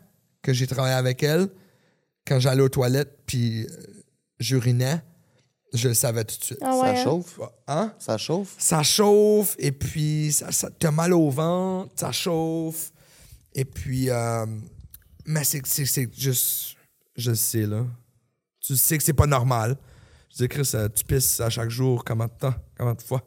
que 0.41 0.53
j'ai 0.53 0.67
travaillé 0.67 0.93
avec 0.95 1.23
elle, 1.23 1.49
quand 2.25 2.39
j'allais 2.39 2.61
aux 2.61 2.69
toilettes 2.69 3.17
puis 3.25 3.63
euh, 3.65 3.67
j'urinais, 4.39 5.01
je 5.73 5.89
le 5.89 5.93
savais 5.93 6.23
tout 6.23 6.37
de 6.39 6.43
suite. 6.43 6.59
Ah 6.61 6.77
ouais. 6.77 6.95
Ça 6.95 7.01
hein? 7.01 7.03
chauffe? 7.03 7.39
Hein? 7.67 7.93
Ça 7.99 8.17
chauffe? 8.17 8.55
Ça 8.57 8.81
chauffe 8.83 9.55
et 9.59 9.73
puis 9.73 10.31
ça, 10.31 10.51
ça 10.53 10.69
t'as 10.79 10.91
mal 10.91 11.13
au 11.13 11.29
ventre, 11.29 11.91
ça 11.97 12.13
chauffe. 12.13 12.91
Et 13.53 13.65
puis, 13.65 14.09
euh, 14.09 14.45
mais 15.25 15.43
c'est 15.43 15.65
c'est- 15.65 15.85
c'est 15.85 16.09
juste, 16.17 16.75
je 17.15 17.29
le 17.31 17.35
sais 17.35 17.65
là. 17.65 17.85
Tu 18.61 18.75
sais 18.75 18.97
que 18.97 19.03
c'est 19.03 19.13
pas 19.13 19.27
normal. 19.27 19.77
Je 20.31 20.37
dis, 20.43 20.47
Chris, 20.49 20.69
euh, 20.73 20.89
tu 20.89 21.03
pisses 21.03 21.39
à 21.39 21.49
chaque 21.49 21.69
jour, 21.69 22.03
comment 22.03 22.25
de 22.25 22.31
temps, 22.37 22.53
comment 22.77 22.93
de 22.93 23.01
fois? 23.01 23.21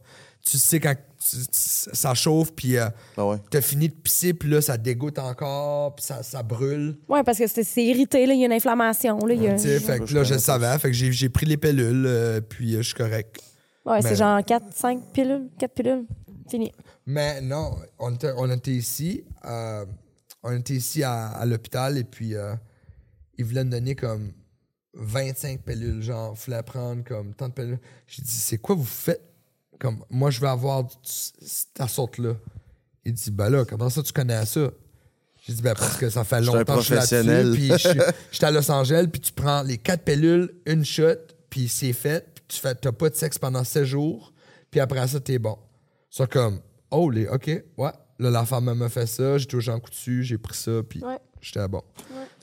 Tu 0.45 0.59
sais 0.59 0.79
quand 0.81 0.95
tu- 0.95 1.37
tu- 1.37 1.47
ça 1.53 2.15
chauffe 2.15 2.53
puis 2.55 2.77
euh, 2.77 2.89
Ah 3.17 3.27
ouais. 3.27 3.37
t'as 3.51 3.61
fini 3.61 3.89
de 3.89 3.95
pisser, 3.95 4.35
puis 4.35 4.49
là, 4.51 4.61
ça 4.61 4.77
dégoûte 4.77 5.19
encore, 5.19 5.95
puis 5.97 6.05
ça, 6.05 6.23
ça 6.23 6.43
brûle. 6.43 6.97
Ouais, 7.09 7.23
parce 7.25 7.39
que 7.39 7.47
c'est 7.47 7.65
c'est 7.65 7.85
irrité, 7.85 8.27
là. 8.27 8.35
Il 8.35 8.41
y 8.41 8.43
a 8.43 8.47
une 8.47 8.53
inflammation, 8.53 9.19
là. 9.27 9.35
y 9.35 9.47
a- 9.49 9.55
Tu 9.57 9.63
sais, 9.63 9.81
fait 9.81 9.99
que 10.01 10.15
là, 10.15 10.23
je 10.25 10.35
le 10.35 10.41
savais. 10.41 10.79
Fait 10.79 10.89
que 10.89 10.95
j'ai 10.95 11.11
j'ai 11.13 11.29
pris 11.29 11.47
les 11.47 11.57
pilules, 11.57 12.05
euh, 12.07 12.41
puis 12.41 12.75
euh, 12.75 12.79
je 12.79 12.89
suis 12.89 12.95
correct. 12.95 13.41
Ouais, 13.87 14.01
c'est 14.03 14.11
Mais- 14.11 14.17
genre 14.17 14.45
4, 14.45 14.67
5 14.75 15.13
pilules. 15.13 15.49
4 15.59 15.75
pilules. 15.75 16.07
Fini. 16.51 16.73
Mais 17.07 17.41
non, 17.41 17.77
on 17.99 18.15
était, 18.15 18.33
on 18.37 18.51
était 18.51 18.71
ici. 18.73 19.25
On 20.43 20.53
était 20.57 20.75
ici 20.75 21.03
à, 21.03 21.29
à 21.29 21.45
l'hôpital, 21.47 21.99
et 21.99 22.05
puis 22.05 22.35
euh, 22.35 22.55
ils 23.37 23.45
voulaient 23.45 23.65
me 23.65 23.71
donner 23.71 23.95
comme 23.95 24.33
25 24.95 25.63
pilules. 25.63 26.03
Genre, 26.03 26.35
il 26.35 26.39
fallait 26.39 26.63
prendre 26.63 27.05
comme 27.05 27.35
tant 27.35 27.49
de 27.49 27.55
pilules. 27.55 27.79
J'ai 28.07 28.23
dit, 28.23 28.31
c'est 28.31 28.59
quoi 28.59 28.75
vous 28.75 28.85
faites? 28.85 29.23
Comme, 29.79 30.05
moi, 30.11 30.31
je 30.31 30.41
veux 30.41 30.49
avoir 30.49 30.85
ta 31.75 31.87
sorte-là. 31.87 32.35
Il 33.05 33.13
dit, 33.13 33.31
ben 33.31 33.49
là, 33.49 33.65
comment 33.65 33.89
ça 33.89 34.03
tu 34.03 34.13
connais 34.13 34.45
ça? 34.45 34.71
J'ai 35.47 35.53
dit, 35.55 35.63
ben 35.63 35.75
parce 35.75 35.97
que 35.97 36.11
ça 36.11 36.25
fait 36.25 36.41
longtemps 36.59 36.75
que 36.77 36.81
je 36.83 36.87
suis 36.87 36.95
là-dessus. 37.17 37.29
Puis 37.55 37.69
je 37.79 37.89
suis- 38.33 38.45
à 38.45 38.51
Los 38.51 38.71
Angeles, 38.71 39.07
puis 39.11 39.21
tu 39.21 39.33
prends 39.33 39.63
les 39.63 39.79
quatre 39.79 40.03
pilules, 40.05 40.53
une 40.67 40.85
shot, 40.85 41.15
puis 41.49 41.69
c'est 41.69 41.93
fait. 41.93 42.27
Puis 42.35 42.45
tu 42.49 42.61
fais, 42.61 42.75
t'as 42.75 42.93
pas 42.93 43.09
de 43.09 43.15
sexe 43.15 43.39
pendant 43.39 43.63
7 43.65 43.85
jours, 43.85 44.33
puis 44.71 44.81
après 44.81 45.07
ça, 45.07 45.21
t'es 45.21 45.39
bon. 45.39 45.57
C'est 46.11 46.29
comme, 46.29 46.61
oh, 46.91 47.09
les, 47.09 47.29
OK, 47.29 47.47
ouais. 47.77 47.91
Là, 48.19 48.31
la 48.31 48.45
femme 48.45 48.73
m'a 48.75 48.89
fait 48.89 49.07
ça, 49.07 49.39
j'ai 49.39 49.47
toujours 49.47 49.75
un 49.75 49.81
coup 49.81 49.91
dessus, 49.91 50.23
j'ai 50.25 50.39
pris 50.39 50.57
ça, 50.57 50.71
puis 50.89 51.03
Ouais. 51.05 51.19
j'étais 51.41 51.67
bon. 51.69 51.83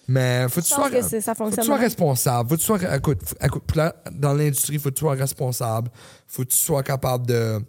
Mais 0.08 0.46
faut 0.50 0.62
que 0.62 0.66
tu 0.68 0.74
sois, 0.74 0.90
que 0.90 1.02
c'est- 1.02 1.20
ça 1.22 1.34
faut 1.36 1.50
que 1.50 1.56
tu 1.56 1.64
sois 1.64 1.78
responsable. 1.78 2.48
Faut 2.50 2.56
que 2.56 2.60
tu 2.62 2.66
sois, 2.66 2.96
écoute, 2.96 3.20
écoute, 3.42 3.64
dans 4.12 4.34
l'industrie, 4.34 4.78
faut 4.78 4.90
que 4.90 4.96
tu 4.96 5.00
sois 5.02 5.16
responsable. 5.16 5.90
Faut 6.28 6.44
que 6.44 6.50
tu 6.50 6.58
sois 6.58 6.84
capable 6.84 7.26
de. 7.28 7.60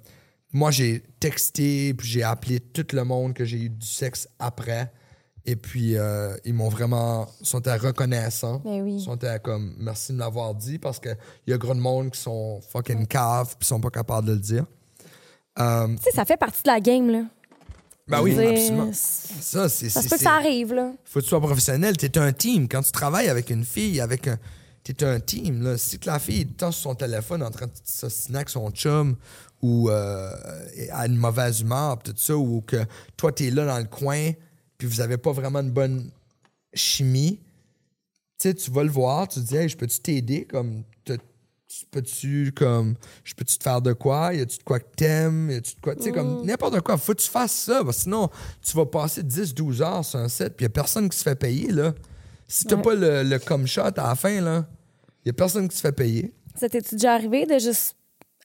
Moi, 0.52 0.70
j'ai 0.70 1.02
texté, 1.18 1.94
puis 1.94 2.06
j'ai 2.06 2.22
appelé 2.22 2.60
tout 2.60 2.86
le 2.92 3.04
monde 3.04 3.34
que 3.34 3.44
j'ai 3.44 3.56
eu 3.62 3.70
du 3.70 3.86
sexe 3.86 4.28
après. 4.38 4.92
Et 5.46 5.56
puis, 5.56 5.96
euh, 5.96 6.36
ils 6.44 6.52
m'ont 6.54 6.68
vraiment. 6.68 7.26
sont 7.42 7.60
reconnaissants. 7.64 8.60
Ben 8.64 8.82
oui. 8.82 8.96
Ils 8.96 9.00
sont 9.00 9.18
comme, 9.42 9.74
merci 9.78 10.12
de 10.12 10.16
me 10.18 10.20
l'avoir 10.22 10.54
dit, 10.54 10.78
parce 10.78 10.98
qu'il 11.00 11.16
y 11.46 11.52
a 11.52 11.58
gros 11.58 11.74
de 11.74 11.80
monde 11.80 12.10
qui 12.10 12.20
sont 12.20 12.60
fucking 12.72 13.06
caves, 13.06 13.56
puis 13.58 13.66
sont 13.66 13.80
pas 13.80 13.90
capables 13.90 14.26
de 14.28 14.32
le 14.34 14.38
dire. 14.40 14.66
Euh, 15.58 15.88
Tu 15.96 16.02
sais, 16.02 16.10
ça 16.10 16.24
fait 16.26 16.36
partie 16.36 16.62
de 16.62 16.68
la 16.68 16.80
game, 16.80 17.10
là. 17.10 17.22
Ben 18.08 18.22
oui, 18.22 18.38
absolument. 18.38 18.92
Ça 18.92 19.34
Ça, 19.40 19.68
c'est. 19.68 19.88
c'est- 19.88 20.16
ça 20.18 20.34
arrive, 20.34 20.72
là. 20.72 20.92
faut 21.04 21.18
que 21.20 21.24
tu 21.24 21.28
sois 21.30 21.40
professionnel. 21.40 21.96
Tu 21.96 22.06
es 22.06 22.18
un 22.18 22.32
team. 22.32 22.68
Quand 22.68 22.82
tu 22.82 22.92
travailles 22.92 23.28
avec 23.28 23.50
une 23.50 23.64
fille, 23.64 24.00
avec 24.00 24.28
un. 24.28 24.38
Tu 24.84 24.92
es 24.92 25.04
un 25.04 25.18
team. 25.18 25.62
Là. 25.62 25.76
Si 25.76 25.98
que 25.98 26.06
la 26.06 26.18
fille 26.20 26.42
est 26.42 26.60
sur 26.60 26.72
son 26.74 26.94
téléphone 26.94 27.42
en 27.42 27.50
train 27.50 27.66
de 27.66 27.72
s'assiner 27.84 28.36
avec 28.36 28.48
son 28.50 28.70
chum 28.70 29.16
ou 29.60 29.90
euh, 29.90 30.30
a 30.92 31.06
une 31.06 31.16
mauvaise 31.16 31.60
humeur, 31.60 31.98
tout 31.98 32.14
ça, 32.16 32.36
ou 32.36 32.60
que 32.60 32.84
toi, 33.16 33.32
tu 33.32 33.46
es 33.46 33.50
là 33.50 33.66
dans 33.66 33.78
le 33.78 33.84
coin, 33.86 34.30
puis 34.78 34.86
vous 34.86 35.00
avez 35.00 35.16
pas 35.16 35.32
vraiment 35.32 35.60
une 35.60 35.72
bonne 35.72 36.10
chimie, 36.74 37.40
tu 38.38 38.48
sais, 38.48 38.54
tu 38.54 38.70
vas 38.70 38.84
le 38.84 38.90
voir, 38.90 39.26
tu 39.26 39.40
te 39.40 39.46
dis, 39.46 39.56
hey, 39.56 39.68
je 39.68 39.76
peux-tu 39.76 39.98
t'aider? 39.98 40.44
Comme, 40.44 40.84
peux-tu, 41.86 42.53
comme, 42.57 42.94
je 43.24 43.35
peux-tu 43.35 43.59
te 43.59 43.62
faire 43.62 43.82
de 43.82 43.93
quoi? 43.93 44.32
Y 44.32 44.40
a-tu 44.40 44.59
de 44.59 44.62
quoi 44.62 44.81
que 44.81 44.89
t'aimes? 44.97 45.51
Y 45.51 45.57
a-tu 45.57 45.74
de 45.74 45.81
quoi? 45.81 45.94
Tu 45.94 46.03
sais, 46.05 46.12
comme, 46.12 46.44
n'importe 46.47 46.81
quoi. 46.81 46.97
Faut 46.97 47.12
que 47.15 47.20
tu 47.20 47.28
fasses 47.31 47.53
ça, 47.53 47.85
parce 47.85 47.98
que 47.98 48.03
sinon, 48.05 48.31
tu 48.62 48.77
vas 48.77 48.86
passer 48.86 49.23
10-12 49.23 49.82
heures 49.82 50.05
sur 50.05 50.19
un 50.19 50.28
set, 50.28 50.57
puis 50.57 50.65
y 50.65 50.66
a 50.66 50.70
personne 50.70 51.09
qui 51.09 51.19
se 51.19 51.23
fait 51.23 51.36
payer, 51.36 51.70
là. 51.73 51.93
Si 52.48 52.65
t'as 52.65 52.77
Ouais. 52.77 52.82
pas 52.82 52.94
le, 52.94 53.23
le 53.24 53.39
comme 53.39 53.66
shot 53.66 53.82
à 53.82 53.93
la 54.09 54.15
fin, 54.15 54.40
là, 54.40 54.65
y 55.24 55.31
a 55.31 55.32
personne 55.32 55.69
qui 55.69 55.77
se 55.77 55.81
fait 55.82 55.93
payer. 55.93 56.32
Ça 56.55 56.69
t'est-tu 56.69 56.94
déjà 56.94 57.15
arrivé 57.15 57.44
de 57.44 57.59
juste 57.59 57.97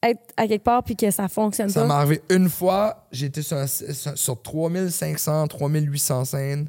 être 0.03 0.34
à 0.36 0.48
quelque 0.48 0.64
part 0.64 0.84
puis 0.84 0.95
que 0.95 1.12
ça 1.12 1.28
fonctionne 1.28 1.70
Ça 1.70 1.82
pas? 1.82 1.88
m'est 1.88 1.94
arrivé 1.94 2.22
une 2.32 2.49
fois, 2.49 3.08
j'ai 3.12 3.28
été 3.28 3.44
sur, 3.44 3.56
un- 3.58 3.68
sur, 3.68 4.18
sur 4.18 4.41
3500, 4.41 5.48
3800 5.48 6.26
scènes 6.26 6.68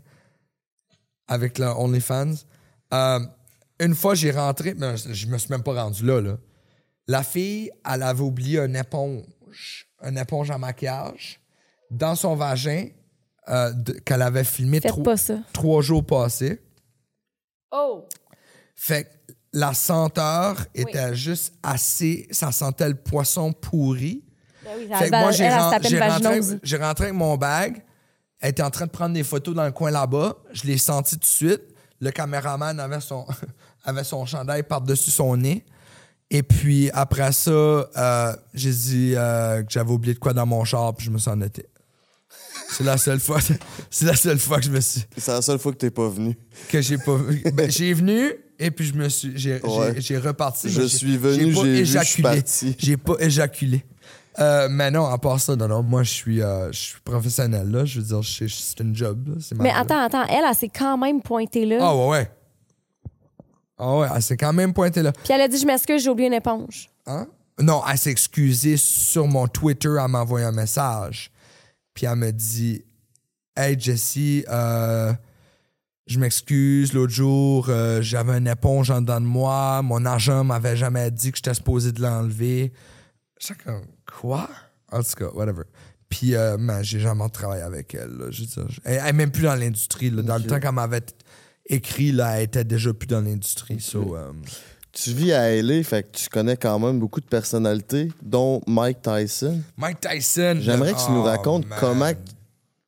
avec 1.26 1.58
le 1.58 1.66
OnlyFans. 1.66 2.34
Euh, 2.92 3.20
une 3.80 3.94
fois, 3.94 4.14
j'ai 4.14 4.30
rentré, 4.30 4.74
mais 4.74 4.96
je 4.96 5.26
me 5.26 5.38
suis 5.38 5.48
même 5.50 5.62
pas 5.62 5.72
rendu 5.82 6.04
là, 6.04 6.20
là. 6.20 6.36
La 7.08 7.22
fille, 7.22 7.70
elle 7.90 8.02
avait 8.02 8.22
oublié 8.22 8.58
une 8.60 8.76
éponge, 8.76 9.86
une 10.02 10.18
éponge 10.18 10.50
à 10.50 10.58
maquillage 10.58 11.40
dans 11.90 12.14
son 12.14 12.36
vagin 12.36 12.88
euh, 13.48 13.72
qu'elle 14.04 14.22
avait 14.22 14.44
filmé 14.44 14.80
Faites 14.80 14.92
tro- 14.92 15.02
pas 15.02 15.16
ça. 15.16 15.38
trois 15.52 15.82
jours 15.82 16.04
passés. 16.06 16.60
Oh! 17.70 18.06
Fait 18.76 19.04
que 19.04 19.08
la 19.52 19.74
senteur 19.74 20.64
était 20.74 21.14
juste 21.14 21.54
assez. 21.62 22.26
Ça 22.30 22.52
sentait 22.52 22.88
le 22.88 22.94
poisson 22.94 23.52
pourri. 23.52 24.24
Ben 24.64 24.70
oui, 24.78 24.88
Fait 24.96 25.10
que 25.10 25.10
moi, 25.10 25.32
rentré, 25.50 26.58
j'ai 26.62 26.76
rentré 26.76 27.04
avec 27.06 27.16
mon 27.16 27.36
bag. 27.36 27.82
Elle 28.40 28.50
était 28.50 28.62
en 28.62 28.70
train 28.70 28.86
de 28.86 28.90
prendre 28.90 29.14
des 29.14 29.24
photos 29.24 29.54
dans 29.54 29.64
le 29.64 29.72
coin 29.72 29.90
là-bas. 29.90 30.36
Je 30.52 30.64
l'ai 30.64 30.78
senti 30.78 31.14
tout 31.16 31.20
de 31.20 31.24
suite. 31.24 31.62
Le 32.00 32.10
caméraman 32.10 32.78
avait 32.80 33.00
son, 33.00 33.26
avait 33.84 34.04
son 34.04 34.24
chandail 34.24 34.62
par-dessus 34.62 35.10
son 35.10 35.36
nez. 35.36 35.64
Et 36.34 36.42
puis, 36.42 36.90
après 36.94 37.30
ça, 37.32 37.50
euh, 37.50 38.32
j'ai 38.54 38.70
dit 38.72 39.12
euh, 39.14 39.62
que 39.62 39.70
j'avais 39.70 39.90
oublié 39.90 40.14
de 40.14 40.18
quoi 40.18 40.32
dans 40.32 40.46
mon 40.46 40.64
char, 40.64 40.94
puis 40.94 41.04
je 41.06 41.10
me 41.10 41.18
suis 41.18 41.30
en 41.30 41.40
été. 41.42 41.66
C'est 42.70 42.84
la 42.84 42.96
seule 42.96 43.20
fois, 43.20 43.38
c'est 43.90 44.06
la 44.06 44.16
seule 44.16 44.38
fois 44.38 44.58
que 44.58 44.64
je 44.64 44.70
me 44.70 44.80
suis, 44.80 45.02
C'est 45.18 45.30
la 45.30 45.42
seule 45.42 45.58
fois 45.58 45.72
que 45.72 45.76
t'es 45.76 45.90
pas 45.90 46.08
venu. 46.08 46.34
que 46.70 46.80
j'ai 46.80 46.96
pas 46.96 47.16
vu. 47.16 47.42
Ben, 47.52 47.70
j'ai 47.70 47.92
venu 47.92 48.30
et 48.58 48.70
puis 48.70 48.86
je 48.86 48.94
me 48.94 49.08
suis, 49.10 49.32
j'ai, 49.36 49.60
j'ai- 49.62 49.68
Ouais. 49.68 49.94
j'ai 49.98 50.16
reparti. 50.16 50.70
Je 50.70 50.82
suis 50.82 51.18
venu, 51.18 51.52
pas 51.52 51.62
j'ai 51.62 51.70
vu, 51.70 51.76
je 51.84 51.98
suis 51.98 52.22
éjaculé. 52.22 52.22
parti. 52.22 52.76
J'ai 52.78 52.96
pas 52.96 53.14
éjaculé. 53.20 53.84
Euh, 54.38 54.68
mais 54.70 54.90
non, 54.90 55.04
à 55.04 55.18
part 55.18 55.38
ça, 55.38 55.54
non, 55.54 55.68
non, 55.68 55.82
moi, 55.82 56.02
je 56.02 56.10
suis, 56.10 56.40
euh, 56.40 56.72
je 56.72 56.78
suis 56.78 57.00
professionnel, 57.04 57.70
là. 57.70 57.84
Je 57.84 58.00
veux 58.00 58.06
dire, 58.06 58.22
je- 58.22 58.46
je- 58.46 58.54
c'est 58.54 58.80
une 58.80 58.96
job, 58.96 59.28
là. 59.28 59.34
Ma 59.56 59.64
Mais 59.64 59.70
attends, 59.70 60.00
attends, 60.02 60.24
elle, 60.30 60.44
elle, 60.48 60.54
s'est 60.54 60.70
quand 60.70 60.96
même 60.96 61.20
pointée 61.20 61.66
là. 61.66 61.76
Ah, 61.82 61.94
ouais, 61.94 62.08
ouais. 62.08 62.30
Ah 63.84 63.96
ouais, 63.98 64.08
elle 64.14 64.22
s'est 64.22 64.36
quand 64.36 64.52
même 64.52 64.72
pointée 64.72 65.02
là. 65.02 65.10
Puis 65.12 65.32
elle 65.32 65.40
a 65.40 65.48
dit 65.48 65.58
Je 65.58 65.66
m'excuse, 65.66 66.04
j'ai 66.04 66.10
oublié 66.10 66.28
une 66.28 66.34
éponge. 66.34 66.88
Hein? 67.06 67.26
Non, 67.60 67.82
elle 67.90 67.98
s'est 67.98 68.10
excusée 68.12 68.76
sur 68.76 69.26
mon 69.26 69.48
Twitter, 69.48 69.90
elle 70.00 70.08
m'a 70.08 70.20
envoyé 70.20 70.46
un 70.46 70.52
message. 70.52 71.32
Puis 71.92 72.06
elle 72.06 72.14
me 72.16 72.30
dit 72.30 72.84
Hey 73.56 73.78
Jessie, 73.78 74.44
euh, 74.48 75.12
je 76.06 76.18
m'excuse, 76.20 76.92
l'autre 76.92 77.12
jour, 77.12 77.66
euh, 77.68 78.00
j'avais 78.02 78.38
une 78.38 78.46
éponge 78.46 78.90
en 78.90 79.00
dedans 79.00 79.20
de 79.20 79.26
moi, 79.26 79.82
mon 79.82 80.06
agent 80.06 80.44
m'avait 80.44 80.76
jamais 80.76 81.10
dit 81.10 81.32
que 81.32 81.38
j'étais 81.38 81.54
supposé 81.54 81.90
de 81.90 82.00
l'enlever. 82.00 82.72
J'étais 83.40 83.62
comme 83.64 83.82
Quoi? 84.20 84.48
En 84.92 85.02
tout 85.02 85.12
cas, 85.16 85.28
whatever. 85.34 85.64
Puis, 86.08 86.34
euh, 86.34 86.58
man, 86.58 86.84
j'ai 86.84 87.00
jamais 87.00 87.28
travaillé 87.30 87.62
avec 87.62 87.94
elle. 87.94 88.10
là. 88.10 88.26
Je 88.30 88.42
veux 88.42 88.46
dire, 88.46 88.78
elle, 88.84 89.00
elle 89.02 89.08
est 89.08 89.12
même 89.12 89.30
plus 89.30 89.44
dans 89.44 89.54
l'industrie. 89.54 90.10
là. 90.10 90.22
Dans 90.22 90.36
le 90.36 90.44
temps 90.44 90.60
qu'elle 90.60 90.72
m'avait 90.72 91.00
écrit, 91.66 92.12
là, 92.12 92.38
elle 92.38 92.44
était 92.44 92.64
déjà 92.64 92.92
plus 92.92 93.06
dans 93.06 93.20
l'industrie. 93.20 93.80
So, 93.80 94.16
euh, 94.16 94.32
Tu 94.92 95.12
vis 95.12 95.32
à 95.32 95.50
LA, 95.62 95.82
fait 95.84 96.02
que 96.04 96.16
tu 96.18 96.28
connais 96.28 96.56
quand 96.56 96.78
même 96.78 96.98
beaucoup 96.98 97.20
de 97.20 97.26
personnalités, 97.26 98.08
dont 98.22 98.60
Mike 98.66 99.02
Tyson. 99.02 99.60
Mike 99.76 100.00
Tyson. 100.00 100.58
J'aimerais 100.60 100.92
que 100.92 101.04
tu 101.04 101.10
nous 101.10 101.20
Oh, 101.20 101.24
racontes 101.24 101.66
man. 101.68 101.78
comment 101.80 102.12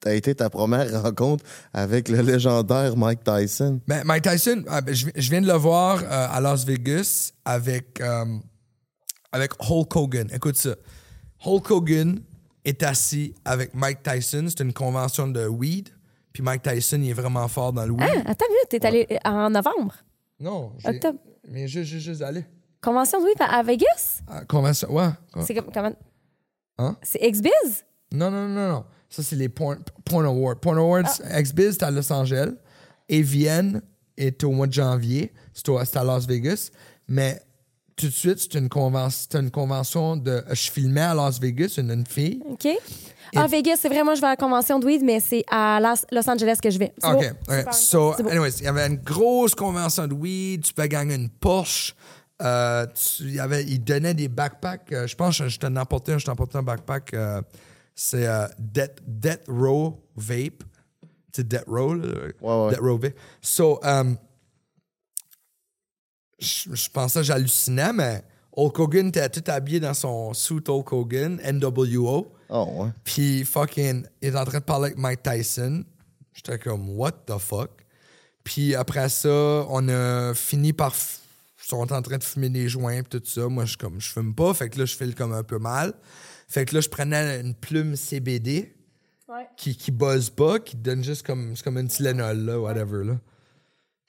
a 0.07 0.13
été 0.13 0.35
ta 0.35 0.51
première 0.51 1.03
rencontre 1.03 1.43
avec 1.73 2.11
le 2.11 2.21
légendaire 2.21 2.95
Mike 2.95 3.25
Tyson. 3.25 3.81
Ben, 3.89 4.03
Mike 4.05 4.25
Tyson, 4.25 4.63
ah, 4.69 4.83
ben, 4.83 4.95
je, 4.95 5.07
je 5.17 5.31
viens 5.31 5.41
de 5.41 5.47
le 5.47 5.55
voir 5.55 6.03
euh, 6.03 6.27
à 6.31 6.41
Las 6.43 6.67
Vegas 6.67 7.33
avec, 7.43 8.03
euh, 8.03 8.27
avec 9.33 9.53
Hulk 9.67 9.97
Hogan. 9.97 10.29
Écoute 10.31 10.57
ça. 10.57 10.75
Hulk 11.47 11.71
Hogan 11.71 12.21
est 12.67 12.83
assis 12.83 13.35
avec 13.47 13.75
Mike 13.75 14.03
Tyson. 14.03 14.45
C'est 14.49 14.63
une 14.63 14.75
convention 14.75 15.27
de 15.27 15.47
weed. 15.47 15.89
Puis 16.35 16.43
Mike 16.43 16.63
Tyson, 16.63 16.99
il 17.01 17.09
est 17.11 17.15
vraiment 17.15 17.47
fort 17.49 17.73
dans 17.73 17.87
le 17.87 17.93
weed. 17.93 18.03
Ah, 18.27 18.31
attends 18.33 18.45
une 18.47 18.55
minute, 18.55 18.69
t'es 18.69 18.85
allé 18.85 19.07
en 19.25 19.49
novembre? 19.49 19.95
Non, 20.41 20.73
j'ai- 20.79 20.89
Octobre. 20.91 21.19
Mais 21.49 21.67
juste, 21.69 21.89
juste, 21.89 22.05
juste 22.07 22.23
aller. 22.23 22.45
Convention 22.83 23.21
de 23.21 23.25
weed 23.27 23.37
à 23.41 23.63
Vegas? 23.63 24.21
Ah, 24.27 24.45
convention, 24.45 24.93
ouais. 24.93 25.09
C'est 25.47 25.55
comme. 25.55 25.73
Comment... 25.73 25.93
Hein? 26.79 26.97
C'est 27.03 27.23
X-Biz? 27.23 27.85
Non, 28.13 28.31
non, 28.31 28.49
non, 28.49 28.69
non. 28.69 28.85
Ça, 29.09 29.23
c'est 29.23 29.37
les 29.37 29.49
Porn, 29.49 29.79
porn 30.05 30.27
Awards. 30.27 30.57
Porn 30.61 30.77
Awards, 30.77 31.21
X-Biz, 31.39 31.75
c'est 31.79 31.85
à 31.85 31.91
Los 31.93 32.13
Angeles. 32.13 32.53
Et 33.09 33.23
Vienne 33.23 33.81
est 34.17 34.43
au 34.43 34.51
mois 34.51 34.67
de 34.67 34.73
janvier. 34.73 35.33
C'est 35.53 35.69
au- 35.69 35.83
c'est 35.85 35.97
à 35.97 36.03
Las 36.05 36.27
Vegas. 36.27 36.71
Mais 37.07 37.41
tout 37.97 38.07
de 38.07 38.13
suite, 38.13 38.39
c'est 38.39 38.55
une, 38.59 38.69
conven- 38.69 39.11
c'est 39.11 39.39
une 39.39 39.51
convention 39.51 40.17
de. 40.17 40.43
Je 40.51 40.71
filmais 40.71 41.01
à 41.03 41.15
Las 41.15 41.39
Vegas, 41.41 41.75
une, 41.79 41.91
une 41.91 42.07
fille. 42.07 42.41
OK. 42.49 42.69
Ah, 43.37 43.47
Vegas, 43.49 43.79
c'est 43.81 43.89
vraiment, 43.89 44.15
je 44.15 44.21
vais 44.21 44.29
à 44.29 44.31
la 44.31 44.37
convention 44.37 44.79
de 44.79 44.87
weed, 44.87 45.03
mais 45.03 45.19
c'est 45.19 45.45
à 45.51 45.81
Las- 45.81 46.07
Los 46.13 46.29
Angeles 46.31 46.59
que 46.63 46.71
je 46.71 46.79
vais. 46.79 46.93
OK. 47.03 47.13
beau. 47.13 47.19
OK. 47.19 47.57
Super. 47.59 47.75
So, 47.75 48.13
anyways, 48.29 48.59
il 48.61 48.65
y 48.65 48.69
avait 48.69 48.87
une 48.87 48.97
grosse 48.99 49.55
convention 49.57 50.07
de 50.07 50.15
weed. 50.15 50.63
Tu 50.63 50.73
peux 50.73 50.87
gagner 50.87 51.17
une 51.17 51.29
Porsche. 51.31 51.95
Euh, 52.43 52.87
tu- 52.95 53.25
il 53.25 53.35
y 53.35 53.41
avait, 53.41 53.65
ils 53.65 53.83
donnaient 53.83 54.15
des 54.15 54.29
backpacks. 54.29 54.93
euh, 54.93 55.07
je 55.07 55.15
pense 55.17 55.39
que 55.39 55.49
je 55.49 55.59
t'en 55.59 55.75
ai 55.75 55.79
apporté 55.79 56.13
un. 56.13 56.19
Je 56.19 56.25
t'ai 56.27 56.31
apporté 56.31 56.59
un 56.59 56.63
backpack. 56.63 57.15
euh, 57.15 57.43
c'est 57.95 58.27
euh, 58.27 58.47
Death, 58.59 59.01
Death 59.07 59.43
Row 59.49 60.01
Vape. 60.17 60.63
C'est 61.33 61.47
Death 61.49 61.65
Row. 61.67 61.95
là, 61.95 62.07
Ouais, 62.41 62.65
ouais. 62.67 62.71
Death 62.71 62.81
Row 62.81 62.99
Vape. 62.99 63.15
So, 63.41 63.81
um, 63.83 64.17
je, 66.39 66.75
je 66.75 66.91
pensais 66.91 67.21
que 67.21 67.25
j'hallucinais, 67.27 67.93
mais 67.93 68.23
Hulk 68.57 68.79
Hogan 68.79 69.09
était 69.09 69.29
tout 69.29 69.43
habillé 69.51 69.81
dans 69.81 69.95
son 69.95 70.33
suit 70.35 70.63
Hulk 70.67 70.93
Hogan, 70.93 71.41
NWO. 71.53 72.33
Oh, 72.51 72.69
ouais. 72.77 72.91
Puis 73.05 73.45
fucking, 73.45 74.05
il 74.23 74.29
est 74.29 74.37
en 74.37 74.45
train 74.45 74.59
de 74.59 74.65
parler 74.65 74.87
avec 74.87 74.99
Mike 74.99 75.23
Tyson. 75.23 75.85
J'étais 76.35 76.59
comme, 76.59 76.91
what 76.99 77.13
the 77.27 77.39
fuck? 77.39 77.71
Puis 78.45 78.75
après 78.75 79.09
ça, 79.09 79.65
on 79.69 79.89
a 79.89 80.35
fini 80.35 80.73
par. 80.73 80.93
f- 80.93 81.19
Ils 81.65 81.69
sont 81.69 81.93
en 81.93 82.03
train 82.03 82.19
de 82.19 82.25
fumer 82.25 82.51
des 82.51 82.69
joints 82.69 83.03
pis 83.03 83.19
tout 83.19 83.23
ça. 83.25 83.49
Moi, 83.49 83.65
je 83.65 83.77
comme 83.79 84.01
je 84.01 84.09
fume 84.13 84.35
pas. 84.35 84.53
Fait 84.53 84.69
que 84.69 84.79
là, 84.79 84.85
je 84.85 84.95
file 84.95 85.15
comme 85.15 85.33
un 85.33 85.43
peu 85.43 85.59
mal. 85.59 85.95
Fait 86.47 86.65
que 86.67 86.75
là, 86.75 86.81
je 86.83 86.89
prenais 86.91 87.41
une 87.41 87.55
plume 87.55 87.97
CBD 87.97 88.75
Ouais. 89.27 89.47
qui, 89.57 89.75
qui 89.75 89.91
buzz 89.91 90.29
pas, 90.29 90.59
qui 90.59 90.77
donne 90.77 91.03
juste 91.03 91.25
comme. 91.27 91.57
C'est 91.57 91.65
comme 91.65 91.79
une 91.79 91.89
Tylenol, 91.89 92.37
là, 92.45 92.61
whatever, 92.61 93.05
là. 93.05 93.17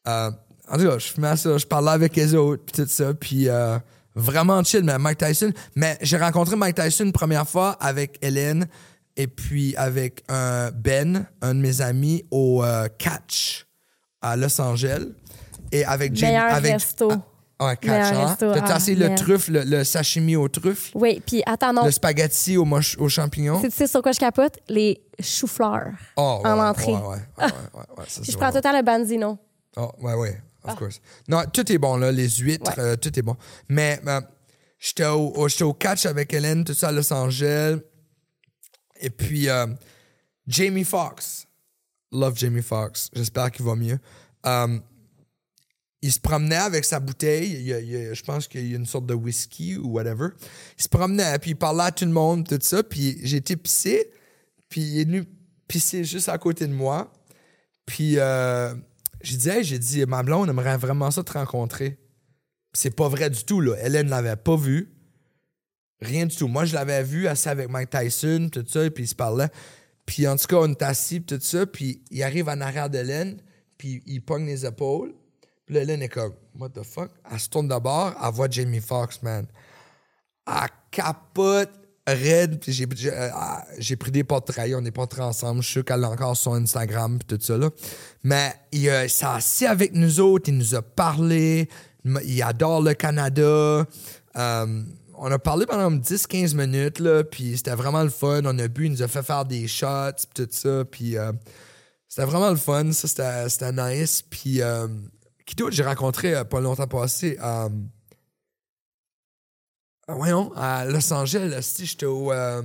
Euh, 0.08 0.32
en 0.72 0.78
tout 0.78 0.84
cas, 0.88 0.98
je 0.98 1.08
fumais 1.08 1.36
ça, 1.36 1.58
je 1.58 1.66
parlais 1.66 1.92
avec 1.92 2.16
les 2.16 2.34
autres, 2.36 2.64
puis 2.66 2.84
tout 2.84 2.90
ça, 2.90 3.14
puis 3.14 3.50
euh, 3.50 3.78
vraiment 4.16 4.64
chill, 4.64 4.84
mais 4.84 4.98
Mike 4.98 5.18
Tyson. 5.20 5.52
Mais 5.76 5.98
j'ai 6.02 6.18
rencontré 6.18 6.56
Mike 6.56 6.76
Tyson 6.76 7.06
une 7.06 7.12
première 7.12 7.48
fois 7.48 7.72
avec 7.80 8.18
Hélène 8.22 8.68
et 9.18 9.28
puis 9.28 9.76
avec 9.78 10.24
un 10.30 10.72
Ben, 10.72 11.26
un 11.42 11.56
de 11.56 11.60
mes 11.60 11.82
amis, 11.82 12.26
au 12.32 12.64
euh, 12.64 12.88
Catch 12.98 13.66
à 14.22 14.36
Los 14.36 14.60
Angeles. 14.60 15.08
Et 15.72 15.84
avec 15.86 16.16
Jamie. 16.16 16.36
Avec, 16.36 16.74
resto. 16.74 17.12
Ah, 17.58 17.68
ouais, 17.68 17.78
Catch, 17.78 18.14
hein? 18.14 18.36
T'as 18.38 18.76
Ah, 18.76 18.78
le 18.88 19.16
truffe, 19.16 19.48
le, 19.48 19.64
le 19.64 19.84
sashimi 19.86 20.36
au 20.36 20.48
truffe, 20.50 20.92
Oui, 20.94 21.22
puis 21.26 21.42
attends, 21.46 21.72
non. 21.72 21.86
le 21.86 21.92
spaghetti 21.92 22.58
au 22.58 22.66
moch- 22.66 22.98
aux 23.00 23.08
champignons. 23.08 23.62
Tu 23.62 23.72
sais 23.72 23.88
sur 23.88 24.02
quoi 24.02 24.12
je 24.12 24.20
capote? 24.20 24.58
Les 24.68 25.02
choux-fleurs. 25.22 25.92
Oh, 26.18 26.42
ouais, 26.44 26.50
en 26.50 26.60
entrée. 26.60 26.92
Ouais, 26.94 27.00
ouais, 27.38 27.46
ouais, 27.46 28.04
ça, 28.08 28.22
je 28.30 28.36
prends 28.38 28.50
tout 28.50 28.58
le 28.58 28.62
temps 28.62 28.76
le 28.78 28.84
Banzino. 28.84 29.38
Oh, 29.78 29.92
ouais, 30.02 30.14
ouais, 30.16 30.42
of 30.74 30.76
course. 30.78 31.02
Non, 31.28 31.44
tout 31.52 31.72
est 31.72 31.78
bon, 31.78 31.98
là. 31.98 32.12
Les 32.12 32.30
huîtres, 32.30 32.78
Ouais. 32.78 32.84
euh, 32.84 32.96
tout 32.96 33.18
est 33.18 33.22
bon. 33.22 33.36
Mais 33.70 34.00
euh, 34.08 34.22
j'étais 34.80 35.06
au, 35.06 35.30
au- 35.36 35.48
j'étais 35.48 35.64
au 35.64 35.74
catch 35.74 36.06
avec 36.06 36.34
Hélène, 36.34 36.64
tout 36.64 36.74
ça 36.74 36.90
à 36.90 36.92
Los 36.92 37.12
Angeles. 37.14 37.80
Et 39.00 39.10
puis, 39.10 39.50
euh, 39.50 39.68
Jamie 40.48 40.84
Foxx. 40.84 41.46
Love 42.12 42.38
Jamie 42.38 42.62
Foxx. 42.62 43.10
J'espère 43.14 43.52
qu'il 43.52 43.66
va 43.66 43.76
mieux. 43.76 44.00
Il 46.02 46.12
se 46.12 46.20
promenait 46.20 46.56
avec 46.58 46.86
sa 46.86 47.00
bouteille. 47.00 47.52
Il 47.54 47.62
y 47.64 47.74
a- 47.74 47.80
il 47.80 47.90
y 47.90 47.96
a- 47.98 48.14
je 48.14 48.22
pense 48.24 48.48
qu'il 48.48 48.68
y 48.70 48.74
a 48.74 48.78
une 48.78 48.86
sorte 48.86 49.08
de 49.08 49.14
whisky 49.16 49.76
ou 49.76 49.88
whatever. 49.94 50.28
Il 50.78 50.84
se 50.84 50.88
promenait, 50.90 51.40
puis 51.40 51.52
il 51.52 51.56
parlait 51.56 51.84
à 51.86 51.92
tout 51.92 52.06
le 52.06 52.12
monde, 52.12 52.48
tout 52.48 52.60
ça. 52.62 52.84
Puis 52.84 53.18
j'ai 53.24 53.38
été 53.38 53.56
pisser, 53.56 54.12
puis 54.70 54.82
il 54.82 55.00
est 55.02 55.06
venu 55.06 55.24
pisser 55.68 56.04
juste 56.04 56.30
à 56.30 56.38
côté 56.38 56.68
de 56.68 56.74
moi. 56.74 57.12
Puis 57.88 58.16
euh, 58.20 58.76
j'ai 59.26 59.38
dit, 59.38 59.64
j'ai 59.64 59.80
dit, 59.80 60.06
ma 60.06 60.22
blonde 60.22 60.50
aimerait 60.50 60.78
vraiment 60.78 61.10
ça 61.10 61.24
te 61.24 61.34
rencontrer. 61.34 61.98
C'est 62.74 62.96
pas 62.96 63.08
vrai 63.10 63.30
du 63.30 63.44
tout, 63.44 63.60
là. 63.60 63.76
Hélène 63.84 64.10
l'avait 64.10 64.36
pas 64.36 64.56
vu. 64.56 64.92
Rien 66.00 66.26
du 66.26 66.36
tout. 66.36 66.48
Moi, 66.48 66.66
je 66.66 66.76
l'avais 66.76 67.04
vu 67.04 67.28
assis 67.28 67.50
avec 67.50 67.70
Mike 67.70 67.90
Tyson, 67.90 68.50
tout 68.52 68.66
ça, 68.68 68.90
puis 68.92 69.06
il 69.06 69.08
se 69.08 69.16
parlait. 69.16 69.50
Puis 70.06 70.28
en 70.28 70.36
tout 70.36 70.46
cas, 70.46 70.58
on 70.58 70.70
est 70.70 70.82
assis, 70.84 71.24
tout 71.24 71.40
ça, 71.42 71.66
puis 71.66 72.04
il 72.12 72.22
arrive 72.22 72.50
en 72.50 72.62
arrière 72.62 72.90
d'Hélène, 72.90 73.42
puis 73.78 74.04
il 74.06 74.22
pogne 74.22 74.46
les 74.46 74.66
épaules. 74.66 75.16
Puis 75.66 75.78
Hélène 75.78 76.04
est 76.04 76.10
comme, 76.10 76.36
what 76.60 76.70
the 76.70 76.84
fuck? 76.84 77.10
Elle 77.32 77.40
se 77.40 77.50
tourne 77.50 77.68
d'abord, 77.68 78.14
elle 78.24 78.32
voit 78.32 78.50
Jamie 78.50 78.82
Foxx, 78.82 79.24
man. 79.24 79.48
Elle 80.46 80.70
capote 80.92 81.72
raide, 82.14 82.60
puis 82.60 82.72
j'ai, 82.72 82.86
euh, 83.12 83.30
ah, 83.34 83.66
pris 84.00 84.12
des 84.12 84.24
portraits, 84.24 84.72
on 84.76 84.86
est 84.86 84.92
portraits 84.92 85.24
ensemble, 85.24 85.62
je 85.62 85.66
suis 85.66 85.74
sûr 85.74 85.86
qu'elle 85.86 86.04
a 86.04 86.10
encore 86.10 86.38
son 86.38 86.54
Instagram, 86.54 87.20
tout 87.28 87.38
ça, 87.42 87.58
là. 87.58 87.70
Mais 88.24 88.54
il 88.72 88.90
s'est 89.10 89.26
assis 89.26 89.66
avec 89.66 89.94
nous 89.94 90.20
autres, 90.20 90.50
il 90.50 90.58
nous 90.58 90.76
a 90.76 90.82
parlé, 90.82 91.68
il 92.24 92.42
adore 92.44 92.82
le 92.82 92.94
Canada. 92.94 93.86
Euh, 94.38 94.84
on 95.18 95.32
a 95.32 95.40
parlé 95.40 95.66
pendant 95.66 95.92
10-15 95.92 96.56
minutes, 96.56 97.00
là, 97.00 97.24
puis 97.24 97.58
c'était 97.58 97.76
vraiment 97.76 98.04
le 98.04 98.10
fun. 98.10 98.42
On 98.44 98.60
a 98.60 98.68
bu, 98.68 98.86
il 98.86 98.92
nous 98.92 99.02
a 99.02 99.08
fait 99.08 99.24
faire 99.24 99.46
des 99.46 99.68
shots, 99.68 100.28
tout 100.36 100.48
ça, 100.52 100.86
puis 100.86 101.18
euh, 101.18 101.32
c'était 102.08 102.26
vraiment 102.26 102.52
le 102.52 102.58
fun. 102.58 102.92
Ça, 102.92 103.50
c'était, 103.50 103.72
nice. 103.72 104.22
Puis, 104.22 104.62
qui 105.46 105.56
d'autre 105.56 105.76
j'ai 105.76 105.84
rencontré 105.84 106.44
pas 106.46 106.60
longtemps 106.60 106.88
passé? 106.88 107.38
Voyons, 110.08 110.52
à 110.56 110.86
Los 110.86 111.12
Angeles, 111.14 111.60
si 111.62 111.86
j'étais 111.86 112.06
au, 112.06 112.32
euh, 112.32 112.62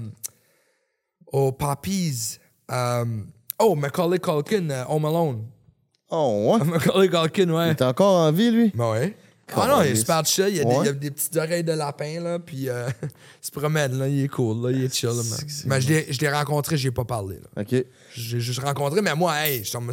au 1.32 1.52
Poppies. 1.52 2.38
Euh, 2.70 3.04
oh, 3.58 3.74
Macaulay 3.74 4.18
Culkin, 4.18 4.68
euh, 4.70 4.84
Home 4.88 5.04
Alone. 5.06 5.44
Oh, 6.10 6.56
ouais. 6.58 6.64
Macaulay 6.66 7.08
Culkin, 7.08 7.42
Il 7.44 7.52
ouais. 7.52 7.68
est 7.70 7.82
encore 7.82 8.16
en 8.26 8.32
vie, 8.32 8.50
lui? 8.50 8.72
Ben 8.74 8.90
ouais. 8.92 9.16
Ah 9.52 9.66
non, 9.66 9.78
il 9.80 9.86
est 9.86 9.86
Calisse. 9.88 10.00
super 10.00 10.24
chill. 10.26 10.46
Il 10.50 10.56
y 10.56 10.60
a, 10.60 10.64
des, 10.64 10.70
Ouais. 10.70 10.76
il 10.82 10.86
y 10.86 10.88
a 10.90 10.92
des 10.92 11.10
petites 11.10 11.36
oreilles 11.36 11.64
de 11.64 11.72
lapin, 11.72 12.20
là, 12.20 12.38
puis 12.38 12.68
euh, 12.68 12.88
il 13.02 13.08
se 13.46 13.50
promène, 13.50 13.98
là. 13.98 14.06
Il 14.06 14.22
est 14.24 14.28
cool, 14.28 14.62
là. 14.64 14.70
Il 14.70 14.84
est 14.84 14.94
chill, 14.94 15.08
là, 15.08 15.22
Mais 15.66 15.80
je 15.80 15.88
l'ai- 15.88 16.12
je 16.12 16.20
l'ai 16.20 16.30
rencontré, 16.30 16.76
j'ai 16.76 16.92
pas 16.92 17.04
parlé, 17.04 17.36
là. 17.36 17.62
OK. 17.62 17.84
J'ai 18.14 18.38
juste 18.40 18.60
rencontré, 18.60 19.02
mais 19.02 19.14
moi, 19.16 19.34
hey, 19.44 19.64
je 19.64 19.72
tombe- 19.72 19.90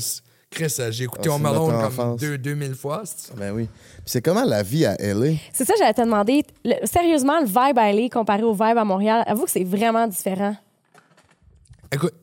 Chris, 0.50 0.74
euh, 0.80 0.92
j'ai 0.92 1.04
écouté 1.04 1.28
Ah, 1.30 1.34
Home 1.36 1.46
Alone 1.46 1.92
comme 1.96 2.16
deux, 2.18 2.38
2000 2.38 2.74
fois. 2.74 3.04
c'est- 3.06 3.36
Ben 3.36 3.52
oui. 3.54 3.66
Puis 3.66 4.04
c'est 4.06 4.22
comment 4.22 4.44
la 4.46 4.64
vie 4.64 4.86
à 4.86 4.96
LA? 5.00 5.36
C'est 5.54 5.66
ça, 5.66 5.74
j'allais 5.78 5.94
te 5.94 6.02
demander. 6.02 6.44
le- 6.64 6.86
sérieusement, 6.86 7.40
le 7.42 7.46
vibe 7.48 7.78
à 7.78 7.92
LA 7.92 8.10
comparé 8.10 8.44
au 8.44 8.54
vibe 8.54 8.78
à 8.78 8.86
Montréal, 8.86 9.24
avoue 9.28 9.44
que 9.46 9.52
c'est 9.52 9.64
vraiment 9.66 10.08
différent. 10.08 10.56
Écoute, 11.92 12.14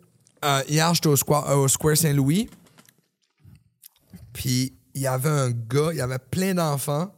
euh, 0.45 0.63
hier, 0.69 0.93
j'étais 0.95 1.09
au 1.09 1.17
Square, 1.17 1.51
euh, 1.51 1.57
au 1.57 1.69
Square 1.69 1.97
Saint-Louis. 1.97 2.49
Puis, 4.33 4.73
il 4.95 5.03
y 5.03 5.07
avait 5.07 5.29
un 5.29 5.51
gars, 5.51 5.89
il 5.93 5.99
y 5.99 6.01
avait 6.01 6.19
plein 6.19 6.55
d'enfants. 6.55 7.11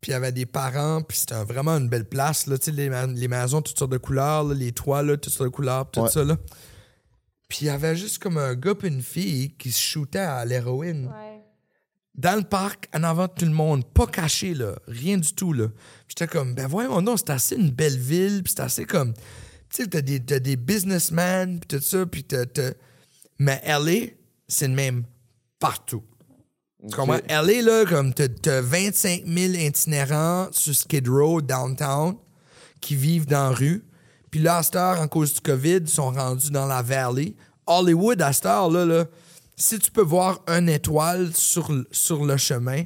Puis, 0.00 0.10
il 0.10 0.12
y 0.12 0.16
avait 0.16 0.32
des 0.32 0.46
parents. 0.46 1.02
Puis, 1.02 1.18
c'était 1.18 1.42
vraiment 1.44 1.72
une 1.78 1.88
belle 1.88 2.04
place. 2.04 2.46
Là, 2.46 2.56
tu 2.58 2.66
sais, 2.66 2.70
les, 2.72 2.88
les 3.14 3.28
maisons, 3.28 3.62
toutes 3.62 3.78
sortes 3.78 3.90
de 3.92 3.98
couleurs. 3.98 4.44
là, 4.44 4.54
les 4.54 4.72
toits, 4.72 5.02
là, 5.02 5.16
toutes 5.16 5.32
sortes 5.32 5.50
de 5.50 5.54
couleurs. 5.54 5.90
Tout 5.90 6.02
Ouais. 6.02 6.10
ça. 6.10 6.24
Là. 6.24 6.36
Puis, 7.48 7.60
il 7.62 7.66
y 7.66 7.70
avait 7.70 7.96
juste 7.96 8.18
comme 8.18 8.36
un 8.38 8.54
gars 8.54 8.74
et 8.82 8.86
une 8.88 9.02
fille 9.02 9.50
qui 9.56 9.72
se 9.72 9.80
shootaient 9.80 10.18
à 10.18 10.44
l'héroïne. 10.44 11.08
dans 12.14 12.36
le 12.36 12.42
parc, 12.42 12.88
en 12.94 13.04
avant 13.04 13.26
de 13.26 13.32
tout 13.32 13.44
le 13.44 13.52
monde, 13.52 13.86
pas 13.86 14.06
caché, 14.06 14.52
là, 14.52 14.74
rien 14.88 15.18
du 15.18 15.32
tout, 15.34 15.52
là. 15.52 15.68
J'étais 16.08 16.26
comme, 16.26 16.52
ben 16.54 16.66
voyons, 16.66 17.00
non, 17.00 17.16
c'est 17.16 17.30
assez 17.30 17.54
une 17.54 17.70
belle 17.70 17.96
ville, 17.96 18.42
puis 18.42 18.52
c'est 18.56 18.62
assez 18.62 18.84
comme, 18.84 19.14
tu 19.14 19.20
sais, 19.70 19.86
t'as 19.86 20.00
des, 20.00 20.18
t'as 20.20 20.40
des 20.40 20.56
businessmen, 20.56 21.60
puis 21.60 21.78
tout 21.78 21.84
ça, 21.84 22.04
puis 22.06 22.24
t'as, 22.24 22.44
t'as- 22.46 22.72
Mais 23.38 23.60
LA, 23.64 24.08
c'est 24.48 24.66
le 24.66 24.74
même 24.74 25.04
partout. 25.60 26.02
Tu 26.88 26.96
comprends? 26.96 27.18
LA, 27.28 27.62
là, 27.62 27.84
comme 27.86 28.12
t'as, 28.12 28.28
t'as 28.28 28.60
25 28.62 29.24
000 29.24 29.52
itinérants 29.54 30.48
sur 30.50 30.74
Skid 30.74 31.08
Row, 31.08 31.40
downtown, 31.40 32.16
qui 32.80 32.96
vivent 32.96 33.26
dans 33.26 33.50
la 33.50 33.56
rue. 33.56 33.84
Puis 34.30 34.40
là, 34.40 34.58
à 34.58 34.62
cette 34.62 34.76
heure, 34.76 35.00
en 35.00 35.08
cause 35.08 35.34
du 35.34 35.40
COVID, 35.40 35.76
ils 35.80 35.88
sont 35.88 36.10
rendus 36.10 36.50
dans 36.50 36.66
la 36.66 36.82
valley. 36.82 37.34
Hollywood, 37.66 38.20
à 38.22 38.32
cette 38.32 38.46
heure, 38.46 38.70
là, 38.70 38.84
là, 38.84 39.04
si 39.56 39.78
tu 39.78 39.90
peux 39.90 40.02
voir 40.02 40.40
une 40.46 40.68
étoile 40.68 41.34
sur, 41.34 41.70
sur 41.90 42.24
le 42.24 42.36
chemin, 42.36 42.84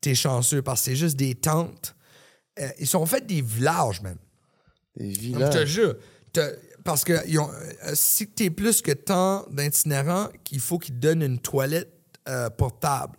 t'es 0.00 0.14
chanceux 0.14 0.62
parce 0.62 0.80
que 0.80 0.84
c'est 0.86 0.96
juste 0.96 1.16
des 1.16 1.34
tentes. 1.34 1.94
Euh, 2.60 2.68
ils 2.78 2.86
sont 2.86 3.04
faits 3.06 3.26
des 3.26 3.40
villages, 3.42 4.00
même. 4.02 4.18
Des 4.96 5.10
Je 5.12 5.16
te 5.16 5.20
villages. 5.22 5.68
jure. 5.68 5.94
Parce 6.84 7.02
que 7.04 7.26
ils 7.26 7.38
ont- 7.38 7.50
euh, 7.50 7.92
si 7.94 8.26
t'es 8.28 8.50
plus 8.50 8.82
que 8.82 8.92
tant 8.92 9.46
d'itinérants, 9.50 10.28
qu'il 10.44 10.60
faut 10.60 10.78
qu'ils 10.78 10.94
te 10.94 11.00
donnent 11.00 11.22
une 11.22 11.38
toilette 11.38 11.90
euh, 12.28 12.48
portable. 12.50 13.18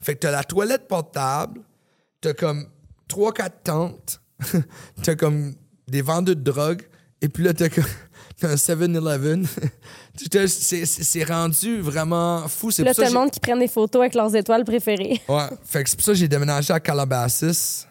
Fait 0.00 0.14
que 0.14 0.20
t'as 0.20 0.30
la 0.30 0.44
toilette 0.44 0.86
portable, 0.88 1.60
t'as 2.20 2.34
comme 2.34 2.68
3-4 3.08 3.50
tentes, 3.64 4.20
t'as 5.02 5.14
comme 5.14 5.54
des 5.88 6.02
vendeurs 6.02 6.36
de 6.36 6.42
drogue, 6.42 6.82
et 7.26 7.28
puis 7.28 7.42
là, 7.44 7.52
t'as 7.52 7.66
un 8.42 8.54
7-Eleven. 8.54 9.46
Tu 10.16 10.28
te- 10.28 10.46
c'est- 10.46 11.24
rendu 11.24 11.80
vraiment 11.80 12.46
fou. 12.48 12.70
C'est 12.70 12.84
Là, 12.84 12.90
pour 12.92 12.96
ça 12.96 13.08
tout 13.08 13.12
le 13.14 13.18
monde 13.18 13.30
qui 13.30 13.40
prennent 13.40 13.58
des 13.58 13.68
photos 13.68 14.00
avec 14.00 14.14
leurs 14.14 14.34
étoiles 14.34 14.64
préférées. 14.64 15.20
Ouais, 15.28 15.48
fait 15.64 15.82
que 15.84 15.90
c'est 15.90 15.96
pour 15.96 16.04
ça 16.04 16.12
que 16.12 16.18
j'ai 16.18 16.28
déménagé 16.28 16.72
à 16.72 16.80
Calabasas. 16.80 17.86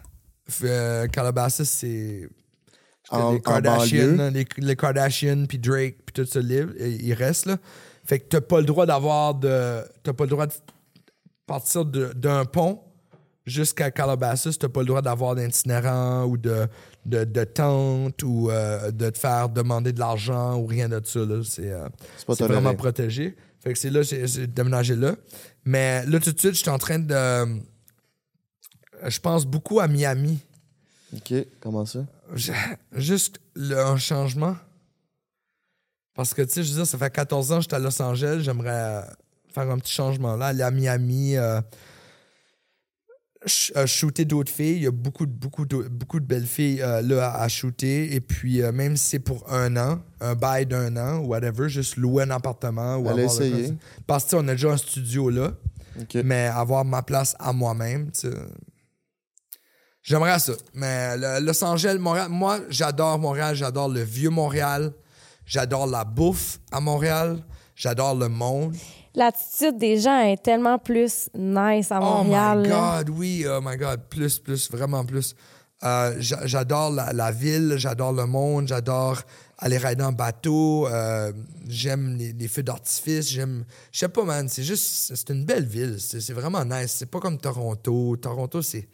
Fait, 0.48 0.66
euh, 0.70 1.06
Calabasas, 1.08 1.64
c'est. 1.64 2.28
En- 3.10 3.32
les 3.32 3.40
là, 4.16 4.30
les, 4.30 4.46
les 4.58 4.76
Kardashians, 4.76 5.44
puis 5.46 5.58
Drake, 5.58 5.96
puis 6.06 6.12
tout 6.12 6.26
ça, 6.30 6.40
live, 6.40 6.74
et- 6.78 6.90
ils 7.04 7.14
restent 7.14 7.46
là. 7.46 7.56
Fait 8.04 8.18
que 8.20 8.24
t'as 8.28 8.40
pas 8.40 8.58
le 8.60 8.66
droit 8.66 8.86
d'avoir 8.86 9.34
de. 9.34 9.82
T'as 10.02 10.12
pas 10.12 10.24
le 10.24 10.30
droit 10.30 10.46
de 10.46 10.52
partir 11.46 11.84
de- 11.84 12.12
d'un 12.14 12.44
pont 12.44 12.80
jusqu'à 13.46 13.90
Calabasas, 13.90 14.56
t'as 14.58 14.68
pas 14.68 14.80
le 14.80 14.86
droit 14.86 15.02
d'avoir 15.02 15.34
d'itinérant 15.36 16.24
ou 16.24 16.36
de, 16.36 16.66
de, 17.04 17.24
de 17.24 17.44
tente 17.44 18.22
ou 18.22 18.50
euh, 18.50 18.90
de 18.90 19.08
te 19.10 19.18
faire 19.18 19.48
demander 19.48 19.92
de 19.92 20.00
l'argent 20.00 20.56
ou 20.56 20.66
rien 20.66 20.88
de 20.88 21.00
ça. 21.04 21.20
là. 21.20 21.40
C'est 21.44 21.70
euh, 21.70 21.88
C'est 22.18 22.44
vraiment 22.54 22.74
protégé. 22.76 23.36
Fait 23.62 23.72
que 23.72 23.78
c'est 23.78 23.90
là, 23.90 24.02
j'ai 24.02 24.26
j'ai 24.26 24.46
déménagé 24.46 24.94
là. 24.96 25.14
Mais 25.64 26.04
là, 26.06 26.18
tout 26.20 26.32
de 26.32 26.38
suite, 26.38 26.52
je 26.54 26.58
suis 26.58 26.70
en 26.70 26.78
train 26.78 26.98
de. 26.98 27.12
euh, 27.14 27.46
Je 29.08 29.20
pense 29.20 29.44
beaucoup 29.46 29.80
à 29.80 29.88
Miami. 29.88 30.38
OK, 31.14 31.32
comment 31.60 31.84
ça? 31.86 32.00
Juste 32.92 33.40
le, 33.54 33.78
un 33.78 33.96
changement. 33.96 34.56
Parce 36.14 36.32
que, 36.34 36.42
tu 36.42 36.48
sais, 36.50 36.62
je 36.64 36.70
veux 36.70 36.76
dire, 36.76 36.86
ça 36.86 36.96
fait 36.98 37.10
14 37.12 37.52
ans 37.52 37.56
que 37.56 37.62
j'étais 37.62 37.76
à 37.76 37.78
Los 37.78 38.00
Angeles. 38.02 38.40
J'aimerais 38.40 39.02
faire 39.52 39.70
un 39.70 39.78
petit 39.78 39.92
changement 39.92 40.34
là, 40.36 40.46
aller 40.46 40.62
à 40.62 40.70
Miami, 40.70 41.36
euh, 41.36 41.60
euh, 43.76 43.86
shooter 43.86 44.24
d'autres 44.24 44.52
filles. 44.52 44.76
Il 44.76 44.82
y 44.82 44.86
a 44.86 44.90
beaucoup, 44.90 45.26
de- 45.26 45.32
beaucoup, 45.32 45.64
beaucoup 45.90 46.20
de 46.20 46.24
belles 46.26 46.46
filles 46.46 46.80
euh, 46.82 47.00
là 47.02 47.30
à, 47.30 47.42
à 47.42 47.48
shooter. 47.48 48.14
Et 48.14 48.20
puis, 48.20 48.62
euh, 48.62 48.72
même 48.72 48.96
si 48.96 49.04
c'est 49.10 49.18
pour 49.18 49.50
un 49.52 49.76
an, 49.76 50.00
un 50.20 50.34
bail 50.34 50.66
d'un 50.66 50.96
an, 50.96 51.18
ou 51.18 51.28
whatever, 51.28 51.68
juste 51.68 51.96
louer 51.96 52.24
un 52.24 52.30
appartement. 52.30 52.96
Ou 52.96 53.08
Allez 53.08 53.22
avoir 53.24 53.40
le- 53.40 53.46
essayer. 53.46 53.72
Parce 54.06 54.24
que, 54.24 54.36
on 54.36 54.46
a 54.48 54.52
déjà 54.52 54.70
un 54.72 54.76
studio 54.76 55.30
là 55.30 55.52
mais 56.24 56.46
avoir 56.46 56.84
ma 56.84 57.02
place 57.02 57.34
à 57.38 57.52
moi-même, 57.52 58.10
tu 58.10 58.28
sais. 58.28 58.34
J'aimerais 60.02 60.38
ça. 60.38 60.52
Mais 60.74 61.16
le- 61.16 61.44
Los 61.44 61.64
Angeles, 61.64 61.96
Montréal, 61.98 62.28
moi, 62.30 62.60
j'adore 62.68 63.18
Montréal, 63.18 63.56
j'adore 63.56 63.88
le 63.88 64.02
vieux 64.02 64.30
Montréal, 64.30 64.92
j'adore 65.44 65.86
la 65.86 66.04
bouffe 66.04 66.60
à 66.70 66.80
Montréal, 66.80 67.42
j'adore 67.74 68.14
le 68.14 68.28
monde. 68.28 68.76
L'attitude 69.16 69.78
des 69.78 69.98
gens 69.98 70.20
est 70.20 70.40
tellement 70.42 70.78
plus 70.78 71.30
nice 71.34 71.90
à 71.90 71.98
Montréal. 71.98 72.58
Oh 72.58 72.62
my 72.62 72.68
là. 72.68 73.02
God, 73.02 73.10
oui, 73.16 73.44
oh 73.48 73.60
my 73.62 73.76
God, 73.76 74.02
plus, 74.08 74.38
plus, 74.38 74.70
vraiment 74.70 75.04
plus. 75.04 75.34
Euh, 75.82 76.14
j'a- 76.18 76.46
j'adore 76.46 76.90
la, 76.90 77.12
la 77.12 77.32
ville, 77.32 77.74
j'adore 77.78 78.12
le 78.12 78.26
monde, 78.26 78.68
j'adore 78.68 79.22
aller 79.58 79.78
rider 79.78 80.04
en 80.04 80.12
bateau, 80.12 80.86
euh, 80.86 81.32
j'aime 81.66 82.16
les, 82.18 82.32
les 82.34 82.48
feux 82.48 82.62
d'artifice, 82.62 83.30
j'aime... 83.30 83.64
Je 83.90 84.00
sais 84.00 84.08
pas, 84.08 84.22
man, 84.24 84.48
c'est 84.50 84.62
juste... 84.62 85.12
C'est 85.14 85.30
une 85.30 85.46
belle 85.46 85.64
ville, 85.66 85.96
c'est 85.98 86.20
c'est 86.20 86.34
vraiment 86.34 86.64
nice. 86.64 86.94
C'est 86.98 87.10
pas 87.10 87.20
comme 87.20 87.38
Toronto. 87.38 88.16
Toronto, 88.16 88.60
c'est... 88.60 88.86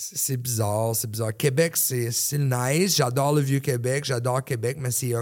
C'est 0.00 0.36
bizarre, 0.36 0.94
c'est 0.94 1.10
bizarre. 1.10 1.36
Québec, 1.36 1.76
c'est 1.76 2.12
nice. 2.38 2.96
J'adore 2.96 3.32
le 3.34 3.40
vieux 3.40 3.58
Québec, 3.58 4.04
j'adore 4.04 4.44
Québec, 4.44 4.76
mais 4.78 4.92
c'est 4.92 5.12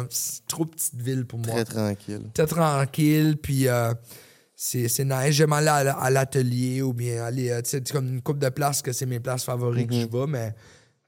trop 0.47 0.67
petite 0.67 1.01
ville 1.01 1.25
pour 1.25 1.39
moi 1.39 1.55
Très 1.55 1.65
tranquille. 1.65 2.21
très 2.35 2.47
tranquille, 2.47 3.39
puis 3.43 3.69
euh, 3.69 3.95
c'est 4.55 4.83
nice. 5.05 5.31
J'aime 5.31 5.55
aller 5.55 5.69
à, 5.69 5.97
à 5.97 6.11
l'atelier 6.11 6.83
ou 6.83 6.93
bien 6.93 7.25
aller, 7.25 7.49
euh, 7.51 7.63
tu 7.63 7.71
sais, 7.71 7.81
comme 7.91 8.07
une 8.07 8.21
coupe 8.21 8.39
de 8.39 8.51
places 8.51 8.83
que 8.83 8.93
c'est 8.93 9.07
mes 9.07 9.19
places 9.19 9.45
favorites 9.45 9.89
que 9.89 9.95
je 9.95 10.07
vais, 10.07 10.27
mais 10.27 10.55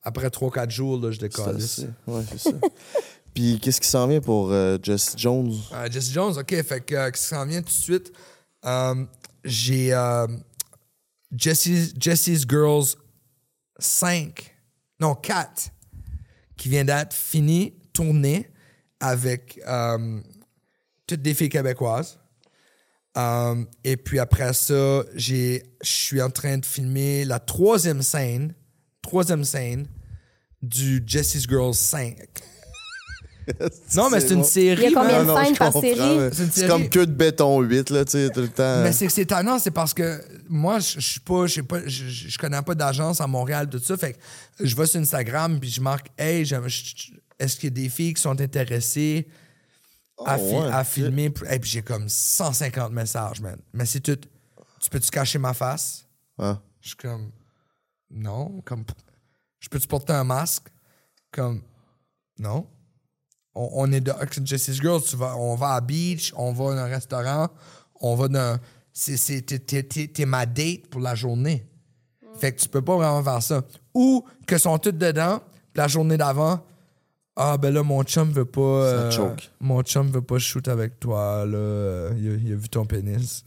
après 0.03 0.29
3-4 0.29 0.71
jours, 0.71 0.99
là, 0.99 1.11
je 1.11 1.19
décolle. 1.19 1.59
Ouais, 2.07 2.23
c'est 2.31 2.39
ça. 2.39 2.57
Puis 3.35 3.61
qu'est-ce 3.61 3.83
qui 3.83 3.89
s'en 3.89 4.07
vient 4.07 4.23
pour 4.23 4.51
euh, 4.51 4.79
Jesse 4.83 5.13
Jones? 5.15 5.53
Euh, 5.75 5.91
Jesse 5.91 6.11
Jones, 6.11 6.39
OK, 6.39 6.63
fait 6.63 6.81
que 6.81 7.11
qu'est-ce 7.11 7.21
qui 7.23 7.29
s'en 7.35 7.45
vient 7.45 7.61
tout 7.61 7.67
de 7.67 7.71
suite? 7.71 8.13
J'ai 9.45 9.95
Jesse's, 11.37 11.93
Jesse's 12.01 12.47
Girls 12.49 12.97
5, 13.78 14.55
non 15.00 15.15
4, 15.15 15.70
qui 16.57 16.68
vient 16.68 16.84
d'être 16.84 17.15
fini, 17.15 17.74
tourné 17.92 18.50
avec 19.00 19.60
euh, 19.66 20.20
toutes 21.07 21.23
des 21.23 21.34
filles 21.34 21.48
québécoises. 21.48 22.18
Euh, 23.16 23.65
et 23.84 23.97
puis 23.97 24.18
après 24.18 24.52
ça, 24.52 25.02
je 25.15 25.60
suis 25.82 26.23
en 26.23 26.31
train 26.31 26.58
de 26.58 26.66
filmer 26.66 27.24
la 27.24 27.40
troisième 27.40 28.02
scène, 28.02 28.55
troisième 29.02 29.44
scène 29.44 29.89
du 30.62 31.02
Jesse's 31.07 31.47
Girls 31.48 31.74
5. 31.74 32.16
non, 33.97 34.10
mais 34.10 34.20
c'est 34.20 34.35
une 34.35 34.44
série. 34.44 34.85
Il 34.86 34.91
y 34.93 34.97
a 34.97 35.01
combien 35.01 35.25
de 35.25 35.44
scènes 35.44 35.57
par 35.57 35.73
série? 35.73 36.31
C'est 36.52 36.67
comme 36.68 36.89
que 36.89 37.01
de 37.01 37.12
béton 37.12 37.60
8, 37.60 37.91
là, 37.91 38.05
tu 38.05 38.12
sais, 38.12 38.31
tout 38.31 38.41
le 38.41 38.49
temps. 38.49 38.83
Mais 38.83 38.93
c'est 38.93 39.07
que 39.07 39.12
c'est 39.12 39.23
étonnant, 39.23 39.59
c'est 39.59 39.70
parce 39.70 39.94
que 39.94 40.23
moi, 40.49 40.78
je 40.78 41.01
suis 41.01 41.20
pas, 41.20 41.47
je 41.47 41.60
pas, 41.60 41.81
je, 41.86 42.39
connais 42.39 42.62
pas 42.62 42.75
d'agence 42.75 43.20
à 43.20 43.27
Montréal, 43.27 43.68
tout 43.68 43.78
ça. 43.78 43.97
Fait 43.97 44.15
que 44.15 44.18
je 44.60 44.75
vais 44.77 44.86
sur 44.86 45.01
Instagram 45.01 45.59
puis 45.60 45.70
je 45.70 45.81
marque, 45.81 46.09
hey, 46.18 46.43
est-ce 47.39 47.57
qu'il 47.57 47.65
y 47.65 47.73
a 47.73 47.85
des 47.85 47.89
filles 47.89 48.15
qui 48.15 48.23
sont 48.23 48.41
intéressées 48.41 49.28
à, 50.25 50.36
Oh, 50.39 50.49
fi- 50.49 50.55
ouais. 50.57 50.73
à 50.73 50.85
filmer? 50.85 51.33
Et 51.51 51.59
puis 51.59 51.70
j'ai 51.70 51.83
comme 51.83 52.09
150 52.09 52.93
messages, 52.93 53.41
man. 53.41 53.57
Mais 53.73 53.86
c'est 53.86 54.01
tout. 54.01 54.18
Tu 54.81 54.91
peux-tu 54.91 55.10
cacher 55.10 55.39
ma 55.39 55.55
face? 55.55 56.07
Ah. 56.39 56.60
Je 56.81 56.89
suis 56.89 56.97
comme, 56.97 57.31
non. 58.10 58.62
Comme, 58.65 58.85
je 59.60 59.68
peux-tu 59.68 59.86
porter 59.86 60.12
un 60.12 60.25
masque? 60.25 60.68
Comme, 61.33 61.62
non. 62.39 62.67
On, 63.61 63.70
on 63.89 63.93
est 63.93 64.01
de 64.01 64.12
Jesse's 64.45 64.81
Girls, 64.81 65.03
tu 65.03 65.17
vas, 65.17 65.37
on 65.37 65.55
va 65.57 65.70
à 65.75 65.81
beach, 65.81 66.33
on 66.37 66.53
va 66.53 66.65
dans 66.75 66.81
un 66.83 66.85
restaurant, 66.87 67.49
on 68.01 68.15
va 68.15 68.28
dans. 68.28 68.59
C'est, 68.93 69.17
c'est, 69.17 69.43
t'es, 69.43 70.25
ma 70.27 70.47
date 70.47 70.87
pour 70.91 71.01
la 71.01 71.15
journée. 71.15 71.67
Fait 72.39 72.53
que 72.53 72.61
tu 72.61 72.69
peux 72.69 72.83
pas 72.83 72.97
vraiment 72.97 73.23
faire 73.23 73.43
ça. 73.43 73.62
Ou 73.95 74.25
que 74.47 74.59
sont 74.59 74.78
toutes 74.78 74.99
dedans, 74.99 75.39
puis 75.73 75.78
la 75.83 75.89
journée 75.89 76.17
d'avant, 76.17 76.61
ah 77.37 77.57
ben 77.57 77.73
là, 77.73 77.83
mon 77.83 78.03
chum 78.05 78.31
veut 78.33 78.45
pas. 78.45 78.61
euh, 78.61 79.11
choke. 79.11 79.51
mon 79.61 79.83
chum 79.83 80.11
veut 80.11 80.23
pas 80.23 80.39
shoot 80.39 80.67
avec 80.69 80.99
toi, 81.01 81.45
là. 81.47 82.11
Il 82.17 82.28
a, 82.28 82.35
il 82.35 82.53
a 82.53 82.57
vu 82.57 82.69
ton 82.69 82.85
pénis. 82.85 83.45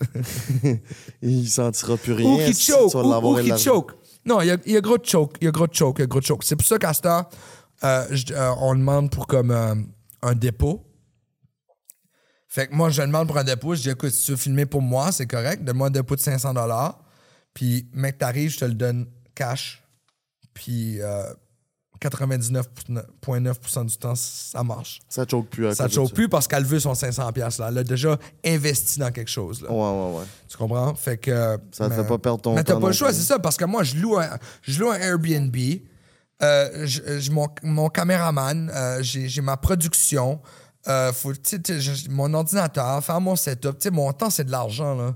Il 1.22 1.48
sentira 1.49 1.98
plus 1.98 2.14
rien. 2.14 2.33
Ou 2.33 2.38
qui 2.45 2.53
si 2.53 2.72
choke, 2.72 2.90
ou, 2.95 3.27
ou 3.33 3.57
choke. 3.57 3.91
Non, 4.25 4.41
il 4.41 4.48
y 4.48 4.51
a, 4.51 4.57
il 4.65 4.72
y 4.73 4.77
a 4.77 4.81
gros 4.81 4.98
de 4.98 5.06
choke, 5.06 5.35
il 5.41 5.45
y 5.45 5.48
a 5.48 5.51
gros 5.51 5.67
de 5.67 5.73
choke, 5.73 5.98
il 5.99 6.01
y 6.01 6.03
a 6.03 6.07
gros 6.07 6.22
choke. 6.22 6.43
C'est 6.43 6.56
pour 6.56 6.65
ça 6.67 6.77
qu'à 6.77 6.93
ce 6.93 7.01
temps, 7.01 7.27
euh, 7.83 8.06
je- 8.11 8.33
euh, 8.33 8.51
on 8.59 8.75
demande 8.75 9.09
pour 9.09 9.25
comme 9.27 9.49
euh, 9.51 9.73
un 10.22 10.35
dépôt. 10.35 10.85
Fait 12.48 12.67
que 12.67 12.75
moi, 12.75 12.90
je 12.90 13.01
demande 13.01 13.27
pour 13.27 13.38
un 13.38 13.43
dépôt, 13.45 13.75
je 13.75 13.82
dis 13.82 13.90
écoute, 13.90 14.11
si 14.11 14.25
tu 14.25 14.32
veux 14.32 14.38
filmer 14.38 14.66
pour 14.66 14.82
moi, 14.82 15.11
c'est 15.11 15.27
correct, 15.27 15.64
donne-moi 15.64 15.88
un 15.88 15.91
dépôt 15.91 16.16
de 16.16 16.22
500 16.22 16.53
Puis, 17.53 17.88
mec, 17.93 18.17
t'arrives, 18.17 18.51
je 18.51 18.59
te 18.59 18.66
le 18.66 18.74
donne 18.74 19.08
cash. 19.35 19.82
Puis, 20.53 21.01
euh, 21.01 21.33
99,9% 22.01 23.85
du 23.85 23.98
temps, 23.98 24.16
ça 24.16 24.64
marche. 24.64 25.00
Ça 25.08 25.25
choke 25.30 25.50
plus. 25.50 25.67
à 25.67 25.75
Ça 25.75 25.88
te 25.88 25.93
choque 25.93 26.14
plus 26.14 26.27
parce 26.27 26.48
qu'elle 26.48 26.66
veut 26.66 26.80
son 26.80 26.95
500 26.95 27.32
pièces 27.32 27.59
là. 27.59 27.67
Elle 27.69 27.77
a 27.77 27.83
déjà 27.83 28.17
investi 28.43 29.00
dans 29.00 29.11
quelque 29.11 29.30
chose. 29.30 29.61
Là. 29.61 29.72
Ouais, 29.72 29.77
ouais, 29.77 30.19
ouais. 30.19 30.25
Tu 30.48 30.58
comprends? 30.58 30.95
Fait 30.95 31.17
que. 31.17 31.58
Ça 31.72 31.85
te 31.85 31.90
mais- 31.93 32.01
fait 32.01 32.08
pas 32.08 32.17
perdre 32.17 32.41
ton 32.41 32.56
Mais 32.56 32.64
t'as 32.64 32.74
temps 32.74 32.82
pas 32.82 32.88
le 32.88 32.93
choix, 32.93 33.14
c'est 33.14 33.22
ça, 33.22 33.38
parce 33.40 33.56
que 33.56 33.66
moi, 33.66 33.83
je 33.83 33.95
loue 33.98 34.17
un, 34.17 34.30
je 34.64 34.80
loue 34.80 34.90
un 34.90 34.95
Airbnb. 34.95 35.56
Euh, 36.43 36.85
je- 36.87 37.31
mon, 37.31 37.47
mon 37.63 37.89
caméraman, 37.89 38.71
euh, 38.73 38.99
j'ai 39.03 39.41
ma 39.41 39.57
production, 39.57 40.41
euh, 40.87 41.13
faut, 41.13 41.33
mon 42.09 42.33
ordinateur, 42.33 43.03
faire 43.03 43.21
mon 43.21 43.35
setup. 43.35 43.77
Mon 43.91 44.11
temps, 44.13 44.29
c'est 44.29 44.45
de 44.45 44.51
l'argent, 44.51 44.95
là. 44.95 45.15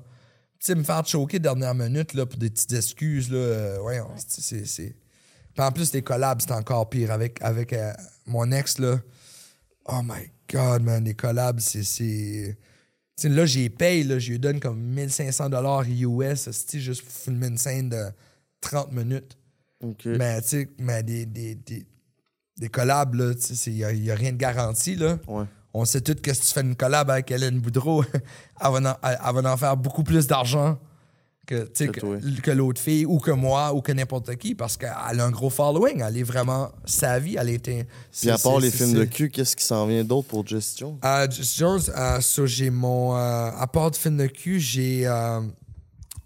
Me 0.69 0.83
faire 0.83 1.05
choquer 1.05 1.37
dernière 1.37 1.75
minute, 1.75 2.13
là, 2.15 2.25
pour 2.25 2.39
des 2.39 2.49
petites 2.49 2.73
excuses, 2.73 3.29
là, 3.31 3.79
ouais, 3.83 4.01
c'est- 4.27 4.95
en 5.57 5.71
plus, 5.71 5.93
les 5.93 6.01
collabs, 6.01 6.41
c'est 6.41 6.51
encore 6.51 6.89
pire. 6.89 7.11
Avec, 7.11 7.39
avec 7.41 7.75
mon 8.25 8.51
ex, 8.51 8.79
là, 8.79 8.99
oh 9.85 10.01
my 10.03 10.29
God, 10.51 10.81
man, 10.83 11.03
les 11.03 11.13
collabs, 11.13 11.59
c'est... 11.59 12.57
là, 13.23 13.45
j'ai 13.45 13.69
paye, 13.69 14.03
là, 14.03 14.17
je 14.19 14.31
lui 14.31 14.39
donne 14.39 14.59
comme 14.59 14.79
1500 14.81 15.49
dollars 15.49 15.83
US, 15.87 16.49
juste 16.73 17.03
pour 17.03 17.13
filmer 17.13 17.47
une 17.47 17.57
scène 17.59 17.89
de 17.89 18.05
30 18.61 18.91
minutes. 18.91 19.37
Mais, 20.17 20.41
tu 20.41 20.47
sais, 20.47 20.69
mais 20.79 21.03
des, 21.03 21.25
des, 21.25 21.55
des, 21.55 21.85
des 22.57 22.69
collabs, 22.69 23.13
là, 23.15 23.33
tu 23.35 23.55
sais, 23.55 23.71
il 23.71 24.01
n'y 24.01 24.09
a, 24.11 24.15
rien 24.15 24.31
de 24.31 24.37
garanti, 24.37 24.95
là. 24.95 25.17
Ouais. 25.27 25.45
On 25.73 25.83
sait 25.85 25.99
tous 26.01 26.15
que 26.15 26.33
si 26.33 26.41
tu 26.41 26.47
fais 26.53 26.61
une 26.61 26.75
collab 26.75 27.09
avec 27.09 27.29
Hélène 27.31 27.59
Boudreau, 27.59 28.03
elle 28.13 28.21
va 28.61 28.69
en, 28.69 29.07
elle- 29.09 29.19
elle 29.27 29.41
va 29.43 29.53
en 29.53 29.57
faire 29.57 29.75
beaucoup 29.75 30.03
plus 30.03 30.25
d'argent 30.25 30.79
que, 31.45 31.65
Que 31.65 32.39
que, 32.41 32.51
l'autre 32.51 32.81
fille 32.81 33.05
ou 33.05 33.19
que 33.19 33.29
moi 33.29 33.71
ou 33.73 33.81
que 33.81 33.91
n'importe 33.91 34.35
qui 34.37 34.55
parce 34.55 34.77
qu'elle 34.77 34.89
a 34.89 35.23
un 35.25 35.29
gros 35.29 35.49
following. 35.51 36.01
Elle 36.01 36.17
est 36.17 36.23
vraiment 36.23 36.71
sa 36.85 37.19
vie. 37.19 37.35
Elle 37.37 37.49
était. 37.49 37.85
Puis 38.21 38.29
à 38.31 38.37
part 38.37 38.59
les 38.59 38.71
films 38.71 38.93
de 38.93 39.03
cul, 39.05 39.29
qu'est-ce 39.29 39.55
qui 39.55 39.63
s'en 39.63 39.85
vient 39.85 40.03
d'autre 40.03 40.27
pour 40.29 40.47
Jesse 40.47 40.75
Jones? 40.77 40.97
Jesse 41.29 41.55
Jones, 41.57 41.81
euh, 41.95 42.19
j'ai 42.47 42.69
mon. 42.71 43.15
euh, 43.15 43.51
à 43.55 43.67
part 43.67 43.91
de 43.91 43.95
film 43.95 44.17
de 44.17 44.25
cul, 44.27 44.59
j'ai 44.59 45.05
euh, 45.05 45.41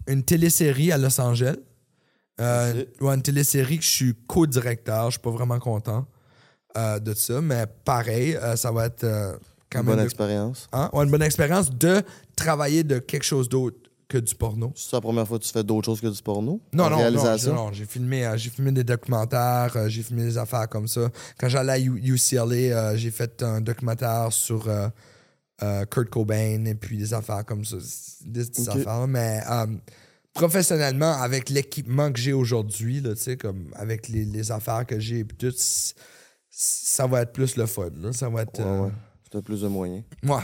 une 0.06 0.22
télésérie 0.22 0.90
à 0.92 0.96
Los 0.96 1.20
Angeles. 1.20 1.56
Euh, 2.40 2.84
ouais, 3.00 3.14
une 3.14 3.22
télésérie 3.22 3.78
que 3.78 3.84
je 3.84 3.90
suis 3.90 4.14
co-directeur. 4.26 5.06
Je 5.06 5.10
suis 5.12 5.20
pas 5.20 5.30
vraiment 5.30 5.58
content 5.58 6.06
euh, 6.76 6.98
de 6.98 7.12
ça, 7.14 7.40
mais 7.40 7.66
pareil, 7.84 8.36
euh, 8.36 8.56
ça 8.56 8.70
va 8.72 8.86
être 8.86 9.04
euh, 9.04 9.36
quand 9.70 9.80
Une 9.80 9.86
même. 9.86 9.94
bonne 9.96 9.98
de- 10.00 10.04
expérience. 10.04 10.68
Hein? 10.72 10.88
Ouais, 10.92 11.04
une 11.04 11.10
bonne 11.10 11.22
expérience 11.22 11.70
de 11.70 12.02
travailler 12.36 12.82
de 12.84 12.98
quelque 12.98 13.24
chose 13.24 13.48
d'autre 13.48 13.76
que 14.08 14.18
du 14.18 14.34
porno. 14.34 14.72
C'est 14.74 14.92
la 14.94 15.00
première 15.00 15.26
fois 15.28 15.38
que 15.38 15.44
tu 15.44 15.52
fais 15.52 15.62
d'autres 15.62 15.86
choses 15.86 16.00
que 16.00 16.08
du 16.08 16.20
porno? 16.22 16.60
Non, 16.72 16.90
non, 16.90 16.96
réalisation? 16.96 17.54
non, 17.54 17.66
non, 17.66 17.72
j'ai 17.72 17.84
filmé, 17.84 18.26
euh, 18.26 18.36
j'ai 18.36 18.50
filmé 18.50 18.72
des 18.72 18.82
documentaires, 18.82 19.72
euh, 19.76 19.88
j'ai 19.88 20.02
filmé 20.02 20.24
des 20.24 20.36
affaires 20.38 20.68
comme 20.68 20.88
ça. 20.88 21.08
Quand 21.38 21.48
j'allais 21.48 21.72
à 21.72 21.78
U- 21.78 22.00
UCLA, 22.14 22.42
euh, 22.54 22.96
j'ai 22.96 23.10
fait 23.12 23.42
un 23.42 23.60
documentaire 23.60 24.32
sur 24.32 24.68
Kurt 25.90 26.08
Cobain 26.10 26.64
et 26.64 26.74
puis 26.74 26.96
des 26.96 27.12
affaires 27.14 27.44
comme 27.44 27.64
ça, 27.64 27.76
des 28.24 28.44
petites 28.44 28.68
affaires. 28.68 29.06
Mais 29.06 29.40
professionnellement, 30.34 31.12
avec 31.20 31.50
l'équipement 31.50 32.12
que 32.12 32.18
j'ai 32.18 32.32
aujourd'hui, 32.32 33.00
là, 33.00 33.14
tu 33.14 33.22
sais, 33.22 33.36
comme 33.36 33.72
avec 33.74 34.08
les, 34.08 34.24
les 34.24 34.52
affaires 34.52 34.86
que 34.86 34.98
j'ai 34.98 35.20
et 35.20 35.24
tout, 35.24 35.52
ça 36.50 37.06
va 37.06 37.22
être 37.22 37.32
plus 37.32 37.56
le 37.56 37.66
fun. 37.66 37.90
là. 37.96 38.12
Ça 38.12 38.28
va 38.28 38.42
être. 38.42 38.58
Ouais, 38.60 38.66
euh, 38.66 38.80
ouais. 38.86 38.92
Tu 39.30 39.36
as 39.36 39.42
plus 39.42 39.60
de 39.62 39.68
moyens. 39.68 40.02
Ouais. 40.24 40.42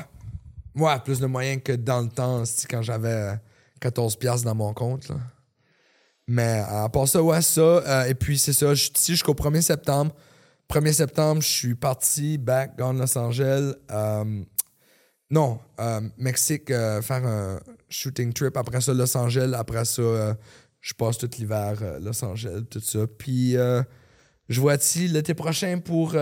Ouais, 0.75 0.99
plus 1.05 1.19
de 1.21 1.27
moyens 1.27 1.63
que 1.63 1.73
dans 1.73 2.01
le 2.03 2.09
temps, 2.09 2.43
quand 2.69 2.83
j'avais 2.83 3.09
euh, 3.09 3.35
14 3.81 4.17
piastres 4.17 4.45
dans 4.45 4.55
mon 4.55 4.73
compte. 4.75 5.09
Là. 5.09 5.17
Mais 6.29 6.61
euh, 6.69 6.85
à 6.85 6.89
part 6.89 7.09
ça, 7.09 7.23
ouais, 7.23 7.41
ça. 7.43 7.61
euh, 7.61 8.05
et 8.05 8.15
puis 8.15 8.37
c'est 8.39 8.53
ça, 8.53 8.75
je 8.75 8.83
suis 8.85 8.93
ici 8.97 9.13
jusqu'au 9.13 9.35
1er 9.35 9.63
septembre. 9.63 10.15
1er 10.71 10.93
septembre, 10.93 11.41
je 11.43 11.47
suis 11.49 11.75
parti 11.77 12.39
back 12.39 12.77
dans 12.77 12.93
Los 12.93 13.17
Angeles. 13.17 13.73
Non, 15.31 15.59
euh, 15.81 16.01
Mexique, 16.19 16.71
euh, 16.71 17.03
faire 17.03 17.27
un 17.27 17.59
shooting 17.89 18.33
trip. 18.33 18.57
Après 18.57 18.81
ça, 18.81 18.95
Los 18.95 19.17
Angeles. 19.17 19.53
Après 19.57 19.85
ça, 19.85 20.03
euh, 20.03 20.35
je 20.81 20.95
passe 20.95 21.19
tout 21.19 21.29
l'hiver 21.39 21.75
Los 22.01 22.25
Angeles, 22.25 22.63
tout 22.71 22.81
ça. 22.81 23.01
Puis 23.19 23.57
je 24.49 24.61
vois 24.61 24.77
ici 24.77 25.09
l'été 25.09 25.35
prochain 25.35 25.81
pour, 25.85 26.17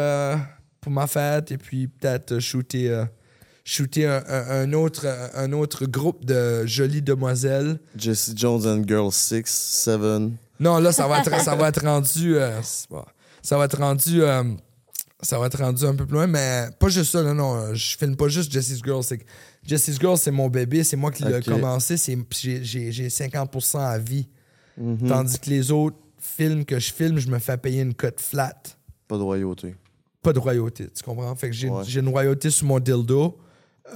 pour 0.80 0.92
ma 0.92 1.06
fête. 1.06 1.52
Et 1.52 1.58
puis 1.58 1.88
peut-être 1.88 2.38
shooter, 2.38 3.04
shooter 3.62 4.06
un, 4.06 4.72
autre, 4.72 5.06
un 5.34 5.52
autre 5.52 5.84
groupe 5.84 6.24
de 6.24 6.64
jolies 6.64 7.02
demoiselles. 7.02 7.78
Jesse 7.96 8.32
Jones 8.34 8.66
and 8.66 8.84
Girl 8.88 9.12
6, 9.12 9.42
7. 9.44 10.00
Non, 10.60 10.78
là, 10.78 10.92
ça 10.92 11.06
va 11.06 11.18
être, 11.18 11.42
ça 11.42 11.54
va 11.54 11.68
être 11.68 11.84
rendu. 11.84 12.36
ça 13.42 13.58
va 13.58 13.66
être 13.66 13.76
rendu. 13.76 14.22
Ça 15.24 15.38
va 15.38 15.46
être 15.46 15.58
rendu 15.58 15.84
un 15.84 15.94
peu 15.94 16.06
plus 16.06 16.14
loin, 16.14 16.26
mais 16.26 16.66
pas 16.78 16.88
juste 16.88 17.12
ça, 17.12 17.22
non, 17.22 17.34
non. 17.34 17.74
Je 17.74 17.96
filme 17.96 18.16
pas 18.16 18.28
juste 18.28 18.52
Jesse's 18.52 18.80
Girl. 18.84 19.02
C'est 19.02 19.18
que 19.18 19.24
Jesse's 19.66 19.98
Girl, 19.98 20.16
c'est 20.18 20.30
mon 20.30 20.48
bébé, 20.48 20.84
c'est 20.84 20.96
moi 20.96 21.10
qui 21.10 21.24
l'ai 21.24 21.40
commencé. 21.42 21.96
J'ai 22.30 22.62
j'ai- 22.64 22.92
j'ai 22.92 23.08
50% 23.10 23.78
à 23.80 23.98
vie. 23.98 24.28
Mhm. 24.76 25.08
Tandis 25.08 25.38
que 25.38 25.50
les 25.50 25.70
autres 25.70 25.96
films 26.18 26.64
que 26.64 26.78
je 26.78 26.92
filme, 26.92 27.18
je 27.18 27.28
me 27.28 27.38
fais 27.38 27.56
payer 27.56 27.82
une 27.82 27.94
cote 27.94 28.20
flat. 28.20 28.62
Pas 29.08 29.16
de 29.18 29.22
royauté. 29.22 29.74
Pas 30.22 30.32
de 30.32 30.38
royauté, 30.38 30.88
tu 30.90 31.02
comprends? 31.02 31.34
Fait 31.36 31.48
que 31.50 31.54
j'ai 31.54 31.68
Ouais. 31.68 31.84
une 31.84 32.08
royauté 32.08 32.50
sur 32.50 32.66
mon 32.66 32.80
dildo, 32.80 33.38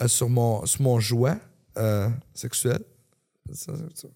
euh, 0.01 0.09
sur, 0.09 0.29
mon, 0.29 0.65
sur 0.67 0.83
mon 0.83 1.01
jouet 1.01 1.37
euh, 1.79 2.09
sexuel. 2.35 2.81
Ça, 3.53 3.73
ça, 3.75 3.83
ça. 3.95 4.09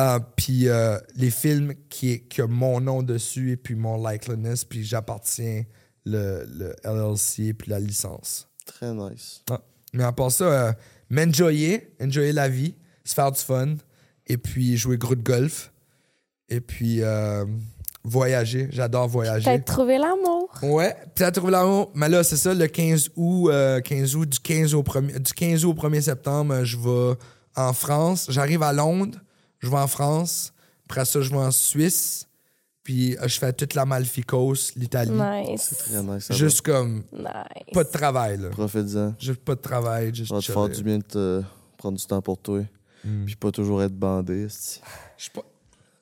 Euh, 0.00 0.18
puis 0.34 0.66
les 1.14 1.30
films 1.30 1.74
qui, 1.88 2.22
qui 2.24 2.40
ont 2.42 2.48
mon 2.48 2.80
nom 2.80 3.02
dessus 3.02 3.52
et 3.52 3.56
puis 3.56 3.74
mon 3.74 4.02
likeliness, 4.02 4.64
puis 4.64 4.82
j'appartiens 4.82 5.64
le, 6.04 6.44
le 6.46 6.74
LLC 6.84 7.54
puis 7.54 7.70
la 7.70 7.80
licence. 7.80 8.48
Très 8.66 8.92
nice. 8.92 9.42
Ah. 9.50 9.60
Mais 9.92 10.04
à 10.04 10.12
part 10.12 10.30
ça, 10.30 10.44
euh, 10.44 10.72
m'enjoyer, 11.10 11.94
enjoyer 12.00 12.32
la 12.32 12.48
vie, 12.48 12.74
se 13.04 13.14
faire 13.14 13.30
du 13.30 13.40
fun, 13.40 13.76
et 14.26 14.36
puis 14.36 14.76
jouer 14.76 14.96
gros 14.96 15.14
de 15.14 15.22
golf, 15.22 15.72
et 16.48 16.60
puis 16.60 17.02
euh, 17.02 17.44
voyager. 18.04 18.68
J'adore 18.70 19.08
voyager. 19.08 19.44
Peut-être 19.44 19.64
trouver 19.66 19.98
l'amour. 19.98 20.50
Ouais, 20.62 20.96
peut-être 21.14 21.34
trouver 21.36 21.52
l'amour. 21.52 21.90
Mais 21.94 22.08
là, 22.08 22.24
c'est 22.24 22.36
ça, 22.36 22.54
le 22.54 22.66
15 22.66 23.10
août, 23.16 23.50
euh, 23.50 23.80
15 23.80 24.16
août, 24.16 24.28
du 24.28 24.38
15 24.38 24.74
au 24.74 24.82
1er, 24.82 25.18
du 25.18 25.32
15 25.32 25.64
août 25.64 25.70
au 25.76 25.88
1er 25.88 26.00
septembre, 26.00 26.64
je 26.64 26.78
vais 26.78 27.16
en 27.56 27.72
France. 27.72 28.26
J'arrive 28.30 28.62
à 28.62 28.72
Londres, 28.72 29.18
je 29.60 29.68
vais 29.68 29.78
en 29.78 29.88
France. 29.88 30.52
Après 30.86 31.04
ça, 31.04 31.20
je 31.20 31.30
vais 31.30 31.36
en 31.36 31.50
Suisse. 31.50 32.28
Puis 32.84 33.16
euh, 33.18 33.28
je 33.28 33.38
fais 33.38 33.52
toute 33.52 33.74
la 33.74 33.84
Malficos, 33.84 34.72
l'Italie. 34.76 35.10
Nice. 35.12 35.74
Très 35.78 36.02
nice. 36.02 36.24
ça 36.24 36.34
Juste 36.34 36.62
comme 36.62 37.02
Nice. 37.12 37.26
pas 37.72 37.84
de 37.84 37.90
travail, 37.90 38.38
là. 38.38 38.48
Profite-en. 38.50 39.14
Juste 39.20 39.40
pas 39.44 39.54
de 39.54 39.60
travail, 39.60 40.12
juste 40.14 40.28
Ça 40.30 40.34
va 40.36 40.40
te 40.40 40.50
faire 40.52 40.68
du 40.68 40.82
bien 40.82 40.98
de 40.98 41.04
te 41.04 41.42
prendre 41.78 41.96
du 41.98 42.04
temps 42.04 42.20
pour 42.20 42.38
toi. 42.38 42.60
Mm. 43.04 43.24
Puis 43.24 43.36
pas 43.36 43.50
toujours 43.52 43.82
être 43.82 43.94
bandé. 43.96 44.48
Je 44.48 45.22
suis 45.22 45.30
pas. 45.30 45.42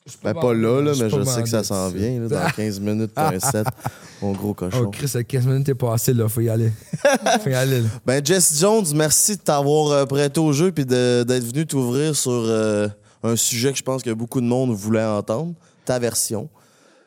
je 0.07 0.11
suis 0.13 0.21
Ben, 0.25 0.33
pas 0.35 0.55
là, 0.55 0.81
là, 0.81 0.95
suis 0.95 1.03
mais 1.05 1.11
pas 1.11 1.19
je 1.19 1.25
sais 1.25 1.43
que 1.43 1.49
ça 1.51 1.65
s'en 1.65 1.89
vient. 1.91 2.21
là, 2.21 2.29
dans 2.29 2.51
15 2.51 2.81
minutes, 2.81 3.13
t'as 3.15 3.35
un 3.35 3.41
set. 3.41 3.67
Mon 4.23 4.33
gros 4.33 4.51
Oh, 4.51 4.55
cochon. 4.55 4.91
Chris, 4.91 5.11
à 5.15 5.23
15 5.23 5.47
minutes, 5.47 5.67
t'es 5.67 5.75
passé, 5.75 6.15
là. 6.15 6.29
Faut 6.29 6.41
y 6.41 6.49
aller. 6.49 6.73
Faut 7.43 7.51
y 7.51 7.55
aller, 7.55 7.81
là. 7.83 7.89
Ben, 8.07 8.25
Jess 8.25 8.59
Jones, 8.59 8.87
merci 8.95 9.37
de 9.37 9.43
t'avoir 9.43 9.91
euh, 9.93 10.07
prêté 10.07 10.41
au 10.41 10.53
jeu 10.53 10.73
puis 10.73 10.85
de- 10.87 11.25
d'être 11.29 11.45
venu 11.45 11.67
t'ouvrir 11.67 12.17
sur 12.17 12.31
euh, 12.33 12.89
un 13.23 13.37
sujet 13.37 13.73
que 13.73 13.79
je 13.79 13.83
pense 13.83 14.03
que 14.03 14.11
beaucoup 14.11 14.41
de 14.41 14.47
monde 14.47 14.71
voulait 14.73 15.05
entendre. 15.05 15.53
Ta 15.85 15.99
version. 15.99 16.49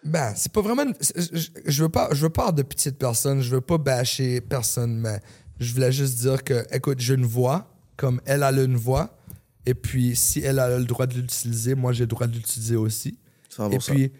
Ben, 0.05 0.33
c'est 0.35 0.51
pas 0.51 0.61
vraiment. 0.61 0.83
une- 0.83 0.95
Je, 1.01 1.47
je 1.65 1.83
veux 1.83 1.89
pas, 1.89 2.09
je 2.11 2.21
veux 2.23 2.29
pas 2.29 2.41
avoir 2.43 2.53
de 2.53 2.63
pitié 2.63 2.91
de 2.91 2.97
personne, 2.97 3.41
je 3.41 3.49
veux 3.55 3.61
pas 3.61 3.77
bâcher 3.77 4.41
personne, 4.41 4.97
mais 4.99 5.19
je 5.59 5.73
voulais 5.73 5.91
juste 5.91 6.17
dire 6.19 6.43
que, 6.43 6.65
écoute, 6.75 6.99
j'ai 6.99 7.13
une 7.13 7.25
voix, 7.25 7.69
comme 7.95 8.19
elle 8.25 8.43
a 8.43 8.51
une 8.51 8.75
voix, 8.75 9.17
et 9.65 9.73
puis 9.73 10.15
si 10.15 10.39
elle 10.41 10.59
a 10.59 10.77
le 10.77 10.85
droit 10.85 11.05
de 11.07 11.13
l'utiliser, 11.15 11.73
moi 11.75 11.93
j'ai 11.93 12.03
le 12.03 12.07
droit 12.07 12.27
de 12.27 12.33
l'utiliser 12.33 12.75
aussi. 12.75 13.17
100%. 13.55 13.71
Et 13.71 13.77
puis, 13.79 14.11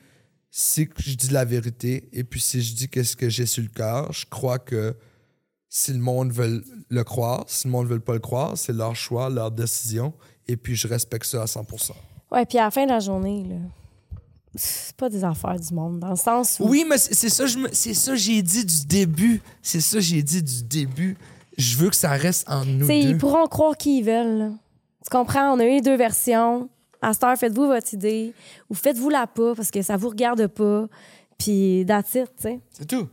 si 0.51 0.87
je 0.97 1.15
dis 1.15 1.29
la 1.29 1.43
vérité, 1.43 2.07
et 2.13 2.23
puis 2.23 2.39
si 2.39 2.61
je 2.61 2.75
dis 2.75 2.87
qu'est-ce 2.87 3.15
que 3.17 3.27
j'ai 3.29 3.45
sur 3.45 3.63
le 3.63 3.69
cœur, 3.69 4.13
je 4.13 4.25
crois 4.29 4.59
que 4.59 4.95
si 5.67 5.91
le 5.91 5.99
monde 5.99 6.31
veut 6.31 6.63
le 6.89 7.03
croire, 7.03 7.43
si 7.47 7.67
le 7.67 7.71
monde 7.71 7.87
veut 7.87 7.99
pas 7.99 8.13
le 8.13 8.19
croire, 8.19 8.57
c'est 8.57 8.73
leur 8.73 8.95
choix, 8.95 9.29
leur 9.29 9.49
décision, 9.51 10.13
et 10.47 10.55
puis 10.55 10.75
je 10.75 10.87
respecte 10.87 11.25
ça 11.25 11.41
à 11.41 11.45
100%. 11.45 11.93
Ouais, 12.31 12.45
puis 12.45 12.57
à 12.59 12.65
la 12.65 12.71
fin 12.71 12.85
de 12.85 12.91
la 12.91 12.99
journée, 12.99 13.43
là, 13.49 13.55
c'est 14.55 14.95
pas 14.95 15.09
des 15.09 15.23
affaires 15.23 15.59
du 15.59 15.73
monde, 15.73 15.99
dans 15.99 16.11
le 16.11 16.15
sens 16.15 16.59
où. 16.59 16.67
Oui, 16.67 16.85
mais 16.87 16.97
c'est 16.97 17.29
ça, 17.29 17.45
je 17.45 17.57
me- 17.57 17.69
c'est 17.71 17.93
ça 17.93 18.15
j'ai 18.15 18.41
dit 18.41 18.65
du 18.65 18.85
début. 18.85 19.41
C'est 19.61 19.81
ça 19.81 19.99
j'ai 19.99 20.21
dit 20.21 20.43
du 20.43 20.63
début. 20.63 21.17
Je 21.57 21.77
veux 21.77 21.89
que 21.89 21.95
ça 21.95 22.11
reste 22.11 22.49
en 22.49 22.65
nous 22.65 22.81
Tu 22.81 22.93
sais, 22.93 23.01
deux. 23.03 23.09
ils 23.09 23.17
pourront 23.17 23.47
croire 23.47 23.77
qui 23.77 23.99
ils 23.99 24.03
veulent. 24.03 24.37
là. 24.37 24.49
Tu 25.03 25.09
comprends? 25.11 25.53
On 25.53 25.59
a 25.59 25.65
eu 25.65 25.69
les 25.69 25.81
deux 25.81 25.97
versions. 25.97 26.69
À 27.01 27.13
cette 27.13 27.23
heure, 27.23 27.37
faites-vous 27.37 27.67
votre 27.67 27.93
idée 27.93 28.33
ou 28.69 28.73
faites-vous 28.75 29.09
la 29.09 29.27
pas 29.27 29.53
parce 29.55 29.69
que 29.69 29.81
ça 29.81 29.97
vous 29.97 30.09
regarde 30.09 30.47
pas. 30.47 30.87
Puis, 31.37 31.81
it, 31.81 31.87
tu 31.87 32.21
sais. 32.37 32.59
C'est 32.71 32.87
tout. 32.87 33.09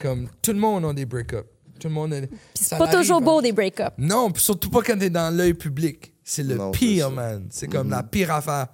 Comme 0.00 0.28
tout 0.42 0.52
le 0.52 0.58
monde 0.58 0.84
a 0.84 0.92
des 0.92 1.06
break-ups. 1.06 1.46
Tout 1.78 1.88
le 1.88 1.94
monde 1.94 2.12
a... 2.14 2.20
Puis 2.22 2.30
c'est 2.54 2.76
pas 2.76 2.88
toujours 2.88 3.18
hein. 3.18 3.20
beau, 3.20 3.40
des 3.40 3.52
break-ups. 3.52 3.92
Non, 3.98 4.30
puis 4.32 4.42
surtout 4.42 4.68
pas 4.70 4.82
quand 4.82 4.98
t'es 4.98 5.10
dans 5.10 5.32
l'œil 5.34 5.54
public. 5.54 6.12
C'est 6.24 6.42
le 6.42 6.56
Non, 6.56 6.72
pire, 6.72 7.10
man. 7.10 7.46
C'est 7.50 7.68
comme 7.68 7.90
la 7.90 8.02
pire 8.02 8.32
affaire. 8.32 8.66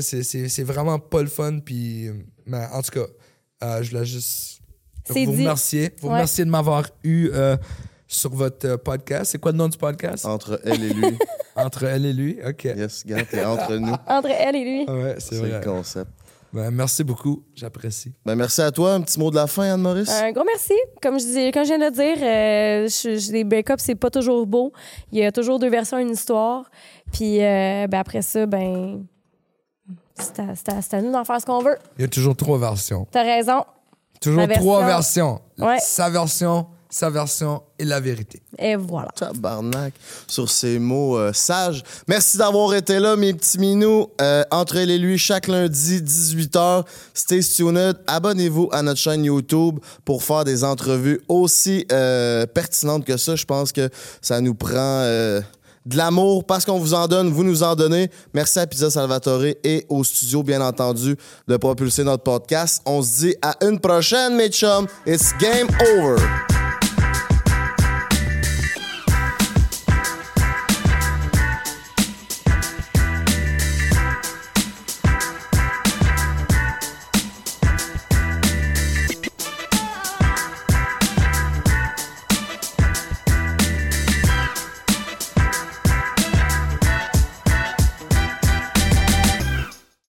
C'est- 0.00 0.22
c'est 0.22 0.48
c'est 0.48 0.62
vraiment 0.64 0.98
pas 0.98 1.22
le 1.22 1.28
fun. 1.28 1.60
Puis, 1.60 2.08
mais 2.46 2.64
en 2.72 2.82
tout 2.82 2.90
cas, 2.90 3.06
euh, 3.64 3.82
je 3.82 3.90
voulais 3.90 4.04
juste 4.04 4.60
C'est 5.04 5.24
vous 5.24 5.32
dit. 5.32 5.42
remercier. 5.42 5.90
Vous 6.00 6.08
Ouais. 6.08 6.14
remercier 6.14 6.44
de 6.44 6.50
m'avoir 6.50 6.84
eu 7.04 7.30
euh, 7.32 7.56
sur 8.06 8.34
votre 8.34 8.66
euh, 8.68 8.76
podcast. 8.76 9.30
C'est 9.32 9.38
quoi 9.38 9.52
le 9.52 9.58
nom 9.58 9.68
du 9.68 9.78
podcast? 9.78 10.26
Entre 10.26 10.60
elle 10.64 10.82
et 10.84 10.92
lui. 10.92 11.18
Entre 11.56 11.84
elle 11.84 12.04
et 12.06 12.12
lui. 12.12 12.38
OK. 12.46 12.64
yes, 12.64 13.02
regarde, 13.04 13.26
t'es 13.30 13.44
entre 13.44 13.74
nous. 13.76 13.92
Entre 14.06 14.28
elle 14.30 14.56
et 14.56 14.64
lui. 14.64 14.84
Ouais, 14.90 15.14
c'est 15.18 15.34
C'est 15.36 15.40
vrai. 15.40 15.58
le 15.58 15.64
concept. 15.64 16.10
Ben, 16.52 16.70
merci 16.70 17.02
beaucoup. 17.04 17.42
J'apprécie. 17.54 18.12
Ben, 18.24 18.34
merci 18.36 18.60
à 18.62 18.70
toi. 18.70 18.94
Un 18.94 19.00
petit 19.02 19.18
mot 19.18 19.30
de 19.30 19.36
la 19.36 19.46
fin, 19.46 19.72
Anne-Maurice? 19.74 20.08
Un 20.10 20.32
gros 20.32 20.44
merci. 20.44 20.72
Comme 21.02 21.18
je, 21.18 21.24
dis, 21.24 21.50
comme 21.50 21.64
je 21.64 21.68
viens 21.74 21.78
de 21.78 21.84
le 21.84 21.90
dire, 21.90 22.16
euh, 22.22 22.88
je- 22.88 23.18
je- 23.20 23.32
les 23.32 23.44
break-ups, 23.44 23.82
c'est 23.82 23.94
pas 23.96 24.08
toujours 24.10 24.46
beau. 24.46 24.72
Il 25.12 25.18
y 25.18 25.24
a 25.24 25.32
toujours 25.32 25.58
deux 25.58 25.68
versions 25.68 25.96
à 25.96 26.00
une 26.02 26.10
histoire. 26.10 26.70
Puis 27.12 27.42
euh, 27.42 27.86
ben, 27.88 27.98
après 27.98 28.22
ça, 28.22 28.46
ben, 28.46 29.04
c'est 30.18 30.94
à, 30.94 31.02
nous 31.02 31.12
d'en 31.12 31.24
faire 31.24 31.40
ce 31.40 31.46
qu'on 31.46 31.62
veut. 31.62 31.76
Il 31.98 32.02
y 32.02 32.04
a 32.04 32.08
toujours 32.08 32.36
trois 32.36 32.58
versions. 32.58 33.06
T'as 33.10 33.22
raison. 33.22 33.64
Toujours 34.20 34.48
trois 34.48 34.84
version- 34.84 35.40
versions. 35.56 35.66
Ouais. 35.66 35.78
Sa 35.80 36.10
version, 36.10 36.66
sa 36.90 37.10
version 37.10 37.62
et 37.78 37.84
la 37.84 38.00
vérité. 38.00 38.42
Et 38.58 38.74
voilà. 38.74 39.08
Tabarnak. 39.14 39.94
Sur 40.26 40.50
ces 40.50 40.78
mots 40.80 41.16
euh, 41.16 41.32
sages. 41.32 41.84
Merci 42.08 42.38
d'avoir 42.38 42.74
été 42.74 42.98
là, 42.98 43.14
mes 43.14 43.32
petits 43.34 43.58
minous. 43.58 44.08
Euh, 44.20 44.42
entre 44.50 44.76
elle 44.76 44.90
et 44.90 44.98
lui, 44.98 45.18
chaque 45.18 45.46
lundi, 45.46 46.00
18h. 46.00 46.84
Stay 47.14 47.40
tuned. 47.40 47.96
Abonnez-vous 48.08 48.70
à 48.72 48.82
notre 48.82 48.98
chaîne 49.00 49.24
YouTube 49.24 49.78
pour 50.04 50.24
faire 50.24 50.44
des 50.44 50.64
entrevues 50.64 51.20
aussi 51.28 51.86
euh, 51.92 52.46
pertinentes 52.46 53.04
que 53.04 53.16
ça. 53.16 53.36
Je 53.36 53.44
pense 53.44 53.70
que 53.70 53.88
ça 54.20 54.40
nous 54.40 54.54
prend 54.54 54.72
euh, 54.74 55.40
de 55.88 55.96
l'amour 55.96 56.44
parce 56.44 56.64
qu'on 56.64 56.78
vous 56.78 56.94
en 56.94 57.08
donne, 57.08 57.30
vous 57.30 57.44
nous 57.44 57.62
en 57.62 57.74
donnez. 57.74 58.10
Merci 58.34 58.58
à 58.58 58.66
Pizza 58.66 58.90
Salvatore 58.90 59.44
et 59.64 59.86
au 59.88 60.04
studio, 60.04 60.42
bien 60.42 60.60
entendu, 60.60 61.16
de 61.46 61.56
propulser 61.56 62.04
notre 62.04 62.22
podcast. 62.22 62.82
On 62.84 63.02
se 63.02 63.26
dit 63.26 63.34
à 63.42 63.56
une 63.66 63.80
prochaine, 63.80 64.36
mes 64.36 64.50
chums. 64.50 64.86
It's 65.06 65.32
game 65.40 65.68
over. 65.96 66.18